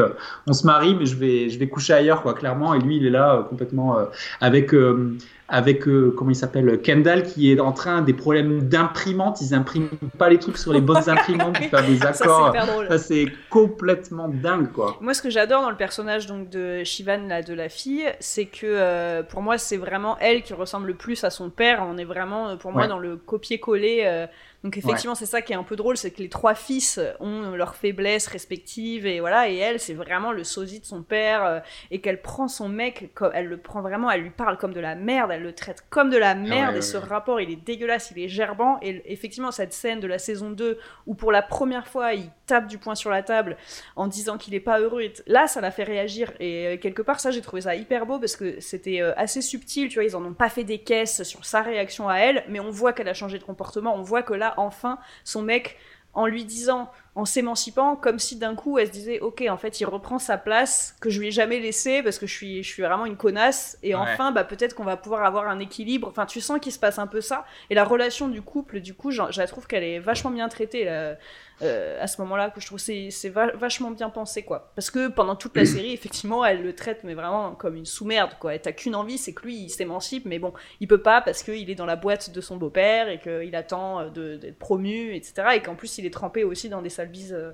on 0.47 0.53
se 0.53 0.67
marie, 0.67 0.95
mais 0.95 1.07
je 1.07 1.17
vais, 1.17 1.49
je 1.49 1.59
vais 1.59 1.69
coucher 1.69 1.95
ailleurs, 1.95 2.21
quoi, 2.21 2.35
clairement, 2.35 2.75
et 2.75 2.79
lui, 2.79 2.99
il 2.99 3.07
est 3.07 3.11
là 3.11 3.22
euh, 3.31 3.43
complètement 3.43 3.99
euh, 3.99 4.05
avec 4.41 4.75
euh, 4.75 5.17
avec 5.49 5.85
comment 6.17 6.31
il 6.31 6.37
s'appelle 6.37 6.81
Kendall 6.81 7.25
qui 7.25 7.53
est 7.53 7.61
en 7.61 7.73
train 7.73 8.01
des 8.01 8.15
problèmes 8.15 8.63
d'imprimante 8.63 9.43
ils 9.43 9.55
impriment 9.55 9.91
pas 10.17 10.31
les 10.31 10.39
trucs 10.39 10.57
sur 10.57 10.73
les 10.73 10.81
bonnes 10.81 11.09
imprimantes 11.11 11.59
pour 11.59 11.67
faire 11.67 11.87
des 11.87 12.03
accords. 12.07 12.55
ça 12.89 12.99
c'est 12.99 13.27
complètement 13.51 14.29
dingue 14.29 14.73
quoi. 14.73 14.97
Moi 15.03 15.13
ce 15.13 15.21
que 15.21 15.29
j'adore 15.29 15.61
dans 15.61 15.69
le 15.69 15.77
personnage 15.77 16.27
donc 16.27 16.49
de 16.49 16.85
Shivan 16.85 17.29
là 17.29 17.43
de 17.43 17.53
la 17.53 17.69
fille 17.69 18.07
c'est 18.19 18.47
que 18.47 19.21
pour 19.23 19.43
moi 19.43 19.59
c'est 19.59 19.77
vraiment 19.77 20.17
elle 20.21 20.43
qui 20.43 20.55
ressemble 20.55 20.87
le 20.87 20.95
plus 20.95 21.23
à 21.23 21.29
son 21.29 21.51
père. 21.51 21.85
On 21.87 21.99
est 21.99 22.05
vraiment 22.05 22.57
pour 22.57 22.73
moi 22.73 22.87
dans 22.87 22.99
le 22.99 23.17
copier-coller 23.17 24.27
donc 24.65 24.77
effectivement, 24.77 25.17
c'est 25.17 25.27
ça 25.27 25.43
qui 25.43 25.53
est 25.53 25.57
un 25.57 25.65
peu 25.65 25.75
drôle, 25.75 25.97
c'est 25.97 26.13
que 26.13 26.23
les 26.23 26.29
trois 26.29 26.55
fils 26.55 27.01
ont 27.19 27.51
leurs 27.51 27.75
faiblesses 27.75 28.29
respectives 28.29 29.07
et 29.07 29.19
voilà, 29.19 29.49
et 29.49 29.57
elle, 29.57 29.81
c'est 29.81 29.95
vraiment 29.95 30.31
le 30.31 30.45
sosie 30.45 30.79
de 30.79 30.85
son 30.85 31.03
père 31.03 31.45
euh, 31.45 31.61
et 31.91 32.01
qu'elle 32.01 32.23
prend 32.23 32.47
son 32.47 32.69
mec, 32.69 33.11
elle 33.35 33.47
le 33.47 33.57
prend 33.57 33.83
vraiment, 33.83 34.09
elle 34.09 34.23
lui 34.23 34.31
parle 34.31 34.57
comme 34.59 34.73
de 34.73 34.79
la 34.79 34.95
merde, 34.95 35.33
elle 35.33 35.43
le 35.43 35.53
traite 35.53 35.85
comme 35.91 36.11
de 36.11 36.17
la 36.17 36.31
ah 36.31 36.35
merde 36.35 36.77
et 36.77 36.83
ce 36.83 36.97
rapport, 36.97 37.41
il 37.41 37.51
est 37.51 37.57
dégueulasse, 37.57 38.13
il 38.15 38.23
est 38.23 38.29
gerbant 38.29 38.79
et 38.83 39.03
effectivement 39.13 39.51
cette 39.51 39.73
scène 39.73 39.99
de 39.99 40.07
la 40.07 40.19
saison 40.19 40.51
2 40.51 40.79
où 41.07 41.15
pour 41.15 41.33
la 41.33 41.43
première 41.43 41.89
fois 41.89 42.15
il 42.15 42.31
du 42.61 42.79
poing 42.79 42.95
sur 42.95 43.11
la 43.11 43.23
table 43.23 43.57
en 43.97 44.07
disant 44.07 44.39
qu'il 44.39 44.55
est 44.55 44.61
pas 44.61 44.81
heureux, 44.81 45.03
là 45.27 45.47
ça 45.47 45.61
l'a 45.61 45.71
fait 45.71 45.85
réagir. 45.85 46.33
Et 46.41 46.67
euh, 46.67 46.77
quelque 46.77 47.03
part 47.03 47.21
ça 47.21 47.31
j'ai 47.31 47.41
trouvé 47.41 47.63
ça 47.63 47.75
hyper 47.75 48.07
beau 48.07 48.19
parce 48.19 48.37
que 48.37 48.61
c'était 48.61 49.01
euh, 49.01 49.13
assez 49.17 49.43
subtil, 49.43 49.89
tu 49.89 49.95
vois, 49.95 50.05
ils 50.05 50.17
en 50.17 50.25
ont 50.25 50.35
pas 50.35 50.49
fait 50.49 50.65
des 50.65 50.79
caisses 50.79 51.23
sur 51.23 51.45
sa 51.45 51.63
réaction 51.63 52.09
à 52.09 52.17
elle, 52.17 52.45
mais 52.49 52.61
on 52.61 52.71
voit 52.71 52.93
qu'elle 52.93 53.09
a 53.09 53.15
changé 53.15 53.39
de 53.39 53.45
comportement, 53.45 53.95
on 53.95 54.03
voit 54.03 54.23
que 54.23 54.35
là 54.35 54.55
enfin 54.57 54.99
son 55.25 55.43
mec 55.43 55.79
en 56.15 56.27
lui 56.27 56.45
disant, 56.45 56.91
en 57.15 57.27
s'émancipant, 57.27 57.95
comme 57.95 58.19
si 58.19 58.37
d'un 58.37 58.55
coup 58.55 58.79
elle 58.79 58.87
se 58.87 58.93
disait, 58.93 59.21
ok, 59.21 59.45
en 59.49 59.59
fait, 59.59 59.81
il 59.81 59.85
reprend 59.85 60.19
sa 60.19 60.39
place 60.39 60.97
que 61.01 61.11
je 61.11 61.21
lui 61.21 61.29
ai 61.29 61.31
jamais 61.31 61.61
laissée 61.61 62.03
parce 62.03 62.19
que 62.19 62.27
je 62.27 62.33
suis, 62.33 62.63
je 62.63 62.69
suis 62.69 62.83
vraiment 62.83 63.05
une 63.05 63.17
connasse. 63.17 63.79
Et 63.83 63.95
enfin, 63.95 64.33
bah 64.33 64.45
peut-être 64.45 64.75
qu'on 64.75 64.85
va 64.85 64.97
pouvoir 64.97 65.25
avoir 65.25 65.49
un 65.49 65.59
équilibre. 65.59 66.09
Enfin, 66.09 66.25
tu 66.25 66.41
sens 66.41 66.59
qu'il 66.59 66.73
se 66.73 66.79
passe 66.79 66.99
un 66.99 67.07
peu 67.07 67.21
ça. 67.21 67.45
Et 67.69 67.75
la 67.75 67.85
relation 67.85 68.29
du 68.29 68.41
couple, 68.41 68.81
du 68.81 68.95
coup, 68.95 69.11
je, 69.11 69.21
la 69.37 69.47
trouve 69.47 69.67
qu'elle 69.67 69.85
est 69.85 69.99
vachement 69.99 70.31
bien 70.31 70.49
traitée. 70.49 70.85
Là. 70.85 71.17
Euh, 71.61 72.03
à 72.03 72.09
ce 72.09 72.21
moment-là 72.23 72.51
que 72.51 72.61
je 72.61 72.67
trouve 72.67 72.79
c'est 72.79 73.11
c'est 73.11 73.29
vachement 73.29 73.93
bien 73.93 74.11
pensé 74.11 74.43
quoi 74.43 74.73
parce 74.75 74.91
que 74.91 75.07
pendant 75.07 75.37
toute 75.37 75.57
la 75.57 75.65
série 75.65 75.93
effectivement 75.93 76.45
elle 76.45 76.63
le 76.63 76.75
traite 76.75 77.05
mais 77.05 77.15
vraiment 77.15 77.53
comme 77.55 77.77
une 77.77 77.85
sous-merde 77.85 78.33
quoi 78.41 78.59
t'as 78.59 78.73
qu'une 78.73 78.97
envie 78.97 79.17
c'est 79.17 79.33
que 79.33 79.43
lui 79.45 79.57
il 79.57 79.71
s'émancipe 79.71 80.25
mais 80.25 80.41
bon 80.41 80.53
il 80.81 80.89
peut 80.89 81.03
pas 81.03 81.21
parce 81.21 81.45
qu'il 81.45 81.71
est 81.71 81.75
dans 81.77 81.87
la 81.87 81.95
boîte 81.95 82.31
de 82.33 82.41
son 82.41 82.57
beau-père 82.57 83.09
et 83.09 83.21
qu'il 83.21 83.55
attend 83.55 84.09
d'être 84.09 84.59
promu 84.59 85.15
etc 85.15 85.51
et 85.55 85.61
qu'en 85.61 85.77
plus 85.77 85.99
il 85.99 86.07
est 86.07 86.13
trempé 86.13 86.43
aussi 86.43 86.69
dans 86.69 86.83
des 86.83 86.91
sales 87.03 87.11
bises 87.11 87.33
euh, 87.33 87.53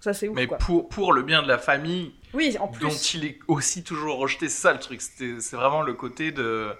ça 0.00 0.12
c'est 0.12 0.28
ouf 0.28 0.36
mais 0.36 0.46
pour 0.46 0.88
pour 0.88 1.12
le 1.12 1.22
bien 1.22 1.42
de 1.42 1.48
la 1.48 1.58
famille 1.58 2.14
oui 2.32 2.56
en 2.58 2.68
plus 2.68 2.82
dont 2.82 2.90
il 2.90 3.24
est 3.24 3.38
aussi 3.48 3.82
toujours 3.82 4.18
rejeté 4.18 4.48
c'est 4.48 4.62
ça 4.62 4.72
le 4.72 4.78
truc 4.78 5.00
c'est 5.00 5.52
vraiment 5.52 5.82
le 5.82 5.94
côté 5.94 6.32
de 6.32 6.72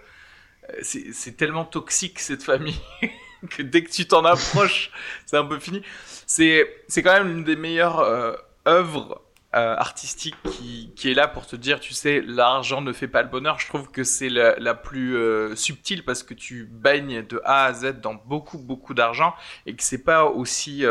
c'est 0.83 1.37
tellement 1.37 1.65
toxique 1.65 2.19
cette 2.21 2.43
famille 2.43 2.81
que 3.49 3.63
dès 3.63 3.83
que 3.83 3.91
tu 3.91 4.07
t'en 4.07 4.25
approches, 4.25 4.91
c'est 5.27 5.37
un 5.37 5.45
peu 5.45 5.59
fini. 5.59 5.83
C'est, 6.27 6.85
c'est 6.89 7.03
quand 7.03 7.13
même 7.13 7.31
une 7.31 7.45
des 7.45 7.57
meilleures 7.57 8.01
euh, 8.01 8.35
œuvres 8.67 9.23
euh, 9.55 9.77
artistiques 9.77 10.37
qui, 10.51 10.93
qui, 10.97 11.11
est 11.11 11.15
là 11.15 11.29
pour 11.29 11.47
te 11.47 11.55
dire, 11.55 11.79
tu 11.79 11.95
sais, 11.95 12.21
l'argent 12.21 12.81
ne 12.81 12.93
fait 12.93 13.07
pas 13.09 13.23
le 13.23 13.29
bonheur. 13.29 13.61
Je 13.61 13.69
trouve 13.69 13.91
que 13.91 14.03
c'est 14.03 14.29
la, 14.29 14.57
la 14.59 14.75
plus 14.75 15.17
euh, 15.17 15.55
subtile 15.55 16.05
parce 16.05 16.23
que 16.23 16.35
tu 16.35 16.65
baignes 16.65 17.25
de 17.25 17.41
A 17.45 17.67
à 17.67 17.73
Z 17.73 18.01
dans 18.01 18.15
beaucoup, 18.15 18.59
beaucoup 18.59 18.95
d'argent 18.95 19.35
et 19.67 19.77
que 19.77 19.83
c'est 19.83 20.03
pas 20.03 20.25
aussi 20.25 20.85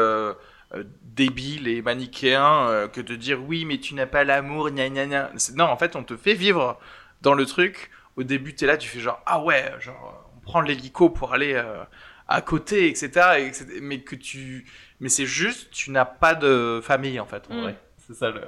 débile 1.04 1.68
et 1.68 1.82
manichéen 1.82 2.88
que 2.91 3.02
de 3.02 3.16
dire 3.16 3.44
oui, 3.44 3.66
mais 3.66 3.78
tu 3.78 3.94
n'as 3.94 4.06
pas 4.06 4.24
l'amour, 4.24 4.70
gna 4.72 4.90
gna 4.90 5.06
gna. 5.06 5.32
Non, 5.56 5.66
en 5.66 5.78
fait, 5.78 5.95
on 5.95 6.04
te 6.04 6.18
fait 6.18 6.34
vivre 6.34 6.80
dans 7.22 7.34
le 7.34 7.45
truc. 7.45 7.91
Au 8.16 8.24
début, 8.24 8.56
tu 8.56 8.64
es 8.64 8.68
là, 8.68 8.78
tu 8.78 8.88
fais 8.88 9.00
genre, 9.00 9.22
ah 9.26 9.44
ouais, 9.44 9.72
genre, 9.80 10.32
on 10.36 10.40
prend 10.40 10.62
l'hélico 10.62 11.10
pour 11.10 11.34
aller 11.34 11.62
à 12.28 12.41
côté, 12.41 12.88
etc. 12.90 13.52
mais 13.82 14.02
que 14.02 14.16
tu, 14.16 14.66
mais 15.00 15.10
c'est 15.10 15.26
juste, 15.26 15.70
tu 15.72 15.91
n'as 15.91 16.06
pas 16.06 16.36
de 16.36 16.80
famille 16.82 17.20
en 17.20 17.26
fait. 17.26 17.44
En 17.50 17.56
mm. 17.56 17.62
vrai. 17.62 17.78
C'est 18.08 18.14
ça 18.14 18.30
le, 18.30 18.41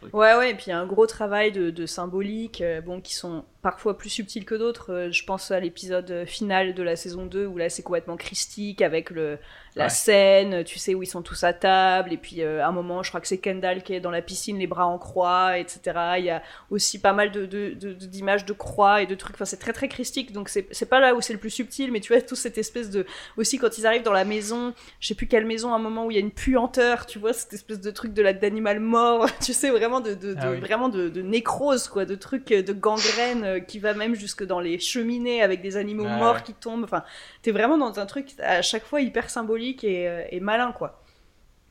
truc. 0.00 0.14
Ouais, 0.14 0.34
ouais. 0.34 0.50
Et 0.50 0.54
puis 0.54 0.64
il 0.66 0.70
y 0.70 0.72
a 0.72 0.78
un 0.78 0.86
gros 0.86 1.06
travail 1.06 1.52
de, 1.52 1.70
de 1.70 1.86
symbolique, 1.86 2.60
euh, 2.60 2.80
bon, 2.80 3.00
qui 3.00 3.14
sont 3.14 3.44
parfois 3.62 3.96
plus 3.96 4.10
subtils 4.10 4.44
que 4.44 4.54
d'autres. 4.54 4.92
Euh, 4.92 5.12
je 5.12 5.24
pense 5.24 5.50
à 5.50 5.60
l'épisode 5.60 6.24
final 6.26 6.74
de 6.74 6.82
la 6.82 6.96
saison 6.96 7.26
2 7.26 7.46
où 7.46 7.56
là 7.58 7.68
c'est 7.68 7.82
complètement 7.82 8.16
christique 8.16 8.82
avec 8.82 9.10
le, 9.10 9.38
la 9.76 9.88
scène, 9.88 10.64
tu 10.64 10.78
sais, 10.78 10.94
où 10.94 11.02
ils 11.02 11.06
sont 11.06 11.22
tous 11.22 11.44
à 11.44 11.52
table, 11.52 12.12
et 12.12 12.16
puis 12.16 12.42
euh, 12.42 12.62
à 12.62 12.68
un 12.68 12.72
moment, 12.72 13.02
je 13.02 13.10
crois 13.10 13.20
que 13.20 13.28
c'est 13.28 13.38
Kendall 13.38 13.82
qui 13.82 13.94
est 13.94 14.00
dans 14.00 14.10
la 14.10 14.22
piscine, 14.22 14.58
les 14.58 14.66
bras 14.66 14.86
en 14.86 14.98
croix, 14.98 15.58
etc. 15.58 15.80
Il 16.18 16.24
y 16.24 16.30
a 16.30 16.42
aussi 16.70 17.00
pas 17.00 17.12
mal 17.12 17.30
de, 17.30 17.46
d'images 17.46 18.44
de, 18.44 18.52
croix 18.52 19.02
et 19.02 19.06
de 19.06 19.14
trucs, 19.14 19.36
enfin 19.36 19.44
c'est 19.44 19.58
très 19.58 19.72
très 19.72 19.88
christique, 19.88 20.32
donc 20.32 20.48
c'est, 20.48 20.88
pas 20.88 20.98
là 20.98 21.14
où 21.14 21.20
c'est 21.20 21.32
le 21.32 21.38
plus 21.38 21.50
subtil, 21.50 21.92
mais 21.92 22.00
tu 22.00 22.12
vois, 22.12 22.20
toute 22.20 22.38
cette 22.38 22.58
espèce 22.58 22.90
de... 22.90 23.06
Aussi 23.36 23.58
quand 23.58 23.78
ils 23.78 23.86
arrivent 23.86 24.02
dans 24.02 24.12
la 24.12 24.24
maison, 24.24 24.74
je 24.98 25.08
sais 25.08 25.14
plus 25.14 25.28
quelle 25.28 25.46
maison, 25.46 25.72
à 25.72 25.76
un 25.76 25.80
moment 25.80 26.06
où 26.06 26.10
il 26.10 26.14
y 26.14 26.18
a 26.18 26.20
une 26.20 26.32
puanteur, 26.32 27.06
tu 27.06 27.18
vois, 27.18 27.32
cette 27.32 27.52
espèce 27.52 27.80
de 27.80 27.90
truc 27.90 28.12
de 28.12 28.22
la, 28.22 28.32
d'animal 28.32 28.80
mort, 28.80 29.26
tu 29.40 29.52
sais, 29.52 29.70
vraiment 29.70 30.00
de, 30.00 30.14
de, 30.14 30.34
ah 30.38 30.52
vraiment 30.54 30.88
de, 30.88 31.08
nécrose, 31.22 31.86
quoi, 31.86 32.04
de 32.04 32.16
trucs 32.16 32.48
de 32.48 32.72
gangrène 32.72 33.49
euh, 33.50 33.60
qui 33.60 33.78
va 33.78 33.94
même 33.94 34.14
jusque 34.14 34.44
dans 34.44 34.60
les 34.60 34.78
cheminées 34.78 35.42
avec 35.42 35.62
des 35.62 35.76
animaux 35.76 36.08
morts 36.08 36.42
qui 36.42 36.54
tombent, 36.54 36.84
enfin, 36.84 37.04
t'es 37.42 37.50
vraiment 37.50 37.78
dans 37.78 37.98
un 37.98 38.06
truc 38.06 38.28
à 38.40 38.62
chaque 38.62 38.84
fois 38.84 39.00
hyper 39.00 39.30
symbolique 39.30 39.84
euh, 39.84 40.24
et, 40.30 40.40
malin, 40.40 40.72
quoi. 40.72 41.02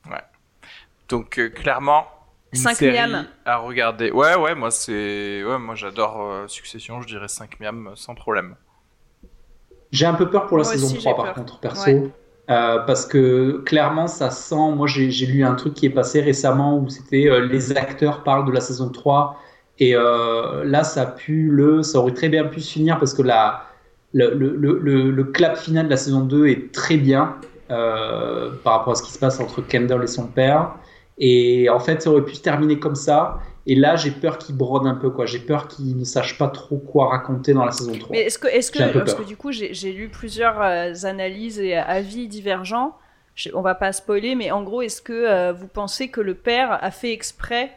Ouais. 0.10 0.22
Donc, 1.08 1.40
euh, 1.40 1.50
clairement, 1.50 2.06
Une 2.54 2.60
série 2.60 2.98
à 3.46 3.58
regarder. 3.58 4.12
Ouais, 4.12 4.36
ouais, 4.36 4.56
moi 4.56 4.72
c'est, 4.72 5.44
ouais, 5.44 5.58
moi 5.58 5.76
j'adore 5.76 6.50
Succession, 6.50 7.02
je 7.02 7.08
dirais 7.08 7.28
5 7.28 7.60
miam 7.60 7.92
sans 7.96 8.16
problème. 8.16 8.56
J'ai 9.92 10.06
un 10.06 10.14
peu 10.14 10.30
peur 10.30 10.48
pour 10.48 10.58
la 10.58 10.64
saison 10.64 10.96
3 10.96 11.16
par 11.16 11.34
contre, 11.34 11.60
perso. 11.60 12.12
Euh, 12.50 12.80
parce 12.80 13.06
que 13.06 13.62
clairement, 13.64 14.08
ça 14.08 14.32
sent. 14.32 14.72
Moi, 14.76 14.88
j'ai 14.88 15.26
lu 15.28 15.44
un 15.44 15.54
truc 15.54 15.76
qui 15.76 15.86
est 15.86 15.92
passé 15.92 16.20
récemment 16.20 16.80
où 16.80 16.90
c'était 16.90 17.30
euh, 17.30 17.46
les 17.46 17.78
acteurs 17.78 18.24
parlent 18.24 18.46
de 18.46 18.52
la 18.52 18.62
saison 18.62 18.90
3. 18.90 19.38
Et 19.80 19.96
euh, 19.96 20.64
là, 20.66 20.84
ça 20.84 21.06
pue 21.06 21.50
le. 21.50 21.84
Ça 21.84 22.00
aurait 22.00 22.14
très 22.14 22.30
bien 22.30 22.46
pu 22.46 22.62
se 22.62 22.72
finir 22.72 23.00
parce 23.00 23.14
que 23.14 23.22
la, 23.22 23.64
le, 24.14 24.34
le, 24.34 24.56
le, 24.56 25.12
le 25.12 25.24
clap 25.24 25.58
final 25.58 25.86
de 25.86 25.90
la 25.90 25.98
saison 25.98 26.22
2 26.22 26.48
est 26.48 26.72
très 26.74 26.98
bien 26.98 27.36
par 27.68 28.74
rapport 28.74 28.94
à 28.94 28.96
ce 28.96 29.04
qui 29.04 29.12
se 29.12 29.20
passe 29.20 29.40
entre 29.40 29.62
Kendall 29.62 30.04
et 30.04 30.08
son 30.08 30.26
père. 30.26 30.72
Et 31.20 31.70
en 31.70 31.80
fait, 31.80 32.02
ça 32.02 32.10
aurait 32.10 32.24
pu 32.24 32.36
se 32.36 32.42
terminer 32.42 32.80
comme 32.80 32.96
ça. 32.96 33.40
Et 33.68 33.76
là, 33.76 33.96
j'ai 33.96 34.12
peur 34.12 34.38
qu'il 34.38 34.56
brode 34.56 34.88
un 34.88 34.96
peu, 34.96 35.10
quoi. 35.10 35.26
J'ai 35.26 35.40
peur 35.40 35.68
qu'il 35.68 35.96
ne 35.98 36.04
sache 36.04 36.38
pas 36.38 36.48
trop 36.48 36.78
quoi 36.78 37.10
raconter 37.10 37.54
dans 37.54 37.66
la 37.66 37.72
saison 37.72 37.92
3. 37.92 38.08
Mais 38.12 38.22
est-ce 38.22 38.40
que, 38.40 38.48
est-ce 38.48 38.72
que, 38.72 38.98
parce 38.98 39.14
que 39.14 39.24
du 39.24 39.38
coup, 39.38 39.52
j'ai 39.52 39.92
lu 39.92 40.10
plusieurs 40.10 40.62
euh, 40.62 40.94
analyses 41.04 41.60
et 41.60 41.76
avis 41.76 42.28
divergents. 42.28 42.98
on 43.54 43.62
va 43.62 43.76
pas 43.76 43.92
spoiler, 43.92 44.34
mais 44.36 44.50
en 44.50 44.64
gros, 44.64 44.82
est-ce 44.82 45.02
que 45.02 45.14
euh, 45.14 45.54
vous 45.54 45.68
pensez 45.68 46.08
que 46.08 46.22
le 46.22 46.34
père 46.34 46.80
a 46.82 46.90
fait 46.90 47.12
exprès 47.12 47.72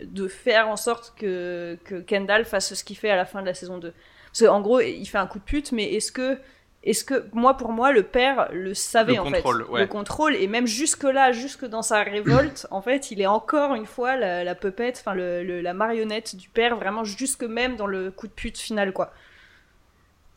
de 0.00 0.28
faire 0.28 0.68
en 0.68 0.76
sorte 0.76 1.14
que, 1.16 1.78
que 1.84 2.00
Kendall 2.00 2.44
fasse 2.44 2.74
ce 2.74 2.84
qu'il 2.84 2.96
fait 2.96 3.10
à 3.10 3.16
la 3.16 3.24
fin 3.24 3.40
de 3.40 3.46
la 3.46 3.54
saison 3.54 3.78
2 3.78 3.92
Parce 4.26 4.44
qu'en 4.44 4.60
gros, 4.60 4.80
il 4.80 5.06
fait 5.06 5.18
un 5.18 5.26
coup 5.26 5.38
de 5.38 5.44
pute, 5.44 5.72
mais 5.72 5.94
est-ce 5.94 6.12
que 6.12 6.38
est-ce 6.86 7.02
que 7.02 7.24
moi 7.32 7.56
pour 7.56 7.72
moi 7.72 7.90
le 7.90 8.04
père 8.04 8.48
le 8.52 8.72
savait 8.72 9.18
en 9.18 9.28
fait. 9.28 9.42
le 9.44 9.86
contrôle 9.86 10.36
et 10.36 10.46
même 10.46 10.68
jusque 10.68 11.02
là 11.02 11.32
jusque 11.32 11.64
dans 11.64 11.82
sa 11.82 12.04
révolte 12.04 12.68
en 12.70 12.80
fait 12.80 13.10
il 13.10 13.20
est 13.20 13.26
encore 13.26 13.74
une 13.74 13.86
fois 13.86 14.16
la, 14.16 14.44
la 14.44 14.54
pupette 14.54 14.98
enfin 15.00 15.14
le, 15.14 15.60
la 15.60 15.74
marionnette 15.74 16.36
du 16.36 16.48
père 16.48 16.76
vraiment 16.76 17.02
jusque 17.02 17.42
même 17.42 17.74
dans 17.74 17.88
le 17.88 18.12
coup 18.12 18.28
de 18.28 18.32
pute 18.32 18.56
final 18.56 18.92
quoi. 18.92 19.12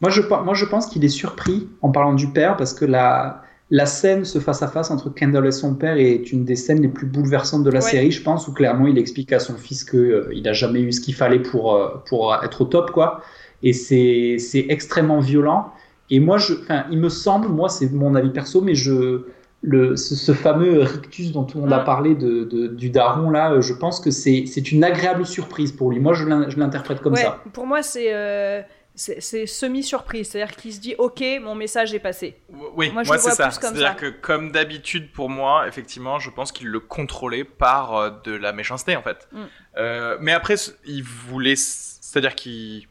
Moi 0.01 0.09
je 0.09 0.21
moi 0.21 0.55
je 0.55 0.65
pense 0.65 0.87
qu'il 0.87 1.05
est 1.05 1.09
surpris 1.09 1.69
en 1.81 1.91
parlant 1.91 2.13
du 2.13 2.31
père 2.31 2.57
parce 2.57 2.73
que 2.73 2.85
la 2.85 3.43
la 3.71 3.85
scène 3.85 4.25
ce 4.25 4.39
face 4.39 4.63
à 4.63 4.67
face 4.67 4.89
entre 4.91 5.09
Kendall 5.09 5.45
et 5.45 5.51
son 5.51 5.75
père 5.75 5.97
est 5.97 6.31
une 6.31 6.43
des 6.43 6.55
scènes 6.55 6.81
les 6.81 6.87
plus 6.87 7.05
bouleversantes 7.05 7.63
de 7.63 7.69
la 7.69 7.81
série 7.81 8.11
je 8.11 8.23
pense 8.23 8.47
où 8.47 8.53
clairement 8.53 8.87
il 8.87 8.97
explique 8.97 9.31
à 9.31 9.39
son 9.39 9.55
fils 9.55 9.83
que 9.83 9.97
euh, 9.97 10.29
il 10.33 10.47
a 10.47 10.53
jamais 10.53 10.81
eu 10.81 10.91
ce 10.91 11.01
qu'il 11.01 11.13
fallait 11.13 11.39
pour 11.39 11.75
euh, 11.75 11.89
pour 12.07 12.35
être 12.43 12.61
au 12.61 12.65
top 12.65 12.91
quoi 12.91 13.21
et 13.61 13.73
c'est 13.73 14.37
c'est 14.39 14.65
extrêmement 14.69 15.19
violent 15.19 15.71
et 16.09 16.19
moi, 16.19 16.37
je, 16.37 16.53
il 16.91 16.97
me 16.97 17.09
semble, 17.09 17.49
moi, 17.49 17.69
c'est 17.69 17.91
mon 17.91 18.15
avis 18.15 18.29
perso, 18.29 18.61
mais 18.61 18.73
je, 18.73 19.25
le, 19.61 19.95
ce, 19.95 20.31
fameux 20.31 20.79
rictus 20.79 21.31
dont 21.31 21.45
on 21.55 21.71
a 21.71 21.79
parlé 21.79 22.15
de, 22.15 22.67
du 22.67 22.89
daron, 22.89 23.29
là, 23.29 23.61
je 23.61 23.73
pense 23.73 23.99
que 23.99 24.09
c'est 24.09 24.71
une 24.71 24.83
agréable 24.83 25.25
surprise 25.25 25.71
pour 25.71 25.91
lui. 25.91 25.99
Moi, 25.99 26.13
je 26.13 26.25
l'interprète 26.57 27.01
comme 27.01 27.15
ça. 27.15 27.43
Pour 27.53 27.67
moi, 27.67 27.81
c'est. 27.81 28.13
Euh, 28.13 28.61
c'est 28.99 29.45
semi-surprise, 29.45 30.29
c'est-à-dire 30.29 30.55
qu'il 30.57 30.73
se 30.73 30.79
dit 30.79 30.93
ok, 30.97 31.23
mon 31.41 31.55
message 31.55 31.93
est 31.93 31.99
passé. 31.99 32.37
Oui, 32.75 32.91
moi, 32.91 33.05
c'est 33.05 33.17
ça. 33.17 33.49
C'est-à-dire 33.49 33.95
que 33.95 34.09
comme 34.09 34.51
d'habitude 34.51 35.11
pour 35.13 35.29
moi, 35.29 35.67
effectivement, 35.67 36.19
je 36.19 36.29
pense 36.29 36.51
qu'il 36.51 36.67
le 36.67 36.81
contrôlait 36.81 37.45
par 37.45 37.95
euh, 37.95 38.09
de 38.25 38.33
la 38.33 38.51
méchanceté 38.51 38.97
en 38.97 39.01
fait. 39.01 39.27
Mm. 39.31 39.43
Euh, 39.77 40.17
mais 40.19 40.33
après, 40.33 40.55
il 40.85 41.03
voulait, 41.03 41.55
c'est-à-dire 41.55 42.35
qu'il 42.35 42.87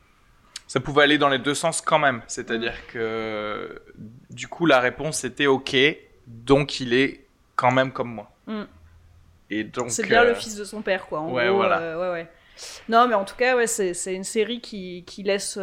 ça 0.67 0.81
pouvait 0.81 1.03
aller 1.03 1.19
dans 1.19 1.29
les 1.29 1.39
deux 1.39 1.55
sens 1.55 1.83
quand 1.83 1.99
même. 1.99 2.23
C'est-à-dire 2.27 2.73
mm. 2.73 2.93
que 2.93 3.83
du 4.31 4.49
coup, 4.49 4.65
la 4.65 4.81
réponse 4.81 5.25
était 5.25 5.47
OK, 5.47 5.77
donc 6.27 6.81
il 6.81 6.95
est 6.95 7.27
quand 7.55 7.71
même 7.71 7.93
comme 7.93 8.15
moi. 8.15 8.31
Mm. 8.47 8.63
Et 9.51 9.65
donc. 9.65 9.91
C'est 9.91 10.07
bien 10.07 10.25
le 10.25 10.31
euh, 10.31 10.35
fils 10.35 10.57
de 10.57 10.65
son 10.65 10.81
père, 10.81 11.07
quoi. 11.07 11.21
En 11.21 11.33
ouais, 11.33 11.51
voilà. 11.51 11.99
Ouais, 11.99 12.11
ouais. 12.11 12.29
Non, 12.89 13.07
mais 13.09 13.15
en 13.15 13.25
tout 13.25 13.37
cas, 13.37 13.57
ouais, 13.57 13.67
c'est 13.67 14.15
une 14.15 14.25
série 14.25 14.61
qui, 14.61 15.05
qui 15.05 15.23
laisse. 15.23 15.59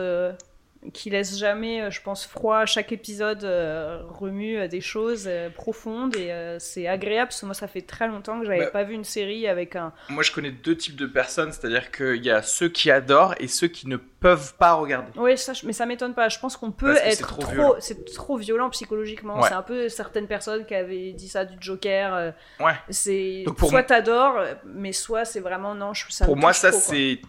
Euh, 0.85 0.89
qui 0.93 1.09
laisse 1.09 1.37
jamais, 1.37 1.81
euh, 1.81 1.89
je 1.89 2.01
pense, 2.01 2.25
froid. 2.25 2.65
Chaque 2.65 2.91
épisode 2.91 3.43
euh, 3.43 4.01
remue 4.07 4.57
euh, 4.57 4.67
des 4.67 4.81
choses 4.81 5.29
profondes 5.55 6.15
et 6.15 6.31
c'est 6.59 6.87
agréable 6.87 7.29
parce 7.29 7.41
que 7.41 7.45
moi, 7.45 7.55
ça 7.55 7.67
fait 7.67 7.81
très 7.81 8.07
longtemps 8.07 8.39
que 8.39 8.45
j'avais 8.45 8.65
bah, 8.65 8.71
pas 8.71 8.83
vu 8.83 8.93
une 8.93 9.03
série 9.03 9.47
avec 9.47 9.75
un. 9.75 9.93
Moi, 10.09 10.23
je 10.23 10.31
connais 10.31 10.51
deux 10.51 10.75
types 10.75 10.95
de 10.95 11.05
personnes, 11.05 11.51
c'est-à-dire 11.51 11.91
qu'il 11.91 12.23
y 12.23 12.31
a 12.31 12.41
ceux 12.41 12.69
qui 12.69 12.91
adorent 12.91 13.35
et 13.39 13.47
ceux 13.47 13.67
qui 13.67 13.87
ne 13.87 13.97
peuvent 13.97 14.55
pas 14.55 14.73
regarder. 14.73 15.11
Oui, 15.15 15.37
ça, 15.37 15.53
mais 15.63 15.73
ça 15.73 15.85
m'étonne 15.85 16.13
pas. 16.13 16.29
Je 16.29 16.39
pense 16.39 16.57
qu'on 16.57 16.71
peut 16.71 16.95
être 16.97 17.39
trop. 17.39 17.75
C'est 17.79 18.05
trop, 18.13 18.37
violent 18.37 18.69
psychologiquement. 18.69 19.41
C'est 19.43 19.53
un 19.53 19.61
peu 19.61 19.89
certaines 19.89 20.27
personnes 20.27 20.65
qui 20.65 20.75
avaient 20.75 21.11
dit 21.11 21.29
ça 21.29 21.45
du 21.45 21.55
Joker. 21.59 22.33
ouais. 22.59 22.73
C'est 22.89 23.45
soit 23.59 23.83
t'adores, 23.83 24.41
mais 24.65 24.91
soit 24.91 25.25
c'est 25.25 25.39
vraiment 25.39 25.75
non. 25.75 25.93
Je, 25.93 26.05
ça 26.09 26.25
pour 26.25 26.37
moi, 26.37 26.53
ça 26.53 26.71
c'est 26.71 27.19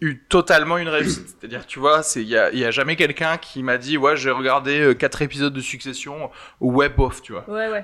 eu 0.00 0.18
totalement 0.28 0.76
une 0.78 0.88
réussite. 0.88 1.28
C'est-à-dire, 1.28 1.66
tu 1.66 1.78
vois, 1.78 2.02
il 2.16 2.22
y 2.22 2.36
a, 2.36 2.52
y 2.52 2.64
a, 2.64 2.70
jamais 2.70 2.96
quelqu'un 2.96 3.36
qui 3.36 3.62
m'a 3.62 3.78
dit, 3.78 3.96
ouais, 3.96 4.16
j'ai 4.16 4.30
regardé 4.30 4.80
euh, 4.80 4.94
quatre 4.94 5.22
épisodes 5.22 5.52
de 5.52 5.60
Succession, 5.60 6.30
ouais, 6.60 6.88
bof, 6.88 7.22
tu 7.22 7.32
vois. 7.32 7.44
Ouais, 7.48 7.68
ouais. 7.68 7.82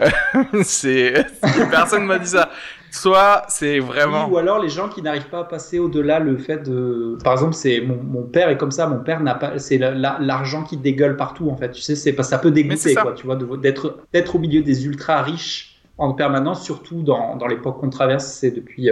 c'est, 0.64 1.24
personne 1.70 2.04
m'a 2.04 2.18
dit 2.18 2.28
ça. 2.28 2.50
Soit 2.92 3.44
c'est 3.48 3.78
vraiment. 3.78 4.28
ou 4.28 4.36
alors 4.36 4.58
les 4.58 4.68
gens 4.68 4.88
qui 4.88 5.00
n'arrivent 5.00 5.28
pas 5.28 5.40
à 5.40 5.44
passer 5.44 5.78
au-delà 5.78 6.18
le 6.18 6.36
fait 6.38 6.58
de. 6.58 7.16
Par 7.22 7.34
exemple, 7.34 7.54
c'est 7.54 7.80
mon, 7.80 8.02
mon, 8.02 8.22
père 8.24 8.48
est 8.48 8.56
comme 8.56 8.72
ça. 8.72 8.88
Mon 8.88 8.98
père 8.98 9.20
n'a 9.20 9.36
pas. 9.36 9.60
C'est 9.60 9.78
l'argent 9.78 10.64
qui 10.64 10.76
dégueule 10.76 11.16
partout 11.16 11.50
en 11.50 11.56
fait. 11.56 11.70
Tu 11.70 11.82
sais, 11.82 11.94
c'est 11.94 12.12
pas 12.12 12.24
ça 12.24 12.38
peut 12.38 12.50
dégoûter 12.50 12.96
quoi. 12.96 13.12
Tu 13.12 13.26
vois, 13.26 13.36
d'être 13.36 13.98
d'être 14.12 14.34
au 14.34 14.38
milieu 14.40 14.62
des 14.62 14.86
ultra 14.86 15.22
riches 15.22 15.80
en 15.98 16.14
permanence, 16.14 16.64
surtout 16.64 17.02
dans, 17.02 17.36
dans 17.36 17.46
l'époque 17.46 17.78
qu'on 17.78 17.90
traverse, 17.90 18.24
c'est 18.24 18.50
depuis 18.50 18.88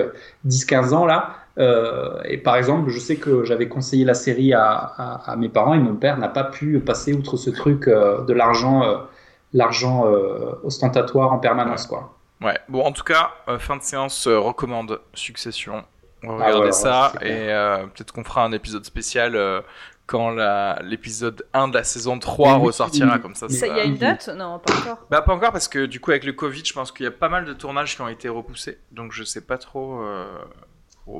10-15 0.46 0.92
euh, 0.92 0.92
ans 0.92 1.06
là. 1.06 1.34
Euh, 1.58 2.20
et 2.24 2.38
par 2.38 2.56
exemple, 2.56 2.90
je 2.90 2.98
sais 2.98 3.16
que 3.16 3.44
j'avais 3.44 3.68
conseillé 3.68 4.04
la 4.04 4.14
série 4.14 4.52
à, 4.52 4.68
à, 4.68 5.36
mes 5.36 5.48
parents 5.48 5.74
et 5.74 5.78
mon 5.78 5.96
père 5.96 6.16
n'a 6.18 6.28
pas 6.28 6.44
pu 6.44 6.78
passer 6.78 7.12
outre 7.12 7.36
ce 7.36 7.50
truc 7.50 7.88
euh, 7.88 8.22
de 8.24 8.32
l'argent, 8.32 8.84
euh, 8.84 8.98
l'argent 9.52 10.04
ostentatoire 10.62 11.32
en 11.32 11.38
permanence, 11.38 11.86
quoi. 11.86 12.14
Ouais. 12.40 12.56
Bon, 12.68 12.84
en 12.84 12.92
tout 12.92 13.02
cas, 13.02 13.32
fin 13.58 13.76
de 13.76 13.82
séance 13.82 14.28
recommande 14.28 15.00
Succession. 15.14 15.84
On 16.24 16.36
va 16.36 16.46
ah 16.46 16.48
regarder 16.48 16.72
ça 16.72 17.12
et 17.20 17.46
peut-être 17.94 18.12
qu'on 18.12 18.24
fera 18.24 18.44
un 18.44 18.52
épisode 18.52 18.84
spécial 18.84 19.36
quand 20.06 20.36
l'épisode 20.82 21.44
1 21.52 21.68
de 21.68 21.74
la 21.74 21.84
saison 21.84 22.18
3 22.18 22.54
ressortira 22.56 23.18
comme 23.18 23.34
ça. 23.34 23.46
Il 23.50 23.56
y 23.56 23.80
a 23.80 23.84
une 23.84 23.96
date? 23.96 24.28
Non, 24.36 24.60
pas 24.60 24.74
encore. 24.74 24.98
Bah 25.10 25.22
pas 25.22 25.34
encore 25.34 25.52
parce 25.52 25.66
que 25.66 25.86
du 25.86 25.98
coup 25.98 26.12
avec 26.12 26.24
le 26.24 26.32
Covid, 26.32 26.64
je 26.64 26.72
pense 26.72 26.92
qu'il 26.92 27.04
y 27.04 27.08
a 27.08 27.12
pas 27.12 27.28
mal 27.28 27.44
de 27.44 27.52
tournages 27.52 27.96
qui 27.96 28.02
ont 28.02 28.08
été 28.08 28.28
repoussés. 28.28 28.78
Donc 28.92 29.12
je 29.12 29.24
sais 29.24 29.40
pas 29.40 29.58
trop 29.58 30.00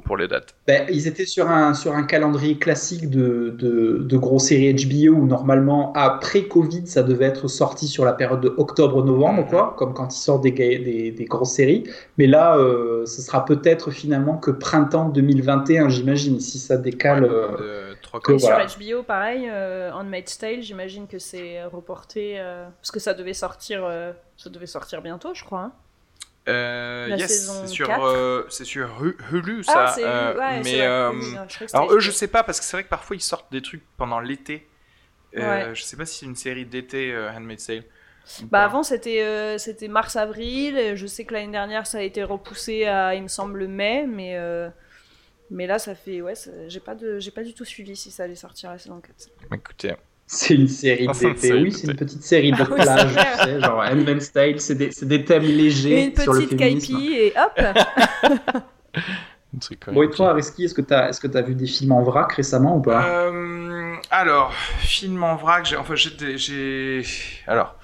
pour, 0.04 0.16
les 0.16 0.28
dates 0.28 0.54
ben, 0.66 0.86
Ils 0.90 1.06
étaient 1.06 1.26
sur 1.26 1.48
un, 1.50 1.74
sur 1.74 1.94
un 1.94 2.02
calendrier 2.02 2.58
classique 2.58 3.08
de, 3.10 3.54
de, 3.58 3.98
de 4.02 4.16
grosses 4.16 4.44
séries 4.44 4.74
HBO 4.74 5.14
où 5.14 5.26
normalement, 5.26 5.92
après 5.94 6.42
Covid, 6.42 6.86
ça 6.86 7.02
devait 7.02 7.26
être 7.26 7.48
sorti 7.48 7.86
sur 7.86 8.04
la 8.04 8.12
période 8.12 8.40
de 8.40 8.54
octobre-novembre, 8.56 9.46
quoi, 9.46 9.74
comme 9.76 9.94
quand 9.94 10.14
ils 10.14 10.18
sortent 10.18 10.42
des, 10.42 10.52
des, 10.52 11.10
des 11.10 11.24
grosses 11.24 11.52
séries. 11.52 11.84
Mais 12.18 12.26
là, 12.26 12.56
euh, 12.56 13.06
ce 13.06 13.22
sera 13.22 13.44
peut-être 13.44 13.90
finalement 13.90 14.36
que 14.36 14.50
printemps 14.50 15.08
2021, 15.08 15.88
j'imagine, 15.88 16.40
si 16.40 16.58
ça 16.58 16.76
décale. 16.76 17.24
Euh, 17.24 17.94
que, 18.22 18.38
Sur 18.38 18.56
HBO, 18.56 19.02
pareil, 19.02 19.48
euh, 19.50 19.90
Handmaid's 19.92 20.38
Tale, 20.38 20.62
j'imagine 20.62 21.06
que 21.06 21.18
c'est 21.18 21.64
reporté 21.64 22.38
euh, 22.38 22.66
parce 22.80 22.90
que 22.90 23.00
ça 23.00 23.12
devait 23.12 23.34
sortir, 23.34 23.86
ça 24.36 24.50
devait 24.50 24.66
sortir 24.66 25.02
bientôt, 25.02 25.34
je 25.34 25.44
crois. 25.44 25.60
Hein. 25.60 25.72
Euh, 26.48 27.14
yes, 27.18 27.50
c'est 27.60 27.66
sur, 27.66 28.04
euh, 28.04 28.44
c'est 28.48 28.64
sur 28.64 28.88
Hulu 29.32 29.62
ah, 29.68 29.94
ça. 29.94 30.00
Euh, 30.00 30.60
mais 30.64 30.80
alors 30.80 31.92
eux, 31.92 32.00
je 32.00 32.10
sais 32.10 32.28
pas 32.28 32.42
parce 32.42 32.58
que 32.58 32.64
c'est 32.64 32.76
vrai 32.76 32.84
que 32.84 32.88
parfois 32.88 33.16
ils 33.16 33.22
sortent 33.22 33.52
des 33.52 33.62
trucs 33.62 33.84
pendant 33.96 34.20
l'été. 34.20 34.66
Je 35.34 35.82
sais 35.82 35.96
pas 35.96 36.06
si 36.06 36.20
c'est 36.20 36.26
une 36.26 36.36
série 36.36 36.64
d'été 36.64 37.16
Handmaid's 37.34 37.66
Tale. 37.66 37.84
Bah 38.50 38.62
avant 38.62 38.82
c'était 38.82 39.56
c'était 39.58 39.88
mars 39.88 40.16
avril. 40.16 40.96
Je 40.96 41.06
sais 41.06 41.24
que 41.24 41.34
l'année 41.34 41.52
dernière 41.52 41.86
ça 41.86 41.98
a 41.98 42.02
été 42.02 42.22
repoussé 42.22 42.84
à 42.84 43.14
il 43.14 43.22
me 43.22 43.28
semble 43.28 43.66
mai, 43.66 44.06
mais 44.06 44.38
mais 45.50 45.66
là 45.66 45.78
ça 45.78 45.94
fait 45.94 46.20
ouais 46.20 46.34
j'ai 46.66 46.80
pas 46.80 46.94
de 46.94 47.18
j'ai 47.18 47.30
pas 47.30 47.42
du 47.42 47.54
tout 47.54 47.64
suivi 47.64 47.96
si 47.96 48.10
ça 48.10 48.24
allait 48.24 48.36
sortir 48.36 48.70
la 48.70 48.78
saison 48.78 49.00
4. 49.00 49.30
Écoutez, 49.54 49.94
c'est 50.30 50.54
une 50.54 50.68
série 50.68 51.08
d'été. 51.08 51.54
Oui, 51.54 51.72
c'est 51.72 51.86
une 51.86 51.96
petite 51.96 52.22
série 52.22 52.52
de 52.52 52.60
ah 52.60 52.66
plage, 52.66 53.14
tu 53.14 53.44
sais, 53.44 53.60
genre 53.60 53.80
Handmaid's 53.80 54.26
Style, 54.26 54.60
c'est 54.60 54.74
des, 54.74 54.90
des, 54.90 55.24
thèmes 55.24 55.42
légers 55.42 56.04
une 56.04 56.16
sur 56.20 56.34
le 56.34 56.46
féminisme. 56.46 56.96
Une 56.96 57.00
petite 57.00 57.18
et 57.18 57.32
hop 57.36 58.62
Bon, 59.92 60.02
et 60.02 60.10
toi, 60.10 60.30
Ariski, 60.30 60.64
est-ce 60.64 60.74
que 60.74 60.82
tu 60.82 60.92
as, 60.92 61.08
est 61.08 61.20
que 61.20 61.36
as 61.36 61.40
vu 61.40 61.54
des 61.54 61.66
films 61.66 61.92
en 61.92 62.02
vrac 62.02 62.30
récemment 62.32 62.76
ou 62.76 62.82
pas? 62.82 63.06
Euh, 63.08 63.94
Alors, 64.10 64.52
film 64.80 65.22
en 65.24 65.36
vrac, 65.36 65.64
j'ai. 65.64 65.76
Enfin, 65.76 65.94
j'ai. 65.94 67.02
Alors. 67.46 67.74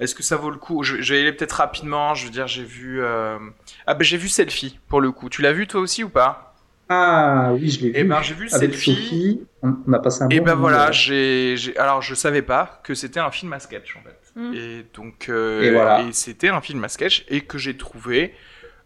Est-ce 0.00 0.14
que 0.14 0.22
ça 0.22 0.36
vaut 0.36 0.48
le 0.48 0.56
coup? 0.56 0.82
Je, 0.82 1.02
je, 1.02 1.12
vais 1.12 1.20
aller 1.20 1.32
peut-être 1.32 1.52
rapidement. 1.52 2.14
Je 2.14 2.24
veux 2.24 2.30
dire, 2.30 2.46
j'ai 2.46 2.64
vu. 2.64 3.02
Euh... 3.02 3.38
Ah 3.86 3.92
ben 3.92 4.02
j'ai 4.02 4.16
vu 4.16 4.28
Selfie 4.28 4.80
pour 4.88 5.02
le 5.02 5.12
coup. 5.12 5.28
Tu 5.28 5.42
l'as 5.42 5.52
vu 5.52 5.66
toi 5.66 5.82
aussi 5.82 6.02
ou 6.02 6.08
pas? 6.08 6.49
Ah 6.92 7.52
oui, 7.52 7.70
je 7.70 7.82
l'ai 7.82 7.92
eh 7.94 8.02
vu. 8.02 8.08
ben, 8.08 8.20
j'ai 8.20 8.34
vu 8.34 8.48
Avec 8.50 8.74
Sophie. 8.74 9.46
On, 9.62 9.92
a 9.92 10.00
passé 10.00 10.24
un 10.24 10.28
Et 10.28 10.40
bon 10.40 10.46
ben 10.46 10.54
voilà, 10.56 10.90
j'ai, 10.90 11.54
alors 11.76 12.02
je 12.02 12.16
savais 12.16 12.42
pas 12.42 12.80
que 12.82 12.94
c'était 12.94 13.20
un 13.20 13.30
film 13.30 13.52
à 13.52 13.60
sketch 13.60 13.96
en 13.96 14.00
fait. 14.00 14.18
Mm. 14.34 14.54
Et 14.54 14.86
donc, 14.92 15.28
euh, 15.28 15.62
et, 15.62 15.70
voilà. 15.70 16.02
et 16.02 16.12
c'était 16.12 16.48
un 16.48 16.60
film 16.60 16.82
à 16.82 16.88
sketch 16.88 17.24
et 17.28 17.42
que 17.42 17.58
j'ai 17.58 17.76
trouvé 17.76 18.34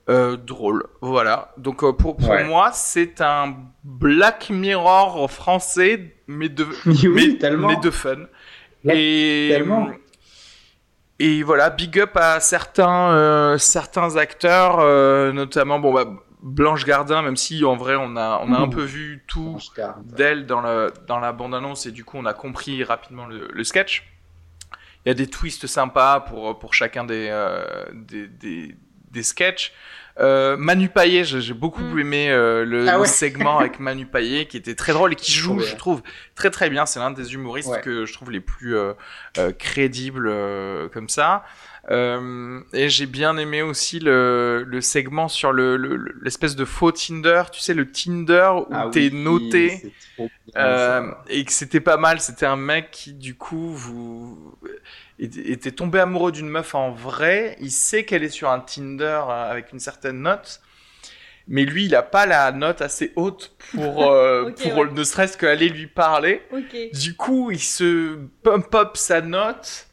drôle. 0.06 0.85
Voilà. 1.01 1.55
Donc 1.56 1.78
pour, 1.97 2.18
pour 2.18 2.35
moi, 2.44 2.72
c'est 2.74 3.22
un 3.22 3.56
Black 3.85 4.51
Mirror 4.51 5.31
français, 5.31 6.14
mais 6.26 6.51
de, 6.51 6.66
mais, 6.85 7.39
mais, 7.56 7.76
de 7.76 7.90
fun. 7.90 8.18
Et, 8.85 9.48
tellement. 9.51 9.89
Et 11.20 11.43
voilà, 11.43 11.70
big 11.70 11.98
up 12.01 12.10
à 12.16 12.39
certains, 12.40 13.56
certains 13.59 14.16
acteurs, 14.16 15.32
notamment 15.32 15.78
bon, 15.78 15.94
bah, 15.94 16.05
Blanche 16.45 16.85
Gardin, 16.85 17.23
même 17.23 17.39
si 17.39 17.65
en 17.65 17.75
vrai 17.75 17.97
on 17.97 18.16
a, 18.16 18.43
on 18.45 18.53
a 18.53 18.59
un 18.59 18.69
peu 18.69 18.83
vu 18.83 19.25
tout 19.27 19.59
d'elle 20.05 20.45
dans, 20.45 20.61
le, 20.61 20.93
dans 21.09 21.19
la 21.19 21.33
bande-annonce 21.33 21.87
et 21.87 21.91
du 21.91 22.05
coup 22.05 22.19
on 22.19 22.27
a 22.27 22.35
compris 22.35 22.85
rapidement 22.85 23.27
le, 23.27 23.65
sketch. 23.65 24.07
Il 25.05 25.09
y 25.09 25.11
a 25.11 25.15
des 25.15 25.27
twists 25.27 25.66
sympas 25.66 26.21
pour, 26.21 26.59
pour 26.59 26.75
chacun 26.75 27.05
des, 27.05 27.29
euh, 27.31 27.65
des, 27.95 28.27
des, 28.29 28.77
des, 29.11 29.23
sketchs. 29.23 29.73
Euh, 30.21 30.59
Manu 30.59 30.91
Payet, 30.91 31.25
j'ai 31.25 31.55
beaucoup 31.55 31.83
mm. 31.83 31.99
aimé 31.99 32.31
euh, 32.31 32.66
le, 32.66 32.89
ah 32.91 33.03
segment 33.07 33.59
avec 33.59 33.81
Manu 33.81 34.05
Payet 34.05 34.45
qui 34.45 34.59
était 34.59 34.75
très 34.75 34.93
drôle 34.93 35.15
et 35.15 35.16
qui 35.16 35.33
joue, 35.33 35.61
je 35.61 35.77
trouve, 35.77 36.03
très 36.35 36.51
très 36.51 36.69
bien. 36.69 36.85
C'est 36.85 37.01
l'un 37.01 37.11
des 37.11 37.33
humoristes 37.33 37.81
que 37.81 38.05
je 38.05 38.12
trouve 38.12 38.31
les 38.31 38.41
plus 38.41 38.77
crédibles 39.59 40.31
comme 40.93 41.09
ça. 41.09 41.43
Euh, 41.90 42.61
et 42.73 42.89
j'ai 42.89 43.06
bien 43.06 43.36
aimé 43.36 43.61
aussi 43.61 44.01
le, 44.01 44.65
le 44.66 44.81
segment 44.81 45.28
sur 45.28 45.52
le, 45.52 45.77
l'espèce 46.23 46.56
de 46.56 46.65
faux 46.65 46.93
Tinder, 46.93 47.43
tu 47.52 47.61
sais, 47.61 47.74
le 47.74 47.90
Tinder 47.90 48.51
où 48.56 48.73
ah 48.73 48.89
t'es 48.90 49.11
noté 49.11 49.93
euh, 50.56 51.11
et 51.28 51.44
que 51.44 51.52
c'était 51.52 51.81
pas 51.81 51.97
mal. 51.97 52.20
C'était 52.20 52.47
un 52.47 52.56
mec 52.56 52.90
qui, 52.90 53.12
du 53.12 53.35
coup, 53.35 53.69
vous 53.74 54.56
était 55.19 55.70
tombé 55.70 56.01
amoureux 56.01 56.32
d'une 56.32 56.48
meuf 56.48 56.74
en 56.74 56.90
vrai. 56.90 57.56
Il 57.61 57.70
sait 57.70 58.05
qu'elle 58.05 58.24
est 58.24 58.31
sur 58.31 58.51
un 58.51 58.61
Tinder 58.61 59.23
euh, 59.28 59.51
avec 59.51 59.73
une 59.73 59.81
certaine 59.81 60.23
note. 60.23 60.61
Mais 61.47 61.66
lui, 61.66 61.85
il 61.85 61.94
a 61.94 62.02
pas 62.02 62.24
la 62.24 62.51
note 62.52 62.81
assez 62.81 63.12
haute 63.16 63.55
pour, 63.74 64.11
euh, 64.11 64.51
pour 64.52 64.86
ne 64.86 65.05
serait-ce 65.05 65.36
qu'aller 65.36 65.69
lui 65.69 65.86
parler. 65.86 66.43
Du 66.94 67.15
coup, 67.15 67.51
il 67.51 67.61
se 67.61 68.19
pump 68.43 68.74
up 68.74 68.97
sa 68.97 69.20
note 69.20 69.89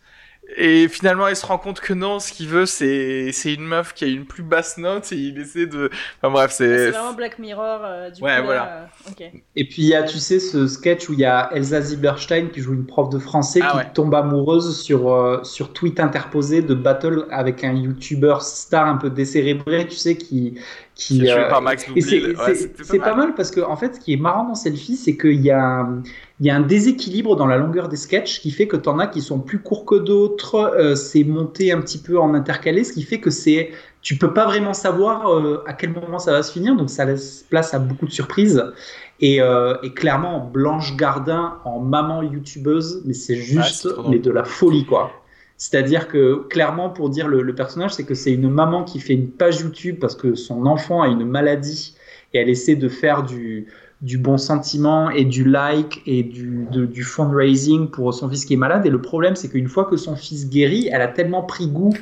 et 0.57 0.87
finalement, 0.87 1.27
il 1.27 1.35
se 1.35 1.45
rend 1.45 1.57
compte 1.57 1.79
que 1.79 1.93
non, 1.93 2.19
ce 2.19 2.31
qu'il 2.31 2.47
veut, 2.47 2.65
c'est 2.65 3.31
c'est 3.31 3.53
une 3.53 3.65
meuf 3.65 3.93
qui 3.93 4.03
a 4.03 4.07
une 4.07 4.25
plus 4.25 4.43
basse 4.43 4.77
note 4.77 5.11
et 5.11 5.15
il 5.15 5.39
essaie 5.39 5.65
de. 5.65 5.89
Enfin 6.21 6.31
bref, 6.31 6.51
c'est. 6.51 6.91
C'est 6.91 6.91
vraiment 6.91 7.13
Black 7.13 7.39
Mirror. 7.39 7.81
Euh, 7.83 8.09
du 8.09 8.21
ouais, 8.21 8.41
voilà. 8.41 8.87
Euh, 9.21 9.25
et 9.55 9.65
puis 9.65 9.83
il 9.83 9.87
y 9.87 9.95
a, 9.95 10.03
tu 10.03 10.17
sais, 10.19 10.39
ce 10.39 10.67
sketch 10.67 11.09
où 11.09 11.13
il 11.13 11.19
y 11.19 11.25
a 11.25 11.49
Elsa 11.53 11.81
Zieberstein 11.81 12.49
qui 12.49 12.61
joue 12.61 12.73
une 12.73 12.85
prof 12.85 13.09
de 13.09 13.19
français 13.19 13.61
ah 13.63 13.83
qui 13.83 13.93
tombe 13.93 14.13
amoureuse 14.13 14.81
sur 14.81 15.13
euh, 15.13 15.43
sur 15.43 15.73
tweet 15.73 15.99
interposé 15.99 16.61
de 16.61 16.73
battle 16.73 17.25
avec 17.31 17.63
un 17.63 17.73
YouTuber 17.73 18.35
star 18.41 18.87
un 18.87 18.97
peu 18.97 19.09
décérébré, 19.09 19.87
tu 19.87 19.95
sais, 19.95 20.17
qui 20.17 20.59
qui, 20.95 21.25
par 21.49 21.61
Max 21.61 21.85
C'est 21.99 22.99
pas, 22.99 23.15
mal 23.15 23.33
parce 23.35 23.51
que 23.51 23.61
en 23.61 23.75
fait, 23.75 23.95
ce 23.95 23.99
qui 23.99 24.13
est 24.13 24.17
marrant 24.17 24.47
dans 24.47 24.55
Selfie, 24.55 24.95
c'est 24.95 25.17
qu'il 25.17 25.41
y 25.41 25.49
a 25.49 25.63
un, 25.63 26.03
il 26.39 26.47
y 26.47 26.49
a 26.49 26.55
un 26.55 26.61
déséquilibre 26.61 27.35
dans 27.35 27.47
la 27.47 27.57
longueur 27.57 27.87
des 27.87 27.97
sketchs 27.97 28.41
qui 28.41 28.51
fait 28.51 28.67
que 28.67 28.77
tu 28.77 28.89
en 28.89 28.99
as 28.99 29.07
qui 29.07 29.21
sont 29.21 29.39
plus 29.39 29.59
courts 29.59 29.85
que 29.85 29.95
d'autres. 29.95 30.55
Euh, 30.55 30.95
c'est 30.95 31.23
monté 31.23 31.71
un 31.71 31.81
petit 31.81 31.97
peu 31.97 32.19
en 32.19 32.33
intercalé, 32.33 32.83
ce 32.83 32.93
qui 32.93 33.03
fait 33.03 33.19
que 33.19 33.29
c'est 33.29 33.71
tu 34.01 34.17
peux 34.17 34.33
pas 34.33 34.45
vraiment 34.45 34.73
savoir 34.73 35.31
euh, 35.31 35.63
à 35.67 35.73
quel 35.73 35.91
moment 35.93 36.17
ça 36.17 36.31
va 36.31 36.41
se 36.41 36.51
finir, 36.51 36.75
donc 36.75 36.89
ça 36.89 37.05
laisse 37.05 37.45
place 37.49 37.73
à 37.73 37.79
beaucoup 37.79 38.07
de 38.07 38.11
surprises. 38.11 38.63
Et, 39.19 39.39
euh, 39.39 39.75
et 39.83 39.93
clairement, 39.93 40.49
Blanche 40.51 40.97
Gardin 40.97 41.59
en 41.63 41.79
maman 41.79 42.23
youtubeuse, 42.23 43.03
mais 43.05 43.13
c'est 43.13 43.35
juste 43.35 43.87
mais 44.09 44.17
de 44.17 44.31
la 44.31 44.43
folie 44.43 44.85
quoi. 44.85 45.11
C'est-à-dire 45.61 46.07
que 46.07 46.47
clairement, 46.47 46.89
pour 46.89 47.11
dire 47.11 47.27
le, 47.27 47.43
le 47.43 47.53
personnage, 47.53 47.91
c'est 47.93 48.03
que 48.03 48.15
c'est 48.15 48.33
une 48.33 48.49
maman 48.49 48.83
qui 48.83 48.99
fait 48.99 49.13
une 49.13 49.29
page 49.29 49.61
YouTube 49.61 49.97
parce 50.01 50.15
que 50.15 50.33
son 50.33 50.65
enfant 50.65 51.03
a 51.03 51.07
une 51.07 51.23
maladie 51.23 51.95
et 52.33 52.39
elle 52.39 52.49
essaie 52.49 52.75
de 52.75 52.89
faire 52.89 53.21
du, 53.21 53.67
du 54.01 54.17
bon 54.17 54.39
sentiment 54.39 55.11
et 55.11 55.23
du 55.23 55.43
like 55.43 56.01
et 56.07 56.23
du, 56.23 56.65
du 56.71 57.03
fundraising 57.03 57.91
pour 57.91 58.11
son 58.11 58.27
fils 58.27 58.45
qui 58.45 58.55
est 58.55 58.57
malade. 58.57 58.87
Et 58.87 58.89
le 58.89 59.03
problème, 59.03 59.35
c'est 59.35 59.49
qu'une 59.49 59.67
fois 59.67 59.85
que 59.85 59.97
son 59.97 60.15
fils 60.15 60.49
guérit, 60.49 60.89
elle 60.91 61.03
a 61.03 61.07
tellement 61.07 61.43
pris 61.43 61.67
goût 61.67 61.93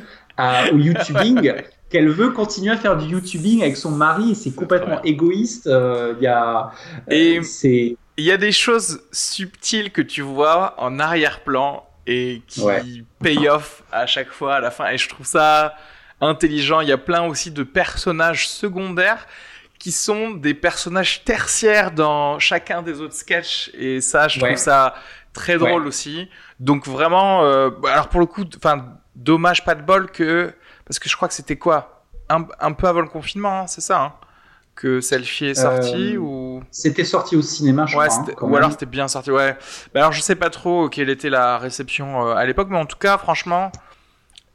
au 0.72 0.78
YouTubing 0.78 1.52
qu'elle 1.90 2.08
veut 2.08 2.30
continuer 2.30 2.72
à 2.72 2.78
faire 2.78 2.96
du 2.96 3.08
YouTubing 3.08 3.62
avec 3.62 3.76
son 3.76 3.92
mari 3.92 4.36
c'est 4.36 4.56
complètement 4.56 5.02
égoïste. 5.04 5.68
Euh, 5.68 6.14
il 6.18 6.24
y 6.24 6.28
a, 6.28 6.72
euh, 7.12 7.42
c'est 7.44 7.98
il 8.16 8.24
y 8.24 8.32
a 8.32 8.38
des 8.38 8.54
choses 8.54 9.02
subtiles 9.12 9.92
que 9.92 10.02
tu 10.02 10.22
vois 10.22 10.76
en 10.78 10.98
arrière-plan 10.98 11.84
et 12.10 12.42
qui 12.48 13.06
pay 13.20 13.48
off 13.48 13.84
à 13.92 14.08
chaque 14.08 14.32
fois 14.32 14.56
à 14.56 14.60
la 14.60 14.72
fin. 14.72 14.90
Et 14.90 14.98
je 14.98 15.08
trouve 15.08 15.28
ça 15.28 15.76
intelligent. 16.20 16.82
Il 16.82 16.90
y 16.90 16.92
a 16.92 16.98
plein 16.98 17.24
aussi 17.28 17.52
de 17.52 17.62
personnages 17.62 18.50
secondaires 18.50 19.28
qui 19.78 19.92
sont 19.92 20.32
des 20.32 20.56
personnages 20.56 21.24
tertiaires 21.24 21.92
dans 21.92 22.40
chacun 22.40 22.82
des 22.82 23.00
autres 23.00 23.14
sketchs. 23.14 23.70
Et 23.76 24.02
ça 24.02 24.28
je 24.28 24.40
trouve 24.40 24.56
ça 24.56 24.96
très 25.34 25.60
drôle 25.60 25.86
aussi. 25.86 26.28
Donc 26.60 26.88
vraiment 26.88 27.44
euh, 27.44 27.70
alors 27.86 28.10
pour 28.10 28.20
le 28.20 28.26
coup 28.26 28.44
enfin 28.58 28.88
dommage 29.16 29.64
pas 29.64 29.76
de 29.76 29.84
bol 29.84 30.10
que 30.10 30.52
parce 30.86 30.98
que 30.98 31.08
je 31.08 31.16
crois 31.16 31.28
que 31.28 31.36
c'était 31.36 31.58
quoi? 31.58 31.96
Un, 32.32 32.48
un, 32.60 32.74
peu 32.74 32.88
avant 32.88 33.02
le 33.02 33.08
confinement 33.08 33.62
hein, 33.62 33.68
c'est 33.68 33.82
ça 33.82 34.02
hein, 34.02 34.14
que 34.80 35.02
Selfie 35.02 35.48
est 35.48 35.56
sorti 35.56 36.16
euh, 36.16 36.20
ou? 36.20 36.64
c'était 36.72 37.04
sorti 37.04 37.36
au 37.36 37.42
cinéma 37.42 37.86
je 37.86 37.98
ouais, 37.98 38.08
crois 38.08 38.26
hein, 38.30 38.50
ou 38.50 38.56
alors 38.56 38.72
c'était 38.72 38.86
bien 38.86 39.10
sorti 39.10 39.30
ouais 39.30 39.58
bah, 39.94 40.00
alors 40.00 40.14
je 40.14 40.22
sais 40.22 40.36
pas 40.36 40.50
trop 40.50 40.88
quelle 40.88 41.10
était 41.10 41.30
la 41.30 41.58
réception 41.58 42.26
euh, 42.26 42.34
à 42.34 42.46
l'époque 42.46 42.70
mais 42.72 42.78
en 42.78 42.86
tout 42.86 42.98
cas 42.98 43.18
franchement 43.18 43.74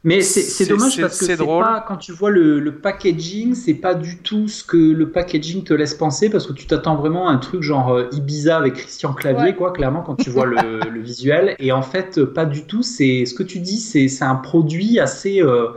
mais 0.03 0.21
c'est 0.21 0.67
dommage 0.67 1.01
parce 1.01 1.17
que 1.19 1.25
c'est 1.25 1.37
pas 1.37 1.83
quand 1.87 1.97
tu 1.97 2.11
vois 2.11 2.29
le, 2.29 2.59
le 2.59 2.75
packaging, 2.75 3.55
c'est 3.55 3.73
pas 3.73 3.95
du 3.95 4.19
tout 4.19 4.47
ce 4.47 4.63
que 4.63 4.77
le 4.77 5.09
packaging 5.09 5.63
te 5.63 5.73
laisse 5.73 5.95
penser 5.95 6.29
parce 6.29 6.45
que 6.45 6.53
tu 6.53 6.67
t'attends 6.67 6.95
vraiment 6.95 7.27
à 7.27 7.31
un 7.31 7.37
truc 7.37 7.63
genre 7.63 7.91
euh, 7.91 8.07
Ibiza 8.11 8.55
avec 8.55 8.75
Christian 8.75 9.13
Clavier, 9.13 9.55
quoi, 9.55 9.73
clairement 9.73 10.03
quand 10.03 10.13
tu 10.13 10.29
vois 10.29 10.45
le, 10.45 10.79
le, 10.91 11.01
visuel. 11.01 11.55
Et 11.57 11.71
en 11.71 11.81
fait, 11.81 12.23
pas 12.23 12.45
du 12.45 12.67
tout. 12.67 12.83
C'est 12.83 13.25
ce 13.25 13.33
que 13.33 13.41
tu 13.41 13.57
dis, 13.57 13.79
c'est 13.79 14.23
un 14.23 14.35
produit 14.35 14.99
assez 14.99 15.41
euh, 15.41 15.69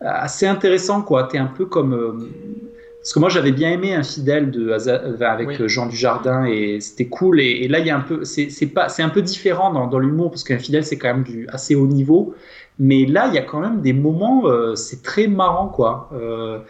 assez 0.00 0.46
intéressant, 0.46 1.02
quoi. 1.02 1.24
T'es 1.24 1.38
un 1.38 1.46
peu 1.46 1.66
comme 1.66 1.94
euh, 1.94 2.12
parce 3.00 3.12
que 3.12 3.18
moi 3.18 3.28
j'avais 3.28 3.52
bien 3.52 3.70
aimé 3.70 3.94
Infidèle 3.94 4.50
de 4.50 4.70
avec 5.22 5.66
Jean 5.66 5.86
Dujardin 5.86 6.44
et 6.44 6.80
c'était 6.80 7.06
cool. 7.06 7.40
Et, 7.40 7.64
et, 7.64 7.68
là 7.68 7.78
il 7.78 7.86
y 7.86 7.90
a 7.90 7.96
un 7.96 8.00
peu, 8.00 8.24
c'est 8.24 8.66
pas, 8.66 8.88
c'est 8.88 9.02
un 9.02 9.08
peu 9.08 9.22
différent 9.22 9.72
dans, 9.72 9.86
dans 9.86 9.98
l'humour 9.98 10.30
parce 10.30 10.44
qu'Infidèle 10.44 10.84
c'est 10.84 10.98
quand 10.98 11.14
même 11.14 11.24
du 11.24 11.46
assez 11.48 11.74
haut 11.74 11.86
niveau. 11.86 12.34
Mais 12.78 13.06
là, 13.06 13.26
il 13.28 13.34
y 13.34 13.38
a 13.38 13.42
quand 13.42 13.60
même 13.60 13.80
des 13.80 13.92
moments, 13.92 14.46
euh, 14.46 14.76
c'est 14.76 15.02
très 15.02 15.26
marrant, 15.26 15.68
quoi. 15.68 16.10
Euh, 16.12 16.60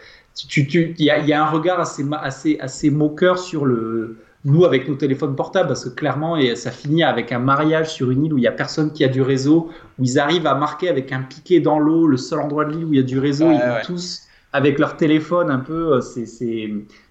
il 0.55 0.95
y, 0.99 1.09
a, 1.09 1.19
y, 1.19 1.33
a 1.33 1.45
un 1.45 1.49
regard 1.49 1.79
assez, 1.79 2.03
assez, 2.21 2.57
assez 2.59 2.89
moqueur 2.89 3.37
sur 3.37 3.65
le, 3.65 4.17
nous 4.45 4.63
avec 4.65 4.87
nos 4.87 4.95
téléphones 4.95 5.35
portables, 5.35 5.67
parce 5.67 5.83
que 5.83 5.89
clairement, 5.89 6.37
et 6.37 6.55
ça 6.55 6.71
finit 6.71 7.03
avec 7.03 7.31
un 7.31 7.39
mariage 7.39 7.93
sur 7.93 8.09
une 8.09 8.25
île 8.25 8.33
où 8.33 8.37
il 8.37 8.43
y 8.43 8.47
a 8.47 8.51
personne 8.51 8.91
qui 8.91 9.03
a 9.03 9.09
du 9.09 9.21
réseau, 9.21 9.69
où 9.99 10.03
ils 10.03 10.17
arrivent 10.17 10.47
à 10.47 10.55
marquer 10.55 10.89
avec 10.89 11.11
un 11.11 11.21
piquet 11.21 11.59
dans 11.59 11.77
l'eau 11.77 12.07
le 12.07 12.17
seul 12.17 12.39
endroit 12.39 12.65
de 12.65 12.71
l'île 12.71 12.85
où 12.85 12.93
il 12.93 12.97
y 12.97 13.03
a 13.03 13.05
du 13.05 13.19
réseau, 13.19 13.51
ils 13.51 13.57
vont 13.57 13.81
tous 13.85 14.21
avec 14.51 14.79
leur 14.79 14.97
téléphone 14.97 15.51
un 15.51 15.59
peu, 15.59 15.93
euh, 15.93 16.01
c'est 16.01 16.25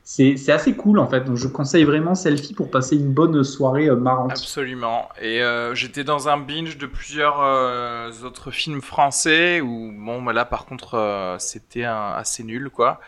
c'est 0.09 0.52
assez 0.52 0.74
cool 0.74 0.98
en 0.98 1.06
fait. 1.06 1.20
Donc 1.24 1.36
je 1.36 1.47
conseille 1.48 1.85
vraiment 1.85 2.15
Selfie 2.15 2.55
pour 2.55 2.70
passer 2.70 2.97
une 2.97 3.12
bonne 3.12 3.44
soirée 3.44 3.89
euh, 3.89 3.97
marrante. 3.97 4.31
Absolument. 4.31 5.06
Et 5.20 5.43
euh, 5.43 5.74
j'étais 5.74 6.02
dans 6.02 6.31
un 6.31 6.39
binge 6.39 6.78
de 6.78 6.86
plusieurs 6.86 7.43
euh, 7.43 8.10
autres 8.24 8.51
films 8.51 8.81
français 8.81 9.60
où 9.60 9.93
bon 9.93 10.23
bah 10.23 10.32
là 10.32 10.47
par 10.47 10.65
contre 10.65 11.36
c'était 11.39 11.85
assez 11.85 12.43
nul 12.43 12.70
quoi. 12.70 13.01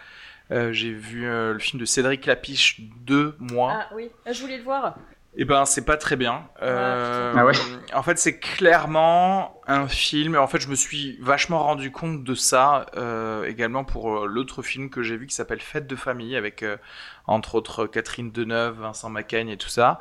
J'ai 0.50 0.92
vu 0.92 1.22
le 1.22 1.58
film 1.58 1.80
de 1.80 1.86
Cédric 1.86 2.26
Lapiche 2.26 2.80
deux 3.06 3.36
mois. 3.38 3.72
Ah 3.74 3.94
oui, 3.94 4.10
ah, 4.26 4.32
je 4.32 4.42
voulais 4.42 4.58
le 4.58 4.64
voir. 4.64 4.96
Eh 5.36 5.44
ben, 5.44 5.64
c'est 5.64 5.84
pas 5.84 5.96
très 5.96 6.16
bien. 6.16 6.48
Euh, 6.60 7.32
ah 7.36 7.46
ouais. 7.46 7.52
En 7.94 8.02
fait, 8.02 8.18
c'est 8.18 8.40
clairement 8.40 9.60
un 9.68 9.86
film. 9.86 10.36
En 10.36 10.48
fait, 10.48 10.58
je 10.58 10.68
me 10.68 10.74
suis 10.74 11.18
vachement 11.20 11.62
rendu 11.62 11.92
compte 11.92 12.24
de 12.24 12.34
ça 12.34 12.86
euh, 12.96 13.44
également 13.44 13.84
pour 13.84 14.24
euh, 14.24 14.26
l'autre 14.26 14.62
film 14.62 14.90
que 14.90 15.02
j'ai 15.02 15.16
vu 15.16 15.28
qui 15.28 15.34
s'appelle 15.34 15.60
Fête 15.60 15.86
de 15.86 15.94
famille 15.94 16.34
avec 16.34 16.64
euh, 16.64 16.76
entre 17.28 17.54
autres 17.54 17.86
Catherine 17.86 18.32
Deneuve, 18.32 18.80
Vincent 18.80 19.08
Macaigne 19.08 19.50
et 19.50 19.56
tout 19.56 19.68
ça. 19.68 20.00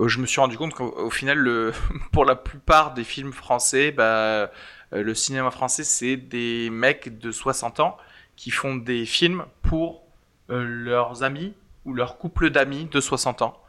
je 0.00 0.18
me 0.18 0.24
suis 0.24 0.40
rendu 0.40 0.56
compte 0.56 0.72
qu'au 0.72 1.10
final, 1.10 1.36
le, 1.36 1.72
pour 2.12 2.24
la 2.24 2.34
plupart 2.34 2.94
des 2.94 3.04
films 3.04 3.34
français, 3.34 3.92
bah, 3.92 4.50
le 4.92 5.14
cinéma 5.14 5.50
français, 5.50 5.84
c'est 5.84 6.16
des 6.16 6.70
mecs 6.70 7.18
de 7.18 7.30
60 7.32 7.80
ans 7.80 7.98
qui 8.34 8.50
font 8.50 8.76
des 8.76 9.04
films 9.04 9.44
pour 9.60 10.04
leurs 10.48 11.22
amis 11.22 11.52
ou 11.84 11.92
leur 11.92 12.16
couple 12.16 12.48
d'amis 12.48 12.86
de 12.86 13.00
60 13.00 13.42
ans. 13.42 13.63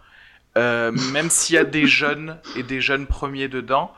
Euh, 0.57 0.91
même 1.11 1.29
s'il 1.29 1.55
y 1.55 1.59
a 1.59 1.65
des 1.65 1.85
jeunes 1.85 2.37
et 2.55 2.63
des 2.63 2.79
jeunes 2.79 3.07
premiers 3.07 3.47
dedans, 3.47 3.93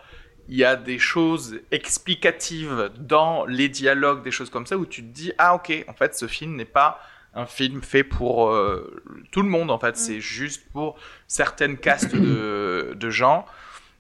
il 0.50 0.58
y 0.58 0.64
a 0.64 0.76
des 0.76 0.98
choses 0.98 1.60
explicatives 1.72 2.90
dans 2.98 3.46
les 3.46 3.70
dialogues, 3.70 4.24
des 4.24 4.32
choses 4.32 4.50
comme 4.50 4.66
ça, 4.66 4.78
où 4.78 4.86
tu 4.86 5.02
te 5.04 5.08
dis, 5.08 5.32
ah 5.38 5.56
ok, 5.56 5.86
en 5.88 5.94
fait, 5.94 6.16
ce 6.16 6.28
film 6.28 6.56
n'est 6.56 6.66
pas 6.66 7.00
un 7.34 7.46
film 7.46 7.84
fait 7.84 8.04
pour 8.04 8.50
euh, 8.50 9.04
tout 9.32 9.44
le 9.44 9.50
monde, 9.50 9.70
en 9.70 9.78
fait, 9.78 9.92
mm. 9.92 9.96
c'est 9.96 10.20
juste 10.20 10.64
pour 10.72 10.98
certaines 11.28 11.78
castes 11.78 12.16
de, 12.16 12.94
de, 12.96 13.10
gens, 13.10 13.46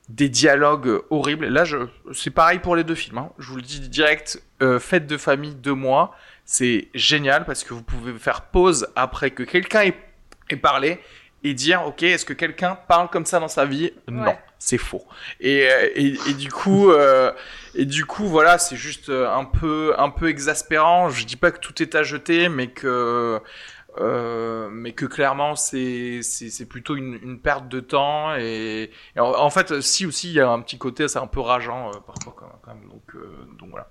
des 0.10 0.30
dialogues 0.30 1.02
horribles. 1.12 1.48
Là, 1.48 1.64
je, 1.64 1.78
c'est 2.14 2.32
pareil 2.32 2.60
pour 2.60 2.76
les 2.76 2.84
deux 2.84 2.96
films, 2.96 3.20
hein. 3.20 3.30
je 3.38 3.50
vous 3.50 3.58
le 3.58 3.62
dis 3.62 3.82
direct, 3.90 4.42
euh, 4.64 4.80
Fête 4.80 5.06
de 5.06 5.18
famille, 5.18 5.54
deux 5.54 5.76
mois, 5.76 6.16
c'est 6.46 6.88
génial 6.96 7.46
parce 7.46 7.64
que 7.64 7.74
vous 7.74 7.84
pouvez 7.84 8.14
faire 8.14 8.44
pause 8.44 8.88
après 8.96 9.32
que 9.32 9.44
quelqu'un 9.44 9.82
ait, 9.82 9.98
ait 10.50 10.56
parlé 10.56 11.00
et 11.50 11.54
dire 11.54 11.84
ok 11.86 12.04
est-ce 12.04 12.26
que 12.26 12.34
quelqu'un 12.34 12.78
parle 12.88 13.10
comme 13.10 13.26
ça 13.26 13.40
dans 13.40 13.48
sa 13.48 13.66
vie? 13.66 13.92
Non 14.08 14.36
c'est 14.60 14.78
faux. 14.78 15.06
Et, 15.40 15.68
euh, 15.70 15.90
et, 15.96 16.18
et, 16.30 16.34
du 16.34 16.50
coup 16.52 16.92
euh, 16.92 17.32
et 17.76 17.86
du 17.86 18.06
coup 18.06 18.26
voilà 18.26 18.58
c'est 18.58 18.76
juste 18.76 19.10
euh, 19.10 19.30
un 19.30 19.46
peu 19.46 19.94
un 19.98 20.10
peu 20.10 20.30
exaspérant. 20.30 21.10
Je 21.10 21.26
dis 21.26 21.36
pas 21.36 21.52
que 21.52 21.60
tout 21.60 21.82
est 21.82 21.96
à 21.96 22.04
jeter 22.04 22.50
mais 22.50 22.68
que 22.68 23.40
euh, 24.00 24.70
mais 24.72 24.94
que 24.94 25.06
clairement 25.06 25.56
c'est 25.56 26.22
c'est 26.22 26.66
plutôt 26.68 26.96
une, 26.96 27.20
une, 27.22 27.40
perte 27.40 27.68
de 27.68 27.80
temps. 27.80 28.36
Et, 28.36 28.92
en, 29.18 29.50
fait 29.50 29.82
si 29.82 30.06
aussi 30.06 30.30
il 30.30 30.36
y 30.36 30.40
a 30.40 30.50
un 30.50 30.62
petit 30.62 30.78
côté 30.78 31.08
c'est 31.08 31.20
un 31.20 31.28
peu 31.28 31.40
rageant 31.40 31.92
parfois 32.06 32.36
quand 32.36 32.74
même, 32.74 32.88
donc 32.90 33.16
donc 33.58 33.70
voilà 33.70 33.90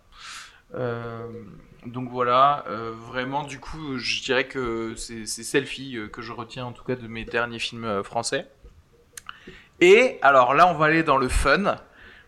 donc 1.87 2.09
voilà, 2.11 2.65
euh, 2.69 2.93
vraiment 3.11 3.45
du 3.45 3.59
coup, 3.59 3.99
je 3.99 4.23
dirais 4.23 4.45
que 4.45 4.95
c'est 4.97 5.27
Selfie 5.27 5.97
euh, 5.97 6.09
que 6.09 6.23
je 6.23 6.33
retiens 6.33 6.65
en 6.67 6.73
tout 6.73 6.85
cas 6.85 6.97
de 6.97 7.07
mes 7.07 7.25
derniers 7.25 7.59
films 7.59 7.85
euh, 7.85 8.03
français. 8.03 8.47
Et 9.81 10.19
alors 10.23 10.55
là, 10.55 10.67
on 10.69 10.75
va 10.75 10.87
aller 10.87 11.03
dans 11.03 11.19
le 11.19 11.29
fun. 11.29 11.77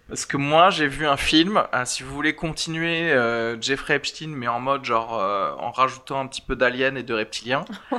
Parce 0.08 0.24
que 0.24 0.36
moi, 0.38 0.70
j'ai 0.70 0.86
vu 0.86 1.06
un 1.06 1.18
film, 1.18 1.62
si 1.84 2.02
vous 2.02 2.14
voulez 2.14 2.34
continuer 2.34 3.14
Jeffrey 3.60 3.96
Epstein, 3.96 4.28
mais 4.28 4.48
en 4.48 4.58
mode 4.58 4.82
genre 4.82 5.12
en 5.12 5.70
rajoutant 5.70 6.20
un 6.20 6.26
petit 6.26 6.40
peu 6.40 6.56
d'aliens 6.56 6.94
et 6.94 7.02
de 7.02 7.12
reptiliens. 7.12 7.66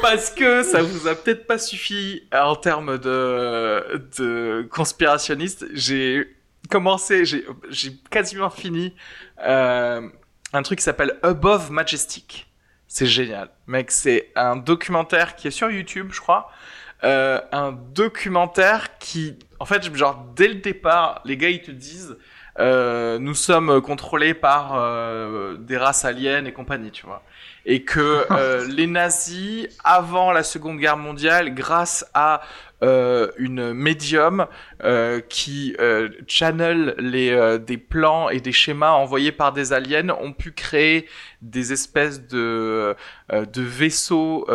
Parce 0.00 0.30
que 0.30 0.62
ça 0.62 0.80
vous 0.80 1.08
a 1.08 1.14
peut-être 1.14 1.46
pas 1.46 1.58
suffi 1.58 2.26
en 2.32 2.56
termes 2.56 2.96
de, 2.96 4.02
de 4.16 4.66
conspirationniste. 4.70 5.66
J'ai 5.74 6.37
commencé, 6.68 7.24
j'ai 7.24 7.92
quasiment 8.10 8.50
fini 8.50 8.94
euh, 9.44 10.08
un 10.52 10.62
truc 10.62 10.78
qui 10.78 10.84
s'appelle 10.84 11.18
Above 11.22 11.70
Majestic. 11.70 12.48
C'est 12.86 13.06
génial. 13.06 13.50
Mec, 13.66 13.90
c'est 13.90 14.30
un 14.34 14.56
documentaire 14.56 15.36
qui 15.36 15.48
est 15.48 15.52
sur 15.52 15.70
YouTube, 15.70 16.08
je 16.10 16.20
crois. 16.20 16.50
Euh, 17.04 17.40
un 17.52 17.72
documentaire 17.72 18.98
qui, 18.98 19.38
en 19.60 19.66
fait, 19.66 19.94
genre, 19.94 20.26
dès 20.34 20.48
le 20.48 20.56
départ, 20.56 21.20
les 21.24 21.36
gars, 21.36 21.50
ils 21.50 21.60
te 21.60 21.70
disent, 21.70 22.16
euh, 22.58 23.18
nous 23.18 23.34
sommes 23.34 23.80
contrôlés 23.82 24.34
par 24.34 24.74
euh, 24.74 25.56
des 25.58 25.76
races 25.76 26.04
aliens 26.04 26.44
et 26.46 26.52
compagnie, 26.52 26.90
tu 26.90 27.04
vois. 27.06 27.22
Et 27.66 27.84
que 27.84 28.26
les 28.68 28.86
nazis, 28.86 29.68
avant 29.84 30.32
la 30.32 30.42
Seconde 30.42 30.78
Guerre 30.78 30.96
mondiale, 30.96 31.54
grâce 31.54 32.06
à 32.14 32.40
euh, 32.82 33.28
une 33.38 33.72
médium 33.72 34.46
euh, 34.84 35.20
qui 35.20 35.74
euh, 35.80 36.08
channel 36.28 36.94
les, 36.98 37.30
euh, 37.30 37.58
des 37.58 37.76
plans 37.76 38.28
et 38.28 38.40
des 38.40 38.52
schémas 38.52 38.92
envoyés 38.92 39.32
par 39.32 39.52
des 39.52 39.72
aliens 39.72 40.10
ont 40.20 40.32
pu 40.32 40.52
créer 40.52 41.08
des 41.42 41.72
espèces 41.72 42.26
de, 42.28 42.94
euh, 43.32 43.44
de 43.44 43.62
vaisseaux 43.62 44.46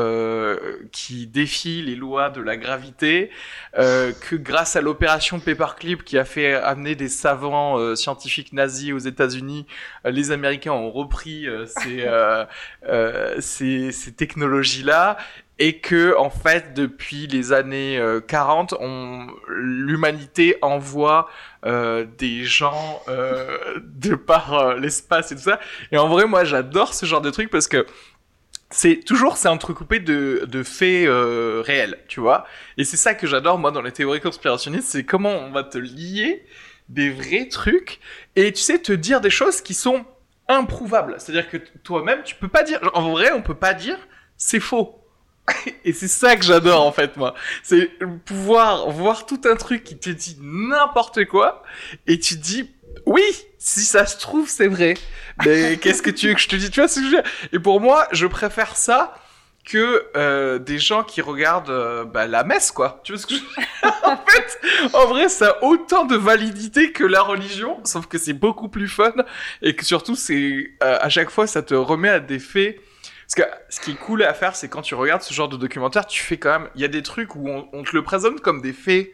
qui 0.92 1.28
défient 1.28 1.82
les 1.82 1.96
lois 1.96 2.30
de 2.30 2.42
la 2.42 2.58
gravité, 2.58 3.30
que 3.76 4.36
grâce 4.36 4.76
à 4.76 4.82
l'opération 4.82 5.40
Paperclip 5.40 6.04
qui 6.04 6.18
a 6.18 6.26
fait 6.26 6.54
amener 6.54 6.96
des 6.96 7.10
savants 7.10 7.96
scientifiques 7.96 8.54
nazis 8.54 8.94
aux 8.94 9.00
États-Unis, 9.00 9.66
les 10.06 10.32
Américains 10.32 10.72
ont 10.72 10.92
repris 10.92 11.48
ces, 11.66 12.06
ces, 13.40 13.92
ces 13.92 14.14
technologies-là 14.14 15.18
et 15.64 15.80
que 15.80 16.14
en 16.18 16.30
fait 16.30 16.74
depuis 16.74 17.26
les 17.26 17.54
années 17.54 17.98
40 18.28 18.76
on 18.82 19.28
l'humanité 19.48 20.58
envoie 20.62 21.30
euh, 21.66 22.06
des 22.18 22.44
gens 22.44 23.02
euh, 23.08 23.80
de 23.82 24.16
par 24.16 24.54
euh, 24.54 24.76
l'espace 24.78 25.32
et 25.32 25.36
tout 25.36 25.44
ça. 25.44 25.62
Et 25.94 25.98
en 25.98 26.10
vrai 26.10 26.26
moi 26.26 26.44
j'adore 26.44 26.94
ce 26.94 27.06
genre 27.06 27.22
de 27.22 27.30
truc 27.30 27.50
parce 27.50 27.70
que 27.70 27.86
c'est 28.72 29.06
toujours 29.06 29.38
c'est 29.38 29.48
entrecoupé 29.48 30.02
de 30.02 30.44
de 30.50 30.64
faits 30.64 31.08
euh, 31.08 31.64
réels 31.66 31.98
tu 32.10 32.20
vois. 32.20 32.46
Et 32.78 32.84
c'est 32.84 32.98
ça 32.98 33.14
que 33.14 33.26
j'adore 33.26 33.58
moi 33.58 33.72
dans 33.72 33.82
les 33.82 33.94
théories 33.94 34.20
conspirationnistes 34.20 34.90
c'est 34.90 35.06
comment 35.06 35.32
on 35.32 35.52
va 35.52 35.64
te 35.64 35.78
lier 35.78 36.46
des 36.90 37.10
vrais 37.10 37.48
trucs 37.48 38.02
et 38.36 38.52
tu 38.52 38.62
sais 38.62 38.80
te 38.80 38.92
dire 38.92 39.22
des 39.22 39.30
choses 39.30 39.62
qui 39.62 39.74
sont 39.74 40.04
improuvables. 40.50 41.16
C'est 41.20 41.32
à 41.32 41.36
dire 41.36 41.50
que 41.50 41.56
toi-même 41.86 42.24
tu 42.26 42.36
peux 42.36 42.50
pas 42.50 42.64
dire 42.64 42.82
en 42.96 43.12
vrai 43.12 43.32
on 43.32 43.42
peut 43.42 43.56
pas 43.56 43.74
dire 43.74 43.98
c'est 44.36 44.60
faux 44.60 45.03
Et 45.86 45.94
c'est 45.94 46.08
ça 46.08 46.36
que 46.36 46.44
j'adore 46.44 46.86
en 46.86 46.92
fait 46.92 47.18
moi. 47.18 47.34
C'est 47.64 47.92
pouvoir 48.26 48.90
voir 48.90 49.26
tout 49.26 49.42
un 49.46 49.56
truc 49.56 49.84
qui 49.84 49.98
te 49.98 50.10
dit 50.10 50.38
n'importe 50.42 51.26
quoi 51.26 51.64
et 52.08 52.20
tu 52.20 52.36
te 52.36 52.42
dis 52.42 52.70
oui, 53.06 53.24
si 53.58 53.82
ça 53.82 54.06
se 54.06 54.18
trouve 54.18 54.48
c'est 54.48 54.68
vrai. 54.68 54.96
Mais 55.46 55.78
qu'est-ce 55.82 56.02
que 56.02 56.12
tu 56.12 56.28
veux 56.28 56.34
que 56.34 56.40
je 56.40 56.48
te 56.48 56.56
dise? 56.56 56.72
Tu 56.72 56.80
vois 56.80 56.88
ce 56.88 57.00
que 57.00 57.06
je 57.06 57.16
veux 57.16 57.22
dire? 57.22 57.32
Et 57.52 57.60
pour 57.60 57.82
moi, 57.82 58.08
je 58.12 58.28
préfère 58.28 58.76
ça 58.76 59.16
que 59.66 60.06
euh, 60.18 60.60
des 60.60 60.78
gens 60.78 61.04
qui 61.04 61.22
regardent 61.22 61.70
euh, 61.70 62.04
bah, 62.04 62.28
la 62.28 62.44
messe 62.44 62.72
quoi. 62.72 63.00
Tu 63.04 63.14
vois 63.14 63.22
ce 63.22 63.28
que 63.28 63.36
je 63.36 63.42
En 64.04 64.18
fait, 64.18 64.60
en 64.94 65.06
vrai, 65.08 65.30
ça 65.30 65.50
a 65.50 65.64
autant 65.64 66.06
de 66.06 66.16
validité 66.16 66.92
que 66.92 67.04
la 67.04 67.22
religion, 67.22 67.80
sauf 67.86 68.08
que 68.08 68.18
c'est 68.18 68.34
beaucoup 68.34 68.68
plus 68.68 68.90
fun 68.90 69.14
et 69.62 69.76
que 69.76 69.86
surtout 69.86 70.16
c'est 70.16 70.72
euh, 70.84 70.98
à 71.00 71.10
chaque 71.10 71.30
fois 71.30 71.48
ça 71.48 71.62
te 71.62 71.74
remet 71.74 72.10
à 72.10 72.20
des 72.20 72.40
faits 72.40 72.80
parce 73.28 73.36
que 73.36 73.56
ce 73.70 73.80
qui 73.80 73.92
est 73.92 73.96
cool 73.96 74.24
à 74.24 74.34
faire, 74.34 74.56
c'est 74.56 74.70
quand 74.70 74.82
tu 74.82 74.96
regardes 74.96 75.22
ce 75.22 75.34
genre 75.34 75.50
de 75.50 75.58
documentaire, 75.58 76.06
tu 76.06 76.22
fais 76.22 76.38
quand 76.38 76.60
même. 76.60 76.70
Il 76.76 76.82
y 76.82 76.86
a 76.86 76.90
des 76.90 77.04
trucs 77.04 77.36
où 77.36 77.48
on, 77.48 77.84
te 77.84 77.96
le 77.96 78.04
présente 78.04 78.42
comme 78.42 78.62
des 78.62 78.74
faits 78.74 79.12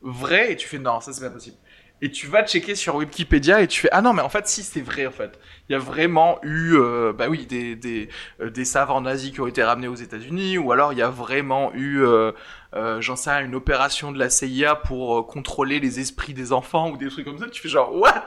vrais 0.00 0.52
et 0.52 0.56
tu 0.56 0.68
fais 0.68 0.78
non, 0.78 1.00
ça 1.00 1.12
c'est 1.12 1.24
pas 1.24 1.30
possible. 1.30 1.56
Et 2.00 2.12
tu 2.12 2.28
vas 2.28 2.46
checker 2.46 2.76
sur 2.76 2.94
Wikipédia 2.94 3.60
et 3.60 3.66
tu 3.66 3.80
fais 3.80 3.88
ah 3.90 4.02
non 4.02 4.12
mais 4.12 4.22
en 4.22 4.28
fait 4.28 4.46
si 4.46 4.62
c'est 4.62 4.80
vrai 4.80 5.06
en 5.06 5.10
fait. 5.10 5.36
Il 5.68 5.72
y 5.72 5.74
a 5.74 5.80
vraiment 5.80 6.38
eu 6.44 6.76
euh, 6.76 7.12
bah 7.12 7.26
oui 7.28 7.44
des 7.46 7.74
des 7.74 8.08
euh, 8.40 8.50
des 8.50 8.64
savants 8.64 9.00
nazis 9.00 9.32
qui 9.32 9.40
ont 9.40 9.48
été 9.48 9.64
ramenés 9.64 9.88
aux 9.88 9.96
États-Unis 9.96 10.58
ou 10.58 10.70
alors 10.70 10.92
il 10.92 11.00
y 11.00 11.02
a 11.02 11.10
vraiment 11.10 11.72
eu 11.74 12.04
euh, 12.04 12.30
euh 12.74 13.00
j'en 13.00 13.16
sais 13.16 13.32
rien, 13.32 13.44
une 13.44 13.56
opération 13.56 14.12
de 14.12 14.18
la 14.20 14.30
CIA 14.30 14.76
pour 14.76 15.26
contrôler 15.26 15.80
les 15.80 15.98
esprits 15.98 16.34
des 16.34 16.52
enfants 16.52 16.90
ou 16.90 16.96
des 16.96 17.08
trucs 17.08 17.24
comme 17.24 17.38
ça. 17.38 17.48
Tu 17.48 17.60
fais 17.60 17.68
genre 17.68 17.92
what? 17.92 18.26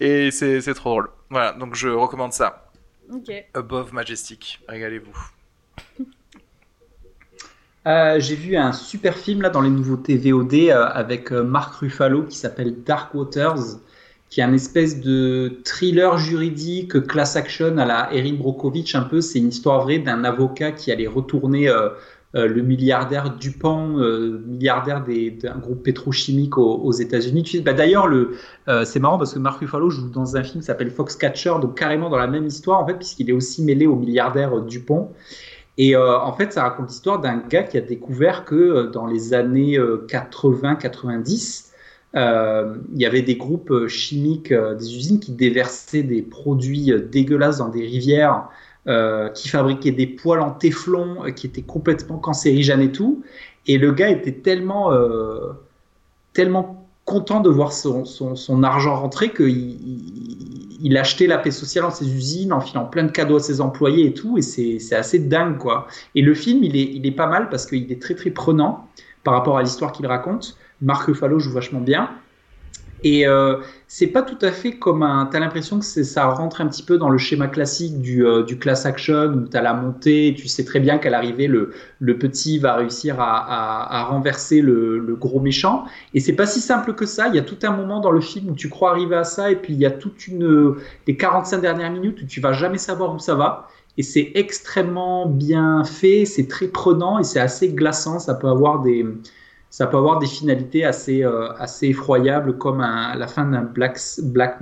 Et 0.00 0.32
c'est 0.32 0.60
c'est 0.60 0.74
trop 0.74 0.90
drôle. 0.90 1.10
Voilà 1.30 1.52
donc 1.52 1.76
je 1.76 1.88
recommande 1.88 2.32
ça. 2.32 2.67
Above 3.54 3.92
Majestic, 3.92 4.60
régalez-vous. 4.68 5.16
Euh, 7.86 8.20
j'ai 8.20 8.34
vu 8.34 8.56
un 8.56 8.72
super 8.72 9.16
film 9.16 9.40
là 9.40 9.48
dans 9.48 9.62
les 9.62 9.70
nouveautés 9.70 10.16
VOD 10.16 10.54
euh, 10.54 10.84
avec 10.92 11.32
euh, 11.32 11.42
Mark 11.42 11.74
Ruffalo 11.76 12.24
qui 12.24 12.36
s'appelle 12.36 12.82
Dark 12.82 13.14
Waters, 13.14 13.78
qui 14.28 14.40
est 14.40 14.42
un 14.42 14.52
espèce 14.52 15.00
de 15.00 15.60
thriller 15.64 16.18
juridique 16.18 17.06
class 17.06 17.36
action 17.36 17.78
à 17.78 17.86
la 17.86 18.12
Erin 18.12 18.34
Brockovich 18.34 18.94
un 18.94 19.02
peu. 19.02 19.22
C'est 19.22 19.38
une 19.38 19.48
histoire 19.48 19.82
vraie 19.82 19.98
d'un 19.98 20.24
avocat 20.24 20.72
qui 20.72 20.92
allait 20.92 21.06
retourner 21.06 21.68
euh, 21.70 21.88
le 22.34 22.62
milliardaire 22.62 23.36
Dupont, 23.36 23.98
euh, 23.98 24.42
milliardaire 24.46 25.02
d'un 25.02 25.56
groupe 25.58 25.82
pétrochimique 25.82 26.58
aux, 26.58 26.92
États-Unis. 26.92 27.62
Bah, 27.64 27.72
D'ailleurs, 27.72 28.06
euh, 28.06 28.84
c'est 28.84 29.00
marrant 29.00 29.16
parce 29.16 29.32
que 29.32 29.38
Mark 29.38 29.60
Ruffalo 29.60 29.88
joue 29.88 30.10
dans 30.10 30.36
un 30.36 30.42
film 30.42 30.60
qui 30.60 30.66
s'appelle 30.66 30.90
Foxcatcher, 30.90 31.54
donc 31.60 31.78
carrément 31.78 32.10
dans 32.10 32.18
la 32.18 32.26
même 32.26 32.46
histoire 32.46 32.80
en 32.80 32.86
fait, 32.86 32.94
puisqu'il 32.94 33.30
est 33.30 33.32
aussi 33.32 33.62
mêlé 33.62 33.86
au 33.86 33.96
milliardaire 33.96 34.60
Dupont. 34.60 35.08
Et 35.80 35.94
en 35.96 36.32
fait, 36.32 36.52
ça 36.52 36.64
raconte 36.64 36.88
l'histoire 36.88 37.20
d'un 37.20 37.36
gars 37.36 37.62
qui 37.62 37.78
a 37.78 37.80
découvert 37.80 38.44
que 38.44 38.90
dans 38.90 39.06
les 39.06 39.32
années 39.32 39.78
80-90, 39.78 41.66
il 42.14 43.00
y 43.00 43.06
avait 43.06 43.22
des 43.22 43.36
groupes 43.36 43.86
chimiques, 43.86 44.52
des 44.52 44.96
usines 44.96 45.20
qui 45.20 45.30
déversaient 45.30 46.02
des 46.02 46.20
produits 46.22 46.92
dégueulasses 47.12 47.58
dans 47.58 47.68
des 47.68 47.82
rivières 47.82 48.48
euh, 48.88 49.28
qui 49.28 49.50
fabriquait 49.50 49.90
des 49.90 50.06
poils 50.06 50.40
en 50.40 50.50
téflon 50.50 51.26
euh, 51.26 51.30
qui 51.30 51.46
étaient 51.46 51.60
complètement 51.60 52.16
cancérigènes 52.16 52.80
et 52.80 52.90
tout. 52.90 53.22
Et 53.66 53.76
le 53.76 53.92
gars 53.92 54.08
était 54.08 54.32
tellement, 54.32 54.92
euh, 54.92 55.52
tellement 56.32 56.86
content 57.04 57.40
de 57.40 57.50
voir 57.50 57.72
son, 57.72 58.62
argent 58.62 58.96
rentrer 58.96 59.30
qu'il 59.30 59.76
il, 60.80 60.96
achetait 60.96 61.26
la 61.26 61.36
paix 61.36 61.50
sociale 61.50 61.84
dans 61.84 61.90
ses 61.90 62.10
usines 62.10 62.50
en 62.50 62.60
filant 62.60 62.86
plein 62.86 63.02
de 63.02 63.10
cadeaux 63.10 63.36
à 63.36 63.40
ses 63.40 63.60
employés 63.60 64.06
et 64.06 64.14
tout. 64.14 64.38
Et 64.38 64.42
c'est 64.42 64.96
assez 64.96 65.18
dingue, 65.18 65.58
quoi. 65.58 65.86
Et 66.14 66.22
le 66.22 66.32
film, 66.32 66.64
il 66.64 66.74
est, 66.74 66.90
il 66.94 67.06
est 67.06 67.12
pas 67.12 67.26
mal 67.26 67.50
parce 67.50 67.66
qu'il 67.66 67.92
est 67.92 68.00
très, 68.00 68.14
très 68.14 68.30
prenant 68.30 68.88
par 69.22 69.34
rapport 69.34 69.58
à 69.58 69.62
l'histoire 69.62 69.92
qu'il 69.92 70.06
raconte. 70.06 70.56
Marc 70.80 71.08
Ruffalo 71.08 71.38
joue 71.38 71.52
vachement 71.52 71.80
bien. 71.80 72.08
Et 73.04 73.26
euh, 73.26 73.56
c'est 73.86 74.08
pas 74.08 74.22
tout 74.22 74.38
à 74.42 74.50
fait 74.50 74.72
comme 74.72 75.02
un. 75.02 75.26
T'as 75.26 75.38
l'impression 75.38 75.78
que 75.78 75.84
ça 75.84 76.26
rentre 76.26 76.60
un 76.60 76.66
petit 76.66 76.82
peu 76.82 76.98
dans 76.98 77.08
le 77.08 77.18
schéma 77.18 77.46
classique 77.46 78.00
du, 78.00 78.26
euh, 78.26 78.42
du 78.42 78.58
class 78.58 78.86
action 78.86 79.26
où 79.26 79.40
t'as 79.42 79.62
la 79.62 79.74
montée, 79.74 80.34
tu 80.36 80.48
sais 80.48 80.64
très 80.64 80.80
bien 80.80 80.98
qu'à 80.98 81.10
l'arrivée 81.10 81.46
le, 81.46 81.72
le 82.00 82.18
petit 82.18 82.58
va 82.58 82.74
réussir 82.74 83.20
à, 83.20 83.38
à, 83.38 84.00
à 84.00 84.04
renverser 84.04 84.60
le, 84.60 84.98
le, 84.98 85.14
gros 85.14 85.40
méchant. 85.40 85.84
Et 86.14 86.20
c'est 86.20 86.34
pas 86.34 86.46
si 86.46 86.60
simple 86.60 86.94
que 86.94 87.06
ça. 87.06 87.28
Il 87.28 87.34
y 87.34 87.38
a 87.38 87.42
tout 87.42 87.58
un 87.62 87.70
moment 87.70 88.00
dans 88.00 88.10
le 88.10 88.20
film 88.20 88.50
où 88.50 88.54
tu 88.54 88.68
crois 88.68 88.90
arriver 88.90 89.16
à 89.16 89.24
ça 89.24 89.50
et 89.50 89.56
puis 89.56 89.74
il 89.74 89.78
y 89.78 89.86
a 89.86 89.90
toute 89.90 90.26
une 90.26 90.74
les 91.06 91.16
45 91.16 91.60
dernières 91.60 91.92
minutes 91.92 92.20
où 92.22 92.26
tu 92.26 92.40
vas 92.40 92.52
jamais 92.52 92.78
savoir 92.78 93.14
où 93.14 93.18
ça 93.18 93.34
va. 93.34 93.68
Et 93.96 94.02
c'est 94.02 94.30
extrêmement 94.36 95.26
bien 95.26 95.82
fait, 95.82 96.24
c'est 96.24 96.46
très 96.46 96.68
prenant 96.68 97.18
et 97.18 97.24
c'est 97.24 97.40
assez 97.40 97.68
glaçant. 97.68 98.20
Ça 98.20 98.34
peut 98.34 98.48
avoir 98.48 98.80
des 98.80 99.04
ça 99.70 99.86
peut 99.86 99.98
avoir 99.98 100.18
des 100.18 100.26
finalités 100.26 100.84
assez, 100.84 101.22
euh, 101.22 101.52
assez 101.58 101.88
effroyables, 101.88 102.56
comme 102.56 102.80
à 102.80 103.14
la 103.14 103.26
fin 103.26 103.44
d'un 103.44 103.62
Black, 103.62 103.98
Black, 104.22 104.58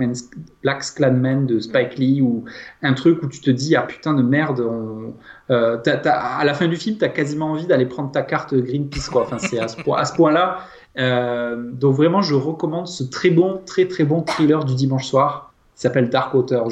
Black 0.61 0.83
Clanman 0.95 1.45
de 1.45 1.59
Spike 1.59 1.97
Lee, 1.97 2.21
ou 2.21 2.43
un 2.81 2.93
truc 2.93 3.23
où 3.23 3.27
tu 3.27 3.39
te 3.39 3.49
dis, 3.49 3.75
ah 3.75 3.83
putain 3.83 4.13
de 4.13 4.21
merde, 4.21 4.59
on, 4.59 5.13
euh, 5.49 5.77
à 6.05 6.43
la 6.43 6.53
fin 6.53 6.67
du 6.67 6.75
film, 6.75 6.97
tu 6.97 7.05
as 7.05 7.09
quasiment 7.09 7.51
envie 7.51 7.65
d'aller 7.67 7.85
prendre 7.85 8.11
ta 8.11 8.21
carte 8.21 8.53
Greenpeace. 8.53 9.09
Quoi. 9.09 9.21
Enfin, 9.21 9.39
c'est 9.39 9.59
à 9.59 9.69
ce, 9.69 9.81
point, 9.81 9.97
à 9.97 10.05
ce 10.05 10.13
point-là. 10.13 10.59
Euh, 10.97 11.71
donc 11.71 11.95
vraiment, 11.95 12.21
je 12.21 12.35
recommande 12.35 12.87
ce 12.87 13.03
très 13.03 13.29
bon, 13.29 13.61
très 13.65 13.87
très 13.87 14.03
bon 14.03 14.23
thriller 14.23 14.65
du 14.65 14.75
dimanche 14.75 15.05
soir. 15.05 15.53
Il 15.77 15.81
s'appelle 15.81 16.09
Dark 16.09 16.33
Waters. 16.33 16.67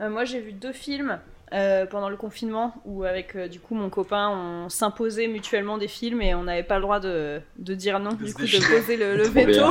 moi, 0.00 0.24
j'ai 0.24 0.40
vu 0.40 0.52
deux 0.52 0.72
films. 0.72 1.18
Euh, 1.52 1.84
pendant 1.84 2.08
le 2.08 2.16
confinement 2.16 2.74
où 2.84 3.02
avec 3.02 3.34
euh, 3.34 3.48
du 3.48 3.58
coup 3.58 3.74
mon 3.74 3.90
copain 3.90 4.28
on 4.28 4.68
s'imposait 4.68 5.26
mutuellement 5.26 5.78
des 5.78 5.88
films 5.88 6.22
et 6.22 6.32
on 6.32 6.44
n'avait 6.44 6.62
pas 6.62 6.76
le 6.76 6.82
droit 6.82 7.00
de, 7.00 7.40
de 7.58 7.74
dire 7.74 7.98
non 7.98 8.12
du 8.12 8.32
coup 8.32 8.42
de 8.42 8.76
poser 8.80 8.96
le, 8.96 9.16
le 9.16 9.24
veto. 9.24 9.64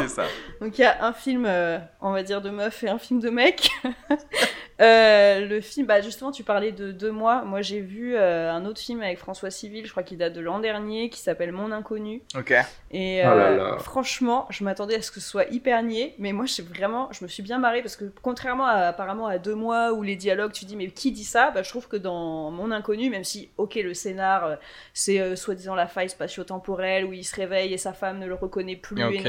donc 0.60 0.78
il 0.78 0.82
y 0.82 0.84
a 0.84 1.06
un 1.06 1.14
film 1.14 1.46
euh, 1.48 1.78
on 2.02 2.12
va 2.12 2.22
dire 2.22 2.42
de 2.42 2.50
meuf 2.50 2.84
et 2.84 2.90
un 2.90 2.98
film 3.00 3.22
de 3.22 3.30
mec 3.30 3.70
le 4.80 5.60
film 5.62 5.88
bah 5.88 6.02
justement 6.02 6.32
tu 6.32 6.44
parlais 6.44 6.72
de 6.72 6.92
deux 6.92 7.12
mois. 7.12 7.44
Moi 7.44 7.62
j'ai 7.62 7.80
vu 7.80 8.18
un 8.18 8.66
autre 8.66 8.80
film 8.80 9.02
avec 9.02 9.18
François 9.18 9.52
Civil 9.52 9.86
je 9.86 9.92
crois 9.92 10.04
qu'il 10.04 10.18
date 10.18 10.34
de 10.34 10.42
l'an 10.42 10.60
dernier 10.60 11.10
qui 11.10 11.20
s'appelle 11.20 11.52
Mon 11.52 11.72
Inconnu. 11.72 12.22
Ok. 12.38 12.54
Et 12.92 13.24
oh 13.26 13.80
franchement 13.80 14.48
je 14.50 14.64
m'attendais 14.64 14.96
à 14.96 15.02
ce 15.02 15.12
que 15.12 15.20
ce 15.20 15.30
soit 15.30 15.46
hyper 15.46 15.84
niais 15.84 16.16
mais 16.18 16.34
moi 16.34 16.46
j'ai 16.46 16.64
vraiment 16.64 17.10
je 17.12 17.24
me 17.24 17.30
suis 17.30 17.44
bien 17.44 17.58
marrée 17.60 17.82
parce 17.82 17.96
que 17.96 18.06
contrairement 18.22 18.66
à, 18.66 18.88
apparemment 18.88 19.28
à 19.28 19.38
deux 19.38 19.56
mois 19.56 19.94
où 19.94 20.04
les 20.04 20.16
dialogues 20.16 20.52
tu 20.52 20.66
dis 20.66 20.76
mais 20.76 20.88
qui 20.88 21.12
dit 21.12 21.24
ça? 21.24 21.52
Bah, 21.52 21.64
je 21.64 21.70
trouve 21.70 21.88
que 21.88 21.98
dans 21.98 22.52
Mon 22.52 22.72
Inconnu, 22.72 23.10
même 23.10 23.24
si, 23.24 23.50
ok, 23.58 23.76
le 23.76 23.94
scénar, 23.94 24.46
euh, 24.46 24.56
c'est 24.94 25.20
euh, 25.20 25.36
soi-disant 25.36 25.76
la 25.76 25.88
faille 25.88 26.10
spatio-temporelle 26.10 27.06
où 27.06 27.14
il 27.14 27.24
se 27.24 27.36
réveille 27.36 27.74
et 27.74 27.78
sa 27.78 27.94
femme 27.94 28.20
ne 28.20 28.28
le 28.28 28.36
reconnaît 28.36 28.76
plus, 28.76 29.02
et 29.02 29.22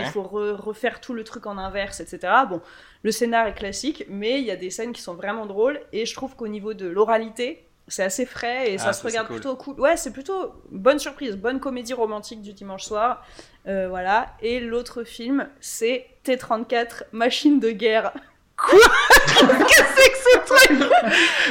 il 0.00 0.06
faut 0.06 0.22
refaire 0.22 1.00
tout 1.00 1.14
le 1.14 1.24
truc 1.24 1.46
en 1.46 1.58
inverse, 1.58 2.00
etc. 2.00 2.32
Bon, 2.48 2.60
le 3.06 3.12
scénar 3.12 3.46
est 3.46 3.54
classique, 3.54 4.04
mais 4.08 4.40
il 4.40 4.44
y 4.44 4.50
a 4.50 4.56
des 4.56 4.68
scènes 4.68 4.92
qui 4.92 5.00
sont 5.00 5.14
vraiment 5.14 5.46
drôles, 5.46 5.78
et 5.92 6.06
je 6.06 6.12
trouve 6.12 6.34
qu'au 6.34 6.48
niveau 6.48 6.74
de 6.74 6.88
l'oralité, 6.88 7.64
c'est 7.86 8.02
assez 8.02 8.26
frais 8.26 8.72
et 8.72 8.78
ça 8.78 8.88
ah, 8.88 8.92
se 8.92 9.06
regarde 9.06 9.28
plutôt 9.28 9.54
cool. 9.54 9.78
Ouais, 9.78 9.96
c'est 9.96 10.10
plutôt 10.12 10.54
bonne 10.72 10.98
surprise, 10.98 11.36
bonne 11.36 11.60
comédie 11.60 11.92
romantique 11.92 12.42
du 12.42 12.52
dimanche 12.52 12.82
soir. 12.82 13.24
Euh, 13.68 13.86
voilà. 13.88 14.34
Et 14.42 14.58
l'autre 14.58 15.04
film, 15.04 15.48
c'est 15.60 16.08
T34, 16.24 17.04
Machine 17.12 17.60
de 17.60 17.70
guerre. 17.70 18.12
Quoi? 18.56 18.78
Qu'est-ce 19.68 19.82
que 19.82 19.88
c'est 19.96 20.10
que 20.10 20.18
ce 20.18 20.38
truc? 20.46 20.92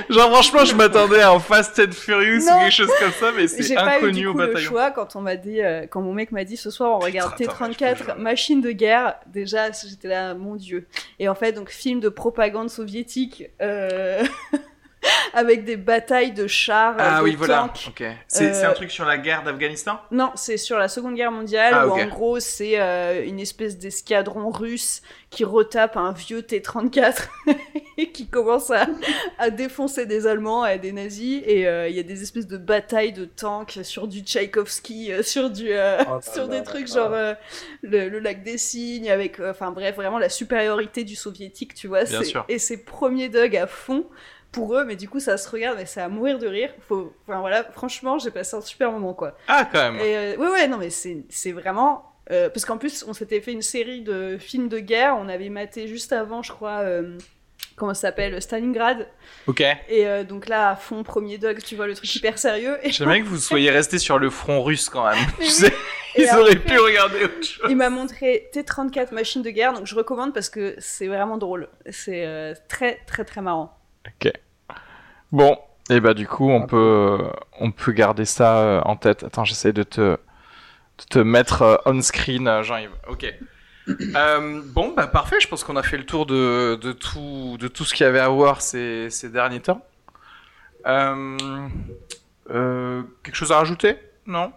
Genre 0.09 0.31
franchement, 0.31 0.65
je 0.65 0.75
m'attendais 0.75 1.21
à 1.21 1.31
un 1.31 1.39
Fast 1.39 1.79
and 1.79 1.91
Furious 1.91 2.43
ou 2.43 2.59
quelque 2.59 2.71
chose 2.71 2.91
comme 2.99 3.11
ça, 3.11 3.31
mais 3.35 3.47
c'est 3.47 3.77
inconnu 3.77 4.21
eu, 4.21 4.27
au 4.27 4.33
bataillon. 4.33 4.55
le 4.55 4.61
choix 4.61 4.91
quand 4.91 5.15
on 5.15 5.21
m'a 5.21 5.35
dit, 5.35 5.61
euh, 5.61 5.85
quand 5.87 6.01
mon 6.01 6.13
mec 6.13 6.31
m'a 6.31 6.43
dit 6.43 6.57
ce 6.57 6.71
soir 6.71 6.97
on 6.97 6.99
regarde 6.99 7.33
T34, 7.35 8.17
machine 8.17 8.61
de 8.61 8.71
guerre. 8.71 9.15
Déjà, 9.27 9.71
j'étais 9.71 10.07
là, 10.07 10.33
mon 10.33 10.55
dieu. 10.55 10.87
Et 11.19 11.29
en 11.29 11.35
fait, 11.35 11.51
donc 11.51 11.69
film 11.69 11.99
de 11.99 12.09
propagande 12.09 12.69
soviétique. 12.69 13.45
Euh... 13.61 14.23
avec 15.33 15.65
des 15.65 15.77
batailles 15.77 16.31
de 16.31 16.47
chars. 16.47 16.95
Ah 16.97 17.19
de 17.19 17.23
oui, 17.23 17.35
voilà. 17.35 17.71
C'est 18.27 18.63
un 18.63 18.69
euh, 18.69 18.73
truc 18.73 18.91
sur 18.91 19.05
la 19.05 19.17
guerre 19.17 19.43
d'Afghanistan? 19.43 19.99
Non, 20.11 20.31
c'est 20.35 20.57
sur 20.57 20.77
la 20.77 20.87
Seconde 20.87 21.15
Guerre 21.15 21.31
mondiale, 21.31 21.73
ah, 21.75 21.87
où 21.87 21.91
en 21.91 22.05
gros, 22.07 22.39
c'est 22.39 22.79
euh, 22.79 23.25
une 23.25 23.39
espèce 23.39 23.77
d'escadron 23.77 24.49
russe 24.49 25.01
qui 25.29 25.43
retape 25.43 25.97
un 25.97 26.13
vieux 26.13 26.43
T-34 26.43 27.27
et 27.97 28.11
qui 28.11 28.27
commence 28.27 28.71
à, 28.71 28.87
à, 29.37 29.49
défoncer 29.49 30.05
des 30.05 30.27
Allemands 30.27 30.65
et 30.65 30.79
des 30.79 30.93
nazis. 30.93 31.43
Et 31.45 31.67
euh, 31.67 31.89
il 31.89 31.95
y 31.95 31.99
a 31.99 32.03
des 32.03 32.21
espèces 32.21 32.47
de 32.47 32.57
batailles 32.57 33.13
de 33.13 33.25
tanks 33.25 33.79
sur 33.83 34.07
du 34.07 34.21
Tchaïkovski, 34.21 35.11
sur, 35.23 35.49
du, 35.49 35.69
oh 35.73 36.19
sur 36.33 36.47
des 36.47 36.63
trucs 36.63 36.87
genre 36.87 37.13
le, 37.81 38.19
lac 38.19 38.43
des 38.43 38.57
Cygnes, 38.57 39.09
avec, 39.09 39.39
enfin 39.39 39.71
bref, 39.71 39.95
vraiment 39.95 40.19
la 40.19 40.29
supériorité 40.29 41.03
du 41.03 41.15
soviétique, 41.15 41.73
tu 41.73 41.87
vois. 41.87 42.03
Et 42.47 42.59
c'est 42.59 42.85
premier 42.85 43.29
Doug 43.29 43.55
à 43.57 43.67
fond 43.67 44.05
pour 44.55 44.73
eux, 44.73 44.85
mais 44.85 44.95
du 44.95 45.09
coup, 45.09 45.19
ça 45.19 45.37
se 45.37 45.49
regarde, 45.49 45.77
mais 45.77 45.85
c'est 45.85 45.99
à 45.99 46.07
mourir 46.07 46.39
de 46.39 46.47
rire. 46.47 46.69
Faut... 46.87 47.13
Enfin, 47.27 47.41
voilà, 47.41 47.65
franchement, 47.65 48.17
j'ai 48.19 48.31
passé 48.31 48.55
un 48.55 48.61
super 48.61 48.89
moment, 48.89 49.13
quoi. 49.13 49.37
Ah, 49.49 49.67
quand 49.69 49.91
même. 49.91 49.97
Et, 49.97 50.15
euh, 50.15 50.37
ouais, 50.37 50.47
ouais, 50.47 50.67
non, 50.69 50.77
mais 50.77 50.89
c'est 50.89 51.51
vraiment. 51.51 52.13
Euh, 52.31 52.49
parce 52.49 52.63
qu'en 52.63 52.77
plus, 52.77 53.03
on 53.05 53.13
s'était 53.13 53.41
fait 53.41 53.51
une 53.51 53.61
série 53.61 54.01
de 54.01 54.37
films 54.39 54.69
de 54.69 54.79
guerre. 54.79 55.17
On 55.19 55.27
avait 55.27 55.49
maté 55.49 55.89
juste 55.89 56.13
avant, 56.13 56.41
je 56.41 56.53
crois. 56.53 56.79
Euh, 56.79 57.17
comment 57.75 57.93
ça 57.93 58.07
s'appelle 58.07 58.41
Stalingrad. 58.41 59.09
Ok. 59.47 59.61
Et 59.89 60.05
donc 60.23 60.47
là, 60.47 60.69
à 60.69 60.75
fond, 60.77 61.03
premier 61.03 61.37
dog, 61.37 61.61
tu 61.61 61.75
vois, 61.75 61.85
le 61.85 61.93
truc 61.93 62.15
hyper 62.15 62.39
sérieux. 62.39 62.77
J'aimerais 62.85 63.19
que 63.19 63.25
vous 63.25 63.37
soyez 63.37 63.69
resté 63.79 63.99
sur 63.99 64.19
le 64.19 64.29
front 64.29 64.63
russe 64.63 64.87
quand 64.87 65.05
même. 65.05 65.19
tu 65.37 65.47
sais, 65.47 65.73
ils 66.15 66.33
auraient 66.33 66.55
pu 66.55 66.79
regarder 66.79 67.25
autre 67.25 67.43
chose. 67.45 67.67
Il 67.69 67.75
m'a 67.75 67.89
montré 67.89 68.47
T-34 68.53 69.13
machine 69.13 69.41
de 69.41 69.49
guerre, 69.49 69.73
donc 69.73 69.85
je 69.85 69.95
recommande 69.95 70.33
parce 70.33 70.49
que 70.49 70.75
c'est 70.79 71.07
vraiment 71.07 71.37
drôle. 71.37 71.67
C'est 71.89 72.55
très, 72.69 73.01
très, 73.05 73.25
très 73.25 73.41
marrant. 73.41 73.77
Ok. 74.07 74.31
Bon, 75.31 75.57
et 75.89 75.99
bah 75.99 76.13
du 76.13 76.27
coup, 76.27 76.49
on 76.49 76.65
peut, 76.65 77.19
on 77.59 77.71
peut 77.71 77.91
garder 77.91 78.25
ça 78.25 78.59
euh, 78.59 78.81
en 78.81 78.95
tête. 78.95 79.23
Attends, 79.23 79.45
j'essaie 79.45 79.73
de 79.73 79.83
te, 79.83 80.17
te 81.09 81.19
mettre 81.19 81.61
euh, 81.61 81.75
on 81.85 82.01
screen, 82.01 82.47
euh, 82.47 82.63
Jean-Yves. 82.63 82.91
Ok. 83.07 83.25
bon, 83.87 84.93
bah 84.95 85.07
parfait. 85.07 85.39
Je 85.39 85.47
pense 85.47 85.63
qu'on 85.63 85.75
a 85.75 85.83
fait 85.83 85.97
le 85.97 86.05
tour 86.05 86.25
de, 86.25 86.75
de, 86.81 86.91
tout, 86.91 87.57
de 87.59 87.67
tout 87.67 87.83
ce 87.85 87.93
qu'il 87.93 88.03
y 88.05 88.07
avait 88.07 88.19
à 88.19 88.29
voir 88.29 88.61
ces, 88.61 89.09
ces 89.11 89.29
derniers 89.29 89.59
temps. 89.59 89.85
quelque 90.83 91.45
chose 93.33 93.51
à 93.51 93.57
rajouter? 93.57 93.97
Non? 94.25 94.51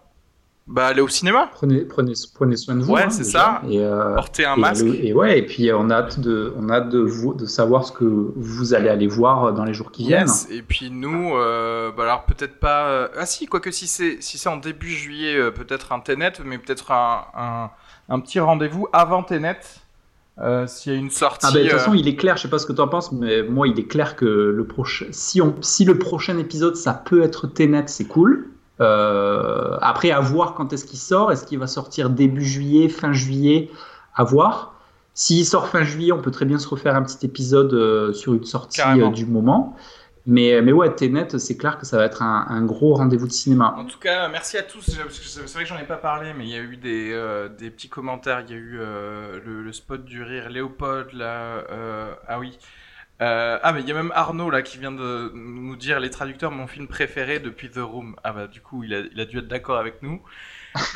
Bah, 0.69 0.87
aller 0.87 1.01
au 1.01 1.09
cinéma. 1.09 1.49
Prenez, 1.51 1.81
prenez, 1.81 2.13
prenez 2.35 2.57
soin 2.57 2.75
de 2.77 2.83
vous. 2.83 2.93
Ouais, 2.93 3.05
hein, 3.05 3.11
c'est 3.11 3.25
ça. 3.25 3.63
Et, 3.69 3.81
euh, 3.81 4.15
Portez 4.15 4.45
un 4.45 4.57
masque. 4.57 4.85
et 4.85 5.15
ouais, 5.15 5.39
et 5.39 5.43
puis 5.43 5.71
euh, 5.71 5.79
on 5.79 5.89
a 5.89 5.95
hâte 5.97 6.21
de, 6.21 6.53
on 6.59 6.69
a 6.69 6.75
hâte 6.75 6.91
de, 6.91 6.99
vous, 6.99 7.33
de 7.33 7.47
savoir 7.47 7.87
ce 7.87 7.93
que 7.93 8.05
vous 8.05 8.75
allez 8.75 8.91
aller 8.91 9.07
voir 9.07 9.55
dans 9.55 9.65
les 9.65 9.73
jours 9.73 9.91
qui 9.91 10.07
viennent. 10.07 10.29
Et 10.51 10.61
puis 10.61 10.91
nous, 10.91 11.35
euh, 11.35 11.91
bah 11.97 12.03
alors 12.03 12.25
peut-être 12.25 12.61
pas. 12.61 13.09
Ah 13.17 13.25
si, 13.25 13.47
quoique 13.47 13.71
si 13.71 13.87
c'est 13.87 14.19
si 14.21 14.37
c'est 14.37 14.51
en 14.51 14.59
début 14.59 14.91
juillet, 14.91 15.51
peut-être 15.53 15.93
un 15.93 16.01
Tenet, 16.01 16.35
mais 16.45 16.59
peut-être 16.59 16.93
un, 16.93 17.25
un, 17.35 17.71
un, 18.11 18.21
petit 18.21 18.39
rendez-vous 18.39 18.89
avant 18.93 19.23
Tenet. 19.23 19.61
S'il 20.67 20.93
y 20.93 20.95
a 20.95 20.99
une 20.99 21.11
sortie. 21.11 21.47
Ah 21.49 21.51
ben, 21.53 21.65
de 21.65 21.69
toute 21.71 21.79
façon, 21.79 21.95
il 21.95 22.07
est 22.07 22.15
clair, 22.15 22.37
je 22.37 22.43
sais 22.43 22.49
pas 22.49 22.59
ce 22.59 22.67
que 22.67 22.73
tu 22.73 22.81
en 22.81 22.87
penses, 22.87 23.11
mais 23.11 23.43
moi, 23.43 23.67
il 23.67 23.77
est 23.81 23.89
clair 23.89 24.15
que 24.15 24.25
le 24.25 24.65
prochain, 24.67 25.07
si, 25.11 25.41
on, 25.41 25.57
si 25.63 25.85
le 25.85 25.99
prochain 25.99 26.39
épisode, 26.39 26.77
ça 26.77 26.93
peut 26.93 27.23
être 27.23 27.49
Tenet, 27.49 27.85
c'est 27.87 28.05
cool. 28.05 28.51
Euh, 28.81 29.77
après, 29.81 30.11
à 30.11 30.21
voir 30.21 30.55
quand 30.55 30.73
est-ce 30.73 30.85
qu'il 30.85 30.99
sort. 30.99 31.33
Est-ce 31.33 31.45
qu'il 31.45 31.59
va 31.59 31.67
sortir 31.67 32.11
début 32.11 32.45
juillet, 32.45 32.89
fin 32.89 33.13
juillet? 33.13 33.71
À 34.15 34.25
voir. 34.25 34.75
S'il 35.15 35.45
sort 35.45 35.69
fin 35.69 35.83
juillet, 35.83 36.13
on 36.13 36.23
peut 36.23 36.31
très 36.31 36.45
bien 36.45 36.59
se 36.59 36.69
refaire 36.69 36.95
un 36.95 37.03
petit 37.03 37.27
épisode 37.27 37.73
euh, 37.73 38.13
sur 38.13 38.35
une 38.35 38.45
sortie 38.45 38.81
euh, 38.81 39.11
du 39.11 39.27
moment. 39.27 39.77
Mais, 40.27 40.61
mais 40.61 40.73
ouais, 40.73 40.95
Tenet, 40.95 41.39
c'est 41.39 41.57
clair 41.57 41.79
que 41.79 41.87
ça 41.87 41.97
va 41.97 42.05
être 42.05 42.23
un, 42.23 42.63
gros 42.63 42.95
rendez-vous 42.95 43.27
de 43.27 43.33
cinéma. 43.33 43.75
En 43.79 43.87
tout 43.87 43.99
cas, 43.99 44.29
merci 44.29 44.59
à 44.59 44.63
tous. 44.63 44.85
C'est 44.85 45.55
vrai 45.55 45.63
que 45.63 45.69
j'en 45.69 45.79
ai 45.79 45.87
pas 45.87 45.97
parlé, 45.97 46.35
mais 46.37 46.45
il 46.45 46.51
y 46.51 46.57
a 46.57 46.61
eu 46.61 46.77
des, 46.77 47.49
des 47.59 47.71
petits 47.71 47.89
commentaires. 47.89 48.43
Il 48.47 48.51
y 48.51 48.55
a 48.55 48.59
eu 48.59 48.77
le, 48.77 49.63
le, 49.63 49.73
spot 49.73 50.05
du 50.05 50.23
rire 50.23 50.51
Léopold, 50.51 51.15
là. 51.15 51.65
ah 52.29 52.39
oui. 52.39 52.59
Euh, 53.21 53.59
ah 53.63 53.73
mais 53.73 53.81
il 53.81 53.89
y 53.89 53.91
a 53.91 53.95
même 53.95 54.13
Arnaud 54.15 54.49
là 54.49 54.63
qui 54.63 54.79
vient 54.79 54.93
de 54.93 55.33
nous 55.35 55.75
dire 55.75 55.99
les 55.99 56.09
traducteurs 56.11 56.53
mon 56.53 56.69
film 56.69 56.87
préféré 56.87 57.41
depuis 57.41 57.69
The 57.69 57.79
Room. 57.79 58.15
Ah 58.23 58.33
bah 58.33 58.47
du 58.47 58.61
coup 58.61 58.85
il 58.85 58.95
a, 58.95 59.01
il 59.01 59.21
a 59.21 59.25
dû 59.25 59.39
être 59.39 59.49
d'accord 59.49 59.79
avec 59.79 60.03
nous. 60.03 60.23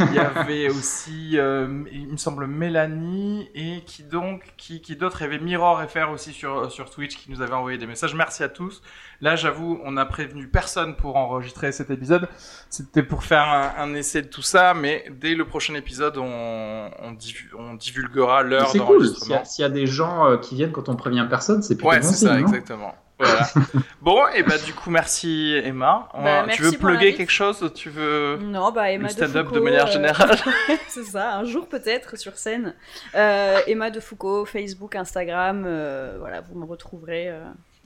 Il 0.01 0.15
y 0.15 0.19
avait 0.19 0.69
aussi, 0.69 1.39
euh, 1.39 1.85
il 1.91 2.09
me 2.09 2.17
semble, 2.17 2.47
Mélanie 2.47 3.49
et 3.55 3.83
qui 3.85 4.03
donc, 4.03 4.53
qui, 4.57 4.81
qui 4.81 4.97
d'autres 4.97 5.23
Il 5.23 5.25
y 5.25 5.27
avait 5.27 5.39
Mirror 5.39 5.83
FR 5.89 6.11
aussi 6.13 6.33
sur, 6.33 6.71
sur 6.71 6.91
Twitch 6.91 7.17
qui 7.17 7.31
nous 7.31 7.41
avait 7.41 7.55
envoyé 7.55 7.79
des 7.79 7.87
messages. 7.87 8.15
Merci 8.15 8.43
à 8.43 8.49
tous. 8.49 8.83
Là, 9.21 9.37
j'avoue, 9.37 9.81
on 9.85 9.93
n'a 9.93 10.05
prévenu 10.05 10.49
personne 10.49 10.97
pour 10.97 11.17
enregistrer 11.17 11.73
cet 11.73 11.91
épisode. 11.91 12.29
C'était 12.69 13.03
pour 13.03 13.25
faire 13.25 13.75
un, 13.79 13.95
essai 13.95 14.23
de 14.23 14.27
tout 14.29 14.43
ça, 14.43 14.75
mais 14.75 15.05
dès 15.21 15.35
le 15.35 15.47
prochain 15.47 15.75
épisode, 15.75 16.19
on, 16.19 16.91
on, 17.03 17.75
divulguera 17.75 18.43
l'heure 18.43 18.73
d'enregistrement. 18.75 19.21
C'est 19.21 19.37
cool. 19.37 19.47
S'il 19.47 19.63
y, 19.63 19.67
a 19.67 19.71
des 19.71 19.87
gens 19.87 20.27
euh, 20.27 20.37
qui 20.39 20.57
viennent 20.57 20.73
quand 20.73 20.89
on 20.89 20.97
prévient 20.97 21.27
personne, 21.29 21.63
c'est 21.63 21.77
plus 21.77 21.87
Ouais, 21.87 22.03
c'est 22.03 22.27
ça, 22.27 22.39
exactement. 22.39 22.95
bon, 24.01 24.27
et 24.35 24.43
bah 24.43 24.59
du 24.59 24.73
coup, 24.75 24.91
merci 24.91 25.61
Emma. 25.65 26.09
Bah, 26.15 26.47
tu 26.53 26.63
veux 26.63 26.73
plugger 26.73 27.15
quelque 27.15 27.33
chose 27.33 27.71
Tu 27.75 27.91
veux 27.91 28.39
Non, 28.41 28.73
bah 28.73 28.91
Emma 28.91 29.09
de 29.09 29.13
stand-up 29.13 29.53
de, 29.53 29.61
manière 29.61 29.87
euh, 29.87 29.93
générale. 29.93 30.39
c'est 30.89 31.05
ça, 31.05 31.37
un 31.37 31.45
jour 31.45 31.69
peut-être 31.69 32.17
sur 32.17 32.37
scène. 32.37 32.75
Euh, 33.15 33.61
Emma 33.67 33.91
de 33.91 34.01
Foucault, 34.01 34.45
Facebook, 34.45 34.97
Instagram, 34.97 35.65
euh, 35.67 36.17
voilà, 36.19 36.41
vous 36.41 36.59
me 36.59 36.65
retrouverez. 36.65 37.33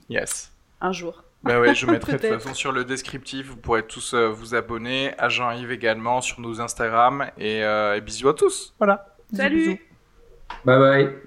yes. 0.09 0.51
Un 0.79 0.91
jour. 0.91 1.23
Bah 1.43 1.59
ouais, 1.59 1.73
je 1.73 1.85
mettrai 1.85 2.13
de 2.13 2.17
toute 2.27 2.29
façon 2.29 2.53
sur 2.53 2.71
le 2.71 2.83
descriptif. 2.83 3.47
Vous 3.47 3.57
pourrez 3.57 3.83
tous 3.83 4.13
vous 4.13 4.55
abonner. 4.55 5.13
À 5.17 5.29
Jean-Yves 5.29 5.71
également 5.71 6.21
sur 6.21 6.39
nos 6.39 6.61
Instagram. 6.61 7.27
Et, 7.37 7.59
et 7.61 8.01
bisous 8.01 8.29
à 8.29 8.33
tous. 8.33 8.73
Voilà. 8.77 9.15
Salut. 9.33 9.79
Bye 10.65 10.79
bye. 10.79 11.26